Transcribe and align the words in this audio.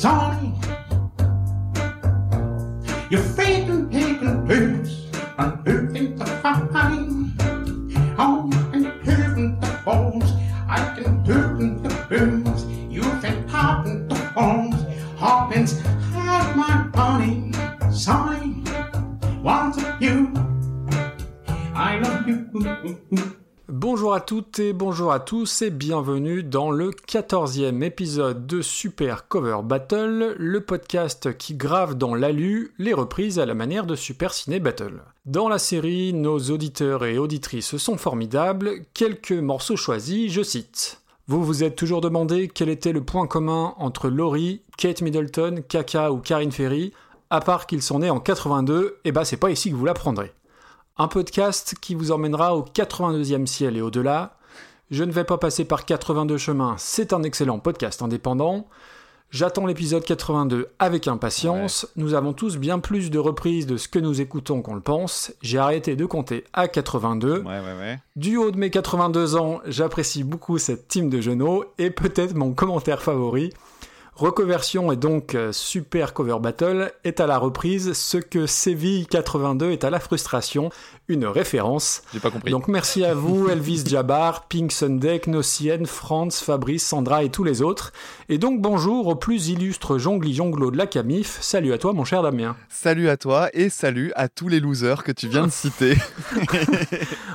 Sonny. 0.00 0.69
Et 24.58 24.72
bonjour 24.72 25.12
à 25.12 25.20
tous 25.20 25.60
et 25.62 25.70
bienvenue 25.70 26.42
dans 26.42 26.70
le 26.70 26.90
14e 26.90 27.82
épisode 27.82 28.46
de 28.46 28.62
Super 28.62 29.28
Cover 29.28 29.58
Battle, 29.62 30.34
le 30.38 30.60
podcast 30.60 31.36
qui 31.36 31.54
grave 31.54 31.96
dans 31.96 32.14
l'alu 32.14 32.72
les 32.78 32.94
reprises 32.94 33.38
à 33.38 33.44
la 33.44 33.54
manière 33.54 33.86
de 33.86 33.96
Super 33.96 34.32
Ciné 34.32 34.58
Battle. 34.58 35.02
Dans 35.26 35.48
la 35.48 35.58
série, 35.58 36.14
nos 36.14 36.38
auditeurs 36.38 37.04
et 37.04 37.18
auditrices 37.18 37.76
sont 37.76 37.98
formidables, 37.98 38.82
quelques 38.94 39.32
morceaux 39.32 39.76
choisis, 39.76 40.32
je 40.32 40.42
cite. 40.42 41.02
Vous 41.26 41.44
vous 41.44 41.62
êtes 41.62 41.76
toujours 41.76 42.00
demandé 42.00 42.48
quel 42.48 42.70
était 42.70 42.92
le 42.92 43.04
point 43.04 43.26
commun 43.26 43.74
entre 43.76 44.08
Laurie, 44.08 44.62
Kate 44.78 45.02
Middleton, 45.02 45.62
Kaka 45.68 46.12
ou 46.12 46.18
Karine 46.18 46.52
Ferry, 46.52 46.92
à 47.28 47.40
part 47.40 47.66
qu'ils 47.66 47.82
sont 47.82 47.98
nés 47.98 48.10
en 48.10 48.20
82, 48.20 48.98
et 49.04 49.12
bah 49.12 49.24
c'est 49.24 49.36
pas 49.36 49.50
ici 49.50 49.70
que 49.70 49.76
vous 49.76 49.84
l'apprendrez. 49.84 50.32
Un 50.96 51.08
podcast 51.08 51.74
qui 51.80 51.94
vous 51.94 52.12
emmènera 52.12 52.56
au 52.56 52.62
82e 52.62 53.46
ciel 53.46 53.76
et 53.76 53.80
au-delà. 53.82 54.36
Je 54.90 55.04
ne 55.04 55.12
vais 55.12 55.24
pas 55.24 55.38
passer 55.38 55.64
par 55.64 55.86
82 55.86 56.36
chemins, 56.36 56.74
c'est 56.78 57.12
un 57.12 57.22
excellent 57.22 57.58
podcast 57.58 58.02
indépendant. 58.02 58.66
J'attends 59.30 59.66
l'épisode 59.66 60.04
82 60.04 60.70
avec 60.80 61.06
impatience. 61.06 61.86
Nous 61.94 62.14
avons 62.14 62.32
tous 62.32 62.56
bien 62.56 62.80
plus 62.80 63.10
de 63.10 63.18
reprises 63.20 63.64
de 63.68 63.76
ce 63.76 63.86
que 63.86 64.00
nous 64.00 64.20
écoutons 64.20 64.60
qu'on 64.60 64.74
le 64.74 64.80
pense. 64.80 65.32
J'ai 65.40 65.58
arrêté 65.58 65.94
de 65.94 66.04
compter 66.04 66.42
à 66.52 66.66
82. 66.66 67.38
Ouais, 67.38 67.44
ouais, 67.44 67.60
ouais. 67.78 67.98
Du 68.16 68.36
haut 68.36 68.50
de 68.50 68.58
mes 68.58 68.70
82 68.70 69.36
ans, 69.36 69.60
j'apprécie 69.66 70.24
beaucoup 70.24 70.58
cette 70.58 70.88
team 70.88 71.08
de 71.08 71.20
genoux 71.20 71.62
et 71.78 71.90
peut-être 71.90 72.34
mon 72.34 72.52
commentaire 72.52 73.02
favori. 73.02 73.52
Reconversion 74.20 74.92
et 74.92 74.96
donc 74.96 75.34
euh, 75.34 75.50
Super 75.50 76.12
Cover 76.12 76.36
Battle 76.42 76.92
est 77.04 77.20
à 77.20 77.26
la 77.26 77.38
reprise 77.38 77.94
ce 77.94 78.18
que 78.18 78.44
Séville 78.46 79.06
82 79.06 79.70
est 79.70 79.82
à 79.82 79.88
la 79.88 79.98
frustration, 79.98 80.68
une 81.08 81.24
référence. 81.24 82.02
J'ai 82.12 82.20
pas 82.20 82.30
compris. 82.30 82.50
Donc 82.50 82.68
merci 82.68 83.02
à 83.02 83.14
vous 83.14 83.48
Elvis 83.48 83.82
Jabbar, 83.86 84.46
Pink 84.46 84.72
Sunday, 84.72 85.22
Nocien, 85.26 85.86
Franz, 85.86 86.44
Fabrice, 86.44 86.86
Sandra 86.86 87.24
et 87.24 87.30
tous 87.30 87.44
les 87.44 87.62
autres. 87.62 87.92
Et 88.28 88.36
donc 88.36 88.60
bonjour 88.60 89.06
aux 89.06 89.14
plus 89.16 89.48
illustres 89.48 89.96
jongli 89.96 90.34
jonglo 90.34 90.70
de 90.70 90.76
la 90.76 90.86
Camif. 90.86 91.38
Salut 91.40 91.72
à 91.72 91.78
toi 91.78 91.94
mon 91.94 92.04
cher 92.04 92.22
Damien. 92.22 92.56
Salut 92.68 93.08
à 93.08 93.16
toi 93.16 93.48
et 93.54 93.70
salut 93.70 94.12
à 94.16 94.28
tous 94.28 94.48
les 94.48 94.60
losers 94.60 95.02
que 95.02 95.12
tu 95.12 95.28
viens 95.28 95.46
de 95.46 95.52
citer. 95.52 95.96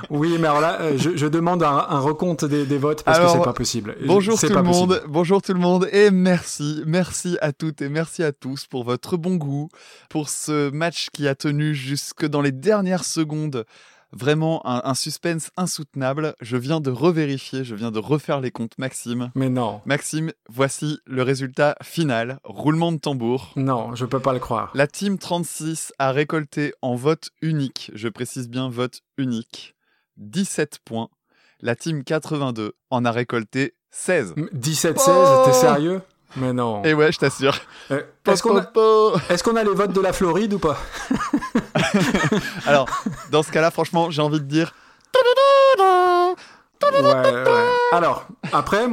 Oui 0.08 0.36
mais 0.38 0.46
alors 0.46 0.60
là 0.60 0.78
euh, 0.82 0.92
je, 0.96 1.16
je 1.16 1.26
demande 1.26 1.64
un, 1.64 1.84
un 1.88 1.98
recompte 1.98 2.44
des, 2.44 2.64
des 2.64 2.78
votes 2.78 3.02
parce 3.02 3.18
Alors, 3.18 3.32
que 3.32 3.38
c'est 3.38 3.44
pas 3.44 3.52
possible. 3.52 3.96
bonjour 4.06 4.38
tout 4.38 4.46
pas 4.48 4.54
le 4.54 4.62
monde, 4.62 4.88
possible. 4.90 5.06
bonjour 5.08 5.42
tout 5.42 5.52
le 5.52 5.58
monde 5.58 5.88
et 5.90 6.12
merci, 6.12 6.75
merci 6.86 7.38
à 7.40 7.52
toutes 7.52 7.80
et 7.82 7.88
merci 7.88 8.22
à 8.22 8.32
tous 8.32 8.66
pour 8.66 8.84
votre 8.84 9.16
bon 9.16 9.36
goût, 9.36 9.68
pour 10.10 10.28
ce 10.28 10.70
match 10.70 11.08
qui 11.12 11.28
a 11.28 11.34
tenu 11.34 11.74
jusque 11.74 12.26
dans 12.26 12.42
les 12.42 12.52
dernières 12.52 13.04
secondes. 13.04 13.64
Vraiment 14.12 14.64
un, 14.66 14.82
un 14.84 14.94
suspense 14.94 15.50
insoutenable. 15.56 16.34
Je 16.40 16.56
viens 16.56 16.80
de 16.80 16.90
revérifier, 16.90 17.64
je 17.64 17.74
viens 17.74 17.90
de 17.90 17.98
refaire 17.98 18.40
les 18.40 18.50
comptes, 18.52 18.78
Maxime. 18.78 19.30
Mais 19.34 19.48
non, 19.50 19.80
Maxime, 19.84 20.32
voici 20.48 21.00
le 21.06 21.22
résultat 21.22 21.74
final. 21.82 22.38
Roulement 22.44 22.92
de 22.92 22.98
tambour. 22.98 23.52
non, 23.56 23.94
je 23.94 24.04
peux 24.06 24.20
pas 24.20 24.32
le 24.32 24.38
croire. 24.38 24.70
La 24.74 24.86
team 24.86 25.18
36 25.18 25.92
a 25.98 26.12
récolté 26.12 26.72
en 26.82 26.94
vote 26.94 27.30
unique, 27.42 27.90
je 27.94 28.08
précise 28.08 28.48
bien 28.48 28.68
vote 28.70 29.00
unique, 29.18 29.74
17 30.18 30.78
points. 30.84 31.08
La 31.60 31.74
team 31.74 32.04
82 32.04 32.74
en 32.90 33.04
a 33.04 33.10
récolté 33.10 33.74
16. 33.90 34.34
17-16, 34.54 34.94
Oh 35.08 35.42
t'es 35.46 35.52
sérieux? 35.52 36.00
Mais 36.36 36.52
non. 36.52 36.82
Et 36.84 36.92
ouais, 36.94 37.10
je 37.12 37.18
t'assure. 37.18 37.56
Euh, 37.90 38.02
Est-ce 38.26 38.42
qu'on 38.42 39.56
a, 39.56 39.64
les 39.64 39.70
votes 39.70 39.92
de 39.92 40.00
la 40.00 40.12
Floride 40.12 40.54
ou 40.54 40.58
pas. 40.58 40.76
Alors, 42.66 42.88
dans 43.30 43.42
ce 43.42 43.50
cas-là, 43.52 43.70
franchement, 43.70 44.10
j'ai 44.10 44.22
envie 44.22 44.40
de 44.40 44.46
dire. 44.46 44.74
ouais, 46.82 47.00
ouais. 47.02 47.44
Alors, 47.92 48.26
après, 48.52 48.86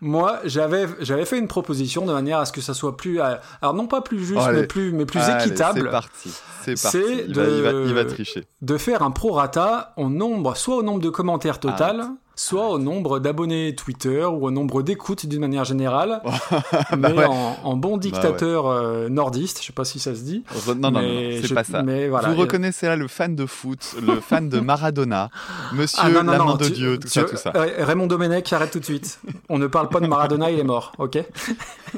moi, 0.00 0.40
j'avais, 0.44 0.86
j'avais 1.00 1.24
fait 1.24 1.38
une 1.38 1.48
proposition 1.48 2.04
de 2.06 2.12
manière 2.12 2.38
à 2.38 2.44
ce 2.44 2.52
que 2.52 2.60
ça 2.60 2.74
soit 2.74 2.96
plus, 2.96 3.20
euh, 3.20 3.34
alors 3.60 3.74
non 3.74 3.86
pas 3.86 4.00
plus 4.00 4.24
juste, 4.24 4.40
Oh, 4.42 4.50
mais 4.52 4.66
plus, 4.66 4.92
mais 4.92 5.06
plus 5.06 5.20
Allez, 5.20 5.40
C'est 5.40 5.46
équitable, 5.48 5.90
parti. 5.90 6.30
C'est 6.64 6.80
parti. 6.80 6.98
Il, 7.28 7.34
va, 7.34 7.44
il, 7.44 7.62
va, 7.62 7.70
il 7.70 7.94
va 7.94 8.04
de- 8.04 8.10
tricher. 8.10 8.44
de 8.60 8.76
faire 8.76 9.02
un 9.02 9.10
prorata 9.10 9.92
au 9.96 10.08
nombre, 10.08 10.56
soit 10.56 10.76
au 10.76 10.82
nombre 10.82 11.00
de 11.00 11.08
commentaires 11.10 11.58
total, 11.60 12.06
soit 12.34 12.68
au 12.68 12.78
nombre 12.78 13.18
d'abonnés 13.20 13.74
Twitter 13.74 14.24
ou 14.24 14.46
au 14.46 14.50
nombre 14.50 14.82
d'écoutes 14.82 15.26
d'une 15.26 15.40
manière 15.40 15.64
générale, 15.64 16.22
mais 16.92 16.96
Bah 16.96 17.10
ouais. 17.14 17.24
en, 17.26 17.56
en 17.62 17.76
bon 17.76 17.96
dictateur 17.98 18.66
euh, 18.66 19.08
nordiste, 19.08 19.60
je 19.60 19.66
sais 19.66 19.72
pas 19.72 19.84
si 19.84 19.98
ça 19.98 20.14
se 20.14 20.22
dit. 20.22 20.42
Non, 20.68 20.90
non, 20.90 20.90
non, 20.92 21.00
c'est 21.42 21.54
pas 21.54 21.64
ça. 21.64 21.82
Mais 21.82 22.08
voilà. 22.08 22.28
Vous 22.30 22.36
reconnaissez 22.40 22.86
là 22.86 22.96
le 22.96 23.06
fan 23.08 23.36
de 23.36 23.46
foot, 23.46 23.96
le 24.06 24.20
fan 24.20 24.48
de 24.48 24.60
Maradona, 24.60 25.30
Monsieur 25.74 26.00
Ah, 26.04 26.08
non, 26.10 26.24
non, 26.24 26.32
la 26.32 26.38
non, 26.38 26.44
main 26.46 26.54
de 26.56 26.64
tu- 26.66 26.72
Dieu, 26.72 26.98
tout 26.98 27.08
ça, 27.08 27.24
tout 27.24 27.36
ça. 27.36 27.52
Raymond 27.54 28.06
Domenech, 28.06 28.52
arrête 28.52 28.70
tout 28.70 28.80
de 28.80 28.84
suite. 28.84 29.20
On 29.48 29.58
ne 29.58 29.66
parle 29.66 29.88
pas 29.88 30.00
de 30.00 30.06
Maradona, 30.06 30.50
il 30.50 30.58
est 30.58 30.64
mort, 30.64 30.92
ok? 30.98 31.18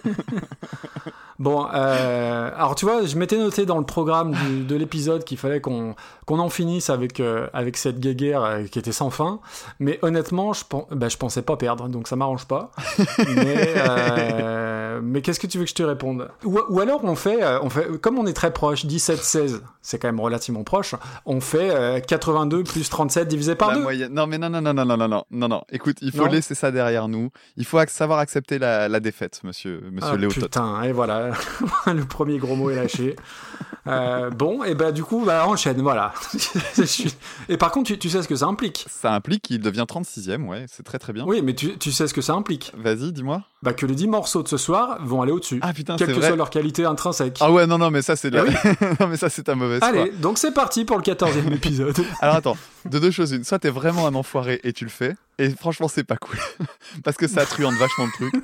Bon, 1.39 1.67
euh, 1.75 2.51
alors 2.57 2.75
tu 2.75 2.85
vois, 2.85 3.05
je 3.05 3.17
m'étais 3.17 3.37
noté 3.39 3.67
dans 3.67 3.79
le 3.79 3.85
programme 3.85 4.33
du- 4.33 4.65
de 4.65 4.77
l'épisode 4.77 5.25
qu'il 5.25 5.37
fallait 5.39 5.61
qu'on 5.61 5.95
qu'on 6.27 6.39
en 6.39 6.49
finisse 6.49 6.89
avec, 6.91 7.21
euh, 7.21 7.49
avec 7.53 7.77
cette 7.77 8.01
guéguerre 8.01 8.43
euh, 8.45 8.63
qui 8.65 8.79
était 8.79 8.93
sans 8.93 9.11
fin, 9.11 9.41
mais 9.79 9.99
honnêtement, 10.03 10.53
je, 10.55 10.65
bah, 10.93 11.09
je 11.11 11.17
pensais 11.19 11.43
pas 11.43 11.57
perdre, 11.57 11.89
donc 11.89 12.09
ça 12.09 12.17
m'arrange 12.17 12.47
pas. 12.47 12.71
mais 13.37 13.75
mais 15.03 15.23
qu'est-ce 15.23 15.41
que 15.41 15.47
tu 15.47 15.59
veux 15.59 15.65
que 15.65 15.71
je 15.71 15.75
te 15.75 15.83
réponde? 15.83 16.29
Ou, 16.45 16.59
ou 16.69 16.81
alors 16.81 17.01
on 17.05 17.15
fait, 17.17 17.41
on 17.63 17.69
fait, 17.69 17.99
comme 18.01 18.19
on 18.19 18.27
est 18.27 18.33
très 18.33 18.53
proche, 18.53 18.87
17-16, 18.87 19.61
c'est 19.83 19.99
quand 19.99 20.09
même 20.09 20.21
relativement 20.21 20.63
proche, 20.65 20.95
on 21.27 21.41
fait 21.41 21.71
euh, 21.75 22.01
82 22.01 22.63
plus 22.65 22.89
37 22.89 23.29
divisé 23.29 23.55
par 23.55 23.71
La 23.71 23.75
2. 23.77 23.83
moyenne- 23.83 24.13
Non, 24.15 24.27
mais 24.27 24.39
non, 24.39 24.49
non, 24.49 24.63
non, 24.63 24.73
non, 24.73 24.85
non, 24.87 24.97
non, 24.97 25.09
non, 25.09 25.25
non, 25.31 25.49
non. 25.49 25.63
Écoute, 25.71 25.97
il 26.01 26.13
faut 26.13 26.25
Non. 26.27 26.31
laisser 26.33 26.55
ça 26.55 26.71
derrière 26.71 27.09
nous. 27.09 27.31
Il 27.57 27.65
faut 27.67 27.79
savoir 27.89 28.19
accepter 28.21 28.59
la, 28.59 28.89
la 28.89 29.01
défaite, 29.01 29.41
monsieur, 29.45 29.83
monsieur 29.93 30.11
Ah, 30.15 30.17
Léo 30.17 30.31
putain, 30.31 30.83
et 30.85 30.93
voilà, 30.93 31.24
le 31.87 32.05
premier 32.05 32.39
gros 32.39 32.57
mot 32.57 32.71
est 32.71 32.77
lâché. 32.77 33.17
Euh, 33.87 34.31
bon, 34.31 34.65
et 34.65 34.75
ben 34.75 34.93
du 34.93 35.05
coup, 35.05 35.25
bah, 35.25 35.47
enchaîne, 35.47 35.81
voilà. 35.83 36.15
Et 37.49 37.57
par 37.57 37.71
contre, 37.71 37.89
tu, 37.89 37.99
tu 37.99 38.09
sais 38.09 38.23
ce 38.23 38.29
que 38.29 38.37
ça 38.37 38.47
implique? 38.47 38.87
Ça 38.89 39.13
implique 39.13 39.43
qu'il 39.43 39.61
devient 39.61 39.85
36ème, 39.87 40.47
ouais, 40.47 40.65
c'est 40.69 40.83
très 40.83 40.99
très 40.99 41.13
bien. 41.13 41.25
Oui, 41.27 41.43
mais 41.43 41.55
tu, 41.55 41.77
tu 41.77 41.93
sais 41.93 42.09
ce 42.09 42.15
que 42.15 42.23
ça 42.23 42.33
implique? 42.35 42.73
Vas-y, 42.77 43.13
dis-moi. 43.13 43.43
Bah, 43.65 43.73
que 43.73 43.87
les 43.87 43.95
10 43.95 44.09
morceaux 44.09 44.43
de 44.43 44.49
ce 44.49 44.59
soir 44.59 44.99
vont 45.01 45.23
aller 45.23 45.33
au-dessus. 45.33 45.59
Ah 45.63 45.73
putain, 45.73 45.97
quelle 45.97 46.09
que 46.09 46.13
vrai. 46.13 46.27
soit 46.29 46.37
leur 46.37 46.51
qualité 46.51 46.85
intrinsèque. 46.85 47.39
Ah 47.41 47.51
ouais, 47.51 47.67
non, 47.67 47.79
non, 47.79 47.91
mais 47.91 48.03
ça 48.03 48.15
c'est 48.15 48.31
de 48.31 48.37
la... 48.37 48.45
Ah 48.45 48.87
non, 49.01 49.07
mais 49.09 49.17
ça 49.17 49.31
c'est 49.31 49.45
ta 49.45 49.55
mauvaise. 49.55 49.83
Allez, 49.83 50.11
donc 50.11 50.37
c'est 50.37 50.53
parti 50.53 50.85
pour 50.85 50.99
le 50.99 51.03
14e 51.03 51.51
épisode. 51.55 51.97
Alors 52.21 52.37
attends, 52.37 52.59
de 52.85 52.99
deux 52.99 53.11
choses 53.11 53.33
une. 53.33 53.43
Soit 53.43 53.61
t'es 53.61 53.71
vraiment 53.71 54.07
un 54.07 54.15
enfoiré 54.15 54.61
et 54.65 54.75
tu 54.75 54.85
le 54.85 54.91
fais, 54.91 55.17
et 55.39 55.49
franchement 55.49 55.89
c'est 55.89 56.05
pas 56.05 56.17
cool. 56.17 56.39
Parce 57.05 57.17
que 57.17 57.27
ça 57.27 57.47
truande 57.47 57.75
vachement 57.77 58.07
de 58.07 58.13
trucs. 58.13 58.35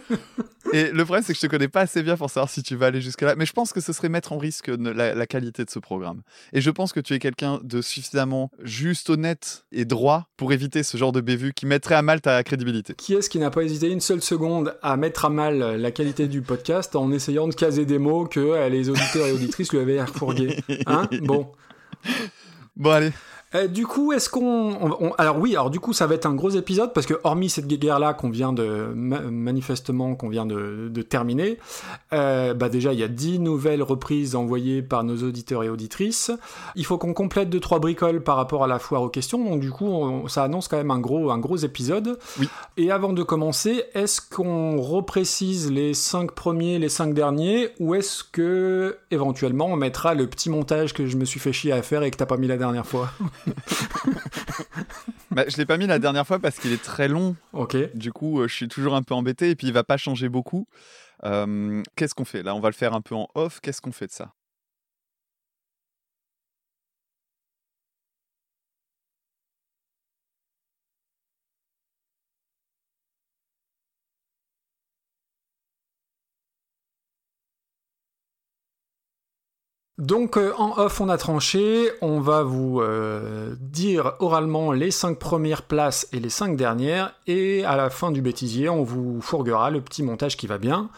Et 0.72 0.90
le 0.90 1.04
problème 1.04 1.22
c'est 1.26 1.32
que 1.34 1.38
je 1.38 1.46
te 1.46 1.50
connais 1.50 1.68
pas 1.68 1.80
assez 1.82 2.02
bien 2.02 2.16
pour 2.16 2.30
savoir 2.30 2.48
si 2.48 2.62
tu 2.62 2.76
vas 2.76 2.86
aller 2.86 3.02
jusque 3.02 3.20
là. 3.20 3.34
Mais 3.36 3.44
je 3.44 3.52
pense 3.52 3.72
que 3.74 3.80
ce 3.80 3.92
serait 3.92 4.08
mettre 4.08 4.32
en 4.32 4.38
risque 4.38 4.68
la, 4.68 5.14
la 5.14 5.26
qualité 5.26 5.64
de 5.64 5.70
ce 5.70 5.78
programme. 5.78 6.22
Et 6.52 6.60
je 6.60 6.70
pense 6.70 6.92
que 6.92 7.00
tu 7.00 7.12
es 7.12 7.18
quelqu'un 7.18 7.60
de 7.62 7.82
suffisamment 7.82 8.50
juste, 8.62 9.10
honnête 9.10 9.64
et 9.72 9.84
droit 9.84 10.28
pour 10.36 10.52
éviter 10.52 10.82
ce 10.82 10.96
genre 10.96 11.12
de 11.12 11.20
bévue 11.20 11.52
qui 11.52 11.66
mettrait 11.66 11.96
à 11.96 12.02
mal 12.02 12.20
ta 12.20 12.42
crédibilité. 12.42 12.94
Qui 12.94 13.14
est-ce 13.14 13.28
qui 13.28 13.38
n'a 13.38 13.50
pas 13.50 13.62
hésité 13.62 13.88
une 13.88 14.00
seule 14.00 14.22
seconde 14.22 14.76
à 14.82 14.96
mettre 14.96 15.09
à 15.24 15.28
mal 15.28 15.76
la 15.76 15.90
qualité 15.90 16.28
du 16.28 16.42
podcast 16.42 16.96
en 16.96 17.12
essayant 17.12 17.48
de 17.48 17.54
caser 17.54 17.84
des 17.84 17.98
mots 17.98 18.26
que 18.26 18.40
euh, 18.40 18.68
les 18.68 18.88
auditeurs 18.88 19.26
et 19.26 19.32
auditrices 19.32 19.72
lui 19.72 19.80
avaient 19.80 20.02
refourgués 20.02 20.56
Hein? 20.86 21.08
Bon. 21.22 21.52
Bon 22.76 22.90
allez, 22.90 23.12
Euh, 23.54 23.66
du 23.66 23.84
coup, 23.86 24.12
est-ce 24.12 24.28
qu'on, 24.30 24.70
on- 24.80 24.96
on- 25.00 25.12
alors 25.18 25.38
oui, 25.38 25.52
alors 25.56 25.70
du 25.70 25.80
coup, 25.80 25.92
ça 25.92 26.06
va 26.06 26.14
être 26.14 26.26
un 26.26 26.34
gros 26.34 26.50
épisode 26.50 26.92
parce 26.92 27.06
que 27.06 27.14
hormis 27.24 27.50
cette 27.50 27.66
guerre 27.66 27.98
là 27.98 28.14
qu'on 28.14 28.30
vient 28.30 28.52
de 28.52 28.92
ma- 28.94 29.20
manifestement 29.20 30.14
qu'on 30.14 30.28
vient 30.28 30.46
de, 30.46 30.88
de 30.88 31.02
terminer, 31.02 31.58
euh, 32.12 32.54
bah 32.54 32.68
déjà 32.68 32.92
il 32.92 33.00
y 33.00 33.02
a 33.02 33.08
10 33.08 33.40
nouvelles 33.40 33.82
reprises 33.82 34.36
envoyées 34.36 34.82
par 34.82 35.02
nos 35.02 35.16
auditeurs 35.24 35.64
et 35.64 35.68
auditrices. 35.68 36.30
Il 36.76 36.84
faut 36.84 36.96
qu'on 36.96 37.12
complète 37.12 37.50
deux 37.50 37.58
trois 37.60 37.80
bricoles 37.80 38.22
par 38.22 38.36
rapport 38.36 38.62
à 38.62 38.66
la 38.68 38.78
foire 38.78 39.02
aux 39.02 39.08
questions. 39.08 39.44
Donc 39.44 39.60
du 39.60 39.70
coup, 39.72 39.86
on- 39.86 40.28
ça 40.28 40.44
annonce 40.44 40.68
quand 40.68 40.76
même 40.76 40.92
un 40.92 41.00
gros 41.00 41.30
un 41.32 41.38
gros 41.38 41.56
épisode. 41.56 42.18
Oui. 42.38 42.48
Et 42.76 42.92
avant 42.92 43.12
de 43.12 43.22
commencer, 43.24 43.82
est-ce 43.94 44.20
qu'on 44.20 44.80
reprécise 44.80 45.72
les 45.72 45.92
5 45.94 46.30
premiers, 46.32 46.78
les 46.78 46.88
5 46.88 47.14
derniers, 47.14 47.70
ou 47.80 47.94
est-ce 47.96 48.22
que 48.22 48.96
éventuellement 49.10 49.66
on 49.66 49.76
mettra 49.76 50.14
le 50.14 50.28
petit 50.28 50.50
montage 50.50 50.94
que 50.94 51.06
je 51.06 51.16
me 51.16 51.24
suis 51.24 51.40
fait 51.40 51.52
chier 51.52 51.72
à 51.72 51.82
faire 51.82 52.04
et 52.04 52.10
que 52.12 52.16
t'as 52.16 52.26
pas 52.26 52.36
mis 52.36 52.46
la 52.46 52.56
dernière 52.56 52.86
fois? 52.86 53.10
bah, 55.30 55.44
je 55.48 55.56
l'ai 55.56 55.66
pas 55.66 55.76
mis 55.76 55.86
la 55.86 55.98
dernière 55.98 56.26
fois 56.26 56.38
parce 56.38 56.58
qu'il 56.58 56.72
est 56.72 56.82
très 56.82 57.08
long 57.08 57.36
Ok. 57.52 57.76
Du 57.94 58.12
coup, 58.12 58.40
euh, 58.40 58.48
je 58.48 58.54
suis 58.54 58.68
toujours 58.68 58.94
un 58.94 59.02
peu 59.02 59.14
embêté 59.14 59.50
et 59.50 59.56
puis 59.56 59.66
il 59.68 59.72
va 59.72 59.84
pas 59.84 59.96
changer 59.96 60.28
beaucoup. 60.28 60.66
Euh, 61.24 61.82
Qu'est-ce 61.96 62.14
qu'on 62.14 62.24
fait? 62.24 62.42
Là, 62.42 62.54
on 62.54 62.60
va 62.60 62.68
le 62.68 62.74
faire 62.74 62.94
un 62.94 63.00
peu 63.00 63.14
en 63.14 63.28
off. 63.34 63.60
Qu'est-ce 63.60 63.80
qu'on 63.80 63.92
fait 63.92 64.06
de 64.06 64.12
ça? 64.12 64.32
Donc 80.00 80.38
euh, 80.38 80.54
en 80.56 80.78
off, 80.78 81.02
on 81.02 81.10
a 81.10 81.18
tranché. 81.18 81.90
On 82.00 82.20
va 82.20 82.42
vous 82.42 82.80
euh, 82.80 83.54
dire 83.60 84.14
oralement 84.18 84.72
les 84.72 84.90
5 84.90 85.18
premières 85.18 85.62
places 85.62 86.08
et 86.14 86.20
les 86.20 86.30
5 86.30 86.56
dernières. 86.56 87.14
Et 87.26 87.64
à 87.64 87.76
la 87.76 87.90
fin 87.90 88.10
du 88.10 88.22
bêtisier, 88.22 88.70
on 88.70 88.82
vous 88.82 89.20
fourguera 89.20 89.70
le 89.70 89.82
petit 89.82 90.02
montage 90.02 90.38
qui 90.38 90.46
va 90.46 90.56
bien. 90.56 90.88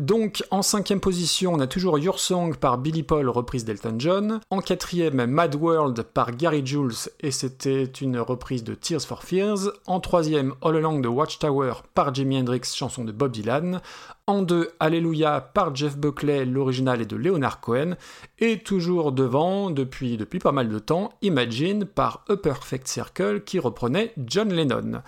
Donc 0.00 0.44
en 0.50 0.62
cinquième 0.62 1.00
position, 1.00 1.54
on 1.54 1.60
a 1.60 1.66
toujours 1.66 1.98
Your 1.98 2.20
Song 2.20 2.56
par 2.56 2.78
Billy 2.78 3.02
Paul, 3.02 3.28
reprise 3.28 3.64
d'Elton 3.64 3.96
John. 3.98 4.40
En 4.50 4.60
quatrième, 4.60 5.26
Mad 5.26 5.56
World 5.56 6.02
par 6.02 6.32
Gary 6.32 6.64
Jules, 6.64 7.10
et 7.20 7.32
c'était 7.32 7.84
une 7.84 8.18
reprise 8.18 8.62
de 8.62 8.74
Tears 8.74 9.02
for 9.02 9.24
Fears. 9.24 9.72
En 9.86 9.98
troisième, 9.98 10.54
All 10.62 10.76
Along 10.76 11.02
the 11.02 11.06
Watchtower 11.06 11.72
par 11.94 12.14
Jimi 12.14 12.38
Hendrix, 12.38 12.60
chanson 12.72 13.04
de 13.04 13.12
Bob 13.12 13.32
Dylan. 13.32 13.80
En 14.28 14.42
deux, 14.42 14.70
Alléluia 14.78 15.40
par 15.40 15.74
Jeff 15.74 15.96
Buckley, 15.96 16.44
l'original 16.44 17.00
est 17.00 17.06
de 17.06 17.16
Leonard 17.16 17.60
Cohen. 17.60 17.96
Et 18.38 18.58
toujours 18.58 19.10
devant, 19.10 19.70
depuis, 19.70 20.16
depuis 20.16 20.38
pas 20.38 20.52
mal 20.52 20.68
de 20.68 20.78
temps, 20.78 21.12
Imagine 21.22 21.86
par 21.86 22.24
A 22.28 22.36
Perfect 22.36 22.86
Circle 22.86 23.42
qui 23.42 23.58
reprenait 23.58 24.12
John 24.18 24.52
Lennon. 24.52 25.02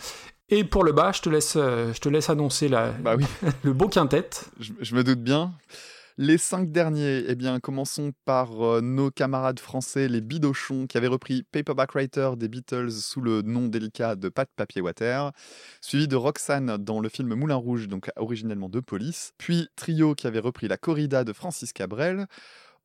Et 0.50 0.64
pour 0.64 0.82
le 0.84 0.92
bas, 0.92 1.12
je 1.12 1.22
te 1.22 1.28
laisse, 1.28 1.54
euh, 1.56 1.92
je 1.94 2.00
te 2.00 2.08
laisse 2.08 2.28
annoncer 2.28 2.68
la, 2.68 2.90
Bah 2.90 3.14
oui, 3.16 3.24
le 3.62 3.72
beau 3.72 3.88
quintet. 3.88 4.28
je, 4.58 4.72
je 4.80 4.94
me 4.94 5.04
doute 5.04 5.20
bien. 5.20 5.54
Les 6.18 6.36
cinq 6.36 6.70
derniers, 6.70 7.24
eh 7.28 7.34
bien, 7.34 7.60
commençons 7.60 8.12
par 8.26 8.60
euh, 8.62 8.80
nos 8.82 9.10
camarades 9.10 9.60
français, 9.60 10.06
les 10.08 10.20
Bidochons, 10.20 10.86
qui 10.86 10.98
avaient 10.98 11.06
repris 11.06 11.44
Paperback 11.50 11.92
Writer 11.94 12.32
des 12.36 12.48
Beatles 12.48 12.90
sous 12.90 13.20
le 13.22 13.42
nom 13.42 13.68
délicat 13.68 14.16
de 14.16 14.28
Pat 14.28 14.48
Papier 14.54 14.82
Water, 14.82 15.30
suivi 15.80 16.08
de 16.08 16.16
Roxane 16.16 16.76
dans 16.76 17.00
le 17.00 17.08
film 17.08 17.34
Moulin 17.34 17.54
Rouge, 17.54 17.88
donc 17.88 18.10
originellement 18.16 18.68
de 18.68 18.80
Police, 18.80 19.32
puis 19.38 19.68
Trio 19.76 20.14
qui 20.14 20.26
avait 20.26 20.40
repris 20.40 20.68
La 20.68 20.76
Corrida 20.76 21.24
de 21.24 21.32
Francis 21.32 21.72
Cabrel. 21.72 22.26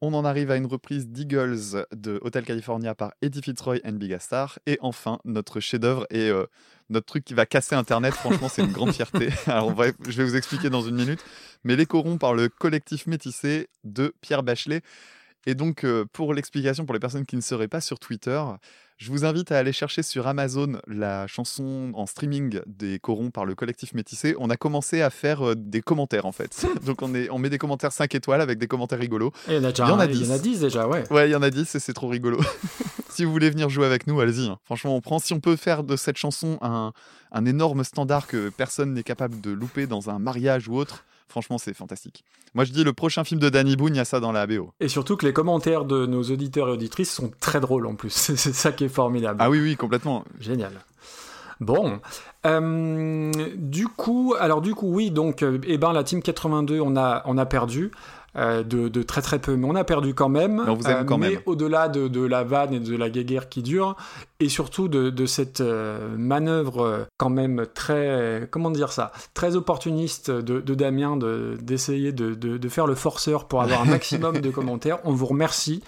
On 0.01 0.13
en 0.13 0.25
arrive 0.25 0.51
à 0.51 0.57
une 0.57 0.65
reprise 0.65 1.07
d'Eagles 1.07 1.85
de 1.95 2.19
Hotel 2.21 2.43
California 2.43 2.93
par 2.93 3.13
Eddie 3.21 3.41
Fitzroy 3.41 3.79
and 3.85 3.93
Big 3.93 4.17
Star. 4.19 4.59
Et 4.65 4.77
enfin, 4.81 5.19
notre 5.23 5.61
chef-d'œuvre 5.61 6.05
et 6.09 6.29
euh, 6.29 6.45
notre 6.89 7.05
truc 7.05 7.23
qui 7.23 7.33
va 7.33 7.45
casser 7.45 7.75
Internet. 7.75 8.13
Franchement, 8.13 8.49
c'est 8.49 8.61
une 8.61 8.73
grande 8.73 8.91
fierté. 8.91 9.29
Alors, 9.47 9.73
je 9.75 10.17
vais 10.17 10.25
vous 10.25 10.35
expliquer 10.35 10.69
dans 10.69 10.81
une 10.81 10.95
minute. 10.95 11.23
Mais 11.63 11.75
Les 11.75 11.85
Corons 11.85 12.17
par 12.17 12.33
le 12.33 12.49
collectif 12.49 13.07
métissé 13.07 13.69
de 13.83 14.13
Pierre 14.21 14.43
Bachelet. 14.43 14.81
Et 15.45 15.55
donc, 15.55 15.83
euh, 15.83 16.05
pour 16.11 16.33
l'explication, 16.33 16.85
pour 16.85 16.93
les 16.93 16.99
personnes 16.99 17.25
qui 17.25 17.35
ne 17.35 17.41
seraient 17.41 17.67
pas 17.67 17.81
sur 17.81 17.99
Twitter, 17.99 18.41
je 18.97 19.11
vous 19.11 19.25
invite 19.25 19.51
à 19.51 19.57
aller 19.59 19.73
chercher 19.73 20.01
sur 20.03 20.25
Amazon 20.25 20.79
la 20.87 21.27
chanson 21.27 21.91
en 21.93 22.05
streaming 22.05 22.61
des 22.65 22.97
Corons 22.97 23.29
par 23.29 23.45
le 23.45 23.53
collectif 23.53 23.93
métissé. 23.93 24.35
On 24.39 24.49
a 24.49 24.57
commencé 24.57 25.01
à 25.01 25.09
faire 25.09 25.49
euh, 25.49 25.55
des 25.55 25.81
commentaires 25.81 26.25
en 26.25 26.31
fait. 26.31 26.65
Donc 26.85 27.01
on, 27.01 27.13
est, 27.13 27.29
on 27.29 27.37
met 27.37 27.49
des 27.49 27.57
commentaires 27.57 27.91
5 27.91 28.15
étoiles 28.15 28.41
avec 28.41 28.57
des 28.57 28.67
commentaires 28.67 28.99
rigolos. 28.99 29.31
Et 29.47 29.55
il 29.55 29.55
y 29.55 29.59
en 29.59 29.63
a 29.65 29.69
déjà 29.71 29.85
Il 29.85 29.89
y 29.89 29.91
en 29.91 29.99
a 29.99 30.05
il 30.05 30.25
y 30.25 30.31
en 30.31 30.33
a 30.33 30.39
10 30.39 30.59
déjà, 30.61 30.87
ouais. 30.87 31.03
Ouais, 31.11 31.29
il 31.29 31.31
y 31.31 31.35
en 31.35 31.41
a 31.41 31.49
10 31.49 31.75
et 31.75 31.79
c'est 31.79 31.93
trop 31.93 32.07
rigolo. 32.07 32.39
si 33.09 33.23
vous 33.25 33.31
voulez 33.31 33.49
venir 33.49 33.69
jouer 33.69 33.85
avec 33.85 34.07
nous, 34.07 34.19
allez-y. 34.21 34.47
hein. 34.47 34.57
Franchement, 34.63 34.95
on 34.95 35.01
prend. 35.01 35.19
Si 35.19 35.33
on 35.33 35.39
peut 35.39 35.55
faire 35.57 35.83
de 35.83 35.95
cette 35.95 36.17
chanson 36.17 36.57
un, 36.61 36.91
un 37.31 37.45
énorme 37.45 37.83
standard 37.83 38.27
que 38.27 38.49
personne 38.49 38.93
n'est 38.93 39.03
capable 39.03 39.41
de 39.41 39.51
louper 39.51 39.87
dans 39.87 40.09
un 40.09 40.19
mariage 40.19 40.69
ou 40.69 40.75
autre, 40.77 41.05
franchement, 41.27 41.57
c'est 41.57 41.73
fantastique. 41.73 42.23
Moi, 42.53 42.63
je 42.65 42.71
dis 42.71 42.83
le 42.83 42.93
prochain 42.93 43.23
film 43.23 43.39
de 43.39 43.49
Danny 43.49 43.75
Boone, 43.75 43.95
il 43.95 43.97
y 43.97 44.01
a 44.01 44.05
ça 44.05 44.19
dans 44.19 44.31
la 44.31 44.47
BO. 44.47 44.71
Et 44.79 44.87
surtout 44.87 45.17
que 45.17 45.25
les 45.25 45.33
commentaires 45.33 45.85
de 45.85 46.05
nos 46.05 46.23
auditeurs 46.23 46.69
et 46.69 46.71
auditrices 46.71 47.11
sont 47.11 47.31
très 47.39 47.59
drôles 47.59 47.85
en 47.87 47.95
plus. 47.95 48.09
C'est 48.35 48.37
ça 48.37 48.71
qui 48.71 48.85
est 48.85 48.89
formidable. 48.89 49.37
Ah 49.41 49.49
oui, 49.49 49.59
oui, 49.59 49.75
complètement. 49.75 50.23
Génial. 50.39 50.71
Bon, 51.61 51.99
Euh, 52.45 53.31
du 53.55 53.87
coup, 53.87 54.35
alors 54.39 54.61
du 54.61 54.75
coup, 54.75 54.87
oui, 54.93 55.09
donc, 55.09 55.41
euh, 55.41 55.57
eh 55.65 55.77
ben, 55.79 55.93
la 55.93 56.03
team 56.03 56.21
82, 56.21 56.79
on 56.79 56.95
a, 56.95 57.23
on 57.25 57.37
a 57.39 57.45
perdu 57.45 57.91
de, 58.35 58.89
de 58.89 59.01
très 59.03 59.21
très 59.21 59.39
peu, 59.39 59.55
mais 59.55 59.65
on 59.67 59.75
a 59.75 59.83
perdu 59.83 60.13
quand 60.13 60.29
même. 60.29 60.63
On 60.67 60.73
vous 60.73 60.87
aime 60.87 61.05
quand 61.05 61.17
mais 61.17 61.39
au-delà 61.45 61.87
de, 61.87 62.07
de 62.07 62.21
la 62.25 62.43
vanne 62.43 62.73
et 62.73 62.79
de 62.79 62.95
la 62.95 63.09
guéguerre 63.09 63.47
qui 63.49 63.61
dure, 63.63 63.95
et 64.39 64.49
surtout 64.49 64.87
de, 64.87 65.09
de 65.09 65.25
cette 65.25 65.61
euh, 65.61 66.15
manœuvre 66.17 66.81
euh, 66.83 67.03
quand 67.17 67.29
même 67.29 67.65
très, 67.73 68.47
comment 68.51 68.71
dire 68.71 68.91
ça, 68.91 69.11
très 69.33 69.55
opportuniste 69.55 70.29
de, 70.31 70.59
Damien 70.75 71.15
de- 71.17 71.57
d'essayer 71.61 72.11
de, 72.11 72.33
de, 72.33 72.57
de 72.57 72.69
faire 72.69 72.87
le 72.87 72.95
forceur 72.95 73.47
pour 73.47 73.61
avoir 73.61 73.81
un 73.81 73.85
maximum 73.91 74.39
de 74.39 74.49
commentaires. 74.49 74.99
On 75.05 75.11
vous 75.13 75.25
remercie 75.27 75.81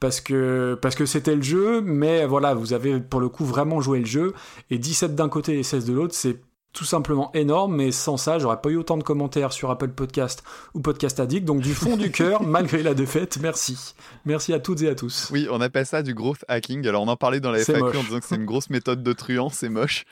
parce 0.00 0.20
que 0.20 0.76
parce 0.82 0.96
que 0.96 1.06
c'était 1.06 1.36
le 1.36 1.42
jeu, 1.42 1.80
mais 1.80 2.26
voilà, 2.26 2.54
vous 2.54 2.72
avez 2.72 2.98
pour 2.98 3.20
le 3.20 3.28
coup 3.28 3.44
vraiment 3.44 3.80
joué 3.80 4.00
le 4.00 4.04
jeu 4.04 4.32
et 4.70 4.78
17 4.78 5.14
d'un 5.14 5.28
côté 5.28 5.58
et 5.58 5.62
16 5.62 5.84
de 5.84 5.92
l'autre, 5.92 6.14
c'est 6.14 6.38
tout 6.72 6.84
simplement 6.84 7.30
énorme, 7.34 7.76
mais 7.76 7.92
sans 7.92 8.16
ça, 8.16 8.38
j'aurais 8.38 8.60
pas 8.60 8.70
eu 8.70 8.76
autant 8.76 8.96
de 8.96 9.02
commentaires 9.02 9.52
sur 9.52 9.70
Apple 9.70 9.90
Podcast 9.90 10.42
ou 10.74 10.80
Podcast 10.80 11.20
Addict. 11.20 11.44
Donc 11.44 11.60
du 11.60 11.74
fond 11.74 11.96
du 11.96 12.10
cœur, 12.12 12.42
malgré 12.42 12.82
la 12.82 12.94
défaite, 12.94 13.38
merci. 13.40 13.94
Merci 14.24 14.54
à 14.54 14.58
toutes 14.58 14.82
et 14.82 14.88
à 14.88 14.94
tous. 14.94 15.28
Oui, 15.30 15.46
on 15.50 15.60
appelle 15.60 15.86
ça 15.86 16.02
du 16.02 16.14
growth 16.14 16.44
hacking. 16.48 16.86
Alors, 16.86 17.02
on 17.02 17.08
en 17.08 17.16
parlait 17.16 17.40
dans 17.40 17.50
la 17.50 17.58
FAQ 17.58 17.80
moche. 17.80 17.96
en 17.96 18.02
disant 18.02 18.20
que 18.20 18.26
c'est 18.26 18.36
une 18.36 18.46
grosse 18.46 18.70
méthode 18.70 19.02
de 19.02 19.12
truand, 19.12 19.50
c'est 19.50 19.68
moche. 19.68 20.04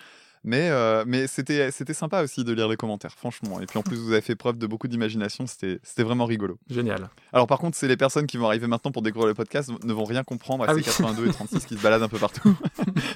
Mais, 0.42 0.70
euh, 0.70 1.04
mais 1.06 1.26
c'était 1.26 1.70
c'était 1.70 1.92
sympa 1.92 2.22
aussi 2.22 2.44
de 2.44 2.52
lire 2.54 2.66
les 2.68 2.76
commentaires, 2.76 3.12
franchement. 3.14 3.60
Et 3.60 3.66
puis 3.66 3.78
en 3.78 3.82
plus, 3.84 3.96
vous 3.96 4.12
avez 4.12 4.22
fait 4.22 4.36
preuve 4.36 4.56
de 4.56 4.66
beaucoup 4.66 4.88
d'imagination, 4.88 5.46
c'était 5.46 5.80
c'était 5.82 6.02
vraiment 6.02 6.24
rigolo. 6.24 6.58
Génial. 6.70 7.10
Alors 7.32 7.46
par 7.46 7.58
contre, 7.58 7.76
c'est 7.76 7.88
les 7.88 7.96
personnes 7.98 8.26
qui 8.26 8.36
vont 8.38 8.46
arriver 8.46 8.66
maintenant 8.66 8.90
pour 8.90 9.02
découvrir 9.02 9.28
le 9.28 9.34
podcast 9.34 9.70
ne 9.84 9.92
vont 9.92 10.04
rien 10.04 10.24
comprendre 10.24 10.64
à 10.64 10.68
Ah 10.68 10.72
ces 10.72 10.78
oui. 10.78 10.84
82 10.84 11.26
et 11.28 11.30
36 11.32 11.66
qui 11.66 11.76
se 11.76 11.82
baladent 11.82 12.02
un 12.04 12.08
peu 12.08 12.18
partout. 12.18 12.56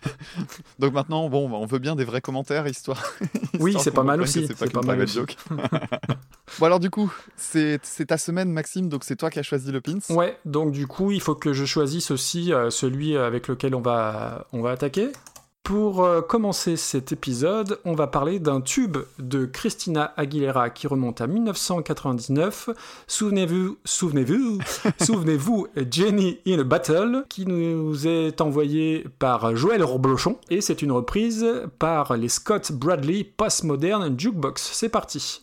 Donc 0.79 0.93
maintenant, 0.93 1.29
bon, 1.29 1.50
on 1.50 1.67
veut 1.67 1.79
bien 1.79 1.97
des 1.97 2.05
vrais 2.05 2.21
commentaires, 2.21 2.67
histoire. 2.67 3.03
Oui, 3.61 3.71
histoire 3.71 3.85
c'est 3.85 3.91
pas 3.93 4.03
mal 4.03 4.21
aussi, 4.21 4.47
C'est 4.49 4.73
pas 4.73 4.82
mal 4.82 5.00
aussi. 5.00 5.15
joke. 5.15 5.37
bon 6.59 6.67
alors 6.67 6.81
du 6.81 6.91
coup, 6.91 7.12
c'est 7.37 7.79
c'est 7.85 8.06
ta 8.06 8.19
semaine, 8.19 8.50
Maxime, 8.50 8.88
donc 8.88 9.05
c'est 9.05 9.15
toi 9.17 9.31
qui 9.31 9.38
as 9.38 9.43
choisi 9.44 9.71
le 9.71 9.81
pins. 9.81 9.99
Ouais, 10.11 10.37
donc 10.44 10.73
du 10.73 10.87
coup, 10.88 11.12
il 11.12 11.21
faut 11.21 11.37
que 11.37 11.53
je 11.53 11.65
choisisse 11.65 12.11
aussi 12.11 12.53
euh, 12.53 12.71
celui 12.71 13.17
avec 13.17 13.47
lequel 13.49 13.75
on 13.76 13.81
va, 13.81 14.47
on 14.53 14.61
va 14.61 14.73
attaquer. 14.73 15.11
Pour 15.64 16.05
euh, 16.05 16.20
commencer 16.20 16.76
cet 16.76 17.11
épisode, 17.11 17.81
on 17.87 17.94
va 17.94 18.06
parler 18.06 18.38
d'un 18.38 18.61
tube 18.61 18.99
de 19.19 19.46
Christina 19.46 20.12
Aguilera 20.19 20.69
qui 20.69 20.87
remonte 20.87 21.22
à 21.22 21.26
1999. 21.26 22.69
Souvenez-vous, 23.06 23.78
souvenez-vous, 23.82 24.58
souvenez-vous, 25.00 25.68
Jenny 25.90 26.38
in 26.47 26.59
a 26.59 26.64
Battle, 26.64 27.25
qui 27.30 27.47
nous 27.47 28.06
est 28.06 28.42
envoyé 28.42 29.06
par 29.18 29.56
Joël 29.56 29.83
Roblochon, 29.83 30.37
et 30.50 30.61
c'est 30.61 30.83
une 30.83 30.92
reprise 30.92 31.47
par 31.78 32.14
les 32.14 32.28
Scott 32.28 32.71
Bradley 32.71 33.25
Postmodern 33.25 34.21
Jukebox. 34.21 34.71
C'est 34.71 34.90
parti. 34.90 35.40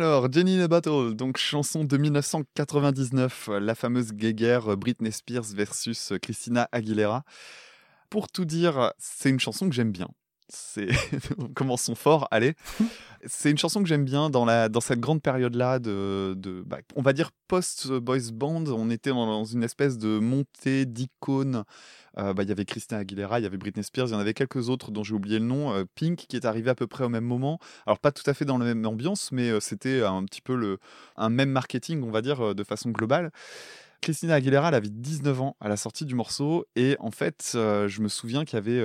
Alors, 0.00 0.32
Jenny 0.32 0.56
in 0.56 0.62
a 0.62 0.66
Bottle, 0.66 1.14
donc 1.14 1.36
chanson 1.36 1.84
de 1.84 1.94
1999, 1.98 3.50
euh, 3.50 3.60
la 3.60 3.74
fameuse 3.74 4.14
guéguerre 4.14 4.72
euh, 4.72 4.74
Britney 4.74 5.12
Spears 5.12 5.52
versus 5.54 6.12
euh, 6.12 6.18
Christina 6.18 6.70
Aguilera. 6.72 7.22
Pour 8.08 8.28
tout 8.28 8.46
dire, 8.46 8.94
c'est 8.96 9.28
une 9.28 9.38
chanson 9.38 9.68
que 9.68 9.74
j'aime 9.74 9.92
bien. 9.92 10.08
C'est 10.48 10.88
commençons 11.54 11.94
fort, 11.94 12.28
allez. 12.30 12.54
C'est 13.26 13.50
une 13.50 13.58
chanson 13.58 13.82
que 13.82 13.88
j'aime 13.90 14.06
bien 14.06 14.30
dans, 14.30 14.46
la, 14.46 14.70
dans 14.70 14.80
cette 14.80 15.00
grande 15.00 15.20
période-là 15.20 15.78
de, 15.78 16.32
de 16.38 16.62
bah, 16.62 16.78
on 16.96 17.02
va 17.02 17.12
dire 17.12 17.30
post-boys 17.46 18.32
band. 18.32 18.64
On 18.68 18.88
était 18.88 19.10
dans, 19.10 19.26
dans 19.26 19.44
une 19.44 19.62
espèce 19.62 19.98
de 19.98 20.18
montée 20.18 20.86
d'icônes. 20.86 21.64
Euh, 22.18 22.32
bah, 22.32 22.42
Il 22.42 22.48
y 22.48 22.52
avait 22.52 22.64
Christina 22.64 23.00
Aguilera, 23.00 23.40
il 23.40 23.42
y 23.42 23.46
avait 23.46 23.56
Britney 23.56 23.84
Spears, 23.84 24.08
il 24.08 24.12
y 24.12 24.14
en 24.14 24.18
avait 24.18 24.34
quelques 24.34 24.68
autres 24.68 24.90
dont 24.90 25.02
j'ai 25.02 25.14
oublié 25.14 25.38
le 25.38 25.44
nom. 25.44 25.72
Euh, 25.72 25.84
Pink 25.94 26.26
qui 26.28 26.36
est 26.36 26.44
arrivé 26.44 26.70
à 26.70 26.74
peu 26.74 26.86
près 26.86 27.04
au 27.04 27.08
même 27.08 27.24
moment. 27.24 27.58
Alors 27.86 27.98
pas 27.98 28.12
tout 28.12 28.28
à 28.28 28.34
fait 28.34 28.44
dans 28.44 28.58
la 28.58 28.64
même 28.64 28.84
ambiance, 28.86 29.32
mais 29.32 29.50
euh, 29.50 29.60
c'était 29.60 30.02
un 30.02 30.24
petit 30.24 30.42
peu 30.42 30.54
le, 30.54 30.78
un 31.16 31.30
même 31.30 31.50
marketing, 31.50 32.02
on 32.02 32.10
va 32.10 32.22
dire, 32.22 32.54
de 32.54 32.64
façon 32.64 32.90
globale. 32.90 33.30
Christina 34.00 34.34
Aguilera, 34.34 34.68
elle 34.68 34.74
avait 34.74 34.88
19 34.88 35.40
ans 35.42 35.56
à 35.60 35.68
la 35.68 35.76
sortie 35.76 36.06
du 36.06 36.14
morceau. 36.14 36.64
Et 36.74 36.96
en 37.00 37.10
fait, 37.10 37.50
je 37.52 38.00
me 38.00 38.08
souviens 38.08 38.46
qu'il 38.46 38.56
y 38.56 38.58
avait, 38.58 38.82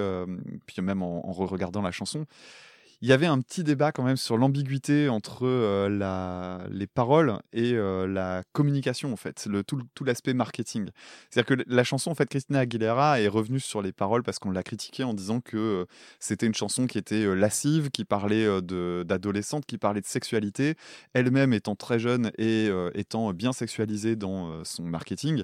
puis 0.65 0.81
même 0.81 1.01
en, 1.01 1.25
en 1.25 1.31
regardant 1.31 1.81
la 1.81 1.91
chanson, 1.91 2.25
il 3.01 3.07
y 3.09 3.13
avait 3.13 3.25
un 3.25 3.39
petit 3.41 3.63
débat 3.63 3.91
quand 3.91 4.03
même 4.03 4.17
sur 4.17 4.37
l'ambiguïté 4.37 5.09
entre 5.09 5.45
euh, 5.45 5.89
la, 5.89 6.61
les 6.71 6.87
paroles 6.87 7.37
et 7.53 7.73
euh, 7.73 8.07
la 8.07 8.43
communication, 8.53 9.11
en 9.13 9.15
fait, 9.15 9.45
le, 9.47 9.63
tout, 9.63 9.79
tout 9.93 10.03
l'aspect 10.03 10.33
marketing. 10.33 10.89
C'est-à-dire 11.29 11.57
que 11.57 11.63
la 11.67 11.83
chanson, 11.83 12.09
en 12.11 12.15
fait, 12.15 12.27
Christina 12.27 12.59
Aguilera 12.59 13.19
est 13.21 13.27
revenue 13.27 13.59
sur 13.59 13.81
les 13.81 13.91
paroles 13.91 14.23
parce 14.23 14.39
qu'on 14.39 14.51
l'a 14.51 14.63
critiquée 14.63 15.03
en 15.03 15.13
disant 15.13 15.41
que 15.41 15.57
euh, 15.57 15.85
c'était 16.19 16.45
une 16.47 16.55
chanson 16.55 16.87
qui 16.87 16.97
était 16.97 17.35
lascive, 17.35 17.89
qui 17.91 18.05
parlait 18.05 18.45
de- 18.61 19.03
d'adolescente, 19.05 19.65
qui 19.65 19.77
parlait 19.77 20.01
de 20.01 20.05
sexualité, 20.05 20.75
elle-même 21.13 21.53
étant 21.53 21.75
très 21.75 21.99
jeune 21.99 22.31
et 22.37 22.69
étant 22.93 23.33
bien 23.33 23.53
sexualisée 23.53 24.15
dans 24.15 24.63
son 24.63 24.83
marketing. 24.83 25.43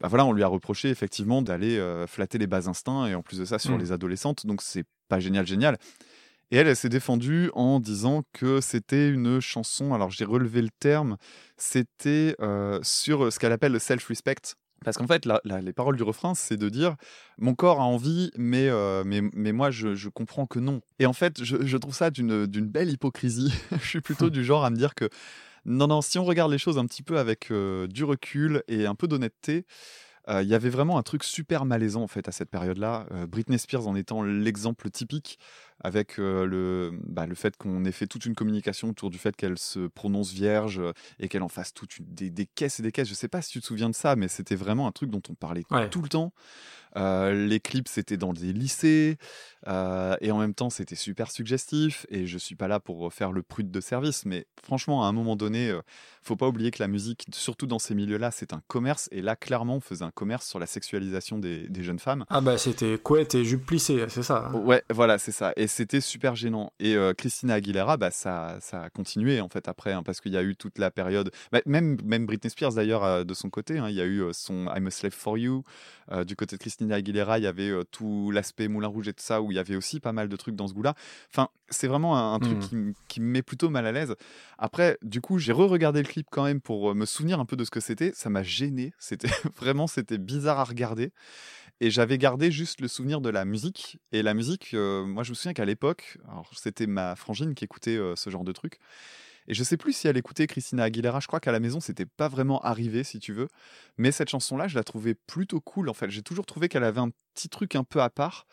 Bah 0.00 0.08
voilà, 0.08 0.24
on 0.26 0.32
lui 0.32 0.42
a 0.42 0.46
reproché 0.48 0.90
effectivement 0.90 1.42
d'aller 1.42 1.80
flatter 2.06 2.38
les 2.38 2.46
bas 2.46 2.68
instincts 2.68 3.06
et 3.06 3.14
en 3.14 3.22
plus 3.22 3.38
de 3.38 3.44
ça 3.44 3.58
sur 3.58 3.76
Mm. 3.76 3.78
les 3.78 3.92
adolescentes. 3.92 4.46
Donc 4.46 4.62
c'est 4.62 4.84
pas 5.08 5.20
génial, 5.20 5.46
génial. 5.46 5.76
Et 6.50 6.56
elle, 6.56 6.66
elle 6.66 6.76
s'est 6.76 6.88
défendue 6.88 7.50
en 7.54 7.78
disant 7.80 8.22
que 8.32 8.60
c'était 8.60 9.08
une 9.08 9.40
chanson, 9.40 9.94
alors 9.94 10.10
j'ai 10.10 10.24
relevé 10.24 10.62
le 10.62 10.70
terme, 10.80 11.16
c'était 11.56 12.34
euh, 12.40 12.80
sur 12.82 13.32
ce 13.32 13.38
qu'elle 13.38 13.52
appelle 13.52 13.72
le 13.72 13.78
self-respect. 13.78 14.56
Parce 14.84 14.96
qu'en 14.96 15.06
fait, 15.06 15.26
la- 15.26 15.40
la- 15.44 15.60
les 15.60 15.72
paroles 15.74 15.96
du 15.96 16.02
refrain, 16.02 16.34
c'est 16.34 16.56
de 16.56 16.68
dire 16.70 16.96
mon 17.38 17.54
corps 17.54 17.80
a 17.80 17.84
envie, 17.84 18.30
mais, 18.36 18.68
euh, 18.68 19.02
mais, 19.04 19.20
mais 19.34 19.52
moi, 19.52 19.70
je, 19.70 19.94
je 19.94 20.08
comprends 20.08 20.46
que 20.46 20.58
non. 20.58 20.80
Et 20.98 21.06
en 21.06 21.12
fait, 21.12 21.44
je, 21.44 21.66
je 21.66 21.76
trouve 21.76 21.94
ça 21.94 22.10
d'une 22.10 22.46
belle 22.46 22.90
hypocrisie. 22.90 23.52
je 23.72 23.86
suis 23.86 24.00
plutôt 24.00 24.30
du 24.30 24.42
genre 24.44 24.64
à 24.64 24.70
me 24.70 24.76
dire 24.76 24.94
que 24.94 25.08
non, 25.66 25.86
non, 25.86 26.00
si 26.02 26.18
on 26.18 26.24
regarde 26.24 26.50
les 26.50 26.58
choses 26.58 26.78
un 26.78 26.86
petit 26.86 27.02
peu 27.02 27.18
avec 27.18 27.50
euh, 27.50 27.86
du 27.86 28.04
recul 28.04 28.62
et 28.66 28.86
un 28.86 28.94
peu 28.94 29.06
d'honnêteté, 29.06 29.66
euh, 30.28 30.42
il 30.42 30.48
y 30.48 30.54
avait 30.54 30.70
vraiment 30.70 30.98
un 30.98 31.02
truc 31.02 31.24
super 31.24 31.64
malaisant 31.64 32.02
en 32.02 32.06
fait 32.08 32.28
à 32.28 32.32
cette 32.32 32.50
période-là. 32.50 33.06
Euh, 33.12 33.26
Britney 33.26 33.58
Spears 33.58 33.86
en 33.86 33.94
étant 33.94 34.22
l'exemple 34.22 34.90
typique, 34.90 35.38
avec 35.82 36.16
le, 36.18 36.92
bah, 37.06 37.26
le 37.26 37.34
fait 37.34 37.56
qu'on 37.56 37.84
ait 37.84 37.92
fait 37.92 38.06
toute 38.06 38.26
une 38.26 38.34
communication 38.34 38.88
autour 38.90 39.10
du 39.10 39.18
fait 39.18 39.34
qu'elle 39.36 39.58
se 39.58 39.86
prononce 39.88 40.32
vierge 40.32 40.80
et 41.18 41.28
qu'elle 41.28 41.42
en 41.42 41.48
fasse 41.48 41.72
toute 41.74 41.96
une- 41.98 42.06
des, 42.06 42.30
des 42.30 42.46
caisses 42.46 42.80
et 42.80 42.82
des 42.82 42.92
caisses. 42.92 43.08
Je 43.08 43.14
sais 43.14 43.28
pas 43.28 43.42
si 43.42 43.50
tu 43.52 43.60
te 43.60 43.66
souviens 43.66 43.88
de 43.90 43.94
ça, 43.94 44.16
mais 44.16 44.28
c'était 44.28 44.56
vraiment 44.56 44.86
un 44.86 44.92
truc 44.92 45.10
dont 45.10 45.22
on 45.28 45.34
parlait 45.34 45.62
Ouais. 45.70 45.88
tout 45.90 46.02
le 46.02 46.08
temps. 46.08 46.32
Euh, 46.96 47.46
les 47.46 47.60
clips, 47.60 47.86
c'était 47.86 48.16
dans 48.16 48.32
des 48.32 48.52
lycées, 48.52 49.16
euh, 49.68 50.16
et 50.20 50.32
en 50.32 50.38
même 50.38 50.54
temps, 50.54 50.70
c'était 50.70 50.96
super 50.96 51.30
suggestif. 51.30 52.04
Et 52.08 52.26
je 52.26 52.36
suis 52.36 52.56
pas 52.56 52.66
là 52.66 52.80
pour 52.80 53.12
faire 53.12 53.30
le 53.30 53.42
prude 53.44 53.70
de 53.70 53.80
service, 53.80 54.24
mais 54.26 54.46
franchement, 54.64 55.04
à 55.04 55.06
un 55.06 55.12
moment 55.12 55.36
donné, 55.36 55.70
euh, 55.70 55.82
faut 56.22 56.34
pas 56.34 56.48
oublier 56.48 56.72
que 56.72 56.82
la 56.82 56.88
musique, 56.88 57.26
surtout 57.32 57.66
dans 57.66 57.78
ces 57.78 57.94
milieux-là, 57.94 58.30
c'est 58.32 58.52
un 58.52 58.60
commerce. 58.66 59.08
Et 59.12 59.22
là, 59.22 59.36
clairement, 59.36 59.76
on 59.76 59.80
faisait 59.80 60.04
un 60.04 60.10
commerce 60.10 60.48
sur 60.48 60.58
la 60.58 60.66
sexualisation 60.66 61.38
des, 61.38 61.68
des 61.68 61.82
jeunes 61.84 62.00
femmes. 62.00 62.24
Ah 62.28 62.40
bah 62.40 62.58
c'était 62.58 62.98
couette 62.98 63.34
et 63.36 63.44
jupe 63.44 63.64
plissée, 63.66 64.04
c'est 64.08 64.22
ça. 64.24 64.48
hein. 64.52 64.54
Ouais, 64.54 64.82
voilà, 64.90 65.18
c'est 65.18 65.32
ça. 65.32 65.52
Et 65.56 65.68
c'était 65.70 66.00
super 66.00 66.36
gênant. 66.36 66.72
Et 66.78 66.94
euh, 66.96 67.14
Christina 67.14 67.54
Aguilera, 67.54 67.96
bah, 67.96 68.10
ça, 68.10 68.58
ça 68.60 68.82
a 68.82 68.90
continué 68.90 69.40
en 69.40 69.48
fait 69.48 69.68
après, 69.68 69.92
hein, 69.92 70.02
parce 70.02 70.20
qu'il 70.20 70.32
y 70.32 70.36
a 70.36 70.42
eu 70.42 70.56
toute 70.56 70.78
la 70.78 70.90
période. 70.90 71.30
bah, 71.52 71.60
même, 71.66 71.96
même 72.04 72.26
Britney 72.26 72.50
Spears 72.50 72.74
d'ailleurs, 72.74 73.04
euh, 73.04 73.24
de 73.24 73.34
son 73.34 73.50
côté, 73.50 73.78
hein, 73.78 73.88
il 73.88 73.94
y 73.94 74.00
a 74.00 74.06
eu 74.06 74.22
son 74.32 74.66
I'm 74.74 74.86
a 74.86 74.90
Slave 74.90 75.12
for 75.12 75.38
You. 75.38 75.64
Euh, 76.12 76.24
du 76.24 76.36
côté 76.36 76.56
de 76.56 76.60
Christina 76.60 76.96
Aguilera, 76.96 77.38
il 77.38 77.44
y 77.44 77.46
avait 77.46 77.72
tout 77.90 78.30
l'aspect 78.32 78.68
Moulin 78.68 78.88
Rouge 78.88 79.08
et 79.08 79.12
tout 79.12 79.22
ça, 79.22 79.40
où 79.40 79.52
il 79.52 79.54
y 79.54 79.58
avait 79.58 79.76
aussi 79.76 80.00
pas 80.00 80.12
mal 80.12 80.28
de 80.28 80.36
trucs 80.36 80.56
dans 80.56 80.66
ce 80.66 80.74
goût-là. 80.74 80.94
Enfin, 81.32 81.48
c'est 81.68 81.86
vraiment 81.86 82.16
un, 82.16 82.34
un 82.34 82.38
truc 82.40 82.58
Mhm. 82.72 82.94
qui, 83.08 83.20
me 83.20 83.26
met 83.26 83.42
plutôt 83.42 83.70
mal 83.70 83.86
à 83.86 83.92
l'aise. 83.92 84.14
Après, 84.58 84.98
du 85.02 85.20
coup, 85.20 85.38
j'ai 85.38 85.52
re-regardé 85.52 86.02
le 86.02 86.08
clip 86.08 86.26
quand 86.30 86.44
même 86.44 86.60
pour 86.60 86.94
me 86.94 87.06
souvenir 87.06 87.38
un 87.40 87.44
peu 87.44 87.56
de 87.56 87.64
ce 87.64 87.70
que 87.70 87.80
c'était. 87.80 88.12
Ça 88.14 88.28
m'a 88.28 88.42
gêné. 88.42 88.92
C'était 88.98 89.28
vraiment, 89.56 89.86
c'était 89.86 90.18
bizarre 90.18 90.58
à 90.58 90.64
regarder. 90.64 91.12
Et 91.80 91.90
j'avais 91.90 92.18
gardé 92.18 92.50
juste 92.50 92.80
le 92.80 92.88
souvenir 92.88 93.20
de 93.20 93.30
la 93.30 93.44
musique. 93.44 93.98
Et 94.12 94.22
la 94.22 94.34
musique, 94.34 94.74
euh, 94.74 95.04
moi, 95.06 95.22
je 95.22 95.30
me 95.30 95.34
souviens 95.34 95.54
qu'à 95.54 95.64
l'époque, 95.64 96.18
c'était 96.52 96.86
ma 96.86 97.16
frangine 97.16 97.54
qui 97.54 97.64
écoutait 97.64 97.96
euh, 97.96 98.14
ce 98.16 98.28
genre 98.28 98.44
de 98.44 98.52
truc. 98.52 98.78
Et 99.48 99.54
je 99.54 99.64
sais 99.64 99.78
plus 99.78 99.94
si 99.94 100.06
elle 100.06 100.16
écoutait 100.18 100.46
Christina 100.46 100.84
Aguilera. 100.84 101.20
Je 101.20 101.26
crois 101.26 101.40
qu'à 101.40 101.52
la 101.52 101.60
maison, 101.60 101.80
c'était 101.80 102.06
pas 102.06 102.28
vraiment 102.28 102.60
arrivé, 102.60 103.02
si 103.04 103.18
tu 103.18 103.32
veux. 103.32 103.48
Mais 103.98 104.12
cette 104.12 104.28
chanson-là, 104.28 104.68
je 104.68 104.76
la 104.76 104.84
trouvais 104.84 105.14
plutôt 105.14 105.60
cool. 105.60 105.88
En 105.88 105.94
fait, 105.94 106.10
j'ai 106.10 106.22
toujours 106.22 106.46
trouvé 106.46 106.68
qu'elle 106.68 106.84
avait 106.84 107.00
un 107.00 107.10
petit 107.34 107.48
truc 107.48 107.74
un 107.74 107.84
peu 107.84 108.02
à 108.02 108.10
part. 108.10 108.46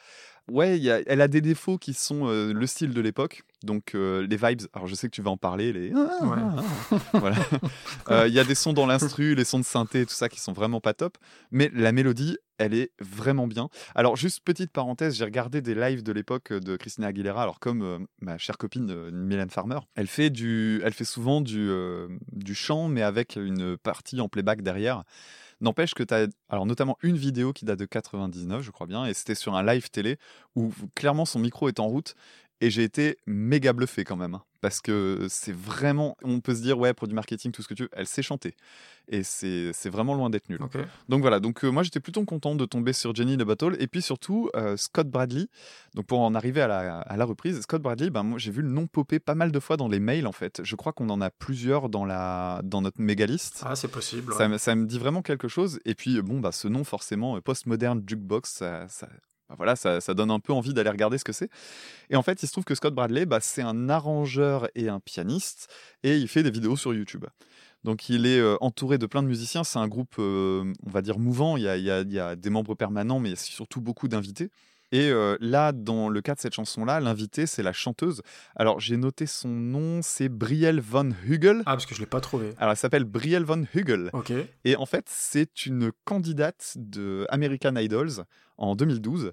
Ouais, 0.49 0.77
il 0.77 0.83
y 0.83 0.89
a- 0.89 1.01
elle 1.07 1.19
a 1.21 1.27
des 1.27 1.41
défauts 1.41 1.77
qui 1.77 1.93
sont 1.93 2.27
euh, 2.27 2.53
le 2.53 2.67
style 2.67 2.93
de 2.93 3.01
l'époque. 3.01 3.43
Donc, 3.63 3.95
euh, 3.95 4.25
les 4.25 4.37
vibes. 4.37 4.61
Alors, 4.73 4.87
je 4.87 4.95
sais 4.95 5.07
que 5.09 5.15
tu 5.15 5.21
vas 5.21 5.31
en 5.31 5.37
parler. 5.37 5.73
Les... 5.73 5.91
voilà. 7.11 7.35
Euh, 8.09 8.27
Il 8.27 8.33
y 8.33 8.39
a 8.39 8.45
des 8.45 8.55
sons 8.55 8.71
dans 8.71 8.85
l'instru, 8.85 9.35
les 9.35 9.43
sons 9.43 9.59
de 9.59 9.65
synthé, 9.65 10.05
tout 10.05 10.13
ça 10.13 10.29
qui 10.29 10.39
sont 10.39 10.53
vraiment 10.53 10.79
pas 10.79 10.93
top. 10.93 11.17
Mais 11.51 11.69
la 11.73 11.91
mélodie, 11.91 12.37
elle 12.57 12.73
est 12.73 12.91
vraiment 13.01 13.45
bien. 13.47 13.67
Alors, 13.95 14.15
juste 14.15 14.39
petite 14.45 14.71
parenthèse, 14.71 15.17
j'ai 15.17 15.25
regardé 15.25 15.61
des 15.61 15.75
lives 15.75 16.03
de 16.03 16.13
l'époque 16.13 16.53
de 16.53 16.77
Christina 16.77 17.07
Aguilera. 17.07 17.43
Alors, 17.43 17.59
comme 17.59 17.81
euh, 17.81 17.99
ma 18.21 18.37
chère 18.37 18.57
copine 18.57 19.09
Mylène 19.11 19.49
Farmer, 19.49 19.79
elle 19.95 20.07
fait, 20.07 20.29
du, 20.29 20.79
elle 20.85 20.93
fait 20.93 21.03
souvent 21.03 21.41
du, 21.41 21.69
du 22.31 22.55
chant, 22.55 22.87
mais 22.87 23.01
avec 23.01 23.35
une 23.35 23.75
partie 23.77 24.21
en 24.21 24.29
playback 24.29 24.61
derrière. 24.61 25.03
N'empêche 25.59 25.93
que 25.93 26.03
tu 26.03 26.13
as 26.13 26.27
alors 26.49 26.65
notamment 26.65 26.97
une 27.01 27.17
vidéo 27.17 27.53
qui 27.53 27.65
date 27.65 27.79
de 27.79 27.85
99, 27.85 28.61
je 28.61 28.71
crois 28.71 28.87
bien, 28.87 29.05
et 29.05 29.13
c'était 29.13 29.35
sur 29.35 29.55
un 29.55 29.63
live 29.63 29.89
télé 29.89 30.17
où 30.55 30.71
clairement 30.95 31.25
son 31.25 31.39
micro 31.39 31.67
est 31.67 31.79
en 31.79 31.87
route 31.87 32.15
et 32.61 32.69
j'ai 32.69 32.83
été 32.83 33.17
méga 33.25 33.73
bluffé 33.73 34.03
quand 34.03 34.15
même. 34.17 34.39
Parce 34.61 34.81
que 34.81 35.27
c'est 35.29 35.55
vraiment, 35.55 36.15
on 36.23 36.39
peut 36.39 36.55
se 36.55 36.61
dire, 36.61 36.77
ouais, 36.79 36.93
pour 36.93 37.07
du 37.07 37.15
marketing, 37.15 37.51
tout 37.51 37.61
ce 37.61 37.67
que 37.67 37.73
tu 37.73 37.83
veux, 37.83 37.89
elle 37.93 38.07
sait 38.07 38.21
chanter. 38.21 38.55
Et 39.09 39.23
c'est 39.23 39.71
vraiment 39.89 40.15
loin 40.15 40.29
d'être 40.29 40.49
nul. 40.49 40.59
Donc 41.07 41.21
voilà, 41.21 41.39
donc 41.39 41.63
euh, 41.63 41.69
moi 41.69 41.81
j'étais 41.83 42.01
plutôt 42.01 42.23
content 42.25 42.55
de 42.55 42.65
tomber 42.65 42.91
sur 42.91 43.15
Jenny 43.15 43.37
the 43.37 43.43
Battle 43.43 43.77
et 43.79 43.87
puis 43.87 44.01
surtout 44.01 44.49
euh, 44.55 44.75
Scott 44.75 45.07
Bradley. 45.09 45.47
Donc 45.95 46.07
pour 46.07 46.19
en 46.19 46.35
arriver 46.35 46.59
à 46.61 46.67
la, 46.67 46.99
à 46.99 47.15
la 47.15 47.23
reprise, 47.23 47.61
Scott 47.61 47.81
Bradley, 47.81 48.09
ben 48.09 48.23
moi 48.23 48.37
j'ai 48.37 48.51
vu 48.51 48.61
le 48.61 48.67
nom 48.69 48.85
popper 48.85 49.19
pas 49.19 49.33
mal 49.35 49.53
de 49.53 49.59
fois 49.61 49.77
dans 49.77 49.87
les 49.87 50.01
mails 50.01 50.27
en 50.27 50.33
fait. 50.33 50.59
Je 50.63 50.75
crois 50.75 50.91
qu'on 50.91 51.09
en 51.09 51.21
a 51.21 51.29
plusieurs 51.29 51.87
dans 51.87 52.03
la 52.03 52.59
dans 52.65 52.81
notre 52.81 52.99
méga 52.99 53.25
liste. 53.25 53.63
Ah 53.65 53.77
c'est 53.77 53.87
possible. 53.87 54.33
Ça, 54.33 54.39
ouais. 54.39 54.49
me- 54.49 54.57
ça 54.57 54.75
me 54.75 54.85
dit 54.85 54.99
vraiment 54.99 55.21
quelque 55.21 55.47
chose. 55.47 55.79
Et 55.85 55.95
puis, 55.95 56.21
bon, 56.21 56.39
bah, 56.41 56.51
ce 56.51 56.67
nom, 56.67 56.83
forcément, 56.83 57.37
euh, 57.37 57.41
Postmodern 57.41 58.03
Jukebox, 58.05 58.49
ça, 58.51 58.87
ça- 58.89 59.07
bah, 59.49 59.55
voilà, 59.57 59.75
ça, 59.75 60.01
ça 60.01 60.13
donne 60.13 60.31
un 60.31 60.39
peu 60.39 60.53
envie 60.53 60.73
d'aller 60.73 60.89
regarder 60.89 61.17
ce 61.17 61.23
que 61.23 61.33
c'est. 61.33 61.49
Et 62.09 62.15
en 62.15 62.23
fait, 62.23 62.43
il 62.43 62.47
se 62.47 62.51
trouve 62.51 62.65
que 62.65 62.75
Scott 62.75 62.93
Bradley, 62.93 63.25
bah, 63.25 63.39
c'est 63.41 63.61
un 63.61 63.89
arrangeur 63.89 64.67
et 64.75 64.89
un 64.89 64.99
pianiste, 64.99 65.69
et 66.03 66.17
il 66.17 66.27
fait 66.27 66.43
des 66.43 66.51
vidéos 66.51 66.75
sur 66.77 66.93
YouTube. 66.93 67.25
Donc, 67.83 68.09
il 68.09 68.25
est 68.25 68.39
euh, 68.39 68.57
entouré 68.61 68.97
de 68.97 69.05
plein 69.05 69.23
de 69.23 69.27
musiciens. 69.27 69.63
C'est 69.63 69.79
un 69.79 69.87
groupe, 69.87 70.15
euh, 70.19 70.73
on 70.85 70.89
va 70.89 71.01
dire, 71.01 71.19
mouvant. 71.19 71.57
Il 71.57 71.63
y 71.63 71.69
a, 71.69 71.77
il 71.77 71.83
y 71.83 71.91
a- 71.91 72.01
il 72.01 72.11
y 72.11 72.19
a 72.19 72.35
des 72.35 72.49
membres 72.49 72.75
permanents, 72.75 73.19
mais 73.19 73.35
surtout 73.35 73.81
beaucoup 73.81 74.07
d'invités. 74.07 74.49
Et 74.93 75.09
euh, 75.09 75.35
là, 75.41 75.73
dans 75.73 76.07
le 76.07 76.21
cas 76.21 76.33
de 76.35 76.39
cette 76.39 76.53
chanson-là, 76.53 76.99
l'invité, 77.01 77.45
c'est 77.45 77.63
la 77.63 77.73
chanteuse. 77.73 78.21
Alors, 78.55 78.79
j'ai 78.79 78.95
noté 78.95 79.25
son 79.25 79.49
nom, 79.49 79.99
c'est 80.01 80.29
Brielle 80.29 80.79
von 80.79 81.11
Hugel. 81.27 81.59
Ah 81.65 81.71
parce 81.73 81.85
que 81.85 81.93
je 81.93 81.99
l'ai 81.99 82.05
pas 82.05 82.21
trouvé. 82.21 82.53
Alors, 82.57 82.71
elle 82.71 82.77
s'appelle 82.77 83.03
Brielle 83.03 83.43
von 83.43 83.65
Hugel. 83.75 84.09
Ok. 84.13 84.31
Et 84.63 84.75
en 84.77 84.85
fait, 84.85 85.03
c'est 85.07 85.65
une 85.65 85.91
candidate 86.05 86.73
de 86.77 87.25
American 87.29 87.75
Idols 87.75 88.23
en 88.57 88.75
2012. 88.75 89.31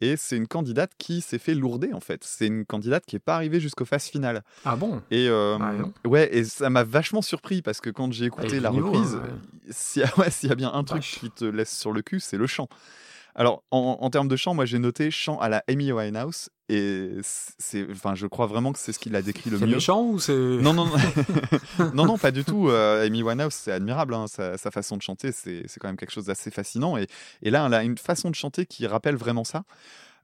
Et 0.00 0.16
c'est 0.16 0.36
une 0.36 0.48
candidate 0.48 0.90
qui 0.98 1.20
s'est 1.20 1.38
fait 1.38 1.54
lourder, 1.54 1.92
en 1.92 2.00
fait. 2.00 2.24
C'est 2.24 2.46
une 2.48 2.64
candidate 2.64 3.04
qui 3.06 3.14
n'est 3.16 3.20
pas 3.20 3.36
arrivée 3.36 3.60
jusqu'aux 3.60 3.84
phases 3.84 4.06
finales. 4.06 4.42
Ah 4.64 4.74
bon? 4.74 5.00
Et, 5.12 5.28
euh, 5.28 5.58
Ah, 5.60 5.74
ouais, 6.08 6.28
et 6.36 6.42
ça 6.44 6.70
m'a 6.70 6.82
vachement 6.82 7.22
surpris 7.22 7.62
parce 7.62 7.80
que 7.80 7.88
quand 7.90 8.12
j'ai 8.12 8.24
écouté 8.26 8.56
y 8.56 8.60
la 8.60 8.70
reprise, 8.70 9.14
hein, 9.16 9.38
s'il 9.70 10.02
y, 10.02 10.04
a- 10.04 10.18
ouais, 10.18 10.30
s'il 10.30 10.48
y 10.48 10.52
a 10.52 10.56
bien 10.56 10.72
un 10.72 10.82
truc 10.82 10.98
Vache. 11.02 11.18
qui 11.20 11.30
te 11.30 11.44
laisse 11.44 11.76
sur 11.76 11.92
le 11.92 12.02
cul, 12.02 12.18
c'est 12.18 12.36
le 12.36 12.48
chant. 12.48 12.68
Alors, 13.34 13.62
en, 13.70 13.96
en 14.00 14.10
termes 14.10 14.28
de 14.28 14.36
chant, 14.36 14.54
moi 14.54 14.64
j'ai 14.66 14.78
noté 14.78 15.10
chant 15.10 15.38
à 15.40 15.48
la 15.48 15.62
Amy 15.68 15.90
Winehouse. 15.92 16.50
Et 16.68 17.10
c'est, 17.22 17.86
enfin, 17.90 18.14
je 18.14 18.26
crois 18.26 18.46
vraiment 18.46 18.72
que 18.72 18.78
c'est 18.78 18.92
ce 18.92 18.98
qui 18.98 19.10
l'a 19.10 19.20
décrit 19.20 19.50
le 19.50 19.58
C'est 19.58 19.66
mieux. 19.66 19.74
méchant 19.74 20.02
ou 20.04 20.18
c'est. 20.18 20.32
Non, 20.34 20.72
non, 20.72 20.86
non. 20.86 20.96
non, 21.94 22.06
non, 22.06 22.18
pas 22.18 22.30
du 22.30 22.44
tout. 22.44 22.68
Euh, 22.70 23.04
Amy 23.06 23.22
Winehouse, 23.22 23.52
c'est 23.52 23.72
admirable. 23.72 24.14
hein, 24.14 24.26
sa, 24.26 24.56
sa 24.56 24.70
façon 24.70 24.96
de 24.96 25.02
chanter, 25.02 25.32
c'est 25.32 25.62
c'est 25.66 25.80
quand 25.80 25.88
même 25.88 25.96
quelque 25.98 26.12
chose 26.12 26.26
d'assez 26.26 26.50
fascinant. 26.50 26.96
Et, 26.96 27.06
et 27.42 27.50
là, 27.50 27.64
elle 27.66 27.74
a 27.74 27.82
une 27.82 27.98
façon 27.98 28.30
de 28.30 28.34
chanter 28.34 28.64
qui 28.64 28.86
rappelle 28.86 29.16
vraiment 29.16 29.44
ça. 29.44 29.64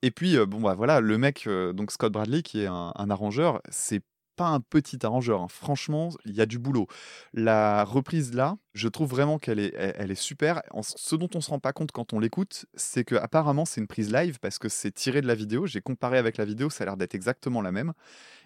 Et 0.03 0.11
puis, 0.11 0.37
euh, 0.39 0.47
bon, 0.47 0.61
bah 0.61 0.75
voilà, 0.75 1.01
le 1.01 1.19
mec, 1.19 1.45
euh, 1.47 1.73
donc 1.73 1.91
Scott 1.93 2.13
Bradley, 2.13 2.43
qui 2.43 2.63
est 2.63 2.67
un, 2.67 2.93
un 2.95 3.11
arrangeur, 3.11 3.61
c'est 3.69 4.01
pas 4.39 4.47
un 4.47 4.61
petit 4.61 5.05
arrangeur. 5.05 5.43
hein. 5.43 5.49
Franchement, 5.51 6.11
il 6.25 6.35
y 6.35 6.41
a 6.41 6.47
du 6.47 6.59
boulot. 6.59 6.87
La 7.35 7.85
reprise 7.85 8.33
là, 8.33 8.57
je 8.73 8.89
trouve 8.89 9.11
vraiment 9.11 9.39
qu'elle 9.39 9.59
est, 9.59 9.75
elle, 9.77 10.11
est 10.13 10.15
super. 10.15 10.63
Ce 10.83 11.17
dont 11.17 11.29
on 11.35 11.41
se 11.41 11.51
rend 11.51 11.59
pas 11.59 11.73
compte 11.73 11.91
quand 11.93 12.13
on 12.13 12.21
l'écoute, 12.21 12.67
c'est 12.75 13.05
que 13.05 13.17
apparemment 13.17 13.65
c'est 13.65 13.81
une 13.81 13.89
prise 13.89 14.13
live 14.13 14.39
parce 14.41 14.59
que 14.59 14.69
c'est 14.69 14.93
tiré 14.93 15.21
de 15.21 15.27
la 15.27 15.35
vidéo. 15.35 15.67
J'ai 15.67 15.81
comparé 15.81 16.17
avec 16.17 16.37
la 16.37 16.45
vidéo, 16.45 16.71
ça 16.71 16.85
a 16.85 16.87
l'air 16.87 16.97
d'être 16.97 17.17
exactement 17.17 17.61
la 17.61 17.73
même. 17.73 17.93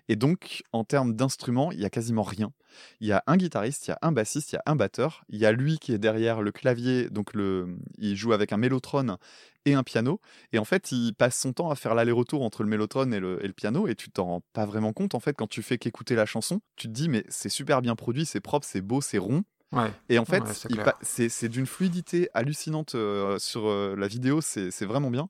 Et 0.08 0.16
donc, 0.16 0.62
en 0.72 0.84
termes 0.84 1.14
d'instruments, 1.14 1.72
il 1.72 1.80
y 1.80 1.84
a 1.84 1.90
quasiment 1.90 2.22
rien. 2.22 2.52
Il 3.00 3.06
y 3.06 3.12
a 3.12 3.22
un 3.26 3.36
guitariste, 3.36 3.86
il 3.86 3.90
y 3.90 3.92
a 3.92 3.98
un 4.02 4.12
bassiste, 4.12 4.52
il 4.52 4.56
y 4.56 4.58
a 4.58 4.62
un 4.66 4.76
batteur. 4.76 5.24
Il 5.28 5.38
y 5.38 5.46
a 5.46 5.52
lui 5.52 5.78
qui 5.78 5.92
est 5.92 5.98
derrière 5.98 6.42
le 6.42 6.52
clavier, 6.52 7.08
donc 7.10 7.34
le, 7.34 7.76
il 7.98 8.16
joue 8.16 8.32
avec 8.32 8.52
un 8.52 8.56
mélotron 8.56 9.16
et 9.64 9.74
un 9.74 9.82
piano. 9.82 10.20
Et 10.52 10.58
en 10.58 10.64
fait, 10.64 10.90
il 10.92 11.14
passe 11.14 11.38
son 11.38 11.52
temps 11.52 11.70
à 11.70 11.76
faire 11.76 11.94
l'aller-retour 11.94 12.42
entre 12.42 12.62
le 12.62 12.68
mélotron 12.68 13.10
et 13.12 13.20
le, 13.20 13.42
et 13.44 13.46
le 13.46 13.52
piano. 13.52 13.86
Et 13.86 13.94
tu 13.94 14.10
t'en 14.10 14.24
rends 14.26 14.42
pas 14.52 14.66
vraiment 14.66 14.92
compte, 14.92 15.14
en 15.14 15.20
fait, 15.20 15.34
quand 15.34 15.46
tu 15.48 15.62
fais 15.62 15.78
qu'écouter 15.78 16.14
la 16.14 16.26
chanson. 16.26 16.60
Tu 16.76 16.88
te 16.88 16.92
dis, 16.92 17.08
mais 17.08 17.24
c'est 17.28 17.48
super 17.48 17.82
bien 17.82 17.94
produit, 17.94 18.26
c'est 18.26 18.40
propre, 18.40 18.66
c'est 18.66 18.80
beau, 18.80 19.00
c'est 19.00 19.18
rond. 19.18 19.44
Ouais. 19.72 19.90
Et 20.08 20.18
en 20.18 20.24
fait, 20.24 20.42
Ouais, 20.42 20.92
c'est 21.28 21.48
d'une 21.48 21.66
fluidité 21.66 22.28
hallucinante 22.34 22.94
euh, 22.94 23.38
sur 23.38 23.68
euh, 23.68 23.94
la 23.96 24.06
vidéo, 24.06 24.40
c'est 24.42 24.84
vraiment 24.84 25.10
bien. 25.10 25.28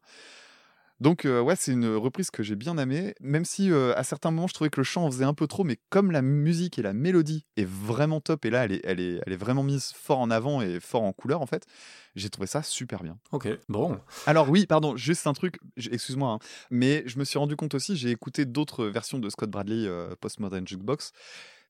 Donc 1.03 1.25
euh, 1.25 1.41
ouais, 1.41 1.57
c'est 1.57 1.73
une 1.73 1.97
reprise 1.97 2.31
que 2.31 2.45
j'ai 2.45 2.55
bien 2.55 2.79
aimée, 2.79 3.17
même 3.21 3.45
si 3.45 3.73
euh, 3.73 3.93
à 3.97 4.05
certains 4.05 4.31
moments 4.31 4.47
je 4.47 4.55
trouvais 4.55 4.71
que 4.71 4.79
le 4.79 4.85
chant 4.85 5.05
en 5.05 5.11
faisait 5.11 5.25
un 5.25 5.35
peu 5.35 5.49
trop, 5.49 5.65
mais 5.65 5.77
comme 5.91 6.13
la 6.13 6.23
musique 6.23 6.79
et 6.79 6.83
la 6.83 6.93
mélodie 6.93 7.45
est 7.57 7.67
vraiment 7.67 8.21
top, 8.21 8.45
et 8.45 8.51
là 8.51 8.65
elle 8.67 8.73
est, 8.73 8.81
elle 8.85 9.01
est, 9.01 9.21
elle 9.27 9.33
est 9.33 9.37
vraiment 9.37 9.65
mise 9.65 9.93
fort 9.97 10.21
en 10.21 10.31
avant 10.31 10.63
et 10.63 10.79
fort 10.79 11.03
en 11.03 11.13
couleur 11.13 11.43
en 11.43 11.47
fait, 11.47 11.67
j'ai 12.15 12.31
trouvé 12.31 12.47
ça 12.47 12.63
super 12.63 13.03
bien. 13.03 13.19
Ok, 13.33 13.49
bon. 13.69 13.99
Alors 14.27 14.49
oui, 14.49 14.65
pardon, 14.65 14.95
juste 14.95 15.27
un 15.27 15.33
truc, 15.33 15.59
excuse-moi, 15.77 16.35
hein, 16.35 16.39
mais 16.71 17.03
je 17.07 17.19
me 17.19 17.25
suis 17.25 17.37
rendu 17.37 17.57
compte 17.57 17.75
aussi, 17.75 17.97
j'ai 17.97 18.11
écouté 18.11 18.45
d'autres 18.45 18.87
versions 18.87 19.19
de 19.19 19.29
Scott 19.29 19.51
Bradley 19.51 19.89
euh, 19.89 20.15
Postmodern 20.21 20.69
Jukebox. 20.69 21.11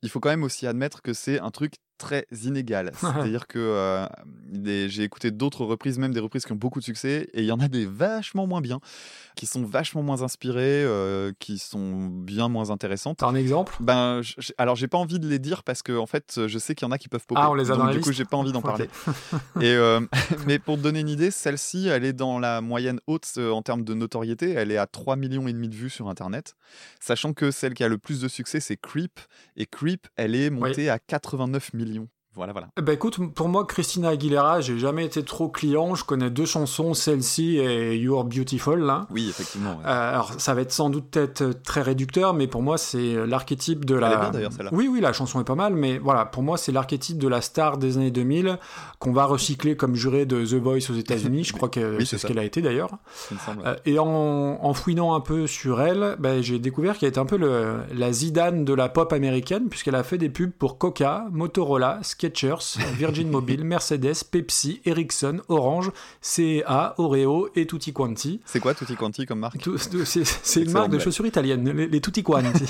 Il 0.02 0.08
faut 0.10 0.20
quand 0.20 0.30
même 0.30 0.42
aussi 0.44 0.66
admettre 0.66 1.00
que 1.02 1.12
c'est 1.12 1.38
un 1.40 1.50
truc 1.50 1.74
très 1.98 2.26
inégal. 2.44 2.90
C'est-à-dire 2.96 3.46
que 3.46 3.60
euh, 3.60 4.06
des- 4.48 4.88
j'ai 4.88 5.04
écouté 5.04 5.30
d'autres 5.30 5.64
reprises, 5.64 5.98
même 5.98 6.12
des 6.12 6.18
reprises 6.18 6.44
qui 6.44 6.50
ont 6.50 6.56
beaucoup 6.56 6.80
de 6.80 6.84
succès, 6.84 7.28
et 7.32 7.42
il 7.42 7.44
y 7.46 7.52
en 7.52 7.60
a 7.60 7.68
des 7.68 7.86
vachement 7.86 8.48
moins 8.48 8.60
bien, 8.60 8.80
qui 9.36 9.46
sont 9.46 9.62
vachement 9.64 10.02
moins 10.02 10.22
inspirées, 10.22 10.82
euh, 10.84 11.30
qui 11.38 11.58
sont 11.58 12.06
bien 12.08 12.48
moins 12.48 12.70
intéressantes. 12.70 13.18
T'as 13.18 13.28
un 13.28 13.36
exemple? 13.36 13.74
Ben, 13.78 14.20
alors 14.58 14.74
j'ai 14.74 14.88
pas 14.88 14.98
envie 14.98 15.20
de 15.20 15.28
les 15.28 15.38
dire 15.38 15.62
parce 15.62 15.82
que 15.82 15.96
en 15.96 16.06
fait, 16.06 16.40
je 16.48 16.58
sais 16.58 16.74
qu'il 16.74 16.86
y 16.86 16.88
en 16.88 16.92
a 16.92 16.98
qui 16.98 17.08
peuvent 17.08 17.24
popper. 17.24 17.40
Ah, 17.44 17.50
on 17.50 17.54
les 17.54 17.66
a 17.70 17.74
Donc, 17.74 17.78
dans 17.82 17.86
la 17.86 17.92
du 17.92 18.00
coup, 18.00 18.08
liste 18.08 18.18
j'ai 18.18 18.24
pas 18.24 18.36
envie 18.36 18.50
d'en 18.52 18.62
parler. 18.62 18.88
Et 19.60 19.66
euh, 19.74 20.00
mais 20.48 20.58
pour 20.58 20.76
te 20.78 20.82
donner 20.82 21.00
une 21.00 21.08
idée, 21.08 21.30
celle-ci, 21.30 21.86
elle 21.86 22.04
est 22.04 22.12
dans 22.14 22.40
la 22.40 22.60
moyenne 22.62 22.98
haute 23.06 23.28
en 23.38 23.62
termes 23.62 23.84
de 23.84 23.94
notoriété. 23.94 24.50
Elle 24.50 24.72
est 24.72 24.76
à 24.78 24.88
3 24.88 25.14
millions 25.14 25.46
et 25.46 25.52
demi 25.52 25.68
de 25.68 25.76
vues 25.76 25.90
sur 25.90 26.08
Internet. 26.08 26.56
Sachant 26.98 27.32
que 27.32 27.52
celle 27.52 27.74
qui 27.74 27.84
a 27.84 27.88
le 27.88 27.98
plus 27.98 28.20
de 28.20 28.26
succès, 28.26 28.58
c'est 28.58 28.76
Creep. 28.76 29.20
Et 29.56 29.66
Creep, 29.66 29.91
elle 30.16 30.34
est 30.34 30.50
montée 30.50 30.88
à 30.90 30.98
89 30.98 31.72
millions. 31.74 32.08
Voilà, 32.34 32.52
voilà. 32.52 32.68
Ben 32.80 32.92
écoute, 32.94 33.18
pour 33.34 33.48
moi, 33.48 33.66
Christina 33.66 34.08
Aguilera, 34.08 34.62
j'ai 34.62 34.78
jamais 34.78 35.04
été 35.04 35.22
trop 35.22 35.48
client. 35.50 35.94
Je 35.94 36.04
connais 36.04 36.30
deux 36.30 36.46
chansons, 36.46 36.94
celle-ci 36.94 37.58
et 37.58 37.96
You're 37.96 38.24
Beautiful, 38.24 38.80
là. 38.80 39.06
Oui, 39.10 39.28
effectivement. 39.28 39.72
ouais. 39.72 39.84
Euh, 39.84 40.10
alors, 40.14 40.32
ça 40.38 40.54
va 40.54 40.62
être 40.62 40.72
sans 40.72 40.88
doute 40.88 41.10
peut-être 41.10 41.62
très 41.62 41.82
réducteur, 41.82 42.32
mais 42.32 42.46
pour 42.46 42.62
moi, 42.62 42.78
c'est 42.78 43.26
l'archétype 43.26 43.84
de 43.84 43.94
la. 43.96 44.06
Elle 44.06 44.12
est 44.14 44.20
bien, 44.20 44.30
d'ailleurs, 44.30 44.52
celle-là. 44.52 44.70
Oui, 44.72 44.88
oui, 44.90 45.00
la 45.00 45.12
chanson 45.12 45.40
est 45.40 45.44
pas 45.44 45.54
mal, 45.54 45.74
mais 45.74 45.98
voilà, 45.98 46.24
pour 46.24 46.42
moi, 46.42 46.56
c'est 46.56 46.72
l'archétype 46.72 47.18
de 47.18 47.28
la 47.28 47.42
star 47.42 47.76
des 47.76 47.98
années 47.98 48.10
2000 48.10 48.58
qu'on 48.98 49.12
va 49.12 49.26
recycler 49.26 49.76
comme 49.76 49.94
juré 49.94 50.24
de 50.24 50.44
The 50.44 50.54
Voice 50.54 50.90
aux 50.90 50.94
États-Unis. 50.96 51.44
Je 51.44 51.52
crois 51.54 51.68
que 51.68 51.98
Oui, 51.98 52.06
c'est 52.06 52.16
ce 52.16 52.26
qu'elle 52.26 52.38
a 52.38 52.44
été 52.44 52.62
d'ailleurs. 52.62 52.90
Euh, 53.66 53.74
et 53.84 53.98
en, 53.98 54.06
en 54.06 54.72
fouinant 54.74 55.14
un 55.14 55.20
peu 55.20 55.46
sur 55.46 55.82
elle, 55.82 56.16
ben, 56.18 56.42
j'ai 56.42 56.58
découvert 56.58 56.96
qu'elle 56.96 57.10
était 57.10 57.18
un 57.18 57.26
peu 57.26 57.36
le, 57.36 57.80
la 57.94 58.10
Zidane 58.12 58.64
de 58.64 58.72
la 58.72 58.88
pop 58.88 59.12
américaine, 59.12 59.68
puisqu'elle 59.68 59.96
a 59.96 60.02
fait 60.02 60.18
des 60.18 60.30
pubs 60.30 60.50
pour 60.52 60.78
Coca, 60.78 61.26
Motorola, 61.30 61.98
Skechers, 62.22 62.78
Virgin 62.94 63.28
Mobile, 63.28 63.64
Mercedes, 63.64 64.22
Pepsi, 64.30 64.80
Ericsson, 64.84 65.40
Orange, 65.48 65.90
CA, 66.20 66.94
Oreo 66.98 67.48
et 67.56 67.66
Tutti 67.66 67.92
Quanti. 67.92 68.40
C'est 68.44 68.60
quoi 68.60 68.74
Tutti 68.74 68.94
Quanti 68.94 69.26
comme 69.26 69.40
marque 69.40 69.68
C'est 70.04 70.62
une 70.62 70.70
marque 70.70 70.90
de 70.90 71.00
chaussures 71.00 71.26
italiennes, 71.26 71.68
les, 71.68 71.88
les 71.88 72.00
Tutti 72.00 72.22
Quanti. 72.22 72.52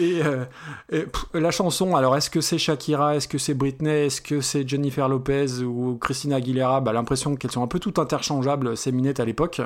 et, 0.00 0.22
euh, 0.22 0.44
et, 0.90 1.02
pff, 1.02 1.26
la 1.34 1.50
chanson, 1.50 1.94
alors 1.94 2.16
est-ce 2.16 2.30
que 2.30 2.40
c'est 2.40 2.58
Shakira, 2.58 3.16
est-ce 3.16 3.28
que 3.28 3.38
c'est 3.38 3.54
Britney, 3.54 4.06
est-ce 4.06 4.22
que 4.22 4.40
c'est 4.40 4.66
Jennifer 4.66 5.08
Lopez 5.08 5.62
ou 5.62 5.96
Christina 5.96 6.36
Aguilera? 6.36 6.80
Bah, 6.80 6.94
L'impression 6.94 7.36
qu'elles 7.36 7.50
sont 7.50 7.62
un 7.62 7.68
peu 7.68 7.78
toutes 7.78 7.98
interchangeables, 7.98 8.76
ces 8.76 8.92
minettes 8.92 9.20
à 9.20 9.26
l'époque. 9.26 9.60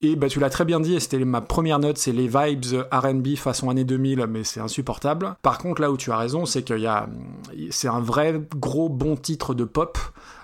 Et 0.00 0.14
bah, 0.14 0.28
tu 0.28 0.38
l'as 0.38 0.48
très 0.48 0.64
bien 0.64 0.78
dit, 0.78 0.94
et 0.94 1.00
c'était 1.00 1.18
ma 1.24 1.40
première 1.40 1.80
note, 1.80 1.98
c'est 1.98 2.12
les 2.12 2.28
vibes 2.28 2.64
R&B 2.92 3.34
façon 3.34 3.68
année 3.68 3.82
2000, 3.82 4.26
mais 4.28 4.44
c'est 4.44 4.60
insupportable. 4.60 5.34
Par 5.42 5.58
contre, 5.58 5.80
là 5.82 5.90
où 5.90 5.96
tu 5.96 6.12
as 6.12 6.16
raison, 6.16 6.46
c'est 6.46 6.62
qu'il 6.62 6.78
y 6.78 6.86
a, 6.86 7.08
c'est 7.70 7.88
un 7.88 7.98
vrai 7.98 8.40
gros 8.54 8.88
bon 8.88 9.16
titre 9.16 9.54
de 9.54 9.64
pop, 9.64 9.98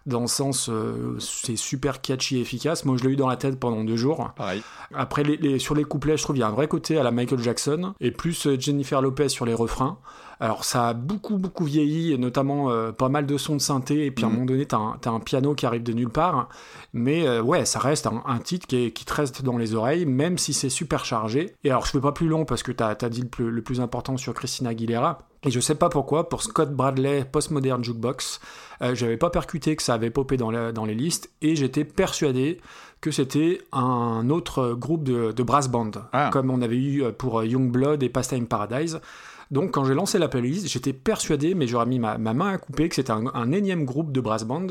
dans 0.06 0.22
le 0.22 0.26
sens, 0.26 0.68
euh, 0.68 1.16
c'est 1.20 1.54
super 1.54 2.00
catchy 2.00 2.38
et 2.38 2.40
efficace. 2.40 2.84
Moi, 2.84 2.96
je 2.98 3.04
l'ai 3.04 3.10
eu 3.12 3.16
dans 3.16 3.28
la 3.28 3.36
tête 3.36 3.60
pendant 3.60 3.84
deux 3.84 3.96
jours. 3.96 4.32
Pareil. 4.36 4.60
Après, 4.92 5.22
les, 5.22 5.36
les- 5.36 5.60
sur 5.60 5.76
les 5.76 5.84
couplets, 5.84 6.16
je 6.16 6.24
trouve 6.24 6.34
qu'il 6.34 6.40
y 6.40 6.44
a 6.44 6.48
un 6.48 6.52
vrai 6.52 6.66
côté 6.66 6.98
à 6.98 7.04
la 7.04 7.12
Michael 7.12 7.38
Jackson, 7.38 7.94
et 8.00 8.10
plus 8.10 8.48
euh, 8.48 8.56
Jennifer 8.58 9.00
Lopez 9.00 9.28
sur 9.28 9.46
les 9.46 9.54
refrains. 9.54 9.98
Alors, 10.40 10.64
ça 10.64 10.88
a 10.88 10.94
beaucoup, 10.94 11.38
beaucoup 11.38 11.64
vieilli, 11.64 12.12
et 12.12 12.18
notamment 12.18 12.70
euh, 12.70 12.92
pas 12.92 13.08
mal 13.08 13.24
de 13.26 13.36
sons 13.38 13.54
de 13.56 13.60
synthé, 13.60 14.04
et 14.06 14.10
puis 14.10 14.24
à 14.24 14.26
un 14.28 14.30
Mhm. 14.30 14.34
moment 14.36 14.46
donné, 14.46 14.66
t'as 14.66 15.10
un, 15.10 15.20
piano 15.20 15.54
qui 15.54 15.64
arrive 15.66 15.82
de 15.82 15.92
nulle 15.92 16.10
part. 16.10 16.48
Mais 16.92 17.26
euh, 17.26 17.40
ouais, 17.42 17.64
ça 17.64 17.78
reste 17.78 18.06
un, 18.06 18.22
un 18.26 18.38
titre 18.38 18.66
qui, 18.66 18.76
est- 18.86 18.90
qui 18.92 19.04
te 19.04 19.14
reste 19.14 19.42
dans 19.42 19.56
les 19.58 19.74
oreilles, 19.74 20.06
même 20.06 20.36
si 20.38 20.52
c'est 20.52 20.68
super 20.68 21.04
chargé. 21.04 21.54
Et 21.64 21.70
alors, 21.70 21.86
je 21.86 21.90
fais 21.92 22.00
pas 22.00 22.12
plus 22.12 22.28
long 22.28 22.44
parce 22.44 22.62
que 22.62 22.72
t'as 22.72 22.88
as 23.00 23.08
dit 23.08 23.22
le 23.22 23.28
plus, 23.28 23.50
le 23.50 23.62
plus 23.62 23.80
important 23.80 24.16
sur 24.16 24.34
Christina 24.34 24.70
Aguilera. 24.70 25.20
Et 25.44 25.50
je 25.50 25.60
sais 25.60 25.74
pas 25.74 25.88
pourquoi, 25.90 26.28
pour 26.28 26.42
Scott 26.42 26.72
Bradley 26.74 27.24
Postmodern 27.30 27.84
Jukebox, 27.84 28.40
euh, 28.82 28.94
j'avais 28.94 29.16
pas 29.18 29.30
percuté 29.30 29.76
que 29.76 29.82
ça 29.82 29.94
avait 29.94 30.10
popé 30.10 30.36
dans, 30.36 30.50
la- 30.50 30.72
dans 30.72 30.84
les 30.84 30.94
listes, 30.94 31.30
et 31.42 31.54
j'étais 31.54 31.84
persuadé 31.84 32.60
que 33.00 33.10
c'était 33.10 33.60
un 33.72 34.30
autre 34.30 34.72
groupe 34.72 35.04
de, 35.04 35.32
de 35.32 35.42
brass 35.42 35.68
band, 35.68 35.90
Ah. 36.14 36.30
comme 36.32 36.50
on 36.50 36.62
avait 36.62 36.78
eu 36.78 37.04
pour 37.12 37.40
euh, 37.40 37.46
Youngblood 37.46 38.02
et 38.02 38.08
Pastime 38.08 38.46
Paradise. 38.46 39.00
Donc 39.50 39.72
quand 39.72 39.84
j'ai 39.84 39.94
lancé 39.94 40.18
la 40.18 40.28
playlist, 40.28 40.68
j'étais 40.68 40.92
persuadé, 40.92 41.54
mais 41.54 41.66
j'aurais 41.66 41.86
mis 41.86 41.98
ma, 41.98 42.18
ma 42.18 42.34
main 42.34 42.54
à 42.54 42.58
couper, 42.58 42.88
que 42.88 42.94
c'était 42.94 43.12
un, 43.12 43.26
un 43.34 43.52
énième 43.52 43.84
groupe 43.84 44.12
de 44.12 44.20
brass 44.20 44.44
band. 44.44 44.66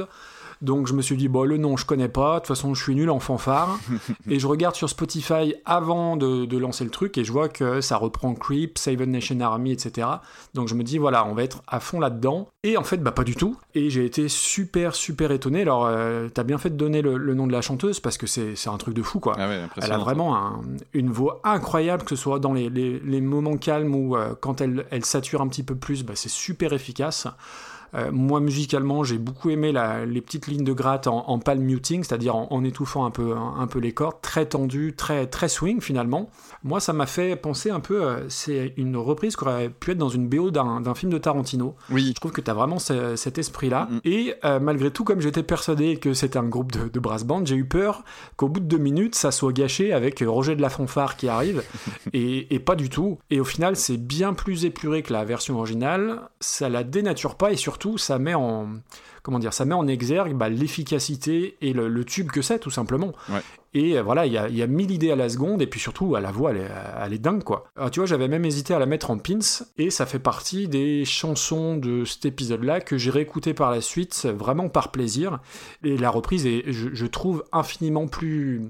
Donc 0.63 0.87
je 0.87 0.93
me 0.93 1.01
suis 1.03 1.15
dit, 1.17 1.27
bon, 1.27 1.43
le 1.43 1.57
nom 1.57 1.77
je 1.77 1.85
connais 1.85 2.07
pas, 2.09 2.35
de 2.35 2.39
toute 2.39 2.47
façon 2.47 2.73
je 2.73 2.81
suis 2.81 2.95
nul 2.95 3.09
en 3.11 3.19
fanfare. 3.19 3.77
et 4.29 4.39
je 4.39 4.47
regarde 4.47 4.75
sur 4.75 4.89
Spotify 4.89 5.53
avant 5.65 6.17
de, 6.17 6.45
de 6.45 6.57
lancer 6.57 6.83
le 6.83 6.89
truc 6.89 7.17
et 7.17 7.23
je 7.23 7.31
vois 7.31 7.49
que 7.49 7.81
ça 7.81 7.97
reprend 7.97 8.33
Creep, 8.33 8.77
Seven 8.77 9.11
Nation 9.11 9.39
Army, 9.41 9.71
etc. 9.73 10.07
Donc 10.53 10.67
je 10.69 10.73
me 10.75 10.83
dis, 10.83 10.97
voilà, 10.97 11.25
on 11.27 11.33
va 11.33 11.43
être 11.43 11.61
à 11.67 11.79
fond 11.79 11.99
là-dedans. 11.99 12.47
Et 12.63 12.77
en 12.77 12.83
fait, 12.83 12.97
bah 12.97 13.11
pas 13.11 13.23
du 13.25 13.35
tout. 13.35 13.57
Et 13.75 13.89
j'ai 13.89 14.05
été 14.05 14.29
super, 14.29 14.95
super 14.95 15.31
étonné. 15.31 15.61
Alors, 15.63 15.85
euh, 15.85 16.29
t'as 16.33 16.43
bien 16.43 16.57
fait 16.57 16.69
de 16.69 16.77
donner 16.77 17.01
le, 17.01 17.17
le 17.17 17.33
nom 17.35 17.45
de 17.45 17.51
la 17.51 17.61
chanteuse 17.61 17.99
parce 17.99 18.17
que 18.17 18.25
c'est 18.25 18.55
un 18.67 18.77
truc 18.77 18.93
de 18.93 19.01
fou, 19.03 19.19
quoi. 19.19 19.35
Ah 19.37 19.47
ouais, 19.49 19.61
Elle 19.81 19.91
a 19.91 19.97
vraiment 19.97 20.35
un- 20.37 20.61
une 20.93 21.09
voix 21.11 21.41
incroyable, 21.43 22.03
que 22.03 22.15
ce 22.15 22.15
soit 22.15 22.39
dans 22.39 22.53
les, 22.53 22.69
les- 22.69 22.99
les 22.99 23.19
moments 23.21 23.57
calmes 23.57 23.93
ou 23.93 24.15
euh, 24.15 24.33
quand 24.39 24.61
elle, 24.61 24.85
elle 24.91 25.03
sature 25.03 25.41
un 25.41 25.47
petit 25.49 25.63
peu 25.63 25.75
plus, 25.75 26.03
bah, 26.03 26.13
c'est 26.15 26.29
super 26.29 26.71
efficace. 26.71 27.27
Euh, 27.95 28.11
moi, 28.11 28.39
musicalement, 28.39 29.03
j'ai 29.03 29.17
beaucoup 29.17 29.49
aimé 29.49 29.71
la- 29.71 30.05
les 30.05 30.21
petites 30.21 30.47
lignes 30.47 30.63
de 30.63 30.73
gratte 30.73 31.07
en, 31.07 31.25
en 31.29 31.39
palm 31.39 31.61
muting, 31.61 32.03
c'est-à-dire 32.03 32.35
en, 32.35 32.47
en 32.51 32.63
étouffant 32.63 33.05
un 33.05 33.11
peu, 33.11 33.33
un, 33.35 33.55
un 33.59 33.67
peu 33.67 33.79
les 33.79 33.91
cordes, 33.91 34.15
très 34.21 34.45
tendu, 34.45 34.93
très, 34.95 35.27
très 35.27 35.47
swing 35.49 35.81
finalement. 35.81 36.29
Moi, 36.63 36.79
ça 36.79 36.93
m'a 36.93 37.05
fait 37.05 37.35
penser 37.35 37.69
un 37.69 37.79
peu, 37.79 38.03
euh, 38.03 38.27
c'est 38.29 38.73
une 38.77 38.95
reprise 38.97 39.35
qui 39.35 39.43
aurait 39.43 39.69
pu 39.69 39.91
être 39.91 39.97
dans 39.97 40.09
une 40.09 40.27
BO 40.27 40.49
d'un 40.51 40.81
d'un 40.81 40.95
film 40.95 41.11
de 41.11 41.17
Tarantino. 41.17 41.75
Oui, 41.91 42.07
Je 42.15 42.19
trouve 42.19 42.31
que 42.31 42.41
tu 42.41 42.49
as 42.49 42.53
vraiment 42.53 42.79
ce- 42.79 43.15
cet 43.15 43.37
esprit-là. 43.37 43.87
Mhm. 43.91 43.99
Et 44.05 44.33
euh, 44.45 44.59
malgré 44.59 44.89
tout, 44.91 45.03
comme 45.03 45.19
j'étais 45.21 45.43
persuadé 45.43 45.97
que 45.97 46.13
c'était 46.13 46.37
un 46.39 46.47
groupe 46.47 46.71
de, 46.71 46.87
de 46.89 46.99
brass 46.99 47.23
band, 47.25 47.45
j'ai 47.45 47.55
eu 47.55 47.65
peur 47.65 48.03
qu'au 48.37 48.47
bout 48.49 48.59
de 48.59 48.65
deux 48.65 48.77
minutes, 48.77 49.15
ça 49.15 49.31
soit 49.31 49.53
gâché 49.53 49.93
avec 49.93 50.23
Roger 50.25 50.55
de 50.55 50.61
la 50.61 50.69
Fanfare 50.69 51.15
qui 51.17 51.27
arrive. 51.27 51.61
et, 52.13 52.53
et 52.55 52.59
pas 52.59 52.75
du 52.75 52.89
tout. 52.89 53.19
Et 53.29 53.39
au 53.39 53.45
final, 53.45 53.75
c'est 53.75 53.97
bien 53.97 54.33
plus 54.33 54.65
épuré 54.65 55.01
que 55.03 55.11
la 55.13 55.25
version 55.25 55.57
originale. 55.57 56.21
Ça 56.39 56.69
la 56.69 56.83
dénature 56.83 57.35
pas 57.35 57.51
et 57.51 57.55
surtout, 57.57 57.82
ça 57.97 58.19
met 58.19 58.33
en. 58.33 58.67
Comment 59.21 59.39
dire 59.39 59.53
Ça 59.53 59.63
met 59.63 59.73
en 59.73 59.87
exergue 59.87 60.33
bah, 60.35 60.49
l'efficacité 60.49 61.55
et 61.61 61.71
le, 61.71 61.87
le 61.87 62.03
tube 62.03 62.29
que 62.29 62.41
c'est, 62.41 62.59
tout 62.59 62.69
simplement. 62.71 63.13
Ouais. 63.29 63.39
Et 63.73 63.97
euh, 63.97 64.03
voilà, 64.03 64.25
il 64.25 64.33
y 64.33 64.37
a, 64.37 64.49
il 64.49 64.55
y 64.57 64.61
a 64.61 64.67
mille 64.67 64.91
idées 64.91 65.11
à 65.11 65.15
la 65.15 65.29
seconde, 65.29 65.61
et 65.61 65.67
puis 65.67 65.79
surtout, 65.79 66.15
à 66.15 66.19
la 66.21 66.31
voix, 66.31 66.51
elle 66.51 66.57
est, 66.57 66.69
elle 67.05 67.13
est 67.13 67.19
dingue, 67.19 67.41
quoi. 67.43 67.65
Alors, 67.77 67.89
tu 67.89 67.99
vois, 68.01 68.05
j'avais 68.07 68.27
même 68.27 68.43
hésité 68.43 68.73
à 68.73 68.79
la 68.79 68.85
mettre 68.85 69.09
en 69.11 69.17
pins, 69.17 69.39
et 69.77 69.89
ça 69.91 70.05
fait 70.05 70.19
partie 70.19 70.67
des 70.67 71.05
chansons 71.05 71.77
de 71.77 72.03
cet 72.03 72.25
épisode-là 72.25 72.81
que 72.81 72.97
j'ai 72.97 73.11
réécouté 73.11 73.53
par 73.53 73.71
la 73.71 73.79
suite, 73.79 74.27
vraiment 74.37 74.67
par 74.67 74.91
plaisir. 74.91 75.39
Et 75.83 75.95
la 75.97 76.09
reprise 76.09 76.45
est, 76.45 76.63
je, 76.73 76.89
je 76.91 77.05
trouve, 77.05 77.45
infiniment 77.53 78.07
plus 78.07 78.61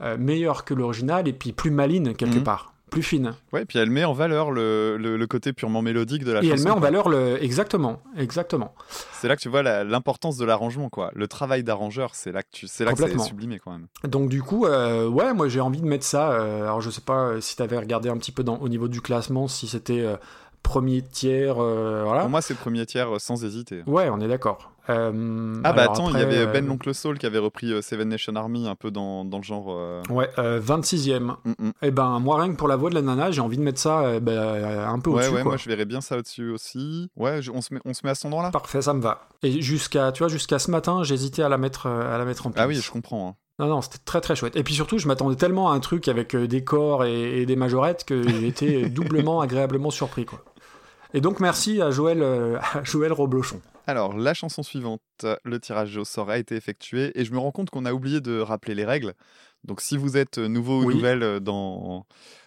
euh, 0.00 0.16
meilleure 0.16 0.64
que 0.64 0.74
l'original, 0.74 1.26
et 1.26 1.32
puis 1.32 1.50
plus 1.52 1.72
maline, 1.72 2.14
quelque 2.14 2.36
Mhm. 2.38 2.44
part. 2.44 2.72
Plus 2.88 3.02
fine. 3.02 3.34
Ouais, 3.52 3.64
puis 3.64 3.78
elle 3.78 3.90
met 3.90 4.04
en 4.04 4.12
valeur 4.12 4.50
le, 4.50 4.96
le, 4.96 5.16
le 5.16 5.26
côté 5.26 5.52
purement 5.52 5.82
mélodique 5.82 6.24
de 6.24 6.32
la 6.32 6.40
Et 6.42 6.48
chanson. 6.50 6.56
elle 6.56 6.64
met 6.64 6.70
en 6.70 6.80
valeur 6.80 7.08
le. 7.08 7.42
Exactement, 7.42 8.00
exactement. 8.16 8.74
C'est 9.12 9.28
là 9.28 9.36
que 9.36 9.40
tu 9.40 9.48
vois 9.48 9.62
l'importance 9.84 10.36
de 10.36 10.44
l'arrangement, 10.44 10.88
quoi. 10.88 11.10
Le 11.14 11.28
travail 11.28 11.62
d'arrangeur, 11.62 12.14
c'est 12.14 12.32
là 12.32 12.42
que 12.42 12.48
tu, 12.52 12.66
c'est 12.66 12.84
là 12.84 12.92
que 12.92 12.98
c'est 13.08 13.18
sublimé 13.18 13.58
quand 13.58 13.72
même. 13.72 13.86
Donc 14.04 14.28
du 14.28 14.42
coup, 14.42 14.66
euh, 14.66 15.06
ouais, 15.08 15.32
moi 15.34 15.48
j'ai 15.48 15.60
envie 15.60 15.80
de 15.80 15.86
mettre 15.86 16.04
ça. 16.04 16.32
euh, 16.32 16.62
alors 16.62 16.80
je 16.80 16.90
sais 16.90 17.00
pas 17.00 17.28
euh, 17.28 17.40
si 17.40 17.56
t'avais 17.56 17.78
regardé 17.78 18.08
un 18.08 18.16
petit 18.16 18.32
peu 18.32 18.42
dans, 18.42 18.56
au 18.58 18.68
niveau 18.68 18.88
du 18.88 19.00
classement, 19.00 19.48
si 19.48 19.66
c'était 19.68 20.04
premier 20.62 21.02
tiers, 21.02 21.56
euh, 21.62 22.02
voilà. 22.04 22.22
Pour 22.22 22.30
moi, 22.30 22.42
c'est 22.42 22.54
premier 22.54 22.84
tiers 22.86 23.14
euh, 23.14 23.18
sans 23.18 23.44
hésiter. 23.44 23.82
Ouais, 23.86 24.08
on 24.10 24.20
est 24.20 24.28
d'accord. 24.28 24.72
Euh, 24.90 25.60
Ah 25.64 25.74
bah 25.74 25.82
attends, 25.82 26.08
il 26.08 26.18
y 26.18 26.22
avait 26.22 26.46
Ben 26.46 26.66
l'oncle 26.66 26.94
Soul 26.94 27.18
qui 27.18 27.26
avait 27.26 27.38
repris 27.38 27.82
Seven 27.82 28.08
Nation 28.08 28.34
Army 28.36 28.66
un 28.66 28.74
peu 28.74 28.90
dans, 28.90 29.22
dans 29.24 29.36
le 29.36 29.42
genre. 29.42 29.66
Ouais, 30.08 30.30
euh, 30.38 30.60
26ème. 30.60 31.34
mm, 31.44 31.52
mm. 31.58 31.70
Et 31.82 31.90
ben 31.90 32.18
moi 32.20 32.40
rien 32.42 32.50
que 32.50 32.56
pour 32.56 32.68
la 32.68 32.76
voix 32.76 32.88
de 32.88 32.94
la 32.94 33.02
nana, 33.02 33.30
j'ai 33.30 33.42
envie 33.42 33.58
de 33.58 33.62
mettre 33.62 33.78
ça 33.80 34.18
ben, 34.20 34.38
un 34.88 34.98
peu 34.98 35.10
Ouais, 35.10 35.16
au-dessus. 35.16 35.34
ouais, 35.34 35.42
quoi. 35.42 35.50
moi 35.52 35.56
je 35.58 35.68
verrais 35.68 35.84
bien 35.84 36.00
ça 36.00 36.16
au-dessus 36.16 36.50
aussi. 36.50 37.10
Ouais, 37.16 37.42
je- 37.42 37.50
on, 37.50 37.60
se 37.60 37.74
met, 37.74 37.80
on 37.84 37.92
se 37.92 38.00
met 38.04 38.10
à 38.10 38.14
cet 38.14 38.24
endroit-là? 38.24 38.50
Parfait, 38.50 38.80
ça 38.80 38.94
me 38.94 39.02
va. 39.02 39.28
Et 39.42 39.60
jusqu'à, 39.60 40.10
tu 40.12 40.20
vois, 40.22 40.28
jusqu'à 40.28 40.58
ce 40.58 40.70
matin, 40.70 41.02
j'hésitais 41.02 41.42
à 41.42 41.50
la 41.50 41.58
mettre, 41.58 41.86
à 41.86 42.16
la 42.16 42.24
mettre 42.24 42.46
en 42.46 42.50
place. 42.50 42.64
Ah 42.64 42.68
oui, 42.68 42.76
je 42.76 42.90
comprends. 42.90 43.28
hein. 43.28 43.34
Non, 43.60 43.66
non, 43.66 43.82
c'était 43.82 43.98
très 44.04 44.20
très 44.20 44.36
chouette. 44.36 44.54
Et 44.54 44.62
puis 44.62 44.72
surtout, 44.72 44.98
je 44.98 45.08
m'attendais 45.08 45.34
tellement 45.34 45.72
à 45.72 45.74
un 45.74 45.80
truc 45.80 46.06
avec 46.06 46.36
des 46.36 46.62
corps 46.62 47.04
et, 47.04 47.42
et 47.42 47.44
des 47.46 47.56
majorettes 47.56 48.04
que 48.04 48.22
j'ai 48.26 48.46
été 48.46 48.88
doublement 48.88 49.40
agréablement 49.40 49.90
surpris, 49.90 50.24
quoi. 50.26 50.44
Et 51.14 51.20
donc 51.20 51.40
merci 51.40 51.80
à 51.80 51.90
Joël, 51.90 52.22
euh, 52.22 52.58
à 52.74 52.84
Joël 52.84 53.12
Roblochon. 53.12 53.60
Alors, 53.86 54.14
la 54.14 54.34
chanson 54.34 54.62
suivante, 54.62 55.00
le 55.44 55.58
tirage 55.60 55.96
au 55.96 56.04
sort 56.04 56.28
a 56.28 56.36
été 56.36 56.54
effectué 56.56 57.10
et 57.18 57.24
je 57.24 57.32
me 57.32 57.38
rends 57.38 57.52
compte 57.52 57.70
qu'on 57.70 57.86
a 57.86 57.92
oublié 57.94 58.20
de 58.20 58.38
rappeler 58.38 58.74
les 58.74 58.84
règles. 58.84 59.14
Donc, 59.64 59.80
si 59.80 59.96
vous 59.96 60.18
êtes 60.18 60.36
nouveau 60.36 60.82
ou 60.82 60.86
Oui. 60.88 60.94
nouvelle 60.96 61.40
dans, 61.40 62.04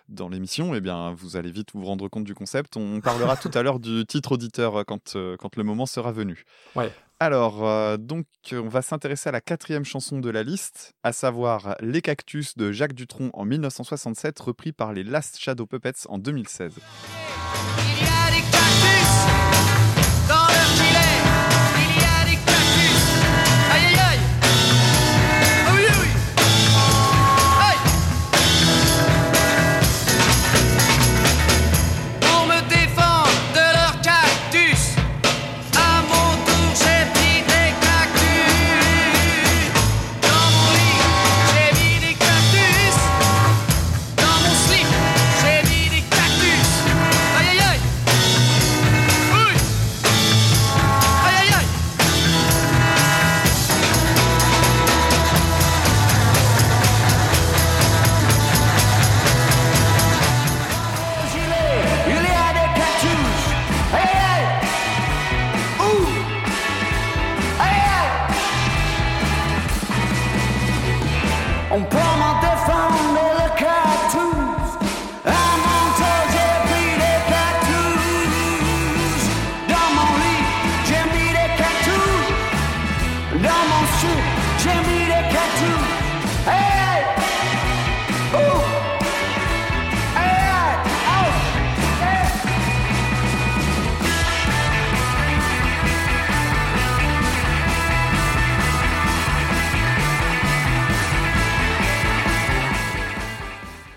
dans 0.07 0.29
l'émission, 0.29 0.75
eh 0.75 0.81
bien, 0.81 1.13
vous 1.17 1.37
allez 1.37 1.49
vite 1.49 1.69
vous 1.73 1.83
rendre 1.83 2.07
compte 2.09 2.25
du 2.25 2.35
concept. 2.35 2.77
On 2.77 3.01
parlera 3.01 3.37
tout 3.37 3.49
à 3.55 3.63
l'heure 3.63 3.79
du 3.79 4.05
titre 4.05 4.33
auditeur 4.33 4.85
quand, 4.85 5.15
euh, 5.15 5.35
quand 5.37 5.55
le 5.55 5.63
moment 5.63 5.87
sera 5.87 6.11
venu. 6.11 6.45
Ouais. 6.75 6.93
Alors, 7.19 7.67
euh, 7.67 7.97
donc, 7.97 8.25
on 8.51 8.67
va 8.69 8.83
s'intéresser 8.83 9.29
à 9.29 9.31
la 9.31 9.41
quatrième 9.41 9.83
chanson 9.83 10.19
de 10.19 10.29
la 10.29 10.43
liste, 10.43 10.93
à 11.01 11.11
savoir 11.11 11.75
Les 11.79 12.01
Cactus 12.03 12.55
de 12.55 12.71
Jacques 12.71 12.93
Dutronc 12.93 13.31
en 13.33 13.45
1967, 13.45 14.39
repris 14.39 14.73
par 14.73 14.93
les 14.93 15.03
Last 15.03 15.39
Shadow 15.39 15.65
Puppets 15.65 16.05
en 16.07 16.19
2016. 16.19 16.75
Il 16.77 18.05
y 18.05 18.07
a 18.07 18.20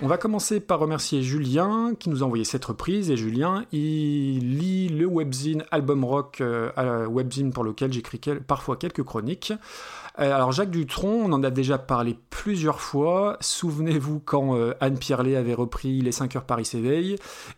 On 0.05 0.07
va 0.07 0.19
commencer 0.19 0.61
par 0.61 0.81
remercier 0.81 1.23
Julien 1.23 1.95
qui 1.99 2.11
nous 2.11 2.23
a 2.23 2.27
envoyé 2.27 2.45
cette 2.45 2.67
reprise. 2.67 3.11
Et 3.11 3.17
Julien, 3.17 3.65
il 3.73 4.59
lit 4.59 4.91
le 4.91 5.07
webzine 5.07 5.65
Album 5.71 6.05
Rock, 6.05 6.43
euh, 6.43 7.07
webzine 7.07 7.55
pour 7.55 7.65
lequel 7.65 7.91
j'écris 7.91 8.21
parfois 8.47 8.77
quelques 8.77 9.03
chroniques. 9.03 9.55
Euh, 10.21 10.35
alors 10.35 10.53
Jacques 10.53 10.71
Dutronc, 10.71 11.23
on 11.25 11.33
en 11.33 11.43
a 11.43 11.51
déjà 11.51 11.79
parlé 11.79 12.17
plusieurs 12.31 12.81
fois. 12.81 13.37
Souvenez-vous 13.41 14.21
quand 14.21 14.57
euh, 14.57 14.75
Anne 14.81 14.99
Pierlet 14.99 15.37
avait 15.37 15.55
repris 15.55 16.01
Les 16.01 16.13
5 16.13 16.37
heures 16.37 16.45
Paris 16.45 16.65
s'éveille. 16.65 17.17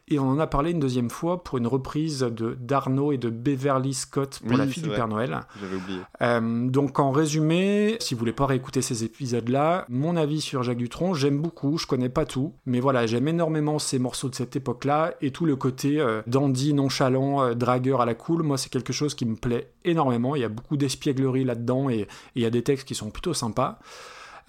Et 0.08 0.18
on 0.18 0.28
en 0.28 0.38
a 0.38 0.46
parlé 0.46 0.70
une 0.70 0.80
deuxième 0.80 1.10
fois 1.10 1.42
pour 1.42 1.58
une 1.58 1.66
reprise 1.66 2.20
de 2.20 2.56
d'Arnaud 2.60 3.12
et 3.12 3.18
de 3.18 3.28
Beverly 3.28 3.94
Scott 3.94 4.40
pour 4.40 4.52
Oui, 4.52 4.56
La 4.56 4.66
fille 4.66 4.82
du 4.82 4.88
vrai. 4.88 4.98
Père 4.98 5.08
Noël. 5.08 5.40
J'avais 5.60 5.76
oublié. 5.76 6.00
Euh, 6.22 6.68
donc 6.68 6.98
en 6.98 7.10
résumé, 7.10 7.96
si 8.00 8.14
vous 8.14 8.20
voulez 8.20 8.32
pas 8.32 8.46
réécouter 8.46 8.82
ces 8.82 9.04
épisodes-là, 9.04 9.84
mon 9.88 10.16
avis 10.16 10.40
sur 10.40 10.62
Jacques 10.62 10.78
Dutronc, 10.78 11.14
j'aime 11.14 11.40
beaucoup, 11.40 11.78
je 11.78 11.86
connais 11.86 12.08
pas 12.08 12.24
tout, 12.24 12.54
mais 12.64 12.80
voilà, 12.80 13.06
j'aime 13.06 13.28
énormément 13.28 13.78
ces 13.78 13.98
morceaux 13.98 14.28
de 14.28 14.34
cette 14.34 14.56
époque-là 14.56 15.14
et 15.20 15.30
tout 15.30 15.44
le 15.44 15.56
côté 15.56 16.00
euh, 16.00 16.22
dandy, 16.26 16.72
nonchalant, 16.72 17.42
euh, 17.42 17.54
dragueur 17.54 18.00
à 18.00 18.06
la 18.06 18.14
cool, 18.14 18.42
moi 18.42 18.56
c'est 18.56 18.70
quelque 18.70 18.92
chose 18.92 19.14
qui 19.14 19.26
me 19.26 19.36
plaît 19.36 19.72
énormément, 19.84 20.36
il 20.36 20.42
y 20.42 20.44
a 20.44 20.48
beaucoup 20.48 20.76
d'espièglerie 20.76 21.44
là-dedans 21.44 21.90
et 21.90 22.06
des 22.50 22.62
textes 22.62 22.86
qui 22.86 22.94
sont 22.94 23.10
plutôt 23.10 23.34
sympas. 23.34 23.78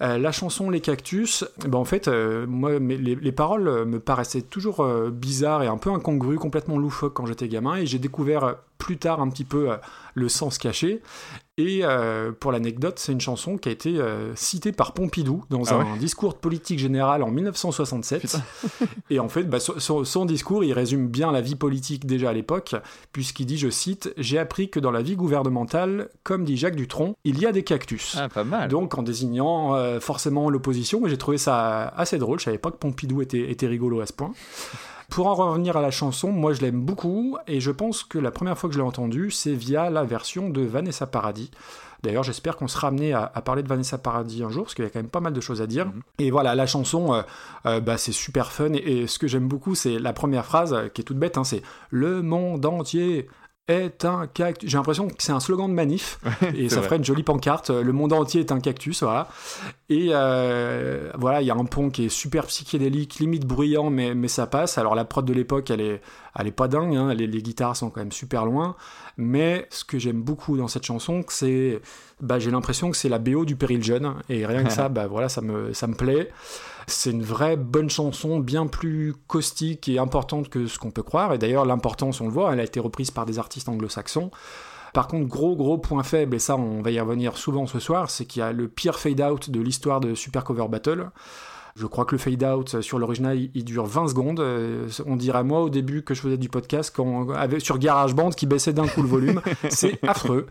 Euh, 0.00 0.18
la 0.18 0.30
chanson 0.30 0.70
Les 0.70 0.80
Cactus, 0.80 1.44
ben 1.66 1.78
en 1.78 1.84
fait, 1.84 2.06
euh, 2.06 2.46
les, 2.78 3.16
les 3.16 3.32
paroles 3.32 3.66
euh, 3.66 3.84
me 3.84 3.98
paraissaient 3.98 4.42
toujours 4.42 4.86
bizarres 5.10 5.62
et 5.62 5.66
un 5.66 5.78
peu 5.78 5.90
incongrues, 5.90 6.36
complètement 6.36 6.78
loufoques 6.78 7.14
quand 7.14 7.26
j'étais 7.26 7.48
gamin, 7.48 7.76
et 7.76 7.86
j'ai 7.86 7.98
découvert 7.98 8.56
plus 8.78 8.98
tard 8.98 9.20
un 9.20 9.28
petit 9.28 9.44
peu 9.44 9.70
le 10.14 10.28
sens 10.28 10.58
caché. 10.58 11.02
Et 11.58 11.80
euh, 11.82 12.30
pour 12.30 12.52
l'anecdote, 12.52 13.00
c'est 13.00 13.10
une 13.10 13.20
chanson 13.20 13.58
qui 13.58 13.68
a 13.68 13.72
été 13.72 13.98
euh, 13.98 14.32
citée 14.36 14.70
par 14.70 14.94
Pompidou 14.94 15.44
dans 15.50 15.64
Ah 15.64 15.74
un 15.74 15.96
discours 15.96 16.32
de 16.32 16.38
politique 16.38 16.78
générale 16.78 17.24
en 17.24 17.32
1967. 17.32 18.20
Putain. 18.20 18.42
et 19.10 19.18
en 19.18 19.28
fait, 19.28 19.42
bah, 19.42 19.58
son, 19.58 20.24
discours, 20.24 20.62
il 20.62 20.72
résume 20.72 21.08
bien 21.08 21.32
la 21.32 21.40
vie 21.40 21.56
politique 21.56 22.06
déjà 22.06 22.30
à 22.30 22.32
l'époque, 22.32 22.76
puisqu'il 23.10 23.46
dit, 23.46 23.58
je 23.58 23.70
cite, 23.70 24.14
J'ai 24.16 24.38
appris 24.38 24.70
que 24.70 24.78
dans 24.78 24.92
la 24.92 25.02
vie 25.02 25.16
gouvernementale, 25.16 26.10
comme 26.22 26.44
dit 26.44 26.56
Jacques 26.56 26.76
Dutronc, 26.76 27.16
il 27.24 27.40
y 27.40 27.46
a 27.46 27.50
des 27.50 27.64
cactus. 27.64 28.16
Ah, 28.16 28.28
pas 28.28 28.44
mal. 28.44 28.68
Donc 28.68 28.96
en 28.96 29.02
désignant 29.02 29.74
euh, 29.74 29.98
forcément 29.98 30.50
l'opposition, 30.50 31.02
j'ai 31.06 31.18
trouvé 31.18 31.38
ça 31.38 31.88
assez 31.88 32.18
drôle, 32.18 32.38
je 32.38 32.44
savais 32.44 32.58
pas 32.58 32.70
que 32.70 32.76
Pompidou 32.76 33.20
était, 33.20 33.50
était 33.50 33.66
rigolo 33.66 34.00
à 34.00 34.06
ce 34.06 34.12
point. 34.12 34.32
Pour 35.10 35.26
en 35.26 35.34
revenir 35.34 35.76
à 35.76 35.82
la 35.82 35.90
chanson, 35.90 36.30
moi 36.30 36.52
je 36.52 36.60
l'aime 36.60 36.80
beaucoup, 36.80 37.38
et 37.46 37.60
je 37.60 37.70
pense 37.70 38.04
que 38.04 38.18
la 38.18 38.30
première 38.30 38.58
fois 38.58 38.68
que 38.68 38.74
je 38.74 38.80
l'ai 38.80 38.86
entendue, 38.86 39.30
c'est 39.30 39.54
via 39.54 39.90
la 39.90 40.04
version 40.04 40.50
de 40.50 40.60
Vanessa 40.60 41.06
Paradis. 41.06 41.50
D'ailleurs, 42.02 42.22
j'espère 42.22 42.56
qu'on 42.56 42.68
sera 42.68 42.88
amené 42.88 43.12
à, 43.12 43.32
à 43.34 43.42
parler 43.42 43.64
de 43.64 43.68
Vanessa 43.68 43.98
Paradis 43.98 44.44
un 44.44 44.50
jour, 44.50 44.64
parce 44.64 44.74
qu'il 44.74 44.84
y 44.84 44.86
a 44.86 44.90
quand 44.90 45.00
même 45.00 45.08
pas 45.08 45.20
mal 45.20 45.32
de 45.32 45.40
choses 45.40 45.60
à 45.60 45.66
dire. 45.66 45.86
Mhm. 45.86 46.02
Et 46.18 46.30
voilà, 46.30 46.54
la 46.54 46.66
chanson, 46.66 47.12
euh, 47.14 47.22
euh, 47.66 47.80
bah, 47.80 47.96
c'est 47.96 48.12
super 48.12 48.52
fun, 48.52 48.72
et, 48.74 48.76
et 48.76 49.06
ce 49.08 49.18
que 49.18 49.26
j'aime 49.26 49.48
beaucoup, 49.48 49.74
c'est 49.74 49.98
la 49.98 50.12
première 50.12 50.44
phrase, 50.44 50.72
euh, 50.74 50.88
qui 50.88 51.00
est 51.00 51.04
toute 51.04 51.18
bête, 51.18 51.38
hein, 51.38 51.44
c'est 51.44 51.62
«Le 51.90 52.22
monde 52.22 52.64
entier 52.66 53.28
est 53.68 54.04
un 54.04 54.26
cactus». 54.26 54.68
J'ai 54.70 54.76
l'impression 54.76 55.08
que 55.08 55.14
c'est 55.18 55.32
un 55.32 55.40
slogan 55.40 55.68
de 55.68 55.74
manif, 55.74 56.18
et 56.54 56.68
ça 56.68 56.76
vrai. 56.76 56.84
ferait 56.84 56.96
une 56.96 57.04
jolie 57.04 57.22
pancarte. 57.22 57.70
Le 57.70 57.92
monde 57.92 58.12
entier 58.12 58.40
est 58.40 58.52
un 58.52 58.60
cactus, 58.60 59.02
voilà. 59.02 59.28
Et 59.88 60.08
euh, 60.10 61.10
voilà, 61.16 61.40
il 61.40 61.46
y 61.46 61.50
a 61.50 61.54
un 61.54 61.64
pont 61.64 61.90
qui 61.90 62.06
est 62.06 62.08
super 62.08 62.46
psychédélique, 62.46 63.18
limite 63.18 63.46
bruyant, 63.46 63.90
mais, 63.90 64.14
mais 64.14 64.28
ça 64.28 64.46
passe. 64.46 64.78
Alors 64.78 64.94
la 64.94 65.04
prod 65.04 65.24
de 65.24 65.32
l'époque, 65.32 65.70
elle 65.70 65.80
est, 65.80 66.00
elle 66.38 66.46
est 66.46 66.52
pas 66.52 66.68
dingue, 66.68 66.94
hein, 66.96 67.14
les, 67.14 67.26
les 67.26 67.42
guitares 67.42 67.76
sont 67.76 67.90
quand 67.90 68.00
même 68.00 68.12
super 68.12 68.44
loin. 68.44 68.76
Mais 69.16 69.66
ce 69.70 69.84
que 69.84 69.98
j'aime 69.98 70.22
beaucoup 70.22 70.56
dans 70.56 70.68
cette 70.68 70.84
chanson, 70.84 71.24
c'est, 71.28 71.80
bah, 72.20 72.38
j'ai 72.38 72.50
l'impression 72.50 72.90
que 72.90 72.96
c'est 72.96 73.08
la 73.08 73.18
BO 73.18 73.44
du 73.44 73.56
Péril 73.56 73.82
Jeune. 73.82 74.14
Et 74.28 74.46
rien 74.46 74.64
que 74.64 74.72
ça, 74.72 74.88
bah 74.90 75.06
voilà, 75.06 75.28
ça 75.28 75.40
me, 75.40 75.72
ça 75.72 75.86
me 75.86 75.94
plaît. 75.94 76.30
C'est 76.88 77.10
une 77.10 77.22
vraie 77.22 77.58
bonne 77.58 77.90
chanson, 77.90 78.40
bien 78.40 78.66
plus 78.66 79.14
caustique 79.26 79.90
et 79.90 79.98
importante 79.98 80.48
que 80.48 80.66
ce 80.66 80.78
qu'on 80.78 80.90
peut 80.90 81.02
croire. 81.02 81.34
Et 81.34 81.38
d'ailleurs, 81.38 81.66
l'importance, 81.66 82.22
on 82.22 82.24
le 82.24 82.32
voit, 82.32 82.50
elle 82.50 82.60
a 82.60 82.64
été 82.64 82.80
reprise 82.80 83.10
par 83.10 83.26
des 83.26 83.38
artistes 83.38 83.68
anglo-saxons. 83.68 84.30
Par 84.94 85.06
contre, 85.06 85.28
gros 85.28 85.54
gros 85.54 85.76
point 85.76 86.02
faible, 86.02 86.34
et 86.34 86.38
ça 86.38 86.56
on 86.56 86.80
va 86.80 86.90
y 86.90 86.98
revenir 86.98 87.36
souvent 87.36 87.66
ce 87.66 87.78
soir, 87.78 88.10
c'est 88.10 88.24
qu'il 88.24 88.40
y 88.40 88.42
a 88.42 88.52
le 88.52 88.68
pire 88.68 88.98
fade-out 88.98 89.50
de 89.50 89.60
l'histoire 89.60 90.00
de 90.00 90.14
Super 90.14 90.44
Cover 90.44 90.66
Battle. 90.68 91.10
Je 91.78 91.86
crois 91.86 92.04
que 92.04 92.12
le 92.14 92.18
fade 92.18 92.42
out 92.42 92.80
sur 92.80 92.98
l'original, 92.98 93.38
il- 93.38 93.50
il 93.54 93.64
dure 93.64 93.86
20 93.86 94.08
secondes. 94.08 94.40
Euh, 94.40 94.88
on 95.06 95.16
dirait 95.16 95.44
moi 95.44 95.60
au 95.60 95.70
début 95.70 96.02
que 96.02 96.12
je 96.14 96.20
faisais 96.20 96.36
du 96.36 96.48
podcast 96.48 96.92
quand, 96.94 97.30
avec, 97.30 97.60
sur 97.60 97.78
GarageBand 97.78 98.30
qui 98.30 98.46
baissait 98.46 98.72
d'un 98.72 98.86
coup 98.88 99.02
le 99.02 99.08
volume. 99.08 99.40
c'est 99.70 99.98
affreux. 100.06 100.46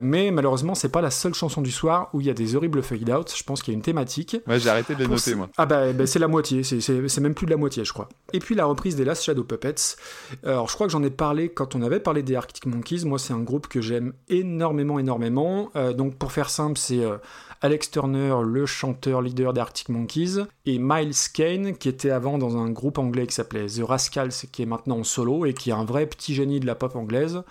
Mais 0.00 0.30
malheureusement, 0.32 0.74
c'est 0.74 0.88
pas 0.88 1.00
la 1.00 1.10
seule 1.10 1.34
chanson 1.34 1.62
du 1.62 1.70
soir 1.70 2.08
où 2.12 2.20
il 2.20 2.26
y 2.26 2.30
a 2.30 2.34
des 2.34 2.56
horribles 2.56 2.82
fade 2.82 3.08
out. 3.10 3.32
Je 3.36 3.44
pense 3.44 3.62
qu'il 3.62 3.72
y 3.72 3.74
a 3.74 3.78
une 3.78 3.82
thématique. 3.82 4.36
Ouais, 4.48 4.58
j'ai 4.58 4.68
arrêté 4.70 4.94
de 4.96 5.00
les 5.00 5.06
noter, 5.08 5.34
moi. 5.36 5.48
Ah 5.56 5.66
bah, 5.66 5.92
bah, 5.92 6.06
c'est 6.06 6.18
la 6.18 6.26
moitié, 6.28 6.62
c'est 6.64 7.20
même 7.20 7.34
plus 7.34 7.46
de 7.46 7.52
la 7.52 7.56
moitié 7.56 7.84
je 7.84 7.92
crois. 7.92 8.08
Et 8.32 8.40
puis 8.40 8.54
la 8.56 8.64
reprise 8.64 8.96
des 8.96 9.04
Last 9.04 9.22
Shadow 9.22 9.44
Puppets. 9.44 9.96
Alors 10.44 10.68
je 10.68 10.74
crois 10.74 10.86
que 10.88 10.92
j'en 10.92 11.02
ai 11.04 11.10
parlé 11.10 11.48
quand 11.50 11.74
on 11.76 11.82
avait 11.82 12.00
parlé 12.00 12.22
des 12.22 12.34
Arctic 12.34 12.66
Monkeys. 12.66 13.04
Moi 13.04 13.18
c'est 13.20 13.32
un 13.32 13.40
groupe 13.42 13.68
que 13.68 13.80
j'aime 13.80 14.12
énormément 14.28 14.98
énormément. 14.98 15.70
Euh, 15.76 15.92
donc 15.92 16.16
pour 16.16 16.32
faire 16.32 16.50
simple 16.50 16.78
c'est 16.78 17.04
euh, 17.04 17.16
Alex 17.64 17.92
Turner, 17.92 18.34
le 18.44 18.66
chanteur 18.66 19.22
leader 19.22 19.52
des 19.52 19.60
Arctic 19.60 19.88
Monkeys, 19.88 20.44
et 20.66 20.78
Miles 20.80 21.14
Kane 21.32 21.76
qui 21.76 21.88
était 21.88 22.10
avant 22.10 22.36
dans 22.36 22.56
un 22.56 22.68
groupe 22.70 22.98
anglais 22.98 23.28
qui 23.28 23.34
s'appelait 23.34 23.66
The 23.66 23.82
Rascals 23.84 24.32
qui 24.50 24.62
est 24.62 24.66
maintenant 24.66 24.98
en 24.98 25.04
solo 25.04 25.46
et 25.46 25.54
qui 25.54 25.70
est 25.70 25.72
un 25.72 25.84
vrai 25.84 26.06
petit 26.06 26.34
génie 26.34 26.58
de 26.58 26.66
la 26.66 26.74
pop 26.74 26.96
anglaise. 26.96 27.44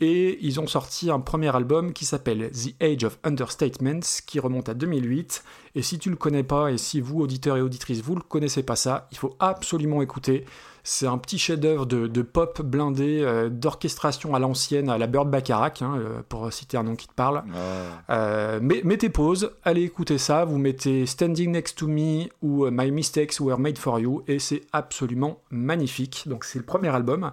Et 0.00 0.38
ils 0.40 0.58
ont 0.58 0.66
sorti 0.66 1.10
un 1.10 1.20
premier 1.20 1.54
album 1.54 1.92
qui 1.92 2.06
s'appelle 2.06 2.50
The 2.50 2.82
Age 2.82 3.04
of 3.04 3.18
Understatements, 3.24 4.22
qui 4.26 4.40
remonte 4.40 4.70
à 4.70 4.74
2008. 4.74 5.44
Et 5.74 5.82
si 5.82 5.98
tu 5.98 6.08
le 6.08 6.16
connais 6.16 6.42
pas, 6.42 6.72
et 6.72 6.78
si 6.78 7.02
vous, 7.02 7.20
auditeurs 7.20 7.58
et 7.58 7.62
auditrices, 7.62 8.00
vous 8.00 8.14
le 8.16 8.22
connaissez 8.22 8.62
pas 8.62 8.76
ça, 8.76 9.06
il 9.12 9.18
faut 9.18 9.36
absolument 9.38 10.00
écouter. 10.00 10.46
C'est 10.84 11.06
un 11.06 11.18
petit 11.18 11.38
chef-d'œuvre 11.38 11.86
de, 11.86 12.08
de 12.08 12.22
pop 12.22 12.60
blindé, 12.60 13.20
euh, 13.22 13.48
d'orchestration 13.48 14.34
à 14.34 14.40
l'ancienne, 14.40 14.88
à 14.90 14.98
la 14.98 15.06
Bird 15.06 15.30
Bacharach, 15.30 15.80
hein, 15.80 15.94
euh, 15.96 16.22
pour 16.28 16.52
citer 16.52 16.76
un 16.76 16.82
nom 16.82 16.96
qui 16.96 17.06
te 17.06 17.14
parle. 17.14 17.44
Ah. 17.54 18.12
Euh, 18.14 18.58
mais- 18.60 18.80
mettez 18.84 19.08
pause, 19.08 19.52
allez 19.64 19.82
écouter 19.82 20.18
ça, 20.18 20.44
vous 20.44 20.58
mettez 20.58 21.06
Standing 21.06 21.52
Next 21.52 21.78
to 21.78 21.86
Me 21.86 22.24
ou 22.42 22.68
My 22.70 22.90
Mistakes 22.90 23.38
Were 23.38 23.58
Made 23.58 23.78
for 23.78 24.00
You, 24.00 24.24
et 24.26 24.40
c'est 24.40 24.62
absolument 24.72 25.38
magnifique. 25.50 26.24
Donc 26.26 26.44
c'est 26.44 26.58
le 26.58 26.64
premier 26.64 26.88
album. 26.88 27.30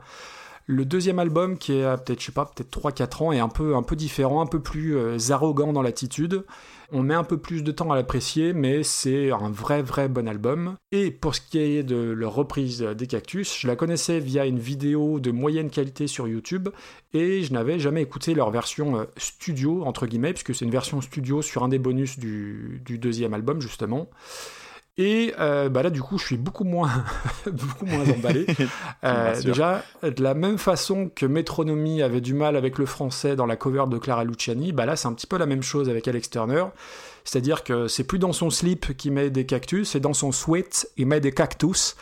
Le 0.68 0.86
deuxième 0.86 1.18
album, 1.18 1.58
qui 1.58 1.74
est 1.74 1.84
à 1.84 1.98
peut-être, 1.98 2.20
je 2.20 2.28
sais 2.28 2.32
pas, 2.32 2.46
peut-être 2.46 2.70
3-4 2.70 3.24
ans, 3.24 3.32
est 3.32 3.40
un 3.40 3.50
peu, 3.50 3.76
un 3.76 3.82
peu 3.82 3.96
différent, 3.96 4.42
un 4.42 4.46
peu 4.46 4.60
plus 4.60 4.96
arrogant 5.32 5.74
dans 5.74 5.82
l'attitude. 5.82 6.44
On 6.92 7.04
met 7.04 7.14
un 7.14 7.24
peu 7.24 7.38
plus 7.38 7.64
de 7.64 7.72
temps 7.72 7.92
à 7.92 7.96
l'apprécier, 7.96 8.52
mais 8.54 8.82
c'est 8.84 9.32
un 9.32 9.52
vrai, 9.52 9.84
vrai 9.84 10.10
bon 10.10 10.28
album. 10.28 10.76
Et 10.92 11.12
pour 11.12 11.36
ce 11.36 11.42
qui 11.42 11.60
est 11.60 11.84
de 11.84 11.96
leur 11.96 12.34
reprise 12.34 12.82
des 12.82 13.06
Cactus, 13.06 13.60
je 13.60 13.68
la 13.68 13.76
connaissais 13.76 14.20
via 14.20 14.46
une 14.48 14.58
vidéo 14.58 15.20
de 15.20 15.30
moyenne 15.30 15.70
qualité 15.70 16.08
sur 16.08 16.28
YouTube, 16.28 16.70
et 17.14 17.44
je 17.44 17.54
n'avais 17.54 17.80
jamais 17.80 18.02
écouté 18.02 18.34
leur 18.34 18.50
version 18.50 19.00
euh, 19.00 19.04
studio, 19.18 19.84
entre 19.84 20.08
guillemets, 20.08 20.34
puisque 20.34 20.56
c'est 20.56 20.66
une 20.66 20.72
version 20.72 21.00
studio 21.02 21.44
sur 21.44 21.64
un 21.64 21.68
des 21.68 21.80
bonus 21.80 22.18
du, 22.18 22.82
du 22.84 22.98
deuxième 22.98 23.36
album, 23.36 23.62
justement. 23.62 24.10
Et 25.00 25.34
euh, 25.40 25.70
bah 25.70 25.82
là, 25.82 25.90
du 25.90 26.02
coup, 26.02 26.18
je 26.18 26.26
suis 26.26 26.38
beaucoup 26.38 26.66
moins, 26.66 26.92
beaucoup 27.46 27.86
moins 27.86 28.08
emballé. 28.08 28.46
Euh, 29.06 29.42
déjà, 29.42 29.84
de 30.04 30.22
la 30.22 30.34
même 30.34 30.58
façon 30.58 31.10
que 31.14 31.26
Metronomy 31.26 32.02
avait 32.02 32.20
du 32.20 32.34
mal 32.34 32.58
avec 32.58 32.78
le 32.78 32.86
français 32.86 33.38
dans 33.38 33.46
la 33.46 33.56
cover 33.56 33.86
de 33.88 33.98
Clara 33.98 34.26
Luciani, 34.26 34.74
bah 34.74 34.86
là, 34.86 34.98
c'est 34.98 35.08
un 35.08 35.14
petit 35.14 35.26
peu 35.26 35.38
la 35.38 35.46
même 35.46 35.64
chose 35.64 35.90
avec 35.90 36.06
Alex 36.08 36.30
Turner. 36.30 36.66
C'est-à-dire 37.24 37.64
que 37.64 37.88
c'est 37.88 38.04
plus 38.04 38.20
dans 38.20 38.34
son 38.34 38.50
slip 38.50 38.98
qu'il 38.98 39.14
met 39.14 39.30
des 39.30 39.46
cactus, 39.46 39.90
c'est 39.90 40.00
dans 40.02 40.14
son 40.14 40.34
sweat, 40.34 40.90
il 40.98 41.06
met 41.08 41.22
des 41.22 41.32
cactus. 41.32 41.96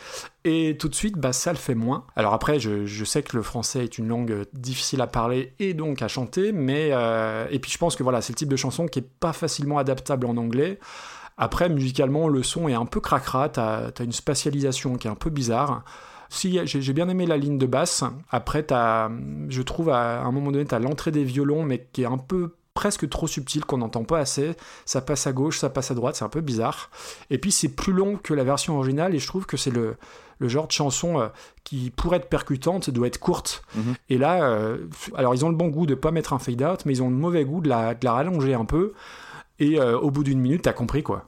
Et 0.44 0.76
tout 0.78 0.88
de 0.88 0.94
suite, 0.94 1.18
bah, 1.18 1.32
ça 1.32 1.52
le 1.52 1.58
fait 1.58 1.74
moins. 1.74 2.04
Alors 2.16 2.32
après, 2.32 2.58
je, 2.58 2.86
je 2.86 3.04
sais 3.04 3.22
que 3.22 3.36
le 3.36 3.42
français 3.42 3.84
est 3.84 3.98
une 3.98 4.08
langue 4.08 4.32
euh, 4.32 4.44
difficile 4.54 5.00
à 5.00 5.06
parler 5.06 5.52
et 5.60 5.74
donc 5.74 6.02
à 6.02 6.08
chanter, 6.08 6.50
mais... 6.50 6.88
euh, 6.92 7.46
et 7.50 7.58
puis 7.60 7.70
je 7.70 7.78
pense 7.78 7.94
que 7.94 8.02
voilà, 8.02 8.22
c'est 8.22 8.32
le 8.32 8.38
type 8.38 8.48
de 8.48 8.56
chanson 8.56 8.86
qui 8.86 8.98
est 9.00 9.08
pas 9.20 9.32
facilement 9.32 9.78
adaptable 9.78 10.26
en 10.26 10.36
anglais. 10.36 10.78
Après, 11.38 11.68
musicalement, 11.68 12.28
le 12.28 12.42
son 12.42 12.68
est 12.68 12.74
un 12.74 12.84
peu 12.84 13.00
cracra, 13.00 13.48
t'as 13.48 13.90
as 13.96 14.02
une 14.02 14.12
spatialisation 14.12 14.96
qui 14.96 15.06
est 15.06 15.10
un 15.10 15.14
peu 15.14 15.30
bizarre. 15.30 15.84
Si, 16.30 16.60
j'ai 16.66 16.92
bien 16.92 17.08
aimé 17.08 17.24
la 17.24 17.38
ligne 17.38 17.56
de 17.56 17.66
basse. 17.66 18.04
Après, 18.30 18.62
t'as, 18.62 19.08
je 19.48 19.62
trouve 19.62 19.88
à 19.88 20.20
un 20.20 20.32
moment 20.32 20.50
donné, 20.50 20.66
tu 20.66 20.74
as 20.74 20.78
l'entrée 20.78 21.10
des 21.10 21.24
violons, 21.24 21.62
mais 21.62 21.88
qui 21.92 22.02
est 22.02 22.06
un 22.06 22.18
peu 22.18 22.54
presque 22.74 23.08
trop 23.08 23.26
subtil, 23.26 23.64
qu'on 23.64 23.78
n'entend 23.78 24.04
pas 24.04 24.18
assez. 24.18 24.54
Ça 24.84 25.00
passe 25.00 25.26
à 25.26 25.32
gauche, 25.32 25.58
ça 25.58 25.70
passe 25.70 25.90
à 25.90 25.94
droite, 25.94 26.16
c'est 26.16 26.24
un 26.24 26.28
peu 26.28 26.42
bizarre. 26.42 26.90
Et 27.30 27.38
puis, 27.38 27.50
c'est 27.50 27.68
plus 27.68 27.92
long 27.92 28.16
que 28.16 28.34
la 28.34 28.44
version 28.44 28.76
originale, 28.76 29.14
et 29.14 29.18
je 29.18 29.26
trouve 29.26 29.46
que 29.46 29.56
c'est 29.56 29.70
le, 29.70 29.96
le 30.38 30.48
genre 30.48 30.66
de 30.66 30.72
chanson 30.72 31.20
euh, 31.20 31.28
qui, 31.64 31.90
pour 31.90 32.14
être 32.14 32.28
percutante, 32.28 32.90
doit 32.90 33.06
être 33.06 33.18
courte. 33.18 33.62
Mhm. 33.74 33.94
Et 34.10 34.18
là, 34.18 34.44
euh, 34.44 34.86
alors 35.14 35.34
ils 35.34 35.44
ont 35.44 35.48
le 35.48 35.56
bon 35.56 35.68
goût 35.68 35.86
de 35.86 35.94
pas 35.94 36.10
mettre 36.10 36.32
un 36.32 36.38
fade-out, 36.38 36.84
mais 36.86 36.94
ils 36.94 37.02
ont 37.02 37.10
le 37.10 37.16
mauvais 37.16 37.44
goût 37.44 37.60
de 37.60 37.68
la, 37.68 37.94
de 37.94 38.04
la 38.04 38.12
rallonger 38.12 38.54
un 38.54 38.64
peu. 38.64 38.92
Et 39.58 39.80
euh, 39.80 39.98
au 39.98 40.10
bout 40.10 40.22
d'une 40.22 40.40
minute, 40.40 40.62
t'as 40.62 40.72
compris 40.72 41.02
quoi. 41.02 41.27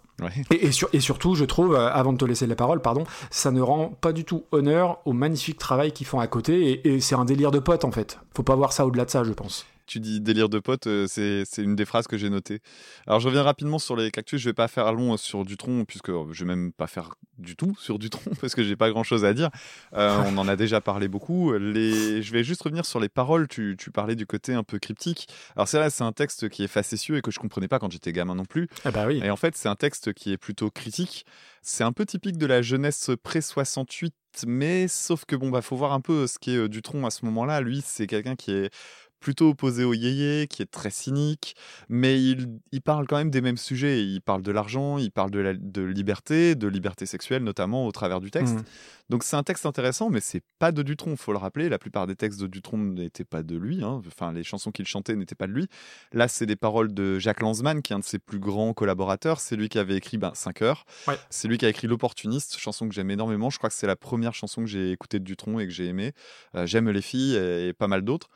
Et, 0.50 0.66
et 0.66 0.72
sur- 0.72 0.88
et 0.92 1.00
surtout, 1.00 1.35
je 1.35 1.44
trouve, 1.44 1.74
euh, 1.74 1.90
avant 1.92 2.12
de 2.12 2.18
te 2.18 2.24
laisser 2.24 2.46
la 2.46 2.54
parole, 2.56 2.80
pardon, 2.83 3.04
ça 3.30 3.50
ne 3.50 3.61
rend 3.61 3.88
pas 4.00 4.12
du 4.12 4.24
tout 4.24 4.44
honneur 4.52 4.98
au 5.04 5.12
magnifique 5.12 5.59
travail 5.59 5.92
qu'ils 5.92 6.06
font 6.06 6.20
à 6.20 6.26
côté. 6.26 6.70
Et, 6.70 6.94
et 6.94 7.00
c'est 7.00 7.14
un 7.14 7.24
délire 7.24 7.50
de 7.50 7.59
pote 7.59 7.85
en 7.85 7.90
fait. 7.90 8.18
Faut 8.35 8.42
pas 8.42 8.54
voir 8.56 8.72
ça 8.72 8.87
au-delà 8.87 9.04
de 9.04 9.11
ça, 9.11 9.24
je 9.24 9.33
pense. 9.33 9.66
Tu 9.90 9.98
dis 9.98 10.20
délire 10.20 10.48
de 10.48 10.61
pote, 10.61 10.87
euh, 10.87 11.09
c'est 11.09 11.44
une 11.59 11.74
des 11.74 11.85
phrases 11.85 12.07
que 12.07 12.16
j'ai 12.16 12.31
notées. 12.31 12.61
Alors 13.09 13.18
je 13.18 13.26
reviens 13.26 13.42
rapidement 13.42 13.81
sur 13.81 13.96
les 13.96 14.12
cactus, 14.12 14.40
je 14.40 14.48
vais 14.48 14.55
pas 14.55 14.68
faire 14.68 14.92
long 14.92 15.14
euh, 15.14 15.16
sur 15.16 15.44
Dutron, 15.44 15.85
puisque 15.85 16.11
euh, 16.11 16.26
je 16.31 16.44
vais 16.44 16.55
même 16.55 16.70
pas 16.70 16.87
faire 16.87 17.09
du 17.38 17.57
tout 17.57 17.74
sur 17.76 17.98
Dutron, 17.98 18.31
parce 18.40 18.55
que 18.55 18.62
j'ai 18.62 18.76
pas 18.76 18.88
grand 18.90 19.03
chose 19.03 19.24
à 19.24 19.35
dire. 19.35 19.50
Euh, 19.94 20.22
on 20.26 20.38
en 20.38 20.46
a 20.46 20.55
déjà 20.55 20.81
parlé 20.81 21.09
beaucoup. 21.09 21.55
Les... 21.55 22.22
Je 22.22 22.33
vais 22.33 22.44
juste 22.44 22.62
revenir 22.62 22.87
sur 22.87 23.00
les 23.00 23.09
paroles, 23.09 23.48
tu, 23.48 23.74
tu 23.76 23.90
parlais 23.90 24.14
du 24.14 24.26
côté 24.26 24.55
un 24.55 24.62
peu 24.62 24.79
cryptique. 24.79 25.26
Alors 25.57 25.66
c'est 25.66 25.79
vrai, 25.79 25.90
c'est 25.90 26.05
un 26.05 26.12
texte 26.12 26.48
qui 26.50 26.62
est 26.62 26.68
facétieux 26.68 27.16
et 27.16 27.20
que 27.20 27.33
je 27.33 27.40
comprenais 27.40 27.66
pas 27.66 27.81
quand 27.81 27.90
j'étais 27.90 28.12
gamin 28.12 28.37
non 28.37 28.44
plus. 28.44 28.68
Ah 28.85 28.92
bah 28.92 29.09
oui. 29.09 29.20
Et 29.24 29.31
en 29.31 29.37
fait, 29.37 29.57
c'est 29.57 29.68
un 29.68 29.74
texte 29.74 30.12
qui 30.12 30.31
est 30.31 30.38
plutôt 30.38 30.70
critique. 30.70 31.26
C'est 31.62 31.83
un 31.83 31.92
peu 31.92 32.07
typique 32.07 32.38
de 32.38 32.46
la 32.46 32.62
jeunesse 32.62 33.11
pré-68, 33.24 34.12
mais 34.46 34.88
sauf 34.88 35.24
que 35.24 35.37
bon, 35.37 35.50
bah, 35.50 35.62
faut 35.62 35.76
voir 35.76 35.92
un 35.92 36.00
peu 36.00 36.26
ce 36.29 36.38
qui 36.38 36.53
est 36.53 36.59
euh, 36.59 36.68
Dutronc 36.68 37.05
à 37.05 37.11
ce 37.11 37.24
moment-là. 37.24 37.61
Lui, 37.61 37.83
c'est 37.85 38.07
quelqu'un 38.07 38.37
qui 38.37 38.53
est 38.53 38.72
plutôt 39.20 39.50
opposé 39.50 39.85
au 39.85 39.94
yéyé, 39.94 40.46
qui 40.48 40.62
est 40.62 40.70
très 40.70 40.90
cynique, 40.90 41.54
mais 41.88 42.20
il, 42.20 42.48
il 42.72 42.80
parle 42.80 43.06
quand 43.06 43.16
même 43.16 43.30
des 43.30 43.40
mêmes 43.40 43.56
sujets. 43.56 44.02
Il 44.04 44.20
parle 44.20 44.42
de 44.42 44.50
l'argent, 44.50 44.98
il 44.98 45.11
parle 45.12 45.30
de 45.30 45.38
la 45.38 45.54
de 45.54 45.83
liberté, 45.83 46.54
de 46.54 46.66
liberté 46.68 47.06
sexuelle 47.06 47.44
notamment 47.44 47.87
au 47.87 47.92
travers 47.92 48.20
du 48.20 48.30
texte. 48.30 48.54
Mhm. 48.54 48.62
Donc 49.11 49.24
c'est 49.24 49.37
un 49.37 49.42
texte 49.42 49.66
intéressant, 49.66 50.09
mais 50.09 50.20
c'est 50.20 50.42
pas 50.59 50.70
de 50.72 50.83
Dutronc, 50.83 51.16
faut 51.16 51.33
le 51.33 51.38
rappeler. 51.38 51.68
La 51.68 51.78
plupart 51.78 52.06
des 52.06 52.14
textes 52.14 52.40
de 52.40 52.46
Dutronc 52.46 52.78
n'étaient 52.78 53.24
pas 53.24 53.42
de 53.42 53.56
lui. 53.56 53.83
hein. 53.83 54.00
Enfin, 54.06 54.33
les 54.33 54.44
chansons 54.44 54.70
qu'il 54.70 54.87
chantait 54.87 55.16
n'étaient 55.16 55.35
pas 55.35 55.48
de 55.48 55.52
lui. 55.52 55.66
Là, 56.12 56.28
c'est 56.28 56.46
des 56.46 56.54
paroles 56.56 56.94
de 56.94 57.18
Jacques 57.18 57.40
Lanzmann, 57.40 57.83
qui 57.83 57.92
est 57.92 57.96
un 57.96 57.98
de 57.98 58.04
ses 58.04 58.20
plus 58.20 58.38
grands 58.38 58.72
collaborateurs. 58.72 59.40
C'est 59.40 59.56
lui 59.56 59.68
qui 59.68 59.78
avait 59.78 59.96
écrit 59.96 60.16
ben, 60.16 60.30
5 60.35 60.62
heures. 60.62 60.85
Ouais. 61.09 61.18
C'est 61.28 61.48
lui 61.48 61.59
qui 61.59 61.66
a 61.66 61.68
écrit 61.68 61.88
L'Opportuniste, 61.88 62.56
chanson 62.56 62.88
que 62.88 62.94
j'aime 62.94 63.11
énormément. 63.11 63.50
Je 63.50 63.59
crois 63.59 63.68
que 63.68 63.74
c'est 63.74 63.88
la 63.88 63.96
première 63.96 64.33
chanson 64.33 64.61
que 64.62 64.68
j'ai 64.68 64.92
écoutée 64.92 65.18
de 65.18 65.24
Dutronc 65.24 65.59
et 65.59 65.66
que 65.66 65.72
j'ai 65.72 65.87
aimée. 65.87 66.12
Euh, 66.54 66.66
j'aime 66.66 66.88
les 66.88 67.02
filles 67.02 67.35
et, 67.35 67.68
et 67.68 67.72
pas 67.72 67.88
mal 67.88 68.02
d'autres. 68.02 68.28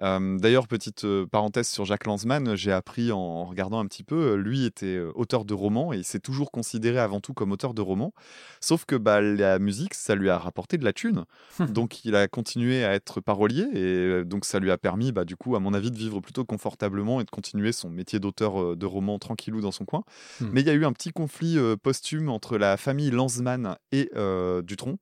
Euh, 0.00 0.38
D'ailleurs, 0.38 0.66
petite 0.68 1.06
parenthèse 1.30 1.68
sur 1.68 1.84
Jacques 1.84 2.06
Lanzmann, 2.06 2.54
j'ai 2.56 2.72
appris 2.72 3.12
en, 3.12 3.44
regardant 3.44 3.80
un 3.80 3.86
petit 3.86 4.04
peu, 4.04 4.34
lui 4.34 4.64
était 4.64 4.98
auteur 5.14 5.44
de 5.44 5.54
romans 5.54 5.92
et 5.92 5.98
il 5.98 6.04
s'est 6.04 6.20
toujours 6.20 6.50
considéré 6.50 6.98
avant 6.98 7.20
tout 7.20 7.34
comme 7.34 7.52
auteur 7.52 7.74
de 7.74 7.82
romans. 7.82 8.12
Sauf 8.60 8.84
que 8.84 8.96
bah, 8.96 9.20
la 9.20 9.58
musique, 9.58 9.94
ça 9.94 10.14
lui 10.14 10.30
a 10.30 10.38
rapporté 10.38 10.78
de 10.78 10.84
la 10.84 10.92
thune. 10.92 11.24
donc 11.68 12.04
il 12.04 12.14
a 12.14 12.28
continué 12.28 12.84
à 12.84 12.94
être 12.94 13.20
parolier 13.20 13.66
et 13.74 14.24
donc 14.24 14.44
ça 14.44 14.58
lui 14.58 14.70
a 14.70 14.78
permis, 14.78 15.12
bah, 15.12 15.24
du 15.24 15.36
coup, 15.36 15.56
à 15.56 15.60
mon 15.60 15.74
avis, 15.74 15.90
de 15.90 15.96
vivre 15.96 16.20
plutôt 16.20 16.44
confortablement 16.44 17.20
et 17.20 17.24
de 17.24 17.30
continuer 17.30 17.72
son 17.72 17.90
métier 17.90 18.18
d'auteur 18.18 18.76
de 18.76 18.86
romans 18.86 19.18
tranquillou 19.18 19.60
dans 19.60 19.72
son 19.72 19.84
coin. 19.84 20.04
Hmm. 20.40 20.50
Mais 20.52 20.60
il 20.60 20.66
y 20.66 20.70
a 20.70 20.74
eu 20.74 20.84
un 20.84 20.92
petit 20.92 21.10
conflit 21.12 21.58
euh, 21.58 21.76
posthume 21.76 22.28
entre 22.28 22.58
la 22.58 22.76
famille 22.76 23.10
Lanzmann 23.10 23.76
et 23.92 24.10
euh, 24.16 24.62
Dutronc. 24.62 24.98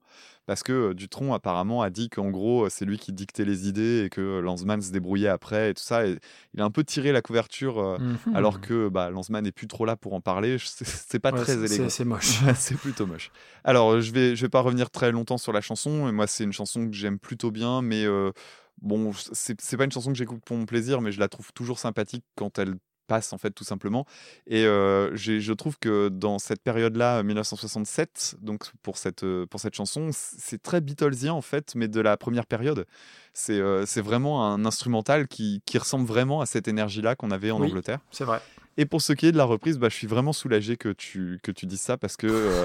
Parce 0.48 0.62
que 0.62 0.94
Dutronc 0.94 1.34
apparemment 1.34 1.82
a 1.82 1.90
dit 1.90 2.08
qu'en 2.08 2.30
gros 2.30 2.68
c'est 2.70 2.84
lui 2.86 2.98
qui 2.98 3.12
dictait 3.12 3.44
les 3.44 3.68
idées 3.68 4.04
et 4.06 4.08
que 4.08 4.40
Lanzmann 4.40 4.80
se 4.80 4.90
débrouillait 4.90 5.28
après 5.28 5.70
et 5.70 5.74
tout 5.74 5.82
ça. 5.82 6.06
Et 6.06 6.18
il 6.54 6.60
a 6.60 6.64
un 6.64 6.70
peu 6.70 6.82
tiré 6.84 7.12
la 7.12 7.20
couverture 7.22 7.78
euh, 7.78 7.98
Mhm. 7.98 8.34
alors 8.34 8.60
que 8.62 8.88
bah, 8.88 9.10
Lanzmann 9.10 9.44
n'est 9.44 9.52
plus 9.52 9.66
trop 9.68 9.84
là 9.84 9.94
pour 9.94 10.14
en 10.14 10.20
parler. 10.22 10.56
C'est 10.58 11.18
pas 11.20 11.32
Ouais, 11.32 11.42
très 11.42 11.52
élégant. 11.62 11.88
c'est- 11.90 12.04
moche. 12.06 12.40
C'est 12.56 12.76
plutôt 12.78 13.06
moche. 13.06 13.30
Alors, 13.62 14.00
je 14.00 14.10
vais, 14.10 14.34
je 14.34 14.40
vais 14.42 14.48
pas 14.48 14.60
revenir 14.62 14.90
très 14.90 15.12
longtemps 15.12 15.36
sur 15.36 15.52
la 15.52 15.60
chanson. 15.60 16.10
Moi, 16.12 16.26
c'est 16.26 16.44
une 16.44 16.52
chanson 16.54 16.88
que 16.88 16.96
j'aime 16.96 17.18
plutôt 17.18 17.50
bien, 17.50 17.82
mais 17.82 18.04
euh, 18.06 18.32
bon, 18.80 19.12
c'est 19.32 19.76
pas 19.76 19.84
une 19.84 19.92
chanson 19.92 20.10
que 20.10 20.16
j'écoute 20.16 20.40
pour 20.46 20.56
mon 20.56 20.64
plaisir, 20.64 21.02
mais 21.02 21.12
je 21.12 21.20
la 21.20 21.28
trouve 21.28 21.52
toujours 21.52 21.78
sympathique 21.78 22.24
quand 22.36 22.58
elle 22.58 22.74
passe, 23.08 23.32
en 23.32 23.38
fait, 23.38 23.50
tout 23.50 23.64
simplement. 23.64 24.06
Et 24.46 24.64
euh, 24.64 25.10
je 25.16 25.52
trouve 25.52 25.76
que 25.80 26.08
dans 26.08 26.38
cette 26.38 26.62
période-là, 26.62 27.24
1967, 27.24 28.36
donc 28.40 28.70
pour 28.84 28.96
cette, 28.98 29.24
pour 29.50 29.58
cette 29.58 29.74
chanson, 29.74 30.10
c'est 30.12 30.62
très 30.62 30.80
Beatlesien, 30.80 31.32
en 31.32 31.42
fait, 31.42 31.72
mais 31.74 31.88
de 31.88 32.00
la 32.00 32.16
première 32.16 32.46
période. 32.46 32.86
C'est 33.32 33.58
euh, 33.58 33.84
vraiment 33.96 34.46
un 34.46 34.64
instrumental 34.64 35.26
qui, 35.26 35.62
qui 35.66 35.78
ressemble 35.78 36.06
vraiment 36.06 36.40
à 36.40 36.46
cette 36.46 36.68
énergie-là 36.68 37.16
qu'on 37.16 37.30
avait 37.32 37.50
en 37.50 37.60
Oui. 37.60 37.68
Angleterre. 37.68 37.98
C'est 38.12 38.24
vrai. 38.24 38.40
Et 38.80 38.86
pour 38.86 39.02
ce 39.02 39.12
qui 39.12 39.26
est 39.26 39.32
de 39.32 39.36
la 39.36 39.42
reprise, 39.44 39.76
bah, 39.76 39.88
je 39.88 39.96
suis 39.96 40.06
vraiment 40.06 40.32
soulagé 40.32 40.76
que 40.76 40.90
tu, 40.90 41.40
que 41.42 41.50
tu 41.50 41.66
dises 41.66 41.80
ça 41.80 41.96
parce 41.96 42.16
que 42.16 42.28
euh, 42.28 42.64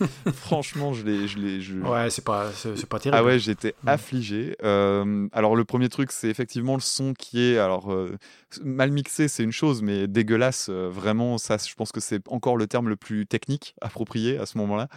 franchement, 0.34 0.92
je 0.92 1.04
l'ai. 1.04 1.28
Je 1.28 1.60
je... 1.60 1.74
Ouais, 1.78 2.10
c'est 2.10 2.24
pas, 2.24 2.50
c'est 2.52 2.86
pas 2.86 2.98
terrible. 2.98 3.16
Ah 3.20 3.24
ouais, 3.24 3.38
j'étais 3.38 3.74
Mm. 3.84 3.88
affligé. 3.88 4.56
Euh, 4.64 5.28
alors 5.32 5.54
le 5.54 5.64
premier 5.64 5.88
truc, 5.88 6.10
c'est 6.12 6.28
effectivement 6.28 6.74
le 6.74 6.80
son 6.80 7.14
qui 7.14 7.40
est 7.40 7.58
alors 7.58 7.92
euh, 7.92 8.16
mal 8.62 8.90
mixé, 8.92 9.28
c'est 9.28 9.42
une 9.42 9.52
chose, 9.52 9.82
mais 9.82 10.06
dégueulasse. 10.08 10.68
euh, 10.68 10.88
vraiment, 10.90 11.38
ça, 11.38 11.56
je 11.56 11.74
pense 11.74 11.92
que 11.92 12.00
c'est 12.00 12.26
encore 12.28 12.56
le 12.56 12.66
terme 12.66 12.88
le 12.88 12.96
plus 12.96 13.26
technique 13.26 13.74
approprié 13.80 14.38
à 14.38 14.46
ce 14.46 14.58
moment-là. 14.58 14.88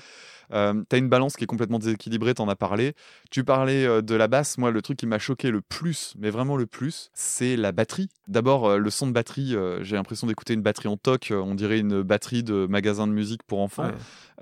Euh, 0.53 0.83
T'as 0.89 0.97
une 0.97 1.09
balance 1.09 1.35
qui 1.35 1.43
est 1.43 1.47
complètement 1.47 1.79
déséquilibrée, 1.79 2.33
t'en 2.33 2.47
as 2.49 2.55
parlé. 2.55 2.93
Tu 3.31 3.43
parlais 3.43 3.85
euh, 3.85 4.01
de 4.01 4.15
la 4.15 4.27
basse. 4.27 4.57
Moi, 4.57 4.71
le 4.71 4.81
truc 4.81 4.97
qui 4.97 5.07
m'a 5.07 5.19
choqué 5.19 5.49
le 5.51 5.61
plus, 5.61 6.13
mais 6.19 6.29
vraiment 6.29 6.57
le 6.57 6.65
plus, 6.65 7.09
c'est 7.13 7.55
la 7.55 7.71
batterie. 7.71 8.09
D'abord, 8.27 8.69
euh, 8.69 8.77
le 8.77 8.89
son 8.89 9.07
de 9.07 9.11
batterie. 9.11 9.55
J'ai 9.81 9.95
l'impression 9.95 10.27
d'écouter 10.27 10.53
une 10.53 10.61
batterie 10.61 10.87
en 10.87 10.97
toc. 10.97 11.31
on 11.31 11.55
dirait 11.55 11.79
une 11.79 12.01
batterie 12.01 12.43
de 12.43 12.67
magasin 12.69 13.07
de 13.07 13.11
musique 13.11 13.43
pour 13.43 13.61
enfants. 13.61 13.85
Ouais. 13.85 13.91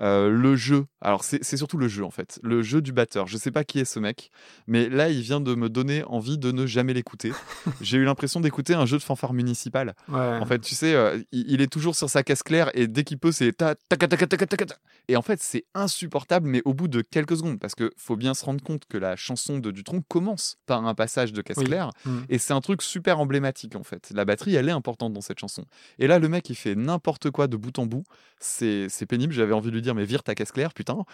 Le 0.00 0.56
jeu, 0.56 0.86
alors 1.00 1.22
c'est 1.22 1.44
c'est 1.44 1.56
surtout 1.56 1.76
le 1.76 1.86
jeu 1.86 2.04
en 2.04 2.10
fait, 2.10 2.40
le 2.42 2.62
jeu 2.62 2.82
du 2.82 2.92
batteur. 2.92 3.28
Je 3.28 3.36
sais 3.36 3.52
pas 3.52 3.62
qui 3.62 3.78
est 3.78 3.84
ce 3.84 4.00
mec, 4.00 4.30
mais 4.66 4.88
là 4.88 5.08
il 5.08 5.20
vient 5.20 5.40
de 5.40 5.54
me 5.54 5.68
donner 5.68 6.02
envie 6.04 6.36
de 6.36 6.50
ne 6.50 6.66
jamais 6.66 6.94
l'écouter. 6.94 7.32
J'ai 7.80 7.98
eu 7.98 8.04
l'impression 8.04 8.40
d'écouter 8.40 8.74
un 8.74 8.86
jeu 8.86 8.98
de 8.98 9.03
fanfare 9.04 9.32
municipale. 9.32 9.94
En 10.08 10.46
fait, 10.46 10.58
tu 10.60 10.74
sais, 10.74 10.94
euh, 10.94 11.22
il, 11.32 11.60
est 11.60 11.72
toujours 11.72 11.94
sur 11.94 12.10
sa 12.10 12.22
caisse 12.22 12.42
claire 12.42 12.70
et 12.74 12.86
dès 12.86 13.04
qu'il 13.04 13.18
peut, 13.18 13.32
c'est 13.32 13.52
ta 13.52 13.74
ta 13.74 13.96
ta 13.96 14.08
ta 14.08 14.16
ta 14.16 14.36
ta 14.36 14.46
ta. 14.46 14.74
Et 15.08 15.16
en 15.16 15.22
fait, 15.22 15.40
c'est 15.40 15.64
insupportable, 15.74 16.48
mais 16.48 16.62
au 16.64 16.74
bout 16.74 16.88
de 16.88 17.02
quelques 17.02 17.36
secondes, 17.36 17.60
parce 17.60 17.74
que 17.74 17.92
faut 17.96 18.16
bien 18.16 18.34
se 18.34 18.44
rendre 18.44 18.62
compte 18.62 18.86
que 18.86 18.98
la 18.98 19.16
chanson 19.16 19.58
de 19.58 19.70
Dutronc 19.70 20.02
commence 20.08 20.56
par 20.66 20.84
un 20.86 20.94
passage 20.94 21.32
de 21.32 21.42
caisse 21.42 21.58
claire 21.58 21.90
mmh. 22.04 22.18
et 22.30 22.38
c'est 22.38 22.52
un 22.52 22.60
truc 22.60 22.82
super 22.82 23.20
emblématique 23.20 23.76
en 23.76 23.82
fait. 23.82 24.10
La 24.14 24.24
batterie, 24.24 24.54
elle 24.54 24.68
est 24.68 24.72
importante 24.72 25.12
dans 25.12 25.20
cette 25.20 25.38
chanson. 25.38 25.64
Et 25.98 26.06
là, 26.06 26.18
le 26.18 26.28
mec, 26.28 26.48
il 26.50 26.54
fait 26.54 26.74
n'importe 26.74 27.30
quoi 27.30 27.46
de 27.46 27.56
bout 27.56 27.78
en 27.78 27.86
bout. 27.86 28.04
C'est 28.38 29.06
pénible. 29.08 29.32
J'avais 29.32 29.52
envie 29.52 29.70
de 29.70 29.74
lui 29.74 29.82
dire, 29.82 29.94
mais 29.94 30.04
vire 30.04 30.22
ta 30.22 30.34
caisse 30.34 30.52
claire, 30.52 30.74
putain. 30.74 31.04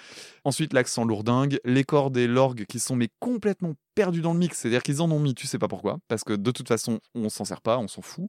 Ensuite, 0.45 0.73
l'accent 0.73 1.05
lourdingue, 1.05 1.59
les 1.65 1.85
cordes 1.85 2.17
et 2.17 2.27
l'orgue 2.27 2.65
qui 2.67 2.79
sont 2.79 2.97
mais 2.97 3.09
complètement 3.21 3.75
dans 4.07 4.33
le 4.33 4.39
mix. 4.39 4.59
C'est-à-dire 4.59 4.83
qu'ils 4.83 5.03
en 5.03 5.11
ont 5.11 5.19
mis, 5.19 5.35
tu 5.35 5.47
sais 5.47 5.59
pas 5.59 5.69
pourquoi, 5.69 5.99
parce 6.09 6.25
que 6.25 6.33
de 6.33 6.51
toute 6.51 6.69
façon, 6.69 7.01
on 7.15 7.29
s'en 7.29 7.45
sert 7.45 7.61
pas, 7.61 7.79
on 7.79 7.89
s'en 7.89 8.03
fout. 8.03 8.29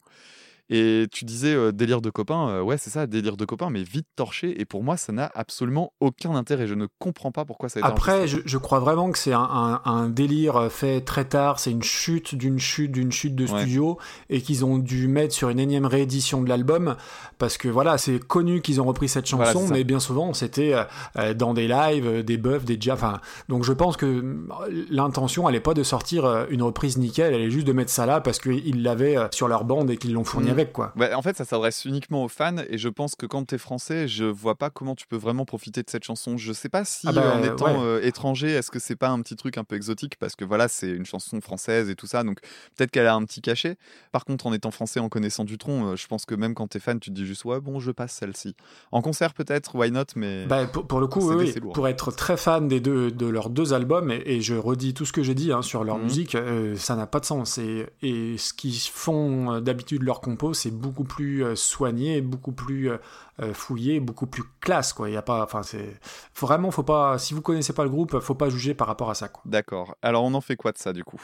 Et 0.69 1.07
tu 1.11 1.25
disais 1.25 1.53
euh, 1.53 1.71
délire 1.71 2.01
de 2.01 2.09
copain, 2.09 2.47
euh, 2.49 2.61
ouais, 2.61 2.77
c'est 2.77 2.89
ça, 2.89 3.07
délire 3.07 3.35
de 3.37 3.45
copain, 3.45 3.69
mais 3.69 3.83
vite 3.83 4.07
torché. 4.15 4.59
Et 4.61 4.65
pour 4.65 4.83
moi, 4.83 4.95
ça 4.97 5.11
n'a 5.11 5.29
absolument 5.35 5.91
aucun 5.99 6.33
intérêt. 6.35 6.67
Je 6.67 6.75
ne 6.75 6.87
comprends 6.99 7.31
pas 7.31 7.43
pourquoi 7.45 7.67
ça 7.69 7.79
a 7.79 7.81
été 7.81 7.87
Après, 7.89 8.27
je, 8.27 8.39
je 8.45 8.57
crois 8.57 8.79
vraiment 8.79 9.11
que 9.11 9.17
c'est 9.17 9.33
un, 9.33 9.39
un- 9.41 9.81
un 9.85 10.07
délire 10.09 10.71
fait 10.71 11.01
très 11.01 11.25
tard. 11.25 11.59
C'est 11.59 11.71
une 11.71 11.83
chute 11.83 12.35
d'une 12.35 12.59
chute 12.59 12.91
d'une 12.91 13.11
chute 13.11 13.35
de 13.35 13.41
Ouais. 13.47 13.59
studio 13.61 13.97
et 14.29 14.41
qu'ils 14.41 14.63
ont 14.63 14.77
dû 14.77 15.07
mettre 15.07 15.33
sur 15.33 15.49
une 15.49 15.59
énième 15.59 15.85
réédition 15.85 16.41
de 16.41 16.47
l'album 16.49 16.95
parce 17.37 17.57
que 17.57 17.67
voilà, 17.67 17.97
c'est 17.97 18.19
connu 18.19 18.61
qu'ils 18.61 18.79
ont 18.79 18.85
repris 18.85 19.09
cette 19.09 19.25
chanson, 19.25 19.67
mais 19.69 19.83
bien 19.83 19.99
souvent 19.99 20.33
c'était 20.33 20.73
euh, 21.17 21.33
dans 21.33 21.53
des 21.53 21.67
lives, 21.67 22.23
des 22.23 22.37
buffs, 22.37 22.65
des. 22.65 22.79
Enfin, 22.91 23.19
donc 23.49 23.63
je 23.63 23.73
pense 23.73 23.97
que 23.97 24.05
euh, 24.05 24.85
l'intention, 24.89 25.49
elle 25.49 25.55
est 25.55 25.59
pas 25.59 25.73
de 25.73 25.83
sortir 25.83 26.45
une 26.49 26.61
reprise 26.61 26.97
nickel, 26.97 27.33
elle 27.33 27.41
est 27.41 27.49
juste 27.51 27.67
de 27.67 27.73
mettre 27.73 27.91
ça 27.91 28.05
là 28.05 28.21
parce 28.21 28.39
qu'ils 28.39 28.83
l'avaient 28.83 29.17
sur 29.31 29.47
leur 29.47 29.63
bande 29.65 29.89
et 29.89 29.97
qu'ils 29.97 30.13
l'ont 30.13 30.23
fourni 30.23 30.47
Mhm. 30.51 30.55
Avec 30.61 30.73
quoi. 30.73 30.93
Ouais, 30.95 31.13
en 31.13 31.21
fait, 31.21 31.35
ça 31.37 31.45
s'adresse 31.45 31.85
uniquement 31.85 32.23
aux 32.23 32.27
fans 32.29 32.55
et 32.69 32.77
je 32.77 32.89
pense 32.89 33.15
que 33.15 33.25
quand 33.25 33.43
t'es 33.45 33.57
français, 33.57 34.07
je 34.07 34.25
vois 34.25 34.55
pas 34.55 34.69
comment 34.69 34.95
tu 34.95 35.07
peux 35.07 35.15
vraiment 35.17 35.45
profiter 35.45 35.81
de 35.83 35.89
cette 35.89 36.03
chanson. 36.03 36.37
Je 36.37 36.53
sais 36.53 36.69
pas 36.69 36.85
si 36.85 37.07
Ah 37.07 37.11
bah, 37.11 37.31
en 37.33 37.43
étant 37.43 37.65
ouais. 37.65 37.79
euh, 37.83 38.01
étranger, 38.03 38.51
est-ce 38.51 38.71
que 38.71 38.79
c'est 38.79 38.95
pas 38.95 39.09
un 39.09 39.21
petit 39.21 39.35
truc 39.35 39.57
un 39.57 39.63
peu 39.63 39.75
exotique? 39.75 40.15
Parce 40.17 40.35
que 40.35 40.45
voilà, 40.45 40.67
c'est 40.67 40.89
une 40.89 41.05
chanson 41.05 41.39
française 41.41 41.89
et 41.89 41.95
tout 41.95 42.07
ça, 42.07 42.23
donc 42.23 42.39
peut-être 42.75 42.91
qu'elle 42.91 43.07
a 43.07 43.13
un 43.15 43.23
petit 43.23 43.41
cachet. 43.41 43.77
Par 44.11 44.25
contre, 44.25 44.47
en 44.47 44.53
étant 44.53 44.71
français, 44.71 44.99
en 44.99 45.09
connaissant 45.09 45.43
Dutron, 45.43 45.91
euh, 45.91 45.95
je 45.95 46.07
pense 46.07 46.25
que 46.25 46.35
même 46.35 46.53
quand 46.53 46.67
t'es 46.67 46.79
fan, 46.79 46.99
tu 46.99 47.09
te 47.09 47.15
dis 47.15 47.25
juste 47.25 47.45
ouais, 47.45 47.59
bon, 47.59 47.79
je 47.79 47.91
passe 47.91 48.13
celle-ci. 48.13 48.55
En 48.91 49.01
concert 49.01 49.33
peut-être, 49.33 49.75
why 49.75 49.91
not, 49.91 50.05
mais 50.15 50.45
Bah, 50.45 50.65
pour, 50.67 50.85
pour 50.87 50.99
le 50.99 51.07
coup, 51.07 51.31
oui, 51.33 51.53
pour 51.73 51.87
être 51.87 52.11
très 52.11 52.37
fan 52.37 52.67
des 52.67 52.79
deux, 52.79 53.11
de 53.11 53.25
leurs 53.25 53.49
deux 53.49 53.73
albums, 53.73 54.11
et, 54.11 54.21
et 54.25 54.41
je 54.41 54.55
redis 54.55 54.93
tout 54.93 55.05
ce 55.05 55.13
que 55.13 55.23
j'ai 55.23 55.35
dit 55.35 55.51
hein, 55.51 55.61
sur 55.61 55.83
leur 55.83 55.97
Mhm. 55.97 56.03
musique, 56.03 56.35
euh, 56.35 56.75
ça 56.75 56.95
n'a 56.95 57.07
pas 57.07 57.19
de 57.19 57.25
sens. 57.25 57.57
Et, 57.57 57.87
et 58.01 58.37
ce 58.37 58.53
qu'ils 58.53 58.75
font 58.79 59.59
d'habitude 59.61 60.03
leur 60.03 60.21
c'est 60.53 60.71
beaucoup 60.71 61.03
plus 61.03 61.43
euh, 61.43 61.55
soigné, 61.55 62.21
beaucoup 62.21 62.51
plus 62.51 62.91
euh, 62.91 62.97
euh, 63.41 63.53
fouillé, 63.53 63.99
beaucoup 63.99 64.27
plus 64.27 64.43
classe. 64.59 64.93
Quoi. 64.93 65.09
Il 65.09 65.13
y 65.13 65.17
a 65.17 65.21
pas, 65.21 65.43
enfin, 65.43 65.63
c'est 65.63 65.99
vraiment, 66.39 66.71
faut 66.71 66.83
pas. 66.83 67.17
Si 67.17 67.33
vous 67.33 67.41
connaissez 67.41 67.73
pas 67.73 67.83
le 67.83 67.89
groupe, 67.89 68.19
faut 68.19 68.35
pas 68.35 68.49
juger 68.49 68.73
par 68.73 68.87
rapport 68.87 69.09
à 69.09 69.15
ça. 69.15 69.29
D'accord. 69.45 69.95
Alors, 70.01 70.23
on 70.23 70.33
en 70.33 70.41
fait 70.41 70.55
quoi 70.55 70.71
de 70.71 70.77
ça, 70.77 70.93
du 70.93 71.03
coup? 71.03 71.21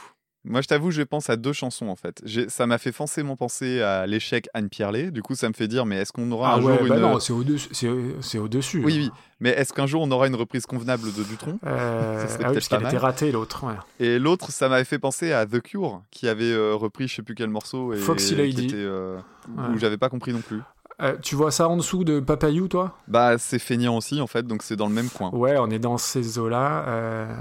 Moi, 0.48 0.62
je 0.62 0.66
t'avoue, 0.68 0.90
je 0.90 1.02
pense 1.02 1.30
à 1.30 1.36
deux 1.36 1.52
chansons, 1.52 1.88
en 1.88 1.96
fait. 1.96 2.22
Ça 2.48 2.66
m'a 2.66 2.78
fait 2.78 2.92
forcément 2.92 3.36
penser 3.36 3.80
à 3.82 4.06
l'échec 4.06 4.48
Anne 4.54 4.68
Pierlet. 4.68 5.10
Du 5.10 5.22
coup, 5.22 5.34
ça 5.34 5.48
me 5.48 5.54
fait 5.54 5.68
dire, 5.68 5.84
mais 5.86 5.96
est-ce 5.96 6.12
qu'on 6.12 6.30
aura 6.32 6.52
Ah 6.52 6.54
un 6.56 6.62
ouais, 6.62 6.78
jour 6.78 6.88
bah 6.88 6.96
une... 6.96 7.00
non, 7.02 7.20
c'est 7.20 7.32
au-dessus. 7.32 7.68
C'est, 7.72 7.90
c'est 8.20 8.38
au-dessus. 8.38 8.82
Oui, 8.84 8.94
oui. 8.98 9.10
Mais 9.40 9.50
est-ce 9.50 9.72
qu'un 9.72 9.86
jour, 9.86 10.02
on 10.02 10.10
aura 10.10 10.26
une 10.26 10.34
reprise 10.34 10.66
convenable 10.66 11.12
de 11.12 11.22
Dutron? 11.22 11.58
Euh, 11.66 12.26
Ça 12.26 12.34
ah 12.42 12.48
oui, 12.48 12.54
parce 12.54 12.68
qu'elle 12.68 12.82
était 12.82 12.96
ratée, 12.98 13.30
l'autre. 13.30 13.64
ouais. 13.64 13.74
Et 14.00 14.18
l'autre, 14.18 14.50
ça 14.50 14.68
m'avait 14.68 14.84
fait 14.84 14.98
penser 14.98 15.32
à 15.32 15.46
The 15.46 15.60
Cure, 15.60 16.02
qui 16.10 16.26
avait 16.28 16.44
euh, 16.52 16.74
repris 16.74 17.06
je 17.08 17.16
sais 17.16 17.22
plus 17.22 17.34
quel 17.34 17.50
morceau. 17.50 17.92
Et, 17.92 17.98
Foxy 17.98 18.34
Lady. 18.34 18.64
était, 18.66 18.74
euh, 18.76 19.18
Ouais. 19.56 19.64
Où 19.74 19.78
j'avais 19.78 19.96
pas 19.96 20.08
compris 20.10 20.32
non 20.34 20.40
plus. 20.42 20.60
Euh, 21.00 21.16
tu 21.22 21.34
vois 21.36 21.50
ça 21.50 21.68
en 21.68 21.76
dessous 21.78 22.04
de 22.04 22.20
Papayou, 22.20 22.68
toi? 22.68 22.98
Bah, 23.06 23.38
c'est 23.38 23.58
feignant 23.60 23.96
aussi, 23.96 24.20
en 24.20 24.26
fait, 24.26 24.46
donc 24.46 24.62
c'est 24.62 24.76
dans 24.76 24.88
le 24.88 24.94
même 24.94 25.08
coin. 25.08 25.30
Ouais, 25.30 25.56
on 25.58 25.70
est 25.70 25.78
dans 25.78 25.96
ces 25.96 26.38
eaux-là. 26.38 26.84
euh, 26.88 27.34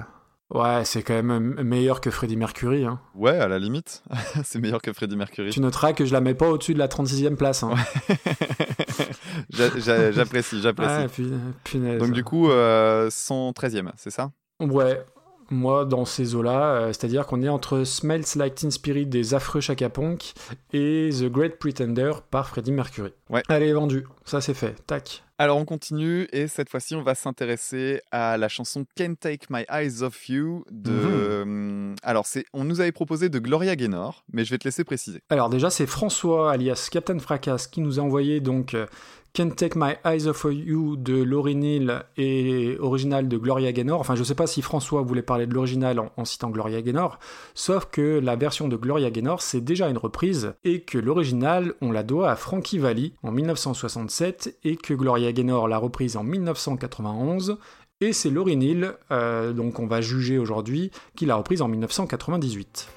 Ouais, 0.49 0.85
c'est 0.85 1.03
quand 1.03 1.21
même 1.21 1.61
meilleur 1.61 1.99
que 1.99 2.09
Freddie 2.09 2.37
Mercury. 2.37 2.85
hein. 2.85 3.01
Ouais, 3.15 3.37
à 3.37 3.49
la 3.49 3.59
limite. 3.59 4.01
c'est 4.45 4.59
meilleur 4.59 4.81
que 4.81 4.93
Freddie 4.93 5.17
Mercury. 5.17 5.49
Tu 5.49 5.59
noteras 5.59 5.91
que 5.93 6.05
je 6.05 6.13
la 6.13 6.21
mets 6.21 6.35
pas 6.35 6.47
au-dessus 6.49 6.73
de 6.73 6.79
la 6.79 6.87
36e 6.87 7.35
place. 7.35 7.63
hein. 7.63 7.75
J'a- 9.49 9.77
j'a- 9.77 10.11
j'apprécie, 10.11 10.61
j'apprécie. 10.61 11.21
Ouais, 11.21 11.29
punaise. 11.63 11.99
donc, 11.99 12.11
du 12.11 12.23
coup, 12.23 12.49
euh, 12.49 13.09
113e, 13.09 13.91
c'est 13.97 14.09
ça? 14.09 14.31
Ouais, 14.59 15.03
moi, 15.49 15.85
dans 15.85 16.05
ces 16.05 16.35
eaux-là, 16.35 16.71
euh, 16.73 16.87
c'est-à-dire 16.87 17.25
qu'on 17.25 17.41
est 17.41 17.49
entre 17.49 17.83
Smells 17.83 18.25
Like 18.35 18.55
Teen 18.55 18.71
Spirit 18.71 19.05
des 19.05 19.33
affreux 19.33 19.61
Chaka 19.61 19.89
et 20.73 21.09
The 21.11 21.25
Great 21.25 21.59
Pretender 21.59 22.11
par 22.29 22.49
Freddie 22.49 22.71
Mercury. 22.71 23.13
Ouais. 23.29 23.43
Allez, 23.47 23.73
vendu. 23.73 24.05
Ça, 24.25 24.41
c'est 24.41 24.53
fait. 24.53 24.75
Tac. 24.85 25.23
Alors 25.39 25.57
on 25.59 25.65
continue 25.65 26.27
et 26.31 26.47
cette 26.47 26.67
fois-ci 26.67 26.95
on 26.95 27.03
va 27.03 27.13
s'intéresser 27.13 28.01
à 28.11 28.37
la 28.37 28.49
chanson 28.49 28.87
Can't 28.95 29.13
Take 29.19 29.45
My 29.51 29.65
Eyes 29.69 30.01
Off 30.01 30.29
You 30.29 30.65
de. 30.71 30.89
Mhm. 30.89 30.99
euh, 31.05 31.95
Alors 32.01 32.25
c'est, 32.25 32.45
on 32.53 32.63
nous 32.63 32.81
avait 32.81 32.91
proposé 32.91 33.29
de 33.29 33.37
Gloria 33.37 33.75
Gaynor, 33.75 34.23
mais 34.33 34.45
je 34.45 34.49
vais 34.49 34.57
te 34.57 34.63
laisser 34.67 34.83
préciser. 34.83 35.21
Alors 35.29 35.51
déjà, 35.51 35.69
c'est 35.69 35.85
François, 35.85 36.51
alias 36.51 36.89
Captain 36.91 37.19
Fracas, 37.19 37.67
qui 37.71 37.81
nous 37.81 37.99
a 37.99 38.01
envoyé 38.03 38.39
donc 38.39 38.73
euh, 38.73 38.87
Can't 39.37 39.51
Take 39.51 39.77
My 39.77 39.93
Eyes 40.03 40.25
Off 40.25 40.47
You 40.49 40.95
de 40.97 41.21
Laurie 41.21 41.53
Neal 41.53 42.05
et 42.17 42.75
original 42.79 43.27
de 43.27 43.37
Gloria 43.37 43.71
Gaynor. 43.71 43.99
Enfin, 43.99 44.15
je 44.15 44.23
sais 44.23 44.33
pas 44.33 44.47
si 44.47 44.63
François 44.63 45.03
voulait 45.03 45.21
parler 45.21 45.45
de 45.45 45.53
l'original 45.53 45.99
en, 45.99 46.09
en 46.17 46.25
citant 46.25 46.49
Gloria 46.49 46.81
Gaynor, 46.81 47.19
sauf 47.53 47.85
que 47.85 48.17
la 48.17 48.35
version 48.35 48.67
de 48.67 48.75
Gloria 48.75 49.11
Gaynor, 49.11 49.43
c'est 49.43 49.61
déjà 49.61 49.89
une 49.89 49.99
reprise, 49.99 50.55
et 50.63 50.81
que 50.81 50.97
l'original, 50.97 51.75
on 51.81 51.91
la 51.91 52.01
doit 52.01 52.31
à 52.31 52.35
Frankie 52.35 52.79
Valli 52.79 53.13
en 53.21 53.31
1967, 53.31 54.57
et 54.63 54.75
que 54.75 54.95
Gloria 54.95 55.31
Gaynor 55.31 55.67
l'a 55.67 55.77
reprise 55.77 56.17
en 56.17 56.23
1991. 56.23 57.59
Et 58.01 58.13
c'est 58.13 58.31
Laurie 58.31 58.57
Neal, 58.57 58.95
euh, 59.11 59.53
donc 59.53 59.79
on 59.79 59.85
va 59.85 60.01
juger 60.01 60.39
aujourd'hui, 60.39 60.89
qui 61.15 61.27
l'a 61.27 61.35
reprise 61.35 61.61
en 61.61 61.67
1998. 61.67 62.87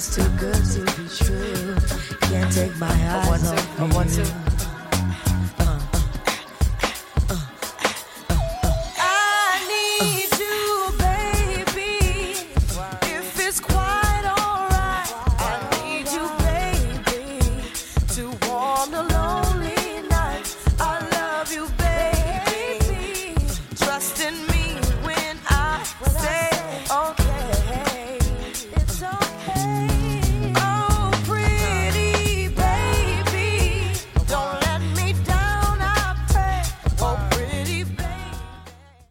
Just 0.00 0.14
too 0.14 0.28
good 0.38 0.54
to 0.54 0.80
be 0.96 1.08
true. 1.14 1.74
Can't 2.22 2.50
take 2.54 2.74
my 2.78 2.86
eyes 2.88 3.46
off 3.46 3.78
you. 3.78 3.84
I 3.84 4.59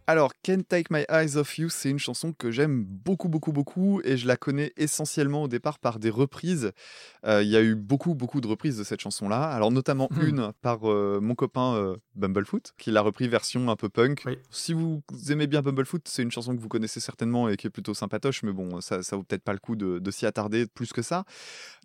Alors, 0.09 0.31
Can't 0.49 0.63
Take 0.67 0.87
My 0.89 1.05
Eyes 1.11 1.37
Off 1.37 1.59
You, 1.59 1.69
c'est 1.69 1.91
une 1.91 1.99
chanson 1.99 2.33
que 2.33 2.49
j'aime 2.49 2.83
beaucoup, 2.83 3.29
beaucoup, 3.29 3.51
beaucoup, 3.51 4.01
et 4.03 4.17
je 4.17 4.25
la 4.25 4.35
connais 4.35 4.73
essentiellement 4.77 5.43
au 5.43 5.47
départ 5.47 5.77
par 5.77 5.99
des 5.99 6.09
reprises. 6.09 6.71
Euh, 7.23 7.43
Il 7.43 7.49
y 7.49 7.55
a 7.55 7.61
eu 7.61 7.75
beaucoup, 7.75 8.15
beaucoup 8.15 8.41
de 8.41 8.47
reprises 8.47 8.75
de 8.75 8.83
cette 8.83 8.99
chanson-là. 8.99 9.43
Alors, 9.43 9.69
notamment 9.71 10.07
Mhm. 10.09 10.27
une 10.27 10.51
par 10.63 10.89
euh, 10.89 11.19
mon 11.21 11.35
copain 11.35 11.75
euh, 11.75 11.97
Bumblefoot, 12.15 12.73
qui 12.79 12.89
l'a 12.89 13.01
repris 13.01 13.27
version 13.27 13.69
un 13.69 13.75
peu 13.75 13.89
punk. 13.89 14.23
Oui. 14.25 14.39
Si 14.49 14.73
vous 14.73 15.03
aimez 15.29 15.45
bien 15.45 15.61
Bumblefoot, 15.61 16.01
c'est 16.07 16.23
une 16.23 16.31
chanson 16.31 16.55
que 16.55 16.61
vous 16.61 16.67
connaissez 16.67 16.99
certainement 16.99 17.47
et 17.47 17.55
qui 17.55 17.67
est 17.67 17.69
plutôt 17.69 17.93
sympatoche, 17.93 18.41
mais 18.41 18.51
bon, 18.51 18.81
ça, 18.81 19.03
ça 19.03 19.17
vaut 19.17 19.21
peut-être 19.23 19.43
pas 19.43 19.53
le 19.53 19.59
coup 19.59 19.75
de, 19.75 19.99
de 19.99 20.11
s'y 20.11 20.25
attarder 20.25 20.65
plus 20.65 20.93
que 20.93 21.03
ça. 21.03 21.25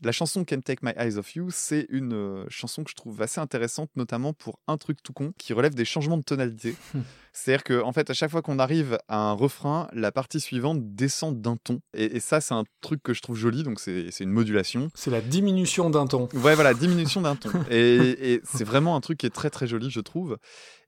La 0.03 0.13
chanson 0.13 0.43
Can't 0.47 0.63
Take 0.63 0.81
My 0.83 0.93
Eyes 0.97 1.19
Off 1.19 1.35
You, 1.37 1.49
c'est 1.51 1.85
une 1.91 2.47
chanson 2.49 2.83
que 2.83 2.91
je 2.91 2.97
trouve 2.97 3.21
assez 3.21 3.41
intéressante, 3.43 3.91
notamment 3.95 4.33
pour 4.33 4.59
un 4.69 4.79
truc 4.79 5.03
tout 5.03 5.13
con 5.13 5.35
qui 5.37 5.53
relève 5.53 5.75
des 5.75 5.85
changements 5.85 6.17
de 6.17 6.23
tonalité. 6.23 6.75
Hmm. 6.95 7.01
C'est-à-dire 7.37 7.65
qu'en 7.65 7.89
en 7.89 7.93
fait, 7.93 8.09
à 8.11 8.15
chaque 8.15 8.31
fois 8.31 8.43
qu'on 8.43 8.54
arrive 8.59 8.99
à 9.09 9.19
un 9.19 9.33
refrain, 9.33 9.89
la 9.93 10.13
partie 10.13 10.41
suivante 10.41 10.95
descend 10.95 11.41
d'un 11.41 11.57
ton. 11.57 11.81
Et, 11.95 12.17
et 12.17 12.21
ça, 12.21 12.41
c'est 12.41 12.55
un 12.55 12.65
truc 12.81 13.03
que 13.03 13.15
je 13.15 13.21
trouve 13.21 13.37
joli, 13.37 13.63
donc 13.63 13.81
c'est 13.81 14.11
c'est 14.11 14.25
une 14.25 14.31
modulation. 14.31 14.89
C'est 14.95 15.11
la 15.11 15.21
diminution 15.21 15.91
d'un 15.91 16.07
ton. 16.07 16.29
Ouais, 16.35 16.55
voilà, 16.55 16.75
diminution 16.75 17.21
d'un 17.21 17.37
ton. 17.37 17.51
Et, 17.71 18.35
et 18.35 18.41
c'est 18.45 18.65
vraiment 18.65 18.97
un 18.97 19.01
truc 19.01 19.19
qui 19.19 19.27
est 19.27 19.31
très 19.31 19.51
très 19.51 19.67
joli, 19.67 19.91
je 19.91 20.01
trouve. 20.01 20.39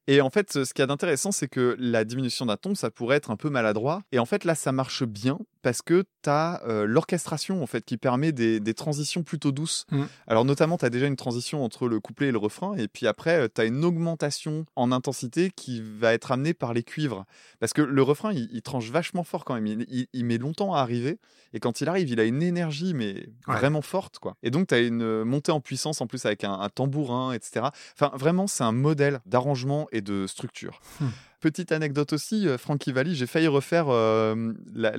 Et 0.08 0.20
en 0.20 0.30
fait, 0.30 0.52
ce 0.52 0.72
qu'il 0.72 0.82
y 0.82 0.84
a 0.84 0.86
d'intéressant, 0.86 1.32
c'est 1.32 1.48
que 1.48 1.76
la 1.80 2.04
diminution 2.04 2.46
d'un 2.46 2.56
ton, 2.56 2.74
ça 2.74 2.90
pourrait 2.90 3.16
être 3.16 3.30
un 3.30 3.36
peu 3.36 3.50
maladroit. 3.50 4.02
Et 4.12 4.20
en 4.20 4.26
fait, 4.26 4.44
là, 4.44 4.54
ça 4.54 4.70
marche 4.70 5.04
bien 5.04 5.38
parce 5.66 5.82
que 5.82 6.04
tu 6.22 6.30
as 6.30 6.62
l'orchestration 6.86 7.60
en 7.60 7.66
fait 7.66 7.84
qui 7.84 7.96
permet 7.96 8.30
des, 8.30 8.60
des 8.60 8.72
transitions 8.72 9.24
plutôt 9.24 9.50
douces. 9.50 9.84
Mm. 9.90 10.02
Alors 10.28 10.44
notamment, 10.44 10.78
tu 10.78 10.84
as 10.84 10.90
déjà 10.90 11.06
une 11.08 11.16
transition 11.16 11.64
entre 11.64 11.88
le 11.88 11.98
couplet 11.98 12.28
et 12.28 12.30
le 12.30 12.38
refrain, 12.38 12.76
et 12.76 12.86
puis 12.86 13.08
après, 13.08 13.48
tu 13.48 13.60
as 13.60 13.64
une 13.64 13.84
augmentation 13.84 14.64
en 14.76 14.92
intensité 14.92 15.50
qui 15.50 15.82
va 15.82 16.12
être 16.14 16.30
amenée 16.30 16.54
par 16.54 16.72
les 16.72 16.84
cuivres. 16.84 17.24
Parce 17.58 17.72
que 17.72 17.82
le 17.82 18.02
refrain, 18.02 18.32
il, 18.32 18.48
il 18.52 18.62
tranche 18.62 18.90
vachement 18.90 19.24
fort 19.24 19.44
quand 19.44 19.54
même. 19.54 19.66
Il, 19.66 19.84
il- 19.88 20.06
il 20.12 20.24
met 20.24 20.38
longtemps 20.38 20.72
à 20.72 20.78
arriver, 20.82 21.18
et 21.52 21.58
quand 21.58 21.80
il 21.80 21.88
arrive, 21.88 22.08
il 22.10 22.20
a 22.20 22.24
une 22.24 22.44
énergie, 22.44 22.94
mais 22.94 23.26
Ouais. 23.48 23.56
vraiment 23.58 23.82
forte. 23.82 24.20
quoi. 24.20 24.36
Et 24.44 24.50
donc, 24.52 24.68
tu 24.68 24.74
as 24.74 24.78
une 24.78 25.24
montée 25.24 25.50
en 25.50 25.60
puissance 25.60 26.00
en 26.00 26.06
plus 26.06 26.24
avec 26.26 26.44
un, 26.44 26.52
un 26.52 26.68
tambourin, 26.68 27.32
etc. 27.32 27.66
Enfin, 27.94 28.12
vraiment, 28.16 28.46
c'est 28.46 28.62
un 28.62 28.70
modèle 28.72 29.18
d'arrangement 29.26 29.88
et 29.90 30.00
de 30.00 30.26
structure. 30.28 30.80
Hmm. 31.00 31.06
Petite 31.46 31.70
anecdote 31.70 32.12
aussi, 32.12 32.48
euh, 32.48 32.58
Frankie 32.58 32.90
Valli, 32.90 33.14
j'ai 33.14 33.28
failli 33.28 33.46
refaire, 33.46 33.86
euh, 33.88 34.52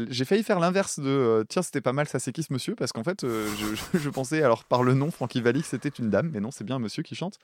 j'ai 0.10 0.24
failli 0.24 0.44
faire 0.44 0.62
l'inverse 0.62 0.98
de 0.98 1.10
euh, 1.10 1.44
tiens 1.44 1.62
c'était 1.62 1.82
pas 1.82 1.92
mal, 1.92 2.08
ça 2.08 2.20
c'est 2.20 2.32
qui 2.32 2.42
ce 2.42 2.54
monsieur? 2.54 2.74
Parce 2.74 2.94
qu'en 2.94 3.04
fait, 3.04 3.26
euh, 3.26 3.50
je, 3.94 4.00
je 4.00 4.10
pensais 4.10 4.42
alors 4.42 4.64
par 4.64 4.82
le 4.82 4.94
nom 4.94 5.12
Frankie 5.12 5.42
Valli 5.42 5.60
que 5.62 5.68
c'était 5.68 5.90
une 5.90 6.10
dame, 6.10 6.30
mais 6.34 6.40
non 6.40 6.50
c'est 6.50 6.64
bien 6.64 6.78
un 6.78 6.80
monsieur 6.80 7.04
qui 7.04 7.16
chante. 7.16 7.38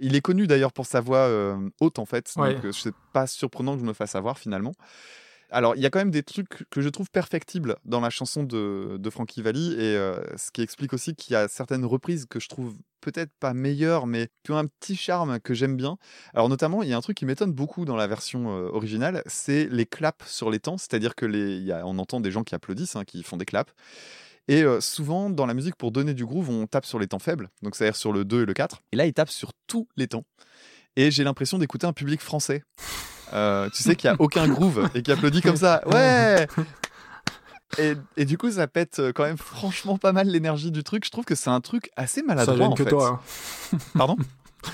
Il 0.00 0.16
est 0.16 0.20
connu 0.20 0.48
d'ailleurs 0.48 0.72
pour 0.72 0.86
sa 0.86 1.00
voix 1.00 1.30
haute 1.78 2.00
en 2.00 2.04
fait, 2.04 2.32
Ouais. 2.36 2.54
donc 2.54 2.74
c'est 2.74 2.94
pas 3.12 3.28
surprenant 3.28 3.74
que 3.74 3.80
je 3.80 3.86
me 3.86 3.92
fasse 3.92 4.16
avoir 4.16 4.38
finalement. 4.40 4.74
Alors, 5.52 5.76
il 5.76 5.82
y 5.82 5.86
a 5.86 5.90
quand 5.90 5.98
même 5.98 6.10
des 6.10 6.22
trucs 6.22 6.68
que 6.70 6.80
je 6.80 6.88
trouve 6.88 7.10
perfectibles 7.10 7.76
dans 7.84 8.00
la 8.00 8.08
chanson 8.08 8.42
de, 8.42 8.96
de 8.98 9.10
Frankie 9.10 9.42
Valli, 9.42 9.74
et 9.74 9.96
euh, 9.96 10.16
ce 10.38 10.50
qui 10.50 10.62
explique 10.62 10.94
aussi 10.94 11.14
qu'il 11.14 11.34
y 11.34 11.36
a 11.36 11.46
certaines 11.46 11.84
reprises 11.84 12.24
que 12.24 12.40
je 12.40 12.48
trouve 12.48 12.74
peut-être 13.02 13.30
pas 13.38 13.52
meilleures, 13.52 14.06
mais 14.06 14.28
qui 14.44 14.52
ont 14.52 14.56
un 14.56 14.66
petit 14.66 14.96
charme 14.96 15.40
que 15.40 15.52
j'aime 15.52 15.76
bien. 15.76 15.98
Alors, 16.32 16.48
notamment, 16.48 16.82
il 16.82 16.88
y 16.88 16.94
a 16.94 16.96
un 16.96 17.02
truc 17.02 17.18
qui 17.18 17.26
m'étonne 17.26 17.52
beaucoup 17.52 17.84
dans 17.84 17.96
la 17.96 18.06
version 18.06 18.56
euh, 18.56 18.70
originale, 18.70 19.22
c'est 19.26 19.68
les 19.70 19.84
claps 19.84 20.26
sur 20.26 20.50
les 20.50 20.58
temps, 20.58 20.78
c'est-à-dire 20.78 21.14
que 21.14 21.26
les, 21.26 21.70
on 21.84 21.98
entend 21.98 22.20
des 22.20 22.30
gens 22.30 22.44
qui 22.44 22.54
applaudissent, 22.54 22.96
hein, 22.96 23.04
qui 23.04 23.22
font 23.22 23.36
des 23.36 23.44
claps. 23.44 23.74
Et 24.48 24.62
euh, 24.62 24.80
souvent, 24.80 25.28
dans 25.28 25.44
la 25.44 25.52
musique, 25.52 25.76
pour 25.76 25.92
donner 25.92 26.14
du 26.14 26.24
groove, 26.24 26.48
on 26.48 26.66
tape 26.66 26.86
sur 26.86 26.98
les 26.98 27.08
temps 27.08 27.18
faibles, 27.18 27.50
donc 27.60 27.76
c'est-à-dire 27.76 27.96
sur 27.96 28.12
le 28.12 28.24
2 28.24 28.44
et 28.44 28.46
le 28.46 28.54
4. 28.54 28.80
Et 28.92 28.96
là, 28.96 29.04
ils 29.04 29.12
tapent 29.12 29.28
sur 29.28 29.52
tous 29.66 29.86
les 29.96 30.08
temps. 30.08 30.24
Et 30.96 31.10
j'ai 31.10 31.24
l'impression 31.24 31.58
d'écouter 31.58 31.86
un 31.86 31.92
public 31.92 32.22
français. 32.22 32.62
Euh, 33.32 33.68
tu 33.70 33.82
sais 33.82 33.96
qu'il 33.96 34.10
n'y 34.10 34.14
a 34.16 34.20
aucun 34.20 34.46
groove 34.48 34.88
et 34.94 35.02
qui 35.02 35.10
applaudit 35.12 35.42
comme 35.42 35.56
ça. 35.56 35.80
Ouais 35.86 36.46
et, 37.78 37.94
et 38.18 38.24
du 38.26 38.36
coup, 38.36 38.50
ça 38.50 38.66
pète 38.66 38.98
euh, 38.98 39.12
quand 39.14 39.24
même 39.24 39.38
franchement 39.38 39.96
pas 39.96 40.12
mal 40.12 40.28
l'énergie 40.28 40.70
du 40.70 40.84
truc. 40.84 41.06
Je 41.06 41.10
trouve 41.10 41.24
que 41.24 41.34
c'est 41.34 41.48
un 41.48 41.62
truc 41.62 41.90
assez 41.96 42.20
Ça 42.20 42.26
maladroit 42.26 42.56
gêne 42.58 42.66
en 42.66 42.74
que 42.74 42.84
fait. 42.84 42.90
toi. 42.90 43.22
hein. 43.72 43.78
Pardon? 43.96 44.16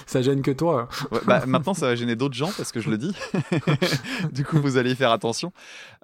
Ça 0.07 0.23
gêne 0.23 0.43
que 0.43 0.51
toi. 0.51 0.89
Ouais, 1.11 1.21
bah, 1.27 1.45
Maintenant, 1.47 1.75
ça 1.75 1.87
va 1.87 1.97
gêner 1.97 2.17
d'autres 2.17 2.35
gens 2.35 2.51
parce 2.57 2.73
que 2.73 2.81
je 2.81 2.91
le 2.91 2.99
dis. 2.99 3.15
du 4.33 4.45
coup, 4.45 4.59
vous 4.61 4.77
allez 4.77 4.93
y 4.93 4.97
faire 4.97 5.11
attention. 5.13 5.53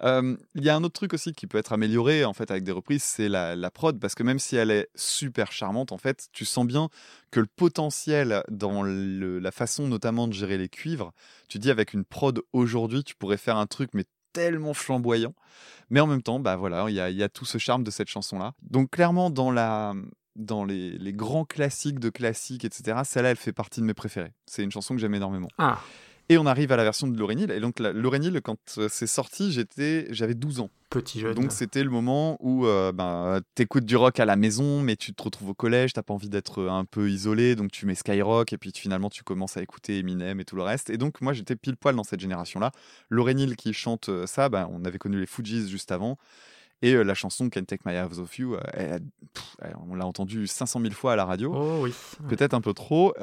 Euh, 0.03 0.35
Il 0.55 0.63
y 0.63 0.69
a 0.69 0.75
un 0.75 0.83
autre 0.83 0.93
truc 0.93 1.13
aussi 1.13 1.33
qui 1.33 1.47
peut 1.47 1.57
être 1.57 1.73
amélioré 1.73 2.25
en 2.25 2.33
fait 2.33 2.51
avec 2.51 2.63
des 2.63 2.71
reprises, 2.71 3.03
c'est 3.03 3.29
la, 3.29 3.55
la 3.55 3.71
prod 3.71 3.99
parce 3.99 4.15
que 4.15 4.23
même 4.23 4.39
si 4.39 4.55
elle 4.55 4.71
est 4.71 4.87
super 4.95 5.51
charmante, 5.51 5.91
en 5.91 5.97
fait, 5.97 6.27
tu 6.33 6.45
sens 6.45 6.65
bien 6.65 6.89
que 7.31 7.39
le 7.39 7.47
potentiel 7.47 8.43
dans 8.49 8.83
le- 8.83 9.39
la 9.39 9.51
façon 9.51 9.87
notamment 9.87 10.27
de 10.27 10.33
gérer 10.33 10.57
les 10.57 10.69
cuivres, 10.69 11.11
tu 11.47 11.59
dis 11.59 11.69
avec 11.71 11.93
une 11.93 12.05
prod 12.05 12.41
aujourd'hui, 12.53 13.03
tu 13.03 13.15
pourrais 13.15 13.37
faire 13.37 13.57
un 13.57 13.67
truc 13.67 13.91
mais 13.93 14.05
tellement 14.33 14.73
flamboyant. 14.73 15.33
Mais 15.89 15.99
en 15.99 16.07
même 16.07 16.21
temps, 16.21 16.39
bah 16.39 16.55
voilà, 16.55 16.85
il 16.89 16.95
y 16.95 16.99
a, 16.99 17.09
il 17.09 17.15
y 17.15 17.23
a 17.23 17.29
tout 17.29 17.45
ce 17.45 17.57
charme 17.57 17.83
de 17.83 17.91
cette 17.91 18.09
chanson-là. 18.09 18.53
Donc 18.63 18.89
clairement, 18.91 19.29
dans 19.29 19.51
la 19.51 19.93
dans 20.35 20.65
les, 20.65 20.91
les 20.97 21.13
grands 21.13 21.45
classiques 21.45 21.99
de 21.99 22.09
classiques, 22.09 22.65
etc., 22.65 22.99
celle-là, 23.05 23.31
elle 23.31 23.37
fait 23.37 23.53
partie 23.53 23.79
de 23.81 23.85
mes 23.85 23.93
préférés. 23.93 24.33
C'est 24.45 24.63
une 24.63 24.71
chanson 24.71 24.93
que 24.95 24.99
j'aime 25.01 25.15
énormément. 25.15 25.47
Ah, 25.57 25.79
Et 26.29 26.37
on 26.37 26.45
arrive 26.45 26.71
à 26.71 26.75
la 26.75 26.83
version 26.83 27.07
de 27.07 27.17
Laurénil. 27.17 27.51
Et 27.51 27.59
donc, 27.59 27.79
la- 27.79 27.93
Laurénil, 27.93 28.41
quand 28.41 28.57
euh, 28.77 28.87
c'est 28.89 29.07
sorti, 29.07 29.51
j'étais, 29.51 30.07
j'avais 30.09 30.33
12 30.33 30.59
ans. 30.59 30.69
petit 30.89 31.19
jeune. 31.19 31.35
Donc, 31.35 31.51
c'était 31.51 31.83
le 31.83 31.89
moment 31.89 32.35
où 32.39 32.65
euh, 32.65 32.91
ben, 32.91 33.39
t'écoutes 33.53 33.85
du 33.85 33.95
rock 33.95 34.19
à 34.19 34.25
la 34.25 34.35
maison, 34.35 34.81
mais 34.81 34.95
tu 34.95 35.13
te 35.13 35.21
retrouves 35.23 35.49
au 35.49 35.53
collège, 35.53 35.93
t'as 35.93 36.01
pas 36.03 36.13
envie 36.13 36.29
d'être 36.29 36.63
un 36.67 36.83
peu 36.83 37.09
isolé, 37.11 37.55
donc 37.55 37.71
tu 37.71 37.85
mets 37.85 37.95
Skyrock, 37.95 38.51
et 38.53 38.57
puis 38.57 38.71
finalement, 38.75 39.09
tu 39.09 39.23
commences 39.23 39.55
à 39.55 39.61
écouter 39.61 39.99
Eminem 39.99 40.39
et 40.39 40.45
tout 40.45 40.55
le 40.55 40.63
reste. 40.63 40.89
Et 40.89 40.97
donc, 40.97 41.21
moi, 41.21 41.31
j'étais 41.33 41.55
pile 41.55 41.77
poil 41.77 41.95
dans 41.95 42.03
cette 42.03 42.19
génération-là. 42.21 42.71
Laurénil 43.09 43.55
qui 43.55 43.71
chante 43.73 44.09
euh, 44.09 44.25
ça, 44.25 44.49
ben, 44.49 44.67
on 44.71 44.83
avait 44.83 44.97
connu 44.97 45.19
les 45.19 45.27
Fujis 45.27 45.69
juste 45.69 45.91
avant. 45.91 46.17
Et 46.81 46.93
euh, 46.93 47.03
la 47.03 47.13
chanson 47.13 47.49
Can't 47.49 47.65
Take 47.65 47.83
My 47.85 47.93
Eyes 47.93 48.19
Off 48.19 48.37
You, 48.37 48.55
euh, 48.55 48.59
elle- 48.73 49.01
pff, 49.33 49.55
elle- 49.61 49.75
on 49.89 49.95
l'a 49.95 50.05
entendue 50.05 50.45
500 50.47 50.81
000 50.81 50.93
fois 50.93 51.13
à 51.13 51.15
la 51.15 51.25
radio 51.25 51.53
Oh 51.55 51.79
oui. 51.83 51.93
peut-être 52.27 52.53
un 52.53 52.61
peu 52.61 52.73
trop. 52.73 53.13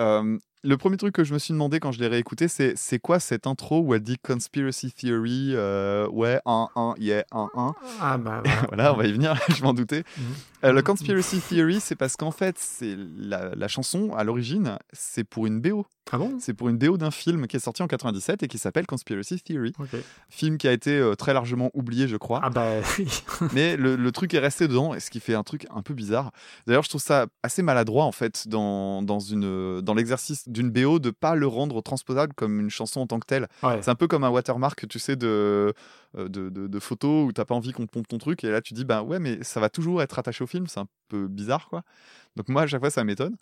Le 0.65 0.77
premier 0.77 0.97
truc 0.97 1.13
que 1.13 1.25
je 1.25 1.35
me 1.35 1.41
suis 1.41 1.53
demandé 1.53 1.81
quand 1.81 1.91
je 1.91 1.99
l'ai 1.99 2.07
réécouté, 2.07 2.47
c'est 2.47 2.75
c'est 2.77 3.01
quoi 3.01 3.19
cette 3.19 3.49
intro 3.49 3.81
où 3.81 3.95
elle 3.95 4.01
dit 4.01 4.17
Conspiracy 4.19 4.93
Theory, 4.93 5.55
euh, 5.55 6.07
ouais, 6.09 6.41
1, 6.47 6.69
1, 6.77 6.95
yeah, 6.99 7.25
1, 7.33 7.51
1. 7.57 7.75
Ah 8.01 8.17
bah 8.19 8.43
voilà. 8.45 8.63
Voilà, 8.69 8.95
on 8.95 8.97
va 8.97 9.07
y 9.07 9.13
venir, 9.13 9.35
je 9.49 9.61
m'en 9.65 9.75
doutais. 9.75 10.05
Mhm. 10.17 10.25
Euh, 10.65 10.73
le 10.73 10.83
Conspiracy 10.83 11.41
Theory, 11.41 11.81
c'est 11.81 11.97
parce 11.97 12.17
qu'en 12.17 12.31
fait, 12.31 12.57
c'est 12.59 12.97
la, 13.17 13.53
la 13.57 13.67
chanson, 13.67 14.15
à 14.15 14.23
l'origine, 14.23 14.79
c'est 14.93 15.25
pour 15.25 15.47
une 15.47 15.61
BO. 15.61 15.85
Ah 16.13 16.19
bon? 16.19 16.37
C'est 16.41 16.55
pour 16.55 16.69
une 16.69 16.79
BO 16.79 16.97
d'un 16.97 17.11
film 17.11 17.47
qui 17.47 17.57
est 17.57 17.61
sorti 17.61 17.83
en 17.83 17.87
97 17.89 18.43
et 18.43 18.49
qui 18.49 18.59
s'appelle 18.59 18.87
Conspiracy 18.87 19.41
Theory. 19.41 19.73
Ok. 19.79 19.97
Film 20.29 20.59
qui 20.59 20.69
a 20.69 20.73
été 20.73 20.97
euh, 20.99 21.15
très 21.15 21.33
largement 21.33 21.71
oublié, 21.75 22.07
je 22.07 22.17
crois. 22.17 22.41
Ah 22.43 22.51
bah 22.51 22.69
oui. 22.99 23.09
mais 23.53 23.77
le, 23.77 23.97
le 23.97 24.13
truc 24.13 24.35
est 24.35 24.39
resté 24.39 24.69
dedans, 24.69 24.95
et 24.95 25.01
ce 25.01 25.11
qui 25.11 25.19
fait 25.19 25.35
un 25.35 25.43
truc 25.43 25.67
un 25.75 25.83
peu 25.83 25.95
bizarre. 25.95 26.31
D'ailleurs, 26.67 26.83
je 26.85 26.89
trouve 26.91 27.03
ça 27.03 27.27
assez 27.43 27.63
maladroit 27.63 28.05
en 28.05 28.13
fait 28.13 28.47
dans, 28.47 29.03
dans, 29.03 29.21
une, 29.21 29.81
dans 29.81 29.95
l'exercice 29.95 30.49
d'une 30.53 30.71
BO 30.71 30.99
de 30.99 31.11
pas 31.11 31.35
le 31.35 31.47
rendre 31.47 31.81
transposable 31.83 32.35
comme 32.35 32.61
une 32.61 32.71
chanson 32.71 33.01
en 33.01 33.07
tant 33.07 33.19
que 33.19 33.27
telle. 33.27 33.49
Ouais. 33.63 33.81
C'est 33.83 33.91
un 33.91 33.95
peu 33.95 34.07
comme 34.07 34.25
un 34.25 34.31
watermark, 34.31 34.87
tu 34.87 34.99
sais, 34.99 35.17
de, 35.17 35.75
euh, 36.17 36.29
de, 36.29 36.49
de, 36.51 36.67
de 36.67 36.79
photos 36.79 37.27
où 37.29 37.33
t'as 37.33 37.45
pas 37.45 37.55
envie 37.55 37.73
qu'on 37.73 37.87
pompe 37.87 38.07
ton 38.09 38.19
truc, 38.19 38.45
et 38.45 38.51
là 38.51 38.61
tu 38.61 38.75
dis, 38.75 38.85
ben 38.85 39.03
ouais, 39.03 39.19
mais 39.19 39.43
ça 39.43 39.59
va 39.61 39.69
toujours 39.69 40.03
être 40.03 40.19
attaché 40.19 40.45
au 40.45 40.47
film, 40.47 40.67
c'est 40.67 40.81
un 40.81 40.87
peu 41.09 41.27
bizarre 41.27 41.69
quoi. 41.69 41.83
Donc 42.37 42.49
moi, 42.49 42.63
à 42.63 42.67
chaque 42.67 42.81
fois, 42.81 42.91
ça 42.91 43.05
m'étonne. 43.05 43.37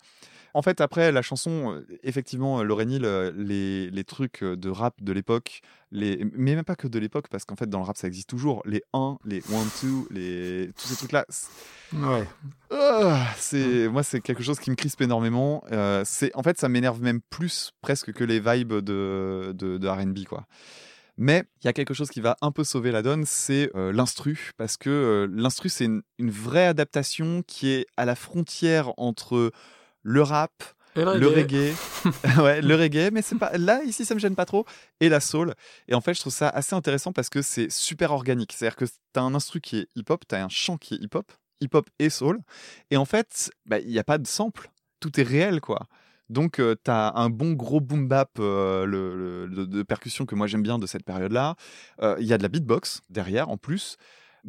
En 0.53 0.61
fait, 0.61 0.81
après 0.81 1.11
la 1.11 1.21
chanson, 1.21 1.81
effectivement, 2.03 2.63
Lauren 2.63 2.89
Hill, 2.89 3.33
les, 3.35 3.89
les 3.89 4.03
trucs 4.03 4.43
de 4.43 4.69
rap 4.69 5.01
de 5.01 5.11
l'époque, 5.13 5.61
les... 5.91 6.25
mais 6.33 6.55
même 6.55 6.63
pas 6.63 6.75
que 6.75 6.87
de 6.87 6.99
l'époque, 6.99 7.27
parce 7.29 7.45
qu'en 7.45 7.55
fait, 7.55 7.69
dans 7.69 7.79
le 7.79 7.85
rap, 7.85 7.97
ça 7.97 8.07
existe 8.07 8.29
toujours. 8.29 8.61
Les 8.65 8.83
1, 8.93 9.17
les 9.25 9.39
1, 9.39 9.41
2, 9.83 10.07
les... 10.11 10.71
tous 10.77 10.87
ces 10.87 10.95
trucs-là. 10.95 11.25
Ouais. 11.93 12.27
Ah, 12.69 13.27
c'est 13.37 13.89
moi 13.89 14.01
c'est 14.03 14.21
quelque 14.21 14.43
chose 14.43 14.59
qui 14.59 14.71
me 14.71 14.75
crispe 14.75 15.01
énormément. 15.01 15.63
Euh, 15.71 16.03
c'est 16.05 16.33
en 16.35 16.43
fait 16.43 16.57
ça 16.57 16.69
m'énerve 16.69 17.01
même 17.01 17.21
plus 17.21 17.71
presque 17.81 18.13
que 18.13 18.23
les 18.23 18.39
vibes 18.39 18.73
de 18.73 19.53
de, 19.53 19.77
de 19.77 19.87
R&B 19.87 20.23
quoi. 20.25 20.45
Mais 21.17 21.43
il 21.61 21.65
y 21.65 21.69
a 21.69 21.73
quelque 21.73 21.93
chose 21.93 22.09
qui 22.09 22.21
va 22.21 22.37
un 22.41 22.51
peu 22.51 22.63
sauver 22.63 22.91
la 22.91 23.01
donne, 23.01 23.25
c'est 23.25 23.69
euh, 23.75 23.91
l'instru 23.91 24.51
parce 24.57 24.77
que 24.77 24.89
euh, 24.89 25.27
l'instru 25.29 25.67
c'est 25.67 25.85
une, 25.85 26.01
une 26.17 26.31
vraie 26.31 26.65
adaptation 26.65 27.43
qui 27.45 27.69
est 27.69 27.85
à 27.97 28.05
la 28.05 28.15
frontière 28.15 28.93
entre 28.97 29.51
le 30.03 30.21
rap, 30.21 30.51
le 31.19 31.27
reggae, 31.27 31.73
ouais, 32.43 32.61
le 32.61 32.75
reggae, 32.75 33.11
mais 33.11 33.21
c'est 33.21 33.37
pas 33.37 33.57
là 33.57 33.81
ici 33.83 34.03
ça 34.05 34.13
me 34.13 34.19
gêne 34.19 34.35
pas 34.35 34.45
trop 34.45 34.65
et 34.99 35.09
la 35.09 35.19
soul. 35.19 35.53
Et 35.87 35.93
en 35.95 36.01
fait, 36.01 36.13
je 36.13 36.19
trouve 36.19 36.33
ça 36.33 36.49
assez 36.49 36.75
intéressant 36.75 37.11
parce 37.13 37.29
que 37.29 37.41
c'est 37.41 37.71
super 37.71 38.11
organique. 38.11 38.53
C'est-à-dire 38.53 38.75
que 38.75 38.85
t'as 39.13 39.21
un 39.21 39.33
instru 39.35 39.61
qui 39.61 39.77
est 39.79 39.87
hip-hop, 39.95 40.23
t'as 40.27 40.43
un 40.43 40.49
chant 40.49 40.77
qui 40.77 40.95
est 40.95 40.97
hip-hop, 40.97 41.31
hip-hop 41.61 41.89
et 41.99 42.09
soul, 42.09 42.39
et 42.89 42.97
en 42.97 43.05
fait, 43.05 43.51
bah, 43.65 43.79
il 43.79 43.87
n'y 43.87 43.99
a 43.99 44.03
pas 44.03 44.17
de 44.17 44.27
sample, 44.27 44.69
tout 44.99 45.19
est 45.19 45.23
réel 45.23 45.61
quoi. 45.61 45.87
Donc 46.29 46.59
euh, 46.59 46.75
t'as 46.81 47.11
un 47.15 47.29
bon 47.29 47.51
gros 47.53 47.81
boom 47.81 48.07
bap 48.07 48.29
euh, 48.39 48.85
le, 48.85 49.15
le- 49.47 49.47
de, 49.49 49.65
de 49.65 49.83
percussion 49.83 50.25
que 50.25 50.33
moi 50.33 50.47
j'aime 50.47 50.63
bien 50.63 50.79
de 50.79 50.87
cette 50.87 51.03
période-là. 51.03 51.55
Euh, 52.01 52.15
Il 52.19 52.25
y 52.25 52.31
a 52.31 52.37
de 52.37 52.43
la 52.43 52.47
beatbox 52.49 53.01
derrière 53.09 53.49
en 53.49 53.57
plus. 53.57 53.97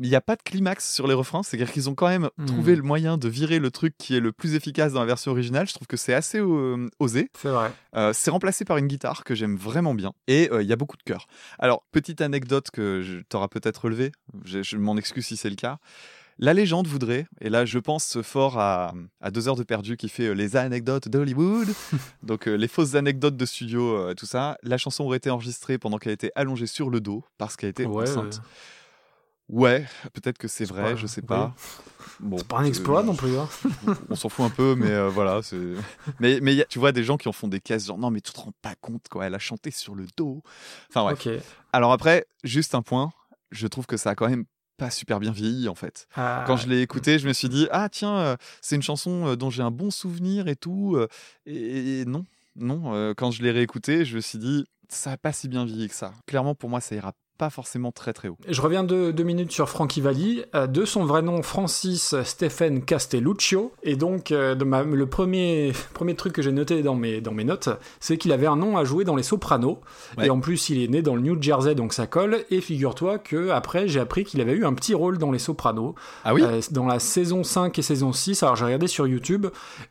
Il 0.00 0.08
n'y 0.08 0.14
a 0.14 0.20
pas 0.20 0.36
de 0.36 0.42
climax 0.42 0.92
sur 0.92 1.06
les 1.06 1.14
refrains, 1.14 1.42
c'est-à-dire 1.42 1.70
qu'ils 1.72 1.88
ont 1.90 1.94
quand 1.94 2.08
même 2.08 2.28
Hmm. 2.38 2.46
trouvé 2.46 2.76
le 2.76 2.82
moyen 2.82 3.18
de 3.18 3.28
virer 3.28 3.58
le 3.58 3.70
truc 3.70 3.94
qui 3.98 4.16
est 4.16 4.20
le 4.20 4.32
plus 4.32 4.54
efficace 4.54 4.92
dans 4.92 5.00
la 5.00 5.06
version 5.06 5.30
originale. 5.32 5.66
Je 5.68 5.74
trouve 5.74 5.86
que 5.86 5.96
c'est 5.96 6.14
assez 6.14 6.38
euh, 6.38 6.88
osé. 6.98 7.30
C'est 7.40 7.48
vrai. 7.50 7.70
Euh, 7.96 8.12
c'est 8.14 8.30
remplacé 8.30 8.64
par 8.64 8.78
une 8.78 8.86
guitare 8.86 9.24
que 9.24 9.34
j'aime 9.34 9.56
vraiment 9.56 9.94
bien 9.94 10.12
et 10.28 10.48
euh, 10.52 10.62
il 10.62 10.68
y 10.68 10.72
a 10.72 10.76
beaucoup 10.76 10.96
de 10.96 11.02
chœurs. 11.02 11.26
Alors, 11.58 11.84
petite 11.92 12.20
anecdote 12.20 12.70
que 12.70 13.02
je- 13.02 13.18
t'auras 13.28 13.48
peut-être 13.48 13.84
relevée, 13.84 14.12
je, 14.44 14.62
je 14.62 14.76
m'en 14.76 14.96
excuse 14.96 15.26
si 15.26 15.36
c'est 15.36 15.50
le 15.50 15.56
cas. 15.56 15.78
La 16.38 16.54
légende 16.54 16.86
voudrait, 16.86 17.26
et 17.42 17.50
là 17.50 17.66
je 17.66 17.78
pense 17.78 18.20
fort 18.22 18.58
à, 18.58 18.94
à 19.20 19.30
deux 19.30 19.48
heures 19.48 19.54
de 19.54 19.62
perdu 19.64 19.98
qui 19.98 20.08
fait 20.08 20.28
euh, 20.28 20.32
les 20.32 20.56
anecdotes 20.56 21.08
d'Hollywood, 21.08 21.68
donc 22.22 22.48
euh, 22.48 22.54
les 22.56 22.68
fausses 22.68 22.94
anecdotes 22.94 23.36
de 23.36 23.44
studio, 23.44 23.94
euh, 23.96 24.14
tout 24.14 24.24
ça. 24.26 24.56
La 24.62 24.78
chanson 24.78 25.04
aurait 25.04 25.18
été 25.18 25.28
enregistrée 25.28 25.76
pendant 25.78 25.98
qu'elle 25.98 26.12
était 26.14 26.32
allongée 26.34 26.66
sur 26.66 26.88
le 26.88 27.00
dos 27.00 27.22
parce 27.36 27.56
qu'elle 27.56 27.68
était 27.68 27.84
Ouais, 27.84 28.04
enceinte. 28.10 28.40
Ouais, 29.52 29.86
peut-être 30.14 30.38
que 30.38 30.48
c'est 30.48 30.64
vrai, 30.64 30.94
pas- 30.94 30.96
je 30.96 31.06
sais 31.06 31.20
oui. 31.20 31.26
pas. 31.28 31.54
Bon, 32.20 32.38
c'est 32.38 32.48
pas 32.48 32.58
un 32.60 32.64
exploit 32.64 33.02
non 33.02 33.14
plus. 33.14 33.36
hein. 33.38 33.46
on 34.10 34.14
s'en 34.16 34.28
fout 34.28 34.44
un 34.46 34.50
peu, 34.50 34.74
mais 34.74 34.88
euh, 34.90 35.08
voilà. 35.10 35.40
Mais, 36.20 36.38
mais 36.40 36.54
y 36.54 36.62
a- 36.62 36.64
tu 36.64 36.78
vois 36.78 36.92
des 36.92 37.04
gens 37.04 37.16
qui 37.16 37.28
en 37.28 37.32
font 37.32 37.48
des 37.48 37.60
caisses, 37.60 37.86
genre 37.86 37.98
non, 37.98 38.10
mais 38.10 38.20
tu 38.20 38.32
te 38.32 38.40
rends 38.40 38.52
pas 38.62 38.74
compte, 38.80 39.08
quoi. 39.10 39.26
Elle 39.26 39.34
a 39.34 39.38
chanté 39.38 39.70
sur 39.70 39.94
le 39.94 40.06
dos. 40.16 40.42
Enfin, 40.88 41.02
bref. 41.02 41.26
Ok. 41.26 41.32
Alors 41.72 41.92
après, 41.92 42.26
juste 42.44 42.74
un 42.74 42.82
point, 42.82 43.12
je 43.50 43.66
trouve 43.66 43.86
que 43.86 43.96
ça 43.96 44.10
a 44.10 44.14
quand 44.14 44.28
même 44.28 44.44
pas 44.78 44.90
super 44.90 45.20
bien 45.20 45.32
vieilli, 45.32 45.68
en 45.68 45.74
fait. 45.74 46.06
Ah, 46.14 46.44
Quand 46.46 46.56
je 46.56 46.68
l'ai 46.68 46.80
écouté, 46.80 47.18
je 47.18 47.28
me 47.28 47.32
suis 47.32 47.48
dit, 47.48 47.68
ah 47.72 47.88
tiens, 47.90 48.16
euh, 48.16 48.36
c'est 48.60 48.76
une 48.76 48.82
chanson 48.82 49.26
euh, 49.28 49.36
dont 49.36 49.50
j'ai 49.50 49.62
un 49.62 49.70
bon 49.70 49.90
souvenir 49.90 50.48
et 50.48 50.56
tout. 50.56 50.94
euh, 50.96 51.08
Et, 51.46 52.00
et 52.00 52.04
non, 52.04 52.24
non. 52.56 53.12
Quand 53.16 53.30
je 53.30 53.42
l'ai 53.42 53.50
réécouté, 53.50 54.04
je 54.04 54.16
me 54.16 54.20
suis 54.20 54.38
dit, 54.38 54.64
ça 54.88 55.12
a 55.12 55.16
pas 55.16 55.32
si 55.32 55.48
bien 55.48 55.64
vieilli 55.64 55.88
que 55.88 55.94
ça. 55.94 56.12
Clairement, 56.26 56.54
pour 56.54 56.68
moi, 56.70 56.80
ça 56.80 56.94
ira 56.94 57.12
pas 57.42 57.50
forcément 57.50 57.90
très 57.90 58.12
très 58.12 58.28
haut. 58.28 58.36
Je 58.46 58.60
reviens 58.60 58.84
de, 58.84 59.10
deux 59.10 59.24
minutes 59.24 59.50
sur 59.50 59.68
Frankie 59.68 60.00
Valli, 60.00 60.44
euh, 60.54 60.68
de 60.68 60.84
son 60.84 61.04
vrai 61.04 61.22
nom 61.22 61.42
Francis 61.42 62.14
Stephen 62.22 62.84
Castelluccio. 62.84 63.72
Et 63.82 63.96
donc, 63.96 64.30
euh, 64.30 64.54
de 64.54 64.62
ma- 64.64 64.84
le 64.84 65.06
premier, 65.06 65.72
premier 65.92 66.14
truc 66.14 66.34
que 66.34 66.40
j'ai 66.40 66.52
noté 66.52 66.82
dans 66.82 66.94
mes, 66.94 67.20
dans 67.20 67.32
mes 67.32 67.42
notes, 67.42 67.68
c'est 67.98 68.16
qu'il 68.16 68.30
avait 68.30 68.46
un 68.46 68.54
nom 68.54 68.76
à 68.76 68.84
jouer 68.84 69.02
dans 69.04 69.16
Les 69.16 69.24
Sopranos. 69.24 69.80
Ouais. 70.16 70.28
Et 70.28 70.30
en 70.30 70.38
plus, 70.38 70.68
il 70.68 70.84
est 70.84 70.86
né 70.86 71.02
dans 71.02 71.16
le 71.16 71.20
New 71.20 71.42
Jersey, 71.42 71.74
donc 71.74 71.94
ça 71.94 72.06
colle. 72.06 72.44
Et 72.52 72.60
figure-toi 72.60 73.18
que 73.18 73.50
après, 73.50 73.88
j'ai 73.88 73.98
appris 73.98 74.22
qu'il 74.22 74.40
avait 74.40 74.52
eu 74.52 74.64
un 74.64 74.74
petit 74.74 74.94
rôle 74.94 75.18
dans 75.18 75.32
Les 75.32 75.40
Sopranos. 75.40 75.96
Ah 76.24 76.34
oui 76.34 76.42
Euh, 76.44 76.60
dans 76.70 76.86
la 76.86 77.00
saison 77.00 77.42
5 77.42 77.76
et 77.76 77.82
saison 77.82 78.12
6. 78.12 78.44
Alors 78.44 78.54
j'ai 78.54 78.66
regardé 78.66 78.86
sur 78.86 79.08
YouTube 79.08 79.48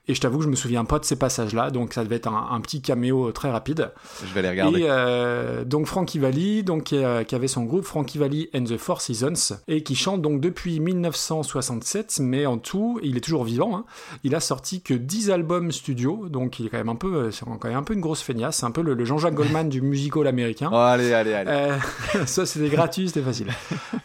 et 0.08 0.16
je 0.16 0.22
t'avoue 0.22 0.38
que 0.38 0.46
je 0.46 0.50
me 0.50 0.56
souviens 0.56 0.86
pas 0.86 1.00
de 1.00 1.06
ces 1.06 1.18
passages-là, 1.18 1.70
donc 1.70 1.92
ça 1.94 2.06
devait 2.06 2.16
être 2.16 2.30
un, 2.30 2.48
un 2.52 2.62
petit 2.62 2.82
caméo 2.82 3.34
très 3.34 3.52
rapide. 3.52 3.92
Je 4.26 4.34
vais 4.34 4.42
les 4.42 4.50
regarder. 4.52 4.80
Et 4.80 4.86
euh, 4.88 5.66
donc 5.66 5.88
Frankie 5.88 6.18
Valli, 6.18 6.64
donc 6.64 6.84
qui, 6.86 6.98
euh, 6.98 7.24
qui 7.26 7.36
avait 7.36 7.41
son 7.48 7.64
groupe 7.64 7.84
Frankie 7.86 8.18
Valli 8.18 8.50
and 8.56 8.64
the 8.66 8.78
Four 8.78 9.02
Seasons 9.02 9.58
et 9.68 9.84
qui 9.84 9.96
chante 9.96 10.22
donc 10.22 10.42
depuis 10.42 10.80
1967, 10.80 12.20
mais 12.22 12.46
en 12.46 12.58
tout, 12.58 13.00
il 13.04 13.18
est 13.18 13.22
toujours 13.22 13.44
vivant. 13.44 13.76
hein. 13.76 13.86
Il 14.24 14.36
a 14.36 14.40
sorti 14.40 14.82
que 14.82 14.94
10 14.94 15.32
albums 15.32 15.72
studio, 15.72 16.28
donc 16.30 16.60
il 16.60 16.66
est 16.68 16.70
quand 16.70 16.78
même 16.78 16.90
un 16.90 16.96
peu, 16.96 17.16
euh, 17.16 17.32
c'est 17.32 17.46
quand 17.46 17.64
même 17.66 17.78
un 17.78 17.84
peu 17.84 17.94
une 17.94 18.02
grosse 18.02 18.22
feignasse, 18.22 18.58
c'est 18.58 18.66
un 18.66 18.72
peu 18.72 18.82
le, 18.82 18.94
le 18.94 19.06
Jean-Jacques 19.06 19.34
Goldman 19.34 19.70
du 19.70 19.82
musical 19.82 20.28
américain. 20.28 20.70
Oh, 20.72 20.76
allez, 20.76 21.14
allez, 21.14 21.34
allez. 21.34 21.50
Euh, 21.52 21.78
ça 22.26 22.46
c'était 22.46 22.70
gratuit, 22.70 23.08
c'était 23.08 23.22
facile. 23.22 23.48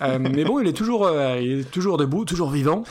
Euh, 0.03 0.19
mais 0.21 0.45
bon, 0.45 0.61
il 0.61 0.69
est 0.69 0.73
toujours, 0.73 1.07
euh, 1.07 1.39
il 1.41 1.61
est 1.61 1.71
toujours 1.71 1.97
debout, 1.97 2.25
toujours 2.25 2.51
vivant. 2.51 2.85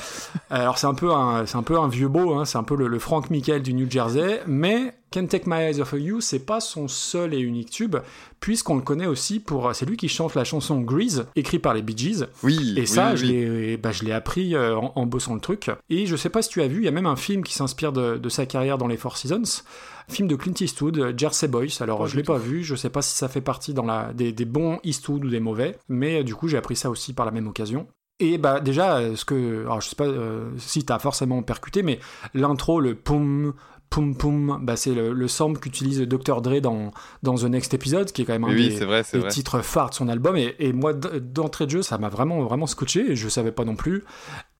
Alors 0.50 0.78
c'est 0.78 0.88
un 0.88 0.93
peu 0.93 1.12
un, 1.12 1.46
c'est 1.46 1.58
un 1.58 1.64
peu 1.64 1.80
un 1.80 1.88
vieux 1.88 2.08
beau, 2.08 2.34
hein, 2.36 2.46
c'est 2.46 2.58
un 2.58 2.64
peu 2.64 2.76
le, 2.76 2.88
le 2.88 3.00
Frank 3.00 3.30
Michael 3.30 3.62
du 3.62 3.74
New 3.74 3.89
Jersey, 3.89 4.41
mais 4.48 4.93
Can't 5.16 5.28
Take 5.28 5.45
My 5.47 5.61
Eyes 5.61 5.80
Off 5.80 5.93
of 5.93 6.01
You, 6.01 6.20
c'est 6.20 6.45
pas 6.45 6.59
son 6.59 6.89
seul 6.89 7.34
et 7.34 7.39
unique 7.39 7.70
tube, 7.70 7.95
puisqu'on 8.41 8.76
le 8.76 8.82
connaît 8.82 9.05
aussi 9.05 9.39
pour, 9.39 9.74
c'est 9.74 9.86
lui 9.86 9.95
qui 9.95 10.09
chante 10.09 10.36
la 10.36 10.43
chanson 10.43 10.82
Grease, 10.82 11.26
écrite 11.38 11.61
par 11.61 11.74
les 11.74 11.82
Bee 11.82 11.95
Gees. 11.97 12.26
Oui, 12.43 12.74
Et 12.76 12.86
ça, 12.86 13.11
oui, 13.11 13.18
je 13.18 13.26
oui. 13.26 13.32
l'ai, 13.32 13.78
bah, 13.78 13.93
je 13.93 14.03
l'ai 14.03 14.11
appris 14.11 14.55
euh, 14.55 14.76
en, 14.76 14.91
en 14.93 15.05
bossant 15.05 15.34
le 15.34 15.39
truc. 15.39 15.72
Et 15.89 16.05
je 16.05 16.18
sais 16.18 16.28
pas 16.28 16.41
si 16.41 16.49
tu 16.49 16.61
as 16.61 16.68
vu, 16.68 16.80
il 16.82 16.84
y 16.84 16.89
a 16.89 16.91
même 16.91 17.05
un 17.05 17.16
film 17.16 17.45
qui 17.45 17.53
s'inspire 17.53 17.93
de, 17.93 18.18
de 18.18 18.30
sa 18.30 18.45
carrière 18.45 18.78
dans 18.78 18.88
les 18.88 18.97
Four 18.97 19.16
Seasons. 19.16 19.63
Film 20.09 20.28
de 20.28 20.36
Clint 20.36 20.53
Eastwood, 20.59 20.97
euh, 20.97 21.13
Jersey 21.16 21.47
Boys. 21.47 21.68
Alors, 21.80 21.99
Pas 21.99 22.07
je 22.07 22.18
l'ai 22.18 22.24
pas 22.24 22.38
vu. 22.38 22.61
Je 22.66 22.76
sais 22.76 22.89
pas 22.89 23.01
si 23.01 23.16
ça 23.16 23.30
fait 23.30 23.39
partie 23.39 23.74
dans 23.74 23.86
la, 23.86 24.11
des, 24.13 24.34
des 24.34 24.45
bons 24.45 24.80
Eastwood 24.84 25.24
ou 25.24 25.30
des 25.30 25.39
mauvais. 25.39 25.78
Mais 25.88 26.20
euh, 26.20 26.24
du 26.24 26.36
coup, 26.36 26.49
j'ai 26.49 26.57
appris 26.57 26.76
ça 26.76 26.89
aussi 26.89 27.13
par 27.13 27.26
la 27.26 27.32
même 27.32 27.47
occasion. 27.47 27.88
Et 28.20 28.38
bah 28.38 28.61
déjà, 28.61 28.97
euh, 28.99 29.16
ce 29.18 29.26
que, 29.26 29.63
alors 29.63 29.82
je 29.82 29.89
sais 29.89 29.95
pas 29.95 30.05
euh, 30.05 30.49
si 30.57 30.86
t'as 30.86 30.99
forcément 30.99 31.41
percuté, 31.43 31.84
mais 31.84 31.99
l'intro, 32.34 32.80
le 32.80 32.95
poum, 32.95 33.53
poum 33.96 34.14
poum, 34.14 34.60
bah 34.62 34.76
c'est 34.76 34.93
le, 34.93 35.14
le 35.14 35.28
sample 35.30 35.58
qu'utilise 35.58 36.02
Dr 36.02 36.41
Dre 36.41 36.60
dans 36.60 36.91
dans 37.24 37.36
The 37.36 37.46
Next 37.46 37.74
Episode, 37.74 38.12
qui 38.12 38.24
est 38.24 38.26
quand 38.26 38.34
même 38.34 38.43
un 38.43 38.54
Oui, 38.54 38.68
des, 38.68 38.84
vrai, 38.84 39.04
titres 39.30 39.62
phares 39.62 39.91
de 39.91 39.96
son 39.96 40.10
album. 40.10 40.36
Et, 40.36 40.54
et 40.60 40.74
moi 40.74 40.91
d'entrée 40.93 41.66
de 41.66 41.72
jeu 41.72 41.82
ça 41.82 41.98
m'a 41.98 42.10
vraiment 42.10 42.43
vraiment 42.43 42.68
scotché 42.68 43.12
et 43.12 43.16
je 43.16 43.30
savais 43.30 43.54
pas 43.54 43.64
non 43.64 43.78
plus. 43.78 44.04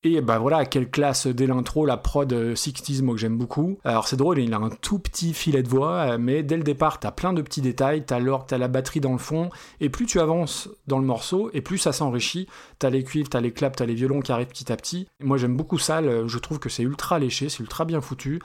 Et 0.04 0.22
bah 0.22 0.38
voilà 0.38 0.64
quelle 0.64 0.88
classe 0.88 1.26
dès 1.26 1.46
l'intro 1.46 1.84
la 1.84 1.96
prod 1.98 2.32
euh, 2.32 2.54
60s 2.54 3.02
moi 3.02 3.14
que 3.14 3.20
j'aime 3.20 3.36
beaucoup. 3.36 3.78
Alors 3.84 4.08
c'est 4.08 4.16
drôle 4.16 4.38
il 4.38 4.54
a 4.54 4.56
un 4.56 4.70
tout 4.70 4.98
petit 4.98 5.34
filet 5.34 5.62
de 5.62 5.68
voix 5.68 6.16
mais 6.16 6.42
dès 6.42 6.56
le 6.56 6.62
départ 6.62 6.98
t'as 6.98 7.10
plein 7.10 7.34
de 7.34 7.42
petits 7.42 7.60
détails. 7.60 8.06
T'as 8.06 8.20
l'orgue 8.20 8.46
t'as 8.46 8.56
la 8.56 8.68
batterie 8.68 9.00
dans 9.00 9.12
le 9.12 9.18
fond. 9.18 9.50
Et 9.80 9.90
plus 9.90 10.06
tu 10.06 10.18
avances 10.18 10.70
dans 10.86 10.98
le 10.98 11.04
morceau 11.04 11.50
et 11.52 11.60
plus 11.60 11.76
ça 11.76 11.92
s'enrichit. 11.92 12.46
T'as 12.78 12.88
les 12.88 13.04
cuivres 13.04 13.28
t'as 13.28 13.42
les 13.42 13.52
claps 13.52 13.76
t'as 13.76 13.84
les 13.84 13.94
violons 13.94 14.20
qui 14.20 14.32
arrivent 14.32 14.46
petit 14.46 14.72
à 14.72 14.76
petit. 14.76 15.08
Et 15.20 15.24
moi 15.24 15.36
j'aime 15.36 15.58
beaucoup 15.58 15.78
ça 15.78 16.00
je 16.26 16.38
trouve 16.38 16.58
que 16.58 16.70
c'est 16.70 16.84
ultra 16.84 17.18
léché 17.18 17.50
c'est 17.50 17.60
ultra 17.60 17.84
bien 17.84 18.00
foutu 18.00 18.40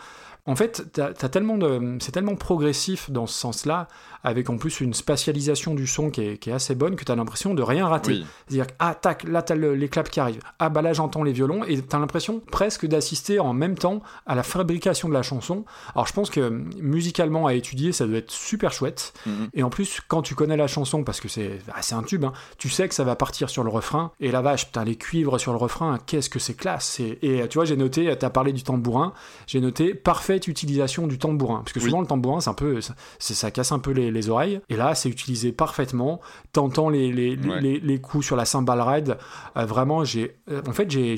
en 0.45 0.55
fait, 0.55 0.83
c'est 0.95 2.11
tellement 2.11 2.35
progressif 2.35 3.11
dans 3.11 3.27
ce 3.27 3.37
sens-là, 3.37 3.87
avec 4.23 4.49
en 4.49 4.57
plus 4.57 4.81
une 4.81 4.93
spatialisation 4.93 5.73
du 5.75 5.87
son 5.87 6.09
qui 6.09 6.21
est, 6.21 6.37
qui 6.37 6.49
est 6.49 6.53
assez 6.53 6.75
bonne, 6.75 6.95
que 6.95 7.03
t'as 7.03 7.15
l'impression 7.15 7.53
de 7.53 7.61
rien 7.63 7.87
rater. 7.87 8.11
Oui. 8.11 8.25
C'est-à-dire 8.47 8.67
que, 8.67 8.73
ah, 8.79 8.95
tac, 8.95 9.23
là, 9.23 9.41
t'as 9.41 9.55
le- 9.55 9.75
les 9.75 9.89
claps 9.89 10.09
qui 10.09 10.19
arrivent. 10.19 10.41
Ah, 10.59 10.69
bah 10.69 10.81
là, 10.81 10.93
j'entends 10.93 11.23
les 11.23 11.31
violons. 11.33 11.63
Et 11.65 11.81
t'as 11.81 11.99
l'impression 11.99 12.39
presque 12.51 12.85
d'assister 12.85 13.39
en 13.39 13.53
même 13.53 13.75
temps 13.77 14.01
à 14.25 14.35
la 14.35 14.43
fabrication 14.43 15.07
de 15.09 15.13
la 15.13 15.21
chanson. 15.23 15.65
Alors, 15.95 16.07
je 16.07 16.13
pense 16.13 16.29
que 16.29 16.49
musicalement, 16.81 17.47
à 17.47 17.53
étudier, 17.53 17.91
ça 17.91 18.05
doit 18.05 18.17
être 18.17 18.31
super 18.31 18.71
chouette. 18.73 19.13
Mhm. 19.25 19.49
Et 19.53 19.63
en 19.63 19.69
plus, 19.69 20.01
quand 20.07 20.21
tu 20.21 20.35
connais 20.35 20.57
la 20.57 20.67
chanson, 20.67 21.03
parce 21.03 21.19
que 21.21 21.27
c'est 21.27 21.59
ah, 21.73 21.81
c'est 21.81 21.95
un 21.95 22.03
tube, 22.03 22.23
hein, 22.25 22.33
tu 22.57 22.69
sais 22.69 22.87
que 22.87 22.95
ça 22.95 23.03
va 23.03 23.15
partir 23.15 23.49
sur 23.49 23.63
le 23.63 23.69
refrain. 23.69 24.11
Et 24.19 24.31
la 24.31 24.41
vache, 24.41 24.65
putain, 24.67 24.83
les 24.83 24.95
cuivres 24.95 25.39
sur 25.39 25.51
le 25.51 25.57
refrain, 25.57 25.97
qu'est-ce 26.05 26.29
que 26.29 26.39
c'est 26.39 26.53
classe. 26.53 26.99
Et, 26.99 27.47
tu 27.49 27.55
vois, 27.57 27.65
j'ai 27.65 27.77
noté, 27.77 28.13
t'as 28.17 28.29
parlé 28.29 28.53
du 28.53 28.63
tambourin, 28.63 29.13
j'ai 29.47 29.59
noté 29.61 29.93
parfaite 29.93 30.47
utilisation 30.47 31.07
du 31.07 31.17
tambourin. 31.17 31.59
Parce 31.59 31.73
que 31.73 31.79
Oui. 31.79 31.85
souvent, 31.85 32.01
le 32.01 32.07
tambourin, 32.07 32.41
c'est 32.41 32.49
un 32.49 32.53
peu, 32.53 32.79
ça 33.19 33.51
casse 33.51 33.71
un 33.71 33.79
peu 33.79 33.91
les, 33.91 34.10
les 34.11 34.29
oreilles. 34.29 34.61
Et 34.69 34.75
là, 34.75 34.95
c'est 34.95 35.09
utilisé 35.09 35.51
parfaitement. 35.51 36.21
T'entends 36.53 36.89
les, 36.89 37.11
les, 37.11 37.35
les- 37.35 37.49
Ouais. 37.49 37.61
les, 37.61 37.79
les 37.79 37.99
coups 38.01 38.25
sur 38.25 38.35
la 38.35 38.45
cymbal 38.45 38.79
ride. 38.81 39.17
Euh, 39.57 39.65
vraiment, 39.65 40.03
j'ai, 40.03 40.37
euh, 40.49 40.61
en 40.67 40.71
fait, 40.71 40.89
j'ai, 40.89 41.15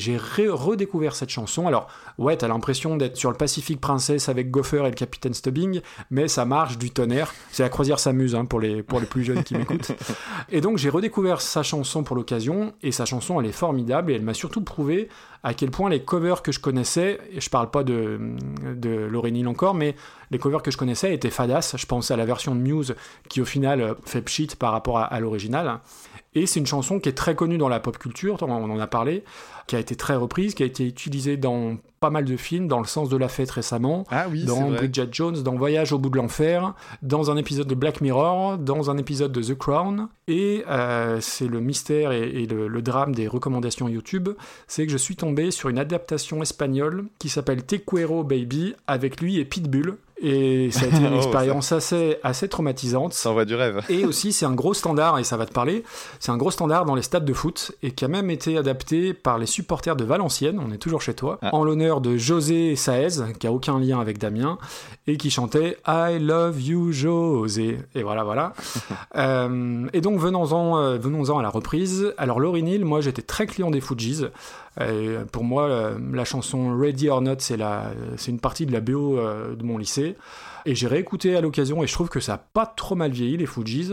redécouvert 0.49 1.15
cette 1.15 1.29
chanson. 1.29 1.67
Alors, 1.67 1.87
ouais, 2.17 2.37
t'as 2.37 2.47
l'impression 2.47 2.97
d'être 2.97 3.17
sur 3.17 3.31
le 3.31 3.37
Pacific 3.37 3.79
Princess 3.79 4.29
avec 4.29 4.51
Gopher 4.51 4.85
et 4.85 4.89
le 4.89 4.95
Capitaine 4.95 5.33
Stubbing, 5.33 5.81
mais 6.09 6.27
ça 6.27 6.45
marche 6.45 6.77
du 6.77 6.91
tonnerre. 6.91 7.33
C'est 7.51 7.63
la 7.63 7.69
croisière 7.69 7.99
s'amuse 7.99 8.35
hein, 8.35 8.45
pour, 8.45 8.59
les, 8.59 8.83
pour 8.83 8.99
les 8.99 9.05
plus 9.05 9.23
jeunes 9.23 9.43
qui 9.43 9.55
m'écoutent. 9.55 9.91
Et 10.51 10.61
donc, 10.61 10.77
j'ai 10.77 10.89
redécouvert 10.89 11.41
sa 11.41 11.63
chanson 11.63 12.03
pour 12.03 12.15
l'occasion, 12.15 12.73
et 12.83 12.91
sa 12.91 13.05
chanson, 13.05 13.39
elle 13.39 13.47
est 13.47 13.51
formidable, 13.51 14.11
et 14.11 14.15
elle 14.15 14.21
m'a 14.21 14.33
surtout 14.33 14.61
prouvé 14.61 15.09
à 15.43 15.53
quel 15.53 15.71
point 15.71 15.89
les 15.89 16.03
covers 16.03 16.41
que 16.41 16.51
je 16.51 16.59
connaissais, 16.59 17.19
et 17.31 17.41
je 17.41 17.49
parle 17.49 17.69
pas 17.69 17.83
de, 17.83 18.19
de 18.75 18.89
Lauryn 18.89 19.35
Hill 19.35 19.47
encore, 19.47 19.73
mais 19.73 19.95
les 20.31 20.39
covers 20.39 20.61
que 20.61 20.71
je 20.71 20.77
connaissais 20.77 21.13
étaient 21.13 21.29
fadas. 21.29 21.75
Je 21.77 21.85
pense 21.85 22.11
à 22.11 22.17
la 22.17 22.25
version 22.25 22.55
de 22.55 22.61
Muse 22.61 22.95
qui, 23.29 23.41
au 23.41 23.45
final, 23.45 23.95
fait 24.05 24.21
pchit 24.21 24.49
par 24.57 24.71
rapport 24.71 24.99
à, 24.99 25.05
à 25.05 25.19
l'original. 25.19 25.79
Et 26.35 26.45
c'est 26.45 26.59
une 26.59 26.65
chanson 26.65 26.99
qui 26.99 27.09
est 27.09 27.13
très 27.13 27.35
connue 27.35 27.57
dans 27.57 27.69
la 27.69 27.79
pop 27.79 27.97
culture, 27.97 28.37
on 28.41 28.49
en 28.49 28.79
a 28.79 28.87
parlé, 28.87 29.23
qui 29.67 29.75
a 29.75 29.79
été 29.79 29.95
très 29.95 30.15
reprise, 30.15 30.53
qui 30.55 30.63
a 30.63 30.65
été 30.65 30.85
utilisée 30.85 31.37
dans 31.37 31.77
pas 31.99 32.09
mal 32.09 32.25
de 32.25 32.35
films, 32.35 32.67
dans 32.67 32.79
Le 32.79 32.85
sens 32.85 33.07
de 33.07 33.15
la 33.15 33.29
fête 33.29 33.49
récemment, 33.51 34.03
Ah 34.11 34.25
oui, 34.29 34.43
dans. 34.43 34.71
Bridget 34.71 35.07
Jones, 35.11 35.41
dans 35.41 35.55
Voyage 35.55 35.93
au 35.93 35.99
bout 35.99 36.09
de 36.09 36.17
l'enfer, 36.17 36.73
dans 37.01 37.31
un 37.31 37.37
épisode 37.37 37.67
de 37.67 37.75
Black 37.75 38.01
Mirror, 38.01 38.57
dans 38.57 38.89
un 38.91 38.97
épisode 38.97 39.31
de 39.31 39.41
The 39.41 39.57
Crown. 39.57 40.09
Et 40.27 40.65
euh, 40.67 41.19
c'est 41.21 41.47
le 41.47 41.61
mystère 41.61 42.11
et, 42.11 42.27
et 42.27 42.45
le, 42.45 42.67
le 42.67 42.81
drame 42.81 43.15
des 43.15 43.27
recommandations 43.27 43.87
YouTube, 43.87 44.29
c'est 44.67 44.85
que 44.85 44.91
je 44.91 44.97
suis 44.97 45.15
tombé 45.15 45.49
sur 45.51 45.69
une 45.69 45.79
adaptation 45.79 46.41
espagnole 46.41 47.05
qui 47.19 47.29
s'appelle 47.29 47.63
Te 47.63 47.75
Quiero 47.75 48.23
Baby, 48.25 48.75
avec 48.87 49.21
lui 49.21 49.39
et 49.39 49.45
Pitbull. 49.45 49.97
Et 50.23 50.71
ça 50.71 50.85
a 50.85 50.87
été 50.87 50.97
une 50.97 51.07
Oh, 51.13 51.17
expérience 51.17 51.71
assez, 51.73 52.17
assez 52.23 52.47
traumatisante. 52.47 53.13
Ça 53.13 53.29
envoie 53.29 53.45
du 53.45 53.55
rêve. 53.55 53.81
Et 53.89 54.05
aussi, 54.05 54.31
c'est 54.33 54.45
un 54.45 54.53
gros 54.53 54.73
standard, 54.73 55.19
et 55.19 55.23
ça 55.23 55.35
va 55.37 55.45
te 55.45 55.51
parler, 55.53 55.83
c'est 56.19 56.31
un 56.31 56.37
gros 56.37 56.49
standard 56.49 56.85
dans 56.85 56.95
les 56.95 57.01
stades 57.01 57.25
de 57.25 57.33
foot, 57.33 57.73
et 57.83 57.91
qui 57.91 58.05
a 58.05 58.07
même 58.07 58.29
été 58.29 58.57
adapté 58.57 59.13
par 59.13 59.37
les 59.37 59.45
supporters 59.45 59.95
de 59.95 60.03
Valenciennes, 60.05 60.59
on 60.65 60.71
est 60.73 60.77
toujours 60.77 61.01
chez 61.01 61.13
toi, 61.13 61.39
Ah. 61.41 61.49
en 61.53 61.63
l'honneur 61.65 61.99
de 62.01 62.15
José 62.17 62.75
Saez, 62.75 63.33
qui 63.39 63.47
a 63.47 63.51
aucun 63.51 63.79
lien 63.79 63.99
avec 63.99 64.17
Damien, 64.17 64.57
et 65.07 65.17
qui 65.17 65.29
chantait 65.29 65.77
I 65.85 66.17
love 66.19 66.61
you 66.61 66.91
José. 66.93 67.79
Et 67.95 68.03
voilà, 68.03 68.23
voilà. 68.23 68.53
Euh, 69.15 69.85
et 69.93 70.01
donc, 70.01 70.19
venons-en 70.19 70.77
euh, 70.79 70.97
venons-en 70.97 71.37
à 71.37 71.43
la 71.43 71.49
reprise. 71.49 72.13
Alors, 72.17 72.39
Lauryn 72.39 72.65
Hill, 72.65 72.83
moi, 72.85 72.99
j'étais 73.01 73.21
très 73.21 73.45
client 73.45 73.69
des 73.69 73.81
Fujis. 73.81 74.25
Et 74.81 75.15
pour 75.31 75.43
moi, 75.43 75.67
la, 75.67 75.91
la 76.11 76.25
chanson 76.25 76.75
Ready 76.77 77.09
or 77.09 77.21
Not, 77.21 77.39
c'est 77.39 77.57
une 78.27 78.39
partie 78.39 78.65
de 78.65 78.71
la 78.71 78.81
BO 78.81 79.17
euh, 79.17 79.55
de 79.55 79.63
mon 79.63 79.77
lycée. 79.77 80.15
Et 80.65 80.75
j'ai 80.75 80.87
réécouté 80.87 81.35
à 81.35 81.41
l'occasion 81.41 81.83
et 81.83 81.87
je 81.87 81.93
trouve 81.93 82.09
que 82.09 82.19
ça 82.19 82.35
a 82.35 82.37
pas 82.37 82.65
trop 82.65 82.95
mal 82.95 83.11
vieilli 83.11 83.37
les 83.37 83.45
Fujis. 83.45 83.91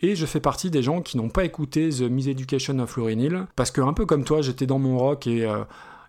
Et 0.00 0.14
je 0.14 0.24
fais 0.24 0.40
partie 0.40 0.70
des 0.70 0.82
gens 0.82 1.02
qui 1.02 1.16
n'ont 1.16 1.28
pas 1.28 1.44
écouté 1.44 1.90
The 1.90 2.02
Miseducation 2.02 2.78
of 2.78 2.96
Lauryn 2.96 3.18
Hill 3.18 3.46
parce 3.56 3.70
que 3.70 3.80
un 3.80 3.92
peu 3.92 4.06
comme 4.06 4.24
toi, 4.24 4.40
j'étais 4.40 4.66
dans 4.66 4.78
mon 4.78 4.98
rock 4.98 5.26
et 5.26 5.44
euh, 5.44 5.64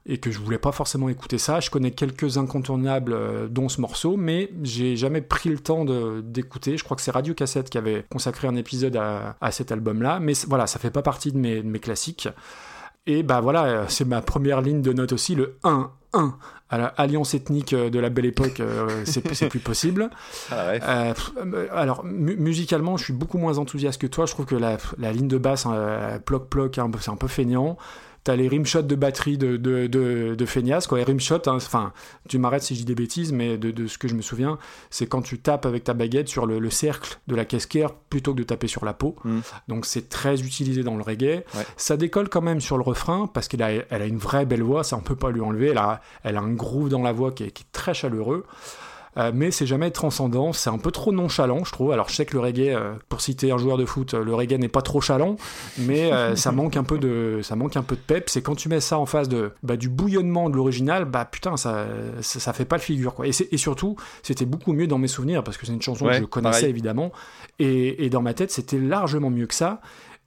et 0.05 0.17
que 0.17 0.31
je 0.31 0.39
voulais 0.39 0.57
pas 0.57 0.73
forcément 0.73 1.07
écouter 1.07 1.37
ça. 1.37 1.61
Je 1.61 1.69
connais 1.69 1.91
quelques 1.91 2.37
incontournables, 2.37 3.13
euh, 3.13 3.47
dont 3.47 3.69
ce 3.69 3.79
morceau, 3.79 4.17
mais 4.17 4.51
j'ai 4.61 4.97
jamais 4.97 5.21
pris 5.21 5.49
le 5.49 5.59
temps 5.59 5.85
d'écouter. 6.21 6.77
Je 6.77 6.83
crois 6.83 6.97
que 6.97 7.01
c'est 7.01 7.11
Radio 7.11 7.33
Cassette 7.33 7.69
qui 7.69 7.77
avait 7.77 8.05
consacré 8.11 8.49
un 8.49 8.55
épisode 8.55 8.97
à, 8.97 9.37
à 9.39 9.51
cet 9.51 9.71
album-là, 9.71 10.19
mais 10.19 10.33
voilà, 10.47 10.67
ça 10.67 10.77
fait 10.77 10.91
pas 10.91 11.03
partie 11.03 11.31
de 11.31 11.37
mes 11.37 11.79
classiques. 11.79 12.27
Et 13.05 13.23
bah 13.23 13.41
voilà, 13.41 13.63
euh, 13.65 13.85
c'est 13.89 14.05
ma 14.05 14.21
première 14.21 14.61
ligne 14.61 14.81
de 14.81 14.93
note 14.93 15.11
aussi, 15.11 15.35
le 15.35 15.57
1. 15.63 15.91
1 16.13 16.37
à 16.69 16.77
la 16.77 16.85
alliance 16.87 17.33
ethnique 17.33 17.73
euh, 17.73 17.89
de 17.89 17.99
la 17.99 18.09
belle 18.09 18.25
époque, 18.25 18.59
euh, 18.59 19.03
c'est 19.05 19.49
plus 19.49 19.59
possible. 19.59 20.09
Ah. 20.51 20.73
Euh, 21.37 21.67
alors, 21.71 22.03
mu- 22.03 22.35
musicalement, 22.37 22.97
je 22.97 23.03
suis 23.05 23.13
beaucoup 23.13 23.37
moins 23.37 23.57
enthousiaste 23.57 23.99
que 24.01 24.07
toi. 24.07 24.25
Je 24.25 24.33
trouve 24.33 24.45
que 24.45 24.55
la, 24.55 24.77
la 24.97 25.11
ligne 25.11 25.27
de 25.27 25.37
basse, 25.37 25.65
euh, 25.69 26.17
ploc-ploc, 26.19 26.77
un 26.77 26.89
peu- 26.89 26.99
c'est 27.01 27.11
un 27.11 27.15
peu 27.15 27.27
feignant. 27.27 27.77
T'as 28.23 28.35
les 28.35 28.47
rimshots 28.47 28.83
de 28.83 28.95
batterie 28.95 29.37
de, 29.37 29.57
de, 29.57 29.87
de, 29.87 30.87
quoi. 30.87 30.97
Les 30.97 31.03
rimshots, 31.03 31.47
hein, 31.47 31.55
enfin, 31.55 31.91
tu 32.29 32.37
m'arrêtes 32.37 32.63
si 32.63 32.75
je 32.75 32.79
dis 32.79 32.85
des 32.85 32.95
bêtises, 32.95 33.33
mais 33.33 33.57
de, 33.57 33.71
de 33.71 33.87
ce 33.87 33.97
que 33.97 34.07
je 34.07 34.15
me 34.15 34.21
souviens, 34.21 34.57
c'est 34.89 35.07
quand 35.07 35.21
tu 35.21 35.39
tapes 35.39 35.65
avec 35.65 35.83
ta 35.83 35.93
baguette 35.93 36.29
sur 36.29 36.45
le, 36.45 36.59
le 36.59 36.69
cercle 36.69 37.19
de 37.27 37.35
la 37.35 37.45
casquette 37.45 37.91
plutôt 38.09 38.33
que 38.33 38.37
de 38.37 38.43
taper 38.43 38.67
sur 38.67 38.85
la 38.85 38.93
peau. 38.93 39.15
Mm. 39.23 39.39
Donc 39.67 39.85
c'est 39.85 40.09
très 40.09 40.41
utilisé 40.41 40.83
dans 40.83 40.95
le 40.95 41.03
reggae. 41.03 41.43
Ouais. 41.55 41.65
Ça 41.77 41.97
décolle 41.97 42.29
quand 42.29 42.41
même 42.41 42.61
sur 42.61 42.77
le 42.77 42.83
refrain 42.83 43.27
parce 43.27 43.47
qu'elle 43.47 43.63
a, 43.63 43.71
elle 43.71 44.01
a 44.01 44.05
une 44.05 44.17
vraie 44.17 44.45
belle 44.45 44.63
voix, 44.63 44.83
ça 44.83 44.95
on 44.95 45.01
peut 45.01 45.15
pas 45.15 45.31
lui 45.31 45.41
enlever. 45.41 45.69
Elle 45.69 45.77
a, 45.77 46.01
elle 46.23 46.37
a 46.37 46.41
un 46.41 46.53
groove 46.53 46.89
dans 46.89 47.01
la 47.01 47.11
voix 47.11 47.31
qui 47.31 47.43
est, 47.43 47.51
qui 47.51 47.63
est 47.63 47.71
très 47.71 47.93
chaleureux. 47.93 48.45
Euh, 49.17 49.31
mais 49.33 49.51
c'est 49.51 49.67
jamais 49.67 49.91
transcendant, 49.91 50.53
c'est 50.53 50.69
un 50.69 50.77
peu 50.77 50.91
trop 50.91 51.11
nonchalant, 51.11 51.63
je 51.63 51.71
trouve. 51.71 51.91
Alors 51.91 52.09
je 52.09 52.15
sais 52.15 52.25
que 52.25 52.33
le 52.33 52.39
reggae, 52.39 52.73
euh, 52.73 52.93
pour 53.09 53.21
citer 53.21 53.51
un 53.51 53.57
joueur 53.57 53.77
de 53.77 53.85
foot, 53.85 54.13
euh, 54.13 54.23
le 54.23 54.33
reggae 54.33 54.57
n'est 54.57 54.67
pas 54.67 54.81
trop 54.81 55.01
chalant, 55.01 55.35
mais 55.77 56.11
euh, 56.11 56.35
ça 56.35 56.51
manque 56.51 56.77
un 56.77 56.83
peu 56.83 56.97
de, 56.97 57.41
ça 57.43 57.55
manque 57.55 57.77
un 57.77 57.83
peu 57.83 57.95
de 57.95 58.01
pep. 58.01 58.29
C'est 58.29 58.41
quand 58.41 58.55
tu 58.55 58.69
mets 58.69 58.79
ça 58.79 58.97
en 58.97 59.05
face 59.05 59.29
de, 59.29 59.51
bah, 59.61 59.77
du 59.77 59.89
bouillonnement 59.89 60.49
de 60.49 60.55
l'original, 60.55 61.05
bah 61.05 61.25
putain, 61.25 61.57
ça, 61.57 61.85
ça, 62.21 62.39
ça 62.39 62.53
fait 62.53 62.65
pas 62.65 62.77
le 62.77 62.81
figure 62.81 63.13
quoi. 63.13 63.27
Et, 63.27 63.57
surtout, 63.57 63.95
c'était 64.23 64.45
beaucoup 64.45 64.73
mieux 64.73 64.87
dans 64.87 64.97
mes 64.97 65.07
souvenirs 65.07 65.43
parce 65.43 65.57
que 65.57 65.65
c'est 65.65 65.73
une 65.73 65.81
chanson 65.81 66.05
Ouais, 66.05 66.13
que 66.13 66.21
je 66.21 66.25
connaissais 66.25 66.61
pareil. 66.61 66.69
évidemment, 66.69 67.11
et, 67.59 68.05
et 68.05 68.09
dans 68.09 68.21
ma 68.21 68.33
tête, 68.33 68.51
c'était 68.51 68.79
largement 68.79 69.29
mieux 69.29 69.47
que 69.47 69.53
ça. 69.53 69.79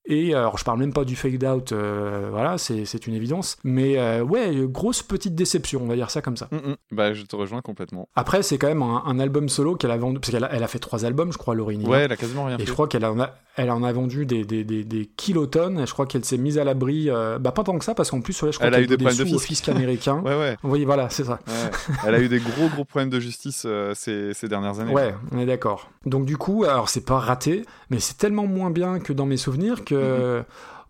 Et 0.09 0.35
euh, 0.35 0.39
alors, 0.39 0.57
je 0.59 0.65
parle 0.65 0.79
même 0.79 0.93
pas 0.93 1.05
du 1.05 1.17
fade 1.17 1.43
out, 1.45 1.73
euh, 1.73 2.29
voilà, 2.31 2.59
c'est 2.59 3.07
une 3.07 3.15
évidence. 3.15 3.57
Mais 3.65 3.99
euh, 3.99 4.23
ouais, 4.23 4.55
grosse 4.69 5.03
petite 5.03 5.35
déception, 5.35 5.81
on 5.83 5.87
va 5.89 5.97
dire 5.97 6.11
ça 6.11 6.23
comme 6.23 6.37
ça. 6.37 6.49
Mm. 6.53 6.75
Bah, 6.93 7.13
je 7.13 7.23
te 7.25 7.35
rejoins 7.35 7.61
complètement. 7.61 8.09
Après, 8.15 8.43
c'est 8.43 8.57
quand 8.59 8.69
même 8.69 8.83
un, 8.83 9.03
un 9.05 9.19
album 9.19 9.49
solo 9.49 9.75
qu'elle 9.75 9.91
a 9.91 9.97
vendu, 9.97 10.21
parce 10.21 10.31
qu'elle 10.31 10.45
a, 10.45 10.53
elle 10.53 10.63
a 10.63 10.69
fait 10.69 10.79
trois 10.79 11.05
albums, 11.05 11.33
je 11.33 11.39
crois, 11.39 11.55
Laurie. 11.55 11.77
Ouais, 11.85 12.03
elle 12.03 12.13
a 12.13 12.17
quasiment 12.17 12.45
rien 12.45 12.57
Et 12.57 12.61
fait. 12.61 12.67
je 12.67 12.73
crois 12.73 12.87
qu'elle 12.89 13.05
en 13.05 13.19
a, 13.21 13.35
elle 13.57 13.71
en 13.71 13.83
a 13.83 13.93
vendu 13.93 14.27
des, 14.27 14.45
des, 14.45 14.63
des, 14.65 14.85
des 14.85 15.07
kilotonnes. 15.17 15.81
Et 15.81 15.87
je 15.87 15.93
crois 15.93 16.07
qu'elle 16.07 16.25
s'est 16.25 16.39
mise 16.39 16.59
à 16.59 16.65
l'abri, 16.65 17.11
euh, 17.11 17.39
bah 17.39 17.51
pas 17.53 17.65
tant 17.65 17.77
que 17.79 17.85
ça, 17.85 17.95
parce 17.95 18.11
qu'en 18.11 18.21
plus, 18.21 18.41
ouais, 18.43 18.53
je 18.53 18.59
crois 18.59 18.69
Elle 18.69 18.75
a 18.75 18.77
qu'elle 18.77 18.85
eu 18.85 18.89
des 18.89 18.97
problèmes 19.05 19.33
de 19.33 19.39
fisc. 19.39 19.69
américain. 19.69 20.23
Ouais, 20.27 20.37
ouais. 20.39 20.57
Oui, 20.63 20.85
voilà, 20.85 21.09
c'est 21.11 21.25
ça. 21.25 21.41
ouais. 21.47 21.71
elle 22.07 22.15
a 22.15 22.21
eu 22.21 22.29
des 22.29 22.39
gros, 22.39 22.69
gros 22.69 22.85
problèmes 22.85 23.11
de 23.11 23.19
justice 23.21 23.67
ces, 23.95 24.35
ces 24.35 24.49
dernières 24.49 24.79
années. 24.81 24.93
Ouais, 24.93 25.15
on 25.33 25.39
est 25.39 25.47
d'accord. 25.47 25.91
Donc 26.05 26.25
du 26.27 26.37
coup, 26.37 26.65
alors 26.65 26.89
c'est 26.89 27.05
pas 27.05 27.19
raté, 27.19 27.65
mais 27.91 27.99
c'est 27.99 28.17
tellement 28.17 28.47
moins 28.47 28.71
bien 28.71 29.01
que 29.01 29.13
dans 29.13 29.27
mes 29.27 29.37
souvenirs 29.37 29.85
que, 29.85 29.96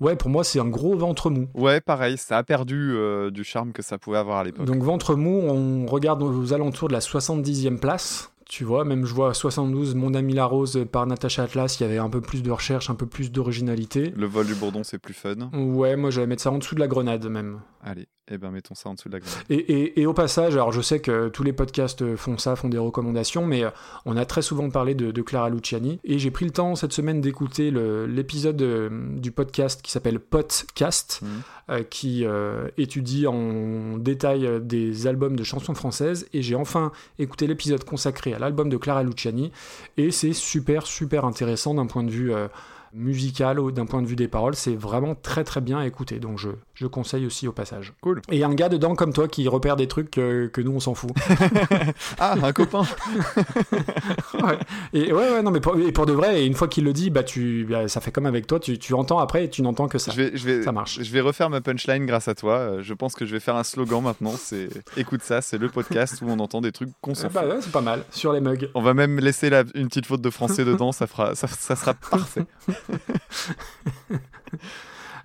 ouais, 0.00 0.16
pour 0.16 0.30
moi, 0.30 0.44
c'est 0.44 0.60
un 0.60 0.68
gros 0.68 0.96
ventre 0.96 1.30
mou. 1.30 1.48
Ouais, 1.54 1.80
pareil, 1.80 2.16
ça 2.18 2.38
a 2.38 2.42
perdu 2.42 2.92
euh, 2.94 3.30
du 3.30 3.44
charme 3.44 3.72
que 3.72 3.82
ça 3.82 3.98
pouvait 3.98 4.18
avoir 4.18 4.38
à 4.38 4.44
l'époque. 4.44 4.66
Donc 4.66 4.82
ventre 4.82 5.14
mou, 5.14 5.42
on 5.48 5.86
regarde 5.86 6.22
aux 6.22 6.52
alentours 6.52 6.88
de 6.88 6.92
la 6.92 7.00
70e 7.00 7.78
place. 7.78 8.32
Tu 8.48 8.62
vois, 8.62 8.84
même 8.84 9.06
je 9.06 9.12
vois 9.12 9.34
72, 9.34 9.96
Mon 9.96 10.14
ami 10.14 10.32
la 10.32 10.44
rose 10.44 10.86
par 10.92 11.04
Natacha 11.06 11.42
Atlas, 11.42 11.80
il 11.80 11.82
y 11.82 11.86
avait 11.86 11.98
un 11.98 12.08
peu 12.08 12.20
plus 12.20 12.44
de 12.44 12.50
recherche, 12.52 12.90
un 12.90 12.94
peu 12.94 13.06
plus 13.06 13.32
d'originalité. 13.32 14.12
Le 14.16 14.26
vol 14.26 14.46
du 14.46 14.54
bourdon, 14.54 14.84
c'est 14.84 14.98
plus 14.98 15.14
fun. 15.14 15.50
Ouais, 15.52 15.96
moi 15.96 16.10
j'allais 16.10 16.28
mettre 16.28 16.42
ça 16.42 16.52
en 16.52 16.58
dessous 16.58 16.76
de 16.76 16.80
la 16.80 16.86
grenade 16.86 17.26
même. 17.26 17.60
Allez, 17.82 18.06
eh 18.28 18.38
ben 18.38 18.50
mettons 18.50 18.74
ça 18.74 18.88
en 18.88 18.94
dessous 18.94 19.08
de 19.08 19.14
la 19.14 19.20
grenade. 19.20 19.44
Et, 19.50 19.54
et- 19.56 20.00
et 20.00 20.06
au 20.06 20.12
passage, 20.12 20.54
alors 20.54 20.72
je 20.72 20.80
sais 20.80 21.00
que 21.00 21.28
tous 21.28 21.42
les 21.44 21.52
podcasts 21.52 22.16
font 22.16 22.38
ça, 22.38 22.56
font 22.56 22.68
des 22.68 22.78
recommandations, 22.78 23.46
mais 23.46 23.62
euh, 23.64 23.70
on 24.04 24.16
a 24.16 24.24
très 24.24 24.42
souvent 24.42 24.68
parlé 24.70 24.94
de, 24.94 25.10
de 25.12 25.22
Clara 25.22 25.48
Luciani. 25.48 26.00
Et 26.04 26.18
j'ai 26.18 26.30
pris 26.30 26.44
le 26.44 26.50
temps 26.50 26.74
cette 26.74 26.92
semaine 26.92 27.20
d'écouter 27.20 27.70
l'épisode 27.70 28.60
euh, 28.62 28.88
du 29.16 29.30
podcast 29.30 29.80
qui 29.82 29.90
s'appelle 29.92 30.18
Podcast, 30.18 31.20
Mhm. 31.22 31.28
euh, 31.70 31.82
qui 31.84 32.24
euh, 32.24 32.68
étudie 32.78 33.26
en 33.26 33.96
détail 33.96 34.48
des 34.60 35.06
albums 35.06 35.36
de 35.36 35.44
chansons 35.44 35.74
françaises. 35.74 36.26
Et 36.32 36.42
j'ai 36.42 36.54
enfin 36.56 36.92
écouté 37.18 37.46
l'épisode 37.46 37.84
consacré 37.84 38.34
à 38.34 38.38
l'album 38.38 38.68
de 38.68 38.76
Clara 38.76 39.02
Luciani. 39.02 39.52
Et 39.96 40.10
c'est 40.10 40.32
super, 40.32 40.86
super 40.86 41.24
intéressant 41.24 41.74
d'un 41.74 41.86
point 41.86 42.02
de 42.02 42.10
vue. 42.10 42.32
euh, 42.34 42.48
musical 42.94 43.60
ou 43.60 43.72
d'un 43.72 43.84
point 43.84 44.00
de 44.00 44.06
vue 44.06 44.16
des 44.16 44.28
paroles, 44.28 44.54
c'est 44.54 44.74
vraiment 44.74 45.14
très 45.14 45.44
très 45.44 45.60
bien 45.60 45.76
à 45.78 45.86
écouter, 45.86 46.18
donc 46.18 46.38
je, 46.38 46.48
je 46.76 46.86
conseille 46.86 47.26
aussi 47.26 47.48
au 47.48 47.52
passage. 47.52 47.92
Cool. 48.02 48.22
Et 48.30 48.44
un 48.44 48.54
gars 48.54 48.68
dedans 48.68 48.94
comme 48.94 49.12
toi 49.12 49.26
qui 49.26 49.48
repère 49.48 49.74
des 49.76 49.88
trucs 49.88 50.10
que, 50.10 50.46
que 50.46 50.60
nous 50.60 50.72
on 50.72 50.80
s'en 50.80 50.94
fout. 50.94 51.10
Ah, 52.18 52.34
un 52.42 52.52
copain 52.52 52.82
ouais. 54.42 54.58
Et 54.92 55.12
ouais, 55.12 55.30
ouais, 55.32 55.42
non, 55.42 55.50
mais 55.50 55.60
pour, 55.60 55.76
et 55.78 55.90
pour 55.92 56.06
de 56.06 56.12
vrai, 56.12 56.42
et 56.42 56.46
une 56.46 56.54
fois 56.54 56.68
qu'il 56.68 56.84
le 56.84 56.92
dit, 56.92 57.10
bah, 57.10 57.22
tu, 57.24 57.66
bah, 57.68 57.88
ça 57.88 58.00
fait 58.00 58.10
comme 58.12 58.26
avec 58.26 58.46
toi, 58.46 58.60
tu, 58.60 58.78
tu 58.78 58.94
entends 58.94 59.18
après 59.18 59.44
et 59.44 59.50
tu 59.50 59.62
n'entends 59.62 59.88
que 59.88 59.98
ça. 59.98 60.12
je 60.12 60.16
vais, 60.16 60.30
je, 60.36 60.44
vais, 60.46 60.62
Ça 60.62 60.72
marche. 60.72 61.00
je 61.02 61.10
vais 61.12 61.20
refaire 61.20 61.50
ma 61.50 61.60
punchline 61.60 62.06
grâce 62.06 62.28
à 62.28 62.34
toi. 62.34 62.54
Euh, 62.58 62.82
Je 62.82 62.94
pense 62.94 63.14
que 63.14 63.26
je 63.26 63.32
vais 63.32 63.40
faire 63.40 63.56
un 63.56 63.64
slogan 63.64 64.02
maintenant. 64.02 64.34
C'est 64.38 64.68
écoute 64.96 65.22
ça, 65.22 65.40
c'est 65.42 65.58
le 65.58 65.68
podcast 65.68 66.20
où 66.22 66.26
on 66.28 66.38
entend 66.38 66.60
des 66.60 66.72
trucs 66.72 66.90
qu'on 67.00 67.14
s'en 67.14 67.28
bah 67.28 67.42
fout. 67.42 67.50
ouais, 67.50 67.56
c'est 67.60 67.72
pas 67.72 67.80
mal, 67.80 68.04
sur 68.10 68.32
les 68.32 68.40
mugs. 68.40 68.68
On 68.74 68.82
va 68.82 68.94
même 68.94 69.18
laisser 69.18 69.50
la- 69.50 69.64
une 69.74 69.88
petite 69.88 70.06
faute 70.06 70.20
de 70.22 70.30
français 70.30 70.64
dedans, 70.66 70.92
ça, 70.92 71.06
fera, 71.06 71.34
ça, 71.34 71.46
ça 71.48 71.74
sera 71.76 71.94
parfait. 71.94 72.44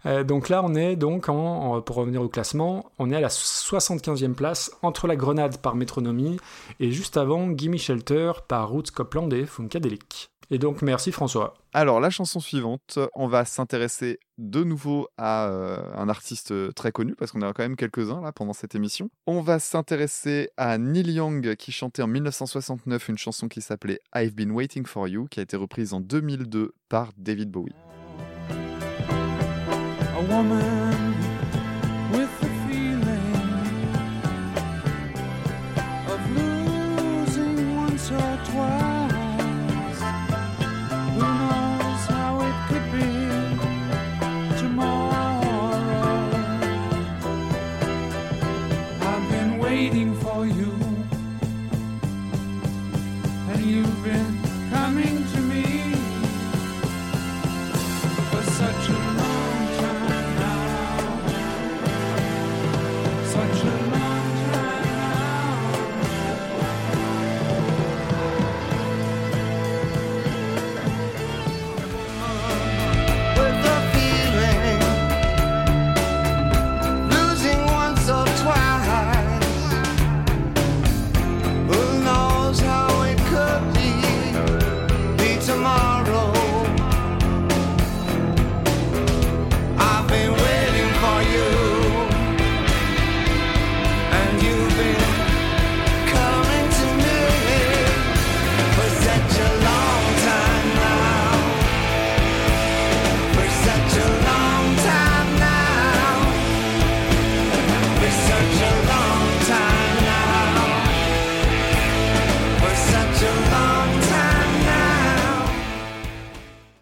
Euh, 0.05 0.23
donc 0.23 0.49
là, 0.49 0.61
on 0.63 0.75
est 0.75 0.95
donc, 0.95 1.25
pour 1.25 1.95
revenir 1.95 2.21
au 2.21 2.29
classement, 2.29 2.91
on 2.99 3.11
est 3.11 3.15
à 3.15 3.21
la 3.21 3.29
75e 3.29 4.33
place 4.33 4.71
entre 4.81 5.07
la 5.07 5.15
Grenade 5.15 5.57
par 5.57 5.75
Métronomie 5.75 6.37
et 6.79 6.91
juste 6.91 7.17
avant 7.17 7.49
Gimme 7.51 7.77
Shelter 7.77 8.31
par 8.47 8.69
Roots 8.69 8.91
Copland 8.93 9.31
et 9.33 9.45
Funkadelic. 9.45 10.29
Et 10.53 10.57
donc, 10.57 10.81
merci 10.81 11.13
François. 11.13 11.53
Alors, 11.73 12.01
la 12.01 12.09
chanson 12.09 12.41
suivante, 12.41 12.99
on 13.15 13.27
va 13.27 13.45
s'intéresser 13.45 14.19
de 14.37 14.65
nouveau 14.65 15.07
à 15.17 15.47
euh, 15.47 15.77
un 15.95 16.09
artiste 16.09 16.73
très 16.73 16.91
connu, 16.91 17.15
parce 17.15 17.31
qu'on 17.31 17.41
a 17.41 17.53
quand 17.53 17.63
même 17.63 17.77
quelques-uns 17.77 18.19
là 18.19 18.33
pendant 18.33 18.51
cette 18.51 18.75
émission. 18.75 19.09
On 19.27 19.39
va 19.39 19.59
s'intéresser 19.59 20.49
à 20.57 20.77
Neil 20.77 21.09
Young, 21.13 21.55
qui 21.55 21.71
chantait 21.71 22.01
en 22.01 22.07
1969 22.07 23.07
une 23.07 23.17
chanson 23.17 23.47
qui 23.47 23.61
s'appelait 23.61 24.01
I've 24.13 24.35
Been 24.35 24.51
Waiting 24.51 24.85
for 24.85 25.07
You, 25.07 25.27
qui 25.31 25.39
a 25.39 25.43
été 25.43 25.55
reprise 25.55 25.93
en 25.93 26.01
2002 26.01 26.73
par 26.89 27.11
David 27.15 27.49
Bowie. 27.49 27.71
A 30.21 30.23
woman 30.23 31.15
with 32.11 32.50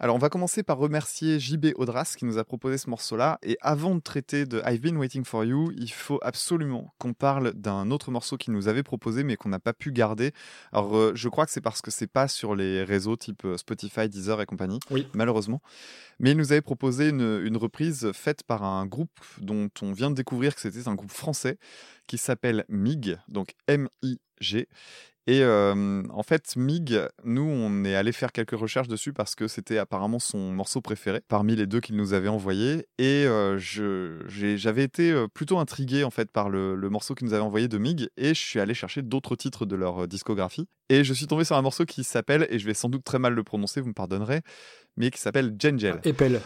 Alors, 0.02 0.16
on 0.16 0.18
va 0.18 0.30
commencer 0.30 0.62
par 0.62 0.78
remercier 0.78 1.38
JB 1.38 1.74
Audras 1.74 2.14
qui 2.16 2.24
nous 2.24 2.38
a 2.38 2.44
proposé 2.44 2.78
ce 2.78 2.88
morceau-là. 2.88 3.38
Et 3.42 3.58
avant 3.60 3.94
de 3.94 4.00
traiter 4.00 4.46
de 4.46 4.62
I've 4.64 4.80
Been 4.80 4.96
Waiting 4.96 5.26
for 5.26 5.44
You, 5.44 5.72
il 5.76 5.92
faut 5.92 6.18
absolument 6.22 6.90
qu'on 6.96 7.12
parle 7.12 7.52
d'un 7.52 7.90
autre 7.90 8.10
morceau 8.10 8.38
qu'il 8.38 8.54
nous 8.54 8.66
avait 8.66 8.82
proposé 8.82 9.24
mais 9.24 9.36
qu'on 9.36 9.50
n'a 9.50 9.58
pas 9.58 9.74
pu 9.74 9.92
garder. 9.92 10.32
Alors, 10.72 10.96
euh, 10.96 11.12
je 11.14 11.28
crois 11.28 11.44
que 11.44 11.52
c'est 11.52 11.60
parce 11.60 11.82
que 11.82 11.90
c'est 11.90 12.06
pas 12.06 12.28
sur 12.28 12.56
les 12.56 12.82
réseaux 12.82 13.16
type 13.16 13.44
euh, 13.44 13.58
Spotify, 13.58 14.08
Deezer 14.08 14.40
et 14.40 14.46
compagnie, 14.46 14.80
Oui. 14.90 15.06
malheureusement. 15.12 15.60
Mais 16.18 16.30
il 16.30 16.38
nous 16.38 16.50
avait 16.50 16.62
proposé 16.62 17.10
une, 17.10 17.42
une 17.44 17.58
reprise 17.58 18.10
faite 18.12 18.42
par 18.42 18.62
un 18.64 18.86
groupe 18.86 19.20
dont 19.38 19.68
on 19.82 19.92
vient 19.92 20.08
de 20.08 20.14
découvrir 20.14 20.54
que 20.54 20.62
c'était 20.62 20.88
un 20.88 20.94
groupe 20.94 21.12
français 21.12 21.58
qui 22.06 22.16
s'appelle 22.16 22.64
MIG, 22.70 23.18
donc 23.28 23.54
M-I-G. 23.68 24.66
Et 25.30 25.44
euh, 25.44 26.02
en 26.10 26.24
fait, 26.24 26.56
Mig, 26.56 27.00
nous, 27.22 27.44
on 27.44 27.84
est 27.84 27.94
allé 27.94 28.10
faire 28.10 28.32
quelques 28.32 28.58
recherches 28.58 28.88
dessus 28.88 29.12
parce 29.12 29.36
que 29.36 29.46
c'était 29.46 29.78
apparemment 29.78 30.18
son 30.18 30.50
morceau 30.50 30.80
préféré 30.80 31.20
parmi 31.28 31.54
les 31.54 31.68
deux 31.68 31.78
qu'il 31.78 31.94
nous 31.94 32.14
avait 32.14 32.26
envoyé. 32.26 32.88
Et 32.98 33.26
euh, 33.26 33.56
j'avais 33.56 34.82
été 34.82 35.14
plutôt 35.32 35.60
intrigué 35.60 36.02
en 36.02 36.10
fait 36.10 36.32
par 36.32 36.50
le, 36.50 36.74
le 36.74 36.90
morceau 36.90 37.14
qu'il 37.14 37.28
nous 37.28 37.32
avait 37.32 37.44
envoyé 37.44 37.68
de 37.68 37.78
Mig 37.78 38.08
et 38.16 38.34
je 38.34 38.40
suis 38.40 38.58
allé 38.58 38.74
chercher 38.74 39.02
d'autres 39.02 39.36
titres 39.36 39.66
de 39.66 39.76
leur 39.76 40.08
discographie. 40.08 40.66
Et 40.88 41.04
je 41.04 41.14
suis 41.14 41.28
tombé 41.28 41.44
sur 41.44 41.56
un 41.56 41.62
morceau 41.62 41.84
qui 41.84 42.02
s'appelle, 42.02 42.48
et 42.50 42.58
je 42.58 42.66
vais 42.66 42.74
sans 42.74 42.88
doute 42.88 43.04
très 43.04 43.20
mal 43.20 43.32
le 43.32 43.44
prononcer, 43.44 43.80
vous 43.80 43.90
me 43.90 43.94
pardonnerez, 43.94 44.40
mais 44.96 45.12
qui 45.12 45.20
s'appelle 45.20 45.54
Jengel. 45.56 46.00
Épelle. 46.02 46.40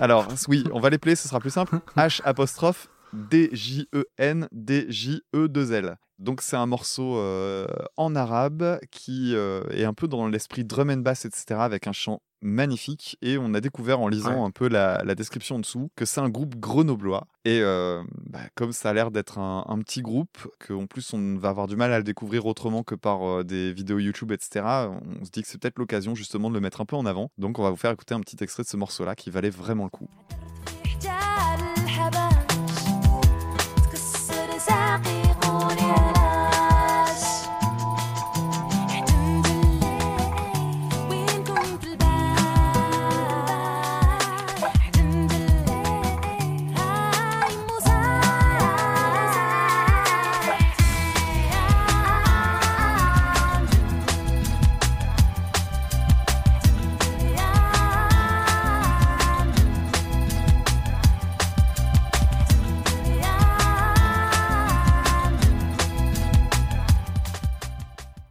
Alors, 0.00 0.26
oui, 0.48 0.64
on 0.72 0.80
va 0.80 0.88
les 0.88 0.96
player, 0.96 1.14
ce 1.14 1.28
sera 1.28 1.40
plus 1.40 1.50
simple. 1.50 1.78
H 1.94 2.22
apostrophe 2.24 2.88
D-J-E-N 3.12 4.48
D-J-E-2-L. 4.52 5.96
Donc, 6.18 6.40
c'est 6.40 6.56
un 6.56 6.64
morceau 6.66 7.18
euh, 7.18 7.66
en 7.98 8.14
arabe 8.16 8.78
qui 8.90 9.34
euh, 9.34 9.62
est 9.70 9.84
un 9.84 9.92
peu 9.92 10.08
dans 10.08 10.26
l'esprit 10.28 10.64
drum 10.64 10.88
and 10.88 10.98
bass, 10.98 11.26
etc., 11.26 11.60
avec 11.60 11.86
un 11.86 11.92
chant 11.92 12.22
magnifique. 12.40 13.18
Et 13.20 13.36
on 13.36 13.52
a 13.52 13.60
découvert 13.60 14.00
en 14.00 14.08
lisant 14.08 14.40
Ouais. 14.40 14.46
un 14.46 14.50
peu 14.50 14.68
la, 14.68 15.02
la 15.04 15.14
description 15.14 15.56
en 15.56 15.58
dessous 15.58 15.90
que 15.94 16.06
c'est 16.06 16.20
un 16.22 16.30
groupe 16.30 16.56
grenoblois. 16.56 17.26
Et 17.44 17.60
euh, 17.60 18.02
bah, 18.30 18.40
comme 18.54 18.72
ça 18.72 18.90
a 18.90 18.92
l'air 18.94 19.10
d'être 19.10 19.38
un, 19.38 19.64
un 19.68 19.78
petit 19.80 20.00
groupe, 20.00 20.38
qu'en 20.66 20.86
plus 20.86 21.12
on 21.12 21.36
va 21.36 21.50
avoir 21.50 21.66
du 21.66 21.76
mal 21.76 21.92
à 21.92 21.98
le 21.98 22.04
découvrir 22.04 22.46
autrement 22.46 22.82
que 22.82 22.94
par 22.94 23.22
euh, 23.28 23.44
des 23.44 23.74
vidéos 23.74 23.98
YouTube, 23.98 24.32
etc., 24.32 24.64
on 25.20 25.24
se 25.24 25.30
dit 25.30 25.42
que 25.42 25.48
c'est 25.48 25.60
peut-être 25.60 25.78
l'occasion 25.78 26.14
justement 26.14 26.48
de 26.48 26.54
le 26.54 26.60
mettre 26.60 26.80
un 26.80 26.86
peu 26.86 26.96
en 26.96 27.04
avant. 27.04 27.30
Donc, 27.36 27.58
on 27.58 27.62
va 27.62 27.68
vous 27.70 27.76
faire 27.76 27.90
écouter 27.90 28.14
un 28.14 28.20
petit 28.20 28.42
extrait 28.42 28.62
de 28.62 28.68
ce 28.68 28.76
morceau-là 28.78 29.14
qui 29.14 29.28
valait 29.28 29.50
vraiment 29.50 29.84
le 29.84 29.90
coup. 29.90 30.08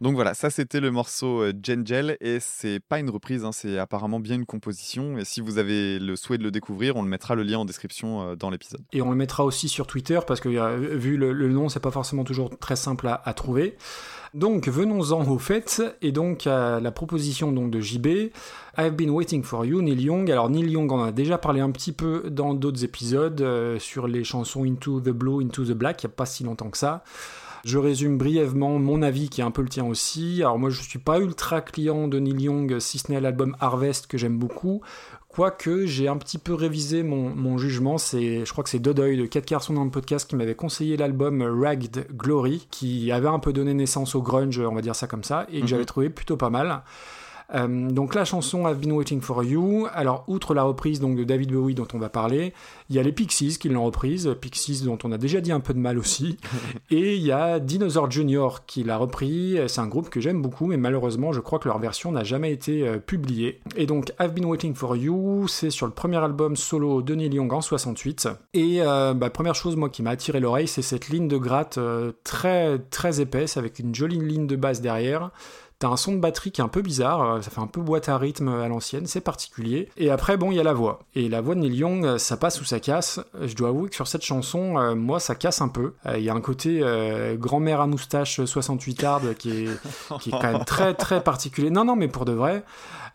Donc 0.06 0.14
voilà, 0.14 0.34
ça 0.34 0.50
c'était 0.50 0.78
le 0.78 0.92
morceau 0.92 1.42
euh, 1.42 1.52
Gengel 1.60 2.16
et 2.20 2.38
c'est 2.38 2.78
pas 2.78 3.00
une 3.00 3.10
reprise, 3.10 3.44
hein, 3.44 3.50
c'est 3.50 3.76
apparemment 3.76 4.20
bien 4.20 4.36
une 4.36 4.46
composition. 4.46 5.18
Et 5.18 5.24
si 5.24 5.40
vous 5.40 5.58
avez 5.58 5.98
le 5.98 6.14
souhait 6.14 6.38
de 6.38 6.44
le 6.44 6.52
découvrir, 6.52 6.94
on 6.94 7.02
le 7.02 7.08
mettra 7.08 7.34
le 7.34 7.42
lien 7.42 7.58
en 7.58 7.64
description 7.64 8.22
euh, 8.22 8.36
dans 8.36 8.48
l'épisode. 8.50 8.82
Et 8.92 9.02
on 9.02 9.10
le 9.10 9.16
mettra 9.16 9.44
aussi 9.44 9.68
sur 9.68 9.88
Twitter 9.88 10.20
parce 10.24 10.38
que 10.38 10.48
euh, 10.48 10.76
vu 10.96 11.16
le, 11.16 11.48
nom, 11.48 11.68
c'est 11.68 11.80
pas 11.80 11.90
forcément 11.90 12.22
toujours 12.22 12.56
très 12.56 12.76
simple 12.76 13.08
à, 13.08 13.34
trouver. 13.34 13.76
Donc 14.32 14.68
venons-en 14.68 15.26
au 15.28 15.38
fait 15.38 15.82
et 16.02 16.12
donc 16.12 16.44
la 16.44 16.92
proposition 16.92 17.50
donc 17.50 17.72
de 17.72 17.80
JB. 17.80 18.30
I've 18.78 18.94
been 18.94 19.08
waiting 19.08 19.42
for 19.42 19.64
you, 19.64 19.80
Neil 19.80 20.02
Young. 20.02 20.30
Alors 20.30 20.50
Neil 20.50 20.70
Young, 20.70 20.92
en 20.92 21.04
a 21.04 21.12
déjà 21.12 21.38
parlé 21.38 21.60
un 21.60 21.70
petit 21.70 21.92
peu 21.92 22.24
dans 22.30 22.52
d'autres 22.52 22.84
épisodes 22.84 23.40
euh, 23.40 23.78
sur 23.78 24.06
les 24.06 24.22
chansons 24.22 24.64
Into 24.64 25.00
the 25.00 25.08
Blue, 25.08 25.42
Into 25.42 25.64
the 25.64 25.72
Black, 25.72 26.02
il 26.02 26.06
n'y 26.06 26.12
a 26.12 26.14
pas 26.14 26.26
si 26.26 26.44
longtemps 26.44 26.68
que 26.68 26.76
ça. 26.76 27.02
Je 27.64 27.78
résume 27.78 28.18
brièvement 28.18 28.78
mon 28.78 29.02
avis 29.02 29.28
qui 29.28 29.40
est 29.40 29.44
un 29.44 29.50
peu 29.50 29.62
le 29.62 29.68
tien 29.68 29.84
aussi. 29.84 30.42
Alors 30.42 30.58
moi 30.58 30.70
je 30.70 30.82
suis 30.82 30.98
pas 30.98 31.18
ultra 31.18 31.60
client 31.60 32.08
de 32.08 32.18
Neil 32.18 32.42
Young 32.42 32.78
si 32.78 32.98
ce 32.98 33.10
n'est 33.10 33.20
l'album 33.20 33.56
Harvest 33.60 34.06
que 34.06 34.18
j'aime 34.18 34.38
beaucoup. 34.38 34.80
Quoique 35.28 35.84
j'ai 35.84 36.08
un 36.08 36.16
petit 36.16 36.38
peu 36.38 36.54
révisé 36.54 37.02
mon, 37.02 37.28
mon 37.28 37.58
jugement, 37.58 37.98
c'est, 37.98 38.46
je 38.46 38.52
crois 38.52 38.64
que 38.64 38.70
c'est 38.70 38.78
Dodoy 38.78 39.18
de 39.18 39.26
4 39.26 39.44
Carson 39.44 39.74
dans 39.74 39.84
le 39.84 39.90
podcast 39.90 40.26
qui 40.30 40.34
m'avait 40.34 40.54
conseillé 40.54 40.96
l'album 40.96 41.42
Ragged 41.42 42.06
Glory, 42.16 42.66
qui 42.70 43.12
avait 43.12 43.28
un 43.28 43.38
peu 43.38 43.52
donné 43.52 43.74
naissance 43.74 44.14
au 44.14 44.22
grunge, 44.22 44.58
on 44.58 44.74
va 44.74 44.80
dire 44.80 44.94
ça 44.96 45.06
comme 45.06 45.24
ça, 45.24 45.46
et 45.50 45.56
que 45.58 45.62
Mhm. 45.64 45.68
j'avais 45.68 45.84
trouvé 45.84 46.08
plutôt 46.08 46.38
pas 46.38 46.48
mal. 46.48 46.80
Euh, 47.54 47.90
donc 47.90 48.14
la 48.14 48.24
chanson 48.24 48.68
I've 48.68 48.78
Been 48.78 48.92
Waiting 48.92 49.20
for 49.20 49.44
You, 49.44 49.86
alors 49.92 50.24
outre 50.26 50.54
la 50.54 50.64
reprise 50.64 51.00
donc 51.00 51.16
de 51.16 51.24
David 51.24 51.52
Bowie 51.52 51.74
dont 51.74 51.88
on 51.94 51.98
va 51.98 52.08
parler, 52.08 52.52
il 52.90 52.96
y 52.96 52.98
a 52.98 53.02
les 53.02 53.12
Pixies 53.12 53.58
qui 53.58 53.68
l'ont 53.68 53.84
reprise, 53.84 54.34
Pixies 54.40 54.82
dont 54.84 54.98
on 55.04 55.12
a 55.12 55.18
déjà 55.18 55.40
dit 55.40 55.52
un 55.52 55.60
peu 55.60 55.74
de 55.74 55.78
mal 55.78 55.98
aussi, 55.98 56.38
et 56.90 57.16
il 57.16 57.22
y 57.22 57.32
a 57.32 57.60
Dinosaur 57.60 58.10
Jr. 58.10 58.48
qui 58.66 58.82
l'a 58.82 58.96
repris, 58.96 59.58
c'est 59.68 59.80
un 59.80 59.86
groupe 59.86 60.10
que 60.10 60.20
j'aime 60.20 60.42
beaucoup 60.42 60.66
mais 60.66 60.76
malheureusement 60.76 61.32
je 61.32 61.40
crois 61.40 61.58
que 61.58 61.68
leur 61.68 61.78
version 61.78 62.12
n'a 62.12 62.24
jamais 62.24 62.52
été 62.52 62.86
euh, 62.86 62.98
publiée. 62.98 63.60
Et 63.76 63.86
donc 63.86 64.12
I've 64.20 64.32
Been 64.32 64.46
Waiting 64.46 64.74
for 64.74 64.96
You, 64.96 65.46
c'est 65.48 65.70
sur 65.70 65.86
le 65.86 65.92
premier 65.92 66.16
album 66.18 66.56
solo 66.56 67.02
de 67.02 67.14
Neil 67.14 67.34
Young 67.34 67.52
en 67.52 67.60
68, 67.60 68.28
et 68.54 68.82
euh, 68.82 69.14
bah, 69.14 69.30
première 69.30 69.54
chose 69.54 69.76
moi 69.76 69.88
qui 69.88 70.02
m'a 70.02 70.10
attiré 70.10 70.40
l'oreille 70.40 70.68
c'est 70.68 70.82
cette 70.82 71.08
ligne 71.08 71.28
de 71.28 71.36
gratte 71.36 71.78
euh, 71.78 72.12
très 72.24 72.78
très 72.78 73.20
épaisse 73.20 73.56
avec 73.56 73.78
une 73.78 73.94
jolie 73.94 74.18
ligne 74.18 74.46
de 74.46 74.56
basse 74.56 74.80
derrière. 74.80 75.30
T'as 75.78 75.88
un 75.88 75.96
son 75.98 76.12
de 76.12 76.18
batterie 76.18 76.52
qui 76.52 76.62
est 76.62 76.64
un 76.64 76.68
peu 76.68 76.80
bizarre, 76.80 77.22
euh, 77.22 77.42
ça 77.42 77.50
fait 77.50 77.60
un 77.60 77.66
peu 77.66 77.82
boîte 77.82 78.08
à 78.08 78.16
rythme 78.16 78.48
à 78.48 78.66
l'ancienne, 78.66 79.06
c'est 79.06 79.20
particulier. 79.20 79.90
Et 79.98 80.10
après, 80.10 80.38
bon, 80.38 80.50
il 80.50 80.56
y 80.56 80.60
a 80.60 80.62
la 80.62 80.72
voix. 80.72 81.00
Et 81.14 81.28
la 81.28 81.42
voix 81.42 81.54
de 81.54 81.60
Neil 81.60 81.74
Young, 81.76 82.06
euh, 82.06 82.16
ça 82.16 82.38
passe 82.38 82.62
ou 82.62 82.64
ça 82.64 82.80
casse. 82.80 83.20
Je 83.42 83.54
dois 83.54 83.68
avouer 83.68 83.90
que 83.90 83.94
sur 83.94 84.08
cette 84.08 84.22
chanson, 84.24 84.78
euh, 84.78 84.94
moi, 84.94 85.20
ça 85.20 85.34
casse 85.34 85.60
un 85.60 85.68
peu. 85.68 85.92
Euh, 86.06 86.16
Il 86.16 86.24
y 86.24 86.30
a 86.30 86.34
un 86.34 86.40
côté 86.40 86.80
euh, 86.82 87.36
grand-mère 87.36 87.82
à 87.82 87.86
moustache 87.86 88.42
68 88.42 89.04
hard 89.04 89.34
qui 89.34 89.50
est, 89.50 89.68
qui 90.20 90.30
est 90.30 90.32
quand 90.32 90.50
même 90.50 90.64
très 90.66 90.94
très 90.94 91.22
particulier. 91.22 91.68
Non, 91.68 91.84
non, 91.84 91.94
mais 91.94 92.08
pour 92.08 92.24
de 92.24 92.32
vrai. 92.32 92.64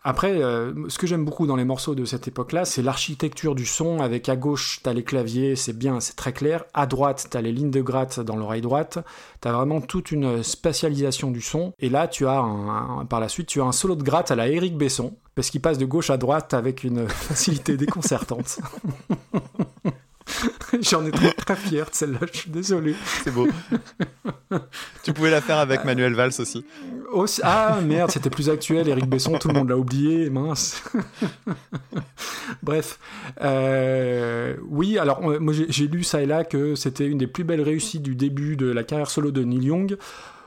Après, 0.04 0.42
euh, 0.42 0.72
ce 0.88 0.98
que 0.98 1.06
j'aime 1.06 1.24
beaucoup 1.24 1.46
dans 1.46 1.54
les 1.54 1.64
morceaux 1.64 1.94
de 1.94 2.04
cette 2.04 2.26
époque-là, 2.26 2.64
c'est 2.64 2.82
l'architecture 2.82 3.54
du 3.54 3.66
son, 3.66 4.00
avec 4.00 4.28
à 4.28 4.34
gauche, 4.34 4.80
t'as 4.82 4.92
les 4.92 5.04
claviers, 5.04 5.54
c'est 5.54 5.76
bien, 5.76 6.00
c'est 6.00 6.16
très 6.16 6.32
clair. 6.32 6.64
À 6.74 6.86
droite, 6.86 7.28
t'as 7.30 7.40
les 7.40 7.52
lignes 7.52 7.70
de 7.70 7.82
gratte 7.82 8.18
dans 8.18 8.34
l'oreille 8.34 8.62
droite. 8.62 8.98
T'as 9.40 9.52
vraiment 9.52 9.80
toute 9.80 10.10
une 10.10 10.42
spatialisation 10.42 11.30
du 11.30 11.40
son. 11.40 11.72
Et 11.78 11.88
là, 11.88 12.08
tu 12.08 12.26
as 12.26 12.40
un, 12.40 13.04
par 13.06 13.20
la 13.20 13.28
suite, 13.28 13.46
tu 13.46 13.60
as 13.60 13.64
un 13.64 13.72
solo 13.72 13.94
de 13.94 14.02
gratte 14.02 14.32
à 14.32 14.34
la 14.34 14.48
Eric 14.48 14.76
Besson, 14.76 15.14
parce 15.36 15.50
qu'il 15.50 15.60
passe 15.60 15.78
de 15.78 15.86
gauche 15.86 16.10
à 16.10 16.16
droite 16.16 16.52
avec 16.52 16.82
une 16.82 17.08
facilité 17.08 17.76
déconcertante. 17.76 18.58
J'en 20.80 21.04
ai 21.06 21.10
très, 21.10 21.32
très 21.32 21.56
fier 21.56 21.84
de 21.90 21.94
celle-là, 21.94 22.20
je 22.32 22.38
suis 22.38 22.50
désolé. 22.50 22.94
C'est 23.24 23.30
beau. 23.32 23.46
tu 25.02 25.12
pouvais 25.12 25.30
la 25.30 25.40
faire 25.40 25.58
avec 25.58 25.84
Manuel 25.84 26.14
Valls 26.14 26.32
aussi. 26.38 26.64
Aussi- 27.12 27.40
Ah 27.44 27.80
merde, 27.84 28.10
c'était 28.10 28.30
plus 28.30 28.48
actuel, 28.48 28.88
Eric 28.88 29.06
Besson, 29.06 29.38
tout 29.38 29.48
le 29.48 29.54
monde 29.54 29.68
l'a 29.68 29.76
oublié, 29.76 30.30
mince. 30.30 30.82
Bref, 32.62 32.98
euh, 33.42 34.54
oui, 34.68 34.98
alors 34.98 35.20
moi 35.40 35.52
j'ai 35.52 35.66
j'ai 35.68 35.86
lu 35.88 36.02
ça 36.04 36.22
et 36.22 36.26
là 36.26 36.44
que 36.44 36.74
c'était 36.74 37.06
une 37.06 37.18
des 37.18 37.26
plus 37.26 37.44
belles 37.44 37.62
réussites 37.62 38.02
du 38.02 38.14
début 38.14 38.56
de 38.56 38.66
la 38.70 38.84
carrière 38.84 39.10
solo 39.10 39.30
de 39.30 39.42
Neil 39.42 39.64
Young. 39.64 39.96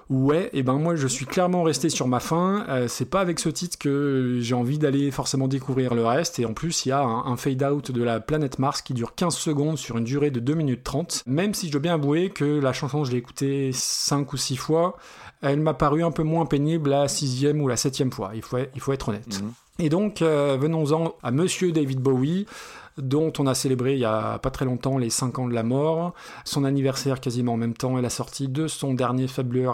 Ouais, 0.10 0.50
et 0.54 0.62
ben 0.62 0.74
moi 0.74 0.96
je 0.96 1.08
suis 1.08 1.26
clairement 1.26 1.64
resté 1.64 1.90
sur 1.90 2.08
ma 2.08 2.20
fin. 2.20 2.66
Euh, 2.70 2.88
c'est 2.88 3.10
pas 3.10 3.22
avec 3.22 3.40
ce 3.40 3.50
titre 3.50 3.78
que 3.78 4.38
j'ai 4.40 4.54
envie 4.54 4.78
d'aller 4.78 5.10
forcément 5.12 5.48
découvrir 5.48 5.96
le 5.96 6.06
reste. 6.06 6.40
Et 6.40 6.46
en 6.46 6.54
plus, 6.54 6.86
il 6.86 6.90
y 6.90 6.92
a 6.92 7.02
un, 7.02 7.26
un 7.26 7.36
fade-out 7.38 7.92
de 7.92 8.04
la 8.04 8.20
planète 8.20 8.60
Mars 8.60 8.82
qui 8.82 8.94
dure 8.94 9.16
15 9.16 9.36
secondes 9.36 9.78
sur 9.78 9.98
une 9.98 10.04
durée 10.04 10.30
de 10.30 10.40
2 10.40 10.54
minutes 10.54 10.84
30. 10.84 11.24
Même 11.26 11.54
si 11.54 11.68
je 11.68 11.72
dois 11.72 11.82
bien 11.82 11.96
avouer 11.96 12.30
que 12.30 12.46
la 12.60 12.74
chanson, 12.74 13.04
je 13.04 13.12
l'ai 13.12 13.18
écoutée 13.18 13.72
5 13.74 14.32
ou 14.32 14.38
6 14.38 14.58
fois, 14.58 14.98
elle 15.42 15.60
m'a 15.60 15.74
paru 15.74 16.04
un 16.04 16.12
peu 16.12 16.24
moins 16.24 16.46
pénible 16.46 16.90
la 16.90 17.08
sixième 17.08 17.62
ou 17.62 17.68
la 17.68 17.78
septième 17.78 18.12
fois. 18.12 18.32
Il 18.36 18.42
faut, 18.42 18.58
il 18.74 18.82
faut 18.82 18.94
être 18.94 19.10
honnête. 19.10 19.42
Mhm. 19.42 19.54
Et 19.80 19.90
donc, 19.90 20.22
euh, 20.22 20.58
venons-en 20.60 21.16
à 21.22 21.32
Monsieur 21.32 21.72
David 21.72 22.00
Bowie, 22.00 22.46
dont 22.98 23.32
on 23.40 23.48
a 23.48 23.54
célébré 23.54 23.94
il 23.94 24.00
y 24.00 24.06
a 24.06 24.40
pas 24.40 24.52
très 24.52 24.66
longtemps 24.66 24.98
les 24.98 25.10
5 25.10 25.40
ans 25.40 25.48
de 25.48 25.54
la 25.54 25.64
mort, 25.64 26.14
son 26.44 26.64
anniversaire 26.64 27.20
quasiment 27.20 27.54
en 27.54 27.58
même 27.58 27.74
temps 27.74 27.98
et 27.98 28.02
la 28.02 28.10
sortie 28.10 28.48
de 28.48 28.68
son 28.68 28.94
dernier 28.94 29.28
fabuleux 29.28 29.70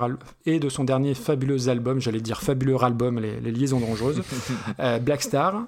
et 0.45 0.59
de 0.59 0.69
son 0.69 0.83
dernier 0.83 1.13
fabuleux 1.13 1.69
album, 1.69 1.99
j'allais 1.99 2.21
dire 2.21 2.41
fabuleux 2.41 2.83
album, 2.83 3.19
les, 3.19 3.39
les 3.39 3.51
liaisons 3.51 3.79
dangereuses, 3.79 4.21
euh, 4.79 4.99
Black 4.99 5.21
Star. 5.21 5.65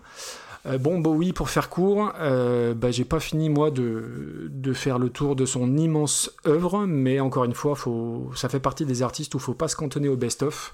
Euh, 0.66 0.78
bon, 0.78 1.00
Bowie, 1.00 1.34
pour 1.34 1.50
faire 1.50 1.70
court, 1.70 2.14
euh, 2.20 2.74
bah, 2.74 2.90
j'ai 2.92 3.04
pas 3.04 3.20
fini 3.20 3.50
moi 3.50 3.70
de, 3.70 4.50
de 4.50 4.74
faire 4.74 4.98
le 4.98 5.10
tour 5.10 5.36
de 5.36 5.46
son 5.46 5.76
immense 5.76 6.32
œuvre, 6.48 6.86
mais 6.86 7.20
encore 7.20 7.44
une 7.44 7.54
fois, 7.54 7.76
faut, 7.76 8.32
ça 8.36 8.48
fait 8.48 8.62
partie 8.62 8.86
des 8.86 9.04
artistes 9.04 9.36
où 9.36 9.40
faut 9.40 9.54
pas 9.54 9.68
se 9.68 9.76
cantonner 9.76 10.08
au 10.08 10.16
best-of. 10.16 10.74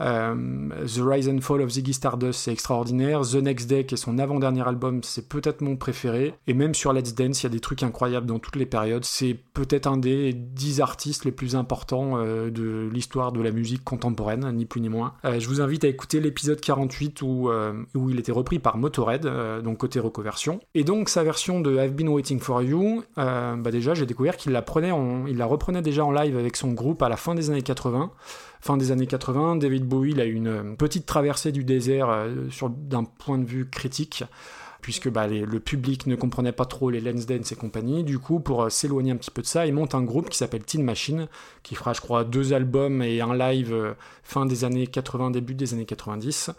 Euh, 0.00 0.34
The 0.86 1.00
Rise 1.00 1.28
and 1.28 1.40
Fall 1.40 1.62
of 1.62 1.70
Ziggy 1.70 1.92
Stardust, 1.94 2.40
c'est 2.40 2.52
extraordinaire. 2.52 3.20
The 3.22 3.36
Next 3.36 3.68
Day, 3.68 3.84
qui 3.86 3.94
est 3.94 3.98
son 3.98 4.18
avant-dernier 4.18 4.66
album, 4.66 5.02
c'est 5.02 5.28
peut-être 5.28 5.60
mon 5.60 5.76
préféré. 5.76 6.34
Et 6.46 6.54
même 6.54 6.74
sur 6.74 6.92
Let's 6.92 7.14
Dance, 7.14 7.42
il 7.42 7.44
y 7.44 7.46
a 7.46 7.50
des 7.50 7.60
trucs 7.60 7.82
incroyables 7.82 8.26
dans 8.26 8.38
toutes 8.38 8.56
les 8.56 8.66
périodes. 8.66 9.04
C'est 9.04 9.36
peut-être 9.54 9.86
un 9.86 9.96
des 9.96 10.32
dix 10.32 10.80
artistes 10.80 11.24
les 11.24 11.32
plus 11.32 11.56
importants 11.56 12.14
euh, 12.16 12.50
de 12.50 12.88
l'histoire 12.92 13.32
de 13.32 13.40
la 13.40 13.50
musique 13.50 13.84
contemporaine, 13.84 14.50
ni 14.52 14.64
plus 14.66 14.80
ni 14.80 14.88
moins. 14.88 15.14
Euh, 15.24 15.38
je 15.38 15.48
vous 15.48 15.60
invite 15.60 15.84
à 15.84 15.88
écouter 15.88 16.20
l'épisode 16.20 16.60
48 16.60 17.22
où, 17.22 17.50
où 17.94 18.10
il 18.10 18.18
était 18.18 18.32
repris 18.32 18.58
par 18.58 18.76
Motorhead, 18.76 19.28
donc 19.62 19.78
côté 19.78 20.00
reconversion. 20.00 20.60
Et 20.74 20.84
donc 20.84 21.08
sa 21.08 21.22
version 21.22 21.60
de 21.60 21.74
I've 21.76 21.92
Been 21.94 22.08
Waiting 22.08 22.40
for 22.40 22.62
You, 22.62 23.02
bah 23.16 23.70
déjà 23.70 23.94
j'ai 23.94 24.06
découvert 24.06 24.36
qu'il 24.36 24.52
la, 24.52 24.62
prenait 24.62 24.90
en- 24.90 25.26
il 25.26 25.36
la 25.36 25.46
reprenait 25.46 25.82
déjà 25.82 26.04
en 26.04 26.12
live 26.12 26.36
avec 26.36 26.56
son 26.56 26.72
groupe 26.72 27.02
à 27.02 27.08
la 27.08 27.16
fin 27.16 27.34
des 27.34 27.50
années 27.50 27.62
80 27.62 28.10
fin 28.64 28.78
des 28.78 28.92
années 28.92 29.06
80, 29.06 29.56
David 29.56 29.84
Bowie 29.84 30.18
a 30.18 30.24
eu 30.24 30.32
une 30.32 30.48
euh, 30.48 30.74
petite 30.78 31.04
traversée 31.04 31.52
du 31.52 31.64
désert 31.64 32.08
euh, 32.08 32.48
sur 32.48 32.70
d'un 32.70 33.04
point 33.04 33.36
de 33.36 33.44
vue 33.44 33.68
critique 33.68 34.24
puisque 34.80 35.10
bah, 35.10 35.26
le 35.26 35.60
public 35.60 36.06
ne 36.06 36.14
comprenait 36.14 36.52
pas 36.52 36.66
trop 36.66 36.90
les 36.90 37.00
Lens 37.00 37.24
Dance 37.24 37.52
et 37.52 37.56
compagnie. 37.56 38.04
Du 38.04 38.18
coup, 38.18 38.40
pour 38.40 38.62
euh, 38.62 38.68
s'éloigner 38.70 39.12
un 39.12 39.16
petit 39.16 39.30
peu 39.30 39.42
de 39.42 39.46
ça, 39.46 39.66
il 39.66 39.74
monte 39.74 39.94
un 39.94 40.02
groupe 40.02 40.30
qui 40.30 40.38
s'appelle 40.38 40.62
Teen 40.62 40.82
Machine, 40.82 41.28
qui 41.62 41.74
fera, 41.74 41.92
je 41.92 42.00
crois, 42.00 42.24
deux 42.24 42.54
albums 42.54 43.02
et 43.02 43.20
un 43.20 43.34
live 43.34 43.94
fin 44.22 44.46
des 44.46 44.64
années 44.64 44.86
80, 44.86 45.30
début 45.30 45.54
des 45.54 45.74
années 45.74 45.86
90. 45.86 46.50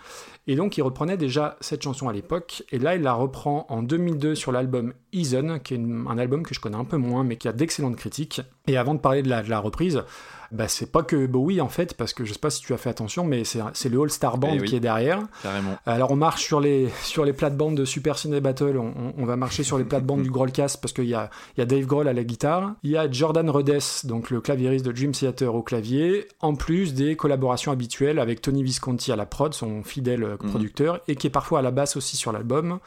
Et 0.48 0.56
donc, 0.56 0.78
il 0.78 0.84
reprenait 0.84 1.18
déjà 1.18 1.58
cette 1.60 1.84
chanson 1.84 2.08
à 2.08 2.14
l'époque, 2.14 2.64
et 2.72 2.78
là, 2.80 2.96
il 2.96 3.02
la 3.02 3.14
reprend 3.14 3.66
en 3.70 3.82
2002 3.84 4.34
sur 4.34 4.52
l'album 4.52 4.94
Eason, 5.14 5.60
qui 5.64 5.76
est 5.76 5.80
un 5.80 6.18
album 6.18 6.44
que 6.44 6.54
je 6.54 6.60
connais 6.60 6.78
un 6.78 6.86
peu 6.86 6.98
moins, 6.98 7.24
mais 7.24 7.38
qui 7.38 7.48
a 7.48 7.54
d'excellentes 7.54 7.96
critiques. 7.96 8.42
Et 8.68 8.78
avant 8.78 8.96
de 8.96 9.00
parler 9.00 9.22
de 9.22 9.30
la 9.30 9.60
reprise, 9.60 10.04
bah, 10.52 10.68
c'est 10.68 10.92
pas 10.92 11.04
que 11.04 11.26
Bowie 11.26 11.62
en 11.62 11.70
fait, 11.70 11.94
parce 11.96 12.14
que 12.14 12.26
je 12.26 12.34
sais 12.34 12.40
pas 12.40 12.50
si 12.50 12.62
tu 12.62 12.74
as 12.74 12.78
fait 12.78 12.90
attention, 12.90 13.24
mais 13.24 13.44
c'est 13.44 13.90
le 13.90 14.02
All 14.02 14.10
Star 14.10 14.38
Band 14.38 14.52
Eh 14.56 14.60
oui. 14.62 14.68
qui 14.68 14.76
est 14.76 14.80
derrière. 14.80 15.22
Carrément. 15.44 15.76
Alors 15.86 16.12
on 16.12 16.16
marche 16.16 16.44
sur 16.44 16.60
les, 16.60 16.90
sur 17.04 17.26
les 17.26 17.34
plates-bandes 17.34 17.76
de 17.76 17.86
Super 17.86 18.18
Ciné 18.18 18.42
Battle, 18.42 18.78
on, 18.78 18.88
on- 18.88 19.14
on 19.18 19.26
va 19.26 19.36
marcher 19.36 19.64
sur 19.64 19.78
les 19.78 19.84
plates-bandes 19.86 20.24
du 20.24 20.32
Grollcast 20.32 20.80
parce 20.82 20.94
qu'il 20.94 21.06
y 21.06 21.14
a, 21.14 21.30
y 21.58 21.62
a 21.62 21.66
Dave 21.66 21.86
Grohl 21.86 22.08
à 22.08 22.14
la 22.14 22.24
guitare, 22.24 22.74
il 22.84 22.92
y 22.92 22.98
a 22.98 23.10
Jordan 23.10 23.50
Rhodes, 23.50 23.80
donc 24.04 24.30
le 24.30 24.42
claviériste 24.42 24.86
de 24.86 24.92
Dream 24.92 25.12
Theater 25.12 25.54
au 25.56 25.62
clavier, 25.64 26.28
en 26.40 26.56
plus 26.56 26.94
des 26.94 27.16
collaborations 27.16 27.72
habituelles 27.72 28.20
avec 28.20 28.42
Tony 28.42 28.64
Visconti 28.64 29.12
à 29.12 29.16
la 29.16 29.26
prod, 29.26 29.54
son 29.54 29.84
fidèle 29.84 30.24
euh, 30.24 30.38
Mhm. 30.42 30.50
producteur, 30.50 31.00
et 31.08 31.16
qui 31.16 31.28
est 31.28 31.30
parfois 31.32 31.60
à 31.60 31.62
la 31.62 31.72
basse 31.72 31.96
aussi 31.96 32.18
sur 32.18 32.32
l'album. 32.32 32.80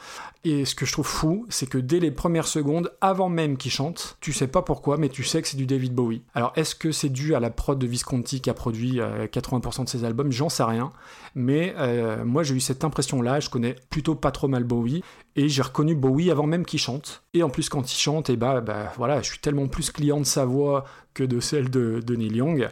Et 0.44 0.64
ce 0.64 0.74
que 0.74 0.86
je 0.86 0.92
trouve 0.92 1.06
fou, 1.06 1.46
c'est 1.48 1.68
que 1.68 1.78
dès 1.78 1.98
les 1.98 2.10
premières 2.10 2.46
secondes, 2.46 2.92
avant 3.00 3.28
même 3.28 3.56
qu'il 3.56 3.70
chante, 3.72 4.16
tu 4.20 4.32
sais 4.32 4.46
pas 4.46 4.62
pourquoi, 4.62 4.96
mais 4.96 5.08
tu 5.08 5.24
sais 5.24 5.42
que 5.42 5.48
c'est 5.48 5.56
du 5.56 5.66
David 5.66 5.94
Bowie. 5.94 6.22
Alors 6.34 6.52
est-ce 6.56 6.74
que 6.74 6.92
c'est 6.92 7.08
dû 7.08 7.34
à 7.34 7.40
la 7.40 7.47
prod 7.50 7.78
de 7.78 7.86
Visconti 7.86 8.40
qui 8.40 8.50
a 8.50 8.54
produit 8.54 9.00
euh, 9.00 9.26
80% 9.26 9.84
de 9.84 9.88
ses 9.88 10.04
albums 10.04 10.32
J'en 10.32 10.48
sais 10.48 10.62
rien. 10.62 10.90
Mais 11.34 11.74
euh, 11.78 12.24
moi 12.24 12.42
j'ai 12.42 12.54
eu 12.54 12.60
cette 12.60 12.84
impression-là, 12.84 13.40
je 13.40 13.50
connais 13.50 13.76
plutôt 13.90 14.14
pas 14.14 14.30
trop 14.30 14.48
mal 14.48 14.64
Bowie, 14.64 15.02
et 15.36 15.48
j'ai 15.48 15.62
reconnu 15.62 15.94
Bowie 15.94 16.30
avant 16.30 16.46
même 16.46 16.64
qu'il 16.64 16.80
chante. 16.80 17.22
Et 17.34 17.42
en 17.42 17.50
plus 17.50 17.68
quand 17.68 17.92
il 17.92 17.98
chante, 17.98 18.30
et 18.30 18.36
bah, 18.36 18.60
bah 18.60 18.92
voilà, 18.96 19.22
je 19.22 19.28
suis 19.28 19.38
tellement 19.38 19.68
plus 19.68 19.90
client 19.90 20.18
de 20.18 20.26
sa 20.26 20.44
voix 20.44 20.84
que 21.18 21.24
de 21.24 21.40
celle 21.40 21.68
de, 21.68 22.14
Neil 22.16 22.36
Young. 22.36 22.68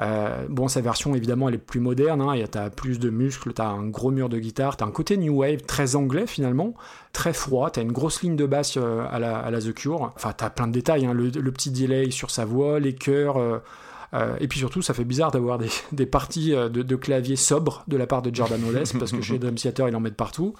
Euh, 0.00 0.46
bon, 0.48 0.68
sa 0.68 0.80
version 0.80 1.16
évidemment 1.16 1.48
elle 1.48 1.56
est 1.56 1.58
plus 1.58 1.80
moderne, 1.80 2.20
hein, 2.20 2.34
t'as 2.48 2.70
plus 2.70 3.00
de 3.00 3.10
muscles, 3.10 3.52
t'as 3.52 3.66
un 3.66 3.88
gros 3.88 4.12
mur 4.12 4.28
de 4.28 4.38
guitare, 4.38 4.76
t'as 4.76 4.86
un 4.86 4.92
côté 4.92 5.16
new 5.16 5.40
wave 5.40 5.62
très 5.62 5.96
anglais 5.96 6.28
finalement, 6.28 6.74
très 7.12 7.32
froid, 7.32 7.70
t'as 7.70 7.82
une 7.82 7.90
grosse 7.90 8.22
ligne 8.22 8.36
de 8.36 8.46
basse 8.46 8.76
euh, 8.76 9.04
à, 9.10 9.18
la, 9.18 9.38
à 9.38 9.50
la 9.50 9.60
The 9.60 9.74
Cure, 9.74 10.12
enfin 10.14 10.32
t'as 10.36 10.50
plein 10.50 10.68
de 10.68 10.72
détails, 10.72 11.04
hein, 11.06 11.12
le, 11.12 11.50
petit 11.50 11.72
delay 11.72 12.12
sur 12.12 12.30
sa 12.30 12.44
voix, 12.44 12.78
les 12.78 12.94
chœurs, 12.94 13.38
euh, 13.38 13.58
euh, 14.14 14.36
et 14.40 14.48
puis 14.48 14.58
surtout 14.58 14.82
ça 14.82 14.94
fait 14.94 15.04
bizarre 15.04 15.30
d'avoir 15.30 15.58
des, 15.58 15.68
des 15.92 16.06
parties 16.06 16.54
euh, 16.54 16.68
de, 16.68 16.82
de 16.82 16.96
clavier 16.96 17.36
sobres 17.36 17.84
de 17.88 17.96
la 17.96 18.06
part 18.06 18.22
de 18.22 18.34
Jordan 18.34 18.62
Wallace, 18.64 18.92
parce 18.92 19.12
que 19.12 19.20
chez 19.20 19.38
Dream 19.38 19.54
Theater 19.54 19.88
il 19.88 19.96
en 19.96 20.00
met 20.00 20.10
de 20.10 20.14
partout. 20.14 20.54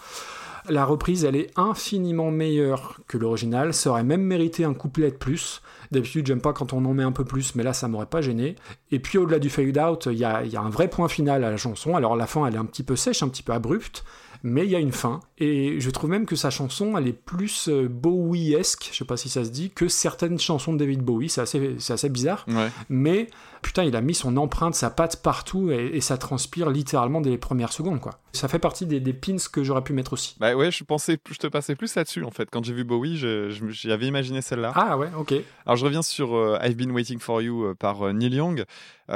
La 0.69 0.85
reprise, 0.85 1.25
elle 1.25 1.37
est 1.37 1.51
infiniment 1.57 2.31
meilleure 2.31 3.01
que 3.07 3.17
l'original. 3.17 3.73
Ça 3.73 3.91
aurait 3.91 4.05
même 4.05 4.21
mérité 4.21 4.65
un 4.65 4.75
couplet 4.75 5.11
de 5.11 5.17
plus. 5.17 5.63
D'habitude, 5.93 6.27
j'aime 6.27 6.43
pas 6.43 6.53
quand 6.53 6.75
on 6.75 6.85
en 6.85 6.93
met 6.93 7.03
un 7.03 7.13
peu 7.13 7.25
plus, 7.25 7.55
mais 7.55 7.63
là, 7.63 7.73
ça 7.73 7.89
m'aurait 7.89 8.07
pas 8.07 8.21
gêné. 8.21 8.57
Et 8.91 8.99
puis, 8.99 9.17
au-delà 9.17 9.39
du 9.39 9.49
fade 9.49 9.79
out, 9.79 10.09
il 10.11 10.19
y 10.19 10.25
a, 10.25 10.45
y 10.45 10.57
a 10.57 10.61
un 10.61 10.69
vrai 10.69 10.89
point 10.89 11.09
final 11.09 11.45
à 11.45 11.51
la 11.51 11.57
chanson. 11.57 11.97
Alors, 11.97 12.17
la 12.17 12.27
fin, 12.27 12.47
elle 12.47 12.55
est 12.55 12.59
un 12.59 12.67
petit 12.67 12.83
peu 12.83 12.97
sèche, 12.97 13.23
un 13.23 13.29
petit 13.29 13.43
peu 13.43 13.53
abrupte, 13.53 14.05
mais 14.43 14.65
il 14.65 14.71
y 14.71 14.77
a 14.77 14.79
une 14.79 14.93
fin. 14.93 15.21
Et 15.41 15.79
je 15.81 15.91
trouve 15.91 16.11
même 16.11 16.27
que 16.27 16.37
sa 16.37 16.51
chanson, 16.51 16.97
elle 16.99 17.07
est 17.07 17.13
plus 17.13 17.69
euh, 17.69 17.89
Bowie-esque, 17.89 18.89
je 18.93 18.97
sais 18.99 19.05
pas 19.05 19.17
si 19.17 19.29
ça 19.29 19.45
se 19.45 19.51
dit, 19.51 19.71
que 19.71 19.87
certaines 19.89 20.39
chansons 20.39 20.73
de 20.73 20.79
David 20.79 21.01
Bowie. 21.03 21.29
C'est 21.29 21.41
assez, 21.41 21.77
c'est 21.79 21.93
assez 21.93 22.09
bizarre. 22.09 22.45
Ouais. 22.49 22.71
Mais 22.89 23.29
putain, 23.63 23.85
il 23.85 23.95
a 23.97 24.01
mis 24.01 24.15
son 24.15 24.37
empreinte, 24.37 24.75
sa 24.75 24.91
patte 24.91 25.23
partout 25.23 25.71
et, 25.71 25.91
et 25.95 26.01
ça 26.01 26.19
transpire 26.19 26.71
littéralement 26.71 27.21
dès 27.21 27.31
les 27.31 27.39
premières 27.39 27.73
secondes, 27.73 28.01
quoi. 28.01 28.19
Ça 28.33 28.47
fait 28.47 28.59
partie 28.59 28.85
des, 28.87 29.01
des 29.01 29.15
pins 29.15 29.37
que 29.53 29.65
j'aurais 29.65 29.83
pu 29.83 29.93
mettre 29.93 30.13
aussi. 30.13 30.37
Bah 30.39 30.55
ouais, 30.55 30.71
je 30.71 30.85
pensais, 30.85 31.19
je 31.31 31.39
te 31.39 31.47
passais 31.47 31.75
plus 31.75 31.95
là-dessus 31.95 32.25
en 32.25 32.31
fait. 32.31 32.49
Quand 32.53 32.63
j'ai 32.65 32.75
vu 32.75 32.85
Bowie, 32.85 33.17
je- 33.17 33.49
je- 33.51 33.65
j'avais 33.71 34.07
imaginé 34.07 34.43
celle-là. 34.43 34.73
Ah 34.77 34.99
ouais, 34.99 35.09
ok. 35.19 35.35
Alors 35.65 35.77
je 35.77 35.85
reviens 35.85 36.03
sur 36.03 36.37
euh, 36.37 36.59
I've 36.63 36.77
Been 36.77 36.91
Waiting 36.93 37.19
for 37.19 37.41
You 37.43 37.65
euh, 37.65 37.75
par 37.75 38.07
euh, 38.07 38.13
Neil 38.13 38.35
Young. 38.35 38.65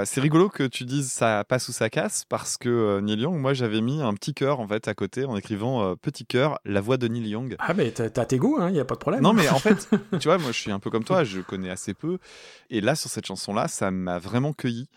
C'est 0.04 0.22
rigolo 0.22 0.48
que 0.48 0.62
tu 0.62 0.84
dises 0.84 1.10
ça 1.12 1.44
passe 1.46 1.68
ou 1.68 1.72
ça 1.72 1.90
casse 1.90 2.24
parce 2.26 2.56
que 2.56 2.98
Neil 3.00 3.20
Young, 3.20 3.38
moi 3.38 3.52
j'avais 3.52 3.82
mis 3.82 4.00
un 4.00 4.14
petit 4.14 4.32
cœur 4.32 4.58
en 4.58 4.66
fait 4.66 4.88
à 4.88 4.94
côté 4.94 5.26
en 5.26 5.36
écrivant 5.36 5.84
euh, 5.84 5.96
petit 6.12 6.26
cœur, 6.26 6.60
la 6.64 6.80
voix 6.80 6.96
de 6.96 7.08
Neil 7.08 7.28
Young. 7.28 7.56
Ah 7.58 7.74
mais 7.74 7.90
t'as 7.90 8.24
tes 8.24 8.38
goûts, 8.38 8.58
il 8.58 8.62
hein, 8.62 8.70
y 8.70 8.80
a 8.80 8.84
pas 8.84 8.94
de 8.94 9.00
problème. 9.00 9.22
Non 9.22 9.32
mais 9.32 9.48
en 9.48 9.58
fait, 9.58 9.88
tu 10.20 10.28
vois, 10.28 10.38
moi 10.38 10.52
je 10.52 10.58
suis 10.58 10.70
un 10.70 10.78
peu 10.78 10.90
comme 10.90 11.04
toi, 11.04 11.24
je 11.24 11.40
connais 11.40 11.70
assez 11.70 11.94
peu. 11.94 12.18
Et 12.70 12.80
là 12.80 12.94
sur 12.94 13.10
cette 13.10 13.26
chanson-là, 13.26 13.66
ça 13.68 13.90
m'a 13.90 14.18
vraiment 14.18 14.52
cueilli. 14.52 14.88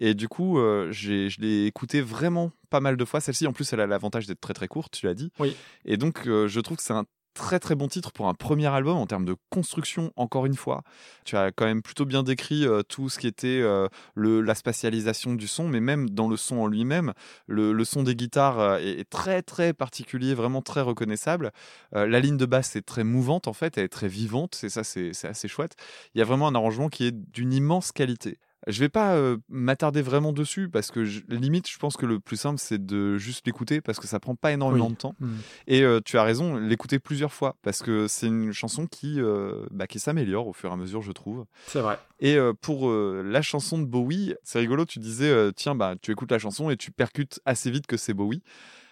Et 0.00 0.14
du 0.14 0.28
coup, 0.28 0.58
euh, 0.58 0.88
je 0.90 1.40
l'ai 1.40 1.66
écoutée 1.66 2.00
vraiment 2.00 2.52
pas 2.70 2.80
mal 2.80 2.96
de 2.96 3.04
fois. 3.04 3.20
Celle-ci, 3.20 3.46
en 3.46 3.52
plus, 3.52 3.70
elle 3.72 3.80
a 3.80 3.86
l'avantage 3.86 4.26
d'être 4.26 4.40
très 4.40 4.54
très 4.54 4.66
courte, 4.66 4.98
tu 4.98 5.06
l'as 5.06 5.14
dit. 5.14 5.30
Oui. 5.38 5.54
Et 5.84 5.98
donc, 5.98 6.26
euh, 6.26 6.48
je 6.48 6.60
trouve 6.60 6.78
que 6.78 6.82
c'est 6.82 6.94
un 6.94 7.04
très 7.34 7.58
très 7.58 7.74
bon 7.74 7.88
titre 7.88 8.12
pour 8.12 8.28
un 8.28 8.34
premier 8.34 8.66
album 8.66 8.96
en 8.96 9.06
termes 9.06 9.24
de 9.24 9.36
construction, 9.50 10.12
encore 10.16 10.46
une 10.46 10.56
fois. 10.56 10.82
Tu 11.24 11.36
as 11.36 11.52
quand 11.52 11.64
même 11.64 11.82
plutôt 11.82 12.04
bien 12.04 12.22
décrit 12.22 12.66
euh, 12.66 12.82
tout 12.82 13.08
ce 13.08 13.18
qui 13.18 13.26
était 13.26 13.60
euh, 13.62 13.88
la 14.16 14.54
spatialisation 14.54 15.34
du 15.34 15.48
son, 15.48 15.68
mais 15.68 15.80
même 15.80 16.10
dans 16.10 16.28
le 16.28 16.36
son 16.36 16.58
en 16.58 16.66
lui-même, 16.66 17.12
le, 17.46 17.84
son 17.84 18.02
des 18.02 18.14
guitares 18.14 18.58
euh, 18.58 18.78
est, 18.78 19.00
est 19.00 19.10
très 19.10 19.42
très 19.42 19.72
particulier, 19.72 20.34
vraiment 20.34 20.62
très 20.62 20.80
reconnaissable. 20.80 21.52
La 21.92 22.20
ligne 22.20 22.36
de 22.36 22.46
basse 22.46 22.76
est 22.76 22.82
très 22.82 23.04
mouvante 23.04 23.48
en 23.48 23.52
fait, 23.52 23.78
elle 23.78 23.84
est 23.84 23.88
très 23.88 24.08
vivante, 24.08 24.54
c'est 24.54 24.68
ça, 24.68 24.84
c'est 24.84 25.12
assez 25.24 25.48
chouette. 25.48 25.76
Il 26.14 26.18
y 26.18 26.22
a 26.22 26.24
vraiment 26.24 26.48
un 26.48 26.54
arrangement 26.54 26.88
qui 26.88 27.06
est 27.06 27.12
d'une 27.12 27.52
immense 27.52 27.92
qualité. 27.92 28.38
Je 28.66 28.78
vais 28.80 28.88
pas 28.90 29.14
euh, 29.14 29.38
m'attarder 29.48 30.02
vraiment 30.02 30.32
dessus 30.32 30.68
parce 30.68 30.90
que 30.90 31.04
je- 31.04 31.22
limite, 31.28 31.68
je 31.68 31.78
pense 31.78 31.96
que 31.96 32.04
le 32.06 32.20
plus 32.20 32.36
simple 32.36 32.58
c'est 32.58 32.84
de 32.84 33.16
juste 33.16 33.46
l'écouter 33.46 33.80
parce 33.80 33.98
que 33.98 34.06
ça 34.06 34.20
prend 34.20 34.34
pas 34.34 34.52
énormément 34.52 34.86
Oui. 34.86 34.92
de 34.92 34.98
temps. 34.98 35.14
Hmm. 35.20 35.36
Et 35.66 35.82
euh, 35.82 36.00
tu 36.04 36.18
as 36.18 36.22
raison, 36.22 36.56
l'écouter 36.56 36.98
plusieurs 36.98 37.32
fois 37.32 37.56
parce 37.62 37.80
que 37.82 38.06
c'est 38.06 38.26
une 38.26 38.52
chanson 38.52 38.86
qui, 38.86 39.20
euh, 39.20 39.64
bah, 39.70 39.86
qui 39.86 39.98
s'améliore 39.98 40.46
au 40.46 40.52
fur 40.52 40.70
et 40.70 40.72
à 40.72 40.76
mesure, 40.76 41.00
je 41.02 41.12
trouve. 41.12 41.46
C'est 41.66 41.80
vrai. 41.80 41.98
Et 42.20 42.36
pour 42.60 42.90
la 42.92 43.40
chanson 43.40 43.78
de 43.78 43.86
Bowie, 43.86 44.34
c'est 44.42 44.58
rigolo, 44.58 44.84
tu 44.84 44.98
disais, 44.98 45.52
tiens, 45.54 45.74
bah, 45.74 45.94
tu 46.02 46.10
écoutes 46.12 46.30
la 46.30 46.38
chanson 46.38 46.68
et 46.68 46.76
tu 46.76 46.90
percutes 46.90 47.40
assez 47.46 47.70
vite 47.70 47.86
que 47.86 47.96
c'est 47.96 48.12
Bowie. 48.12 48.42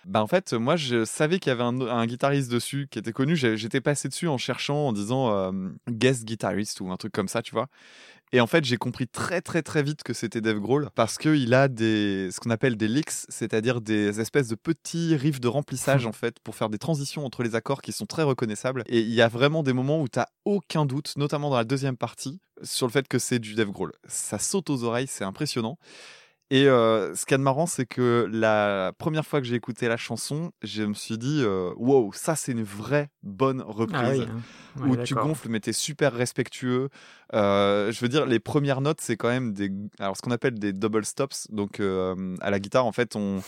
Bah, 0.06 0.22
en 0.22 0.26
fait, 0.26 0.54
moi, 0.54 0.76
je 0.76 1.04
savais 1.04 1.38
qu'il 1.38 1.50
y 1.50 1.52
avait 1.52 1.62
un, 1.64 1.78
un 1.82 2.06
guitariste 2.06 2.50
dessus 2.50 2.88
qui 2.90 2.98
était 2.98 3.12
connu. 3.12 3.36
J'étais 3.36 3.82
passé 3.82 4.08
dessus 4.08 4.28
en 4.28 4.38
cherchant, 4.38 4.86
en 4.88 4.92
disant 4.94 5.30
euh, 5.30 5.52
guest 5.90 6.24
guitarist 6.24 6.80
ou 6.80 6.90
un 6.90 6.96
truc 6.96 7.12
comme 7.12 7.28
ça, 7.28 7.42
tu 7.42 7.52
vois. 7.52 7.68
Et 8.32 8.40
en 8.40 8.46
fait, 8.46 8.64
j'ai 8.64 8.76
compris 8.76 9.08
très 9.08 9.40
très 9.40 9.62
très 9.62 9.82
vite 9.82 10.02
que 10.02 10.12
c'était 10.12 10.40
Dave 10.40 10.58
Grohl 10.58 10.90
parce 10.94 11.18
qu'il 11.18 11.54
a 11.54 11.68
des, 11.68 12.30
ce 12.32 12.40
qu'on 12.40 12.50
appelle 12.50 12.76
des 12.76 12.88
licks, 12.88 13.10
c'est-à-dire 13.28 13.80
des 13.80 14.20
espèces 14.20 14.48
de 14.48 14.54
petits 14.54 15.16
riffs 15.16 15.40
de 15.40 15.48
remplissage 15.48 16.06
en 16.06 16.12
fait 16.12 16.38
pour 16.40 16.54
faire 16.54 16.68
des 16.68 16.78
transitions 16.78 17.24
entre 17.24 17.42
les 17.42 17.54
accords 17.54 17.82
qui 17.82 17.92
sont 17.92 18.06
très 18.06 18.22
reconnaissables. 18.22 18.82
Et 18.86 19.00
il 19.00 19.14
y 19.14 19.22
a 19.22 19.28
vraiment 19.28 19.62
des 19.62 19.72
moments 19.72 20.00
où 20.00 20.08
tu 20.08 20.18
aucun 20.44 20.86
doute, 20.86 21.14
notamment 21.16 21.50
dans 21.50 21.56
la 21.56 21.64
deuxième 21.64 21.96
partie, 21.96 22.40
sur 22.62 22.86
le 22.86 22.92
fait 22.92 23.06
que 23.06 23.18
c'est 23.18 23.38
du 23.38 23.54
Dave 23.54 23.70
Grohl. 23.70 23.92
Ça 24.06 24.38
saute 24.38 24.70
aux 24.70 24.84
oreilles, 24.84 25.06
c'est 25.08 25.24
impressionnant. 25.24 25.78
Et 26.50 26.66
euh, 26.66 27.14
ce 27.14 27.26
qu'il 27.26 27.32
y 27.32 27.34
a 27.34 27.38
de 27.38 27.42
marrant, 27.42 27.66
c'est 27.66 27.84
que 27.84 28.26
la 28.32 28.92
première 28.96 29.26
fois 29.26 29.40
que 29.40 29.46
j'ai 29.46 29.54
écouté 29.54 29.86
la 29.86 29.98
chanson, 29.98 30.50
je 30.62 30.82
me 30.82 30.94
suis 30.94 31.18
dit, 31.18 31.42
euh, 31.42 31.72
wow, 31.76 32.10
ça 32.14 32.36
c'est 32.36 32.52
une 32.52 32.62
vraie 32.62 33.10
bonne 33.22 33.60
reprise 33.60 34.00
Ah 34.02 34.10
oui. 34.10 34.26
hein. 34.28 34.82
Ouais, 34.82 34.90
où 34.90 34.96
tu 35.02 35.14
gonfles 35.14 35.48
mais 35.48 35.60
t'es 35.60 35.72
super 35.72 36.12
respectueux. 36.12 36.88
Euh, 37.34 37.92
je 37.92 38.00
veux 38.00 38.08
dire, 38.08 38.24
les 38.26 38.38
premières 38.38 38.80
notes, 38.80 39.00
c'est 39.00 39.16
quand 39.16 39.28
même 39.28 39.52
des, 39.52 39.70
alors 39.98 40.16
ce 40.16 40.22
qu'on 40.22 40.30
appelle 40.30 40.58
des 40.58 40.72
double 40.72 41.04
stops. 41.04 41.50
Donc 41.50 41.80
à 41.80 42.50
la 42.50 42.58
guitare, 42.60 42.86
en 42.86 42.92
fait, 42.92 43.14
on, 43.16 43.42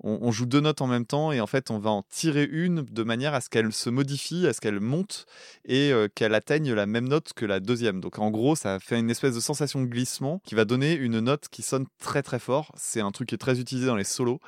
on, 0.00 0.18
on 0.22 0.30
joue 0.30 0.46
deux 0.46 0.60
notes 0.60 0.80
en 0.80 0.86
même 0.86 1.06
temps 1.06 1.32
et 1.32 1.40
en 1.40 1.46
fait, 1.46 1.70
on 1.70 1.78
va 1.78 1.90
en 1.90 2.02
tirer 2.02 2.48
une 2.50 2.82
de 2.82 3.02
manière 3.02 3.34
à 3.34 3.40
ce 3.40 3.48
qu'elle 3.48 3.72
se 3.72 3.90
modifie, 3.90 4.46
à 4.46 4.52
ce 4.52 4.60
qu'elle 4.60 4.80
monte 4.80 5.26
et 5.64 5.92
euh, 5.92 6.08
qu'elle 6.14 6.34
atteigne 6.34 6.72
la 6.72 6.86
même 6.86 7.08
note 7.08 7.32
que 7.34 7.44
la 7.44 7.60
deuxième. 7.60 8.00
Donc 8.00 8.18
en 8.18 8.30
gros, 8.30 8.56
ça 8.56 8.78
fait 8.80 8.98
une 8.98 9.10
espèce 9.10 9.34
de 9.34 9.40
sensation 9.40 9.80
de 9.80 9.86
glissement 9.86 10.40
qui 10.44 10.54
va 10.54 10.64
donner 10.64 10.94
une 10.94 11.20
note 11.20 11.48
qui 11.48 11.62
sonne 11.62 11.86
très 12.00 12.22
très 12.22 12.38
fort. 12.38 12.72
C'est 12.76 13.00
un 13.00 13.10
truc 13.10 13.28
qui 13.28 13.34
est 13.34 13.38
très 13.38 13.60
utilisé 13.60 13.86
dans 13.86 13.96
les 13.96 14.04
solos. 14.04 14.40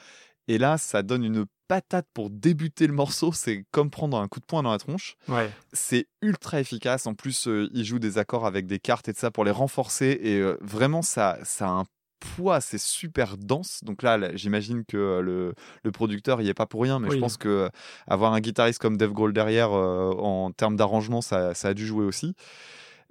Et 0.48 0.58
là, 0.58 0.78
ça 0.78 1.02
donne 1.02 1.24
une 1.24 1.46
patate 1.68 2.06
pour 2.12 2.30
débuter 2.30 2.88
le 2.88 2.92
morceau. 2.92 3.32
C'est 3.32 3.64
comme 3.70 3.90
prendre 3.90 4.18
un 4.18 4.26
coup 4.26 4.40
de 4.40 4.44
poing 4.44 4.64
dans 4.64 4.72
la 4.72 4.78
tronche. 4.78 5.16
Ouais. 5.28 5.48
C'est 5.72 6.08
ultra 6.22 6.58
efficace. 6.58 7.06
En 7.06 7.14
plus, 7.14 7.46
euh, 7.46 7.68
il 7.72 7.84
joue 7.84 8.00
des 8.00 8.18
accords 8.18 8.46
avec 8.46 8.66
des 8.66 8.80
cartes 8.80 9.08
et 9.08 9.12
de 9.12 9.16
ça 9.16 9.30
pour 9.30 9.44
les 9.44 9.52
renforcer. 9.52 10.18
Et 10.20 10.38
euh, 10.38 10.56
vraiment, 10.60 11.02
ça, 11.02 11.38
ça 11.44 11.66
a 11.66 11.70
un 11.70 11.84
poids, 12.20 12.60
c'est 12.60 12.78
super 12.78 13.36
dense. 13.36 13.82
Donc 13.82 14.02
là, 14.02 14.16
là, 14.18 14.30
j'imagine 14.36 14.84
que 14.84 14.96
euh, 14.96 15.20
le, 15.22 15.54
le 15.82 15.90
producteur, 15.92 16.38
n'y 16.38 16.48
est 16.48 16.54
pas 16.54 16.66
pour 16.66 16.82
rien, 16.82 16.98
mais 17.00 17.08
Oui. 17.08 17.16
je 17.16 17.20
pense 17.20 17.36
que 17.36 17.48
euh, 17.48 17.68
avoir 18.06 18.32
un 18.34 18.40
guitariste 18.40 18.78
comme 18.80 18.96
Dave 18.96 19.12
Grohl 19.12 19.32
derrière, 19.32 19.72
euh, 19.72 20.10
en 20.12 20.52
termes 20.52 20.76
d'arrangement, 20.76 21.20
ça, 21.22 21.54
ça 21.54 21.68
a 21.68 21.74
dû 21.74 21.86
jouer 21.86 22.04
aussi. 22.04 22.34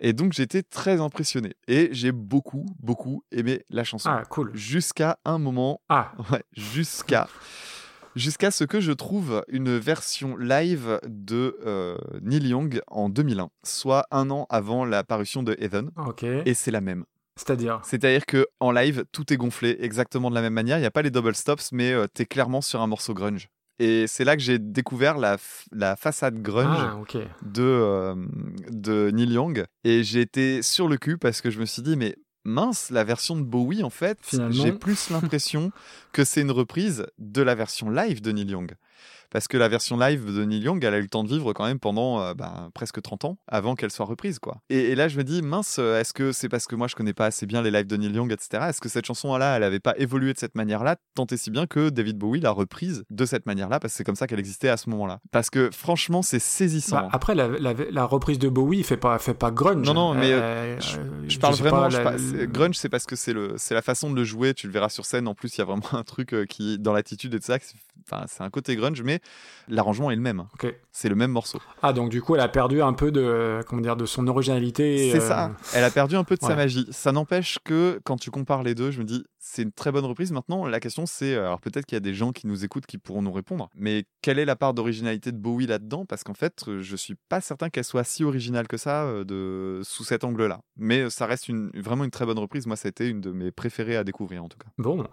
Et 0.02 0.14
donc, 0.14 0.32
j'étais 0.32 0.64
très 0.64 1.02
impressionné. 1.02 1.56
Et 1.68 1.90
j'ai 1.92 2.14
beaucoup, 2.14 2.66
beaucoup 2.80 3.24
aimé 3.34 3.66
la 3.70 3.84
chanson. 3.84 4.10
Ah, 4.10 4.24
cool. 4.30 4.52
Jusqu'à 4.56 5.18
un 5.26 5.40
moment 5.40 5.82
Ah, 5.90 6.14
Ouais, 6.32 6.44
jusqu'à 6.56 7.28
jusqu'à 8.16 8.52
ce 8.52 8.64
que 8.64 8.80
je 8.80 8.92
trouve 8.92 9.44
une 9.50 9.78
version 9.78 10.36
live 10.38 11.00
de 11.06 11.58
euh, 11.66 11.98
Neil 12.22 12.48
Young 12.48 12.82
en 12.88 13.08
2001, 13.10 13.50
soit 13.64 14.08
un 14.12 14.30
an 14.32 14.46
avant 14.50 14.84
la 14.86 15.04
parution 15.04 15.44
de 15.44 15.56
Heaven, 15.60 15.92
et 16.46 16.54
c'est 16.54 16.72
la 16.72 16.82
même. 16.82 17.06
C'est-à-dire 17.40 17.80
C'est-à-dire 17.84 18.26
que 18.26 18.46
en 18.60 18.72
live, 18.72 19.06
tout 19.12 19.32
est 19.34 19.38
gonflé 19.38 19.78
exactement 19.80 20.30
de 20.30 20.36
la 20.36 20.42
même 20.42 20.54
manière. 20.54 20.78
Il 20.78 20.82
n'y 20.82 20.88
a 20.88 20.92
pas 20.92 21.02
les 21.02 21.12
double 21.12 21.34
stops, 21.34 21.72
mais 21.72 21.94
tu 22.04 22.10
t'es 22.14 22.26
clairement 22.26 22.62
sur 22.62 22.82
un 22.82 22.88
morceau 22.88 23.14
grunge. 23.14 23.50
Et 23.80 24.08
c'est 24.08 24.26
là 24.26 24.36
que 24.36 24.42
j'ai 24.42 24.60
découvert 24.60 25.18
la, 25.18 25.38
la 25.72 25.96
façade 25.96 26.42
grunge 26.42 26.78
Ah, 26.82 26.98
de, 27.42 27.64
euh, 27.64 28.16
de 28.70 29.10
Neil 29.12 29.32
Young. 29.32 29.66
Et 29.86 30.04
j'ai 30.04 30.20
été 30.22 30.62
sur 30.62 30.90
le 30.90 30.98
cul 30.98 31.18
parce 31.18 31.40
que 31.40 31.50
je 31.50 31.60
me 31.60 31.66
suis 31.66 31.82
dit, 31.82 31.96
mais 31.96 32.18
mince, 32.44 32.90
la 32.90 33.06
version 33.06 33.38
de 33.38 33.44
Bowie, 33.44 33.84
en 33.84 33.90
fait, 33.90 34.20
j'ai 34.50 34.74
plus 34.74 35.10
l'impression 35.10 35.72
que 36.12 36.26
c'est 36.26 36.42
une 36.42 36.52
reprise 36.52 37.06
de 37.20 37.42
la 37.42 37.56
version 37.56 37.90
live 37.90 38.22
de 38.22 38.32
Neil 38.34 38.50
Young. 38.50 38.74
Parce 39.32 39.48
que 39.48 39.58
la 39.58 39.68
version 39.68 39.98
live 39.98 40.34
de 40.36 40.44
Neil 40.44 40.62
Young, 40.64 40.84
elle 40.84 40.94
a 40.94 40.98
eu 40.98 41.02
le 41.04 41.08
temps 41.08 41.24
de 41.24 41.30
vivre 41.30 41.54
quand 41.54 41.66
même 41.66 41.80
pendant 41.80 42.20
euh, 42.22 42.34
bah, 42.34 42.70
presque 42.74 43.02
30 43.02 43.26
ans 43.26 43.38
avant 43.48 43.76
qu'elle 43.76 43.92
soit 43.92 44.06
reprise. 44.06 44.40
quoi. 44.40 44.58
Et, 44.70 44.78
et 44.92 44.96
là, 44.96 45.08
je 45.08 45.18
me 45.18 45.24
dis, 45.24 45.42
mince, 45.42 45.78
euh, 45.80 46.00
est-ce 46.00 46.14
que 46.14 46.32
c'est 46.32 46.50
parce 46.50 46.66
que 46.66 46.76
moi 46.76 46.88
je 46.88 46.96
connais 46.96 47.14
pas 47.14 47.28
assez 47.28 47.46
bien 47.46 47.62
les 47.62 47.70
lives 47.72 47.88
de 47.88 47.96
Neil 47.98 48.12
Young, 48.14 48.32
etc. 48.32 48.66
Est-ce 48.70 48.82
que 48.82 48.90
cette 48.90 49.06
chanson-là, 49.06 49.58
elle 49.58 49.64
avait 49.64 49.80
pas 49.80 49.94
évolué 49.98 50.34
de 50.34 50.40
cette 50.40 50.56
manière-là, 50.56 50.96
tant 51.16 51.26
et 51.28 51.38
si 51.38 51.52
bien 51.52 51.68
que 51.68 51.90
David 51.90 52.18
Bowie 52.18 52.40
l'a 52.40 52.52
reprise 52.52 53.04
de 53.10 53.26
cette 53.26 53.46
manière-là, 53.46 53.80
parce 53.80 53.94
que 53.94 53.98
c'est 53.98 54.04
comme 54.04 54.16
ça 54.16 54.26
qu'elle 54.28 54.40
existait 54.40 54.70
à 54.70 54.78
ce 54.78 54.90
moment-là. 54.90 55.20
Parce 55.32 55.50
que 55.50 55.70
franchement, 55.72 56.22
c'est 56.22 56.40
saisissant. 56.40 56.96
Bah, 57.02 57.10
après, 57.12 57.36
la, 57.36 57.48
la- 57.48 57.74
la 57.92 58.06
reprise 58.06 58.40
de 58.40 58.50
Bowie 58.50 58.84
fait 58.84 58.98
pas, 58.98 59.20
fait 59.20 59.34
pas 59.34 59.52
grunge. 59.52 59.86
Non, 59.86 59.94
non, 59.94 60.14
mais, 60.16 60.32
Euh, 60.34 60.80
je- 60.80 60.98
euh, 60.98 61.04
Je 61.28 61.38
parle 61.40 61.54
vraiment, 61.56 61.82
pas, 61.90 61.90
la- 61.90 62.46
grunge, 62.48 62.76
c'est 62.78 62.90
parce 62.90 63.06
que 63.06 63.16
c'est 63.16 63.34
le, 63.34 63.54
c'est 63.58 63.74
la 63.76 63.82
façon 63.82 64.10
de 64.10 64.16
le 64.16 64.24
jouer. 64.24 64.54
Tu 64.54 64.68
le 64.68 64.74
verras 64.74 64.90
sur 64.90 65.06
scène. 65.06 65.28
En 65.28 65.36
plus, 65.36 65.56
il 65.56 65.60
y 65.60 65.62
a 65.62 65.66
vraiment 65.66 65.82
un 65.94 66.04
truc 66.04 66.36
qui, 66.50 66.80
dans 66.80 66.94
l'attitude 66.94 67.34
et 67.36 67.40
de 67.40 67.44
ça, 67.44 67.58
c'est- 67.62 67.76
enfin, 68.12 68.26
c'est 68.28 68.42
un 68.44 68.50
côté 68.50 68.76
grunge, 68.76 69.02
mais 69.04 69.19
l'arrangement 69.70 70.12
est 70.12 70.16
le 70.16 70.22
même. 70.22 70.46
C'est 70.92 71.10
le 71.10 71.16
même 71.16 71.32
morceau. 71.32 71.60
Ah, 71.82 71.94
donc 71.94 72.10
du 72.10 72.22
coup, 72.22 72.36
elle 72.36 72.42
a 72.42 72.48
perdu 72.48 72.82
un 72.82 72.94
peu 72.94 73.12
de, 73.12 73.62
comment 73.68 73.82
dire, 73.82 73.96
de 73.96 74.06
son 74.06 74.28
originalité. 74.28 75.12
C'est 75.12 75.22
euh, 75.22 75.28
ça. 75.28 75.52
Elle 75.74 75.84
a 75.84 75.92
perdu 75.92 76.16
un 76.16 76.24
peu 76.24 76.36
de 76.36 76.42
sa 76.42 76.56
magie. 76.56 76.88
Ça 76.92 77.12
n'empêche 77.12 77.60
que 77.64 78.02
quand 78.04 78.18
tu 78.18 78.32
compares 78.32 78.64
les 78.64 78.76
deux, 78.76 78.92
je 78.92 79.00
me 79.00 79.06
dis, 79.06 79.24
c'est 79.38 79.62
une 79.62 79.72
très 79.72 79.92
bonne 79.92 80.06
reprise. 80.06 80.32
Maintenant, 80.32 80.66
la 80.66 80.80
question 80.80 81.06
c'est, 81.06 81.34
euh, 81.34 81.46
alors 81.46 81.62
peut-être 81.62 81.86
qu'il 81.86 81.96
y 81.96 81.98
a 81.98 82.02
des 82.02 82.14
gens 82.14 82.32
qui 82.32 82.48
nous 82.48 82.66
écoutent 82.66 82.86
qui 82.86 82.98
pourront 82.98 83.22
nous 83.22 83.32
répondre, 83.32 83.70
mais 83.76 84.04
quelle 84.22 84.40
est 84.40 84.46
la 84.46 84.56
part 84.56 84.74
d'originalité 84.74 85.32
de 85.32 85.38
Bowie 85.38 85.68
là-dedans? 85.68 86.06
Parce 86.06 86.24
qu'en 86.24 86.34
fait, 86.34 86.68
euh, 86.68 86.82
je 86.82 86.96
suis 86.96 87.16
pas 87.30 87.40
certain 87.40 87.70
qu'elle 87.70 87.86
soit 87.86 88.04
si 88.04 88.24
originale 88.24 88.68
que 88.68 88.78
ça 88.78 89.06
de 89.24 89.82
sous 89.84 90.04
cet 90.04 90.24
angle-là. 90.24 90.60
Mais 90.78 91.10
ça 91.10 91.26
reste 91.26 91.48
une, 91.48 91.72
vraiment 91.76 92.04
une 92.04 92.12
très 92.12 92.26
bonne 92.26 92.40
reprise. 92.40 92.68
Moi, 92.68 92.76
c'était 92.76 93.08
une 93.08 93.22
de 93.22 93.32
mes 93.32 93.52
préférées 93.52 93.96
à 93.96 94.04
découvrir 94.04 94.44
en 94.44 94.50
tout 94.50 94.58
cas. 94.58 94.68
Bon, 94.78 95.06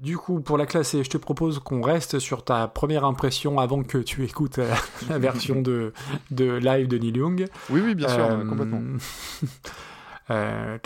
du 0.00 0.16
coup, 0.16 0.40
pour 0.40 0.56
la 0.56 0.66
classer, 0.66 1.04
je 1.04 1.10
te 1.10 1.18
propose 1.18 1.58
qu'on 1.58 1.82
reste 1.82 2.18
sur 2.18 2.44
ta 2.44 2.68
première 2.68 3.04
impression 3.04 3.53
avant 3.58 3.82
que 3.82 3.98
tu 3.98 4.24
écoutes 4.24 4.58
euh, 4.58 4.72
la 5.08 5.18
version 5.18 5.62
de, 5.62 5.92
de 6.30 6.52
live 6.52 6.88
de 6.88 6.98
Neil 6.98 7.16
Young. 7.16 7.46
Oui, 7.70 7.80
oui, 7.84 7.94
bien 7.94 8.08
sûr, 8.08 8.24
Euh, 8.24 8.44
complètement. 8.44 8.80
euh, 10.30 10.78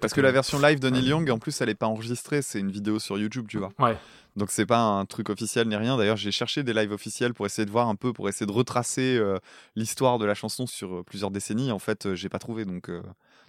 Parce 0.00 0.12
que 0.12 0.20
la 0.20 0.32
version 0.32 0.58
live 0.58 0.78
de 0.78 0.90
Neil 0.90 1.08
Young, 1.08 1.30
en 1.30 1.38
plus, 1.38 1.60
elle 1.60 1.68
est 1.68 1.74
pas 1.74 1.86
enregistrée, 1.86 2.42
c'est 2.42 2.60
une 2.60 2.70
vidéo 2.70 2.98
sur 2.98 3.18
YouTube, 3.18 3.46
tu 3.48 3.58
vois. 3.58 3.72
Ouais. 3.78 3.96
Donc 4.36 4.50
c'est 4.50 4.64
pas 4.66 4.80
un 4.80 5.04
truc 5.04 5.28
officiel 5.28 5.68
ni 5.68 5.76
rien. 5.76 5.96
D'ailleurs, 5.96 6.16
j'ai 6.16 6.32
cherché 6.32 6.62
des 6.62 6.72
lives 6.72 6.92
officiels 6.92 7.34
pour 7.34 7.44
essayer 7.44 7.66
de 7.66 7.70
voir 7.70 7.88
un 7.88 7.96
peu, 7.96 8.12
pour 8.14 8.28
essayer 8.28 8.46
de 8.46 8.52
retracer 8.52 9.16
euh, 9.18 9.38
l'histoire 9.76 10.18
de 10.18 10.24
la 10.24 10.34
chanson 10.34 10.66
sur 10.66 11.04
plusieurs 11.04 11.30
décennies. 11.30 11.70
En 11.70 11.78
fait, 11.78 12.14
j'ai 12.14 12.30
pas 12.30 12.38
trouvé. 12.38 12.64
Donc, 12.64 12.88
euh, 12.88 13.02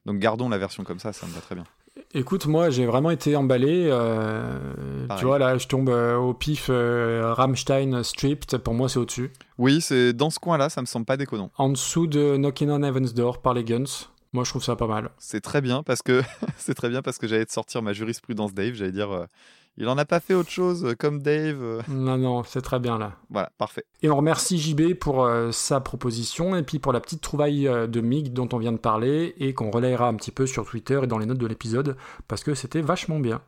donc 0.06 0.20
gardons 0.20 0.50
la 0.50 0.58
version 0.58 0.84
comme 0.84 1.00
ça, 1.00 1.14
ça 1.14 1.26
me 1.26 1.32
va 1.32 1.40
très 1.40 1.56
bien. 1.56 1.64
Écoute, 2.16 2.46
moi, 2.48 2.70
j'ai 2.70 2.86
vraiment 2.86 3.12
été 3.12 3.36
emballé. 3.36 3.88
euh, 3.92 5.08
tu 5.18 5.26
vois, 5.26 5.38
là, 5.40 5.58
je 5.58 5.68
tombe 5.68 5.90
euh, 5.90 6.16
au 6.16 6.34
pif 6.34 6.68
euh, 6.70 7.34
Rammstein 7.34 8.04
Stripped. 8.04 8.58
Pour 8.60 8.74
moi, 8.74 8.90
c'est 8.90 9.00
au-dessus. 9.00 9.32
Oui, 9.58 9.82
c'est 9.82 10.14
dans 10.14 10.30
ce 10.30 10.40
coin-là, 10.40 10.70
ça 10.70 10.82
me 10.82 10.86
semble 10.88 11.06
pas 11.06 11.18
déconnant. 11.18 11.52
En 11.58 11.70
dessous 11.70 12.08
de 12.08 12.36
Knocking 12.38 12.70
on 12.70 12.82
Heaven's 12.84 13.14
Door 13.14 13.42
par 13.42 13.54
les 13.54 13.64
Guns. 13.64 13.84
Moi, 14.32 14.44
je 14.44 14.50
trouve 14.50 14.64
ça 14.64 14.76
pas 14.76 14.88
mal. 14.88 15.12
C'est 15.20 15.42
très 15.42 15.62
bien 15.62 15.84
parce 15.84 16.02
que 16.02 16.24
c'est 16.58 16.74
très 16.74 16.90
bien 16.90 17.02
parce 17.04 17.20
que 17.20 17.28
j'allais 17.28 17.46
te 17.46 17.54
sortir 17.54 17.82
ma 17.84 17.94
jurisprudence 17.94 18.54
Dave. 18.54 18.74
J'allais 18.74 18.92
dire, 18.92 19.12
euh, 19.12 19.26
il 19.78 19.88
en 19.88 19.98
a 19.98 20.06
pas 20.06 20.20
fait 20.20 20.34
autre 20.34 20.50
chose 20.50 20.86
euh, 20.86 20.96
comme 20.96 21.22
Dave. 21.22 21.62
euh. 21.62 21.82
Non, 21.88 22.18
non, 22.18 22.44
c'est 22.44 22.62
très 22.62 22.80
bien 22.80 22.98
là. 22.98 23.18
Voilà, 23.30 23.52
parfait. 23.58 23.86
Et 24.02 24.10
on 24.10 24.16
remercie 24.16 24.58
JB 24.60 24.94
pour 24.94 25.24
euh, 25.24 25.52
sa 25.52 25.80
proposition 25.80 26.56
et 26.56 26.64
puis 26.64 26.80
pour 26.80 26.94
la 26.94 27.00
petite 27.00 27.22
trouvaille 27.22 27.68
euh, 27.68 27.88
de 27.88 28.02
Mig 28.02 28.34
dont 28.34 28.50
on 28.54 28.58
vient 28.58 28.72
de 28.72 28.78
parler 28.78 29.34
et 29.38 29.54
qu'on 29.54 29.72
relayera 29.72 30.08
un 30.08 30.16
petit 30.16 30.32
peu 30.32 30.46
sur 30.46 30.66
Twitter 30.66 31.00
et 31.04 31.08
dans 31.08 31.18
les 31.18 31.26
notes 31.26 31.38
de 31.38 31.48
l'épisode 31.48 31.98
parce 32.28 32.44
que 32.44 32.54
c'était 32.54 32.82
vachement 32.82 33.20
bien. 33.20 33.42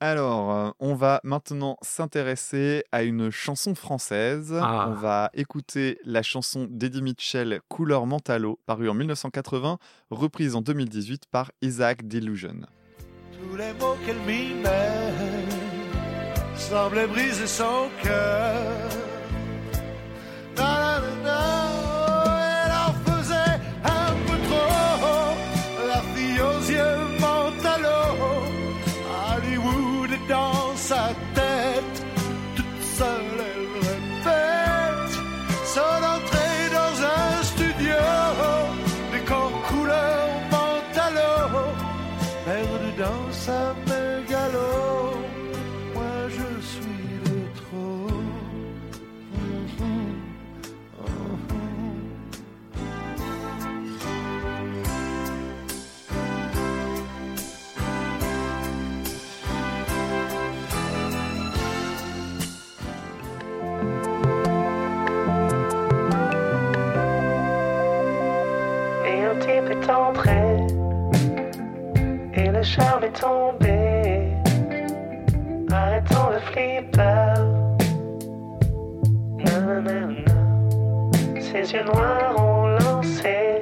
Alors, 0.00 0.52
euh, 0.52 0.70
on 0.78 0.94
va 0.94 1.20
maintenant 1.24 1.76
s'intéresser 1.82 2.84
à 2.92 3.02
une 3.02 3.30
chanson 3.30 3.74
française. 3.74 4.54
Ah. 4.54 4.86
On 4.88 4.92
va 4.92 5.30
écouter 5.34 5.98
la 6.04 6.22
chanson 6.22 6.68
d'Eddie 6.70 7.02
Mitchell, 7.02 7.60
Couleur 7.68 8.06
Mentalo, 8.06 8.60
parue 8.64 8.88
en 8.88 8.94
1980, 8.94 9.78
reprise 10.10 10.54
en 10.54 10.60
2018 10.60 11.24
par 11.32 11.50
Isaac 11.62 12.06
Delusion. 12.06 12.60
Tous 13.40 13.56
les 13.56 13.72
mots 13.74 13.96
qu'elle 14.04 14.18
m'y 14.26 14.54
met 14.54 15.14
semblaient 16.56 17.06
briser 17.06 17.46
son 17.46 17.88
cœur. 18.02 19.07
Et 72.34 72.50
le 72.50 72.62
charme 72.62 73.04
est 73.04 73.20
tombé. 73.20 74.32
Arrêtons 75.70 76.30
le 76.32 76.38
flipper. 76.48 77.34
Nanana. 79.36 80.16
Ses 81.40 81.72
yeux 81.74 81.84
noirs 81.84 82.34
ont 82.38 82.68
lancé 82.68 83.60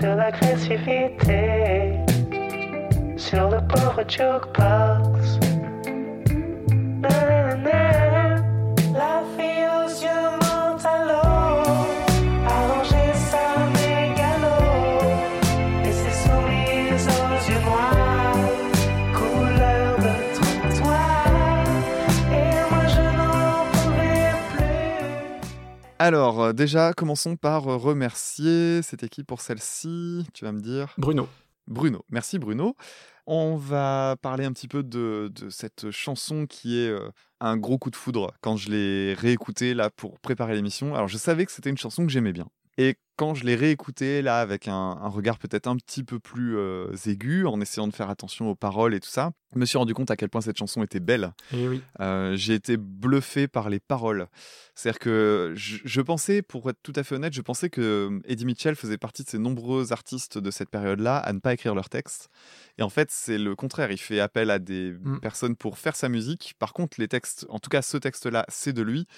De 0.00 0.06
l'agressivité 0.06 1.94
Sur 3.16 3.50
le 3.50 3.58
pauvre 3.66 4.04
jukebox 4.06 5.17
Alors, 26.08 26.40
euh, 26.40 26.52
déjà, 26.54 26.94
commençons 26.94 27.36
par 27.36 27.68
euh, 27.68 27.76
remercier 27.76 28.80
cette 28.80 29.02
équipe 29.02 29.26
pour 29.26 29.42
celle-ci. 29.42 30.24
Tu 30.32 30.46
vas 30.46 30.52
me 30.52 30.60
dire 30.60 30.94
Bruno. 30.96 31.28
Bruno. 31.66 32.02
Merci 32.08 32.38
Bruno. 32.38 32.76
On 33.26 33.56
va 33.56 34.16
parler 34.22 34.46
un 34.46 34.52
petit 34.54 34.68
peu 34.68 34.82
de, 34.82 35.30
de 35.34 35.50
cette 35.50 35.90
chanson 35.90 36.46
qui 36.46 36.78
est 36.78 36.88
euh, 36.88 37.10
un 37.40 37.58
gros 37.58 37.76
coup 37.76 37.90
de 37.90 37.96
foudre 37.96 38.32
quand 38.40 38.56
je 38.56 38.70
l'ai 38.70 39.12
réécoutée 39.12 39.74
là 39.74 39.90
pour 39.90 40.18
préparer 40.18 40.54
l'émission. 40.54 40.94
Alors 40.94 41.08
je 41.08 41.18
savais 41.18 41.44
que 41.44 41.52
c'était 41.52 41.68
une 41.68 41.76
chanson 41.76 42.06
que 42.06 42.10
j'aimais 42.10 42.32
bien 42.32 42.48
Et 42.78 42.96
quand 43.16 43.34
je 43.34 43.44
l'ai 43.44 43.56
réécouté, 43.56 44.22
là, 44.22 44.38
avec 44.40 44.68
un, 44.68 44.72
un 44.72 45.08
regard 45.08 45.38
peut-être 45.40 45.66
un 45.66 45.74
petit 45.74 46.04
peu 46.04 46.20
plus 46.20 46.56
euh, 46.56 46.92
aigu, 47.06 47.44
en 47.46 47.60
essayant 47.60 47.88
de 47.88 47.92
faire 47.92 48.08
attention 48.10 48.48
aux 48.48 48.54
paroles 48.54 48.94
et 48.94 49.00
tout 49.00 49.08
ça, 49.08 49.32
je 49.52 49.58
me 49.58 49.64
suis 49.64 49.76
rendu 49.76 49.92
compte 49.92 50.12
à 50.12 50.16
quel 50.16 50.28
point 50.28 50.40
cette 50.40 50.56
chanson 50.58 50.84
était 50.84 51.00
belle. 51.00 51.32
Oui. 51.52 51.82
Euh, 51.98 52.36
j'ai 52.36 52.54
été 52.54 52.76
bluffé 52.76 53.48
par 53.48 53.70
les 53.70 53.80
paroles. 53.80 54.28
C'est-à-dire 54.76 55.00
que 55.00 55.52
je, 55.56 55.78
je 55.84 56.00
pensais, 56.00 56.42
pour 56.42 56.70
être 56.70 56.78
tout 56.84 56.92
à 56.94 57.02
fait 57.02 57.16
honnête, 57.16 57.32
je 57.34 57.40
pensais 57.40 57.68
que 57.70 58.20
Eddie 58.26 58.44
Mitchell 58.44 58.76
faisait 58.76 58.98
partie 58.98 59.24
de 59.24 59.28
ces 59.28 59.38
nombreux 59.38 59.92
artistes 59.92 60.38
de 60.38 60.50
cette 60.52 60.70
période-là 60.70 61.16
à 61.16 61.32
ne 61.32 61.40
pas 61.40 61.54
écrire 61.54 61.74
leurs 61.74 61.88
textes. 61.88 62.28
Et 62.78 62.82
en 62.84 62.90
fait, 62.90 63.08
c'est 63.10 63.38
le 63.38 63.56
contraire. 63.56 63.90
Il 63.90 63.98
fait 63.98 64.20
appel 64.20 64.50
à 64.52 64.60
des 64.60 64.92
Mm. 64.92 65.18
personnes 65.18 65.56
pour 65.56 65.78
faire 65.78 65.96
sa 65.96 66.08
musique. 66.08 66.54
Par 66.60 66.72
contre, 66.72 67.00
les 67.00 67.08
textes, 67.08 67.46
en 67.48 67.58
tout 67.58 67.70
cas 67.70 67.82
ce 67.82 67.96
texte-là, 67.96 68.44
c'est 68.48 68.72
de 68.72 68.82
lui. 68.82 69.08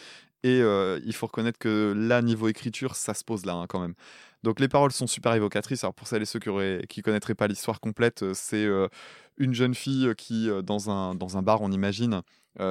Et 0.43 0.61
euh, 0.63 1.01
il 1.05 1.15
faut 1.15 1.27
reconnaître 1.27 1.59
que 1.59 1.95
là, 1.97 2.23
niveau 2.23 2.49
écriture, 2.49 2.97
ça 2.97 3.15
se 3.15 3.25
pose 3.25 3.45
là 3.45 3.55
hein, 3.55 3.67
quand 3.69 3.81
même. 3.81 3.95
Donc 4.43 4.59
les 4.59 4.69
paroles 4.69 4.93
sont 4.93 5.07
super 5.07 5.35
évocatrices. 5.35 5.85
Alors 5.85 5.95
pour 5.95 6.07
celles 6.07 6.23
et 6.23 6.27
ceux 6.27 6.39
qui 6.39 6.49
auraient, 6.49 6.85
qui 6.89 7.03
connaîtraient 7.03 7.35
pas 7.35 7.47
l'histoire 7.47 7.81
complète, 7.81 8.23
euh, 8.23 8.33
c'est 8.35 8.65
euh, 8.65 8.89
une 9.37 9.55
jeune 9.55 9.75
fille 9.75 10.15
qui, 10.17 10.49
dans 10.63 10.91
un, 10.91 11.15
dans 11.15 11.37
un 11.37 11.43
bar, 11.43 11.63
on 11.63 11.73
imagine, 11.73 12.21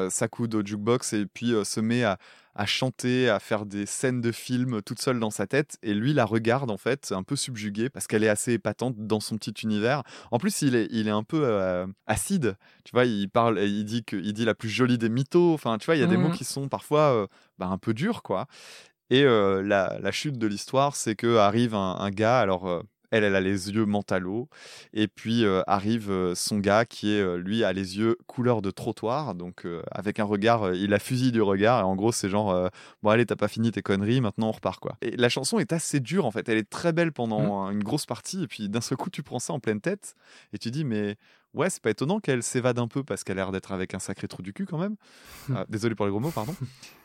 s'accoude 0.10 0.54
au 0.54 0.64
jukebox 0.64 1.14
et 1.14 1.26
puis 1.26 1.54
se 1.64 1.80
met 1.80 2.04
à, 2.04 2.20
à 2.60 2.66
chanter, 2.66 3.30
à 3.30 3.40
faire 3.40 3.66
des 3.66 3.86
scènes 3.86 4.20
de 4.20 4.34
films 4.34 4.82
toute 4.82 5.00
seule 5.02 5.18
dans 5.18 5.30
sa 5.30 5.48
tête. 5.48 5.78
Et 5.82 5.94
lui 5.94 6.12
la 6.12 6.26
regarde 6.26 6.70
en 6.70 6.78
fait, 6.78 7.14
un 7.16 7.24
peu 7.24 7.38
subjugué 7.38 7.90
parce 7.90 8.06
qu'elle 8.06 8.26
est 8.26 8.30
assez 8.30 8.52
épatante 8.52 8.96
dans 8.98 9.22
son 9.22 9.38
petit 9.38 9.56
univers. 9.64 10.04
En 10.30 10.40
plus, 10.40 10.62
il 10.62 10.76
est, 10.76 10.90
il 10.92 11.08
est 11.08 11.12
un 11.12 11.24
peu 11.24 11.42
euh, 11.46 11.88
acide. 12.06 12.58
Tu 12.84 12.92
vois, 12.92 13.06
il 13.06 13.30
parle, 13.30 13.60
il 13.60 13.86
dit 13.86 14.04
que, 14.04 14.18
il 14.18 14.34
dit 14.34 14.44
la 14.44 14.56
plus 14.56 14.68
jolie 14.68 14.98
des 14.98 15.08
mythos. 15.08 15.54
Enfin, 15.54 15.78
tu 15.78 15.86
vois, 15.86 15.96
il 15.96 16.02
y 16.02 16.04
a 16.04 16.08
des 16.08 16.18
mots 16.18 16.32
qui 16.32 16.44
sont 16.44 16.68
parfois 16.68 17.14
euh, 17.14 17.28
bah, 17.60 17.68
un 17.68 17.78
peu 17.78 17.94
durs, 17.94 18.24
quoi. 18.24 18.46
Et 19.10 19.24
euh, 19.24 19.64
la, 19.64 19.98
la 20.02 20.12
chute 20.12 20.38
de 20.38 20.46
l'histoire, 20.46 20.98
c'est 20.98 21.16
que 21.16 21.38
arrive 21.38 21.76
un, 21.76 21.96
un 21.98 22.12
gars. 22.12 22.42
Alors, 22.42 22.68
euh, 22.68 22.82
elle, 23.12 23.24
elle 23.24 23.36
a 23.36 23.42
les 23.42 23.72
yeux 23.72 23.86
mentalo. 23.86 24.50
Et 24.94 25.08
puis 25.08 25.46
euh, 25.46 25.62
arrive 25.68 26.12
euh, 26.12 26.36
son 26.36 26.60
gars 26.60 26.86
qui 26.86 27.12
est, 27.14 27.22
euh, 27.22 27.38
lui, 27.38 27.64
a 27.64 27.74
les 27.74 27.98
yeux 27.98 28.18
couleur 28.28 28.62
de 28.62 28.72
trottoir. 28.72 29.36
Donc, 29.36 29.66
avec 29.92 30.20
un 30.20 30.24
regard, 30.24 30.74
il 30.74 30.94
a 30.94 31.00
fusil 31.00 31.32
du 31.32 31.42
regard. 31.42 31.82
Et 31.82 31.84
en 31.84 31.96
gros, 31.96 32.12
c'est 32.12 32.30
genre, 32.30 32.70
bon, 33.04 33.10
allez, 33.10 33.26
t'as 33.26 33.36
pas 33.36 33.48
fini 33.48 33.72
tes 33.72 33.82
conneries, 33.82 34.22
maintenant 34.22 34.50
on 34.50 34.52
repart, 34.52 34.80
quoi. 34.80 34.98
Et 35.02 35.16
la 35.18 35.30
chanson 35.30 35.60
est 35.60 35.74
assez 35.74 36.00
dure, 36.00 36.26
en 36.26 36.32
fait. 36.32 36.48
Elle 36.50 36.58
est 36.58 36.70
très 36.70 36.94
belle 36.94 37.12
pendant 37.12 37.70
une 37.70 37.84
grosse 37.84 38.06
partie. 38.06 38.44
Et 38.44 38.48
puis, 38.48 38.70
d'un 38.70 38.82
seul 38.82 38.98
coup, 38.98 39.10
tu 39.10 39.24
prends 39.24 39.40
ça 39.40 39.54
en 39.54 39.60
pleine 39.60 39.82
tête. 39.82 40.16
Et 40.54 40.58
tu 40.58 40.72
dis, 40.72 40.84
mais. 40.84 41.18
Ouais, 41.54 41.70
c'est 41.70 41.82
pas 41.82 41.90
étonnant 41.90 42.20
qu'elle 42.20 42.44
s'évade 42.44 42.78
un 42.78 42.88
peu 42.88 43.04
parce 43.04 43.24
qu'elle 43.24 43.40
a 43.40 43.42
l'air 43.44 43.52
d'être 43.52 43.72
avec 43.72 43.94
un 43.96 44.00
sacré 44.00 44.28
trou 44.28 44.42
du 44.44 44.54
cul 44.54 44.66
quand 44.66 44.78
même. 44.78 44.96
Euh, 45.50 45.66
désolé 45.70 45.96
pour 45.96 46.06
les 46.06 46.12
gros 46.12 46.20
mots, 46.20 46.30
pardon. 46.32 46.56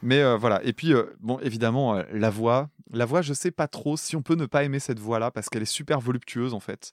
Mais 0.02 0.20
euh, 0.20 0.36
voilà. 0.36 0.62
Et 0.64 0.72
puis, 0.74 0.92
euh, 0.92 1.04
bon, 1.20 1.38
évidemment, 1.40 1.96
euh, 1.96 2.02
la 2.12 2.28
voix. 2.30 2.68
La 2.92 3.06
voix, 3.06 3.22
je 3.22 3.32
sais 3.32 3.50
pas 3.50 3.66
trop 3.68 3.96
si 3.96 4.14
on 4.16 4.22
peut 4.22 4.34
ne 4.34 4.46
pas 4.46 4.62
aimer 4.64 4.78
cette 4.78 4.98
voix-là 5.00 5.30
parce 5.30 5.48
qu'elle 5.48 5.62
est 5.62 5.64
super 5.64 5.98
voluptueuse 6.00 6.52
en 6.54 6.60
fait. 6.60 6.92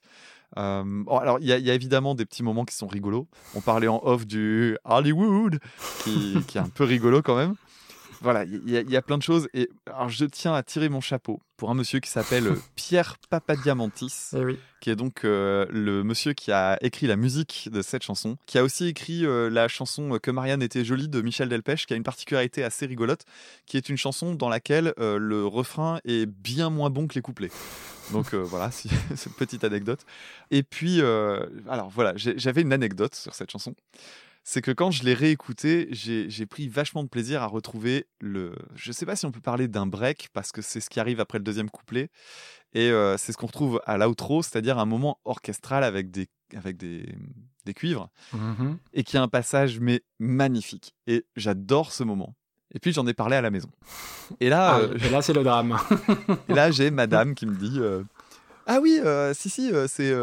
Bon, 0.56 1.18
alors, 1.18 1.38
il 1.40 1.46
y, 1.46 1.52
a- 1.52 1.58
il 1.58 1.64
y 1.64 1.70
a 1.70 1.74
évidemment 1.74 2.14
des 2.14 2.24
petits 2.26 2.42
moments 2.42 2.64
qui 2.64 2.74
sont 2.74 2.86
rigolos. 2.86 3.26
On 3.54 3.60
parlait 3.60 3.88
en 3.88 4.00
off 4.02 4.26
du 4.26 4.76
Hollywood 4.84 5.58
qui, 6.04 6.36
qui 6.46 6.58
est 6.58 6.60
un 6.60 6.68
peu 6.68 6.84
rigolo 6.84 7.22
quand 7.22 7.36
même. 7.36 7.54
Voilà, 8.22 8.44
il 8.44 8.68
y, 8.70 8.76
a- 8.76 8.80
il 8.80 8.90
y 8.90 8.96
a 8.96 9.02
plein 9.02 9.18
de 9.18 9.22
choses. 9.22 9.48
Et 9.52 9.68
alors, 9.86 10.08
je 10.08 10.24
tiens 10.24 10.54
à 10.54 10.62
tirer 10.62 10.88
mon 10.88 11.00
chapeau 11.00 11.40
pour 11.56 11.70
un 11.70 11.74
monsieur 11.74 12.00
qui 12.00 12.08
s'appelle 12.10 12.46
euh, 12.46 12.56
Pierre 12.76 13.16
Papadiamantis 13.30 14.30
oui. 14.34 14.58
qui 14.80 14.90
est 14.90 14.96
donc 14.96 15.24
euh, 15.24 15.66
le 15.70 16.02
monsieur 16.02 16.32
qui 16.32 16.50
a 16.52 16.78
écrit 16.82 17.06
la 17.06 17.16
musique 17.16 17.68
de 17.72 17.82
cette 17.82 18.02
chanson, 18.02 18.36
qui 18.46 18.58
a 18.58 18.64
aussi 18.64 18.86
écrit 18.86 19.24
euh, 19.26 19.48
la 19.50 19.68
chanson 19.68 20.18
Que 20.20 20.30
Marianne 20.30 20.62
était 20.62 20.84
jolie 20.84 21.08
de 21.08 21.20
Michel 21.20 21.48
Delpech, 21.48 21.86
qui 21.86 21.92
a 21.94 21.96
une 21.96 22.02
particularité 22.02 22.64
assez 22.64 22.86
rigolote, 22.86 23.24
qui 23.66 23.76
est 23.76 23.88
une 23.88 23.96
chanson 23.96 24.34
dans 24.34 24.48
laquelle 24.48 24.92
euh, 24.98 25.18
le 25.18 25.44
refrain 25.46 26.00
est 26.04 26.26
bien 26.26 26.70
moins 26.70 26.90
bon 26.90 27.06
que 27.06 27.14
les 27.14 27.22
couplets. 27.22 27.50
Donc 28.12 28.34
euh, 28.34 28.38
voilà, 28.42 28.70
si- 28.70 28.88
cette 29.16 29.34
petite 29.34 29.64
anecdote. 29.64 30.00
Et 30.50 30.62
puis, 30.62 31.00
euh, 31.00 31.46
alors 31.68 31.88
voilà, 31.90 32.12
j'avais 32.16 32.62
une 32.62 32.72
anecdote 32.72 33.14
sur 33.14 33.34
cette 33.34 33.50
chanson. 33.50 33.74
C'est 34.44 34.60
que 34.60 34.72
quand 34.72 34.90
je 34.90 35.04
l'ai 35.04 35.14
réécoutée, 35.14 35.88
j'ai 35.92 36.46
pris 36.46 36.66
vachement 36.68 37.04
de 37.04 37.08
plaisir 37.08 37.42
à 37.42 37.46
retrouver 37.46 38.06
le. 38.20 38.54
Je 38.74 38.90
sais 38.90 39.06
pas 39.06 39.14
si 39.14 39.24
on 39.24 39.30
peut 39.30 39.40
parler 39.40 39.68
d'un 39.68 39.86
break, 39.86 40.28
parce 40.32 40.50
que 40.50 40.62
c'est 40.62 40.80
ce 40.80 40.90
qui 40.90 40.98
arrive 40.98 41.20
après 41.20 41.38
le 41.38 41.44
deuxième 41.44 41.70
couplet. 41.70 42.08
Et 42.74 42.90
euh, 42.90 43.16
c'est 43.18 43.32
ce 43.32 43.36
qu'on 43.36 43.46
retrouve 43.46 43.80
à 43.86 43.98
l'outro, 43.98 44.42
c'est-à-dire 44.42 44.78
un 44.78 44.86
moment 44.86 45.20
orchestral 45.24 45.84
avec 45.84 46.10
des, 46.10 46.26
avec 46.56 46.76
des, 46.76 47.06
des 47.66 47.74
cuivres, 47.74 48.08
Mhm. 48.32 48.78
et 48.94 49.04
qui 49.04 49.16
a 49.16 49.22
un 49.22 49.28
passage 49.28 49.78
mais 49.78 50.02
magnifique. 50.18 50.94
Et 51.06 51.24
j'adore 51.36 51.92
ce 51.92 52.02
moment. 52.02 52.34
Et 52.74 52.78
puis 52.80 52.92
j'en 52.92 53.06
ai 53.06 53.12
parlé 53.14 53.36
à 53.36 53.42
la 53.42 53.50
maison. 53.50 53.68
Et 54.40 54.48
là, 54.48 54.76
Ah, 54.76 54.80
euh, 54.80 54.96
et 54.98 55.10
là, 55.10 55.20
c'est 55.22 55.34
le 55.34 55.44
drame. 55.44 55.76
et 56.48 56.54
là 56.54 56.70
j'ai 56.70 56.90
madame 56.90 57.34
qui 57.36 57.44
me 57.46 57.54
dit 57.54 57.76
euh, 57.78 58.02
Ah 58.66 58.80
oui, 58.80 58.98
si, 59.34 59.50
si, 59.50 59.70
c'est 59.86 60.14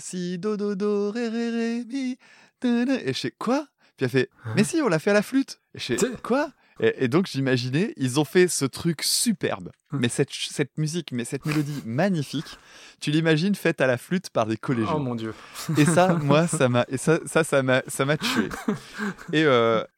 si, 0.00 0.38
do, 0.38 0.56
do, 0.56 0.74
do, 0.74 1.10
ré, 1.12 1.28
ré, 1.28 1.50
ré, 1.50 1.84
mi. 1.86 2.18
Et 2.64 3.12
je 3.12 3.18
fais 3.18 3.32
Quoi 3.38 3.66
Puis 3.96 4.04
elle 4.04 4.10
fait 4.10 4.30
Mais 4.54 4.64
si, 4.64 4.80
on 4.82 4.88
l'a 4.88 4.98
fait 4.98 5.10
à 5.10 5.14
la 5.14 5.22
flûte. 5.22 5.60
Et 5.74 5.78
je 5.78 5.96
C'est- 5.96 6.22
Quoi 6.22 6.50
et, 6.78 7.08
donc 7.08 7.26
j'imaginais, 7.26 7.94
ils 7.96 8.20
ont 8.20 8.24
fait 8.26 8.48
ce 8.48 8.66
truc 8.66 9.02
superbe, 9.02 9.70
mais 9.92 10.08
cette, 10.10 10.30
musique, 10.76 11.10
mais 11.10 11.24
cette 11.24 11.46
mélodie 11.46 11.82
magnifique, 11.86 12.58
tu 13.00 13.10
l'imagines 13.10 13.54
faite 13.54 13.80
à 13.80 13.86
la 13.86 13.96
flûte 13.96 14.28
par 14.28 14.44
des 14.44 14.58
collégiens. 14.58 14.92
Oh 14.96 14.98
mon 14.98 15.14
dieu. 15.14 15.32
Et 15.78 15.86
ça, 15.86 16.12
moi, 16.14 16.46
ça 16.46 16.68
m'a, 16.68 16.84
ça, 16.98 17.18
ça, 17.24 17.44
ça 17.44 18.16
tué. 18.18 18.48
Et 19.32 19.46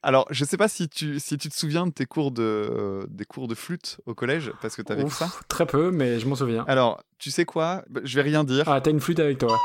alors, 0.01 0.25
je 0.29 0.45
sais 0.45 0.55
pas 0.55 0.69
si 0.69 0.87
tu, 0.87 1.19
si 1.19 1.37
tu 1.37 1.49
te 1.49 1.55
souviens 1.55 1.85
de 1.85 1.91
tes 1.91 2.05
cours 2.05 2.31
de, 2.31 3.05
des 3.09 3.25
cours 3.25 3.49
de 3.49 3.55
flûte 3.55 3.99
au 4.05 4.13
collège, 4.13 4.53
parce 4.61 4.77
que 4.77 4.81
tu 4.81 4.93
avais 4.93 5.03
Ouf, 5.03 5.17
ça. 5.17 5.29
Très 5.49 5.65
peu, 5.65 5.91
mais 5.91 6.19
je 6.19 6.27
m'en 6.27 6.35
souviens. 6.35 6.63
Alors, 6.69 7.03
tu 7.17 7.29
sais 7.29 7.43
quoi 7.43 7.83
Je 8.03 8.15
vais 8.15 8.21
rien 8.21 8.45
dire. 8.45 8.63
Ah, 8.69 8.79
t'as 8.79 8.91
une 8.91 9.01
flûte 9.01 9.19
avec 9.19 9.37
toi. 9.37 9.57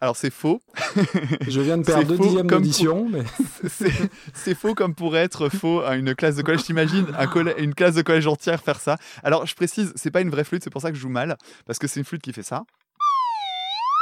Alors, 0.00 0.16
c'est 0.16 0.30
faux. 0.30 0.60
Je 1.48 1.60
viens 1.60 1.76
de 1.78 1.84
C'est 1.84 1.92
perdre 1.92 2.08
deux 2.08 2.18
dixièmes 2.18 2.46
d'audition, 2.46 3.08
mais 3.08 3.22
C'est, 3.68 3.92
c'est 4.32 4.54
faux 4.54 4.74
comme 4.74 4.94
pourrait 4.94 5.20
être 5.24 5.48
faux 5.48 5.80
à 5.80 5.96
une 5.96 6.14
classe 6.14 6.36
de 6.36 6.42
collège. 6.42 6.62
T'imagines 6.62 7.06
un 7.18 7.26
collè- 7.26 7.58
une 7.58 7.74
classe 7.74 7.94
de 7.96 8.02
collège 8.02 8.26
entière 8.28 8.62
faire 8.62 8.78
ça 8.80 8.96
Alors, 9.24 9.46
je 9.46 9.54
précise, 9.56 9.92
c'est 9.96 10.10
pas 10.12 10.20
une 10.20 10.30
vraie 10.30 10.44
flûte, 10.44 10.62
c'est 10.62 10.70
pour 10.70 10.82
ça 10.82 10.90
que 10.90 10.96
je 10.96 11.00
joue 11.00 11.08
mal, 11.08 11.36
parce 11.66 11.78
que 11.80 11.86
c'est 11.88 11.98
une 11.98 12.06
flûte 12.06 12.22
qui 12.22 12.32
fait 12.32 12.44
ça. 12.44 12.62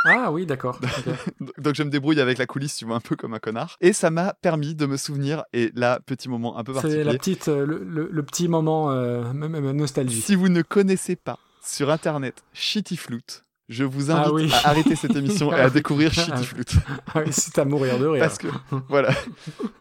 ah 0.04 0.30
oui, 0.30 0.44
d'accord. 0.44 0.78
Donc 1.58 1.74
je 1.74 1.82
me 1.82 1.88
débrouille 1.90 2.20
avec 2.20 2.36
la 2.38 2.46
coulisse, 2.46 2.76
tu 2.76 2.84
vois, 2.84 2.96
un 2.96 3.00
peu 3.00 3.16
comme 3.16 3.32
un 3.34 3.38
connard. 3.38 3.76
Et 3.80 3.92
ça 3.94 4.10
m'a 4.10 4.34
permis 4.34 4.74
de 4.74 4.84
me 4.86 4.98
souvenir, 4.98 5.44
et 5.54 5.72
là, 5.74 5.98
petit 6.04 6.28
moment 6.28 6.58
un 6.58 6.64
peu 6.64 6.72
C'est 6.74 6.80
particulier. 6.82 7.04
la 7.04 7.14
petite, 7.14 7.48
euh, 7.48 7.64
le, 7.64 7.82
le- 7.82 8.08
le 8.12 8.22
petit 8.22 8.48
moment, 8.48 8.90
euh, 8.90 9.32
nostalgie. 9.32 10.20
Si 10.20 10.34
vous 10.34 10.50
ne 10.50 10.60
connaissez 10.62 11.16
pas 11.16 11.38
sur 11.64 11.90
internet 11.90 12.44
Shitty 12.52 12.96
Flute, 12.98 13.44
je 13.68 13.84
vous 13.84 14.10
invite 14.10 14.24
Ah 14.28 14.32
oui. 14.32 14.50
à 14.64 14.68
arrêter 14.70 14.94
cette 14.96 15.16
émission 15.16 15.50
et 15.52 15.56
Ah 15.58 15.62
à 15.62 15.66
oui. 15.66 15.72
découvrir 15.72 16.12
Ah 16.16 16.20
Shitty. 16.22 16.44
Flute. 16.44 16.72
Ah 17.14 17.20
oui, 17.24 17.32
c'est 17.32 17.58
à 17.58 17.64
mourir 17.64 17.98
de 17.98 18.06
rire. 18.06 18.22
Parce 18.22 18.38
que, 18.38 18.46
voilà. 18.88 19.10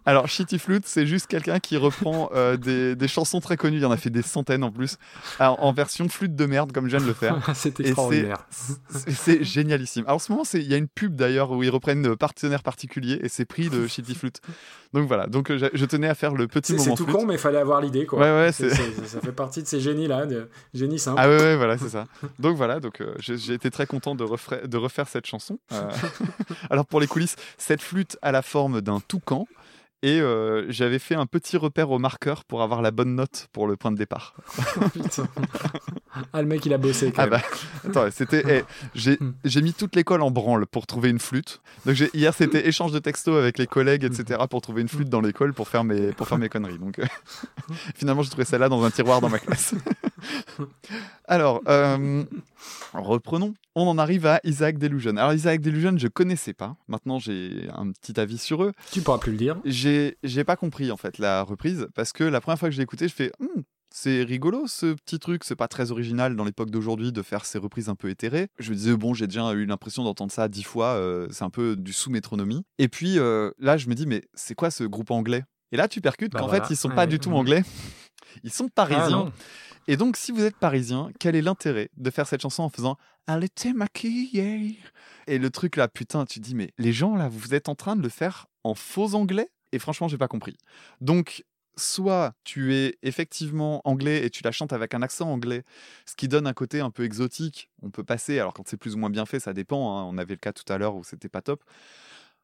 Alors, 0.05 0.27
Shitty 0.27 0.57
Flute, 0.59 0.86
c'est 0.86 1.05
juste 1.05 1.27
quelqu'un 1.27 1.59
qui 1.59 1.77
reprend 1.77 2.30
euh, 2.35 2.57
des, 2.57 2.95
des 2.95 3.07
chansons 3.07 3.39
très 3.39 3.57
connues, 3.57 3.77
il 3.77 3.84
y 3.84 3.85
en 3.85 3.91
a 3.91 3.97
fait 3.97 4.10
des 4.10 4.22
centaines 4.22 4.64
en 4.64 4.72
plus, 4.72 4.97
en, 5.39 5.55
en 5.60 5.73
version 5.73 6.07
flûte 6.10 6.35
de 6.35 6.45
merde, 6.45 6.72
comme 6.72 6.85
je 6.85 6.95
viens 6.97 7.01
de 7.05 7.07
le 7.10 7.14
faire. 7.14 7.38
c'est 7.55 7.80
extraordinaire. 7.80 8.45
C'est 8.89 9.43
génialissime. 9.43 10.03
Alors, 10.05 10.15
en 10.15 10.19
ce 10.19 10.31
moment, 10.31 10.43
il 10.53 10.64
y 10.64 10.73
a 10.73 10.77
une 10.77 10.88
pub 10.88 11.15
d'ailleurs 11.15 11.51
où 11.51 11.61
ils 11.64 11.69
reprennent 11.69 12.07
euh, 12.07 12.15
partenaire 12.15 12.64
particulier 12.64 13.19
et 13.22 13.30
c'est 13.30 13.45
pris 13.45 13.69
de 13.69 13.88
Shitty 13.88 14.15
Flute. 14.15 14.41
Donc 14.93 15.07
voilà, 15.10 15.27
donc 15.27 15.51
euh, 15.51 15.57
je, 15.57 15.65
je 15.73 15.85
tenais 15.85 16.07
à 16.07 16.15
faire 16.15 16.34
le 16.34 16.47
petit 16.47 16.72
C'est 16.72 16.77
c'est 16.77 16.85
moment 16.85 16.95
tout 16.95 17.03
flûte. 17.03 17.15
con, 17.18 17.26
mais 17.26 17.34
il 17.34 17.39
fallait 17.39 17.57
avoir 17.57 17.81
l'idée, 17.81 18.05
quoi. 18.05 18.19
Ouais, 18.19 18.45
ouais, 18.45 18.51
ça 18.53 19.19
fait 19.22 19.31
partie 19.34 19.61
de 19.61 19.68
ces 19.68 19.81
génies-là, 19.81 20.26
de 20.26 20.49
génies 20.73 20.99
simples. 20.99 21.19
Ah 21.22 21.27
ouais, 21.27 21.38
ouais, 21.38 21.55
voilà, 21.57 21.77
c'est 21.77 21.89
ça. 21.89 22.05
Donc 22.39 22.55
voilà, 22.55 22.80
donc 22.80 23.01
euh, 23.01 23.14
j'ai 23.19 23.53
été 23.53 23.69
très 23.76 23.85
content 23.85 24.15
de, 24.15 24.23
refra- 24.23 24.65
de 24.65 24.77
refaire 24.77 25.07
cette 25.07 25.26
chanson. 25.27 25.60
Euh, 25.73 25.89
Alors 26.69 26.85
pour 26.85 26.99
les 26.99 27.07
coulisses, 27.07 27.35
cette 27.57 27.81
flûte 27.81 28.18
a 28.22 28.31
la 28.31 28.41
forme 28.41 28.81
d'un 28.81 28.99
toucan. 28.99 29.47
Et 30.03 30.22
euh, 30.22 30.65
j'avais 30.69 30.99
fait 30.99 31.15
un 31.15 31.26
petit 31.26 31.57
repère 31.57 31.89
au 31.89 31.97
marqueur 31.97 32.43
pour 32.43 32.61
avoir 32.61 32.84
la 32.84 32.91
bonne 32.91 33.15
note 33.15 33.47
pour 33.52 33.65
le 33.65 33.76
point 33.76 33.91
de 33.91 33.97
départ. 33.97 34.35
Ah, 36.31 36.41
le 36.41 36.47
mec, 36.47 36.65
il 36.65 36.73
a 36.73 36.77
bossé, 36.77 37.11
quand 37.11 37.23
Ah 37.23 37.27
même. 37.27 37.41
bah, 37.41 37.89
attends, 37.89 38.10
c'était, 38.11 38.43
eh, 38.47 38.64
j'ai, 38.93 39.19
j'ai 39.43 39.61
mis 39.61 39.73
toute 39.73 39.97
l'école 39.97 40.22
en 40.22 40.31
branle 40.31 40.65
pour 40.65 40.88
trouver 40.88 41.10
une 41.10 41.19
flûte. 41.19 41.60
Donc 41.85 41.97
hier, 42.14 42.34
c'était 42.34 42.68
échange 42.69 42.93
de 42.93 42.99
textos 42.99 43.38
avec 43.38 43.57
les 43.57 43.68
collègues, 43.68 44.06
etc., 44.06 44.39
pour 44.49 44.61
trouver 44.61 44.81
une 44.81 44.88
flûte 44.88 45.10
dans 45.10 45.19
l'école 45.19 45.53
pour 45.53 45.68
faire 45.68 45.84
mes, 45.84 46.14
pour 46.14 46.27
faire 46.30 46.38
mes 46.38 46.47
conneries. 46.47 46.77
Donc 46.80 46.99
euh, 46.99 47.06
finalement, 47.97 48.22
j'ai 48.23 48.30
trouvé 48.30 48.45
celle-là 48.45 48.69
dans 48.69 48.81
un 48.85 48.91
tiroir 48.91 49.19
dans 49.19 49.27
ma 49.30 49.39
classe. 49.39 49.76
Alors, 51.27 51.61
euh, 51.67 52.23
reprenons. 52.93 53.53
On 53.75 53.87
en 53.87 53.97
arrive 53.97 54.25
à 54.25 54.39
Isaac 54.43 54.77
Delusion. 54.77 55.17
Alors 55.17 55.33
Isaac 55.33 55.59
Delusion, 55.61 55.97
je 55.97 56.07
connaissais 56.07 56.53
pas. 56.53 56.77
Maintenant, 56.87 57.19
j'ai 57.19 57.67
un 57.73 57.91
petit 57.91 58.17
avis 58.19 58.37
sur 58.37 58.63
eux. 58.63 58.71
Tu 58.91 59.01
pourras 59.01 59.17
plus 59.17 59.31
le 59.33 59.37
dire. 59.37 59.57
J'ai, 59.65 60.17
j'ai 60.23 60.43
pas 60.43 60.55
compris 60.55 60.91
en 60.91 60.97
fait 60.97 61.17
la 61.17 61.41
reprise 61.43 61.87
parce 61.95 62.13
que 62.13 62.23
la 62.23 62.39
première 62.41 62.57
fois 62.59 62.69
que 62.69 62.73
je 62.73 62.77
l'ai 62.77 62.83
écouté, 62.83 63.07
je 63.07 63.13
fais, 63.13 63.31
Hmm, 63.39 63.61
c'est 63.89 64.23
rigolo 64.23 64.63
ce 64.67 64.93
petit 64.93 65.19
truc, 65.19 65.43
c'est 65.43 65.55
pas 65.55 65.67
très 65.67 65.91
original 65.91 66.35
dans 66.35 66.43
l'époque 66.45 66.69
d'aujourd'hui 66.69 67.11
de 67.11 67.21
faire 67.21 67.45
ces 67.45 67.57
reprises 67.59 67.89
un 67.89 67.95
peu 67.95 68.09
éthérées. 68.09 68.47
Je 68.59 68.71
me 68.71 68.75
disais, 68.75 68.95
bon, 68.95 69.13
j'ai 69.13 69.27
déjà 69.27 69.51
eu 69.53 69.65
l'impression 69.65 70.03
d'entendre 70.03 70.31
ça 70.31 70.47
dix 70.47 70.63
fois, 70.63 70.93
euh, 70.95 71.27
c'est 71.31 71.43
un 71.43 71.49
peu 71.49 71.75
du 71.75 71.91
sous-métronomie. 71.93 72.63
Et 72.77 72.87
puis 72.87 73.19
euh, 73.19 73.51
là, 73.59 73.75
je 73.77 73.87
me 73.89 73.93
dis, 73.95 74.05
mais 74.05 74.23
c'est 74.33 74.55
quoi 74.55 74.71
ce 74.71 74.83
groupe 74.85 75.11
anglais? 75.11 75.43
Et 75.71 75.77
là, 75.77 75.87
tu 75.89 75.99
percutes 75.99 76.31
Bah 76.31 76.39
qu'en 76.39 76.47
voilà. 76.47 76.63
fait, 76.65 76.73
ils 76.73 76.77
sont 76.77 76.89
Ouais, 76.89 76.95
pas 76.95 77.07
du 77.07 77.19
tout 77.19 77.31
anglais. 77.31 77.63
Ils 78.43 78.51
sont 78.51 78.65
Ah, 78.67 78.71
parisiens. 78.87 79.31
Et 79.87 79.97
donc, 79.97 80.17
si 80.17 80.31
vous 80.31 80.43
êtes 80.43 80.57
parisien, 80.57 81.11
quel 81.19 81.35
est 81.35 81.41
l'intérêt 81.41 81.89
de 81.95 82.09
faire 82.09 82.27
cette 82.27 82.41
chanson 82.41 82.63
en 82.63 82.69
faisant 82.69 82.97
Elle 83.27 83.43
était 83.43 83.73
maquillée 83.73 84.79
Et 85.27 85.37
le 85.37 85.49
truc 85.49 85.75
là, 85.75 85.87
putain, 85.87 86.25
tu 86.25 86.39
dis, 86.39 86.55
mais 86.55 86.71
les 86.77 86.91
gens 86.93 87.15
là, 87.15 87.29
vous 87.29 87.53
êtes 87.53 87.69
en 87.69 87.75
train 87.75 87.95
de 87.95 88.01
le 88.01 88.09
faire 88.09 88.47
en 88.63 88.73
faux 88.75 89.13
anglais? 89.13 89.49
Et 89.71 89.79
franchement, 89.79 90.07
j'ai 90.07 90.17
pas 90.17 90.27
compris. 90.27 90.57
Donc, 91.01 91.43
soit 91.77 92.33
tu 92.45 92.73
es 92.73 92.97
effectivement 93.03 93.81
anglais 93.83 94.25
et 94.25 94.29
tu 94.29 94.43
la 94.43 94.51
chantes 94.51 94.73
avec 94.73 94.93
un 94.93 95.01
accent 95.01 95.29
anglais, 95.29 95.63
ce 96.05 96.15
qui 96.15 96.27
donne 96.27 96.47
un 96.47 96.53
côté 96.53 96.79
un 96.79 96.89
peu 96.91 97.03
exotique. 97.03 97.69
On 97.81 97.89
peut 97.89 98.03
passer, 98.03 98.39
alors 98.39 98.53
quand 98.53 98.67
c'est 98.67 98.77
plus 98.77 98.95
ou 98.95 98.97
moins 98.97 99.09
bien 99.09 99.25
fait, 99.25 99.39
ça 99.39 99.53
dépend. 99.53 99.97
hein. 99.97 100.03
On 100.05 100.17
avait 100.17 100.33
le 100.33 100.39
cas 100.39 100.53
tout 100.53 100.71
à 100.71 100.77
l'heure 100.77 100.95
où 100.95 101.03
c'était 101.03 101.29
pas 101.29 101.41
top. 101.41 101.63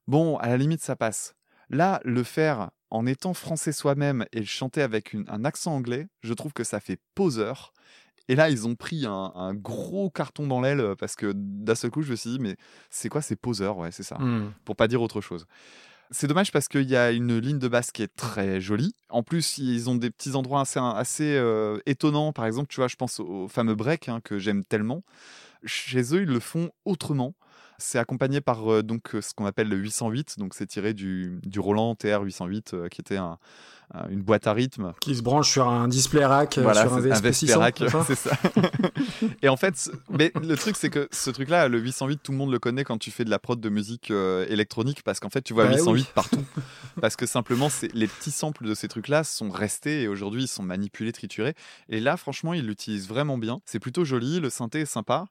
Bon, 0.08 0.38
à 0.38 0.48
la 0.50 0.58
limite, 0.58 0.82
ça 0.82 0.96
passe. 0.96 1.36
Là, 1.70 2.02
le 2.04 2.24
faire 2.24 2.72
en 2.92 3.06
étant 3.08 3.34
français 3.34 3.72
soi-même 3.72 4.26
et 4.32 4.40
le 4.40 4.46
chanter 4.46 4.82
avec 4.82 5.14
une- 5.14 5.26
un 5.30 5.44
accent 5.46 5.74
anglais, 5.74 6.08
je 6.22 6.34
trouve 6.34 6.54
que 6.54 6.64
ça 6.64 6.80
fait 6.80 7.00
poseur. 7.16 7.74
Et 8.28 8.36
là, 8.36 8.50
ils 8.50 8.68
ont 8.68 8.76
pris 8.76 9.06
un, 9.06 9.32
un 9.36 9.54
gros 9.54 10.10
carton 10.10 10.46
dans 10.48 10.62
l'aile 10.62 10.80
euh, 10.80 10.96
parce 10.96 11.16
que 11.16 11.34
d'un 11.36 11.76
seul 11.76 11.90
coup, 11.90 12.02
je 12.04 12.12
me 12.12 12.16
suis 12.16 12.30
dit, 12.32 12.40
mais 12.40 12.56
c'est 12.90 13.10
quoi 13.10 13.22
ces 13.22 13.36
poseurs? 13.36 13.78
Ouais, 13.78 13.92
c'est 13.92 14.04
ça 14.04 14.18
Hmm. 14.20 14.52
pour 14.64 14.76
pas 14.76 14.88
dire 14.88 15.02
autre 15.02 15.20
chose. 15.22 15.48
C'est 16.12 16.28
dommage 16.28 16.52
parce 16.52 16.68
qu'il 16.68 16.90
y 16.90 16.96
a 16.98 17.12
une 17.12 17.38
ligne 17.38 17.58
de 17.60 17.68
basse 17.70 17.92
qui 17.92 18.04
est 18.04 18.14
très 18.16 18.60
jolie. 18.62 18.94
En 19.10 19.24
plus, 19.24 19.58
ils 19.58 19.90
ont 19.90 19.96
des 19.96 20.12
petits 20.12 20.36
endroits 20.36 20.62
assez, 20.62 20.80
assez 20.80 21.36
euh, 21.38 21.80
étonnants. 21.86 22.34
Par 22.34 22.46
exemple, 22.46 22.68
tu 22.70 22.78
vois, 22.82 22.90
je 22.90 22.98
pense 22.98 23.20
au 23.22 23.48
fameux 23.48 23.76
break 23.76 24.10
hein, 24.10 24.20
que 24.22 24.38
j'aime 24.38 24.66
tellement. 24.66 25.04
Chez 25.64 26.14
eux, 26.14 26.24
ils 26.24 26.28
le 26.30 26.40
font 26.42 26.70
autrement. 26.86 27.34
C'est 27.82 27.98
accompagné 28.00 28.40
par 28.42 28.72
euh, 28.72 28.84
donc 28.84 29.16
euh, 29.16 29.22
ce 29.22 29.34
qu'on 29.34 29.46
appelle 29.46 29.68
le 29.68 29.76
808. 29.78 30.38
Donc, 30.40 30.54
c'est 30.54 30.68
tiré 30.68 30.94
du, 30.94 31.40
du 31.44 31.60
Roland 31.60 31.96
TR 31.96 32.22
808, 32.22 32.74
euh, 32.74 32.88
qui 32.88 33.02
était 33.02 33.18
un- 33.18 33.38
un- 33.94 34.08
une 34.10 34.22
boîte 34.22 34.48
à 34.48 34.54
rythme 34.54 34.94
Qui 35.02 35.16
se 35.16 35.22
branche 35.22 35.50
sur 35.50 35.68
un 35.68 35.88
display 35.90 36.24
rack, 36.24 36.58
voilà, 36.60 36.84
sur 36.84 36.94
un 36.94 37.02
c'est 37.02 37.10
VSP 37.10 37.34
600. 37.34 37.60
Vesperac, 37.60 38.06
c'est 38.08 38.16
ça 38.16 38.32
et 39.42 39.50
en 39.50 39.58
fait, 39.58 39.92
mais 40.10 40.32
le 40.42 40.56
truc, 40.56 40.78
c'est 40.78 40.90
que 40.90 41.10
ce 41.12 41.30
truc-là, 41.30 41.68
le 41.68 41.80
808, 41.80 42.20
tout 42.24 42.32
le 42.32 42.38
monde 42.38 42.52
le 42.52 42.60
connaît 42.60 42.84
quand 42.86 42.98
tu 42.98 43.12
fais 43.12 43.26
de 43.26 43.30
la 43.30 43.40
prod 43.40 43.60
de 43.60 43.70
musique 43.70 44.12
électronique, 44.12 45.04
parce 45.04 45.20
qu'en 45.20 45.30
fait, 45.30 45.42
tu 45.42 45.54
vois 45.54 45.66
Bah 45.66 45.72
808 45.76 45.92
oui. 45.94 46.08
partout. 46.16 46.44
parce 47.02 47.16
que 47.18 47.26
simplement, 47.26 47.68
les 47.94 48.08
petits 48.08 48.32
samples 48.32 48.66
de 48.66 48.74
ces 48.76 48.88
trucs-là 48.88 49.24
sont 49.26 49.50
restés 49.50 50.04
et 50.04 50.08
aujourd'hui, 50.08 50.44
ils 50.44 50.48
sont 50.48 50.64
manipulés, 50.64 51.12
triturés. 51.12 51.56
Et 51.90 52.00
là, 52.00 52.16
franchement, 52.16 52.54
ils 52.54 52.66
l'utilisent 52.66 53.08
vraiment 53.10 53.38
bien. 53.38 53.60
C'est 53.66 53.80
plutôt 53.80 54.06
joli, 54.06 54.40
le 54.40 54.50
synthé 54.50 54.82
est 54.82 54.86
sympa. 54.86 55.26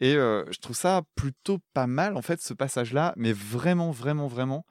Et 0.00 0.14
je 0.14 0.58
trouve 0.60 0.76
ça 0.76 1.02
plutôt 1.14 1.58
pas 1.74 1.86
mal, 1.86 2.16
en 2.16 2.22
fait, 2.22 2.40
ce 2.40 2.54
passage-là, 2.54 3.14
mais 3.16 3.32
vraiment, 3.32 3.90
vraiment, 3.90 4.26
vraiment. 4.26 4.66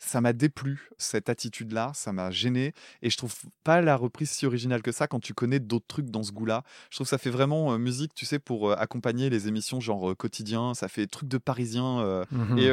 Ça 0.00 0.20
m'a 0.20 0.32
déplu, 0.32 0.90
cette 0.96 1.28
attitude-là, 1.28 1.90
ça 1.92 2.12
m'a 2.12 2.30
gêné. 2.30 2.72
Et 3.02 3.10
je 3.10 3.16
trouve 3.16 3.34
pas 3.64 3.80
la 3.80 3.96
reprise 3.96 4.30
si 4.30 4.46
originale 4.46 4.80
que 4.80 4.92
ça 4.92 5.08
quand 5.08 5.18
tu 5.18 5.34
connais 5.34 5.58
d'autres 5.58 5.86
trucs 5.88 6.06
dans 6.10 6.22
ce 6.22 6.30
goût-là. 6.30 6.62
Je 6.90 6.96
trouve 6.96 7.06
que 7.06 7.10
ça 7.10 7.18
fait 7.18 7.30
vraiment 7.30 7.72
euh, 7.72 7.78
musique, 7.78 8.14
tu 8.14 8.24
sais, 8.24 8.38
pour 8.38 8.70
euh, 8.70 8.76
accompagner 8.78 9.28
les 9.28 9.48
émissions 9.48 9.80
genre 9.80 10.10
euh, 10.10 10.14
quotidien. 10.14 10.72
Ça 10.74 10.86
fait 10.88 11.06
truc 11.08 11.28
de 11.28 11.38
parisien. 11.38 12.24
Mhm. 12.30 12.58
Et 12.58 12.70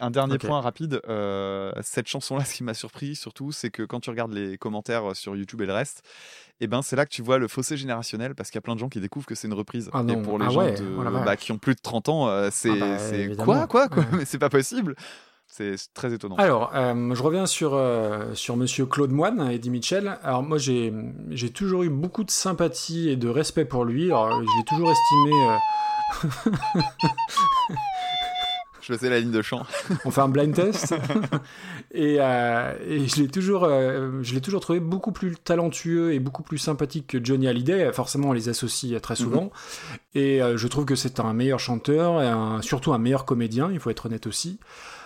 un 0.00 0.10
dernier 0.10 0.38
point 0.38 0.60
rapide, 0.62 1.00
cette 1.82 2.08
chanson-là, 2.08 2.44
ce 2.44 2.54
qui 2.54 2.64
m'a 2.64 2.74
surpris 2.74 3.16
surtout, 3.16 3.52
c'est 3.52 3.70
que 3.70 3.82
quand 3.82 4.00
tu 4.00 4.10
regardes 4.10 4.32
les 4.32 4.56
commentaires 4.58 5.14
sur 5.14 5.36
YouTube 5.36 5.60
et 5.60 5.66
le 5.66 5.72
reste, 5.74 6.02
et 6.60 6.66
ben 6.68 6.80
c'est 6.82 6.96
là 6.96 7.04
que 7.04 7.10
tu 7.10 7.22
vois 7.22 7.38
le 7.38 7.48
fossé 7.48 7.76
générationnel 7.76 8.34
parce 8.34 8.50
qu'il 8.50 8.56
y 8.56 8.58
a 8.58 8.62
plein 8.62 8.74
de 8.74 8.80
gens 8.80 8.88
qui 8.88 9.00
découvrent 9.00 9.26
que 9.26 9.34
c'est 9.34 9.48
une 9.48 9.54
reprise. 9.54 9.90
Ah 9.92 10.02
et 10.08 10.16
pour 10.22 10.38
les 10.38 10.46
Ah 10.46 10.50
gens 10.50 10.60
ouais, 10.60 10.72
de- 10.74 10.96
oh 10.96 11.02
bah, 11.24 11.36
qui 11.36 11.52
ont 11.52 11.58
plus 11.58 11.74
de 11.74 11.80
30 11.82 12.08
ans, 12.08 12.48
c'est 12.50 12.70
Ah 12.70 12.76
bah, 12.76 12.98
c'est 12.98 13.20
évidemment. 13.20 13.66
quoi, 13.66 13.66
quoi, 13.66 13.88
quoi? 13.88 14.02
Ouais. 14.04 14.08
Mais 14.18 14.24
c'est 14.24 14.38
pas 14.38 14.48
possible. 14.50 14.94
C'est 15.54 15.74
très 15.92 16.14
étonnant. 16.14 16.36
Alors, 16.36 16.70
euh, 16.74 17.14
je 17.14 17.22
reviens 17.22 17.44
sur, 17.44 17.74
euh, 17.74 18.32
sur 18.34 18.56
Monsieur 18.56 18.86
Claude 18.86 19.10
Moine, 19.10 19.50
Eddie 19.50 19.68
Mitchell. 19.68 20.18
Alors 20.22 20.42
moi, 20.42 20.56
j'ai 20.56 20.94
j'ai 21.28 21.50
toujours 21.50 21.82
eu 21.82 21.90
beaucoup 21.90 22.24
de 22.24 22.30
sympathie 22.30 23.10
et 23.10 23.16
de 23.16 23.28
respect 23.28 23.66
pour 23.66 23.84
lui. 23.84 24.06
Alors, 24.06 24.30
je 24.30 24.46
l'ai 24.46 24.64
toujours 24.66 24.90
estimé... 24.90 25.32
euh, 25.44 26.80
Je 28.80 28.94
faisais 28.94 29.10
la 29.10 29.20
ligne 29.20 29.30
de 29.30 29.42
chant. 29.42 29.62
on 30.06 30.10
fait 30.10 30.22
un 30.22 30.28
blind 30.28 30.54
test 30.54 30.94
et, 31.92 32.16
euh, 32.18 32.72
et 32.84 33.06
je 33.06 33.16
l'ai 33.22 33.28
toujours 33.28 33.64
euh, 33.64 34.18
je 34.22 34.34
l'ai 34.34 34.40
toujours 34.40 34.60
trouvé 34.60 34.80
beaucoup 34.80 35.12
plus 35.12 35.36
talentueux 35.36 36.14
et 36.14 36.18
beaucoup 36.18 36.42
plus 36.42 36.58
sympathique 36.58 37.06
que 37.08 37.24
Johnny 37.24 37.46
Hallyday 37.46 37.92
forcément 37.92 38.30
on 38.30 38.32
les 38.32 38.48
associe 38.48 39.00
très 39.00 39.14
souvent 39.14 39.52
et 40.16 40.42
euh, 40.42 40.56
je 40.56 40.66
trouve 40.66 40.84
que 40.84 40.96
c'est 40.96 41.20
un 41.20 41.32
meilleur 41.32 41.60
chanteur 41.60 42.20
et 42.22 42.26
un- 42.26 42.60
surtout 42.60 42.92
un 42.92 42.98
meilleur 42.98 43.24
comédien 43.24 43.70
il 43.72 43.78
faut 43.78 43.90
être 43.90 44.06
honnête 44.06 44.26
aussi 44.26 44.58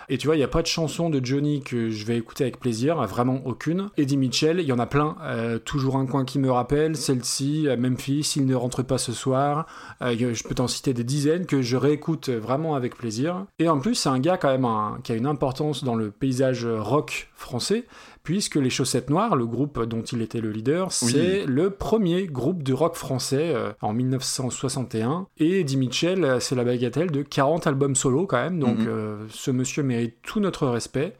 et 0.09 0.17
tu 0.17 0.27
vois, 0.27 0.35
il 0.35 0.39
n'y 0.39 0.43
a 0.43 0.47
pas 0.47 0.61
de 0.61 0.67
chanson 0.67 1.09
de 1.09 1.23
Johnny 1.23 1.61
que 1.61 1.89
je 1.89 2.05
vais 2.05 2.17
écouter 2.17 2.43
avec 2.45 2.59
plaisir, 2.59 3.01
vraiment 3.07 3.41
aucune. 3.45 3.89
Eddie 3.97 4.17
Mitchell, 4.17 4.59
il 4.59 4.65
y 4.65 4.71
en 4.71 4.79
a 4.79 4.85
plein. 4.85 5.15
Euh, 5.23 5.59
toujours 5.59 5.97
un 5.97 6.05
coin 6.05 6.25
qui 6.25 6.39
me 6.39 6.51
rappelle, 6.51 6.95
celle-ci, 6.95 7.67
euh, 7.67 7.77
Memphis, 7.77 8.33
il 8.37 8.45
ne 8.45 8.55
rentre 8.55 8.83
pas 8.83 8.97
ce 8.97 9.11
soir. 9.11 9.65
Euh, 10.01 10.15
je 10.33 10.43
peux 10.43 10.55
t'en 10.55 10.67
citer 10.67 10.93
des 10.93 11.03
dizaines 11.03 11.45
que 11.45 11.61
je 11.61 11.75
réécoute 11.77 12.29
vraiment 12.29 12.75
avec 12.75 12.95
plaisir. 12.95 13.45
Et 13.59 13.67
en 13.69 13.79
plus, 13.79 13.95
c'est 13.95 14.09
un 14.09 14.19
gars 14.19 14.37
quand 14.37 14.51
même 14.51 14.65
un- 14.65 14.99
qui 15.03 15.11
a 15.11 15.15
une 15.15 15.25
importance 15.27 15.83
dans 15.83 15.95
le 15.95 16.11
paysage 16.11 16.65
rock 16.65 17.29
français, 17.35 17.85
puisque 18.27 18.55
les 18.55 18.69
Chaussettes 18.69 19.09
Noires, 19.09 19.37
le 19.37 19.45
groupe 19.45 19.81
dont 19.85 20.01
il 20.01 20.21
était 20.21 20.41
le 20.41 20.51
leader, 20.51 20.89
Oui. 21.01 21.11
c'est 21.13 21.45
le 21.45 21.69
premier 21.69 22.27
groupe 22.27 22.61
de 22.61 22.73
rock 22.73 22.95
français 22.95 23.53
euh, 23.55 23.71
en 23.81 23.93
1961. 23.93 25.27
Et 25.37 25.61
Eddie 25.61 25.77
Mitchell, 25.77 26.25
euh, 26.25 26.39
c'est 26.41 26.53
la 26.53 26.65
bagatelle 26.65 27.09
de 27.09 27.21
40 27.21 27.67
albums 27.67 27.95
solo 27.95 28.25
quand 28.25 28.35
même, 28.35 28.59
donc 28.59 28.79
Mhm. 28.79 28.85
euh, 28.89 29.17
ce 29.29 29.49
monsieur 29.49 29.81
mérite 29.81 30.15
tout 30.23 30.41
notre 30.41 30.67
respect. 30.67 31.13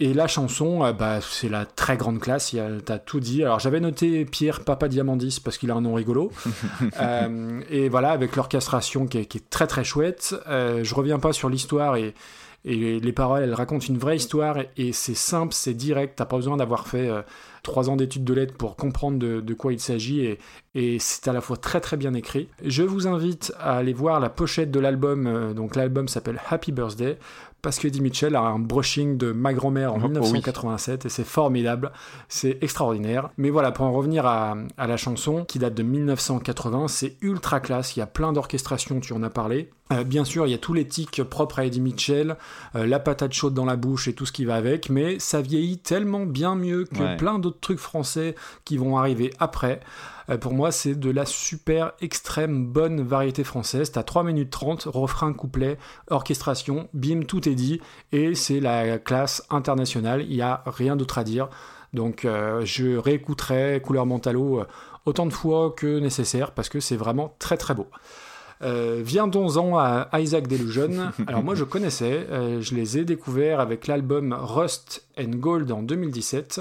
Et 0.00 0.14
la 0.14 0.26
chanson, 0.26 0.80
bah, 0.98 1.20
c'est 1.20 1.48
la 1.48 1.64
très 1.64 1.96
grande 1.96 2.18
classe, 2.18 2.56
t'as 2.84 2.98
tout 2.98 3.20
dit. 3.20 3.44
Alors 3.44 3.60
j'avais 3.60 3.78
noté 3.78 4.24
Pierre 4.24 4.64
Papa 4.64 4.88
Diamandis 4.88 5.38
parce 5.44 5.58
qu'il 5.58 5.70
a 5.70 5.74
un 5.74 5.80
nom 5.80 5.94
rigolo. 5.94 6.32
Euh, 7.00 7.60
et 7.70 7.88
voilà, 7.88 8.10
avec 8.10 8.34
l'orchestration 8.34 9.06
qui 9.06 9.18
est, 9.18 9.26
qui 9.26 9.38
est 9.38 9.48
très 9.48 9.68
très 9.68 9.84
chouette. 9.84 10.34
Euh, 10.48 10.80
je 10.82 10.92
reviens 10.96 11.20
pas 11.20 11.32
sur 11.32 11.48
l'histoire 11.48 11.94
et, 11.94 12.14
et 12.64 13.00
les 13.00 13.12
paroles, 13.12 13.42
elles 13.42 13.54
racontent 13.54 13.84
une 13.86 13.98
vraie 13.98 14.16
histoire 14.16 14.56
et, 14.76 14.92
c'est 14.92 15.14
simple, 15.14 15.52
c'est 15.52 15.74
direct. 15.74 16.14
T'as 16.16 16.26
pas 16.26 16.36
besoin 16.36 16.56
d'avoir 16.56 16.86
fait 16.86 17.08
euh, 17.08 17.22
trois 17.64 17.90
ans 17.90 17.96
d'études 17.96 18.24
de 18.24 18.34
lettres 18.34 18.54
pour 18.56 18.76
comprendre 18.76 19.18
de, 19.18 19.54
quoi 19.54 19.72
il 19.72 19.80
s'agit 19.80 20.24
et, 20.24 20.38
et 20.74 20.98
c'est 21.00 21.26
à 21.26 21.32
la 21.32 21.40
fois 21.40 21.56
très 21.56 21.80
très 21.80 21.96
bien 21.96 22.14
écrit. 22.14 22.48
Je 22.64 22.84
vous 22.84 23.08
invite 23.08 23.52
à 23.58 23.76
aller 23.78 23.92
voir 23.92 24.20
la 24.20 24.30
pochette 24.30 24.70
de 24.70 24.78
l'album. 24.78 25.26
euh, 25.26 25.54
donc 25.54 25.74
l'album 25.74 26.06
s'appelle 26.06 26.40
Happy 26.48 26.70
Birthday 26.70 27.18
parce 27.62 27.78
que 27.78 27.86
Eddie 27.88 28.00
Mitchell 28.00 28.34
a 28.36 28.40
un 28.42 28.58
brushing 28.58 29.16
de 29.16 29.32
ma 29.32 29.54
grand-mère 29.54 29.92
en 29.94 29.98
Oh, 29.98 30.02
oui. 30.02 30.08
1987 30.10 31.06
et 31.06 31.08
c'est 31.08 31.24
formidable, 31.24 31.92
c'est 32.28 32.58
extraordinaire. 32.60 33.30
Mais 33.38 33.50
voilà, 33.50 33.70
pour 33.72 33.84
en 33.86 33.92
revenir 33.92 34.26
à, 34.26 34.56
à 34.76 34.86
la 34.86 34.96
chanson 34.96 35.44
qui 35.44 35.58
date 35.60 35.74
de 35.74 35.82
1980, 35.82 36.88
c'est 36.88 37.16
ultra 37.22 37.60
classe, 37.60 37.96
il 37.96 38.00
y 38.00 38.02
a 38.02 38.06
plein 38.06 38.32
d'orchestrations, 38.32 39.00
tu 39.00 39.12
en 39.12 39.22
as 39.22 39.30
parlé. 39.30 39.70
Euh, 39.92 40.04
bien 40.04 40.24
sûr, 40.24 40.46
il 40.46 40.50
y 40.50 40.54
a 40.54 40.58
tous 40.58 40.72
les 40.74 40.86
tics 40.88 41.22
propres 41.22 41.58
à 41.60 41.66
Eddie 41.66 41.80
Mitchell, 41.80 42.36
euh, 42.76 42.86
la 42.86 42.98
patate 42.98 43.32
chaude 43.32 43.54
dans 43.54 43.64
la 43.66 43.76
bouche 43.76 44.08
et 44.08 44.14
tout 44.14 44.26
ce 44.26 44.32
qui 44.32 44.44
va 44.44 44.54
avec, 44.56 44.90
mais 44.90 45.18
ça 45.18 45.40
vieillit 45.42 45.78
tellement 45.78 46.24
bien 46.26 46.54
mieux 46.54 46.84
que 46.84 47.02
Ouais. 47.02 47.16
plein 47.16 47.38
d'autres 47.38 47.60
trucs 47.60 47.78
français 47.78 48.34
qui 48.64 48.76
vont 48.76 48.96
arriver 48.98 49.32
après. 49.38 49.80
Euh, 50.30 50.38
pour 50.38 50.52
moi, 50.52 50.72
c'est 50.72 50.94
de 50.94 51.10
la 51.10 51.26
super 51.26 51.92
extrême 52.00 52.66
bonne 52.66 53.02
variété 53.02 53.44
française. 53.44 53.92
T'as 53.92 54.02
3 54.02 54.24
minutes 54.24 54.50
30, 54.50 54.84
refrain, 54.84 55.32
couplet, 55.32 55.78
orchestration, 56.10 56.88
bim, 56.94 57.22
tout 57.22 57.48
est 57.48 57.54
dit. 57.54 57.80
Et 58.12 58.34
c'est 58.34 58.60
la 58.60 58.98
classe 58.98 59.44
internationale. 59.50 60.22
Il 60.22 60.34
n'y 60.34 60.42
a 60.42 60.62
rien 60.66 60.96
d'autre 60.96 61.18
à 61.18 61.24
dire. 61.24 61.48
Donc, 61.92 62.24
euh, 62.24 62.62
je 62.64 62.96
réécouterai 62.96 63.80
Couleur 63.82 64.06
Mentalo 64.06 64.60
euh, 64.60 64.66
autant 65.04 65.26
de 65.26 65.32
fois 65.32 65.72
que 65.76 65.98
nécessaire 65.98 66.52
parce 66.52 66.68
que 66.68 66.80
c'est 66.80 66.96
vraiment 66.96 67.34
très 67.38 67.56
très 67.56 67.74
beau. 67.74 67.88
Euh, 68.62 69.00
Viendons-en 69.04 69.76
à 69.78 70.08
Isaac 70.20 70.46
Delusion. 70.46 71.12
Alors 71.26 71.42
moi 71.42 71.54
je 71.54 71.64
connaissais, 71.64 72.26
euh, 72.30 72.60
je 72.60 72.74
les 72.74 72.98
ai 72.98 73.04
découverts 73.04 73.60
avec 73.60 73.86
l'album 73.86 74.32
Rust 74.38 75.04
and 75.18 75.36
Gold 75.36 75.70
en 75.72 75.82
2017 75.82 76.60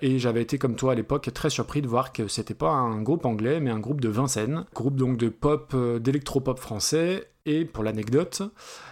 et 0.00 0.18
j'avais 0.18 0.42
été 0.42 0.58
comme 0.58 0.76
toi 0.76 0.92
à 0.92 0.94
l'époque 0.94 1.30
très 1.32 1.50
surpris 1.50 1.82
de 1.82 1.88
voir 1.88 2.12
que 2.12 2.28
c'était 2.28 2.54
pas 2.54 2.70
un 2.70 3.00
groupe 3.02 3.24
anglais 3.24 3.60
mais 3.60 3.70
un 3.70 3.78
groupe 3.78 4.00
de 4.00 4.08
Vincennes, 4.08 4.64
groupe 4.74 4.96
donc 4.96 5.16
de 5.16 5.28
pop, 5.28 5.72
euh, 5.74 5.98
d'électropop 5.98 6.58
français. 6.58 7.28
Et 7.48 7.64
pour 7.64 7.84
l'anecdote, 7.84 8.42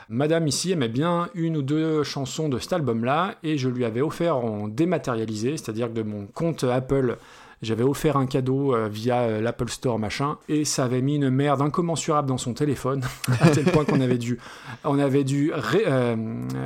Madame 0.08 0.46
ici 0.46 0.70
aimait 0.70 0.88
bien 0.88 1.28
une 1.34 1.56
ou 1.56 1.62
deux 1.62 2.04
chansons 2.04 2.48
de 2.48 2.60
cet 2.60 2.72
album-là 2.72 3.34
et 3.42 3.58
je 3.58 3.68
lui 3.68 3.84
avais 3.84 4.00
offert 4.00 4.36
en 4.36 4.68
dématérialisé, 4.68 5.56
c'est-à-dire 5.56 5.90
de 5.90 6.02
mon 6.02 6.26
compte 6.26 6.62
Apple 6.62 7.18
J'avais 7.64 7.82
offert 7.82 8.16
un 8.16 8.26
cadeau 8.26 8.74
euh, 8.74 8.88
via 8.88 9.22
euh, 9.22 9.40
l'Apple 9.40 9.68
Store 9.68 9.98
machin, 9.98 10.36
et 10.48 10.64
ça 10.64 10.84
avait 10.84 11.00
mis 11.02 11.16
une 11.16 11.30
merde 11.30 11.60
incommensurable 11.62 12.28
dans 12.28 12.38
son 12.38 12.54
téléphone, 12.54 13.02
à 13.40 13.50
tel 13.50 13.64
point 13.64 13.84
qu'on 13.84 14.00
avait 14.00 14.18
dû, 14.18 14.38
on 14.84 14.98
avait 14.98 15.24
dû 15.24 15.50
ré- 15.54 15.84
euh, 15.86 16.14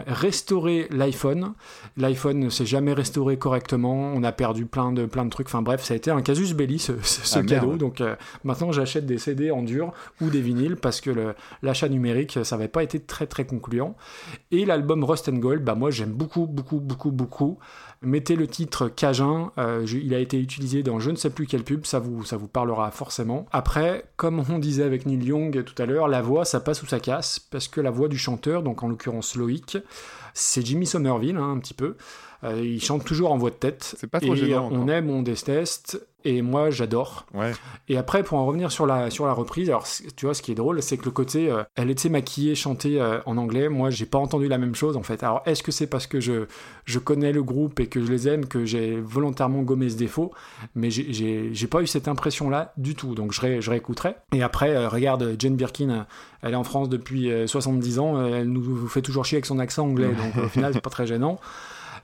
restaurer 0.07 0.89
l'iPhone. 0.91 1.53
L'iPhone 1.97 2.39
ne 2.39 2.49
s'est 2.51 2.67
jamais 2.67 2.93
restauré 2.93 3.37
correctement. 3.39 4.13
On 4.15 4.23
a 4.25 4.33
perdu 4.33 4.67
plein 4.67 4.93
de 4.93 5.07
plein 5.07 5.25
de 5.25 5.31
trucs. 5.31 5.47
Enfin 5.49 5.63
bref, 5.63 5.83
ça 5.85 5.95
a 5.95 5.97
été 5.97 6.11
un 6.11 6.23
casus 6.23 6.55
belli 6.55 6.79
ce, 6.79 6.93
ce- 7.03 7.27
ce 7.27 7.39
Ah, 7.39 7.43
merde. 7.43 7.49
cadeau. 7.65 7.77
Donc 7.77 8.01
euh, 8.01 8.17
maintenant 8.45 8.73
j'achète 8.73 9.07
des 9.07 9.19
CD 9.19 9.51
en 9.51 9.63
dur 9.63 9.93
ou 10.21 10.31
des 10.31 10.41
vinyles 10.41 10.77
parce 10.77 11.01
que 11.01 11.35
l'achat 11.63 11.89
numérique 11.89 12.39
ça 12.43 12.57
n'avait 12.57 12.69
pas 12.69 12.83
été 12.83 13.01
très 13.01 13.27
très 13.27 13.45
concluant. 13.45 13.97
Et 14.51 14.65
l'album 14.65 15.05
Rust 15.05 15.29
and 15.29 15.37
Gold, 15.37 15.63
bah 15.65 15.75
moi 15.75 15.91
j'aime 15.91 16.11
beaucoup 16.13 16.47
beaucoup 16.47 16.81
beaucoup 16.81 17.11
beaucoup. 17.11 17.59
Mettez 18.01 18.37
le 18.37 18.47
titre 18.47 18.89
Cajun, 18.89 19.51
euh, 19.59 19.85
je- 19.85 19.99
il 19.99 20.15
a 20.15 20.21
été 20.21 20.39
utilisé 20.39 20.85
dans 20.85 21.01
je 21.01 21.11
ne 21.11 21.17
sais 21.17 21.31
plus 21.31 21.47
quelle 21.47 21.65
pub, 21.65 21.85
ça 21.85 21.99
vous, 21.99 22.25
ça 22.25 22.37
vous 22.37 22.47
parlera 22.47 22.91
forcément. 22.93 23.47
Après, 23.51 24.05
comme 24.17 24.43
on 24.51 24.59
disait 24.61 24.85
avec 24.85 25.05
Neil 25.05 25.25
Young 25.25 25.65
tout 25.65 25.81
à 25.83 25.87
l'heure, 25.87 26.07
la 26.07 26.23
voix 26.23 26.45
ça 26.45 26.61
passe 26.61 26.83
ou 26.83 26.87
ça 26.87 27.01
casse, 27.01 27.41
parce 27.41 27.67
que 27.67 27.81
la 27.81 27.91
voix 27.91 28.07
du 28.09 28.17
chanteur, 28.17 28.63
donc 28.63 28.85
en 28.85 28.89
l'occurrence 28.89 29.35
Loïc, 29.35 29.79
c'est 30.33 30.65
Jimmy 30.65 30.87
Somerville 30.87 31.37
hein, 31.37 31.53
un 31.53 31.59
petit 31.59 31.75
peu. 31.75 31.97
Euh, 32.45 32.61
il 32.65 32.81
chante 32.81 33.05
toujours 33.05 33.33
en 33.33 33.37
voix 33.37 33.51
de 33.51 33.57
tête. 33.57 33.97
C'est 33.99 34.07
pas 34.09 34.21
trop 34.21 34.35
et 34.35 34.37
gênant, 34.37 34.69
On 34.71 34.83
encore. 34.83 34.91
aime, 34.91 35.11
on 35.11 35.23
déteste, 35.23 36.01
et 36.25 36.43
moi 36.43 36.71
j'adore. 36.71 37.27
Ouais. 37.33 37.53
Et 37.89 37.97
après, 37.97 38.23
pour 38.23 38.39
en 38.39 38.45
revenir 38.47 38.71
sur 38.73 38.87
la, 38.87 39.09
sur 39.11 39.25
la 39.27 39.33
reprise, 39.33 39.69
alors 39.71 39.85
tu 40.17 40.27
vois, 40.27 40.35
ce 40.35 40.43
qui 40.43 40.53
est 40.53 40.55
drôle, 40.57 40.83
c'est 40.83 40.97
que 40.97 41.05
le 41.05 41.11
côté, 41.11 41.51
euh, 41.51 41.63
elle 41.77 41.91
était 41.91 42.09
maquillée, 42.09 42.55
chantée 42.55 43.01
euh, 43.01 43.21
en 43.25 43.37
anglais, 43.39 43.69
moi 43.69 43.91
j'ai 43.91 44.05
pas 44.07 44.19
entendu 44.19 44.49
la 44.49 44.59
même 44.59 44.75
chose 44.75 44.97
en 44.97 45.03
fait. 45.03 45.23
Alors 45.23 45.43
est-ce 45.47 45.63
que 45.63 45.71
c'est 45.73 45.87
parce 45.87 46.07
que 46.07 46.21
je, 46.21 46.47
je 46.85 46.99
connais 46.99 47.33
le 47.33 47.43
groupe 47.43 47.79
et 47.81 47.87
que 47.87 48.05
je 48.05 48.11
les 48.11 48.29
aime 48.29 48.47
que 48.47 48.65
j'ai 48.65 48.97
volontairement 49.01 49.63
gommé 49.63 49.89
ce 49.91 49.97
défaut? 49.97 50.33
Mais 50.75 50.91
j'ai- 50.91 51.67
pas 51.69 51.83
eu 51.83 51.87
cette 51.87 52.09
impression-là 52.09 52.73
du 52.79 52.95
tout, 52.95 53.15
donc 53.15 53.33
je, 53.33 53.41
ré- 53.43 53.61
je 53.61 53.71
réécouterai. 53.71 54.15
Et 54.33 54.43
après, 54.43 54.75
euh, 54.75 54.89
regarde, 54.89 55.37
Jane 55.39 55.55
Birkin, 55.57 56.07
elle 56.43 56.53
est 56.53 56.57
en 56.57 56.65
France 56.65 56.89
depuis 56.89 57.31
euh, 57.31 57.47
70 57.47 57.99
ans, 57.99 58.27
elle 58.27 58.49
nous 58.51 58.87
fait 58.89 59.03
toujours 59.03 59.25
chier 59.25 59.37
avec 59.37 59.47
son 59.47 59.59
accent 59.59 59.85
anglais, 59.87 60.09
donc 60.35 60.45
au 60.45 60.49
final 60.49 60.73
c'est 60.75 60.81
pas 60.81 60.91
très 60.91 61.07
gênant. 61.07 61.39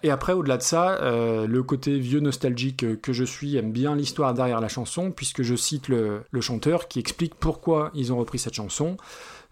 Et 0.05 0.11
après, 0.11 0.35
au-delà 0.35 0.59
de 0.59 0.63
ça, 0.63 1.01
euh, 1.01 1.47
le 1.47 1.63
côté 1.63 1.99
vieux 1.99 2.21
nostalgique 2.21 3.01
que 3.01 3.15
je 3.15 3.25
suis 3.25 3.57
aime 3.57 3.73
bien 3.73 3.97
l'histoire 3.97 4.35
derrière 4.35 4.61
la 4.61 4.69
chanson, 4.69 5.11
puisque 5.11 5.43
je 5.43 5.57
cite 5.57 5.89
le, 5.89 6.21
le 6.31 6.41
chanteur 6.43 6.89
qui 6.89 6.99
explique 6.99 7.35
pourquoi 7.35 7.91
ils 7.95 8.13
ont 8.13 8.19
repris 8.19 8.39
cette 8.39 8.53
chanson. 8.53 8.99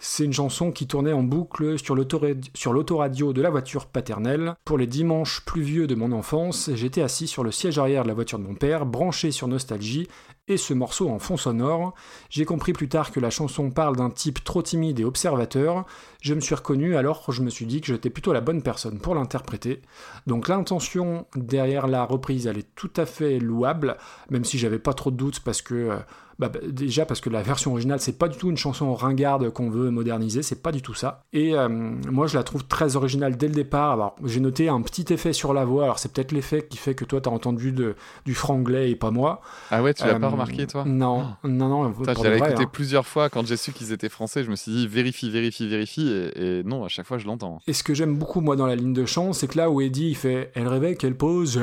C'est 0.05 0.25
une 0.25 0.33
chanson 0.33 0.71
qui 0.71 0.87
tournait 0.87 1.13
en 1.13 1.23
boucle 1.23 1.79
sur 1.79 1.95
l'autoradio 1.95 3.33
de 3.33 3.41
la 3.41 3.51
voiture 3.51 3.87
paternelle. 3.87 4.57
Pour 4.65 4.77
les 4.77 4.89
dimanches 4.89 5.43
pluvieux 5.47 5.87
de 5.87 5.95
mon 5.95 6.11
enfance, 6.13 6.71
j'étais 6.75 7.03
assis 7.03 7.29
sur 7.29 7.45
le 7.45 7.53
siège 7.53 7.79
arrière 7.79 8.03
de 8.03 8.09
la 8.09 8.15
voiture 8.15 8.41
de 8.41 8.45
mon 8.45 8.55
père, 8.55 8.85
branché 8.85 9.31
sur 9.31 9.49
Nostalgie, 9.49 10.09
et 10.49 10.57
ce 10.57 10.75
morceau 10.75 11.09
en 11.09 11.19
fond 11.19 11.37
sonore. 11.37 11.95
J'ai 12.29 12.45
compris 12.45 12.73
plus 12.73 12.89
tard 12.89 13.13
que 13.13 13.21
la 13.21 13.31
chanson 13.31 13.71
parle 13.71 13.97
d'un 13.97 14.11
type 14.11 14.43
trop 14.43 14.63
timide 14.63 14.99
et 14.99 15.05
observateur. 15.05 15.87
Je 16.21 16.35
me 16.35 16.41
suis 16.41 16.55
reconnu, 16.55 16.97
alors 16.97 17.31
je 17.31 17.43
me 17.43 17.51
suis 17.51 17.67
dit 17.67 17.81
que 17.81 17.87
j'étais 17.87 18.11
plutôt 18.11 18.33
la 18.33 18.41
bonne 18.41 18.63
personne 18.63 18.99
pour 18.99 19.15
l'interpréter. 19.15 19.83
Donc 20.27 20.49
l'intention 20.49 21.27
derrière 21.37 21.87
la 21.87 22.05
reprise, 22.05 22.47
elle 22.47 22.59
est 22.59 22.75
tout 22.75 22.91
à 22.97 23.07
fait 23.07 23.39
louable, 23.39 23.97
même 24.31 24.45
si 24.45 24.59
j'avais 24.59 24.79
pas 24.81 24.95
trop 24.95 25.11
de 25.11 25.17
doutes 25.17 25.41
parce 25.41 25.63
que 25.63 25.75
euh, 25.75 25.97
bah, 26.39 26.49
bah, 26.49 26.61
déjà 26.69 27.05
parce 27.07 27.21
que 27.21 27.31
la 27.31 27.43
version 27.43 27.73
originale 27.73 28.01
c'est 28.01 28.19
pas 28.19 28.29
du 28.29 28.37
tout 28.39 28.51
une 28.51 28.57
chanson 28.57 28.95
ringarde 28.95 29.51
qu'on 29.51 29.71
veut 29.71 29.91
moderniser, 29.91 30.43
c'est 30.43 30.63
pas 30.63 30.73
du 30.73 30.83
tout 30.83 30.95
ça. 30.95 31.25
Et 31.33 31.55
euh, 31.55 31.69
moi 31.69 32.27
je 32.27 32.37
la 32.37 32.43
trouve 32.43 32.65
très 32.65 32.97
originale 32.97 33.37
dès 33.37 33.49
le 33.49 33.55
départ. 33.55 33.93
Alors 33.93 34.17
j'ai 34.25 34.41
noté 34.41 34.69
un 34.69 34.81
petit 34.83 35.13
effet 35.13 35.33
sur 35.33 35.53
la 35.55 35.65
voix. 35.65 35.85
Alors 35.85 35.99
c'est 35.99 36.13
peut-être 36.13 36.33
l'effet 36.33 36.67
qui 36.69 36.79
fait 36.79 36.95
que 36.95 37.05
toi 37.05 37.21
t'as 37.21 37.31
entendu 37.31 37.73
de, 37.73 37.95
du 38.25 38.35
franglais 38.35 38.91
et 38.91 38.97
pas 38.97 39.11
moi. 39.11 39.41
Ah 39.71 39.83
ouais, 39.83 39.95
tu 39.95 40.05
l'as 40.05 40.15
Euh, 40.15 40.19
pas 40.19 40.29
remarqué, 40.29 40.67
toi? 40.67 40.85
Non, 40.87 41.27
non, 41.45 41.69
non. 41.69 41.95
J'avais 42.05 42.15
de 42.15 42.39
vrai, 42.39 42.51
écouté 42.51 42.65
hein. 42.65 42.71
plusieurs 42.73 43.07
fois 43.07 43.29
quand 43.29 43.47
j'ai 43.47 43.57
su 43.57 43.73
qu'ils 43.73 43.93
étaient 43.93 44.09
français. 44.09 44.45
Je 44.45 44.51
me 44.51 44.57
suis 44.57 44.73
dit 44.73 44.87
vérifie, 44.87 45.31
vérifie, 45.31 45.69
vérifie. 45.69 46.09
Et, 46.11 46.59
et 46.59 46.63
non, 46.65 46.85
à 46.85 46.89
chaque 46.89 47.07
fois, 47.07 47.19
je 47.19 47.27
l'entends. 47.27 47.61
Et 47.67 47.73
ce 47.73 47.83
que 47.83 47.95
j'aime 47.95 48.17
beaucoup 48.17 48.41
moi 48.41 48.57
dans 48.57 48.67
la 48.67 48.77
ligne 48.77 48.93
de 48.93 49.05
chant, 49.07 49.33
c'est 49.33 49.47
que 49.49 49.59
là 49.59 49.71
où 49.71 49.81
Eddie 49.81 50.09
il 50.11 50.17
fait 50.17 50.51
Elle 50.55 50.69
rêvait 50.69 50.95
qu'elle 50.97 51.17
posait, 51.17 51.61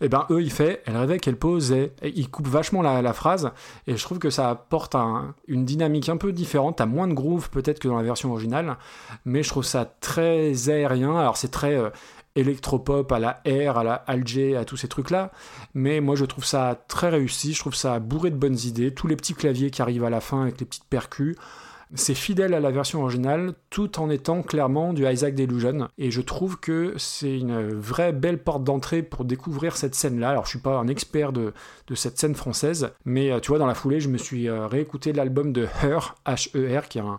et 0.00 0.08
ben 0.08 0.26
eux 0.30 0.42
il 0.42 0.50
fait 0.50 0.82
Elle 0.86 0.96
rêvait 0.96 1.18
qu'elle 1.18 1.36
posait. 1.36 1.92
Et 2.02 2.12
il 2.16 2.28
coupe 2.30 2.48
vachement 2.48 2.82
la, 2.82 3.02
la 3.02 3.12
phrase, 3.12 3.50
et 3.86 3.96
je 3.96 4.02
trouve 4.02 4.18
que 4.18 4.30
ça 4.30 4.50
apporte 4.50 4.94
un- 4.94 5.34
une 5.48 5.64
dynamique 5.64 6.08
un 6.08 6.16
peu 6.16 6.32
différente. 6.32 6.76
T'as 6.78 6.86
moins 6.86 7.08
de 7.08 7.14
groove 7.14 7.50
peut-être 7.50 7.78
que 7.78 7.88
dans 7.88 7.96
la 7.96 8.02
version 8.02 8.30
originale, 8.32 8.76
mais 9.24 9.42
je 9.42 9.48
trouve 9.50 9.64
ça 9.64 9.84
très 10.00 10.68
aérien. 10.68 11.16
Alors 11.16 11.36
c'est 11.36 11.50
très 11.50 11.74
euh, 11.76 11.90
électropop 12.36 13.10
à 13.12 13.18
la 13.18 13.42
R, 13.46 13.78
à 13.78 13.84
la 13.84 13.94
Alger, 13.94 14.56
à 14.56 14.64
tous 14.64 14.76
ces 14.76 14.88
trucs-là, 14.88 15.32
mais 15.74 16.00
moi 16.00 16.14
je 16.14 16.24
trouve 16.24 16.44
ça 16.44 16.78
très 16.88 17.08
réussi. 17.08 17.54
Je 17.54 17.60
trouve 17.60 17.74
ça 17.74 17.98
bourré 17.98 18.30
de 18.30 18.36
bonnes 18.36 18.58
idées. 18.64 18.94
Tous 18.94 19.06
les 19.06 19.16
petits 19.16 19.34
claviers 19.34 19.70
qui 19.70 19.82
arrivent 19.82 20.04
à 20.04 20.10
la 20.10 20.20
fin 20.20 20.42
avec 20.42 20.60
les 20.60 20.66
petites 20.66 20.84
percus. 20.84 21.36
C'est 21.94 22.14
fidèle 22.14 22.54
à 22.54 22.60
la 22.60 22.70
version 22.70 23.02
originale, 23.02 23.54
tout 23.68 23.98
en 23.98 24.10
étant 24.10 24.42
clairement 24.42 24.92
du 24.92 25.04
Isaac 25.04 25.34
Delusion. 25.34 25.88
Et 25.98 26.12
je 26.12 26.20
trouve 26.20 26.60
que 26.60 26.94
c'est 26.96 27.36
une 27.36 27.68
vraie 27.68 28.12
belle 28.12 28.38
porte 28.38 28.62
d'entrée 28.62 29.02
pour 29.02 29.24
découvrir 29.24 29.76
cette 29.76 29.96
scène-là. 29.96 30.30
Alors, 30.30 30.44
je 30.44 30.50
suis 30.50 30.60
pas 30.60 30.78
un 30.78 30.86
expert 30.86 31.32
de, 31.32 31.52
de 31.88 31.94
cette 31.96 32.16
scène 32.16 32.36
française, 32.36 32.92
mais 33.04 33.32
euh, 33.32 33.40
tu 33.40 33.48
vois, 33.48 33.58
dans 33.58 33.66
la 33.66 33.74
foulée, 33.74 33.98
je 33.98 34.08
me 34.08 34.18
suis 34.18 34.48
euh, 34.48 34.68
réécouté 34.68 35.12
l'album 35.12 35.52
de 35.52 35.66
Her, 35.82 36.14
H-E-R, 36.26 36.86
qui 36.88 36.98
est 36.98 37.02
un, 37.02 37.18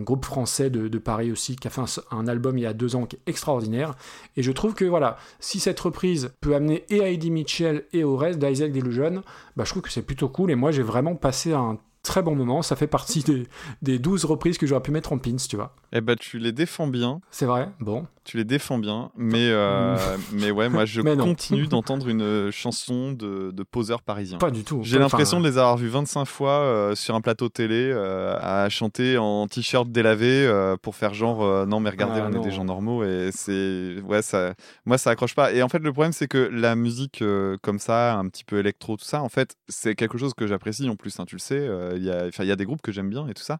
groupe 0.00 0.24
français 0.24 0.70
de, 0.70 0.86
de 0.86 0.98
Paris 0.98 1.32
aussi, 1.32 1.56
qui 1.56 1.66
a 1.66 1.70
fait 1.70 1.80
un, 1.80 1.86
un 2.16 2.28
album 2.28 2.56
il 2.56 2.62
y 2.62 2.66
a 2.66 2.72
deux 2.72 2.94
ans 2.94 3.06
qui 3.06 3.16
est 3.16 3.28
extraordinaire. 3.28 3.94
Et 4.36 4.42
je 4.42 4.52
trouve 4.52 4.74
que 4.74 4.84
voilà, 4.84 5.16
si 5.40 5.58
cette 5.58 5.78
reprise 5.80 6.32
peut 6.40 6.54
amener 6.54 6.84
et 6.88 7.02
à 7.02 7.08
Eddie 7.08 7.30
Mitchell 7.30 7.84
et 7.92 8.04
au 8.04 8.16
reste 8.16 8.38
d'Isaac 8.38 8.72
Delusion, 8.72 9.22
bah, 9.56 9.64
je 9.64 9.70
trouve 9.70 9.82
que 9.82 9.90
c'est 9.90 10.02
plutôt 10.02 10.28
cool. 10.28 10.50
Et 10.50 10.54
moi, 10.54 10.70
j'ai 10.70 10.82
vraiment 10.82 11.16
passé 11.16 11.52
un 11.52 11.78
très 12.02 12.22
bon 12.22 12.34
moment. 12.34 12.62
Ça 12.62 12.76
fait 12.76 12.86
partie 12.86 13.22
des, 13.22 13.46
des 13.82 13.98
12 13.98 14.24
reprises 14.24 14.58
que 14.58 14.66
j'aurais 14.66 14.82
pu 14.82 14.90
mettre 14.90 15.12
en 15.12 15.18
pins, 15.18 15.36
tu 15.36 15.56
vois. 15.56 15.74
Eh 15.92 16.00
ben, 16.00 16.16
tu 16.16 16.38
les 16.38 16.52
défends 16.52 16.86
bien. 16.86 17.20
C'est 17.30 17.46
vrai 17.46 17.68
Bon. 17.80 18.06
Tu 18.24 18.36
les 18.36 18.44
défends 18.44 18.78
bien, 18.78 19.10
mais, 19.16 19.48
euh, 19.50 19.96
mais 20.32 20.52
ouais, 20.52 20.68
moi 20.68 20.84
je 20.84 21.00
continue 21.00 21.66
d'entendre 21.68 22.08
une 22.08 22.52
chanson 22.52 23.10
de, 23.12 23.50
de 23.50 23.62
poseur 23.64 24.00
parisien. 24.02 24.38
Pas 24.38 24.52
du 24.52 24.62
tout. 24.62 24.80
J'ai 24.84 24.98
l'impression 25.00 25.40
de 25.40 25.48
les 25.48 25.58
avoir 25.58 25.76
vus 25.76 25.88
25 25.88 26.24
fois 26.24 26.50
euh, 26.60 26.94
sur 26.94 27.16
un 27.16 27.20
plateau 27.20 27.48
télé 27.48 27.90
euh, 27.92 28.36
à 28.40 28.68
chanter 28.68 29.18
en 29.18 29.48
t-shirt 29.48 29.90
délavé 29.90 30.46
euh, 30.46 30.76
pour 30.80 30.94
faire 30.94 31.14
genre 31.14 31.42
euh, 31.42 31.66
non 31.66 31.80
mais 31.80 31.90
regardez 31.90 32.20
Ah, 32.22 32.26
on 32.28 32.30
non. 32.30 32.40
est 32.40 32.44
des 32.44 32.52
gens 32.52 32.64
normaux 32.64 33.02
et 33.02 33.30
c'est 33.32 33.96
ouais 34.06 34.22
ça 34.22 34.54
moi 34.86 34.98
ça 34.98 35.10
accroche 35.10 35.34
pas 35.34 35.52
et 35.52 35.60
en 35.64 35.68
fait 35.68 35.80
le 35.80 35.92
problème 35.92 36.12
c'est 36.12 36.28
que 36.28 36.38
la 36.52 36.76
musique 36.76 37.22
euh, 37.22 37.56
comme 37.60 37.80
ça 37.80 38.14
un 38.14 38.28
petit 38.28 38.44
peu 38.44 38.58
électro 38.60 38.96
tout 38.96 39.04
ça 39.04 39.20
en 39.22 39.28
fait 39.28 39.56
c'est 39.68 39.96
quelque 39.96 40.16
chose 40.16 40.32
que 40.34 40.46
j'apprécie 40.46 40.88
en 40.88 40.94
plus 40.94 41.18
hein, 41.18 41.24
tu 41.26 41.34
le 41.34 41.40
sais 41.40 41.58
euh, 41.58 41.91
il 41.96 42.04
y 42.04 42.10
a 42.10 42.28
y 42.44 42.50
a 42.50 42.56
des 42.56 42.64
groupes 42.64 42.82
que 42.82 42.92
j'aime 42.92 43.10
bien 43.10 43.26
et 43.28 43.34
tout 43.34 43.42
ça 43.42 43.58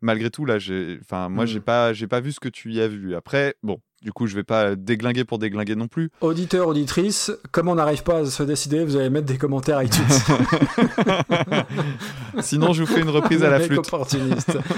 malgré 0.00 0.30
tout 0.30 0.44
là 0.44 0.58
j'ai 0.58 0.98
enfin 1.02 1.28
moi 1.28 1.44
Mm. 1.44 1.48
j'ai 1.48 1.60
pas 1.60 1.92
j'ai 1.92 2.06
pas 2.06 2.20
vu 2.20 2.32
ce 2.32 2.40
que 2.40 2.48
tu 2.48 2.72
y 2.72 2.80
as 2.80 2.86
vu 2.88 3.14
après 3.16 3.56
bon 3.64 3.80
du 4.00 4.12
coup 4.12 4.28
je 4.28 4.36
vais 4.36 4.44
pas 4.44 4.76
déglinguer 4.76 5.24
pour 5.24 5.40
déglinguer 5.40 5.74
non 5.74 5.88
plus 5.88 6.10
Auditeur, 6.20 6.68
auditrice, 6.68 7.32
comme 7.50 7.66
on 7.68 7.74
n'arrive 7.74 8.04
pas 8.04 8.18
à 8.18 8.24
se 8.26 8.42
décider, 8.44 8.84
vous 8.84 8.94
allez 8.94 9.10
mettre 9.10 9.26
des 9.26 9.38
commentaires 9.38 9.82
iTunes. 9.82 10.04
sinon 12.40 12.72
je 12.72 12.84
vous 12.84 12.92
fais 12.92 13.00
une 13.00 13.08
reprise 13.10 13.42
à 13.42 13.50
la 13.50 13.60
flûte 13.60 13.78
opportuniste. 13.78 14.58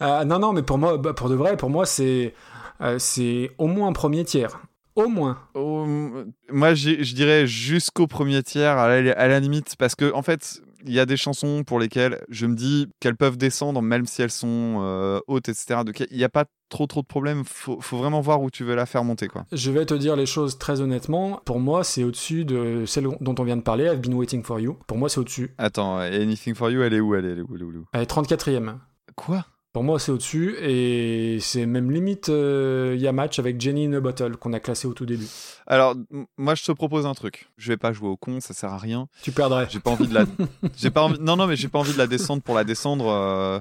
Euh, 0.00 0.24
non, 0.24 0.40
non, 0.40 0.52
mais 0.52 0.62
pour 0.62 0.78
moi, 0.78 0.98
bah, 0.98 1.12
pour 1.12 1.28
de 1.28 1.36
vrai, 1.36 1.56
pour 1.56 1.70
moi, 1.70 1.86
c'est 1.86 2.34
euh, 2.80 2.96
c'est 2.98 3.52
au 3.58 3.68
moins 3.68 3.88
un 3.88 3.92
premier 3.92 4.24
tiers. 4.24 4.60
Au 4.96 5.06
moins. 5.06 5.38
Moi, 5.54 6.74
je 6.74 7.14
dirais 7.14 7.46
jusqu'au 7.46 8.08
premier 8.08 8.42
tiers, 8.42 8.76
à 8.78 9.00
la, 9.00 9.12
à 9.12 9.28
la 9.28 9.38
limite, 9.38 9.76
parce 9.78 9.94
que 9.94 10.12
en 10.12 10.22
fait, 10.22 10.60
il 10.86 10.92
y 10.92 11.00
a 11.00 11.06
des 11.06 11.16
chansons 11.16 11.64
pour 11.64 11.78
lesquelles 11.78 12.22
je 12.28 12.46
me 12.46 12.54
dis 12.54 12.88
qu'elles 13.00 13.16
peuvent 13.16 13.36
descendre, 13.36 13.82
même 13.82 14.06
si 14.06 14.22
elles 14.22 14.30
sont 14.30 14.78
euh, 14.80 15.20
hautes, 15.26 15.48
etc. 15.48 15.80
Donc, 15.84 16.00
il 16.10 16.16
n'y 16.16 16.24
a 16.24 16.28
pas 16.28 16.44
trop 16.68 16.86
trop 16.86 17.02
de 17.02 17.06
problèmes. 17.06 17.44
Faut, 17.44 17.80
faut 17.80 17.98
vraiment 17.98 18.20
voir 18.20 18.42
où 18.42 18.50
tu 18.50 18.64
veux 18.64 18.74
la 18.74 18.86
faire 18.86 19.04
monter, 19.04 19.28
quoi. 19.28 19.44
Je 19.52 19.70
vais 19.70 19.84
te 19.86 19.94
dire 19.94 20.16
les 20.16 20.26
choses 20.26 20.58
très 20.58 20.80
honnêtement. 20.80 21.40
Pour 21.44 21.60
moi, 21.60 21.84
c'est 21.84 22.04
au-dessus 22.04 22.44
de 22.44 22.84
celle 22.86 23.08
dont 23.20 23.34
on 23.38 23.44
vient 23.44 23.56
de 23.56 23.62
parler, 23.62 23.84
I've 23.84 24.00
been 24.00 24.14
waiting 24.14 24.42
for 24.42 24.58
you. 24.60 24.78
Pour 24.86 24.98
moi, 24.98 25.08
c'est 25.08 25.20
au-dessus. 25.20 25.54
Attends, 25.58 25.98
Anything 25.98 26.54
for 26.54 26.70
You, 26.70 26.82
elle 26.82 26.94
est 26.94 27.00
où 27.00 27.14
Elle 27.14 27.24
est, 27.26 27.40
où, 27.42 27.54
elle 27.54 27.60
est 27.60 27.64
où, 27.64 27.70
elle 27.70 27.76
est 27.76 27.78
où? 27.78 27.86
Elle 27.92 28.02
est 28.02 28.10
34e. 28.10 28.76
Quoi? 29.14 29.44
Pour 29.72 29.84
moi, 29.84 29.98
c'est 29.98 30.12
au-dessus. 30.12 30.56
Et 30.60 31.38
c'est 31.40 31.64
même 31.64 31.90
limite 31.90 32.28
euh, 32.28 32.94
y 32.98 33.06
a 33.06 33.12
match 33.12 33.38
avec 33.38 33.60
Jenny 33.60 33.86
in 33.86 33.92
a 33.94 34.00
Bottle 34.00 34.36
qu'on 34.36 34.52
a 34.52 34.60
classé 34.60 34.86
au 34.86 34.92
tout 34.92 35.06
début. 35.06 35.26
Alors, 35.66 35.94
moi, 36.36 36.54
je 36.54 36.64
te 36.64 36.72
propose 36.72 37.06
un 37.06 37.14
truc. 37.14 37.48
Je 37.56 37.68
vais 37.68 37.78
pas 37.78 37.92
jouer 37.92 38.08
au 38.08 38.16
con, 38.16 38.40
ça 38.40 38.52
sert 38.52 38.70
à 38.72 38.78
rien. 38.78 39.08
Tu 39.22 39.32
perdrais. 39.32 39.66
J'ai 39.70 39.80
pas 39.80 39.90
envie 39.90 40.08
de 40.08 40.14
la. 40.14 40.24
j'ai 40.76 40.90
pas 40.90 41.02
envie... 41.02 41.18
Non, 41.20 41.36
non, 41.36 41.46
mais 41.46 41.56
j'ai 41.56 41.68
pas 41.68 41.78
envie 41.78 41.92
de 41.94 41.98
la 41.98 42.06
descendre 42.06 42.42
pour 42.42 42.54
la 42.54 42.64
descendre. 42.64 43.08
euh, 43.08 43.60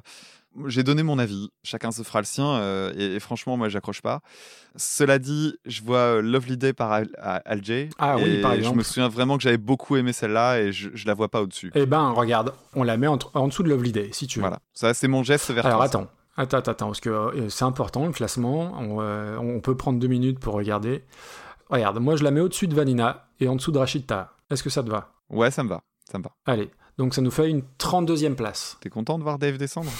J'ai 0.68 0.84
donné 0.84 1.02
mon 1.04 1.18
avis. 1.20 1.50
Chacun 1.64 1.92
se 1.92 2.04
fera 2.04 2.20
le 2.20 2.26
sien. 2.26 2.46
euh, 2.56 2.92
et, 2.98 3.16
et 3.16 3.20
franchement, 3.20 3.56
moi, 3.58 3.70
j'accroche 3.70 4.02
pas. 4.02 4.20
Cela 4.76 5.18
dit, 5.20 5.56
je 5.66 5.82
vois 5.82 5.98
euh, 6.18 6.22
Lovely 6.22 6.58
Day 6.58 6.74
par 6.74 6.92
Al, 6.92 7.10
à- 7.18 7.38
Al 7.46 7.64
Jay, 7.64 7.90
Ah 7.98 8.18
oui, 8.18 8.42
par 8.42 8.52
Je 8.54 8.58
exemple. 8.58 8.78
me 8.80 8.84
souviens 8.84 9.08
vraiment 9.08 9.38
que 9.38 9.44
j'avais 9.44 9.58
beaucoup 9.58 9.96
aimé 9.96 10.12
celle-là 10.14 10.60
et 10.60 10.72
je, 10.74 10.90
je 10.94 11.08
la 11.08 11.14
vois 11.14 11.30
pas 11.30 11.42
au-dessus. 11.42 11.72
Eh 11.76 11.86
ben, 11.86 12.10
regarde, 12.10 12.54
on 12.76 12.84
la 12.84 12.98
met 12.98 13.08
en, 13.08 13.18
en 13.34 13.48
dessous 13.48 13.64
de 13.64 13.70
Lovely 13.70 13.92
Day, 13.92 14.10
si 14.12 14.28
tu 14.28 14.40
veux. 14.40 14.44
Voilà. 14.44 14.60
Ça, 14.74 14.94
c'est 14.94 15.08
mon 15.08 15.24
geste 15.24 15.52
vers 15.52 15.66
Alors 15.66 15.78
toi. 15.80 15.86
attends, 15.86 16.08
attends, 16.36 16.58
attends, 16.58 16.72
attends, 16.72 16.86
parce 16.88 17.00
que 17.02 17.10
euh, 17.10 17.50
c'est 17.50 17.66
important 17.66 18.06
le 18.06 18.12
classement. 18.12 18.74
On, 18.78 18.98
euh, 19.02 19.38
on 19.38 19.60
peut 19.62 19.76
prendre 19.78 20.00
deux 20.00 20.08
minutes 20.08 20.40
pour 20.40 20.54
regarder. 20.56 21.04
Regarde, 21.70 22.00
moi 22.00 22.18
je 22.18 22.24
la 22.26 22.32
mets 22.32 22.42
au-dessus 22.42 22.68
de 22.68 22.76
Vanina 22.76 23.28
et 23.40 23.48
en 23.48 23.56
dessous 23.56 23.72
de 23.72 23.78
Rachita. 23.78 24.34
Est-ce 24.50 24.64
que 24.64 24.70
ça 24.70 24.84
te 24.84 24.90
va? 24.90 25.14
Ouais, 25.30 25.50
ça 25.52 25.64
me 25.64 25.70
va. 25.70 25.82
Ça 26.12 26.18
me 26.18 26.24
va. 26.24 26.32
Allez, 26.46 26.70
donc 26.98 27.14
ça 27.16 27.22
nous 27.22 27.32
fait 27.32 27.50
une 27.50 27.64
32e 27.80 28.36
place. 28.36 28.78
T'es 28.82 28.90
content 28.90 29.18
de 29.18 29.24
voir 29.24 29.40
Dave 29.40 29.58
descendre? 29.58 29.92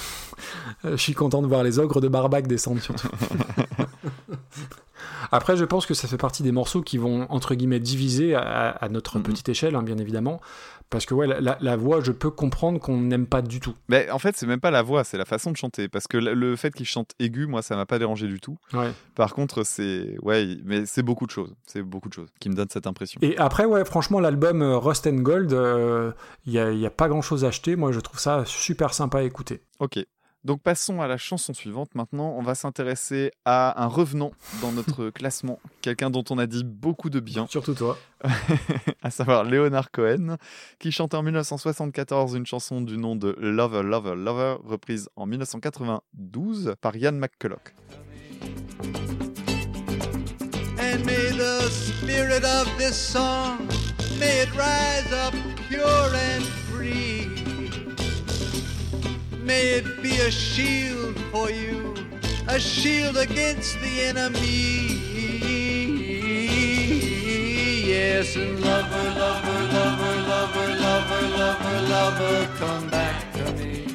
Euh, 0.86 0.92
je 0.92 1.02
suis 1.02 1.14
content 1.14 1.42
de 1.42 1.48
voir 1.48 1.64
les 1.64 1.78
ogres 1.78 2.02
de 2.02 2.08
Barbac 2.08 2.48
descendre 2.48 2.82
surtout. 2.82 3.08
Après, 5.32 5.56
je 5.58 5.66
pense 5.66 5.86
que 5.86 5.94
ça 5.94 6.08
fait 6.08 6.18
partie 6.18 6.44
des 6.44 6.52
morceaux 6.52 6.82
qui 6.82 6.98
vont, 6.98 7.26
entre 7.30 7.56
guillemets, 7.56 7.80
diviser 7.80 8.36
à, 8.36 8.70
à 8.70 8.90
notre 8.90 9.18
Mhm. 9.18 9.24
petite 9.24 9.50
échelle, 9.50 9.76
hein, 9.76 9.84
bien 9.84 9.98
évidemment. 9.98 10.42
Parce 10.90 11.06
que, 11.06 11.14
ouais, 11.14 11.26
la, 11.26 11.58
la- 11.62 11.78
voix, 11.78 12.02
je 12.02 12.12
peux 12.12 12.30
comprendre 12.30 12.78
qu'on 12.78 12.98
n'aime 13.00 13.26
pas 13.26 13.42
du 13.42 13.62
tout. 13.62 13.74
Mais 13.88 14.10
en 14.12 14.20
fait, 14.20 14.36
c'est 14.36 14.46
même 14.46 14.60
pas 14.60 14.72
la 14.72 14.82
voix, 14.82 15.06
c'est 15.06 15.18
la 15.18 15.24
façon 15.24 15.50
de 15.52 15.56
chanter. 15.56 15.88
Parce 15.88 16.06
que 16.06 16.18
le- 16.18 16.56
fait 16.58 16.74
qu'il 16.74 16.86
chante 16.86 17.12
aigu, 17.18 17.48
moi, 17.48 17.62
ça 17.62 17.78
m'a 17.78 17.86
pas 17.86 17.98
dérangé 17.98 18.28
du 18.28 18.42
tout. 18.42 18.58
Ouais. 18.74 18.92
Par 19.16 19.34
contre, 19.34 19.64
c'est. 19.64 20.18
Ouais, 20.22 20.58
mais 20.66 20.86
c'est 20.86 21.02
beaucoup 21.02 21.26
de 21.26 21.32
choses. 21.32 21.56
C'est 21.66 21.82
beaucoup 21.82 22.10
de 22.10 22.14
choses 22.14 22.28
qui 22.42 22.50
me 22.50 22.56
donnent 22.56 22.68
cette 22.70 22.88
impression. 22.88 23.20
Et 23.24 23.38
après, 23.38 23.64
ouais, 23.64 23.86
franchement, 23.86 24.20
l'album 24.20 24.62
euh, 24.62 24.78
Rust 24.78 25.08
and 25.08 25.16
Gold, 25.22 25.52
il 26.46 26.52
n'y 26.52 26.60
a, 26.60 26.72
y 26.74 26.86
a 26.86 26.90
pas 26.92 27.08
grand-chose 27.08 27.46
à 27.46 27.48
acheter. 27.48 27.78
Moi, 27.78 27.94
je 27.94 28.02
trouve 28.02 28.20
ça 28.20 28.44
super 28.46 28.94
sympa 28.94 29.20
à 29.20 29.24
écouter. 29.24 29.62
Ok. 29.80 29.98
Donc 30.44 30.62
passons 30.62 31.02
à 31.02 31.08
la 31.08 31.18
chanson 31.18 31.54
suivante. 31.54 31.94
Maintenant, 31.94 32.34
on 32.38 32.42
va 32.42 32.56
s'intéresser 32.56 33.32
à 33.46 33.84
un 33.84 33.88
revenant 33.88 34.32
dans 34.62 34.72
notre 34.72 35.10
classement. 35.12 35.60
Quelqu'un 35.82 36.10
dont 36.10 36.24
on 36.30 36.38
a 36.38 36.48
dit 36.48 36.64
beaucoup 36.64 37.10
de 37.10 37.20
bien, 37.20 37.46
Surtout 37.48 37.76
toi. 37.76 37.98
à 39.04 39.12
savoir 39.12 39.44
Leonard 39.44 39.92
Cohen, 39.92 40.38
qui 40.80 40.92
chantait 40.92 41.18
en 41.18 41.24
1974 41.24 42.36
une 42.36 42.46
chanson 42.46 42.82
du 42.82 42.98
nom 42.98 43.16
de 43.16 43.36
Lover, 43.40 43.84
Lover, 43.84 44.16
Lover, 44.16 44.58
reprise 44.64 45.10
en 45.16 45.28
1992 45.28 46.76
par 46.82 46.96
Ian 46.96 47.14
McCulloch. 47.14 47.74
And 50.80 51.06
may 51.06 51.32
the 51.32 51.70
spirit 51.70 52.44
of 52.44 52.68
this 52.78 52.96
song, 52.96 53.68
may 54.20 54.42
it 54.42 54.50
rise 54.56 55.14
up 55.14 55.34
pure 55.70 55.86
and 56.16 56.44
free. 56.72 57.41
May 59.44 59.70
it 59.80 60.04
be 60.04 60.18
a 60.20 60.30
shield 60.30 61.20
for 61.32 61.50
you, 61.50 61.96
a 62.48 62.60
shield 62.60 63.18
against 63.18 63.80
the 63.82 64.02
enemy. 64.04 65.02
Yes, 67.88 68.36
and 68.36 68.60
lover, 68.64 69.10
lover, 69.20 69.64
lover, 69.74 70.16
lover, 70.30 70.68
lover, 70.80 71.28
lover, 71.38 71.82
lover, 71.90 72.48
come 72.58 72.90
back 72.90 73.34
to 73.34 73.52
me. 73.54 73.86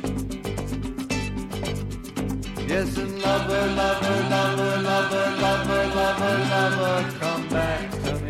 Yes, 2.66 2.97
and 2.97 3.23
lover, 3.23 3.66
lover, 3.81 4.28
lover, 4.28 4.82
lover, 4.82 5.27
lover, 5.40 5.86
lover, 5.94 6.39
lover, 6.51 7.18
come 7.20 7.48
back 7.48 7.90
to 8.02 8.14
me. 8.20 8.26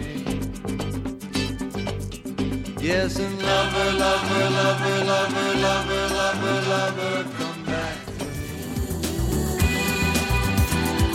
Yes, 2.86 3.18
and 3.18 3.42
lover, 3.42 3.98
lover, 3.98 4.50
lover, 4.58 5.04
lover, 5.04 5.58
lover, 5.58 6.06
lover, 6.14 6.58
lover, 6.70 7.24
come 7.36 7.64
back 7.64 7.96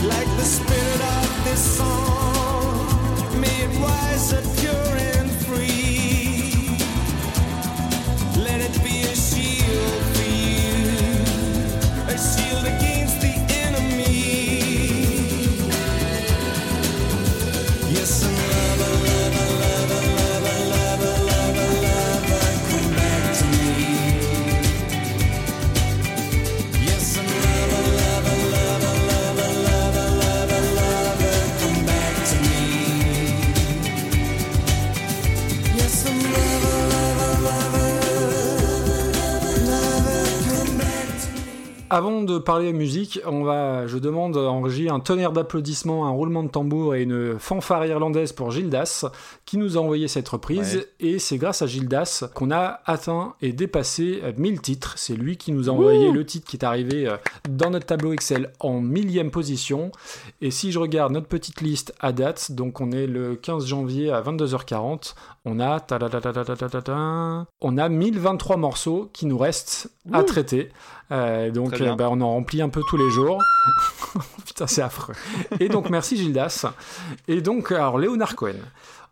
like 0.04 0.28
the 0.36 0.44
spirit 0.44 1.02
of 1.16 1.44
this 1.46 1.78
song. 1.78 3.40
May 3.40 3.56
it 3.64 3.72
rise 3.80 4.34
de 42.32 42.40
parler 42.40 42.74
musique, 42.74 43.20
on 43.26 43.44
va, 43.44 43.88
je 43.88 43.98
demande 43.98 44.38
en 44.38 44.62
régie 44.62 44.90
un 44.90 45.00
tonnerre 45.00 45.32
d'applaudissements, 45.32 46.06
un 46.08 46.12
roulement 46.12 46.44
de 46.44 46.50
tambour 46.50 46.96
et 46.96 47.04
une 47.04 47.38
fanfare 47.40 47.86
irlandaise 47.86 48.32
pour 48.32 48.52
Gildas 48.52 49.06
qui 49.52 49.58
nous 49.58 49.78
a 49.78 49.82
envoyé 49.82 50.08
cette 50.08 50.30
reprise. 50.30 50.78
Ouais. 50.78 50.88
Et 51.02 51.20
c'est 51.20 51.38
grâce 51.38 51.62
à 51.62 51.68
Gildas 51.68 52.24
qu'on 52.34 52.52
a 52.52 52.80
atteint 52.86 53.36
et 53.42 53.52
dépassé 53.52 54.22
euh, 54.24 54.32
1000 54.38 54.62
titres. 54.62 54.94
C'est 54.96 55.14
lui 55.14 55.36
qui 55.36 55.52
nous 55.52 55.68
a 55.68 55.74
envoyé 55.74 56.10
le 56.10 56.26
titre 56.26 56.50
qui 56.50 56.56
est 56.56 56.64
arrivé 56.64 57.06
euh, 57.06 57.18
dans 57.50 57.70
notre 57.70 57.86
tableau 57.86 58.14
Excel 58.14 58.54
en 58.62 58.80
millième 58.80 59.30
position. 59.30 59.92
Et 60.40 60.52
si 60.52 60.72
je 60.72 60.80
regarde 60.80 61.12
notre 61.12 61.28
petite 61.28 61.60
liste 61.60 61.94
à 62.00 62.14
date, 62.14 62.54
donc 62.54 62.80
on 62.80 62.94
est 62.94 63.08
le 63.08 63.36
15 63.36 63.66
janvier 63.66 64.10
à 64.10 64.22
22h40, 64.22 65.16
on 65.44 65.60
a, 65.60 65.86
on 67.60 67.78
a 67.78 67.90
1023 67.90 68.56
morceaux 68.56 69.10
qui 69.12 69.26
nous 69.26 69.38
restent 69.38 69.92
à 70.14 70.24
traiter. 70.24 70.70
Euh, 71.12 71.52
donc 71.52 71.82
euh, 71.82 71.96
bah, 71.96 72.08
on 72.10 72.22
en 72.22 72.30
remplit 72.30 72.62
un 72.62 72.70
peu 72.70 72.82
tous 72.88 72.98
les 72.98 73.10
jours. 73.10 73.44
Putain, 74.46 74.68
c'est 74.68 74.82
affreux. 74.82 75.14
Et 75.60 75.68
donc 75.68 75.90
merci 75.90 76.16
Gildas. 76.16 76.66
Et 77.28 77.42
donc 77.42 77.72
alors 77.72 77.98
Léonard 78.00 78.36
Cohen. 78.36 78.56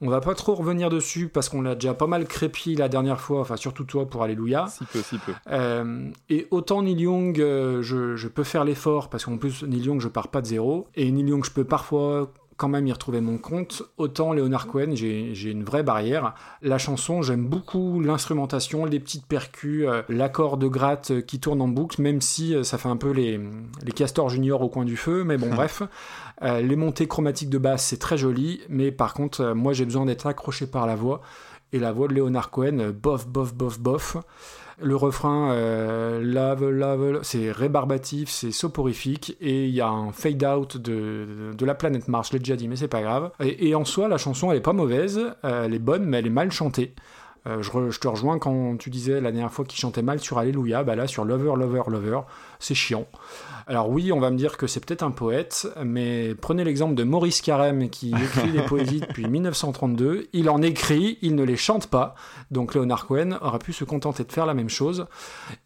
On 0.01 0.09
va 0.09 0.21
pas 0.21 0.33
trop 0.33 0.55
revenir 0.55 0.89
dessus 0.89 1.27
parce 1.27 1.49
qu'on 1.49 1.61
l'a 1.61 1.75
déjà 1.75 1.93
pas 1.93 2.07
mal 2.07 2.25
crépi 2.25 2.75
la 2.75 2.87
dernière 2.87 3.19
fois, 3.19 3.41
enfin 3.41 3.57
surtout 3.57 3.83
toi 3.83 4.07
pour 4.07 4.23
Alléluia. 4.23 4.67
Si 4.67 4.85
peu, 4.85 5.01
si 5.01 5.17
peu. 5.17 5.33
Euh, 5.51 6.09
et 6.29 6.47
autant 6.51 6.81
Neil 6.81 7.01
Young, 7.01 7.39
euh, 7.41 7.81
je, 7.81 8.15
je 8.15 8.27
peux 8.29 8.45
faire 8.45 8.63
l'effort 8.63 9.09
parce 9.09 9.25
qu'en 9.25 9.37
plus 9.37 9.63
Neil 9.63 9.81
Young, 9.81 9.99
je 9.99 10.07
pars 10.07 10.29
pas 10.29 10.41
de 10.41 10.47
zéro. 10.47 10.87
Et 10.95 11.11
Neil 11.11 11.27
Young, 11.27 11.43
je 11.43 11.51
peux 11.51 11.65
parfois 11.65 12.31
quand 12.55 12.69
même 12.69 12.87
y 12.87 12.93
retrouver 12.93 13.19
mon 13.19 13.37
compte. 13.37 13.83
Autant 13.97 14.31
Leonard 14.31 14.67
Cohen, 14.67 14.91
j'ai 14.93 15.51
une 15.51 15.63
vraie 15.63 15.83
barrière. 15.83 16.33
La 16.61 16.77
chanson, 16.77 17.21
j'aime 17.21 17.45
beaucoup 17.45 18.01
l'instrumentation, 18.01 18.85
les 18.85 18.99
petites 18.99 19.25
percus, 19.25 19.85
euh, 19.87 20.01
l'accord 20.09 20.57
de 20.57 20.67
gratte 20.67 21.21
qui 21.25 21.39
tourne 21.39 21.61
en 21.61 21.69
boucle, 21.69 22.01
même 22.01 22.21
si 22.21 22.55
ça 22.63 22.77
fait 22.77 22.89
un 22.89 22.97
peu 22.97 23.11
les, 23.11 23.39
les 23.83 23.91
castors 23.91 24.29
juniors 24.29 24.61
au 24.61 24.69
coin 24.69 24.85
du 24.85 24.95
feu. 24.95 25.25
Mais 25.25 25.37
bon, 25.37 25.49
bref. 25.53 25.83
Euh, 26.41 26.61
les 26.61 26.75
montées 26.75 27.07
chromatiques 27.07 27.49
de 27.49 27.57
basse, 27.57 27.85
c'est 27.85 27.99
très 27.99 28.17
joli. 28.17 28.61
Mais 28.69 28.91
par 28.91 29.13
contre, 29.13 29.41
euh, 29.41 29.55
moi, 29.55 29.73
j'ai 29.73 29.85
besoin 29.85 30.05
d'être 30.05 30.27
accroché 30.27 30.67
par 30.67 30.87
la 30.87 30.95
voix. 30.95 31.21
Et 31.71 31.79
la 31.79 31.91
voix 31.91 32.07
de 32.07 32.13
Leonard 32.13 32.49
Cohen, 32.49 32.79
euh, 32.79 32.91
bof, 32.91 33.27
bof, 33.27 33.53
bof, 33.53 33.79
bof. 33.79 34.17
Le 34.81 34.95
refrain, 34.95 35.51
euh, 35.51 36.21
lave, 36.23 36.69
lave, 36.69 37.19
c'est 37.21 37.51
rébarbatif, 37.51 38.29
c'est 38.29 38.51
soporifique, 38.51 39.35
et 39.41 39.65
il 39.65 39.75
y 39.75 39.81
a 39.81 39.89
un 39.89 40.13
fade-out 40.13 40.77
de, 40.77 41.51
de 41.53 41.65
la 41.65 41.75
planète 41.75 42.07
Mars, 42.07 42.29
je 42.29 42.33
l'ai 42.33 42.39
déjà 42.39 42.55
dit, 42.55 42.69
mais 42.69 42.77
c'est 42.77 42.87
pas 42.87 43.01
grave. 43.01 43.31
Et, 43.41 43.75
en 43.75 43.83
soi, 43.83 44.07
la 44.07 44.17
chanson, 44.17 44.51
elle 44.51 44.57
est 44.59 44.61
pas 44.61 44.71
mauvaise, 44.71 45.19
elle 45.43 45.73
est 45.73 45.79
bonne, 45.79 46.05
mais 46.05 46.19
elle 46.19 46.27
est 46.27 46.29
mal 46.29 46.49
chantée. 46.53 46.93
Je, 47.45 47.89
je 47.89 47.99
te 47.99 48.07
rejoins 48.07 48.39
quand 48.39 48.77
tu 48.77 48.89
disais 48.89 49.19
la 49.19 49.33
dernière 49.33 49.51
fois 49.51 49.65
qu'il 49.65 49.79
chantait 49.79 50.01
mal 50.01 50.19
sur 50.19 50.37
Alléluia, 50.37 50.83
bah 50.83 50.95
là 50.95 51.07
sur 51.07 51.25
Lover, 51.25 51.55
Lover, 51.57 51.81
Lover, 51.87 52.21
c'est 52.59 52.75
chiant. 52.75 53.05
Alors 53.69 53.87
oui, 53.87 54.11
on 54.11 54.19
va 54.19 54.31
me 54.31 54.35
dire 54.35 54.57
que 54.57 54.65
c'est 54.65 54.83
peut-être 54.83 55.03
un 55.03 55.11
poète, 55.11 55.67
mais 55.85 56.33
prenez 56.33 56.63
l'exemple 56.63 56.95
de 56.95 57.03
Maurice 57.03 57.39
Carême 57.39 57.91
qui 57.91 58.09
écrit 58.23 58.51
des 58.51 58.63
poésies 58.63 59.01
depuis 59.01 59.27
1932. 59.27 60.27
Il 60.33 60.49
en 60.49 60.63
écrit, 60.63 61.19
il 61.21 61.35
ne 61.35 61.43
les 61.43 61.55
chante 61.55 61.85
pas. 61.85 62.15
Donc 62.49 62.73
Leonard 62.73 63.05
Cohen 63.05 63.37
aurait 63.41 63.59
pu 63.59 63.71
se 63.71 63.83
contenter 63.83 64.23
de 64.23 64.31
faire 64.31 64.47
la 64.47 64.55
même 64.55 64.69
chose. 64.69 65.05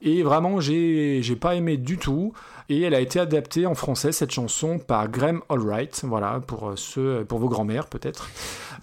Et 0.02 0.22
vraiment, 0.22 0.60
j'ai 0.60 1.22
j'ai 1.24 1.38
pas 1.38 1.56
aimé 1.56 1.78
du 1.78 1.98
tout. 1.98 2.34
Et 2.68 2.82
elle 2.82 2.94
a 2.94 3.00
été 3.00 3.22
adaptée 3.22 3.66
en 3.66 3.76
français, 3.76 4.12
cette 4.12 4.32
chanson, 4.32 4.80
par 4.80 5.08
Graham 5.10 5.42
Allwright. 5.50 6.04
Voilà, 6.06 6.42
pour, 6.46 6.70
euh, 6.70 6.76
ceux, 6.76 7.26
pour 7.26 7.40
vos 7.40 7.50
grands-mères 7.50 7.88
peut-être. 7.88 8.30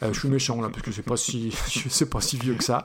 Euh, 0.02 0.12
je 0.12 0.18
suis 0.18 0.28
méchant 0.28 0.60
là, 0.60 0.68
parce 0.70 0.82
que 0.82 0.92
c'est 0.92 1.02
pas 1.02 1.16
si, 1.16 1.50
c'est 1.90 2.08
pas 2.08 2.20
si 2.20 2.36
vieux 2.36 2.54
que 2.54 2.64
ça. 2.64 2.84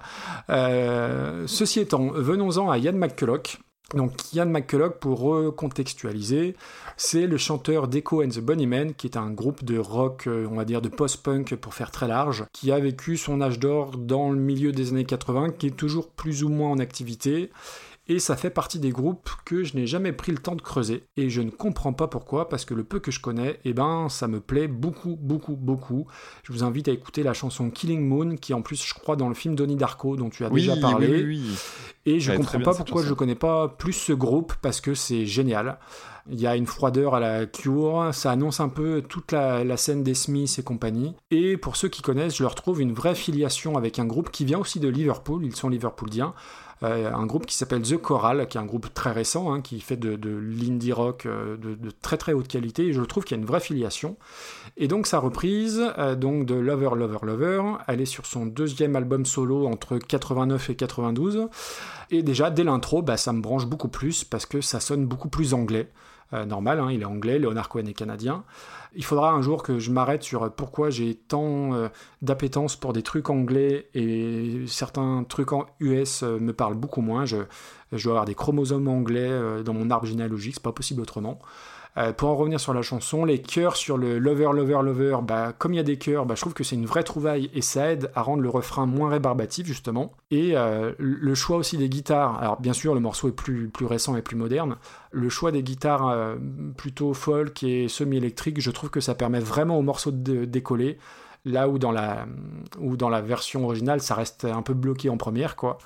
Euh, 0.50 1.44
ceci 1.48 1.80
étant, 1.80 2.08
venons-en 2.12 2.70
à 2.70 2.78
Ian 2.78 2.94
McCulloch. 2.94 3.60
Donc 3.94 4.34
Ian 4.34 4.48
McCulloch, 4.48 5.00
pour 5.00 5.20
recontextualiser, 5.20 6.56
c'est 6.98 7.28
le 7.28 7.38
chanteur 7.38 7.88
d'Echo 7.88 8.24
and 8.24 8.30
the 8.30 8.40
Bunnymen, 8.40 8.96
qui 8.96 9.06
est 9.08 9.18
un 9.18 9.30
groupe 9.30 9.64
de 9.64 9.78
rock, 9.78 10.26
euh, 10.28 10.48
on 10.50 10.56
va 10.56 10.66
dire 10.66 10.82
de 10.82 10.90
post-punk 10.90 11.56
pour 11.56 11.76
faire 11.76 11.92
très 11.92 12.08
large, 12.08 12.46
qui 12.52 12.72
a 12.72 12.80
vécu 12.80 13.16
son 13.16 13.42
âge 13.42 13.60
d'or 13.60 13.92
dans 13.92 14.32
le 14.32 14.40
milieu 14.40 14.72
des 14.72 14.90
années 14.90 15.06
80, 15.06 15.52
qui 15.52 15.68
est 15.68 15.78
toujours 15.78 16.10
plus 16.10 16.44
ou 16.44 16.50
moins 16.50 16.72
en 16.72 16.80
activité. 16.80 17.52
Et 18.08 18.20
ça 18.20 18.36
fait 18.36 18.52
partie 18.52 18.78
des 18.80 18.92
groupes 18.92 19.30
que 19.46 19.64
je 19.64 19.76
n'ai 19.76 19.88
jamais 19.88 20.12
pris 20.14 20.32
le 20.32 20.38
temps 20.38 20.56
de 20.56 20.62
creuser. 20.62 21.06
Et 21.18 21.30
je 21.32 21.42
ne 21.42 21.50
comprends 21.50 21.92
pas 21.94 22.08
pourquoi, 22.08 22.50
parce 22.50 22.64
que 22.64 22.76
le 22.76 22.84
peu 22.84 23.00
que 23.00 23.10
je 23.10 23.20
connais, 23.20 23.60
eh 23.66 23.74
ben, 23.74 24.10
ça 24.10 24.28
me 24.28 24.40
plaît 24.40 24.68
beaucoup, 24.68 25.18
beaucoup, 25.20 25.56
beaucoup. 25.56 26.06
Je 26.44 26.54
vous 26.54 26.64
invite 26.64 26.88
à 26.88 26.92
écouter 26.92 27.24
la 27.24 27.34
chanson 27.34 27.72
Killing 27.72 28.08
Moon, 28.08 28.36
qui 28.36 28.52
est 28.52 28.56
en 28.56 28.62
plus, 28.62 28.86
je 28.86 28.94
crois, 28.94 29.16
dans 29.16 29.28
le 29.28 29.34
film 29.34 29.56
Donnie 29.56 29.76
Darko, 29.76 30.18
dont 30.18 30.30
tu 30.30 30.46
as 30.46 30.50
Oui, 30.52 30.62
déjà 30.62 30.78
parlé. 30.78 31.08
oui, 31.24 31.42
oui. 31.48 31.58
Et 32.06 32.20
je 32.20 32.28
très 32.28 32.38
comprends 32.38 32.60
pas 32.60 32.76
pourquoi 32.76 33.02
je 33.02 33.08
chanson. 33.08 33.16
connais 33.16 33.34
pas 33.36 33.68
plus 33.70 33.94
ce 33.94 34.14
groupe 34.14 34.54
parce 34.62 34.82
que 34.82 34.94
c'est 34.94 35.26
génial. 35.26 35.80
Il 36.30 36.40
y 36.40 36.46
a 36.46 36.56
une 36.56 36.68
froideur 36.68 37.16
à 37.16 37.20
la 37.20 37.46
Cure, 37.48 38.10
ça 38.12 38.32
annonce 38.32 38.60
un 38.60 38.70
peu 38.70 39.02
toute 39.08 39.32
la, 39.32 39.64
la 39.64 39.78
scène 39.78 40.04
des 40.04 40.14
Smiths 40.14 40.58
et 40.60 40.64
compagnie. 40.64 41.16
Et 41.32 41.58
pour 41.58 41.76
ceux 41.76 41.88
qui 41.88 42.02
connaissent, 42.04 42.36
je 42.38 42.44
leur 42.44 42.54
trouve 42.56 42.82
une 42.82 42.94
vraie 42.94 43.16
filiation 43.16 43.78
avec 43.78 43.98
un 44.00 44.06
groupe 44.06 44.30
qui 44.32 44.46
vient 44.46 44.60
aussi 44.60 44.80
de 44.80 44.88
Liverpool, 44.88 45.44
ils 45.46 45.56
sont 45.56 45.70
liverpooliens. 45.70 46.34
Euh, 46.86 47.12
un 47.12 47.26
groupe 47.26 47.46
qui 47.46 47.56
s'appelle 47.56 47.82
The 47.82 47.98
Choral, 47.98 48.48
qui 48.48 48.58
est 48.58 48.62
un 48.62 48.66
groupe 48.66 48.94
très 48.94 49.12
récent, 49.12 49.52
hein, 49.52 49.62
qui 49.62 49.80
fait 49.80 49.98
de, 49.98 50.30
l'indie 50.30 50.94
rock 50.94 51.26
euh, 51.26 51.58
de, 51.58 51.92
très 52.02 52.18
très 52.18 52.34
haute 52.34 52.48
qualité, 52.48 52.88
et 52.88 52.94
je 52.94 53.02
trouve 53.02 53.24
qu'il 53.24 53.36
y 53.36 53.40
a 53.40 53.42
une 53.42 53.48
vraie 53.48 53.60
filiation. 53.60 54.18
Et 54.78 54.88
donc 54.88 55.08
sa 55.08 55.20
reprise, 55.20 55.82
euh, 55.98 56.16
donc 56.16 56.46
de 56.46 56.56
Lover, 56.56 56.92
Lover, 56.96 57.20
Lover, 57.24 57.64
elle 57.88 58.02
est 58.02 58.06
sur 58.06 58.26
son 58.26 58.46
deuxième 58.46 58.96
album 58.96 59.26
solo 59.26 59.68
entre 59.68 59.98
89 59.98 60.70
et 60.70 60.76
92. 60.76 61.48
Et 62.12 62.22
déjà, 62.22 62.52
dès 62.52 62.64
l'intro, 62.64 63.02
bah, 63.02 63.18
ça 63.18 63.34
me 63.34 63.42
branche 63.42 63.66
beaucoup 63.66 63.88
plus 63.88 64.24
parce 64.24 64.46
que 64.46 64.62
ça 64.62 64.80
sonne 64.80 65.06
beaucoup 65.06 65.30
plus 65.30 65.54
anglais. 65.54 65.90
Normal, 66.48 66.82
hein, 66.82 66.90
il 66.92 67.02
est 67.02 67.06
anglais, 67.06 67.40
Leonard 67.40 67.70
Cohen 67.70 67.86
est 67.86 67.94
canadien. 67.94 68.44
Il 68.96 69.04
faudra 69.04 69.32
un 69.32 69.42
jour 69.42 69.62
que 69.62 69.78
je 69.78 69.92
m'arrête 69.92 70.24
sur 70.24 70.54
pourquoi 70.54 70.90
j'ai 70.90 71.16
tant 71.16 71.74
euh, 71.74 71.90
d'appétence 72.22 72.78
pour 72.78 72.94
des 72.94 73.04
trucs 73.04 73.30
anglais 73.30 73.90
et 73.94 74.64
certains 74.68 75.26
trucs 75.28 75.52
en 75.52 75.66
US 75.82 76.24
euh, 76.24 76.40
me 76.40 76.54
parlent 76.54 76.76
beaucoup 76.76 77.02
moins. 77.02 77.26
Je, 77.26 77.38
je 77.92 78.04
dois 78.04 78.14
avoir 78.14 78.26
des 78.26 78.36
chromosomes 78.36 78.88
anglais 78.88 79.28
euh, 79.30 79.64
dans 79.64 79.74
mon 79.74 79.92
arbre 79.92 80.06
généalogique, 80.06 80.56
c'est 80.56 80.64
pas 80.64 80.72
possible 80.72 81.02
autrement. 81.02 81.40
Euh, 81.98 82.12
pour 82.12 82.30
en 82.30 82.36
revenir 82.36 82.60
sur 82.60 82.74
la 82.74 82.82
chanson, 82.82 83.24
les 83.24 83.42
chœurs 83.42 83.78
sur 83.78 83.98
le 83.98 84.20
Lover, 84.20 84.50
Lover, 84.54 84.80
Lover, 84.84 85.18
bah, 85.24 85.54
comme 85.58 85.74
il 85.74 85.78
y 85.78 85.80
a 85.80 85.84
des 85.84 85.98
chœurs, 85.98 86.26
bah, 86.26 86.36
je 86.36 86.42
trouve 86.42 86.54
que 86.54 86.66
c'est 86.66 86.76
une 86.76 86.86
vraie 86.86 87.04
trouvaille 87.04 87.50
et 87.54 87.62
ça 87.62 87.92
aide 87.92 88.12
à 88.16 88.22
rendre 88.22 88.44
le 88.44 88.50
refrain 88.50 88.86
moins 88.86 89.10
rébarbatif, 89.10 89.66
justement. 89.66 90.12
Et 90.30 90.58
euh, 90.58 90.92
le 90.98 91.36
choix 91.36 91.56
aussi 91.56 91.78
des 91.78 91.88
guitares, 91.88 92.38
alors 92.40 92.60
bien 92.60 92.74
sûr, 92.74 92.94
le 92.94 93.00
morceau 93.00 93.30
est 93.30 93.36
plus, 93.36 93.70
plus 93.70 93.86
récent 93.86 94.18
et 94.18 94.22
plus 94.22 94.36
moderne. 94.36 94.76
Le 95.12 95.30
choix 95.30 95.54
des 95.54 95.64
guitares 95.64 96.10
euh, 96.10 96.36
plutôt 96.76 97.14
folk 97.14 97.64
et 97.64 97.88
semi-électriques, 97.88 98.60
je 98.60 98.72
trouve 98.72 98.90
que 98.90 99.00
ça 99.00 99.16
permet 99.16 99.40
vraiment 99.40 99.80
au 99.80 99.82
morceau 99.82 100.12
de 100.12 100.44
décoller. 100.44 100.98
Là 101.46 101.70
où 101.70 101.78
dans, 101.78 101.92
la, 101.92 102.26
où 102.80 102.98
dans 102.98 103.10
la 103.10 103.22
version 103.22 103.64
originale, 103.64 104.02
ça 104.02 104.16
reste 104.16 104.46
un 104.46 104.64
peu 104.64 104.74
bloqué 104.74 105.10
en 105.10 105.18
première, 105.18 105.56
quoi. 105.56 105.78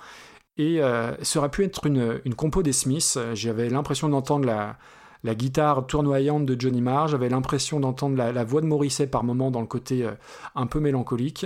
Et 0.58 0.82
ça 1.22 1.40
aurait 1.40 1.50
pu 1.50 1.64
être 1.64 1.86
une, 1.86 2.20
une 2.26 2.36
compo 2.36 2.64
des 2.64 2.74
Smiths. 2.74 3.18
J'avais 3.34 3.70
l'impression 3.70 4.10
d'entendre 4.10 4.46
la, 4.46 4.78
la 5.24 5.36
guitare 5.36 5.86
tournoyante 5.86 6.46
de 6.46 6.60
Johnny 6.60 6.82
Marr, 6.82 7.10
j'avais 7.10 7.30
l'impression 7.30 7.80
d'entendre 7.80 8.16
la, 8.16 8.44
voix 8.44 8.62
de 8.62 8.66
Morrissey 8.66 9.08
par 9.08 9.24
moment 9.24 9.52
dans 9.52 9.62
le 9.62 9.68
côté 9.68 10.06
euh, 10.06 10.12
un 10.56 10.66
peu 10.66 10.80
mélancolique. 10.80 11.46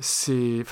C'est 0.00 0.64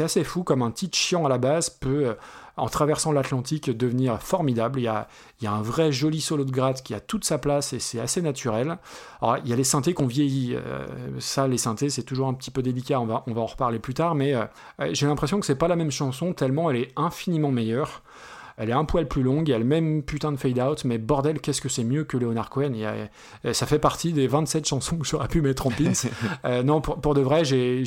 assez 0.00 0.24
fou 0.24 0.42
comme 0.42 0.60
un 0.60 0.70
titre 0.70 0.98
chiant 0.98 1.24
à 1.24 1.30
la 1.30 1.38
base 1.38 1.70
peut, 1.70 2.08
euh, 2.08 2.14
en 2.58 2.68
traversant 2.68 3.10
l'Atlantique, 3.12 3.70
devenir 3.70 4.20
formidable. 4.20 4.78
Il 4.78 4.82
y, 4.82 4.88
a, 4.88 5.08
un 5.50 5.62
vrai 5.62 5.92
joli 5.92 6.20
solo 6.20 6.44
de 6.44 6.50
gratte 6.50 6.82
qui 6.82 6.92
a 6.92 7.00
toute 7.00 7.24
sa 7.24 7.38
place 7.38 7.72
et 7.72 7.78
c'est 7.78 8.00
assez 8.00 8.20
naturel. 8.20 8.76
Il 9.22 9.48
y 9.48 9.52
a 9.54 9.56
les 9.56 9.64
synthés 9.64 9.94
qu'on 9.94 10.06
vieillit. 10.06 10.54
euh, 10.54 10.86
ça, 11.18 11.48
les 11.48 11.56
synthés, 11.56 11.88
c'est 11.88 12.02
toujours 12.02 12.28
un 12.28 12.34
petit 12.34 12.50
peu 12.50 12.60
délicat. 12.60 13.00
On 13.00 13.06
va, 13.06 13.24
on 13.26 13.32
va 13.32 13.40
en 13.40 13.46
reparler 13.46 13.78
plus 13.78 13.94
tard, 13.94 14.14
mais 14.14 14.34
j'ai 14.92 15.06
l'impression 15.06 15.40
que 15.40 15.46
c'est 15.46 15.56
pas 15.56 15.68
la 15.68 15.76
même 15.76 15.90
chanson 15.90 16.34
tellement 16.34 16.70
elle 16.70 16.76
est 16.76 16.92
infiniment 16.96 17.50
meilleure. 17.50 18.02
Elle 18.56 18.70
est 18.70 18.74
un 18.74 18.84
poil 18.84 19.06
plus 19.06 19.22
longue, 19.22 19.48
il 19.48 19.50
y 19.50 19.54
a 19.54 19.58
le 19.58 19.64
même 19.64 20.02
putain 20.02 20.32
de 20.32 20.36
fade 20.36 20.58
out, 20.58 20.84
mais 20.84 20.98
bordel, 20.98 21.40
qu'est-ce 21.40 21.60
que 21.60 21.68
c'est 21.68 21.84
mieux 21.84 22.04
que 22.04 22.16
Leonard 22.16 22.48
Cohen? 22.50 22.70
Il 22.72 22.80
y 22.80 22.84
a- 22.84 22.94
euh, 23.44 23.52
Ça 23.52 23.66
fait 23.66 23.78
partie 23.78 24.12
des 24.12 24.26
27 24.26 24.66
chansons 24.66 24.96
que 24.96 25.06
j'aurais 25.06 25.28
pu 25.28 25.42
mettre 25.42 25.66
en 25.66 25.70
pins. 25.70 25.92
Euh, 26.44 26.62
non, 26.62 26.80
pour, 26.80 27.00
pour 27.00 27.14
de 27.14 27.20
vrai, 27.20 27.44
j'ai, 27.44 27.82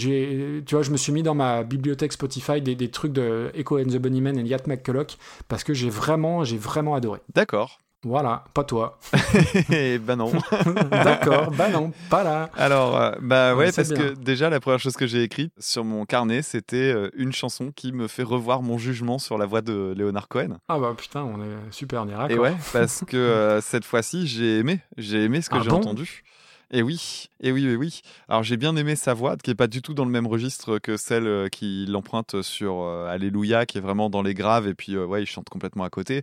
tu 0.65 0.75
vois, 0.75 0.83
je 0.83 0.91
me 0.91 0.97
suis 0.97 1.11
mis 1.11 1.23
dans 1.23 1.35
ma 1.35 1.63
bibliothèque 1.63 2.11
Spotify 2.13 2.61
des, 2.61 2.75
des 2.75 2.89
trucs 2.91 3.13
de 3.13 3.51
Echo 3.53 3.79
and 3.79 3.85
the 3.85 3.97
Bunnymen 3.97 4.37
et 4.37 4.43
Yacht 4.43 4.67
McCulloch 4.67 5.17
parce 5.47 5.63
que 5.63 5.73
j'ai 5.73 5.89
vraiment, 5.89 6.43
j'ai 6.43 6.57
vraiment 6.57 6.95
adoré. 6.95 7.19
D'accord. 7.33 7.79
Voilà, 8.05 8.45
pas 8.53 8.63
toi. 8.63 8.97
Ben 9.69 10.15
non. 10.15 10.31
D'accord, 10.91 11.51
bah 11.51 11.69
non, 11.69 11.91
pas 12.09 12.23
là. 12.23 12.49
Alors, 12.55 12.95
euh, 12.95 13.11
bah 13.21 13.55
ouais, 13.55 13.71
parce 13.73 13.89
que 13.89 14.13
déjà, 14.13 14.49
la 14.49 14.61
première 14.61 14.79
chose 14.79 14.95
que 14.95 15.05
j'ai 15.05 15.21
écrite 15.23 15.51
sur 15.59 15.83
mon 15.83 16.05
carnet, 16.05 16.41
c'était 16.41 16.77
euh, 16.77 17.09
une 17.13 17.33
chanson 17.33 17.71
qui 17.75 17.91
me 17.91 18.07
fait 18.07 18.23
revoir 18.23 18.61
mon 18.61 18.77
jugement 18.77 19.19
sur 19.19 19.37
la 19.37 19.45
voix 19.45 19.61
de 19.61 19.93
Leonard 19.97 20.29
Cohen. 20.29 20.59
Ah 20.69 20.79
bah 20.79 20.93
putain, 20.97 21.23
on 21.23 21.41
est 21.41 21.71
super, 21.71 22.05
est 22.29 22.33
Et 22.33 22.39
ouais, 22.39 22.55
parce 22.71 23.03
que 23.05 23.17
euh, 23.17 23.59
cette 23.59 23.83
fois-ci, 23.83 24.27
j'ai 24.27 24.59
aimé. 24.59 24.79
J'ai 24.97 25.25
aimé 25.25 25.41
ce 25.41 25.49
que 25.49 25.57
Ah 25.57 25.61
j'ai 25.61 25.69
bon 25.69 25.77
entendu. 25.77 26.23
Et 26.71 26.83
oui, 26.83 27.29
et 27.41 27.51
oui, 27.51 27.65
et 27.65 27.75
oui. 27.75 28.01
Alors 28.27 28.43
j'ai 28.43 28.55
bien 28.55 28.75
aimé 28.75 28.95
sa 28.95 29.15
voix, 29.15 29.37
qui 29.37 29.49
est 29.49 29.55
pas 29.55 29.65
du 29.65 29.81
tout 29.81 29.95
dans 29.95 30.05
le 30.05 30.11
même 30.11 30.27
registre 30.27 30.77
que 30.77 30.97
celle 30.97 31.49
qui 31.49 31.87
l'emprunte 31.87 32.43
sur 32.43 32.81
euh, 32.83 33.07
Alléluia, 33.09 33.65
qui 33.65 33.79
est 33.79 33.81
vraiment 33.81 34.11
dans 34.11 34.21
les 34.21 34.35
graves, 34.35 34.67
et 34.67 34.75
puis 34.75 34.95
euh, 34.95 35.03
ouais, 35.03 35.23
il 35.23 35.25
chante 35.25 35.49
complètement 35.49 35.83
à 35.83 35.89
côté. 35.89 36.21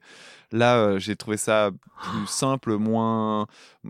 Là, 0.52 0.76
euh, 0.76 0.98
j'ai 0.98 1.16
trouvé 1.16 1.36
ça 1.36 1.70
plus 2.02 2.26
simple, 2.26 2.76
moins. 2.76 3.46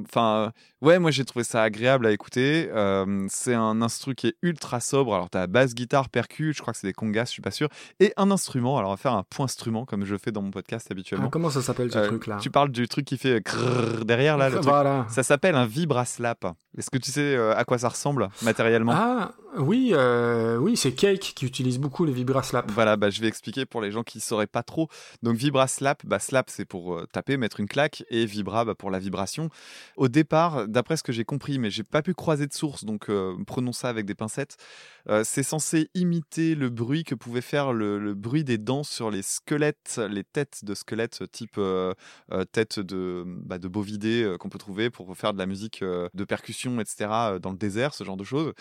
Enfin, 0.09 0.53
ouais, 0.83 0.99
moi 0.99 1.11
j'ai 1.11 1.25
trouvé 1.25 1.43
ça 1.45 1.63
agréable 1.63 2.07
à 2.07 2.13
écouter. 2.13 2.69
Euh, 2.73 3.27
c'est 3.29 3.55
un 3.55 3.81
instru 3.83 4.15
qui 4.15 4.29
est 4.29 4.37
ultra 4.43 4.81
sobre. 4.81 5.15
Alors 5.15 5.31
t'as 5.31 5.47
basse, 5.47 5.75
guitare, 5.75 6.09
percu, 6.09 6.53
je 6.55 6.61
crois 6.61 6.73
que 6.75 6.79
c'est 6.79 6.87
des 6.87 6.93
congas, 6.93 7.25
je 7.27 7.31
suis 7.31 7.43
pas 7.43 7.51
sûr, 7.51 7.69
et 8.01 8.13
un 8.17 8.31
instrument. 8.31 8.77
Alors 8.79 8.91
on 8.91 8.95
va 8.95 8.99
faire 8.99 9.13
un 9.15 9.23
point 9.23 9.45
instrument 9.45 9.85
comme 9.87 10.05
je 10.05 10.17
fais 10.17 10.33
dans 10.33 10.43
mon 10.43 10.51
podcast 10.51 10.91
habituellement. 10.91 11.27
Ah, 11.29 11.31
comment 11.33 11.51
ça 11.51 11.63
s'appelle 11.63 11.91
ce 11.93 11.99
Euh, 11.99 12.07
truc-là? 12.09 12.39
Tu 12.41 12.51
parles 12.51 12.71
du 12.71 12.89
truc 12.89 13.07
qui 13.07 13.17
fait 13.17 13.43
crrrr 13.43 14.05
derrière 14.05 14.37
là, 14.37 14.51
le 14.51 14.61
truc. 14.61 14.73
Ça 15.13 15.23
s'appelle 15.23 15.55
un 15.55 15.67
vibraslap. 15.67 16.45
Est-ce 16.77 16.91
que 16.91 16.99
tu 16.99 17.11
sais 17.11 17.35
euh, 17.37 17.57
à 17.57 17.65
quoi 17.65 17.79
ça 17.79 17.89
ressemble 17.89 18.29
matériellement? 18.43 18.93
Ah 18.95 19.33
oui, 19.59 19.93
euh, 19.95 20.59
oui, 20.59 20.77
c'est 20.77 20.93
Cake 20.93 21.33
qui 21.35 21.47
utilise 21.47 21.79
beaucoup 21.79 22.05
les 22.05 22.13
vibraslaps. 22.13 22.71
Voilà, 22.73 22.97
bah, 22.99 23.09
je 23.09 23.23
vais 23.23 23.29
expliquer 23.29 23.65
pour 23.65 23.81
les 23.81 23.91
gens 23.91 24.03
qui 24.03 24.21
sauraient 24.21 24.47
pas 24.47 24.63
trop. 24.63 24.89
Donc 25.23 25.37
vibraslap, 25.37 26.05
bah, 26.05 26.19
slap 26.19 26.51
c'est 26.57 26.65
pour 26.65 26.95
euh, 26.95 27.07
taper, 27.13 27.37
mettre 27.37 27.61
une 27.61 27.69
claque, 27.69 28.05
et 28.11 28.25
vibra 28.27 28.65
bah, 28.65 28.75
pour 28.75 28.91
la 28.91 28.99
vibration. 28.99 29.51
Au 29.97 30.09
départ, 30.09 30.67
d'après 30.67 30.97
ce 30.97 31.03
que 31.03 31.13
j'ai 31.13 31.25
compris, 31.25 31.59
mais 31.59 31.71
j'ai 31.71 31.85
pas 31.85 32.03
pu 32.03 32.15
croiser 32.15 32.47
de 32.47 32.53
source, 32.53 32.85
donc 32.85 33.09
euh, 33.09 33.37
prenons 33.47 33.73
ça 33.73 33.89
avec 33.89 34.07
des 34.07 34.15
pincettes. 34.15 34.57
euh, 35.09 35.23
c'est 35.25 35.43
censé 35.43 35.91
imiter 35.95 36.55
le 36.55 36.71
bruit 36.71 37.05
que 37.05 37.15
pouvait 37.15 37.41
faire 37.41 37.73
le, 37.73 38.15
bruit 38.15 38.45
des 38.45 38.59
dents 38.59 38.83
sur 38.83 39.11
les 39.11 39.23
squelettes, 39.23 40.01
les 40.11 40.25
têtes 40.25 40.65
de 40.65 40.75
squelettes 40.75 41.23
type 41.31 41.61
tête 42.53 42.81
de, 42.81 43.25
bah, 43.27 43.59
de 43.59 43.69
bovidés 43.69 44.37
qu'on 44.41 44.49
peut 44.49 44.59
trouver 44.59 44.91
pour 44.91 45.17
faire 45.17 45.33
de 45.33 45.39
la 45.39 45.47
musique 45.47 45.83
de 45.83 46.25
percussion, 46.25 46.81
etc. 46.81 47.39
dans 47.41 47.51
le 47.51 47.59
désert, 47.59 47.95
ce 47.95 48.05
genre 48.05 48.17
de 48.17 48.25
choses. 48.25 48.53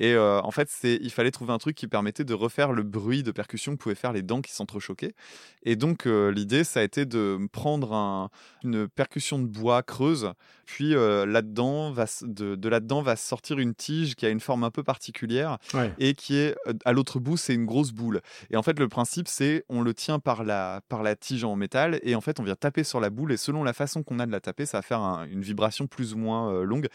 Et 0.00 0.14
euh, 0.14 0.40
en 0.40 0.50
fait, 0.50 0.68
c'est, 0.68 0.98
il 1.00 1.10
fallait 1.10 1.30
trouver 1.30 1.52
un 1.52 1.58
truc 1.58 1.76
qui 1.76 1.86
permettait 1.86 2.24
de 2.24 2.34
refaire 2.34 2.72
le 2.72 2.82
bruit 2.82 3.22
de 3.22 3.30
percussion 3.30 3.72
que 3.76 3.82
pouvaient 3.82 3.94
faire 3.94 4.12
les 4.12 4.22
dents 4.22 4.40
qui 4.40 4.50
s'entrechoquaient. 4.52 5.14
Et 5.62 5.76
donc, 5.76 6.06
euh, 6.06 6.32
l'idée, 6.32 6.64
ça 6.64 6.80
a 6.80 6.82
été 6.82 7.04
de 7.04 7.38
prendre 7.52 7.92
un- 7.92 8.30
une 8.64 8.88
percussion 8.88 9.38
de 9.38 9.46
bois 9.46 9.82
creuse, 9.82 10.32
puis 10.64 10.94
euh, 10.94 11.26
là-dedans, 11.26 11.92
va, 11.92 12.06
de, 12.22 12.54
de 12.54 12.68
là-dedans 12.68 13.02
va 13.02 13.14
sortir 13.14 13.58
une 13.58 13.74
tige 13.74 14.14
qui 14.14 14.24
a 14.24 14.30
une 14.30 14.40
forme 14.40 14.64
un 14.64 14.70
peu 14.70 14.82
particulière 14.82 15.58
Ouais. 15.74 15.92
et 15.98 16.14
qui 16.14 16.36
est 16.36 16.56
à 16.84 16.92
l'autre 16.92 17.20
bout, 17.20 17.36
c'est 17.36 17.54
une 17.54 17.66
grosse 17.66 17.92
boule. 17.92 18.20
Et 18.50 18.56
en 18.56 18.62
fait, 18.62 18.78
le 18.78 18.88
principe, 18.88 19.28
c'est 19.28 19.64
on 19.68 19.82
le 19.82 19.92
tient 19.92 20.18
par 20.18 20.44
la, 20.44 20.80
par 20.88 21.02
la 21.02 21.14
tige 21.14 21.44
en 21.44 21.56
métal 21.56 22.00
et 22.02 22.14
en 22.14 22.20
fait, 22.22 22.40
on 22.40 22.42
vient 22.42 22.56
taper 22.56 22.84
sur 22.84 23.00
la 23.00 23.10
boule 23.10 23.32
et 23.32 23.36
selon 23.36 23.62
la 23.64 23.74
façon 23.74 24.02
qu'on 24.02 24.18
a 24.18 24.24
de 24.26 24.32
la 24.32 24.40
taper, 24.40 24.64
ça 24.64 24.78
va 24.78 24.82
faire 24.82 25.00
un- 25.00 25.26
une 25.26 25.42
vibration 25.42 25.86
plus 25.86 26.14
ou 26.14 26.18
moins 26.18 26.62
longue. 26.64 26.88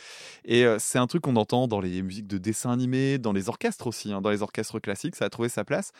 Et 0.45 0.65
c'est 0.79 0.97
un 0.97 1.05
truc 1.07 1.21
qu'on 1.21 1.35
entend 1.35 1.67
dans 1.67 1.79
les 1.81 2.01
musiques 2.01 2.27
de 2.27 2.37
dessins 2.39 2.71
dans 3.19 3.33
les 3.33 3.49
orchestres 3.49 3.87
aussi, 3.87 4.11
hein, 4.11 4.21
dans 4.21 4.29
les 4.29 4.41
orchestres 4.41 4.79
classiques, 4.79 5.15
ça 5.15 5.25
a 5.25 5.29
trouvé 5.29 5.49
sa 5.49 5.63
place. 5.63 5.91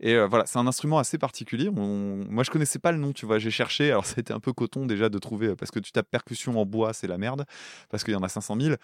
Et 0.00 0.14
euh, 0.14 0.26
voilà, 0.26 0.46
c'est 0.46 0.58
un 0.58 0.66
instrument 0.66 0.98
assez 0.98 1.18
particulier. 1.18 1.70
Moi, 1.70 2.44
je 2.44 2.50
connaissais 2.50 2.78
pas 2.78 2.92
le 2.92 2.98
nom, 2.98 3.12
tu 3.12 3.26
vois, 3.26 3.38
j'ai 3.38 3.50
cherché. 3.50 3.90
Alors, 3.90 4.04
été 4.16 4.32
un 4.32 4.40
peu 4.40 4.52
coton 4.52 4.86
déjà 4.86 5.08
de 5.08 5.18
trouver, 5.18 5.54
parce 5.56 5.70
que 5.70 5.78
tu 5.80 5.92
tapes 5.92 6.10
percussion 6.10 6.58
en 6.60 6.66
bois, 6.66 6.92
c'est 6.92 7.06
la 7.06 7.18
merde, 7.18 7.44
parce 7.90 8.04
qu'il 8.04 8.14
y 8.14 8.16
en 8.16 8.22
a 8.22 8.28
500 8.28 8.56
000. 8.60 8.74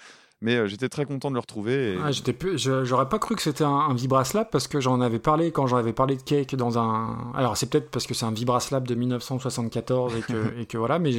Mais 0.42 0.56
euh, 0.56 0.66
j'étais 0.66 0.88
très 0.88 1.04
content 1.04 1.28
de 1.28 1.34
le 1.34 1.40
retrouver. 1.40 1.94
et- 1.94 1.98
Ah, 2.02 2.10
j'étais 2.12 2.34
j'aurais 2.56 3.08
pas 3.08 3.18
cru 3.18 3.36
que 3.36 3.42
c'était 3.42 3.64
un, 3.64 3.68
un 3.68 3.94
vibraslap 3.94 4.50
parce 4.50 4.68
que 4.68 4.80
j'en 4.80 5.00
avais 5.02 5.18
parlé 5.18 5.50
quand 5.52 5.66
j'en 5.66 5.76
avais 5.76 5.92
parlé 5.92 6.16
de 6.16 6.22
Cake 6.22 6.54
dans 6.56 6.78
un. 6.78 7.32
Alors 7.34 7.56
c'est 7.58 7.68
peut-être 7.68 7.90
parce 7.90 8.06
que 8.06 8.14
c'est 8.14 8.24
un 8.24 8.32
vibraslap 8.32 8.86
de 8.88 8.94
1974 8.94 10.16
et 10.16 10.22
que, 10.22 10.54
et 10.60 10.66
que 10.66 10.78
voilà, 10.78 10.98
mais 10.98 11.12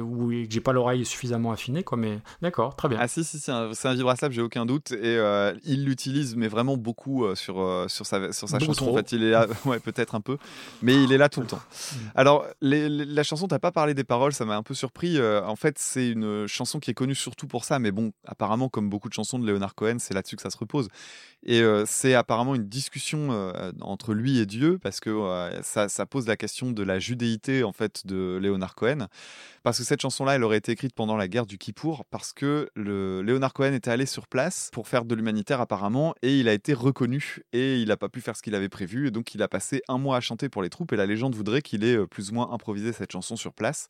ou 0.00 0.28
que 0.28 0.46
j'ai 0.50 0.60
pas 0.60 0.72
l'oreille 0.72 1.04
suffisamment 1.04 1.50
affinée 1.52 1.82
quoi. 1.82 1.98
Mais 1.98 2.20
d'accord, 2.42 2.76
très 2.76 2.88
bien. 2.88 2.98
Ah 3.00 3.08
si, 3.08 3.24
si, 3.24 3.38
c'est 3.40 3.50
un, 3.52 3.70
un 3.84 3.94
vibraslap, 3.94 4.32
j'ai 4.32 4.42
aucun 4.42 4.64
doute. 4.66 4.92
Et 4.92 4.98
euh, 5.16 5.54
il 5.64 5.84
l'utilise, 5.84 6.36
mais 6.36 6.48
vraiment 6.48 6.76
beaucoup 6.76 7.24
euh, 7.24 7.34
sur, 7.34 7.60
euh, 7.60 7.86
sur 7.88 8.06
sa, 8.06 8.32
sur 8.32 8.48
sa 8.48 8.58
Beaucoup 8.58 8.72
chanson. 8.74 8.84
trop. 8.86 8.94
En 8.94 8.96
fait, 8.98 9.12
il 9.12 9.24
est 9.24 9.30
là, 9.30 9.46
ouais, 9.64 9.80
peut-être 9.80 10.14
un 10.14 10.20
peu, 10.20 10.38
mais 10.82 11.02
il 11.02 11.12
est 11.12 11.18
là 11.18 11.28
tout 11.28 11.40
le 11.40 11.46
temps. 11.46 11.60
Alors, 12.14 12.46
les- 12.60 12.88
les- 12.88 13.04
la 13.04 13.22
chanson, 13.22 13.48
t'as 13.48 13.58
pas 13.58 13.72
parlé 13.72 13.94
des 13.94 14.04
paroles, 14.04 14.32
ça 14.32 14.44
m'a 14.44 14.56
un 14.56 14.62
peu 14.62 14.74
surpris. 14.74 15.18
En 15.20 15.56
fait, 15.56 15.78
c'est 15.78 16.08
une 16.10 16.46
chanson 16.46 16.78
qui 16.78 16.90
est 16.90 16.94
connue 16.94 17.14
surtout 17.16 17.46
pour 17.48 17.64
ça, 17.64 17.78
mais 17.78 17.90
bon, 17.90 18.12
apparemment, 18.26 18.67
comme 18.68 18.88
beaucoup 18.88 19.08
de 19.08 19.14
chansons 19.14 19.38
de 19.38 19.46
Leonard 19.46 19.74
Cohen, 19.74 19.96
c'est 19.98 20.14
là-dessus 20.14 20.36
que 20.36 20.42
ça 20.42 20.50
se 20.50 20.58
repose. 20.58 20.88
Et 21.44 21.60
euh, 21.60 21.84
c'est 21.86 22.14
apparemment 22.14 22.54
une 22.54 22.68
discussion 22.68 23.28
euh, 23.30 23.72
entre 23.80 24.14
lui 24.14 24.38
et 24.38 24.46
Dieu, 24.46 24.78
parce 24.78 25.00
que 25.00 25.50
ça, 25.62 25.88
ça 25.88 26.06
pose 26.06 26.26
la 26.26 26.36
question 26.36 26.70
de 26.72 26.82
la 26.82 26.98
judéité 26.98 27.62
en 27.64 27.72
fait 27.72 28.06
de 28.06 28.38
Leonard 28.42 28.74
Cohen, 28.74 29.06
parce 29.62 29.78
que 29.78 29.84
cette 29.84 30.00
chanson-là, 30.00 30.34
elle 30.34 30.44
aurait 30.44 30.58
été 30.58 30.72
écrite 30.72 30.94
pendant 30.94 31.16
la 31.16 31.28
guerre 31.28 31.46
du 31.46 31.58
Kippour, 31.58 32.04
parce 32.10 32.32
que 32.32 32.68
le 32.74 33.22
Leonard 33.22 33.52
Cohen 33.52 33.72
était 33.72 33.90
allé 33.90 34.06
sur 34.06 34.26
place 34.26 34.70
pour 34.72 34.88
faire 34.88 35.04
de 35.04 35.14
l'humanitaire 35.14 35.60
apparemment, 35.60 36.14
et 36.22 36.38
il 36.38 36.48
a 36.48 36.52
été 36.52 36.74
reconnu, 36.74 37.38
et 37.52 37.80
il 37.80 37.88
n'a 37.88 37.96
pas 37.96 38.08
pu 38.08 38.20
faire 38.20 38.36
ce 38.36 38.42
qu'il 38.42 38.54
avait 38.54 38.68
prévu, 38.68 39.08
et 39.08 39.10
donc 39.10 39.34
il 39.34 39.42
a 39.42 39.48
passé 39.48 39.82
un 39.88 39.98
mois 39.98 40.16
à 40.16 40.20
chanter 40.20 40.48
pour 40.48 40.62
les 40.62 40.70
troupes, 40.70 40.92
et 40.92 40.96
la 40.96 41.06
légende 41.06 41.34
voudrait 41.34 41.62
qu'il 41.62 41.84
ait 41.84 41.96
euh, 41.96 42.06
plus 42.06 42.30
ou 42.30 42.34
moins 42.34 42.50
improvisé 42.52 42.92
cette 42.92 43.12
chanson 43.12 43.36
sur 43.36 43.52
place. 43.52 43.88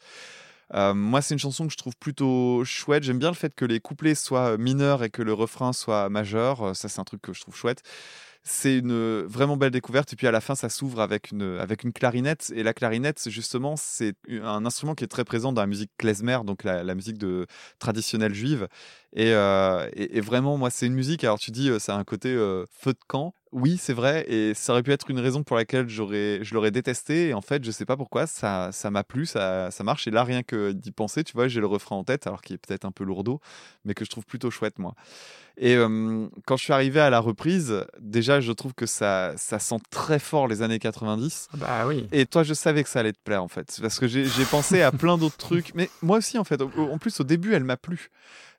Euh, 0.75 0.95
moi, 0.95 1.23
c'est 1.23 1.35
une 1.35 1.39
chanson 1.41 1.67
que 1.67 1.73
je 1.73 1.79
trouve 1.79 1.97
plutôt 1.97 2.63
chouette. 2.65 3.03
J'aime 3.03 3.19
bien 3.19 3.31
le 3.31 3.35
fait 3.35 3.55
que 3.55 3.65
les 3.65 3.81
couplets 3.81 4.15
soient 4.15 4.59
mineurs 4.59 5.03
et 5.03 5.11
que 5.11 5.23
le 5.23 5.33
refrain 5.33 5.73
soit 5.73 6.09
majeur. 6.11 6.63
Euh, 6.63 6.75
Ça, 6.75 6.89
c'est 6.89 7.01
un 7.01 7.05
truc 7.05 7.23
que 7.23 7.33
je 7.33 7.41
trouve 7.41 7.57
chouette. 7.57 7.83
C'est 8.45 8.79
une 8.79 9.23
vraiment 9.23 9.57
belle 9.57 9.71
découverte. 9.73 10.13
Et 10.13 10.17
puis 10.17 10.27
à 10.27 10.31
la 10.31 10.41
fin, 10.41 10.55
ça 10.55 10.69
s'ouvre 10.71 11.01
avec 11.01 11.33
une, 11.33 11.59
avec 11.59 11.85
une 11.85 11.93
clarinette. 11.93 12.53
Et 12.55 12.63
la 12.63 12.73
clarinette, 12.73 13.29
justement, 13.29 13.77
c'est 13.77 14.15
un 14.31 14.65
instrument 14.65 14.95
qui 14.95 15.05
est 15.05 15.09
très 15.09 15.25
présent 15.25 15.53
dans 15.53 15.61
la 15.61 15.67
musique 15.67 15.91
klezmer, 15.99 16.39
donc 16.45 16.65
la, 16.65 16.83
la 16.83 16.95
musique 16.95 17.19
de, 17.19 17.47
traditionnelle 17.79 18.35
juive. 18.35 18.69
Et, 19.15 19.33
euh, 19.33 19.89
et, 19.95 20.19
et 20.19 20.21
vraiment, 20.21 20.57
moi, 20.59 20.71
c'est 20.71 20.87
une 20.87 20.95
musique. 20.95 21.25
Alors 21.25 21.39
tu 21.39 21.51
dis, 21.51 21.71
euh, 21.71 21.79
ça 21.79 21.95
a 21.95 21.99
un 21.99 22.05
côté 22.05 22.29
euh, 22.29 22.65
feu 22.71 22.93
de 22.93 22.99
camp. 23.07 23.35
Oui, 23.51 23.79
c'est 23.81 23.95
vrai. 23.95 24.27
Et 24.29 24.53
ça 24.53 24.73
aurait 24.75 24.83
pu 24.83 24.93
être 24.93 25.11
une 25.11 25.19
raison 25.21 25.43
pour 25.43 25.57
laquelle 25.57 25.89
j'aurais, 25.89 26.41
je 26.43 26.53
l'aurais 26.55 26.71
détesté. 26.71 27.29
Et 27.29 27.35
en 27.35 27.41
fait, 27.41 27.65
je 27.65 27.71
sais 27.71 27.87
pas 27.87 27.97
pourquoi, 27.97 28.27
ça, 28.27 28.69
ça 28.73 28.91
m'a 28.91 29.05
plu, 29.05 29.25
ça, 29.25 29.71
ça 29.71 29.83
marche. 29.85 30.07
Et 30.07 30.11
là, 30.11 30.23
rien 30.25 30.43
que 30.43 30.73
d'y 30.73 30.93
penser, 30.93 31.25
tu 31.25 31.33
vois, 31.33 31.49
j'ai 31.49 31.61
le 31.61 31.67
refrain 31.67 31.97
en 31.97 32.05
tête, 32.05 32.27
alors 32.27 32.43
qu'il 32.43 32.55
est 32.57 32.59
peut-être 32.59 32.85
un 32.85 32.91
peu 32.93 33.05
lourdeau, 33.05 33.41
mais 33.87 33.95
que 33.95 34.05
je 34.05 34.11
trouve 34.11 34.27
plutôt 34.27 34.51
chouette, 34.51 34.79
moi. 34.79 34.95
Et 35.57 35.75
euh, 35.77 36.29
quand 36.47 36.59
je 36.59 36.65
suis 36.65 36.73
arrivé 36.75 37.01
à 37.01 37.09
la 37.09 37.19
reprise, 37.21 37.85
déjà, 38.01 38.41
je 38.41 38.53
trouve 38.53 38.75
que 38.75 38.85
ça, 38.87 39.33
ça 39.39 39.59
sent 39.59 39.79
très 39.91 40.19
fort 40.19 40.47
les 40.47 40.61
années 40.61 40.79
90. 40.79 41.49
Bah 41.55 41.87
oui. 41.87 42.07
Et 42.13 42.27
toi, 42.27 42.43
je 42.43 42.53
savais 42.53 42.83
que 42.85 42.91
ça 42.91 43.01
allait 43.01 43.13
te 43.15 43.19
plaire, 43.25 43.43
en 43.43 43.49
fait. 43.49 43.79
Parce 43.81 43.99
que 43.99 44.07
j'ai 44.07 44.27
j'ai 44.27 44.45
pensé 44.45 44.83
à 44.83 44.93
plein 44.93 45.17
d'autres 45.17 45.37
trucs. 45.39 45.75
Mais 45.75 45.89
moi 46.03 46.19
aussi, 46.19 46.37
en 46.39 46.45
fait. 46.45 46.61
Au- 46.61 46.71
En 46.93 46.99
plus, 46.99 47.19
au 47.21 47.25
début, 47.25 47.55
elle 47.55 47.65
m'a 47.65 47.79
plu. 47.79 48.11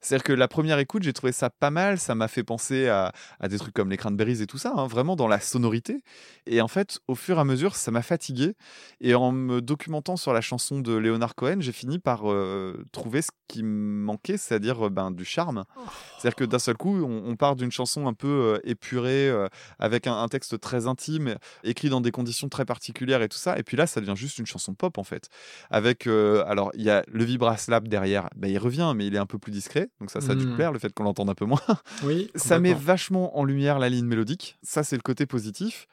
C'est-à-dire 0.02 0.24
que 0.24 0.34
la 0.34 0.48
première 0.48 0.80
écoute, 0.80 1.04
j'ai 1.04 1.14
trouvé 1.14 1.32
ça 1.32 1.50
pas 1.50 1.72
mal. 1.72 2.00
Ça 2.00 2.16
m'a 2.16 2.28
fait 2.28 2.44
penser 2.44 2.88
à, 2.88 3.12
à 3.40 3.48
des 3.48 3.58
trucs 3.58 3.74
comme 3.74 3.90
les 3.90 3.98
Cranberries 3.98 4.42
et 4.42 4.48
tout 4.48 4.58
ça, 4.58 4.74
hein, 4.76 4.88
vraiment 4.88 5.16
dans 5.16 5.28
la 5.28 5.40
sonorité. 5.40 6.04
Et 6.46 6.62
en 6.62 6.68
fait, 6.68 7.00
au 7.08 7.16
fur 7.16 7.38
et 7.38 7.42
à 7.42 7.46
mesure, 7.46 7.76
ça 7.76 7.92
m'a 7.92 8.02
fatigué. 8.02 8.56
Et 9.02 9.16
en 9.16 9.32
me 9.32 9.62
documentant 9.62 10.18
sur 10.18 10.34
la 10.34 10.42
chanson 10.42 10.80
de 10.80 10.94
Leonard 10.94 11.36
Cohen, 11.36 11.58
j'ai 11.60 11.72
fini 11.72 12.00
par 12.00 12.32
euh, 12.32 12.84
trouver 12.92 13.22
ce 13.22 13.32
qui 13.48 13.64
manquait, 13.64 14.38
c'est-à-dire 14.38 14.88
euh, 14.88 14.90
ben, 14.90 15.12
du 15.12 15.26
charme. 15.26 15.66
C'est-à-dire 16.18 16.36
que 16.36 16.44
d'un 16.44 16.60
seul 16.60 16.78
coup, 16.78 17.04
on, 17.04 17.24
on 17.26 17.36
part 17.36 17.56
d'une 17.56 17.72
chanson 17.72 18.08
un 18.08 18.14
peu 18.14 18.28
euh, 18.28 18.60
épurée, 18.64 19.30
avec 19.80 20.08
un, 20.08 20.28
texte 20.28 20.60
très 20.60 20.88
intime, 20.88 21.36
écrit 21.64 21.90
dans 21.90 22.02
des 22.02 22.12
conditions 22.12 22.50
très 22.50 22.66
particulières 22.66 23.22
et 23.22 23.30
tout 23.30 23.38
ça. 23.38 23.58
Et 23.58 23.64
puis 23.64 23.78
là, 23.78 23.88
ça 23.88 24.00
devient 24.00 24.16
juste 24.16 24.38
une 24.38 24.46
chanson 24.46 24.74
pop, 24.74 24.98
en 24.98 25.04
fait. 25.04 25.30
Avec, 25.70 26.08
alors, 26.08 26.72
il 26.74 26.84
y 26.84 26.90
a 26.90 27.04
le 27.08 27.24
vibraslap 27.24 27.88
derrière, 27.88 28.30
ben, 28.36 28.50
il 28.50 28.58
revient, 28.58 28.94
mais 28.96 29.08
il 29.08 29.16
est 29.16 29.20
un 29.20 29.26
peu 29.26 29.40
plus 29.40 29.52
discret. 29.52 29.89
Donc 30.00 30.12
ça, 30.12 30.22
ça 30.22 30.32
a 30.34 30.36
dû 30.36 30.46
te 30.46 30.52
Mm. 30.52 30.56
plaire, 30.56 30.72
le 30.72 30.80
fait 30.80 30.94
qu'on 30.94 31.04
l'entende 31.04 31.30
un 31.30 31.36
peu 31.36 31.46
moins. 31.46 31.60
Oui. 32.04 32.30
Ça 32.36 32.60
met 32.60 32.74
vachement 32.74 33.38
en 33.38 33.44
lumière 33.44 33.80
la 33.80 33.90
ligne 33.90 34.06
mélodique. 34.06 34.58
Ça, 34.64 34.84
c'est 34.84 34.96
le 34.96 35.02
côté 35.02 35.26
positif. 35.26 35.88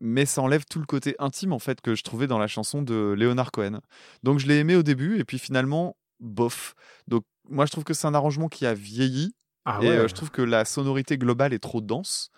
Mais 0.00 0.26
ça 0.26 0.42
enlève 0.42 0.64
tout 0.64 0.78
le 0.78 0.86
côté 0.86 1.16
intime, 1.18 1.52
en 1.52 1.58
fait, 1.58 1.80
que 1.80 1.96
je 1.96 2.04
trouvais 2.04 2.28
dans 2.28 2.38
la 2.38 2.46
chanson 2.46 2.82
de 2.82 3.14
Leonard 3.18 3.50
Cohen. 3.50 3.80
Donc, 4.22 4.38
je 4.38 4.46
l'ai 4.46 4.58
aimé 4.58 4.76
au 4.76 4.84
début, 4.84 5.18
et 5.18 5.24
puis 5.24 5.38
finalement, 5.40 5.96
bof. 6.20 6.74
Donc, 7.08 7.24
moi, 7.48 7.66
je 7.66 7.72
trouve 7.72 7.82
que 7.84 7.94
c'est 7.94 8.06
un 8.06 8.14
arrangement 8.14 8.48
qui 8.48 8.64
a 8.64 8.74
vieilli. 8.74 9.34
Ah 9.64 9.80
et 9.82 9.88
ouais. 9.88 9.96
euh, 9.96 10.08
je 10.08 10.14
trouve 10.14 10.30
que 10.30 10.40
la 10.42 10.64
sonorité 10.64 11.18
globale 11.18 11.52
est 11.52 11.58
trop 11.58 11.80
dense. 11.80 12.30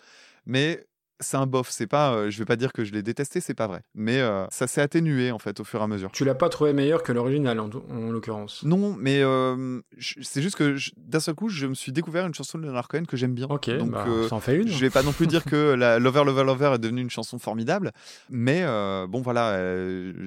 Mais 0.47 0.87
c'est 1.21 1.37
un 1.37 1.47
bof. 1.47 1.69
C'est 1.71 1.87
pas, 1.87 2.13
euh, 2.13 2.31
je 2.31 2.39
vais 2.39 2.45
pas 2.45 2.57
dire 2.57 2.73
que 2.73 2.85
je 2.85 2.93
l'ai 2.93 3.03
détesté, 3.03 3.41
c'est 3.41 3.55
pas 3.55 3.67
vrai. 3.67 3.83
Mais 3.95 4.21
euh, 4.21 4.47
ça 4.51 4.67
s'est 4.67 4.81
atténué, 4.81 5.31
en 5.31 5.39
fait, 5.39 5.61
au 5.61 5.65
fur 5.65 5.81
et 5.81 5.85
à 5.85 5.87
mesure. 5.87 6.11
Tu 6.13 6.25
l'as 6.25 6.35
pas 6.35 6.49
trouvé 6.49 6.73
meilleur 6.73 7.03
que 7.03 7.13
l'original, 7.13 7.61
en, 7.61 7.71
en 7.91 8.11
l'occurrence. 8.11 8.63
Non, 8.65 8.97
mais 8.99 9.23
euh, 9.23 9.81
c'est 9.99 10.43
juste 10.43 10.57
que 10.57 10.77
d'un 10.97 11.21
seul 11.21 11.35
coup, 11.35 11.49
je 11.49 11.67
me 11.67 11.75
suis 11.75 11.93
découvert 11.93 12.27
une 12.27 12.35
chanson 12.35 12.59
de 12.59 12.65
Leonard 12.65 12.89
Cohen 12.89 13.05
que 13.07 13.17
j'aime 13.17 13.35
bien. 13.35 13.47
Ok, 13.51 13.71
Donc, 13.71 13.91
bah, 13.91 14.05
euh, 14.09 14.29
ça 14.29 14.37
en 14.37 14.41
fait 14.41 14.57
une. 14.57 14.69
je 14.69 14.79
vais 14.81 14.91
pas 14.91 15.03
non 15.03 15.13
plus 15.13 15.27
dire 15.27 15.45
que 15.51 15.75
la 15.75 15.99
Lover 15.99 16.25
Lover 16.25 16.45
Lover 16.45 16.73
est 16.75 16.79
devenue 16.79 17.03
une 17.03 17.11
chanson 17.11 17.39
formidable, 17.39 17.93
mais 18.31 18.65
bon 19.09 19.21
voilà, 19.21 19.59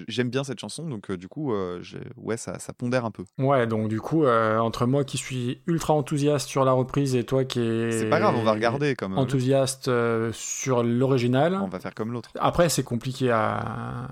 j'aime 0.07 0.29
bien 0.29 0.43
cette 0.43 0.59
chanson, 0.59 0.87
donc 0.87 1.11
du 1.11 1.27
coup, 1.27 1.53
ouais, 2.17 2.37
ça, 2.37 2.59
ça 2.59 2.73
pondère 2.73 3.05
un 3.05 3.11
peu. 3.11 3.23
Ouais, 3.37 3.67
donc 3.67 3.87
du 3.87 3.99
coup, 3.99 4.25
entre 4.25 4.85
moi 4.85 5.03
qui 5.03 5.17
suis 5.17 5.61
ultra 5.67 5.93
enthousiaste 5.93 6.47
sur 6.47 6.65
la 6.65 6.71
reprise 6.71 7.15
et 7.15 7.23
toi 7.23 7.43
qui 7.45 7.59
est 7.59 7.91
C'est 7.91 8.09
pas 8.09 8.19
grave, 8.19 8.35
on 8.37 8.43
va 8.43 8.53
regarder 8.53 8.95
comme. 8.95 9.17
enthousiaste 9.17 9.87
euh, 9.87 10.31
sur 10.83 10.97
l'original. 10.99 11.59
on 11.61 11.67
va 11.67 11.79
faire 11.79 11.93
comme 11.93 12.11
l'autre. 12.11 12.29
Après, 12.39 12.69
c'est 12.69 12.83
compliqué 12.83 13.31
à, 13.31 14.07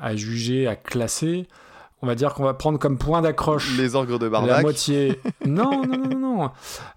à 0.00 0.16
juger, 0.16 0.66
à 0.66 0.76
classer. 0.76 1.46
On 2.02 2.06
va 2.06 2.14
dire 2.14 2.34
qu'on 2.34 2.44
va 2.44 2.52
prendre 2.54 2.78
comme 2.78 2.98
point 2.98 3.22
d'accroche 3.22 3.76
Les 3.78 3.94
orgues 3.94 4.18
de 4.18 4.24
la 4.24 4.30
Barbac. 4.30 4.62
moitié. 4.62 5.18
non, 5.46 5.86
non, 5.86 5.96
non, 5.96 6.18
non. 6.18 6.50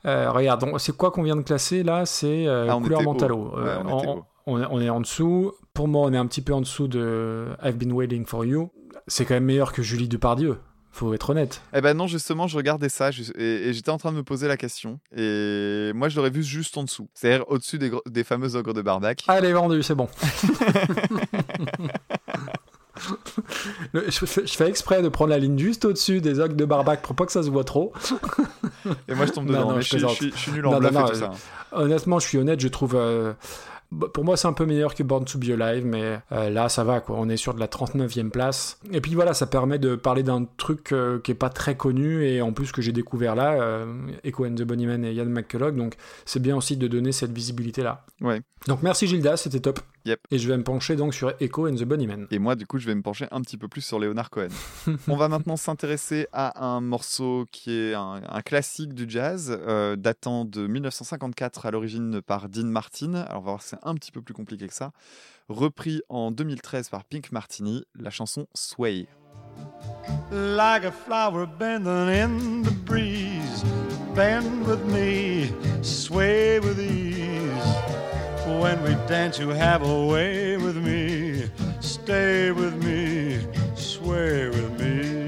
Euh, 0.05 0.29
regarde, 0.31 0.65
c'est 0.79 0.95
quoi 0.97 1.11
qu'on 1.11 1.23
vient 1.23 1.37
de 1.37 1.41
classer 1.43 1.83
là? 1.83 2.05
C'est 2.05 2.45
euh, 2.47 2.67
Ah, 2.69 2.77
couleur 2.81 3.03
mentalo. 3.03 3.53
Ouais, 3.55 3.71
on 3.85 4.23
on 4.69 4.81
est 4.81 4.89
en 4.89 4.99
dessous. 5.01 5.51
Pour 5.73 5.87
moi, 5.87 6.07
on 6.07 6.13
est 6.13 6.17
un 6.17 6.25
petit 6.25 6.41
peu 6.41 6.53
en 6.53 6.61
dessous 6.61 6.87
de 6.87 7.45
I've 7.63 7.75
been 7.77 7.91
waiting 7.93 8.25
for 8.25 8.43
you. 8.45 8.69
C'est 9.07 9.23
quand 9.25 9.33
même 9.35 9.45
meilleur 9.45 9.71
que 9.71 9.81
Julie 9.81 10.07
Depardieu. 10.09 10.57
Faut 10.97 11.13
être 11.13 11.29
honnête. 11.29 11.61
Eh 11.75 11.81
ben 11.81 11.93
non, 11.95 12.07
justement, 12.07 12.47
je 12.47 12.57
regardais 12.57 12.89
ça 12.89 13.11
je- 13.11 13.31
et, 13.37 13.69
et 13.69 13.73
j'étais 13.73 13.91
en 13.91 13.99
train 13.99 14.11
de 14.11 14.17
me 14.17 14.23
poser 14.23 14.47
la 14.47 14.57
question. 14.57 14.99
Et 15.15 15.91
moi, 15.93 16.09
je 16.09 16.15
l'aurais 16.15 16.31
vu 16.31 16.41
juste 16.41 16.75
en 16.75 16.83
dessous, 16.83 17.07
c'est-à-dire 17.13 17.45
au-dessus 17.49 17.77
des, 17.77 18.23
fameux 18.23 18.55
ogres 18.55 18.73
de 18.73 18.81
Barbac. 18.81 19.23
Ah, 19.27 19.37
elle 19.37 19.45
est 19.45 19.53
vendue, 19.53 19.83
c'est 19.83 19.93
bon. 19.93 20.09
Le- 23.93 24.09
je, 24.09 24.25
fais, 24.25 24.47
je 24.47 24.53
fais 24.55 24.67
exprès 24.67 25.03
de 25.03 25.09
prendre 25.09 25.29
la 25.29 25.37
ligne 25.37 25.57
juste 25.59 25.85
au-dessus 25.85 26.19
des 26.19 26.39
ogres 26.39 26.55
de 26.55 26.65
Barbac 26.65 27.03
pour 27.03 27.15
pas 27.15 27.27
que 27.27 27.31
ça 27.31 27.43
se 27.43 27.49
voit 27.51 27.63
trop. 27.63 27.93
Et 29.07 29.13
moi, 29.13 29.27
je 29.27 29.31
tombe 29.33 29.45
dedans. 29.45 29.69
non, 29.69 29.75
mais 29.75 29.83
je 29.83 29.99
je, 29.99 30.07
suis- 30.07 30.33
je 30.35 30.49
nul 30.51 30.65
en 30.65 30.71
Non, 30.71 30.79
non, 30.81 30.89
bluff 30.89 30.93
non, 30.93 31.05
et 31.05 31.11
tout 31.11 31.15
euh, 31.17 31.19
ça. 31.19 31.31
Honnêtement, 31.73 32.17
je 32.19 32.27
suis 32.27 32.37
honnête, 32.39 32.59
je 32.59 32.67
trouve. 32.69 32.95
euh, 32.95 33.33
pour 34.14 34.26
moi, 34.26 34.35
c'est 34.35 34.47
un 34.47 34.53
peu 34.53 34.65
meilleur 34.65 34.95
que 34.95 35.03
Born 35.03 35.23
to 35.23 35.39
Be 35.39 35.49
Alive, 35.59 35.85
mais 35.85 36.19
euh, 36.31 36.49
là, 36.49 36.68
ça 36.68 36.84
va, 36.84 36.99
quoi. 36.99 37.15
On 37.18 37.30
est 37.30 37.38
sur 37.38 37.53
de 37.53 37.59
la 37.59 37.68
39e 37.68 38.30
place. 38.30 38.80
Et 38.91 38.99
puis 38.99 39.15
voilà, 39.15 39.34
ça 39.34 39.47
permet 39.47 39.80
de 39.80 39.95
parler 39.95 40.23
d'un 40.23 40.45
truc 40.57 40.91
euh, 40.91 41.19
qui 41.19 41.31
est 41.31 41.35
pas 41.35 41.49
très 41.49 41.76
connu 41.76 42.26
et 42.26 42.41
en 42.41 42.51
plus 42.51 42.72
que 42.72 42.81
j'ai 42.81 42.91
découvert 42.91 43.35
là, 43.35 43.53
euh, 43.53 43.85
Echo 44.23 44.45
and 44.45 44.55
the 44.55 44.64
Bunnymen 44.64 45.05
et 45.05 45.14
Ian 45.14 45.26
McCulloch. 45.26 45.76
Donc, 45.76 45.95
c'est 46.26 46.41
bien 46.41 46.57
aussi 46.57 46.76
de 46.76 46.88
donner 46.88 47.14
cette 47.14 47.31
visibilité-là. 47.31 48.05
Ouais. 48.22 48.41
Donc, 48.68 48.84
merci 48.84 49.07
Gilda, 49.07 49.38
c'était 49.38 49.61
top. 49.61 49.80
Yep. 50.07 50.21
Et 50.31 50.39
je 50.39 50.47
vais 50.47 50.55
me 50.55 50.63
pencher 50.63 50.95
donc 50.95 51.13
sur 51.13 51.34
Echo 51.41 51.67
and 51.67 51.75
the 51.75 51.84
Bunnymen. 51.84 52.27
Et 52.31 52.39
moi, 52.39 52.55
du 52.55 52.65
coup, 52.65 52.77
je 52.77 52.85
vais 52.85 52.95
me 52.95 53.01
pencher 53.01 53.27
un 53.29 53.41
petit 53.41 53.57
peu 53.57 53.67
plus 53.67 53.81
sur 53.81 53.99
Leonard 53.99 54.29
Cohen. 54.29 54.47
On 55.09 55.17
va 55.17 55.27
maintenant 55.27 55.57
s'intéresser 55.57 56.27
à 56.31 56.65
un 56.65 56.79
morceau 56.79 57.45
qui 57.51 57.73
est 57.73 57.93
un, 57.93 58.21
un 58.25 58.41
classique 58.41 58.93
du 58.93 59.05
jazz, 59.09 59.59
euh, 59.67 59.97
datant 59.97 60.45
de 60.45 60.65
1954 60.65 61.65
à 61.65 61.71
l'origine 61.71 62.21
par 62.21 62.47
Dean 62.47 62.67
Martin. 62.67 63.15
Alors, 63.15 63.41
on 63.41 63.45
va 63.45 63.51
voir 63.51 63.57
que 63.59 63.65
c'est 63.65 63.79
un 63.84 63.95
petit 63.95 64.13
peu 64.13 64.21
plus 64.21 64.34
compliqué 64.34 64.65
que 64.67 64.73
ça. 64.73 64.93
Repris 65.49 66.01
en 66.07 66.31
2013 66.31 66.88
par 66.88 67.03
Pink 67.03 67.34
Martini, 67.34 67.84
la 67.99 68.09
chanson 68.09 68.47
Sway. 68.53 69.07
like 70.31 70.85
a 70.85 70.91
flower 70.91 71.45
bending 71.45 72.07
in 72.07 72.61
the 72.61 72.71
breeze. 72.71 73.63
Bend 74.15 74.65
with 74.65 74.85
me, 74.85 75.51
sway 75.81 76.59
with 76.59 76.79
ease. 76.79 77.06
When 78.59 78.81
we 78.81 78.95
dance, 79.07 79.38
you 79.38 79.49
have 79.49 79.84
a 79.84 80.05
way 80.07 80.57
with 80.57 80.77
me. 80.77 81.47
Stay 81.79 82.51
with 82.51 82.84
me, 82.84 83.39
sway 83.75 84.49
with 84.49 84.81
me. 84.81 85.27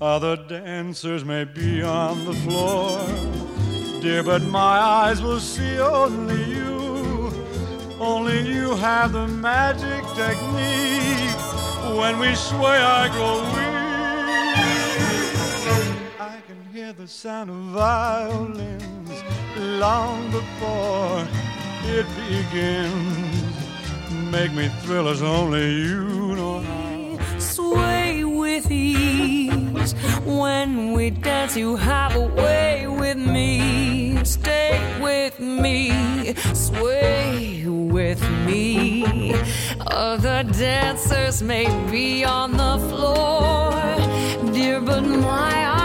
Other 0.00 0.36
dancers 0.36 1.24
may 1.24 1.42
be 1.42 1.82
on 1.82 2.24
the 2.24 2.32
floor, 2.32 3.00
dear, 4.00 4.22
but 4.22 4.42
my 4.42 4.78
eyes 4.78 5.20
will 5.20 5.40
see 5.40 5.80
only 5.80 6.44
you. 6.44 7.32
Only 7.98 8.40
you 8.40 8.76
have 8.76 9.12
the 9.12 9.26
magic 9.26 10.04
technique. 10.14 11.34
When 11.98 12.20
we 12.20 12.36
sway, 12.36 12.78
I 12.78 13.08
grow 13.08 13.42
weak. 13.56 13.76
I 16.20 16.40
can 16.46 16.62
hear 16.72 16.92
the 16.92 17.08
sound 17.08 17.50
of 17.50 17.56
violins 17.74 19.22
long 19.80 20.30
before 20.30 21.26
it 21.88 22.06
begins. 22.16 23.56
Make 24.30 24.52
me 24.52 24.68
thrill 24.82 25.08
as 25.08 25.22
only 25.22 25.72
you 25.72 26.34
know 26.36 26.60
how. 26.60 27.38
sway 27.38 28.24
with 28.24 28.70
ease. 28.70 29.92
When 30.24 30.92
we 30.92 31.10
dance, 31.10 31.56
you 31.56 31.76
have 31.76 32.16
a 32.16 32.26
way 32.26 32.86
with 32.86 33.16
me. 33.16 34.24
Stay 34.24 34.80
with 35.00 35.38
me, 35.38 36.34
sway 36.54 37.64
with 37.66 38.20
me. 38.44 39.34
Other 39.86 40.42
dancers 40.42 41.42
may 41.42 41.66
be 41.90 42.24
on 42.24 42.52
the 42.52 42.78
floor, 42.88 43.72
dear, 44.52 44.80
but 44.80 45.02
my 45.02 45.75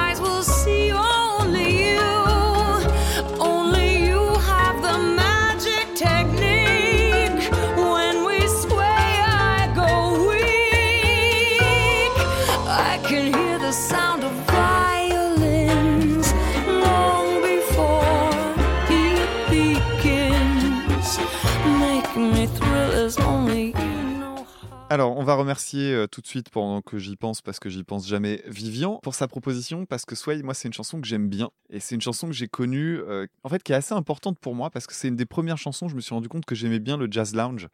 Alors, 24.92 25.16
on 25.16 25.24
va 25.24 25.36
remercier 25.36 25.94
euh, 25.94 26.06
tout 26.06 26.20
de 26.20 26.28
suite 26.28 26.50
pendant 26.50 26.82
que 26.82 27.00
j'y 27.00 27.16
pense, 27.16 27.42
parce 27.42 27.62
que 27.62 27.70
j'y 27.70 27.86
pense 27.86 28.06
jamais, 28.06 28.44
Vivian, 28.46 29.00
pour 29.02 29.16
sa 29.16 29.30
proposition, 29.30 29.86
parce 29.86 30.04
que 30.04 30.16
Sway, 30.16 30.44
moi, 30.44 30.54
c'est 30.54 30.68
une 30.68 30.74
chanson 30.74 31.00
que 31.00 31.08
j'aime 31.08 31.30
bien. 31.30 31.50
Et 31.70 31.80
c'est 31.80 31.96
une 31.96 32.02
chanson 32.02 32.28
que 32.28 32.34
j'ai 32.34 32.50
connue, 32.50 33.00
euh, 33.00 33.26
en 33.46 33.48
fait, 33.48 33.64
qui 33.64 33.72
est 33.72 33.76
assez 33.76 33.94
importante 33.94 34.38
pour 34.38 34.54
moi, 34.54 34.70
parce 34.70 34.88
que 34.88 34.94
c'est 34.94 35.08
une 35.08 35.16
des 35.16 35.26
premières 35.26 35.58
chansons, 35.58 35.88
je 35.88 35.96
me 35.96 36.02
suis 36.02 36.14
rendu 36.14 36.28
compte 36.28 36.44
que 36.44 36.56
j'aimais 36.56 36.80
bien 36.80 36.98
le 36.98 37.08
jazz 37.10 37.34
lounge. 37.34 37.70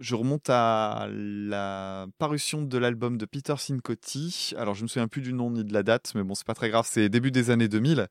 Je 0.00 0.16
remonte 0.16 0.50
à 0.50 1.06
la 1.12 2.08
parution 2.18 2.62
de 2.62 2.76
l'album 2.76 3.18
de 3.18 3.24
Peter 3.24 3.54
Cincotti. 3.56 4.52
Alors, 4.58 4.74
je 4.74 4.82
me 4.82 4.88
souviens 4.88 5.06
plus 5.06 5.22
du 5.22 5.34
nom 5.34 5.52
ni 5.52 5.62
de 5.62 5.72
la 5.72 5.84
date, 5.84 6.10
mais 6.16 6.24
bon, 6.24 6.34
c'est 6.34 6.44
pas 6.44 6.54
très 6.54 6.70
grave, 6.70 6.88
c'est 6.90 7.08
début 7.08 7.30
des 7.30 7.50
années 7.50 7.68
2000. 7.68 8.08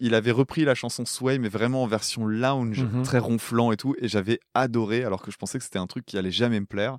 Il 0.00 0.14
avait 0.14 0.30
repris 0.30 0.64
la 0.64 0.74
chanson 0.74 1.04
Sway, 1.04 1.38
mais 1.38 1.48
vraiment 1.48 1.82
en 1.82 1.86
version 1.86 2.26
lounge, 2.26 2.82
Mhm. 2.82 3.02
très 3.02 3.18
ronflant 3.18 3.70
et 3.70 3.76
tout, 3.76 3.94
et 4.00 4.08
j'avais 4.08 4.40
adoré, 4.54 5.04
alors 5.04 5.20
que 5.22 5.30
je 5.30 5.36
pensais 5.36 5.58
que 5.58 5.64
c'était 5.64 5.78
un 5.78 5.86
truc 5.86 6.04
qui 6.06 6.16
allait 6.18 6.30
jamais 6.30 6.58
me 6.58 6.66
plaire. 6.66 6.98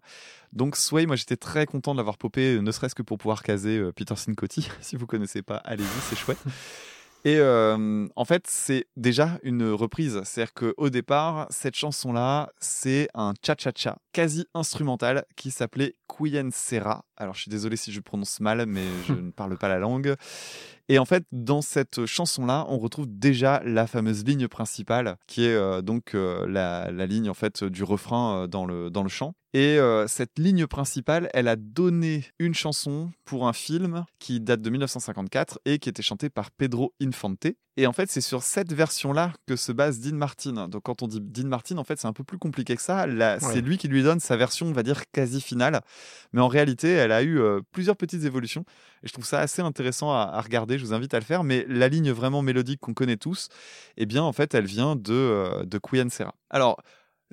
Donc 0.53 0.76
Sway, 0.76 1.06
moi 1.06 1.15
j'étais 1.15 1.38
très 1.38 1.65
content 1.65 1.94
de 1.94 1.98
l'avoir 1.98 2.18
popé, 2.18 2.56
euh, 2.56 2.61
ne 2.61 2.72
serait-ce 2.72 2.95
que 2.95 3.02
pour 3.03 3.18
pouvoir 3.18 3.41
caser 3.44 3.78
euh, 3.80 3.91
Peter 3.91 4.15
Cincotti. 4.15 4.69
si 4.82 4.95
vous 4.95 5.07
connaissez 5.07 5.41
pas, 5.41 5.57
allez-y, 5.57 5.88
c'est 6.10 6.15
chouette. 6.15 6.38
Et 7.23 7.38
euh, 7.38 8.07
en 8.15 8.26
fait, 8.26 8.45
c'est 8.48 8.88
déjà 8.98 9.38
une 9.44 9.69
reprise. 9.69 10.19
C'est-à-dire 10.26 10.56
qu'au 10.56 10.90
départ, 10.90 11.45
cette 11.52 11.76
chanson-là, 11.76 12.49
c'est 12.60 13.10
un 13.14 13.34
cha-cha-cha 13.45 13.99
quasi 14.11 14.48
instrumental 14.56 15.26
qui 15.36 15.52
s'appelait 15.52 15.94
Quyen 16.07 16.49
Serra. 16.52 17.06
Alors, 17.18 17.36
je 17.36 17.41
suis 17.41 17.52
désolé 17.52 17.78
si 17.78 17.91
je 17.91 17.99
prononce 17.99 18.40
mal, 18.40 18.65
mais 18.65 18.82
je 19.07 19.14
ne 19.14 19.30
parle 19.30 19.56
pas 19.56 19.68
la 19.68 19.78
langue. 19.78 20.15
Et 20.92 21.00
en 21.00 21.06
fait, 21.06 21.24
dans 21.32 21.62
cette 21.62 22.06
chanson-là, 22.06 22.66
on 22.68 22.78
retrouve 22.78 23.06
déjà 23.08 23.62
la 23.64 23.88
fameuse 23.88 24.26
ligne 24.26 24.50
principale, 24.50 25.16
qui 25.26 25.46
est 25.46 25.54
euh, 25.54 25.82
donc 25.82 26.16
euh, 26.16 26.46
la, 26.50 26.92
la 26.92 27.06
ligne 27.06 27.30
en 27.30 27.34
fait 27.34 27.64
du 27.64 27.86
refrain 27.86 28.42
euh, 28.42 28.48
dans 28.48 28.66
le 28.66 28.90
dans 28.90 29.02
le 29.02 29.08
chant. 29.08 29.34
Et 29.54 29.80
euh, 29.80 30.08
cette 30.08 30.40
ligne 30.40 30.66
principale, 30.66 31.30
elle 31.34 31.50
a 31.50 31.58
donné 31.58 32.26
une 32.40 32.54
chanson 32.54 33.12
pour 33.26 33.48
un 33.50 33.54
film 33.54 34.06
qui 34.18 34.40
date 34.40 34.62
de 34.62 34.70
1954 34.70 35.60
et 35.66 35.78
qui 35.78 35.90
était 35.90 36.02
chanté 36.02 36.30
par 36.30 36.52
Pedro 36.52 36.94
Infante. 37.02 37.48
Et 37.78 37.88
en 37.88 37.94
fait, 37.94 38.10
c'est 38.10 38.22
sur 38.22 38.44
cette 38.44 38.72
version-là 38.72 39.34
que 39.48 39.56
se 39.56 39.72
base 39.72 40.00
Dean 40.00 40.16
Martin. 40.16 40.68
Donc, 40.68 40.84
quand 40.84 41.02
on 41.02 41.08
dit 41.08 41.20
Dean 41.22 41.48
Martin, 41.48 41.78
en 41.78 41.84
fait, 41.84 42.00
c'est 42.00 42.08
un 42.08 42.14
peu 42.14 42.24
plus 42.24 42.38
compliqué 42.38 42.76
que 42.76 42.82
ça. 42.82 43.06
Ouais. 43.08 43.38
C'est 43.40 43.62
lui 43.62 43.78
qui 43.78 43.88
lui 43.88 44.04
donne 44.04 44.20
sa 44.20 44.38
version, 44.38 44.68
on 44.68 44.74
va 44.74 44.84
dire, 44.84 45.04
quasi 45.12 45.42
finale. 45.42 45.82
Mais 46.32 46.42
en 46.42 46.48
réalité, 46.48 46.90
elle 46.90 47.12
a 47.12 47.24
eu 47.24 47.40
euh, 47.40 47.62
plusieurs 47.72 47.98
petites 47.98 48.24
évolutions. 48.24 48.66
Et 49.04 49.08
je 49.08 49.14
trouve 49.14 49.26
ça 49.26 49.40
assez 49.40 49.62
intéressant 49.62 50.12
à, 50.12 50.30
à 50.34 50.42
regarder. 50.42 50.78
Je 50.82 50.88
vous 50.88 50.94
invite 50.94 51.14
à 51.14 51.20
le 51.20 51.26
faire. 51.26 51.44
Mais 51.44 51.66
la 51.68 51.88
ligne 51.88 52.12
vraiment 52.12 52.41
mélodique 52.41 52.80
qu'on 52.82 52.94
connaît 52.94 53.18
tous, 53.18 53.49
eh 53.98 54.06
bien, 54.06 54.24
en 54.24 54.34
fait, 54.34 54.53
elle 54.53 54.66
vient 54.66 54.95
de, 54.95 55.14
euh, 55.14 55.64
de 55.64 55.78
Queen 55.78 56.10
Serra. 56.10 56.34
Alors, 56.49 56.82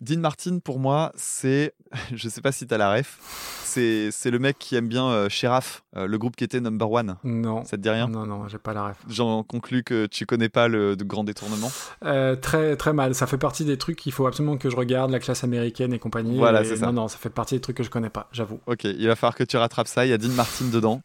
Dean 0.00 0.20
Martin, 0.20 0.58
pour 0.60 0.78
moi, 0.78 1.12
c'est. 1.16 1.74
Je 2.14 2.28
sais 2.28 2.40
pas 2.40 2.52
si 2.52 2.66
tu 2.66 2.74
as 2.74 2.78
la 2.78 2.92
ref. 2.92 3.18
C'est 3.64 4.10
c'est 4.12 4.30
le 4.30 4.38
mec 4.38 4.58
qui 4.58 4.76
aime 4.76 4.88
bien 4.88 5.06
euh, 5.08 5.28
Sheriff, 5.28 5.82
euh, 5.96 6.06
le 6.06 6.18
groupe 6.18 6.36
qui 6.36 6.44
était 6.44 6.60
number 6.60 6.90
one. 6.90 7.16
Non. 7.24 7.64
Ça 7.64 7.76
te 7.76 7.82
dit 7.82 7.90
rien? 7.90 8.08
Non, 8.08 8.26
non, 8.26 8.48
j'ai 8.48 8.58
pas 8.58 8.72
la 8.72 8.88
ref. 8.88 8.96
J'en 9.08 9.42
conclus 9.42 9.82
que 9.82 10.06
tu 10.06 10.26
connais 10.26 10.48
pas 10.48 10.68
le 10.68 10.96
de 10.96 11.04
grand 11.04 11.24
détournement. 11.24 11.70
Euh, 12.04 12.36
très, 12.36 12.76
très 12.76 12.92
mal. 12.92 13.14
Ça 13.14 13.26
fait 13.26 13.38
partie 13.38 13.64
des 13.64 13.76
trucs 13.76 13.96
qu'il 13.96 14.12
faut 14.12 14.26
absolument 14.26 14.56
que 14.56 14.70
je 14.70 14.76
regarde, 14.76 15.10
la 15.10 15.18
classe 15.18 15.44
américaine 15.44 15.92
et 15.92 15.98
compagnie. 15.98 16.38
Voilà, 16.38 16.62
Et 16.62 16.64
c'est 16.64 16.76
ça. 16.76 16.86
Non, 16.86 16.92
non, 16.92 17.08
ça 17.08 17.18
fait 17.18 17.30
partie 17.30 17.56
des 17.56 17.60
trucs 17.60 17.76
que 17.76 17.82
je 17.82 17.90
connais 17.90 18.10
pas, 18.10 18.28
j'avoue. 18.32 18.60
Ok, 18.66 18.84
il 18.84 19.06
va 19.06 19.16
falloir 19.16 19.34
que 19.34 19.44
tu 19.44 19.56
rattrapes 19.56 19.88
ça. 19.88 20.06
Il 20.06 20.10
y 20.10 20.12
a 20.12 20.18
Dean 20.18 20.30
Martin 20.30 20.66
dedans. 20.66 21.02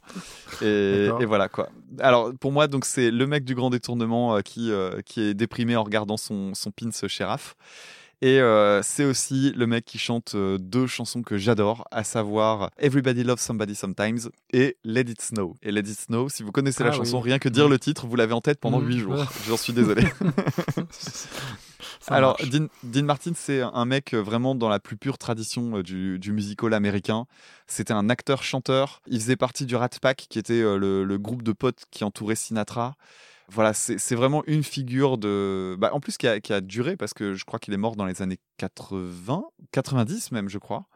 Et, 0.62 1.10
voilà 1.26 1.50
quoi. 1.50 1.70
Alors 2.00 2.32
pour 2.40 2.52
moi, 2.52 2.68
donc 2.68 2.86
c'est 2.86 3.12
le 3.12 3.26
mec 3.28 3.44
du 3.44 3.56
grand 3.56 3.70
détournement 3.70 4.36
euh, 4.36 4.42
qui, 4.42 4.72
qui 5.06 5.22
est 5.22 5.34
déprimé 5.34 5.76
en 5.76 5.84
regardant 5.84 6.18
son, 6.18 6.54
son 6.54 6.72
pins 6.72 6.90
Sheriff. 7.08 7.56
Et 8.26 8.40
euh, 8.40 8.82
c'est 8.84 9.04
aussi 9.04 9.52
le 9.54 9.68
mec 9.68 9.84
qui 9.84 9.98
chante 10.00 10.32
euh, 10.36 10.58
deux 10.58 10.88
chansons 10.88 11.24
que 11.24 11.38
j'adore, 11.38 11.86
à 11.92 12.06
savoir 12.06 12.70
Everybody 12.78 13.26
Loves 13.26 13.42
Somebody 13.42 13.76
Sometimes 13.76 14.30
et 14.54 14.78
Let 14.86 15.02
It 15.10 15.22
Snow. 15.22 15.58
Et 15.62 15.74
Let 15.74 15.82
It 15.82 16.00
Snow, 16.00 16.30
si 16.30 16.42
vous 16.42 16.54
connaissez 16.54 16.86
la 16.86 16.92
Ah 16.92 16.94
chanson, 16.94 17.18
oui. 17.18 17.32
rien 17.32 17.40
que 17.40 17.50
dire 17.50 17.68
le 17.68 17.78
titre, 17.78 18.08
vous 18.08 18.16
l'avez 18.16 18.32
en 18.32 18.40
tête 18.40 18.62
pendant 18.62 18.80
Mm. 18.80 18.88
huit 18.88 19.00
jours. 19.00 19.26
J'en 19.50 19.58
suis 19.58 19.74
désolé. 19.74 20.04
Ça 22.00 22.16
Alors. 22.16 22.38
Dean, 22.50 22.68
Dean 22.84 23.04
Martin, 23.04 23.34
c'est 23.36 23.62
un 23.62 23.84
mec 23.86 24.14
euh, 24.14 24.22
vraiment 24.22 24.56
dans 24.56 24.70
la 24.70 24.80
plus 24.80 24.96
pure 24.96 25.18
tradition 25.18 25.82
du, 25.82 26.18
du 26.18 26.32
musical 26.32 26.74
américain. 26.74 27.26
C'était 27.68 27.92
un 27.94 28.10
acteur-chanteur. 28.10 29.02
Il 29.08 29.20
faisait 29.20 29.36
partie 29.36 29.66
du 29.66 29.76
Rat 29.76 29.90
Pack, 30.02 30.28
qui 30.30 30.40
était 30.40 30.62
le, 30.62 31.04
le 31.04 31.18
groupe 31.18 31.44
de 31.44 31.52
potes 31.52 31.84
qui 31.92 32.06
entourait 32.06 32.36
Sinatra. 32.36 32.96
Voilà, 33.50 33.74
c'est 33.74 34.16
vraiment 34.16 34.44
une 34.48 34.64
figure 34.64 35.18
de. 35.18 35.76
Bah, 35.78 35.92
en 35.94 36.00
plus, 36.00 36.18
qui 36.18 36.28
a, 36.28 36.40
qui 36.40 36.54
a 36.54 36.62
duré, 36.62 36.96
parce 36.96 37.14
que 37.14 37.34
je 37.34 37.46
crois 37.46 37.60
qu'il 37.60 37.74
est 37.74 37.78
mort 37.78 37.96
dans 37.96 38.06
les 38.06 38.22
années 38.22 38.40
80, 38.58 39.44
90 39.72 40.32
même, 40.32 40.50
je 40.50 40.58
crois. 40.58 40.88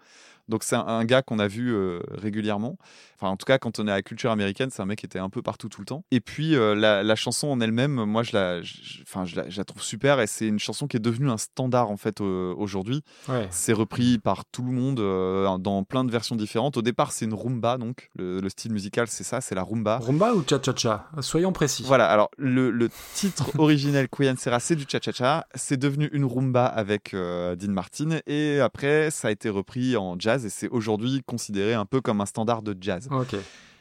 Donc, 0.50 0.64
c'est 0.64 0.76
un, 0.76 0.86
un 0.88 1.04
gars 1.06 1.22
qu'on 1.22 1.40
a 1.40 1.48
vu 1.48 1.74
euh, 1.74 2.00
régulièrement. 2.12 2.78
Enfin, 3.20 3.30
en 3.32 3.38
tout 3.38 3.46
cas, 3.46 3.58
quand 3.58 3.80
on 3.80 3.88
est 3.88 3.92
à 3.92 3.96
la 3.96 4.02
culture 4.04 4.30
américaine, 4.32 4.70
c'est 4.72 4.82
un 4.82 4.86
mec 4.86 5.00
qui 5.00 5.06
était 5.08 5.18
un 5.20 5.30
peu 5.30 5.42
partout 5.42 5.70
tout 5.70 5.82
le 5.82 5.86
temps. 5.86 6.04
Et 6.12 6.20
puis, 6.20 6.56
euh, 6.56 6.76
la, 6.76 7.02
la 7.04 7.16
chanson 7.16 7.48
en 7.48 7.60
elle-même, 7.60 7.94
moi, 8.06 8.22
je 8.24 8.32
la, 8.34 8.62
je- 8.62 9.02
enfin, 9.02 9.26
je 9.26 9.36
la, 9.36 9.50
je 9.50 9.58
la 9.58 9.66
trouve 9.66 9.82
super. 9.82 10.20
Et 10.20 10.28
c'est 10.28 10.48
une 10.48 10.60
chanson 10.60 10.86
qui 10.88 10.98
est 10.98 11.00
devenue 11.00 11.30
un 11.32 11.38
standard, 11.38 11.90
en 11.90 11.98
fait, 11.98 12.22
euh, 12.22 12.54
aujourd'hui. 12.56 13.02
Ouais. 13.28 13.48
C'est 13.50 13.74
repris 13.74 14.20
par 14.20 14.46
tout 14.46 14.62
le 14.64 14.72
monde 14.72 15.00
euh, 15.00 15.58
dans 15.58 15.84
plein 15.84 16.04
de 16.04 16.12
versions 16.12 16.36
différentes. 16.36 16.78
Au 16.78 16.82
départ, 16.84 17.12
c'est 17.12 17.26
une 17.26 17.34
rumba, 17.34 17.78
donc 17.80 18.10
le, 18.16 18.40
le 18.40 18.50
style 18.50 18.72
musical, 18.72 19.08
c'est 19.08 19.24
ça, 19.24 19.42
c'est 19.42 19.56
la 19.56 19.64
rumba. 19.64 19.98
Rumba 19.98 20.34
ou 20.36 20.44
cha-cha-cha? 20.48 21.08
Soyons 21.22 21.52
précis. 21.54 21.84
Voilà, 21.88 22.08
alors 22.08 22.30
le, 22.38 22.70
le 22.70 22.90
titre 23.16 23.50
originel 23.60 24.08
Queen 24.10 24.38
Serra, 24.38 24.60
c'est 24.60 24.76
du 24.76 24.86
cha-cha-cha. 24.88 25.48
C'est 25.56 25.78
devenu 25.78 26.08
une 26.14 26.26
rumba 26.26 26.66
avec 26.68 27.14
Dean 27.16 27.72
Martin. 27.72 28.20
Et 28.28 28.60
après, 28.60 29.10
ça 29.10 29.30
a 29.30 29.32
été 29.32 29.50
repris 29.50 29.98
en 29.98 30.16
jazz 30.20 30.37
et 30.46 30.50
c'est 30.50 30.70
aujourd'hui 30.70 31.22
considéré 31.26 31.74
un 31.74 31.86
peu 31.86 32.02
comme 32.02 32.22
un 32.22 32.26
standard 32.26 32.62
de 32.62 32.76
jazz. 32.80 33.10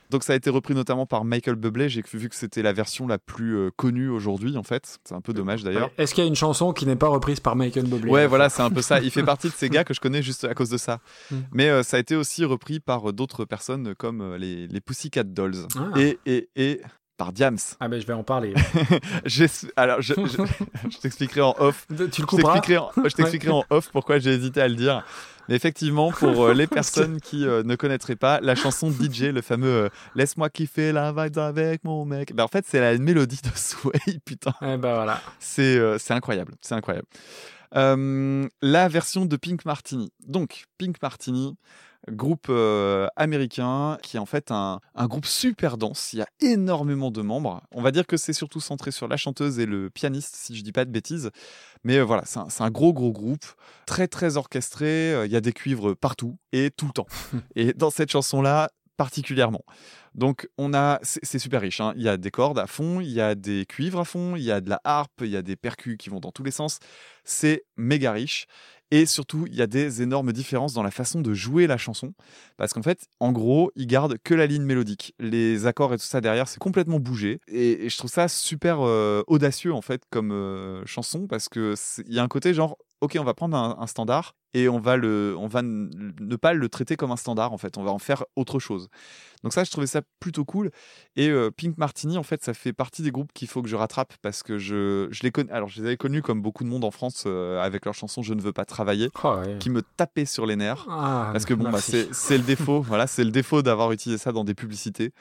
Donc 0.08 0.22
ça 0.22 0.34
a 0.34 0.36
été 0.36 0.50
repris 0.50 0.72
notamment 0.72 1.04
par 1.04 1.24
Michael 1.24 1.56
Bublé. 1.56 1.88
J'ai 1.88 2.02
vu 2.12 2.28
que 2.28 2.36
c'était 2.36 2.62
la 2.62 2.72
version 2.72 3.08
la 3.08 3.18
plus 3.18 3.56
euh, 3.56 3.70
connue 3.74 4.08
aujourd'hui, 4.08 4.56
en 4.56 4.62
fait. 4.62 4.98
C'est 5.02 5.16
un 5.16 5.20
peu 5.20 5.32
dommage 5.32 5.64
d'ailleurs. 5.64 5.90
Est-ce 5.98 6.14
qu'il 6.14 6.22
y 6.22 6.24
a 6.24 6.28
une 6.28 6.36
chanson 6.36 6.72
qui 6.72 6.86
n'est 6.86 6.94
pas 6.94 7.08
reprise 7.08 7.40
par 7.40 7.56
Michael 7.56 7.86
Bublé 7.86 8.08
Ouais, 8.08 8.28
voilà, 8.28 8.48
c'est 8.48 8.62
un 8.62 8.70
peu 8.70 8.82
ça. 8.82 9.00
Il 9.00 9.10
fait 9.10 9.24
partie 9.24 9.48
de 9.48 9.52
ces 9.54 9.68
gars 9.70 9.82
que 9.82 9.94
je 9.94 10.00
connais 10.00 10.22
juste 10.22 10.44
à 10.44 10.54
cause 10.54 10.70
de 10.70 10.76
ça. 10.78 11.00
Mm. 11.32 11.36
Mais 11.50 11.68
euh, 11.70 11.82
ça 11.82 11.96
a 11.96 12.00
été 12.00 12.14
aussi 12.14 12.44
repris 12.44 12.78
par 12.78 13.08
euh, 13.10 13.12
d'autres 13.12 13.44
personnes 13.44 13.96
comme 13.96 14.20
euh, 14.20 14.38
les, 14.38 14.68
les 14.68 14.80
Pussycat 14.80 15.24
Dolls 15.24 15.66
Ah. 15.74 15.90
et, 15.98 16.20
et, 16.24 16.48
et 16.54 16.80
par 17.16 17.32
Diams. 17.32 17.58
Ah 17.80 17.88
ben 17.88 18.00
je 18.00 18.06
vais 18.06 18.12
en 18.12 18.22
parler. 18.24 18.54
Alors, 19.76 20.00
je, 20.02 20.14
je- 20.14 20.90
je 20.90 20.98
t'expliquerai 20.98 21.40
en 21.40 21.54
off. 21.58 21.86
tu 21.88 21.94
le 21.96 22.10
Je 22.14 22.22
couperas 22.22 22.54
t'expliquerai 22.54 22.78
en, 22.78 22.90
je 22.96 23.00
t'expliquerai 23.14 23.50
en 23.52 23.64
off 23.70 23.90
pourquoi 23.92 24.18
j'ai 24.18 24.30
hésité 24.30 24.60
à 24.60 24.68
le 24.68 24.74
dire. 24.74 25.04
Mais 25.48 25.54
effectivement, 25.54 26.10
pour 26.10 26.46
euh, 26.46 26.54
les 26.54 26.66
personnes 26.66 27.20
qui 27.20 27.46
euh, 27.46 27.62
ne 27.62 27.76
connaîtraient 27.76 28.16
pas, 28.16 28.40
la 28.40 28.56
chanson 28.56 28.90
DJ, 28.90 29.26
le 29.32 29.42
fameux 29.42 29.68
euh, 29.68 29.88
Laisse-moi 30.16 30.50
kiffer 30.50 30.90
la 30.90 31.12
vibe 31.12 31.38
avec 31.38 31.84
mon 31.84 32.04
mec, 32.04 32.34
ben, 32.34 32.42
en 32.42 32.48
fait, 32.48 32.64
c'est 32.68 32.80
la 32.80 32.98
mélodie 32.98 33.40
de 33.44 33.50
Sway, 33.56 34.18
putain. 34.24 34.54
Eh 34.60 34.76
ben 34.76 34.94
voilà. 34.94 35.20
C'est 35.38 35.80
incroyable, 36.10 36.54
c'est 36.60 36.74
incroyable. 36.74 37.06
La 37.72 38.88
version 38.88 39.24
de 39.24 39.36
Pink 39.36 39.64
Martini. 39.64 40.10
Donc, 40.26 40.64
Pink 40.78 41.00
Martini, 41.00 41.56
groupe 42.10 42.46
euh, 42.48 43.08
américain 43.16 43.98
qui 44.02 44.16
est 44.16 44.20
en 44.20 44.26
fait 44.26 44.50
un, 44.50 44.80
un 44.94 45.06
groupe 45.06 45.26
super 45.26 45.76
dense. 45.76 46.12
Il 46.12 46.18
y 46.18 46.22
a 46.22 46.28
énormément 46.40 47.10
de 47.10 47.22
membres. 47.22 47.62
On 47.72 47.82
va 47.82 47.90
dire 47.90 48.06
que 48.06 48.16
c'est 48.16 48.32
surtout 48.32 48.60
centré 48.60 48.90
sur 48.90 49.08
la 49.08 49.16
chanteuse 49.16 49.58
et 49.58 49.66
le 49.66 49.90
pianiste, 49.90 50.36
si 50.36 50.56
je 50.56 50.62
dis 50.62 50.72
pas 50.72 50.84
de 50.84 50.90
bêtises. 50.90 51.30
Mais 51.84 51.96
euh, 51.98 52.04
voilà, 52.04 52.24
c'est 52.24 52.62
un, 52.62 52.70
gros, 52.70 52.92
gros 52.92 53.12
groupe, 53.12 53.44
très, 53.86 54.08
très 54.08 54.36
orchestré. 54.36 55.12
Euh, 55.14 55.26
Il 55.26 55.32
y 55.32 55.36
a 55.36 55.40
des 55.40 55.52
cuivres 55.52 55.94
partout 55.94 56.36
et 56.52 56.70
tout 56.70 56.86
le 56.86 56.92
temps. 56.92 57.06
et 57.56 57.72
dans 57.72 57.90
cette 57.90 58.10
chanson-là, 58.10 58.70
particulièrement. 58.96 59.62
Donc 60.14 60.48
on 60.56 60.72
a, 60.72 60.98
c'est 61.02 61.22
c'est 61.22 61.38
super 61.38 61.60
riche. 61.60 61.82
hein. 61.82 61.92
Il 61.96 62.02
y 62.02 62.08
a 62.08 62.16
des 62.16 62.30
cordes 62.30 62.58
à 62.58 62.66
fond, 62.66 63.00
il 63.00 63.10
y 63.10 63.20
a 63.20 63.34
des 63.34 63.66
cuivres 63.66 64.00
à 64.00 64.04
fond, 64.06 64.34
il 64.34 64.42
y 64.42 64.50
a 64.50 64.62
de 64.62 64.70
la 64.70 64.80
harpe, 64.84 65.20
il 65.20 65.28
y 65.28 65.36
a 65.36 65.42
des 65.42 65.56
percus 65.56 65.98
qui 65.98 66.08
vont 66.08 66.20
dans 66.20 66.32
tous 66.32 66.42
les 66.42 66.50
sens. 66.50 66.78
C'est 67.22 67.64
méga 67.76 68.12
riche. 68.12 68.46
Et 68.92 69.04
surtout, 69.04 69.46
il 69.48 69.54
y 69.56 69.62
a 69.62 69.66
des 69.66 70.02
énormes 70.02 70.32
différences 70.32 70.72
dans 70.72 70.84
la 70.84 70.92
façon 70.92 71.20
de 71.20 71.34
jouer 71.34 71.66
la 71.66 71.76
chanson. 71.76 72.14
Parce 72.56 72.72
qu'en 72.72 72.82
fait, 72.82 73.08
en 73.18 73.32
gros, 73.32 73.72
ils 73.74 73.88
gardent 73.88 74.16
que 74.22 74.32
la 74.32 74.46
ligne 74.46 74.62
mélodique. 74.62 75.12
Les 75.18 75.66
accords 75.66 75.92
et 75.92 75.98
tout 75.98 76.04
ça 76.04 76.20
derrière, 76.20 76.46
c'est 76.46 76.60
complètement 76.60 77.00
bougé. 77.00 77.40
Et, 77.48 77.88
je 77.88 77.96
trouve 77.96 78.10
ça 78.10 78.28
super 78.28 78.78
euh, 78.82 79.22
audacieux, 79.26 79.74
en 79.74 79.82
fait, 79.82 80.02
comme 80.10 80.30
euh, 80.30 80.84
chanson. 80.86 81.26
Parce 81.26 81.48
que 81.48 81.74
c'est- 81.76 82.04
il 82.06 82.14
y 82.14 82.20
a 82.20 82.22
un 82.22 82.28
côté 82.28 82.54
genre, 82.54 82.78
ok, 83.00 83.16
on 83.18 83.24
va 83.24 83.34
prendre 83.34 83.56
un, 83.56 83.86
standard 83.88 84.34
et 84.54 84.68
on 84.68 84.78
va, 84.78 84.96
le, 84.96 85.34
on 85.38 85.48
va 85.48 85.62
ne 85.62 86.36
pas 86.36 86.54
le 86.54 86.68
traiter 86.68 86.96
comme 86.96 87.10
un 87.10 87.16
standard, 87.16 87.52
en 87.52 87.58
fait. 87.58 87.76
On 87.78 87.82
va 87.82 87.90
en 87.90 87.98
faire 87.98 88.24
autre 88.36 88.58
chose. 88.60 88.88
Donc 89.42 89.52
ça, 89.52 89.64
je 89.64 89.70
trouvais 89.70 89.86
ça 89.86 90.02
plutôt 90.20 90.44
cool. 90.44 90.70
Et 91.16 91.28
euh, 91.28 91.50
Pink 91.50 91.76
Martini, 91.76 92.18
en 92.18 92.22
fait, 92.22 92.42
ça 92.44 92.54
fait 92.54 92.72
partie 92.72 93.02
des 93.02 93.10
groupes 93.10 93.32
qu'il 93.32 93.48
faut 93.48 93.62
que 93.62 93.68
je 93.68 93.76
rattrape 93.76 94.14
parce 94.22 94.42
que 94.42 94.58
je, 94.58 95.08
je 95.10 95.22
les 95.24 95.30
connais. 95.32 95.52
Alors, 95.52 95.68
je 95.68 95.80
les 95.80 95.86
avais 95.88 95.96
connus 95.96 96.22
comme 96.22 96.40
beaucoup 96.40 96.64
de 96.64 96.68
monde 96.68 96.84
en 96.84 96.90
France 96.90 97.26
avec 97.26 97.84
leur 97.84 97.94
chanson 97.94 98.22
Je 98.22 98.32
ne 98.34 98.40
veux 98.40 98.52
pas 98.52 98.64
travailler, 98.76 99.08
Oh, 99.24 99.36
ouais. 99.40 99.56
qui 99.58 99.70
me 99.70 99.80
tapait 99.82 100.26
sur 100.26 100.44
les 100.46 100.56
nerfs. 100.56 100.84
Ah, 100.88 101.30
Parce 101.32 101.44
que 101.46 101.54
bon, 101.54 101.70
bah, 101.70 101.78
c'est 101.80 102.36
le 102.36 102.44
défaut. 102.44 102.80
voilà, 102.86 103.06
c'est 103.06 103.24
le 103.24 103.30
défaut 103.30 103.62
d'avoir 103.62 103.90
utilisé 103.92 104.18
ça 104.22 104.32
dans 104.32 104.44
des 104.44 104.54
publicités. 104.54 105.12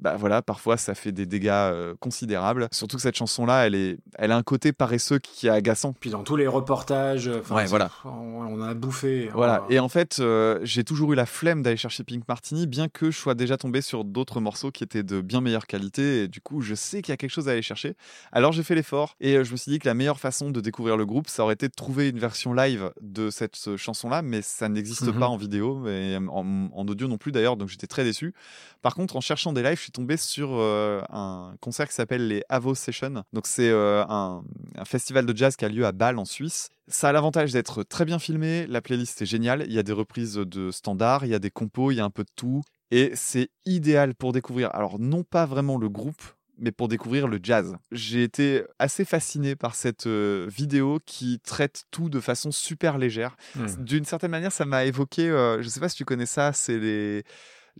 Bah 0.00 0.16
voilà, 0.16 0.42
parfois 0.42 0.76
ça 0.76 0.94
fait 0.94 1.12
des 1.12 1.26
dégâts 1.26 1.48
euh, 1.50 1.94
considérables. 2.00 2.68
Surtout 2.72 2.96
que 2.96 3.02
cette 3.02 3.16
chanson-là, 3.16 3.66
elle, 3.66 3.74
est, 3.74 3.98
elle 4.16 4.32
a 4.32 4.36
un 4.36 4.42
côté 4.42 4.72
paresseux 4.72 5.18
qui 5.18 5.46
est 5.46 5.50
agaçant. 5.50 5.92
Puis 5.98 6.10
dans 6.10 6.22
tous 6.22 6.36
les 6.36 6.46
reportages, 6.46 7.28
enfin, 7.28 7.56
Ouais, 7.56 7.66
voilà. 7.66 7.90
on, 8.04 8.10
on 8.10 8.62
a 8.62 8.74
bouffé. 8.74 9.30
Voilà. 9.34 9.64
Et 9.70 9.78
en 9.78 9.88
fait, 9.88 10.18
euh, 10.20 10.58
j'ai 10.62 10.84
toujours 10.84 11.12
eu 11.12 11.16
la 11.16 11.26
flemme 11.26 11.62
d'aller 11.62 11.76
chercher 11.76 12.04
Pink 12.04 12.22
Martini, 12.28 12.66
bien 12.66 12.88
que 12.88 13.10
je 13.10 13.18
sois 13.18 13.34
déjà 13.34 13.56
tombé 13.56 13.80
sur 13.80 14.04
d'autres 14.04 14.40
morceaux 14.40 14.70
qui 14.70 14.84
étaient 14.84 15.02
de 15.02 15.20
bien 15.20 15.40
meilleure 15.40 15.66
qualité. 15.66 16.24
Et 16.24 16.28
du 16.28 16.40
coup, 16.40 16.60
je 16.60 16.74
sais 16.74 17.02
qu'il 17.02 17.12
y 17.12 17.14
a 17.14 17.16
quelque 17.16 17.30
chose 17.32 17.48
à 17.48 17.52
aller 17.52 17.62
chercher. 17.62 17.94
Alors 18.32 18.52
j'ai 18.52 18.62
fait 18.62 18.74
l'effort 18.74 19.16
et 19.20 19.36
euh, 19.36 19.44
je 19.44 19.52
me 19.52 19.56
suis 19.56 19.70
dit 19.72 19.78
que 19.78 19.88
la 19.88 19.94
meilleure 19.94 20.20
façon 20.20 20.50
de 20.50 20.60
découvrir 20.60 20.96
le 20.96 21.06
groupe, 21.06 21.28
ça 21.28 21.42
aurait 21.42 21.54
été 21.54 21.68
de 21.68 21.74
trouver 21.74 22.08
une 22.08 22.18
version 22.18 22.52
live 22.54 22.90
de 23.00 23.30
cette 23.30 23.56
euh, 23.68 23.76
chanson-là, 23.76 24.22
mais 24.22 24.42
ça 24.42 24.68
n'existe 24.68 25.02
Mhm. 25.08 25.18
pas 25.18 25.28
en 25.28 25.36
vidéo 25.36 25.86
et 25.88 26.16
en, 26.16 26.68
en 26.72 26.86
audio 26.88 27.06
non 27.08 27.18
plus 27.18 27.32
d'ailleurs, 27.32 27.56
donc 27.56 27.68
j'étais 27.68 27.86
très 27.86 28.04
déçu. 28.04 28.34
Par 28.82 28.94
contre, 28.94 29.16
en 29.16 29.20
cherchant 29.20 29.52
des 29.52 29.62
lives, 29.62 29.78
suis 29.88 29.92
tombé 29.92 30.18
sur 30.18 30.50
euh, 30.52 31.00
un 31.08 31.54
concert 31.60 31.88
qui 31.88 31.94
s'appelle 31.94 32.28
les 32.28 32.42
Avo 32.50 32.74
Sessions. 32.74 33.24
Donc 33.32 33.46
c'est 33.46 33.70
euh, 33.70 34.04
un, 34.08 34.42
un 34.76 34.84
festival 34.84 35.24
de 35.24 35.34
jazz 35.34 35.56
qui 35.56 35.64
a 35.64 35.68
lieu 35.68 35.86
à 35.86 35.92
Bâle 35.92 36.18
en 36.18 36.26
Suisse. 36.26 36.68
Ça 36.88 37.08
a 37.08 37.12
l'avantage 37.12 37.52
d'être 37.52 37.82
très 37.82 38.04
bien 38.04 38.18
filmé, 38.18 38.66
la 38.66 38.82
playlist 38.82 39.22
est 39.22 39.26
géniale, 39.26 39.64
il 39.66 39.72
y 39.72 39.78
a 39.78 39.82
des 39.82 39.92
reprises 39.92 40.34
de 40.34 40.70
standards, 40.70 41.24
il 41.24 41.30
y 41.30 41.34
a 41.34 41.38
des 41.38 41.50
compos, 41.50 41.90
il 41.90 41.96
y 41.96 42.00
a 42.00 42.04
un 42.04 42.10
peu 42.10 42.24
de 42.24 42.30
tout. 42.36 42.62
Et 42.90 43.12
c'est 43.14 43.50
idéal 43.64 44.14
pour 44.14 44.32
découvrir, 44.32 44.70
alors 44.74 44.98
non 44.98 45.22
pas 45.22 45.46
vraiment 45.46 45.78
le 45.78 45.88
groupe, 45.88 46.22
mais 46.58 46.72
pour 46.72 46.88
découvrir 46.88 47.28
le 47.28 47.38
jazz. 47.42 47.76
J'ai 47.92 48.22
été 48.22 48.64
assez 48.78 49.04
fasciné 49.04 49.56
par 49.56 49.74
cette 49.74 50.06
euh, 50.06 50.46
vidéo 50.50 50.98
qui 51.06 51.40
traite 51.40 51.84
tout 51.90 52.10
de 52.10 52.20
façon 52.20 52.50
super 52.50 52.98
légère. 52.98 53.36
Hmm. 53.54 53.66
D'une 53.78 54.04
certaine 54.04 54.30
manière, 54.30 54.52
ça 54.52 54.64
m'a 54.64 54.84
évoqué, 54.84 55.28
euh, 55.30 55.62
je 55.62 55.68
sais 55.68 55.80
pas 55.80 55.88
si 55.88 55.96
tu 55.96 56.04
connais 56.04 56.26
ça, 56.26 56.52
c'est 56.52 56.78
les, 56.78 57.24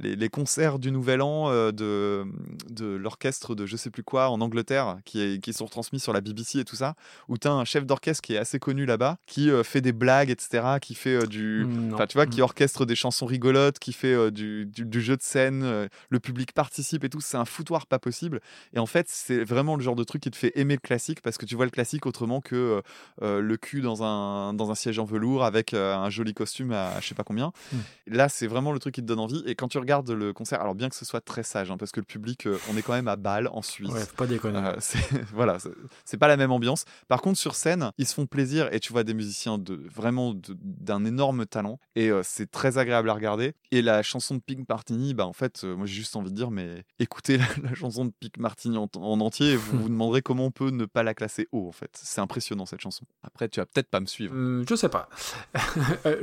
les, 0.00 0.16
les 0.16 0.28
concerts 0.28 0.78
du 0.78 0.90
Nouvel 0.90 1.22
An 1.22 1.50
euh, 1.50 1.72
de, 1.72 2.24
de 2.70 2.86
l'orchestre 2.86 3.54
de 3.54 3.66
je 3.66 3.76
sais 3.76 3.90
plus 3.90 4.02
quoi 4.02 4.30
en 4.30 4.40
Angleterre 4.40 4.98
qui, 5.04 5.20
est- 5.20 5.40
qui 5.42 5.52
sont 5.52 5.64
retransmis 5.66 6.00
sur 6.00 6.12
la 6.12 6.20
BBC 6.20 6.60
et 6.60 6.64
tout 6.64 6.76
ça, 6.76 6.94
où 7.28 7.36
tu 7.38 7.48
as 7.48 7.52
un 7.52 7.64
chef 7.64 7.84
d'orchestre 7.86 8.22
qui 8.22 8.34
est 8.34 8.38
assez 8.38 8.58
connu 8.58 8.86
là-bas, 8.86 9.16
qui 9.26 9.50
euh, 9.50 9.62
fait 9.64 9.80
des 9.80 9.92
blagues, 9.92 10.30
etc., 10.30 10.64
qui 10.80 10.94
fait 10.94 11.14
euh, 11.22 11.26
du... 11.26 11.66
Non. 11.68 11.94
Enfin, 11.94 12.06
tu 12.06 12.16
vois, 12.16 12.26
qui 12.26 12.40
Mm. 12.40 12.44
orchestre 12.44 12.86
des 12.86 12.94
chansons 12.94 13.26
rigolotes, 13.26 13.78
qui 13.78 13.92
fait 13.92 14.30
du, 14.30 14.66
du- 14.66 14.84
du 14.84 15.00
jeu 15.00 15.16
de 15.16 15.22
scène, 15.22 15.88
le 16.08 16.20
public 16.20 16.52
participe 16.52 17.02
et 17.04 17.08
tout, 17.08 17.20
c'est 17.20 17.36
un 17.36 17.44
foutoir 17.44 17.86
pas 17.86 17.98
possible. 17.98 18.40
Et 18.74 18.78
en 18.78 18.86
fait, 18.86 19.06
c'est 19.08 19.42
vraiment 19.42 19.74
le 19.76 19.82
genre 19.82 19.96
de 19.96 20.04
truc 20.04 20.22
qui 20.22 20.30
te 20.30 20.36
fait 20.36 20.52
aimer 20.56 20.74
le 20.74 20.80
classique 20.80 21.20
parce 21.22 21.36
que 21.38 21.46
tu 21.46 21.56
vois 21.56 21.64
le 21.64 21.70
classique 21.70 22.06
autrement 22.06 22.40
que 22.40 22.82
le 23.20 23.56
cul 23.56 23.80
dans 23.80 24.02
un, 24.02 24.54
dans 24.54 24.70
un 24.70 24.74
siège 24.74 24.98
en 24.98 25.04
velours 25.04 25.44
avec 25.44 25.74
un 25.74 26.08
joli 26.10 26.34
costume 26.34 26.72
à, 26.72 26.90
à 26.92 27.00
je 27.00 27.08
sais 27.08 27.14
pas 27.14 27.24
combien. 27.24 27.52
Mm. 27.72 27.76
Là, 28.08 28.28
c'est 28.28 28.46
vraiment 28.46 28.72
le 28.72 28.78
truc 28.78 28.94
qui 28.94 29.00
te 29.02 29.06
donne 29.06 29.18
envie. 29.18 29.42
Et 29.46 29.54
quand 29.54 29.68
tu 29.68 29.78
regardes 29.78 29.87
le 30.08 30.32
concert, 30.32 30.60
alors 30.60 30.74
bien 30.74 30.88
que 30.88 30.94
ce 30.96 31.04
soit 31.04 31.20
très 31.20 31.42
sage, 31.42 31.70
hein, 31.70 31.76
parce 31.76 31.90
que 31.92 32.00
le 32.00 32.04
public, 32.06 32.46
euh, 32.46 32.58
on 32.70 32.76
est 32.76 32.82
quand 32.82 32.92
même 32.92 33.08
à 33.08 33.16
Bâle 33.16 33.48
en 33.52 33.62
Suisse. 33.62 33.90
Ouais, 33.90 34.00
faut 34.00 34.16
pas 34.16 34.26
déconner. 34.26 34.58
Euh, 34.58 34.76
c'est 34.80 34.98
voilà, 35.32 35.58
c'est- 36.04 36.16
pas 36.18 36.28
la 36.28 36.36
même 36.36 36.50
ambiance. 36.52 36.84
Par 37.08 37.20
contre, 37.22 37.38
sur 37.38 37.54
scène, 37.54 37.90
ils 37.98 38.06
se 38.06 38.14
font 38.14 38.26
plaisir 38.26 38.68
et 38.72 38.80
tu 38.80 38.92
vois 38.92 39.04
des 39.04 39.14
musiciens 39.14 39.56
de 39.58 39.80
vraiment 39.94 40.34
d'un 40.62 41.04
énorme 41.04 41.46
talent 41.46 41.78
et 41.96 42.10
euh, 42.10 42.22
c'est 42.24 42.50
très 42.50 42.76
agréable 42.78 43.08
à 43.10 43.14
regarder. 43.14 43.54
Et 43.70 43.82
la 43.82 44.02
chanson 44.02 44.34
de 44.34 44.40
Pink 44.40 44.68
Martini, 44.68 45.14
bah 45.14 45.26
en 45.26 45.32
fait, 45.32 45.62
euh, 45.64 45.76
moi 45.76 45.86
j'ai 45.86 45.94
juste 45.94 46.16
envie 46.16 46.30
de 46.30 46.36
dire, 46.36 46.50
mais 46.50 46.84
écoutez 46.98 47.38
la, 47.38 47.44
la 47.62 47.74
chanson 47.74 48.04
de 48.04 48.12
Pink 48.20 48.36
Martini 48.38 48.76
en, 48.76 48.88
en 48.96 49.20
entier 49.20 49.52
et 49.52 49.56
vous 49.56 49.78
vous 49.82 49.88
demanderez 49.88 50.22
comment 50.22 50.46
on 50.46 50.50
peut 50.50 50.70
ne 50.70 50.84
pas 50.84 51.02
la 51.02 51.14
classer 51.14 51.48
haut 51.52 51.68
en 51.68 51.72
fait. 51.72 51.90
C'est 52.02 52.20
impressionnant 52.20 52.66
cette 52.66 52.80
chanson. 52.80 53.04
Après, 53.22 53.48
tu 53.48 53.60
vas 53.60 53.66
peut-être 53.66 53.88
pas 53.90 54.00
me 54.00 54.06
suivre. 54.06 54.34
Hum, 54.34 54.64
je 54.68 54.74
sais 54.74 54.88
pas. 54.88 55.08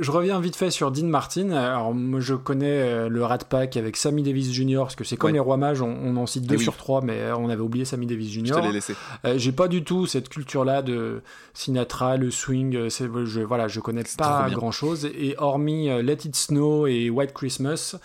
Je 0.00 0.10
reviens 0.10 0.38
vite 0.40 0.56
fait 0.56 0.70
sur 0.70 0.90
Dean 0.92 1.06
Martin. 1.06 1.50
Alors, 1.52 1.94
moi, 1.94 2.20
je 2.20 2.34
connais 2.34 3.08
le 3.08 3.24
Rat 3.24 3.38
Pack 3.38 3.55
avec 3.56 3.96
Sammy 3.96 4.22
Davis 4.22 4.52
Jr. 4.52 4.78
Parce 4.80 4.96
que 4.96 5.04
c'est 5.04 5.16
comme 5.16 5.28
Ouais. 5.28 5.32
les 5.34 5.40
Rois 5.40 5.56
Mages, 5.56 5.82
on, 5.82 5.88
on 6.04 6.16
en 6.16 6.26
cite 6.26 6.46
deux 6.46 6.56
oui. 6.56 6.62
sur 6.62 6.76
trois, 6.76 7.00
mais 7.02 7.14
euh, 7.20 7.36
on 7.36 7.48
avait 7.48 7.62
oublié 7.62 7.84
Sammy 7.84 8.06
Davis 8.06 8.30
Je 8.32 8.44
Jr. 8.44 8.72
laissé. 8.72 8.94
Euh, 9.24 9.34
j'ai 9.38 9.52
pas 9.52 9.68
du 9.68 9.82
tout 9.84 10.06
cette 10.06 10.28
culture-là 10.28 10.82
de 10.82 11.22
Sinatra, 11.54 12.16
le 12.16 12.30
swing. 12.30 12.76
euh, 12.76 12.88
je, 12.90 13.40
voilà, 13.40 13.68
je 13.68 13.80
connais 13.80 14.02
pas 14.18 14.48
grand-chose. 14.50 15.06
Et 15.06 15.34
hormis 15.38 15.88
Let 16.02 16.18
It 16.24 16.36
Snow 16.36 16.86
et 16.86 17.10
White 17.10 17.32
Christmas, 17.32 17.96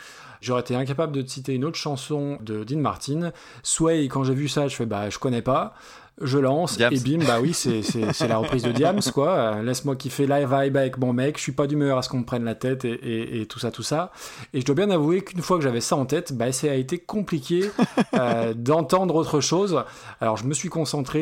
j'aurais 0.41 0.61
été 0.61 0.75
incapable 0.75 1.13
de 1.13 1.21
te 1.21 1.29
citer 1.29 1.53
une 1.53 1.65
autre 1.65 1.77
chanson 1.77 2.37
de 2.41 2.63
Dean 2.63 2.79
Martin. 2.79 3.31
Sway, 3.63 4.07
quand 4.07 4.23
j'ai 4.23 4.33
vu 4.33 4.47
ça, 4.47 4.67
je 4.67 4.75
fais 4.75 4.85
bah 4.85 5.09
je 5.09 5.19
connais 5.19 5.41
pas. 5.41 5.73
Je 6.19 6.37
lance 6.37 6.77
Diams. 6.77 6.93
et 6.93 6.99
bim, 6.99 7.23
bah 7.25 7.39
oui, 7.41 7.53
c'est, 7.53 7.81
la 8.27 8.37
reprise 8.37 8.63
de 8.63 8.71
Diams, 8.71 8.99
quoi. 9.13 9.61
Laisse-moi 9.63 9.95
kiffer 9.95 10.27
live 10.27 10.49
vibe 10.53 10.77
avec 10.77 10.97
mon 10.97 11.13
mec. 11.13 11.37
Je 11.37 11.41
suis 11.43 11.51
pas 11.51 11.67
d'humeur 11.67 11.97
à 11.97 12.01
ce 12.03 12.09
qu'on 12.09 12.19
me 12.19 12.25
prenne 12.25 12.43
la 12.43 12.53
tête 12.55 12.85
et, 12.85 12.91
et- 12.91 13.41
et 13.41 13.45
tout 13.47 13.57
ça, 13.59 13.71
tout 13.71 13.81
ça. 13.83 14.11
Et 14.53 14.61
je 14.61 14.65
dois 14.65 14.75
bien 14.75 14.89
avouer 14.91 15.21
qu'une 15.23 15.41
fois 15.41 15.57
que 15.57 15.63
j'avais 15.63 15.81
ça 15.81 15.95
en 15.95 16.05
tête, 16.05 16.33
bah, 16.33 16.51
ça 16.51 16.69
a 16.69 16.75
été 16.75 16.99
compliqué 16.99 17.71
euh, 18.13 18.53
d'entendre 18.53 19.15
autre 19.15 19.41
chose. 19.41 19.83
Alors 20.19 20.37
je 20.37 20.45
me 20.45 20.53
suis 20.53 20.69
concentré 20.69 21.21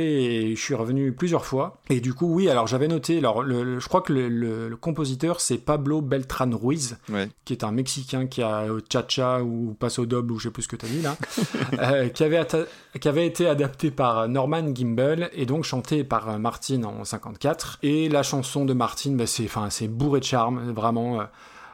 et 0.49 0.55
je 0.55 0.61
suis 0.61 0.73
revenu 0.75 1.11
plusieurs 1.13 1.45
fois. 1.45 1.77
Et 1.89 2.01
du 2.01 2.13
coup, 2.13 2.33
oui, 2.33 2.49
alors 2.49 2.67
j'avais 2.67 2.87
noté, 2.87 3.19
alors 3.19 3.41
le- 3.43 3.63
le- 3.63 3.79
je 3.79 3.87
crois 3.87 4.01
que 4.01 4.11
le, 4.13 4.75
compositeur 4.75 5.39
c'est 5.41 5.57
Pablo 5.59 6.01
Beltran 6.01 6.49
Ruiz, 6.53 6.97
Ouais. 7.11 7.29
qui 7.45 7.53
est 7.53 7.63
un 7.63 7.71
Mexicain 7.71 8.27
qui 8.27 8.41
a 8.41 8.61
euh, 8.63 8.79
Cha-Cha 8.91 9.41
ou 9.43 9.75
Paso 9.79 10.05
Doble 10.05 10.33
ou 10.33 10.39
je 10.39 10.47
sais 10.49 10.51
plus 10.53 10.63
ce 10.63 10.67
que 10.67 10.75
tu 10.75 10.85
as 10.85 10.89
dit 10.89 11.01
là, 11.01 11.15
euh, 11.81 12.09
qui, 12.09 12.23
avait 12.23 12.39
qui 12.99 13.07
avait 13.07 13.25
été 13.27 13.47
adapté 13.47 13.91
par 13.91 14.27
Norman 14.27 14.63
Gimbel 14.79 15.29
et 15.33 15.45
donc 15.45 15.63
chanté 15.63 16.03
par 16.03 16.29
euh, 16.29 16.37
Martin 16.37 16.83
en 16.83 17.03
54. 17.03 17.79
Et 17.83 18.09
la 18.09 18.23
chanson 18.23 18.65
de 18.65 18.73
Martin, 18.73 19.11
bah, 19.11 19.27
c'est, 19.27 19.45
enfin, 19.45 19.69
c'est 19.69 19.87
bourré 19.87 20.19
de 20.19 20.25
charme, 20.25 20.71
vraiment. 20.71 21.19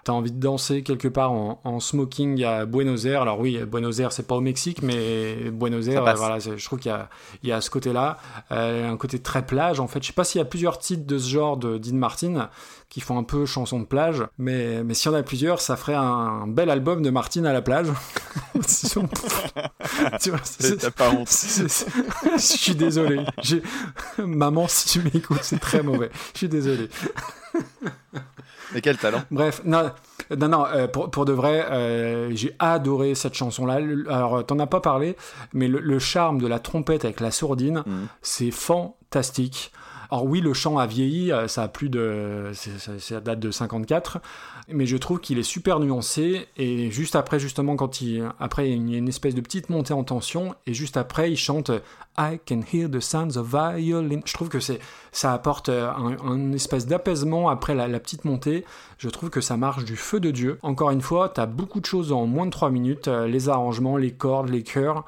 T'as 0.05 0.13
envie 0.13 0.31
de 0.31 0.39
danser 0.39 0.83
quelque 0.83 1.07
part 1.07 1.31
en, 1.31 1.59
en 1.63 1.79
smoking 1.79 2.43
à 2.43 2.65
Buenos 2.65 3.05
Aires. 3.05 3.23
Alors 3.23 3.39
oui, 3.39 3.57
Buenos 3.65 3.99
Aires, 3.99 4.11
c'est 4.11 4.27
pas 4.27 4.35
au 4.35 4.39
Mexique, 4.41 4.83
mais 4.83 5.49
Buenos 5.49 5.87
Aires, 5.87 6.03
voilà, 6.15 6.37
je 6.37 6.63
trouve 6.63 6.77
qu'il 6.77 6.95
y 7.43 7.47
y 7.47 7.51
a 7.51 7.59
ce 7.59 7.71
côté-là, 7.71 8.17
euh, 8.51 8.87
un 8.91 8.97
côté 8.97 9.17
très 9.17 9.43
plage. 9.45 9.79
En 9.79 9.87
fait, 9.87 10.03
je 10.03 10.07
sais 10.07 10.13
pas 10.13 10.23
s'il 10.23 10.37
y 10.37 10.41
a 10.43 10.45
plusieurs 10.45 10.77
titres 10.77 11.07
de 11.07 11.17
ce 11.17 11.27
genre 11.27 11.57
de 11.57 11.79
Dean 11.79 11.95
Martin 11.95 12.49
qui 12.89 13.01
font 13.01 13.17
un 13.17 13.23
peu 13.23 13.47
chanson 13.47 13.79
de 13.79 13.85
plage, 13.85 14.23
mais, 14.37 14.83
mais 14.83 14.93
s'il 14.93 15.11
y 15.11 15.15
en 15.15 15.17
a 15.17 15.23
plusieurs, 15.23 15.59
ça 15.59 15.75
ferait 15.75 15.95
un, 15.95 16.45
bel 16.47 16.69
album 16.69 17.01
de 17.01 17.09
Martin 17.09 17.43
à 17.45 17.51
la 17.53 17.61
plage. 17.63 17.87
Tu 20.21 20.29
vois, 20.29 20.39
c'est- 20.43 20.77
T'as 20.77 20.91
pas 20.91 21.09
honte. 21.09 21.27
je 21.29 22.37
suis 22.37 22.75
désolé. 22.75 23.25
Maman, 24.17 24.67
si 24.67 24.99
tu 24.99 25.01
m'écoutes, 25.03 25.39
c'est 25.41 25.59
très 25.59 25.83
mauvais. 25.83 26.09
Je 26.33 26.37
suis 26.37 26.49
désolé. 26.49 26.89
Mais 28.73 28.81
quel 28.81 28.97
talent? 28.97 29.21
Bref, 29.31 29.61
non, 29.65 29.91
non, 30.37 30.47
non 30.47 30.65
euh, 30.65 30.87
pour, 30.87 31.09
pour 31.11 31.25
de 31.25 31.33
vrai, 31.33 31.65
euh, 31.69 32.31
j'ai 32.35 32.55
adoré 32.59 33.15
cette 33.15 33.35
chanson-là. 33.35 33.75
Alors, 34.09 34.37
euh, 34.37 34.41
t'en 34.43 34.57
as 34.59 34.67
pas 34.67 34.81
parlé, 34.81 35.15
mais 35.53 35.67
le, 35.67 35.79
le 35.79 35.99
charme 35.99 36.39
de 36.39 36.47
la 36.47 36.59
trompette 36.59 37.05
avec 37.05 37.19
la 37.19 37.31
sourdine, 37.31 37.83
Mhm. 37.85 38.07
c'est 38.21 38.51
fantastique. 38.51 39.71
Alors 40.11 40.25
oui, 40.25 40.39
le 40.39 40.53
chant 40.53 40.77
a 40.77 40.85
vieilli, 40.85 41.31
ça 41.47 41.63
a 41.63 41.67
plus 41.67 41.89
de, 41.89 42.51
ça 42.99 43.19
date 43.21 43.39
de 43.39 43.49
54, 43.49 44.19
mais 44.67 44.85
je 44.85 44.97
trouve 44.97 45.19
qu'il 45.19 45.37
est 45.37 45.43
super 45.43 45.79
nuancé. 45.79 46.47
Et 46.57 46.89
juste 46.91 47.15
après, 47.15 47.39
justement, 47.39 47.75
quand 47.75 48.01
il, 48.01 48.27
après, 48.39 48.69
y 48.69 48.95
a 48.95 48.97
une 48.97 49.07
espèce 49.07 49.35
de 49.35 49.41
petite 49.41 49.69
montée 49.69 49.93
en 49.93 50.03
tension, 50.03 50.55
et 50.65 50.73
juste 50.73 50.97
après, 50.97 51.31
il 51.31 51.37
chante 51.37 51.71
I 52.17 52.39
can 52.47 52.61
hear 52.71 52.89
the 52.89 52.99
sounds 52.99 53.37
of 53.37 53.47
violin. 53.47 54.21
Je 54.25 54.33
trouve 54.33 54.49
que 54.49 54.59
c'est, 54.59 54.79
ça 55.11 55.33
apporte 55.33 55.69
euh, 55.69 55.89
un, 55.91 56.17
un 56.25 56.51
espèce 56.53 56.87
d'apaisement 56.87 57.49
après 57.49 57.75
la, 57.75 57.87
la 57.87 57.99
petite 57.99 58.25
montée. 58.25 58.65
Je 58.97 59.09
trouve 59.09 59.29
que 59.29 59.41
ça 59.41 59.57
marche 59.57 59.83
du 59.83 59.95
feu 59.95 60.19
de 60.19 60.31
Dieu. 60.31 60.57
Encore 60.61 60.91
une 60.91 61.01
fois, 61.01 61.29
t'as 61.29 61.45
beaucoup 61.45 61.81
de 61.81 61.85
choses 61.85 62.11
en 62.11 62.25
moins 62.25 62.45
de 62.45 62.51
3 62.51 62.69
minutes, 62.69 63.07
euh, 63.07 63.27
les 63.27 63.49
arrangements, 63.49 63.97
les 63.97 64.11
cordes, 64.11 64.49
les 64.49 64.63
chœurs. 64.63 65.03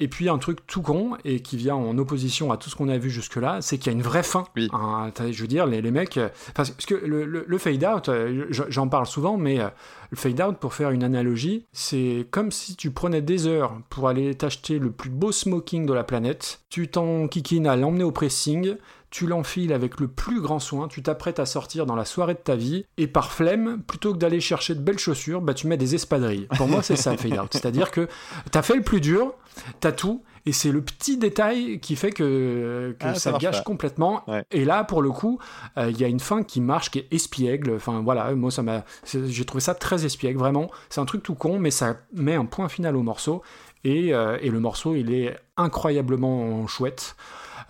Et 0.00 0.08
puis 0.08 0.28
un 0.28 0.38
truc 0.38 0.66
tout 0.66 0.82
con 0.82 1.16
et 1.24 1.40
qui 1.40 1.56
vient 1.56 1.74
en 1.74 1.96
opposition 1.98 2.52
à 2.52 2.56
tout 2.56 2.70
ce 2.70 2.76
qu'on 2.76 2.88
a 2.88 2.98
vu 2.98 3.10
jusque-là, 3.10 3.58
c'est 3.60 3.78
qu'il 3.78 3.86
y 3.92 3.94
a 3.94 3.96
une 3.96 4.02
vraie 4.02 4.22
fin. 4.22 4.44
Oui. 4.56 4.68
Hein, 4.72 5.10
je 5.30 5.40
veux 5.40 5.48
dire, 5.48 5.66
les, 5.66 5.82
les 5.82 5.90
mecs... 5.90 6.16
euh, 6.16 6.28
Parce 6.54 6.70
que 6.70 6.94
le, 6.94 7.24
le- 7.24 7.44
le 7.46 7.58
fade-out, 7.58 8.08
euh, 8.08 8.46
je- 8.50 8.62
j'en 8.68 8.88
parle 8.88 9.06
souvent, 9.06 9.36
mais 9.36 9.60
euh, 9.60 9.68
le 10.10 10.16
fade-out, 10.16 10.56
pour 10.58 10.74
faire 10.74 10.90
une 10.90 11.02
analogie, 11.04 11.66
c'est 11.72 12.26
comme 12.30 12.50
si 12.52 12.76
tu 12.76 12.90
prenais 12.90 13.22
des 13.22 13.46
heures 13.46 13.72
pour 13.90 14.08
aller 14.08 14.34
t'acheter 14.34 14.78
le 14.78 14.90
plus 14.90 15.10
beau 15.10 15.32
smoking 15.32 15.86
de 15.86 15.92
la 15.92 16.04
planète, 16.04 16.60
tu 16.70 16.88
t'en 16.88 17.28
kikines 17.28 17.66
à 17.66 17.76
l'emmener 17.76 18.04
au 18.04 18.12
pressing, 18.12 18.76
tu 19.10 19.26
l'enfiles 19.26 19.72
avec 19.72 20.00
le 20.00 20.08
plus 20.08 20.40
grand 20.40 20.58
soin, 20.58 20.88
tu 20.88 21.02
t'apprêtes 21.02 21.38
à 21.38 21.46
sortir 21.46 21.86
dans 21.86 21.96
la 21.96 22.04
soirée 22.04 22.34
de 22.34 22.38
ta 22.40 22.56
vie, 22.56 22.84
et 22.98 23.06
par 23.06 23.32
flemme, 23.32 23.82
plutôt 23.86 24.12
que 24.12 24.18
d'aller 24.18 24.40
chercher 24.40 24.74
de 24.74 24.80
belles 24.80 24.98
chaussures, 24.98 25.40
bah 25.40 25.54
tu 25.54 25.66
mets 25.66 25.76
des 25.78 25.94
espadrilles. 25.94 26.46
Pour 26.56 26.68
moi, 26.68 26.82
c'est 26.82 26.96
ça 26.96 27.12
le 27.12 27.18
fade-out. 27.18 27.48
C'est-à-dire 27.52 27.90
que 27.90 28.08
t'as 28.50 28.62
fait 28.62 28.76
le 28.76 28.82
plus 28.82 29.00
dur, 29.00 29.32
t'as 29.80 29.92
tout, 29.92 30.22
et 30.46 30.52
c'est 30.52 30.72
le 30.72 30.80
petit 30.82 31.16
détail 31.18 31.78
qui 31.80 31.96
fait 31.96 32.10
que, 32.10 32.96
que 32.98 33.06
Ah, 33.06 33.14
ça 33.14 33.32
gâche 33.32 33.58
pas. 33.58 33.62
complètement. 33.64 34.22
Ouais. 34.28 34.44
Et 34.50 34.64
là, 34.64 34.84
pour 34.84 35.02
le 35.02 35.10
coup, 35.10 35.38
euh, 35.76 35.90
il 35.90 35.98
y 36.00 36.04
a 36.04 36.08
une 36.08 36.20
fin 36.20 36.42
qui 36.42 36.60
marche, 36.60 36.90
qui 36.90 37.00
est 37.00 37.12
espiègle. 37.12 37.74
Enfin 37.76 38.00
voilà, 38.02 38.34
moi 38.34 38.50
ça 38.50 38.62
m'a, 38.62 38.84
j'ai 39.04 39.44
trouvé 39.44 39.60
ça 39.60 39.74
très 39.74 40.06
espiègle, 40.06 40.38
vraiment. 40.38 40.70
C'est 40.88 41.00
un 41.00 41.04
truc 41.06 41.22
tout 41.22 41.34
con, 41.34 41.58
mais 41.58 41.70
ça 41.70 41.96
met 42.14 42.34
un 42.34 42.46
point 42.46 42.68
final 42.68 42.96
au 42.96 43.02
morceau. 43.02 43.42
Et, 43.84 44.14
euh, 44.14 44.38
et 44.40 44.50
le 44.50 44.58
morceau, 44.60 44.94
il 44.94 45.12
est 45.12 45.36
incroyablement 45.56 46.66
chouette. 46.66 47.14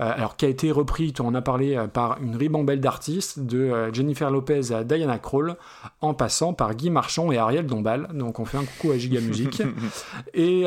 Euh, 0.00 0.12
alors 0.14 0.36
qui 0.36 0.44
a 0.44 0.48
été 0.48 0.70
repris, 0.70 1.12
tu 1.12 1.22
en 1.22 1.34
as 1.34 1.42
parlé, 1.42 1.76
euh, 1.76 1.88
par 1.88 2.18
une 2.22 2.36
ribambelle 2.36 2.80
d'artistes, 2.80 3.40
de 3.40 3.58
euh, 3.58 3.92
Jennifer 3.92 4.30
Lopez 4.30 4.72
à 4.72 4.84
Diana 4.84 5.18
Krall, 5.18 5.56
en 6.00 6.14
passant 6.14 6.52
par 6.52 6.74
Guy 6.74 6.90
Marchand 6.90 7.32
et 7.32 7.38
Ariel 7.38 7.66
Dombal. 7.66 8.08
Donc 8.14 8.38
on 8.38 8.44
fait 8.44 8.58
un 8.58 8.64
coucou 8.64 8.92
à 8.92 8.98
Giga 8.98 9.20
Music. 9.20 9.62
et 10.34 10.66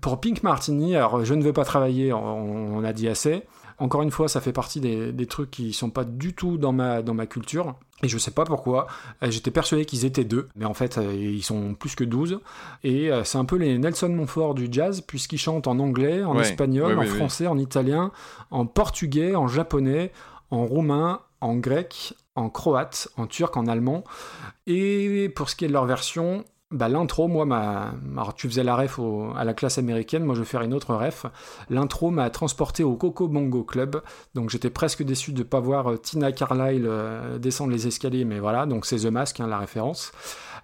pour 0.00 0.20
Pink 0.20 0.42
Martini, 0.42 0.94
alors 0.96 1.24
je 1.24 1.34
ne 1.34 1.42
veux 1.42 1.52
pas 1.52 1.64
travailler, 1.64 2.12
on, 2.12 2.76
on 2.76 2.84
a 2.84 2.92
dit 2.92 3.08
assez. 3.08 3.44
Encore 3.78 4.02
une 4.02 4.10
fois, 4.10 4.28
ça 4.28 4.40
fait 4.40 4.52
partie 4.52 4.80
des, 4.80 5.12
des 5.12 5.26
trucs 5.26 5.50
qui 5.52 5.72
sont 5.72 5.90
pas 5.90 6.04
du 6.04 6.34
tout 6.34 6.58
dans 6.58 6.72
ma, 6.72 7.00
dans 7.02 7.14
ma 7.14 7.26
culture. 7.26 7.74
Et 8.02 8.08
je 8.08 8.16
sais 8.18 8.30
pas 8.30 8.44
pourquoi. 8.44 8.86
Euh, 9.22 9.30
J'étais 9.30 9.50
persuadé 9.50 9.84
qu'ils 9.84 10.04
étaient 10.04 10.24
deux, 10.24 10.48
mais 10.56 10.64
en 10.64 10.74
fait, 10.74 10.98
euh, 10.98 11.12
ils 11.14 11.42
sont 11.42 11.74
plus 11.74 11.94
que 11.96 12.04
12. 12.04 12.40
Et 12.84 13.10
euh, 13.10 13.24
c'est 13.24 13.38
un 13.38 13.44
peu 13.44 13.56
les 13.56 13.76
Nelson 13.78 14.08
Montfort 14.08 14.54
du 14.54 14.68
jazz, 14.70 15.00
puisqu'ils 15.00 15.38
chantent 15.38 15.66
en 15.66 15.78
anglais, 15.80 16.22
en 16.22 16.34
Ouais. 16.36 16.42
espagnol, 16.42 16.98
Ouais, 16.98 17.06
en 17.10 17.14
français, 17.14 17.46
en 17.46 17.58
italien, 17.58 18.12
en 18.50 18.66
portugais, 18.66 19.34
en 19.34 19.48
japonais, 19.48 20.12
en 20.50 20.64
roumain, 20.64 21.20
en 21.40 21.56
grec, 21.56 22.14
en 22.36 22.50
croate, 22.50 23.08
en 23.16 23.26
turc, 23.26 23.56
en 23.56 23.66
allemand. 23.66 24.04
Et 24.66 25.28
pour 25.34 25.48
ce 25.50 25.56
qui 25.56 25.64
est 25.64 25.68
de 25.68 25.72
leur 25.72 25.86
version, 25.86 26.44
bah, 26.70 26.88
l'intro, 26.88 27.28
moi, 27.28 27.46
m'a. 27.46 27.92
Alors, 28.16 28.34
tu 28.34 28.46
faisais 28.48 28.62
la 28.64 28.76
ref 28.76 28.98
au- 28.98 29.32
à 29.36 29.44
la 29.44 29.54
classe 29.54 29.78
américaine, 29.78 30.24
moi, 30.24 30.34
je 30.34 30.40
vais 30.40 30.46
faire 30.46 30.62
une 30.62 30.74
autre 30.74 30.94
ref. 30.94 31.24
L'intro 31.70 32.10
m'a 32.10 32.28
transporté 32.30 32.84
au 32.84 32.94
Coco 32.96 33.26
Bongo 33.28 33.64
Club, 33.64 34.02
donc 34.34 34.50
j'étais 34.50 34.70
presque 34.70 35.02
déçu 35.02 35.32
de 35.32 35.38
ne 35.38 35.44
pas 35.44 35.60
voir 35.60 35.90
euh, 35.90 35.96
Tina 35.96 36.30
Carlyle 36.32 36.84
euh, 36.86 37.38
descendre 37.38 37.72
les 37.72 37.86
escaliers, 37.86 38.24
mais 38.24 38.38
voilà, 38.38 38.66
donc 38.66 38.84
c'est 38.86 38.96
The 38.98 39.06
Mask, 39.06 39.40
hein, 39.40 39.46
la 39.46 39.58
référence. 39.58 40.12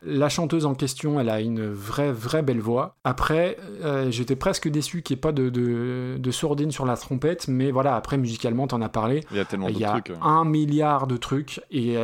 La 0.07 0.29
chanteuse 0.29 0.67
en 0.67 0.75
question, 0.75 1.19
elle 1.19 1.31
a 1.31 1.41
une 1.41 1.71
vraie, 1.73 2.13
vraie 2.13 2.43
belle 2.43 2.61
voix. 2.61 2.97
Après, 3.05 3.57
euh, 3.83 4.11
j'étais 4.11 4.37
presque 4.37 4.69
déçu 4.69 5.01
qu'il 5.01 5.15
n'y 5.15 5.19
ait 5.19 5.23
pas 5.23 5.33
de, 5.33 5.49
de, 5.49 6.17
de 6.19 6.31
sourdine 6.31 6.71
sur 6.71 6.85
la 6.85 6.99
trompette, 6.99 7.49
mais 7.49 7.71
voilà, 7.71 7.97
après, 7.97 8.19
musicalement, 8.19 8.67
t'en 8.67 8.83
as 8.83 8.91
parlé. 8.91 9.21
Il 9.31 9.39
y 9.39 9.41
a 9.41 9.47
tellement 9.47 9.69
Il 9.69 9.79
y 9.79 9.85
a 9.85 9.93
trucs. 9.93 10.11
euh. 10.11 10.17
un 10.21 10.45
milliard 10.45 11.07
de 11.07 11.17
trucs 11.17 11.63
et 11.71 11.97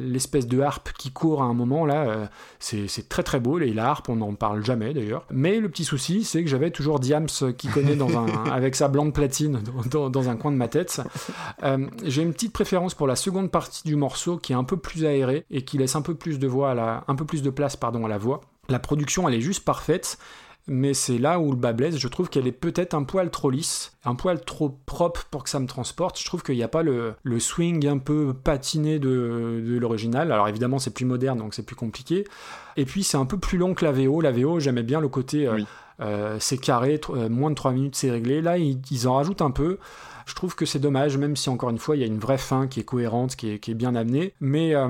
l'espèce 0.00 0.46
de 0.46 0.60
harpe 0.60 0.90
qui 0.96 1.10
court 1.10 1.42
à 1.42 1.46
un 1.46 1.54
moment 1.54 1.84
là, 1.84 2.02
euh, 2.08 2.26
c'est 2.60 2.86
c'est 2.86 3.08
très 3.08 3.24
très 3.24 3.40
beau. 3.40 3.47
Et 3.62 3.72
la 3.72 3.88
harpe, 3.88 4.08
on 4.08 4.16
n'en 4.16 4.34
parle 4.34 4.64
jamais 4.64 4.92
d'ailleurs. 4.94 5.24
Mais 5.30 5.58
le 5.60 5.68
petit 5.68 5.84
souci, 5.84 6.24
c'est 6.24 6.42
que 6.44 6.50
j'avais 6.50 6.70
toujours 6.70 7.00
Diams 7.00 7.26
qui 7.56 7.68
connaît 7.68 7.96
dans 7.96 8.16
un, 8.18 8.26
avec 8.52 8.74
sa 8.76 8.88
blonde 8.88 9.12
platine 9.14 9.60
dans, 9.62 9.82
dans- 10.02 10.10
dans 10.10 10.28
un 10.28 10.36
coin 10.36 10.50
de 10.52 10.56
ma 10.56 10.68
tête. 10.68 11.00
Euh, 11.62 11.86
J'ai 12.04 12.22
une 12.22 12.32
petite 12.32 12.52
préférence 12.52 12.94
pour 12.94 13.06
la 13.06 13.16
seconde 13.16 13.50
partie 13.50 13.82
du 13.86 13.96
morceau 13.96 14.36
qui 14.36 14.52
est 14.52 14.56
un 14.56 14.64
peu 14.64 14.76
plus 14.76 15.04
aérée 15.04 15.44
et 15.50 15.62
qui 15.62 15.78
laisse 15.78 15.96
un 15.96 16.02
peu 16.02 16.14
plus 16.14 16.38
de 16.38 16.46
voix 16.46 16.70
à 16.70 16.74
la, 16.74 17.04
un 17.08 17.14
peu 17.14 17.24
plus 17.24 17.42
de 17.42 17.50
place 17.50 17.76
pardon 17.76 18.04
à 18.04 18.08
la 18.08 18.18
voix. 18.18 18.40
La 18.68 18.78
production, 18.78 19.26
elle 19.28 19.34
est 19.34 19.40
juste 19.40 19.64
parfaite. 19.64 20.18
Mais 20.68 20.92
c'est 20.94 21.18
là 21.18 21.40
où 21.40 21.50
le 21.50 21.56
bas 21.56 21.72
blesse. 21.72 21.96
Je 21.96 22.08
trouve 22.08 22.28
qu'elle 22.28 22.46
est 22.46 22.52
peut-être 22.52 22.94
un 22.94 23.02
poil 23.04 23.30
trop 23.30 23.50
lisse, 23.50 23.96
un 24.04 24.14
poil 24.14 24.40
trop 24.44 24.78
propre 24.86 25.24
pour 25.30 25.42
que 25.44 25.50
ça 25.50 25.58
me 25.60 25.66
transporte. 25.66 26.18
Je 26.20 26.24
trouve 26.26 26.42
qu'il 26.42 26.56
n'y 26.56 26.62
a 26.62 26.68
pas 26.68 26.82
le, 26.82 27.14
le 27.22 27.40
swing 27.40 27.86
un 27.86 27.98
peu 27.98 28.34
patiné 28.34 28.98
de, 28.98 29.62
de 29.66 29.78
l'original. 29.78 30.30
Alors 30.30 30.46
évidemment, 30.48 30.78
c'est 30.78 30.92
plus 30.92 31.06
moderne, 31.06 31.38
donc 31.38 31.54
c'est 31.54 31.64
plus 31.64 31.76
compliqué. 31.76 32.24
Et 32.76 32.84
puis 32.84 33.02
c'est 33.02 33.16
un 33.16 33.26
peu 33.26 33.38
plus 33.38 33.58
long 33.58 33.74
que 33.74 33.84
la 33.84 33.92
VO. 33.92 34.20
La 34.20 34.30
VO, 34.30 34.60
j'aimais 34.60 34.82
bien 34.82 35.00
le 35.00 35.08
côté, 35.08 35.46
euh, 35.46 35.54
Oui. 35.54 35.66
euh, 36.00 36.36
c'est 36.38 36.58
carré, 36.58 37.00
euh, 37.10 37.28
moins 37.28 37.50
de 37.50 37.54
3 37.56 37.72
minutes, 37.72 37.96
c'est 37.96 38.10
réglé. 38.10 38.40
Là, 38.42 38.58
ils, 38.58 38.78
ils 38.90 39.08
en 39.08 39.14
rajoutent 39.14 39.42
un 39.42 39.50
peu. 39.50 39.78
Je 40.28 40.34
trouve 40.34 40.54
que 40.54 40.66
c'est 40.66 40.78
dommage, 40.78 41.16
même 41.16 41.34
si 41.36 41.48
encore 41.48 41.70
une 41.70 41.78
fois, 41.78 41.96
il 41.96 42.00
y 42.00 42.02
a 42.04 42.06
une 42.06 42.18
vraie 42.18 42.36
fin 42.38 42.66
qui 42.68 42.80
est 42.80 42.84
cohérente, 42.84 43.34
qui 43.34 43.50
est, 43.52 43.58
qui 43.58 43.70
est 43.70 43.74
bien 43.74 43.94
amenée. 43.94 44.34
Mais 44.40 44.74
euh, 44.74 44.86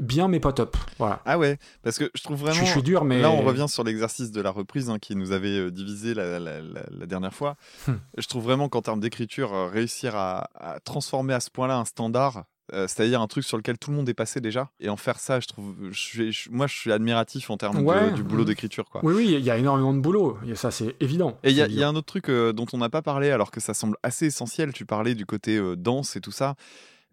bien, 0.00 0.26
mais 0.28 0.40
pas 0.40 0.52
top. 0.52 0.76
Voilà. 0.98 1.22
Ah 1.24 1.38
ouais, 1.38 1.58
parce 1.82 1.96
que 1.96 2.10
je 2.14 2.22
trouve 2.22 2.38
vraiment. 2.40 2.54
je 2.64 2.64
suis 2.64 2.82
dur, 2.82 3.04
mais. 3.04 3.20
Là, 3.22 3.30
on 3.30 3.42
revient 3.42 3.66
sur 3.68 3.84
l'exercice 3.84 4.30
de 4.32 4.40
la 4.40 4.50
reprise 4.50 4.90
hein, 4.90 4.98
qui 4.98 5.14
nous 5.16 5.30
avait 5.32 5.58
euh, 5.58 5.70
divisé 5.70 6.12
la, 6.12 6.38
la- 6.40 6.60
la- 6.60 6.82
la 6.90 7.06
dernière 7.06 7.32
fois. 7.32 7.56
Hmm. 7.86 7.92
Je 8.18 8.26
trouve 8.26 8.42
vraiment 8.44 8.68
qu'en 8.68 8.82
termes 8.82 9.00
d'écriture, 9.00 9.54
euh, 9.54 9.68
réussir 9.68 10.16
à, 10.16 10.48
à 10.56 10.80
transformer 10.80 11.34
à 11.34 11.40
ce 11.40 11.50
point-là 11.50 11.76
un 11.78 11.84
standard, 11.84 12.44
euh, 12.72 12.86
c'est-à-dire 12.86 13.20
un 13.20 13.26
truc 13.26 13.44
sur 13.44 13.56
lequel 13.56 13.78
tout 13.78 13.90
le 13.90 13.96
monde 13.96 14.08
est 14.08 14.14
passé 14.14 14.40
déjà, 14.40 14.70
et 14.80 14.88
en 14.88 14.96
faire 14.96 15.18
ça, 15.18 15.40
je 15.40 15.46
trouve, 15.46 15.74
je 15.90 15.98
suis- 15.98 16.32
je- 16.32 16.50
moi, 16.50 16.66
je 16.66 16.74
suis 16.74 16.92
admiratif 16.92 17.50
en 17.50 17.56
termes 17.56 17.82
de- 18.10 18.14
du 18.16 18.22
boulot 18.22 18.44
d'écriture, 18.44 18.88
quoi. 18.90 19.00
Oui, 19.04 19.14
oui, 19.14 19.34
il 19.38 19.44
y 19.44 19.50
a 19.50 19.56
énormément 19.58 19.92
de 19.94 20.00
boulot. 20.00 20.38
Et 20.46 20.54
ça, 20.54 20.70
c'est 20.70 20.96
évident. 21.00 21.38
Et 21.44 21.50
il 21.50 21.56
y, 21.56 21.62
a- 21.62 21.66
y 21.66 21.82
un 21.84 21.94
autre 21.96 22.06
truc 22.06 22.28
euh, 22.28 22.52
dont 22.52 22.66
on 22.72 22.78
n'a 22.78 22.88
pas 22.90 23.02
parlé, 23.02 23.30
alors 23.30 23.50
que 23.50 23.60
ça 23.60 23.74
semble 23.74 23.96
assez 24.02 24.26
essentiel. 24.26 24.72
Tu 24.72 24.84
parlais 24.86 25.14
du 25.14 25.26
côté 25.26 25.56
euh, 25.56 25.76
danse 25.76 26.16
et 26.16 26.20
tout 26.20 26.32
ça. 26.32 26.54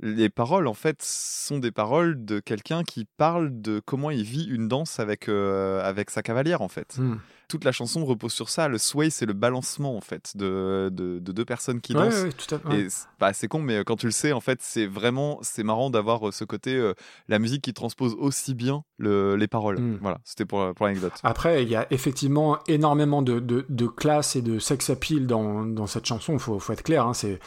Les 0.01 0.27
paroles, 0.29 0.67
en 0.67 0.73
fait, 0.73 1.01
sont 1.01 1.57
des 1.57 1.71
paroles 1.71 2.25
de 2.25 2.41
quelqu'un 2.41 2.83
qui 2.83 3.05
parle 3.05 3.61
de 3.61 3.79
comment 3.85 4.11
il 4.11 4.23
vit 4.23 4.43
une 4.43 4.67
danse 4.67 4.99
avec, 4.99 5.29
avec 5.29 6.09
sa 6.09 6.21
cavalière, 6.21 6.61
en 6.61 6.67
fait. 6.67 6.97
Hmm. 6.97 7.15
Toute 7.47 7.63
la 7.63 7.71
chanson 7.71 8.05
repose 8.05 8.33
sur 8.33 8.49
ça. 8.49 8.67
Le 8.67 8.77
sway, 8.77 9.09
c'est 9.09 9.25
le 9.25 9.33
balancement, 9.33 9.95
en 9.95 10.01
fait, 10.01 10.35
de, 10.35 10.89
de, 10.91 11.19
de 11.19 11.31
deux 11.31 11.45
personnes 11.45 11.81
qui 11.81 11.93
dansent. 11.93 12.23
ouais. 12.23 12.29
Et 12.77 12.89
c'est 12.89 13.07
bah, 13.19 13.33
c'est 13.33 13.47
con, 13.47 13.59
mais 13.59 13.83
quand 13.83 13.95
tu 13.95 14.05
le 14.07 14.11
sais, 14.11 14.31
en 14.31 14.41
fait, 14.41 14.59
c'est 14.61 14.85
vraiment 14.85 15.39
c'est 15.41 15.63
marrant 15.63 15.89
d'avoir 15.89 16.27
euh, 16.27 16.31
ce 16.31 16.43
côté 16.43 16.75
euh, 16.75 16.93
la 17.27 17.39
musique 17.39 17.61
qui 17.63 17.73
transpose 17.73 18.15
aussi 18.19 18.53
bien 18.53 18.83
le, 18.97 19.35
les 19.35 19.47
paroles. 19.47 19.79
Mm. 19.79 19.99
Voilà, 20.01 20.19
c'était 20.23 20.45
pour, 20.45 20.73
pour 20.73 20.85
l'anecdote. 20.85 21.13
Après, 21.23 21.63
il 21.63 21.69
y 21.69 21.75
a 21.75 21.87
effectivement 21.91 22.59
énormément 22.67 23.21
de, 23.21 23.39
de, 23.39 23.65
de 23.69 23.87
classe 23.87 24.35
et 24.35 24.41
de 24.41 24.59
sex 24.59 24.89
appeal 24.89 25.27
dans, 25.27 25.65
dans 25.65 25.87
cette 25.87 26.05
chanson. 26.05 26.33
Il 26.33 26.39
faut, 26.39 26.59
faut 26.59 26.73
être 26.73 26.83
clair. 26.83 27.05
Hein, 27.05 27.13
c'est, 27.13 27.39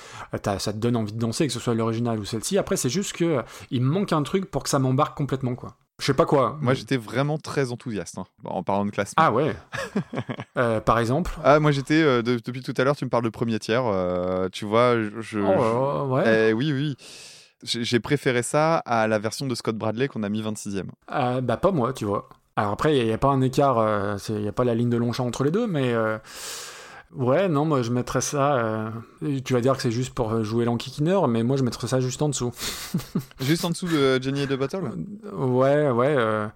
ça 0.58 0.72
te 0.72 0.78
donne 0.78 0.96
envie 0.96 1.12
de 1.12 1.18
danser, 1.18 1.46
que 1.46 1.52
ce 1.52 1.60
soit 1.60 1.74
l'original 1.74 2.18
ou 2.18 2.24
celle-ci. 2.24 2.58
Après, 2.58 2.76
c'est 2.76 2.90
juste 2.90 3.12
que 3.14 3.42
il 3.70 3.82
me 3.82 3.88
manque 3.90 4.12
un 4.12 4.22
truc 4.22 4.50
pour 4.50 4.62
que 4.62 4.68
ça 4.68 4.78
m'embarque 4.78 5.16
complètement, 5.16 5.54
quoi. 5.54 5.76
Je 6.00 6.04
sais 6.06 6.14
pas 6.14 6.26
quoi. 6.26 6.56
Moi, 6.60 6.74
j'étais 6.74 6.96
vraiment 6.96 7.38
très 7.38 7.72
enthousiaste 7.72 8.18
hein, 8.18 8.24
en 8.44 8.62
parlant 8.62 8.84
de 8.86 8.90
classe. 8.90 9.12
Ah 9.16 9.32
ouais. 9.32 9.54
Euh, 10.56 10.80
par 10.80 10.98
exemple. 10.98 11.30
Ah, 11.44 11.60
moi 11.60 11.70
j'étais, 11.70 12.02
euh, 12.02 12.20
de- 12.20 12.40
depuis 12.44 12.62
tout 12.62 12.74
à 12.76 12.82
l'heure, 12.84 12.96
tu 12.96 13.04
me 13.04 13.10
parles 13.10 13.22
de 13.22 13.28
premier 13.28 13.58
tiers. 13.60 13.84
euh, 13.86 14.48
tu 14.50 14.64
vois, 14.64 14.94
je. 14.96 15.20
je- 15.20 15.38
Oh, 15.40 16.06
ouais. 16.14 16.48
Eh 16.50 16.52
oui, 16.52 16.72
oui. 16.72 16.96
J'ai 17.62 18.00
préféré 18.00 18.42
ça 18.42 18.78
à 18.78 19.06
la 19.06 19.18
version 19.20 19.46
de 19.46 19.54
Scott 19.54 19.76
Bradley 19.76 20.08
qu'on 20.08 20.22
a 20.24 20.28
mis 20.28 20.42
26e. 20.42 20.86
Euh, 21.12 21.40
bah 21.40 21.56
pas 21.58 21.70
moi, 21.70 21.92
tu 21.92 22.04
vois. 22.04 22.28
Alors 22.56 22.72
après, 22.72 22.96
il 22.98 23.04
n'y 23.06 23.12
a, 23.12 23.18
pas 23.18 23.28
un 23.28 23.40
écart, 23.40 24.16
il 24.28 24.34
n'y 24.36 24.48
a 24.48 24.52
pas 24.52 24.64
la 24.64 24.74
ligne 24.74 24.90
de 24.90 24.96
Longchamp 24.96 25.26
entre 25.26 25.44
les 25.44 25.50
deux, 25.52 25.66
mais 25.68 25.92
ouais, 27.14 27.48
non, 27.48 27.64
moi 27.64 27.82
je 27.82 27.90
mettrais 27.90 28.20
ça. 28.20 28.56
euh, 28.56 28.90
tu 29.44 29.52
vas 29.52 29.60
dire 29.60 29.76
que 29.76 29.82
c'est 29.82 29.90
juste 29.90 30.14
pour 30.14 30.42
jouer 30.44 30.64
l'enquiquineur, 30.64 31.28
mais 31.28 31.42
moi 31.42 31.56
je 31.56 31.62
mettrais 31.62 31.86
ça 31.88 32.00
juste 32.00 32.22
en 32.22 32.28
dessous. 32.28 32.52
Juste 33.40 33.64
en 33.64 33.70
dessous 33.70 33.88
de 33.88 34.20
Jenny 34.22 34.42
et 34.42 34.46
de 34.46 34.56
Bottle 34.56 34.90
Ouais, 35.32 35.90
ouais. 35.90 36.14
euh, 36.16 36.46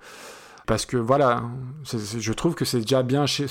parce 0.66 0.86
que 0.86 0.96
voilà, 0.96 1.42
je 1.84 2.32
trouve 2.32 2.54
que 2.54 2.64
c'est 2.64 2.80
déjà 2.80 3.02
bien 3.02 3.26
chez. 3.26 3.46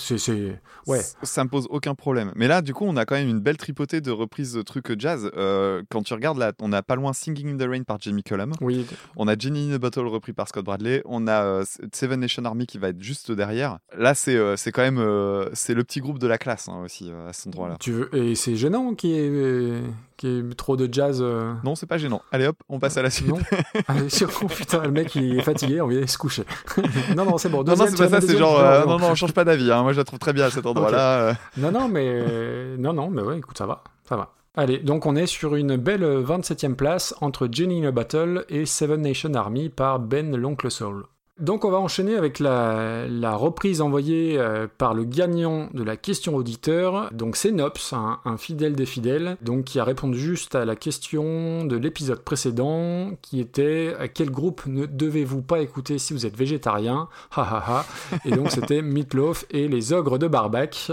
Ouais. 0.88 1.02
Ça 1.24 1.44
me 1.44 1.50
pose 1.50 1.68
aucun 1.70 1.96
problème. 1.96 2.32
Mais 2.36 2.48
là, 2.48 2.62
du 2.62 2.74
coup, 2.74 2.86
on 2.86 2.96
a 2.98 3.06
quand 3.06 3.16
même 3.16 3.30
une 3.30 3.40
belle 3.40 3.58
tripotée 3.58 4.02
de 4.02 4.12
reprises 4.12 4.54
de 4.54 4.62
trucs 4.62 5.00
jazz. 5.00 5.30
Euh, 5.36 5.84
quand 5.90 6.04
tu 6.04 6.14
regardes 6.14 6.38
là, 6.38 6.54
on 6.60 6.72
a 6.74 6.82
pas 6.82 6.96
loin 6.96 7.14
Singing 7.14 7.54
in 7.54 7.58
the 7.58 7.70
Rain 7.70 7.84
par 7.84 8.00
Jamie 8.00 8.24
Cullum. 8.24 8.54
Oui, 8.62 8.86
On 9.16 9.28
a 9.28 9.38
Jenny 9.38 9.70
in 9.70 9.76
a 9.76 9.78
Bottle 9.78 10.08
repris 10.08 10.34
par 10.34 10.48
Scott 10.48 10.66
Bradley. 10.66 11.02
On 11.06 11.28
a 11.28 11.44
euh, 11.44 11.66
Seven 11.94 12.20
Nation 12.20 12.46
Army 12.46 12.66
qui 12.66 12.78
va 12.78 12.90
être 12.90 13.02
juste 13.02 13.32
derrière. 13.32 13.80
Là, 13.98 14.14
c'est 14.14 14.36
euh, 14.36 14.56
c'est 14.56 14.72
quand 14.72 14.82
même 14.82 15.00
euh, 15.00 15.50
c'est 15.54 15.74
le 15.74 15.84
petit 15.84 16.00
groupe 16.00 16.20
de 16.20 16.28
la 16.28 16.38
classe 16.38 16.70
hein, 16.70 16.82
aussi 16.84 17.12
à 17.28 17.34
cet 17.34 17.48
endroit-là. 17.48 17.78
tu 17.80 17.92
veux... 17.92 18.16
et 18.16 18.36
c'est 18.36 18.56
gênant 18.56 18.94
qu'il 18.94 19.10
y, 19.10 19.20
ait... 19.20 19.82
qu'il 20.18 20.30
y 20.30 20.40
ait 20.40 20.54
trop 20.56 20.78
de 20.78 20.92
jazz. 20.92 21.22
Non, 21.64 21.76
c'est 21.76 21.88
pas 21.88 21.98
gênant. 21.98 22.22
Allez 22.32 22.48
hop, 22.48 22.58
on 22.70 22.80
passe 22.80 22.98
à 22.98 23.02
la 23.02 23.10
suite. 23.10 23.28
Non 23.28 23.40
Allez, 23.88 24.10
sur... 24.10 24.30
oh, 24.44 24.48
putain, 24.48 24.84
le 24.84 24.92
mec 24.92 25.16
il 25.16 25.40
est 25.40 25.44
fatigué, 25.44 25.82
on 25.82 25.88
vient 25.88 26.06
se 26.08 26.18
coucher. 26.18 26.44
non, 27.16 27.26
non, 27.26 27.38
c'est 27.38 27.50
bon. 27.50 27.64
Non, 27.64 27.64
non, 27.64 27.86
deuxième, 27.86 27.90
c'est 27.98 28.04
pas 28.04 28.10
ça, 28.10 28.22
c'est 28.22 28.28
deuxième 28.28 28.40
genre, 28.40 28.60
Non, 28.60 28.66
euh, 28.66 28.80
non. 28.82 28.88
non, 28.92 29.00
non, 29.00 29.08
on 29.12 29.16
change 29.16 29.34
pas 29.34 29.44
d'avis. 29.44 29.72
hein. 29.72 29.84
Moi, 29.84 29.94
je 29.94 29.98
la 29.98 30.04
trouve 30.04 30.20
très 30.20 30.34
bien 30.34 30.46
à 30.46 30.50
cet 30.50 30.66
endroit-là. 30.66 31.22
euh. 31.22 31.34
Non, 31.58 31.72
non, 31.72 31.88
mais 31.88 32.06
euh, 32.08 32.76
non, 32.78 32.94
non, 32.94 33.10
mais 33.10 33.22
ouais, 33.22 33.38
écoute, 33.38 33.58
ça 33.58 33.66
va, 33.66 33.84
ça 34.08 34.16
va. 34.16 34.30
Allez, 34.56 34.80
donc 34.80 35.06
on 35.06 35.16
est 35.16 35.28
sur 35.28 35.56
une 35.56 35.78
belle 35.78 36.04
27e 36.04 36.76
place 36.76 37.16
entre 37.22 37.48
Jenny 37.50 37.84
in 37.86 37.88
a 37.88 37.92
Battle 37.92 38.44
et 38.50 38.66
Seven 38.66 39.02
Nation 39.02 39.34
Army 39.34 39.70
par 39.70 40.00
Ben 40.00 40.36
l'Oncle 40.36 40.70
Soul. 40.70 41.06
Donc 41.42 41.66
on 41.66 41.72
va 41.72 41.80
enchaîner 41.80 42.16
avec 42.16 42.40
la, 42.40 43.36
reprise 43.36 43.82
envoyée 43.82 44.38
euh, 44.38 44.68
par 44.78 44.94
le 44.94 45.04
gagnant 45.04 45.70
de 45.74 45.84
la 45.84 45.98
question 45.98 46.36
auditeur. 46.36 47.10
Donc 47.12 47.36
c'est 47.36 47.52
Nops, 47.52 47.94
un, 47.94 48.38
fidèle 48.38 48.76
des 48.76 48.86
fidèles, 48.86 49.38
donc 49.42 49.66
qui 49.66 49.80
a 49.80 49.84
répondu 49.84 50.20
juste 50.20 50.54
à 50.54 50.66
la 50.66 50.76
question 50.76 51.66
de 51.66 51.76
l'épisode 51.76 52.22
précédent, 52.22 53.12
qui 53.22 53.40
était 53.40 53.96
quel 54.14 54.30
groupe 54.30 54.68
ne 54.68 54.86
devez-vous 54.86 55.42
pas 55.42 55.60
écouter 55.62 55.98
si 55.98 56.14
vous 56.14 56.26
êtes 56.26 56.38
végétarien? 56.38 57.10
Ha 57.36 57.42
ha. 57.42 57.86
Et 58.26 58.32
donc 58.32 58.52
c'était 58.52 58.84
Meatloaf 58.84 59.46
et 59.50 59.68
les 59.68 59.94
ogres 59.94 60.20
de 60.20 60.28
Barbac. 60.28 60.92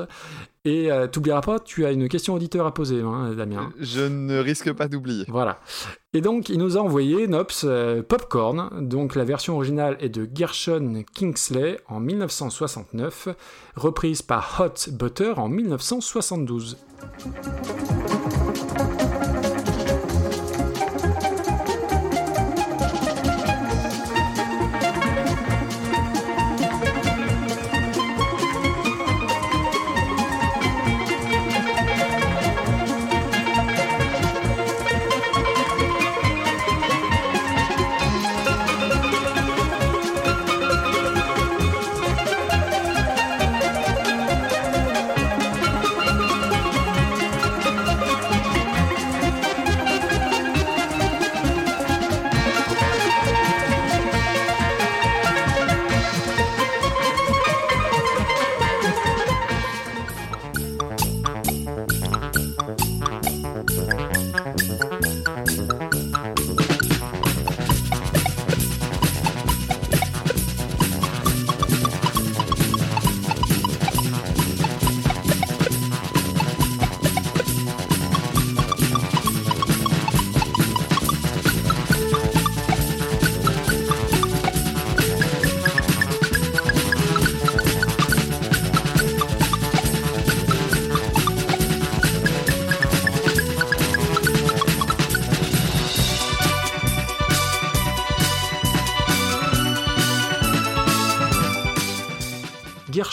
Et 0.64 0.90
euh, 0.90 1.06
t'oublieras 1.06 1.40
pas, 1.40 1.60
tu 1.60 1.86
as 1.86 1.92
une 1.92 2.08
question 2.08 2.34
auditeur 2.34 2.66
à 2.66 2.74
poser, 2.74 3.00
hein, 3.00 3.32
Damien. 3.36 3.72
Je 3.80 4.00
ne 4.00 4.38
risque 4.38 4.72
pas 4.72 4.88
d'oublier. 4.88 5.24
Voilà. 5.28 5.60
Et 6.12 6.20
donc, 6.20 6.48
il 6.48 6.58
nous 6.58 6.76
a 6.76 6.80
envoyé 6.80 7.26
Nops 7.28 7.64
euh, 7.64 8.02
Popcorn. 8.02 8.86
Donc, 8.88 9.14
la 9.14 9.24
version 9.24 9.56
originale 9.56 9.96
est 10.00 10.08
de 10.08 10.28
Gershon 10.32 11.04
Kingsley 11.14 11.78
en 11.88 12.00
1969, 12.00 13.28
reprise 13.76 14.22
par 14.22 14.60
Hot 14.60 14.90
Butter 14.92 15.34
en 15.36 15.48
1972. 15.48 16.76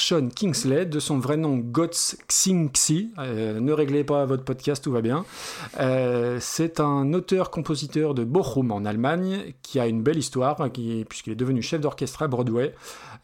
Gershon 0.07 0.29
Kingsley, 0.29 0.85
de 0.85 0.99
son 0.99 1.17
vrai 1.17 1.35
nom 1.35 1.57
Gotts 1.57 2.15
Xingxi. 2.45 3.11
Euh, 3.17 3.59
ne 3.59 3.71
réglez 3.71 4.03
pas 4.03 4.25
votre 4.25 4.43
podcast, 4.43 4.83
tout 4.83 4.91
va 4.91 5.01
bien. 5.01 5.25
Euh, 5.79 6.37
c'est 6.39 6.79
un 6.79 7.13
auteur-compositeur 7.13 8.13
de 8.13 8.23
Bochum 8.23 8.71
en 8.71 8.85
Allemagne 8.85 9.53
qui 9.61 9.79
a 9.79 9.87
une 9.87 10.03
belle 10.03 10.17
histoire, 10.17 10.71
qui, 10.71 11.05
puisqu'il 11.09 11.33
est 11.33 11.37
devenu 11.37 11.61
chef 11.61 11.81
d'orchestre 11.81 12.21
à 12.21 12.27
Broadway. 12.27 12.73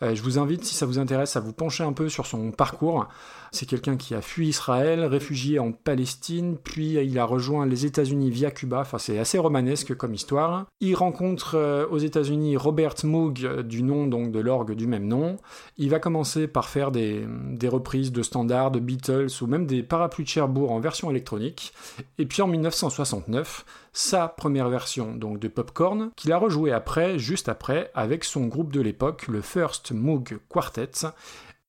Euh, 0.03 0.15
je 0.15 0.23
vous 0.23 0.39
invite, 0.39 0.65
si 0.65 0.73
ça 0.73 0.85
vous 0.85 0.98
intéresse, 0.98 1.35
à 1.35 1.39
vous 1.39 1.53
pencher 1.53 1.84
un 1.84 1.93
peu 1.93 2.10
sur 2.10 2.26
son 2.26 2.52
parcours. 2.52 3.07
C'est 3.52 3.65
quelqu'un 3.65 3.98
qui 3.98 4.15
a 4.15 4.22
fui 4.22 4.48
Israël, 4.48 5.03
réfugié 5.03 5.60
en 5.60 5.73
Palestine, 5.73 6.56
puis 6.64 6.93
il 6.93 7.19
a 7.19 7.26
rejoint 7.26 7.65
les 7.65 7.85
États-Unis 7.85 8.31
via 8.31 8.49
Cuba. 8.49 8.80
Enfin, 8.80 8.98
c'est 8.98 9.19
assez 9.19 9.38
romanesque 9.38 9.93
comme 9.95 10.14
histoire. 10.14 10.65
Il 10.80 10.95
rencontre 10.95 11.56
euh, 11.56 11.85
aux 11.91 11.98
États-Unis 11.98 12.57
Robert 12.57 12.95
Moog, 13.03 13.61
du 13.64 13.84
nom 13.84 14.07
donc 14.07 14.31
de 14.31 14.39
l'orgue 14.39 14.73
du 14.73 14.88
même 14.88 15.06
nom. 15.06 15.38
Il 15.77 15.89
va 15.89 15.99
commencer 15.99 16.48
par 16.48 16.69
faire 16.69 16.91
des, 16.91 17.26
des 17.52 17.68
reprises 17.68 18.11
de 18.11 18.23
standards, 18.23 18.72
de 18.72 18.80
Beatles 19.11 19.43
ou 19.43 19.47
même 19.47 19.65
des 19.65 19.83
parapluies 19.83 20.23
de 20.23 20.29
Cherbourg 20.29 20.71
en 20.71 20.79
version 20.79 21.09
électronique. 21.09 21.73
Et 22.17 22.25
puis 22.25 22.41
en 22.41 22.47
1969, 22.47 23.65
sa 23.93 24.27
première 24.27 24.69
version 24.69 25.15
donc 25.15 25.39
de 25.39 25.47
Popcorn, 25.47 26.11
qu'il 26.15 26.31
a 26.31 26.38
rejoué 26.38 26.71
après, 26.71 27.19
juste 27.19 27.49
après, 27.49 27.91
avec 27.93 28.23
son 28.23 28.45
groupe 28.47 28.71
de 28.71 28.81
l'époque, 28.81 29.27
le 29.27 29.41
First 29.41 29.91
Moog 29.91 30.39
Quartet. 30.49 30.91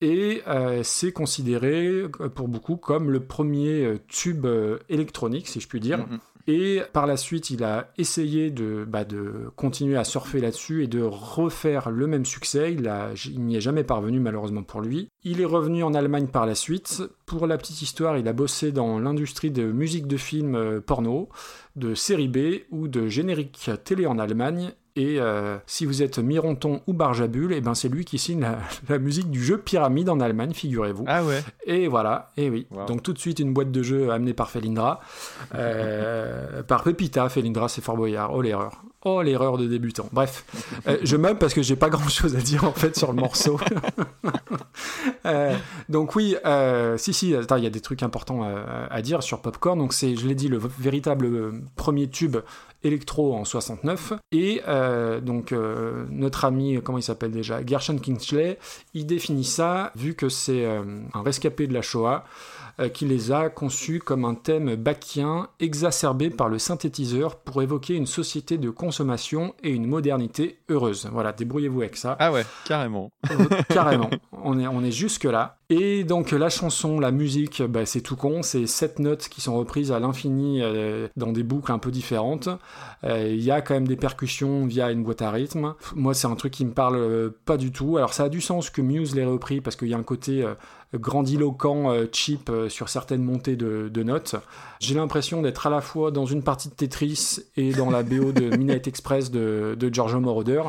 Et 0.01 0.41
euh, 0.47 0.81
c'est 0.83 1.13
considéré 1.13 1.87
euh, 1.87 2.09
pour 2.09 2.49
beaucoup 2.49 2.75
comme 2.75 3.09
le 3.09 3.21
premier 3.21 3.85
euh, 3.85 3.99
tube 4.09 4.45
électronique, 4.89 5.47
si 5.47 5.61
je 5.61 5.67
puis 5.67 5.79
dire. 5.79 5.99
Mhm. 5.99 6.19
Et 6.45 6.81
par 6.91 7.07
la 7.07 7.15
suite, 7.15 7.51
il 7.51 7.63
a 7.63 7.89
essayé 7.97 8.51
de, 8.51 8.85
bah, 8.85 9.05
de 9.05 9.49
continuer 9.55 9.95
à 9.95 10.03
surfer 10.03 10.41
là-dessus 10.41 10.83
et 10.83 10.87
de 10.87 11.01
refaire 11.01 11.89
le 11.89 12.05
même 12.05 12.25
succès. 12.25 12.73
Il 12.73 13.41
n'y 13.45 13.55
est 13.55 13.61
jamais 13.61 13.85
parvenu, 13.85 14.19
malheureusement 14.19 14.63
pour 14.63 14.81
lui. 14.81 15.07
Il 15.25 15.39
est 15.39 15.45
revenu 15.45 15.83
en 15.83 15.93
Allemagne 15.93 16.27
par 16.27 16.45
la 16.45 16.55
suite. 16.55 17.01
Pour 17.25 17.47
la 17.47 17.57
petite 17.57 17.81
histoire, 17.81 18.17
il 18.17 18.27
a 18.27 18.33
bossé 18.33 18.71
dans 18.71 18.99
l'industrie 18.99 19.51
de 19.51 19.71
musique 19.71 20.05
de 20.07 20.17
film 20.17 20.55
euh, 20.55 20.81
porno, 20.81 21.29
de 21.75 21.95
série 21.95 22.27
B 22.27 22.63
ou 22.71 22.87
de 22.89 23.07
générique 23.07 23.69
télé 23.85 24.05
en 24.05 24.19
Allemagne. 24.19 24.73
Et 24.95 25.19
euh, 25.19 25.57
si 25.65 25.85
vous 25.85 26.03
êtes 26.03 26.19
Mironton 26.19 26.81
ou 26.85 26.93
Barjabul, 26.93 27.51
eh 27.53 27.61
ben 27.61 27.73
c'est 27.73 27.89
lui 27.89 28.05
qui 28.05 28.19
signe 28.19 28.41
la, 28.41 28.59
la 28.89 28.99
musique 28.99 29.31
du 29.31 29.43
jeu 29.43 29.57
Pyramide 29.57 30.09
en 30.09 30.19
Allemagne, 30.19 30.53
figurez-vous. 30.53 31.05
Ah 31.07 31.23
ouais. 31.23 31.41
Et 31.65 31.87
voilà, 31.87 32.31
et 32.37 32.49
oui. 32.49 32.67
Wow. 32.69 32.85
Donc 32.85 33.01
tout 33.01 33.13
de 33.13 33.17
suite 33.17 33.39
une 33.39 33.53
boîte 33.53 33.71
de 33.71 33.81
jeu 33.81 34.11
amenée 34.11 34.33
par 34.33 34.51
Felindra. 34.51 34.99
Euh, 35.55 36.61
par 36.67 36.83
Pepita, 36.83 37.27
Felindra, 37.29 37.69
c'est 37.69 37.81
Fort 37.81 37.97
Boyard. 37.97 38.33
Oh 38.33 38.41
l'erreur. 38.41 38.83
Oh 39.05 39.21
l'erreur 39.21 39.57
de 39.57 39.67
débutant. 39.67 40.07
Bref, 40.11 40.45
Euh, 40.87 40.97
je 41.03 41.17
meuble 41.17 41.37
parce 41.37 41.53
que 41.53 41.61
j'ai 41.61 41.75
pas 41.75 41.89
grand 41.89 42.07
chose 42.09 42.35
à 42.35 42.39
dire 42.39 42.63
en 42.63 42.71
fait 42.71 42.97
sur 42.97 43.11
le 43.11 43.19
morceau. 43.19 43.59
Euh, 45.25 45.55
donc 45.87 46.15
oui, 46.15 46.35
euh, 46.45 46.97
si 46.97 47.13
si, 47.13 47.29
il 47.29 47.63
y 47.63 47.65
a 47.65 47.69
des 47.69 47.79
trucs 47.79 48.03
importants 48.03 48.43
à, 48.43 48.87
à 48.89 49.01
dire 49.01 49.23
sur 49.23 49.41
Popcorn. 49.41 49.79
Donc 49.79 49.93
c'est, 49.93 50.15
je 50.17 50.27
l'ai 50.27 50.35
dit, 50.35 50.49
le 50.49 50.59
véritable 50.79 51.53
premier 51.77 52.09
tube 52.09 52.37
électro 52.83 53.33
en 53.33 53.45
69. 53.45 54.13
Et 54.33 54.61
donc 55.21 55.53
notre 56.09 56.43
ami, 56.45 56.79
comment 56.83 56.97
il 56.97 57.03
s'appelle 57.03 57.31
déjà, 57.31 57.65
Gershon 57.65 57.97
Kingsley, 57.97 58.59
il 58.93 59.05
définit 59.05 59.45
ça, 59.45 59.91
vu 59.95 60.13
que 60.13 60.27
c'est 60.27 60.65
un 60.65 61.21
rescapé 61.23 61.67
de 61.67 61.73
la 61.73 61.81
Shoah, 61.81 62.25
qui 62.93 63.05
les 63.05 63.31
a 63.31 63.49
conçus 63.49 63.99
comme 63.99 64.25
un 64.25 64.35
thème 64.35 64.75
bachien 64.75 65.47
exacerbé 65.59 66.29
par 66.29 66.49
le 66.49 66.59
synthétiseur 66.59 67.35
pour 67.35 67.61
évoquer 67.61 67.95
une 67.95 68.07
société 68.07 68.57
de 68.57 68.69
consommation 68.69 69.53
et 69.63 69.69
une 69.69 69.85
modernité 69.85 70.59
heureuse. 70.69 71.07
Voilà, 71.11 71.31
débrouillez-vous 71.31 71.81
avec 71.81 71.97
ça. 71.97 72.15
Ah 72.19 72.31
ouais, 72.31 72.45
carrément. 72.65 73.11
Carrément, 73.69 74.09
on 74.31 74.59
est, 74.59 74.67
on 74.67 74.83
est 74.83 74.91
jusque 74.91 75.25
là. 75.25 75.57
Et 75.69 76.03
donc 76.03 76.31
la 76.31 76.49
chanson, 76.49 76.99
la 76.99 77.11
musique, 77.11 77.63
bah, 77.63 77.85
c'est 77.85 78.01
tout 78.01 78.15
con, 78.15 78.43
c'est 78.43 78.67
sept 78.67 78.99
notes 78.99 79.27
qui 79.27 79.41
sont 79.41 79.55
reprises 79.55 79.91
à 79.91 79.99
l'infini 79.99 80.61
euh, 80.61 81.07
dans 81.15 81.31
des 81.31 81.43
boucles 81.43 81.71
un 81.71 81.79
peu 81.79 81.89
différentes. 81.91 82.49
Euh, 83.03 83.29
Il 83.29 83.43
y 83.43 83.51
a 83.51 83.61
quand 83.61 83.73
même 83.73 83.87
des 83.87 83.95
percussions 83.95 84.65
via 84.65 84.91
une 84.91 85.03
boîte 85.03 85.21
à 85.21 85.31
rythme. 85.31 85.73
Moi, 85.95 86.13
c'est 86.13 86.27
un 86.27 86.35
truc 86.35 86.53
qui 86.53 86.65
me 86.65 86.73
parle 86.73 86.97
euh, 86.97 87.29
pas 87.45 87.57
du 87.57 87.71
tout. 87.71 87.97
Alors 87.97 88.13
ça 88.13 88.25
a 88.25 88.29
du 88.29 88.41
sens 88.41 88.69
que 88.69 88.81
Muse 88.81 89.15
l'ait 89.15 89.25
repris 89.25 89.61
parce 89.61 89.75
qu'il 89.75 89.87
y 89.87 89.93
a 89.93 89.97
un 89.97 90.03
côté 90.03 90.43
euh, 90.43 90.53
grandiloquent, 90.95 91.91
euh, 91.91 92.05
cheap 92.11 92.49
euh, 92.49 92.69
sur 92.69 92.89
certaines 92.89 93.23
montées 93.23 93.55
de, 93.55 93.89
de 93.89 94.03
notes. 94.03 94.35
J'ai 94.79 94.95
l'impression 94.95 95.41
d'être 95.41 95.67
à 95.67 95.69
la 95.69 95.81
fois 95.81 96.11
dans 96.11 96.25
une 96.25 96.43
partie 96.43 96.69
de 96.69 96.73
Tetris 96.73 97.39
et 97.55 97.71
dans 97.73 97.89
la 97.89 98.03
BO 98.03 98.31
de 98.31 98.49
Midnight 98.57 98.87
Express 98.87 99.31
de, 99.31 99.75
de 99.79 99.93
Giorgio 99.93 100.19
Moroder. 100.19 100.61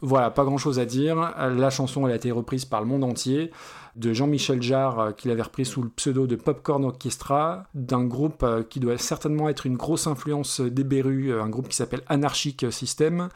Voilà, 0.00 0.30
pas 0.30 0.44
grand 0.44 0.58
chose 0.58 0.78
à 0.78 0.84
dire. 0.84 1.34
La 1.38 1.70
chanson, 1.70 2.06
elle 2.06 2.12
a 2.12 2.16
été 2.16 2.30
reprise 2.30 2.64
par 2.64 2.80
le 2.80 2.86
monde 2.86 3.04
entier 3.04 3.50
de 3.96 4.12
Jean-Michel 4.12 4.62
Jarre, 4.62 4.98
euh, 4.98 5.12
qu'il 5.12 5.30
avait 5.30 5.42
repris 5.42 5.64
sous 5.64 5.82
le 5.82 5.88
pseudo 5.88 6.26
de 6.26 6.36
Popcorn 6.36 6.84
Orchestra, 6.84 7.64
d'un 7.74 8.04
groupe 8.04 8.42
euh, 8.42 8.62
qui 8.62 8.80
doit 8.80 8.98
certainement 8.98 9.48
être 9.48 9.66
une 9.66 9.76
grosse 9.76 10.06
influence 10.06 10.60
des 10.60 10.84
Berus, 10.84 11.30
euh, 11.30 11.42
un 11.42 11.48
groupe 11.48 11.68
qui 11.68 11.76
s'appelle 11.76 12.02
Anarchic 12.08 12.66
System. 12.70 13.28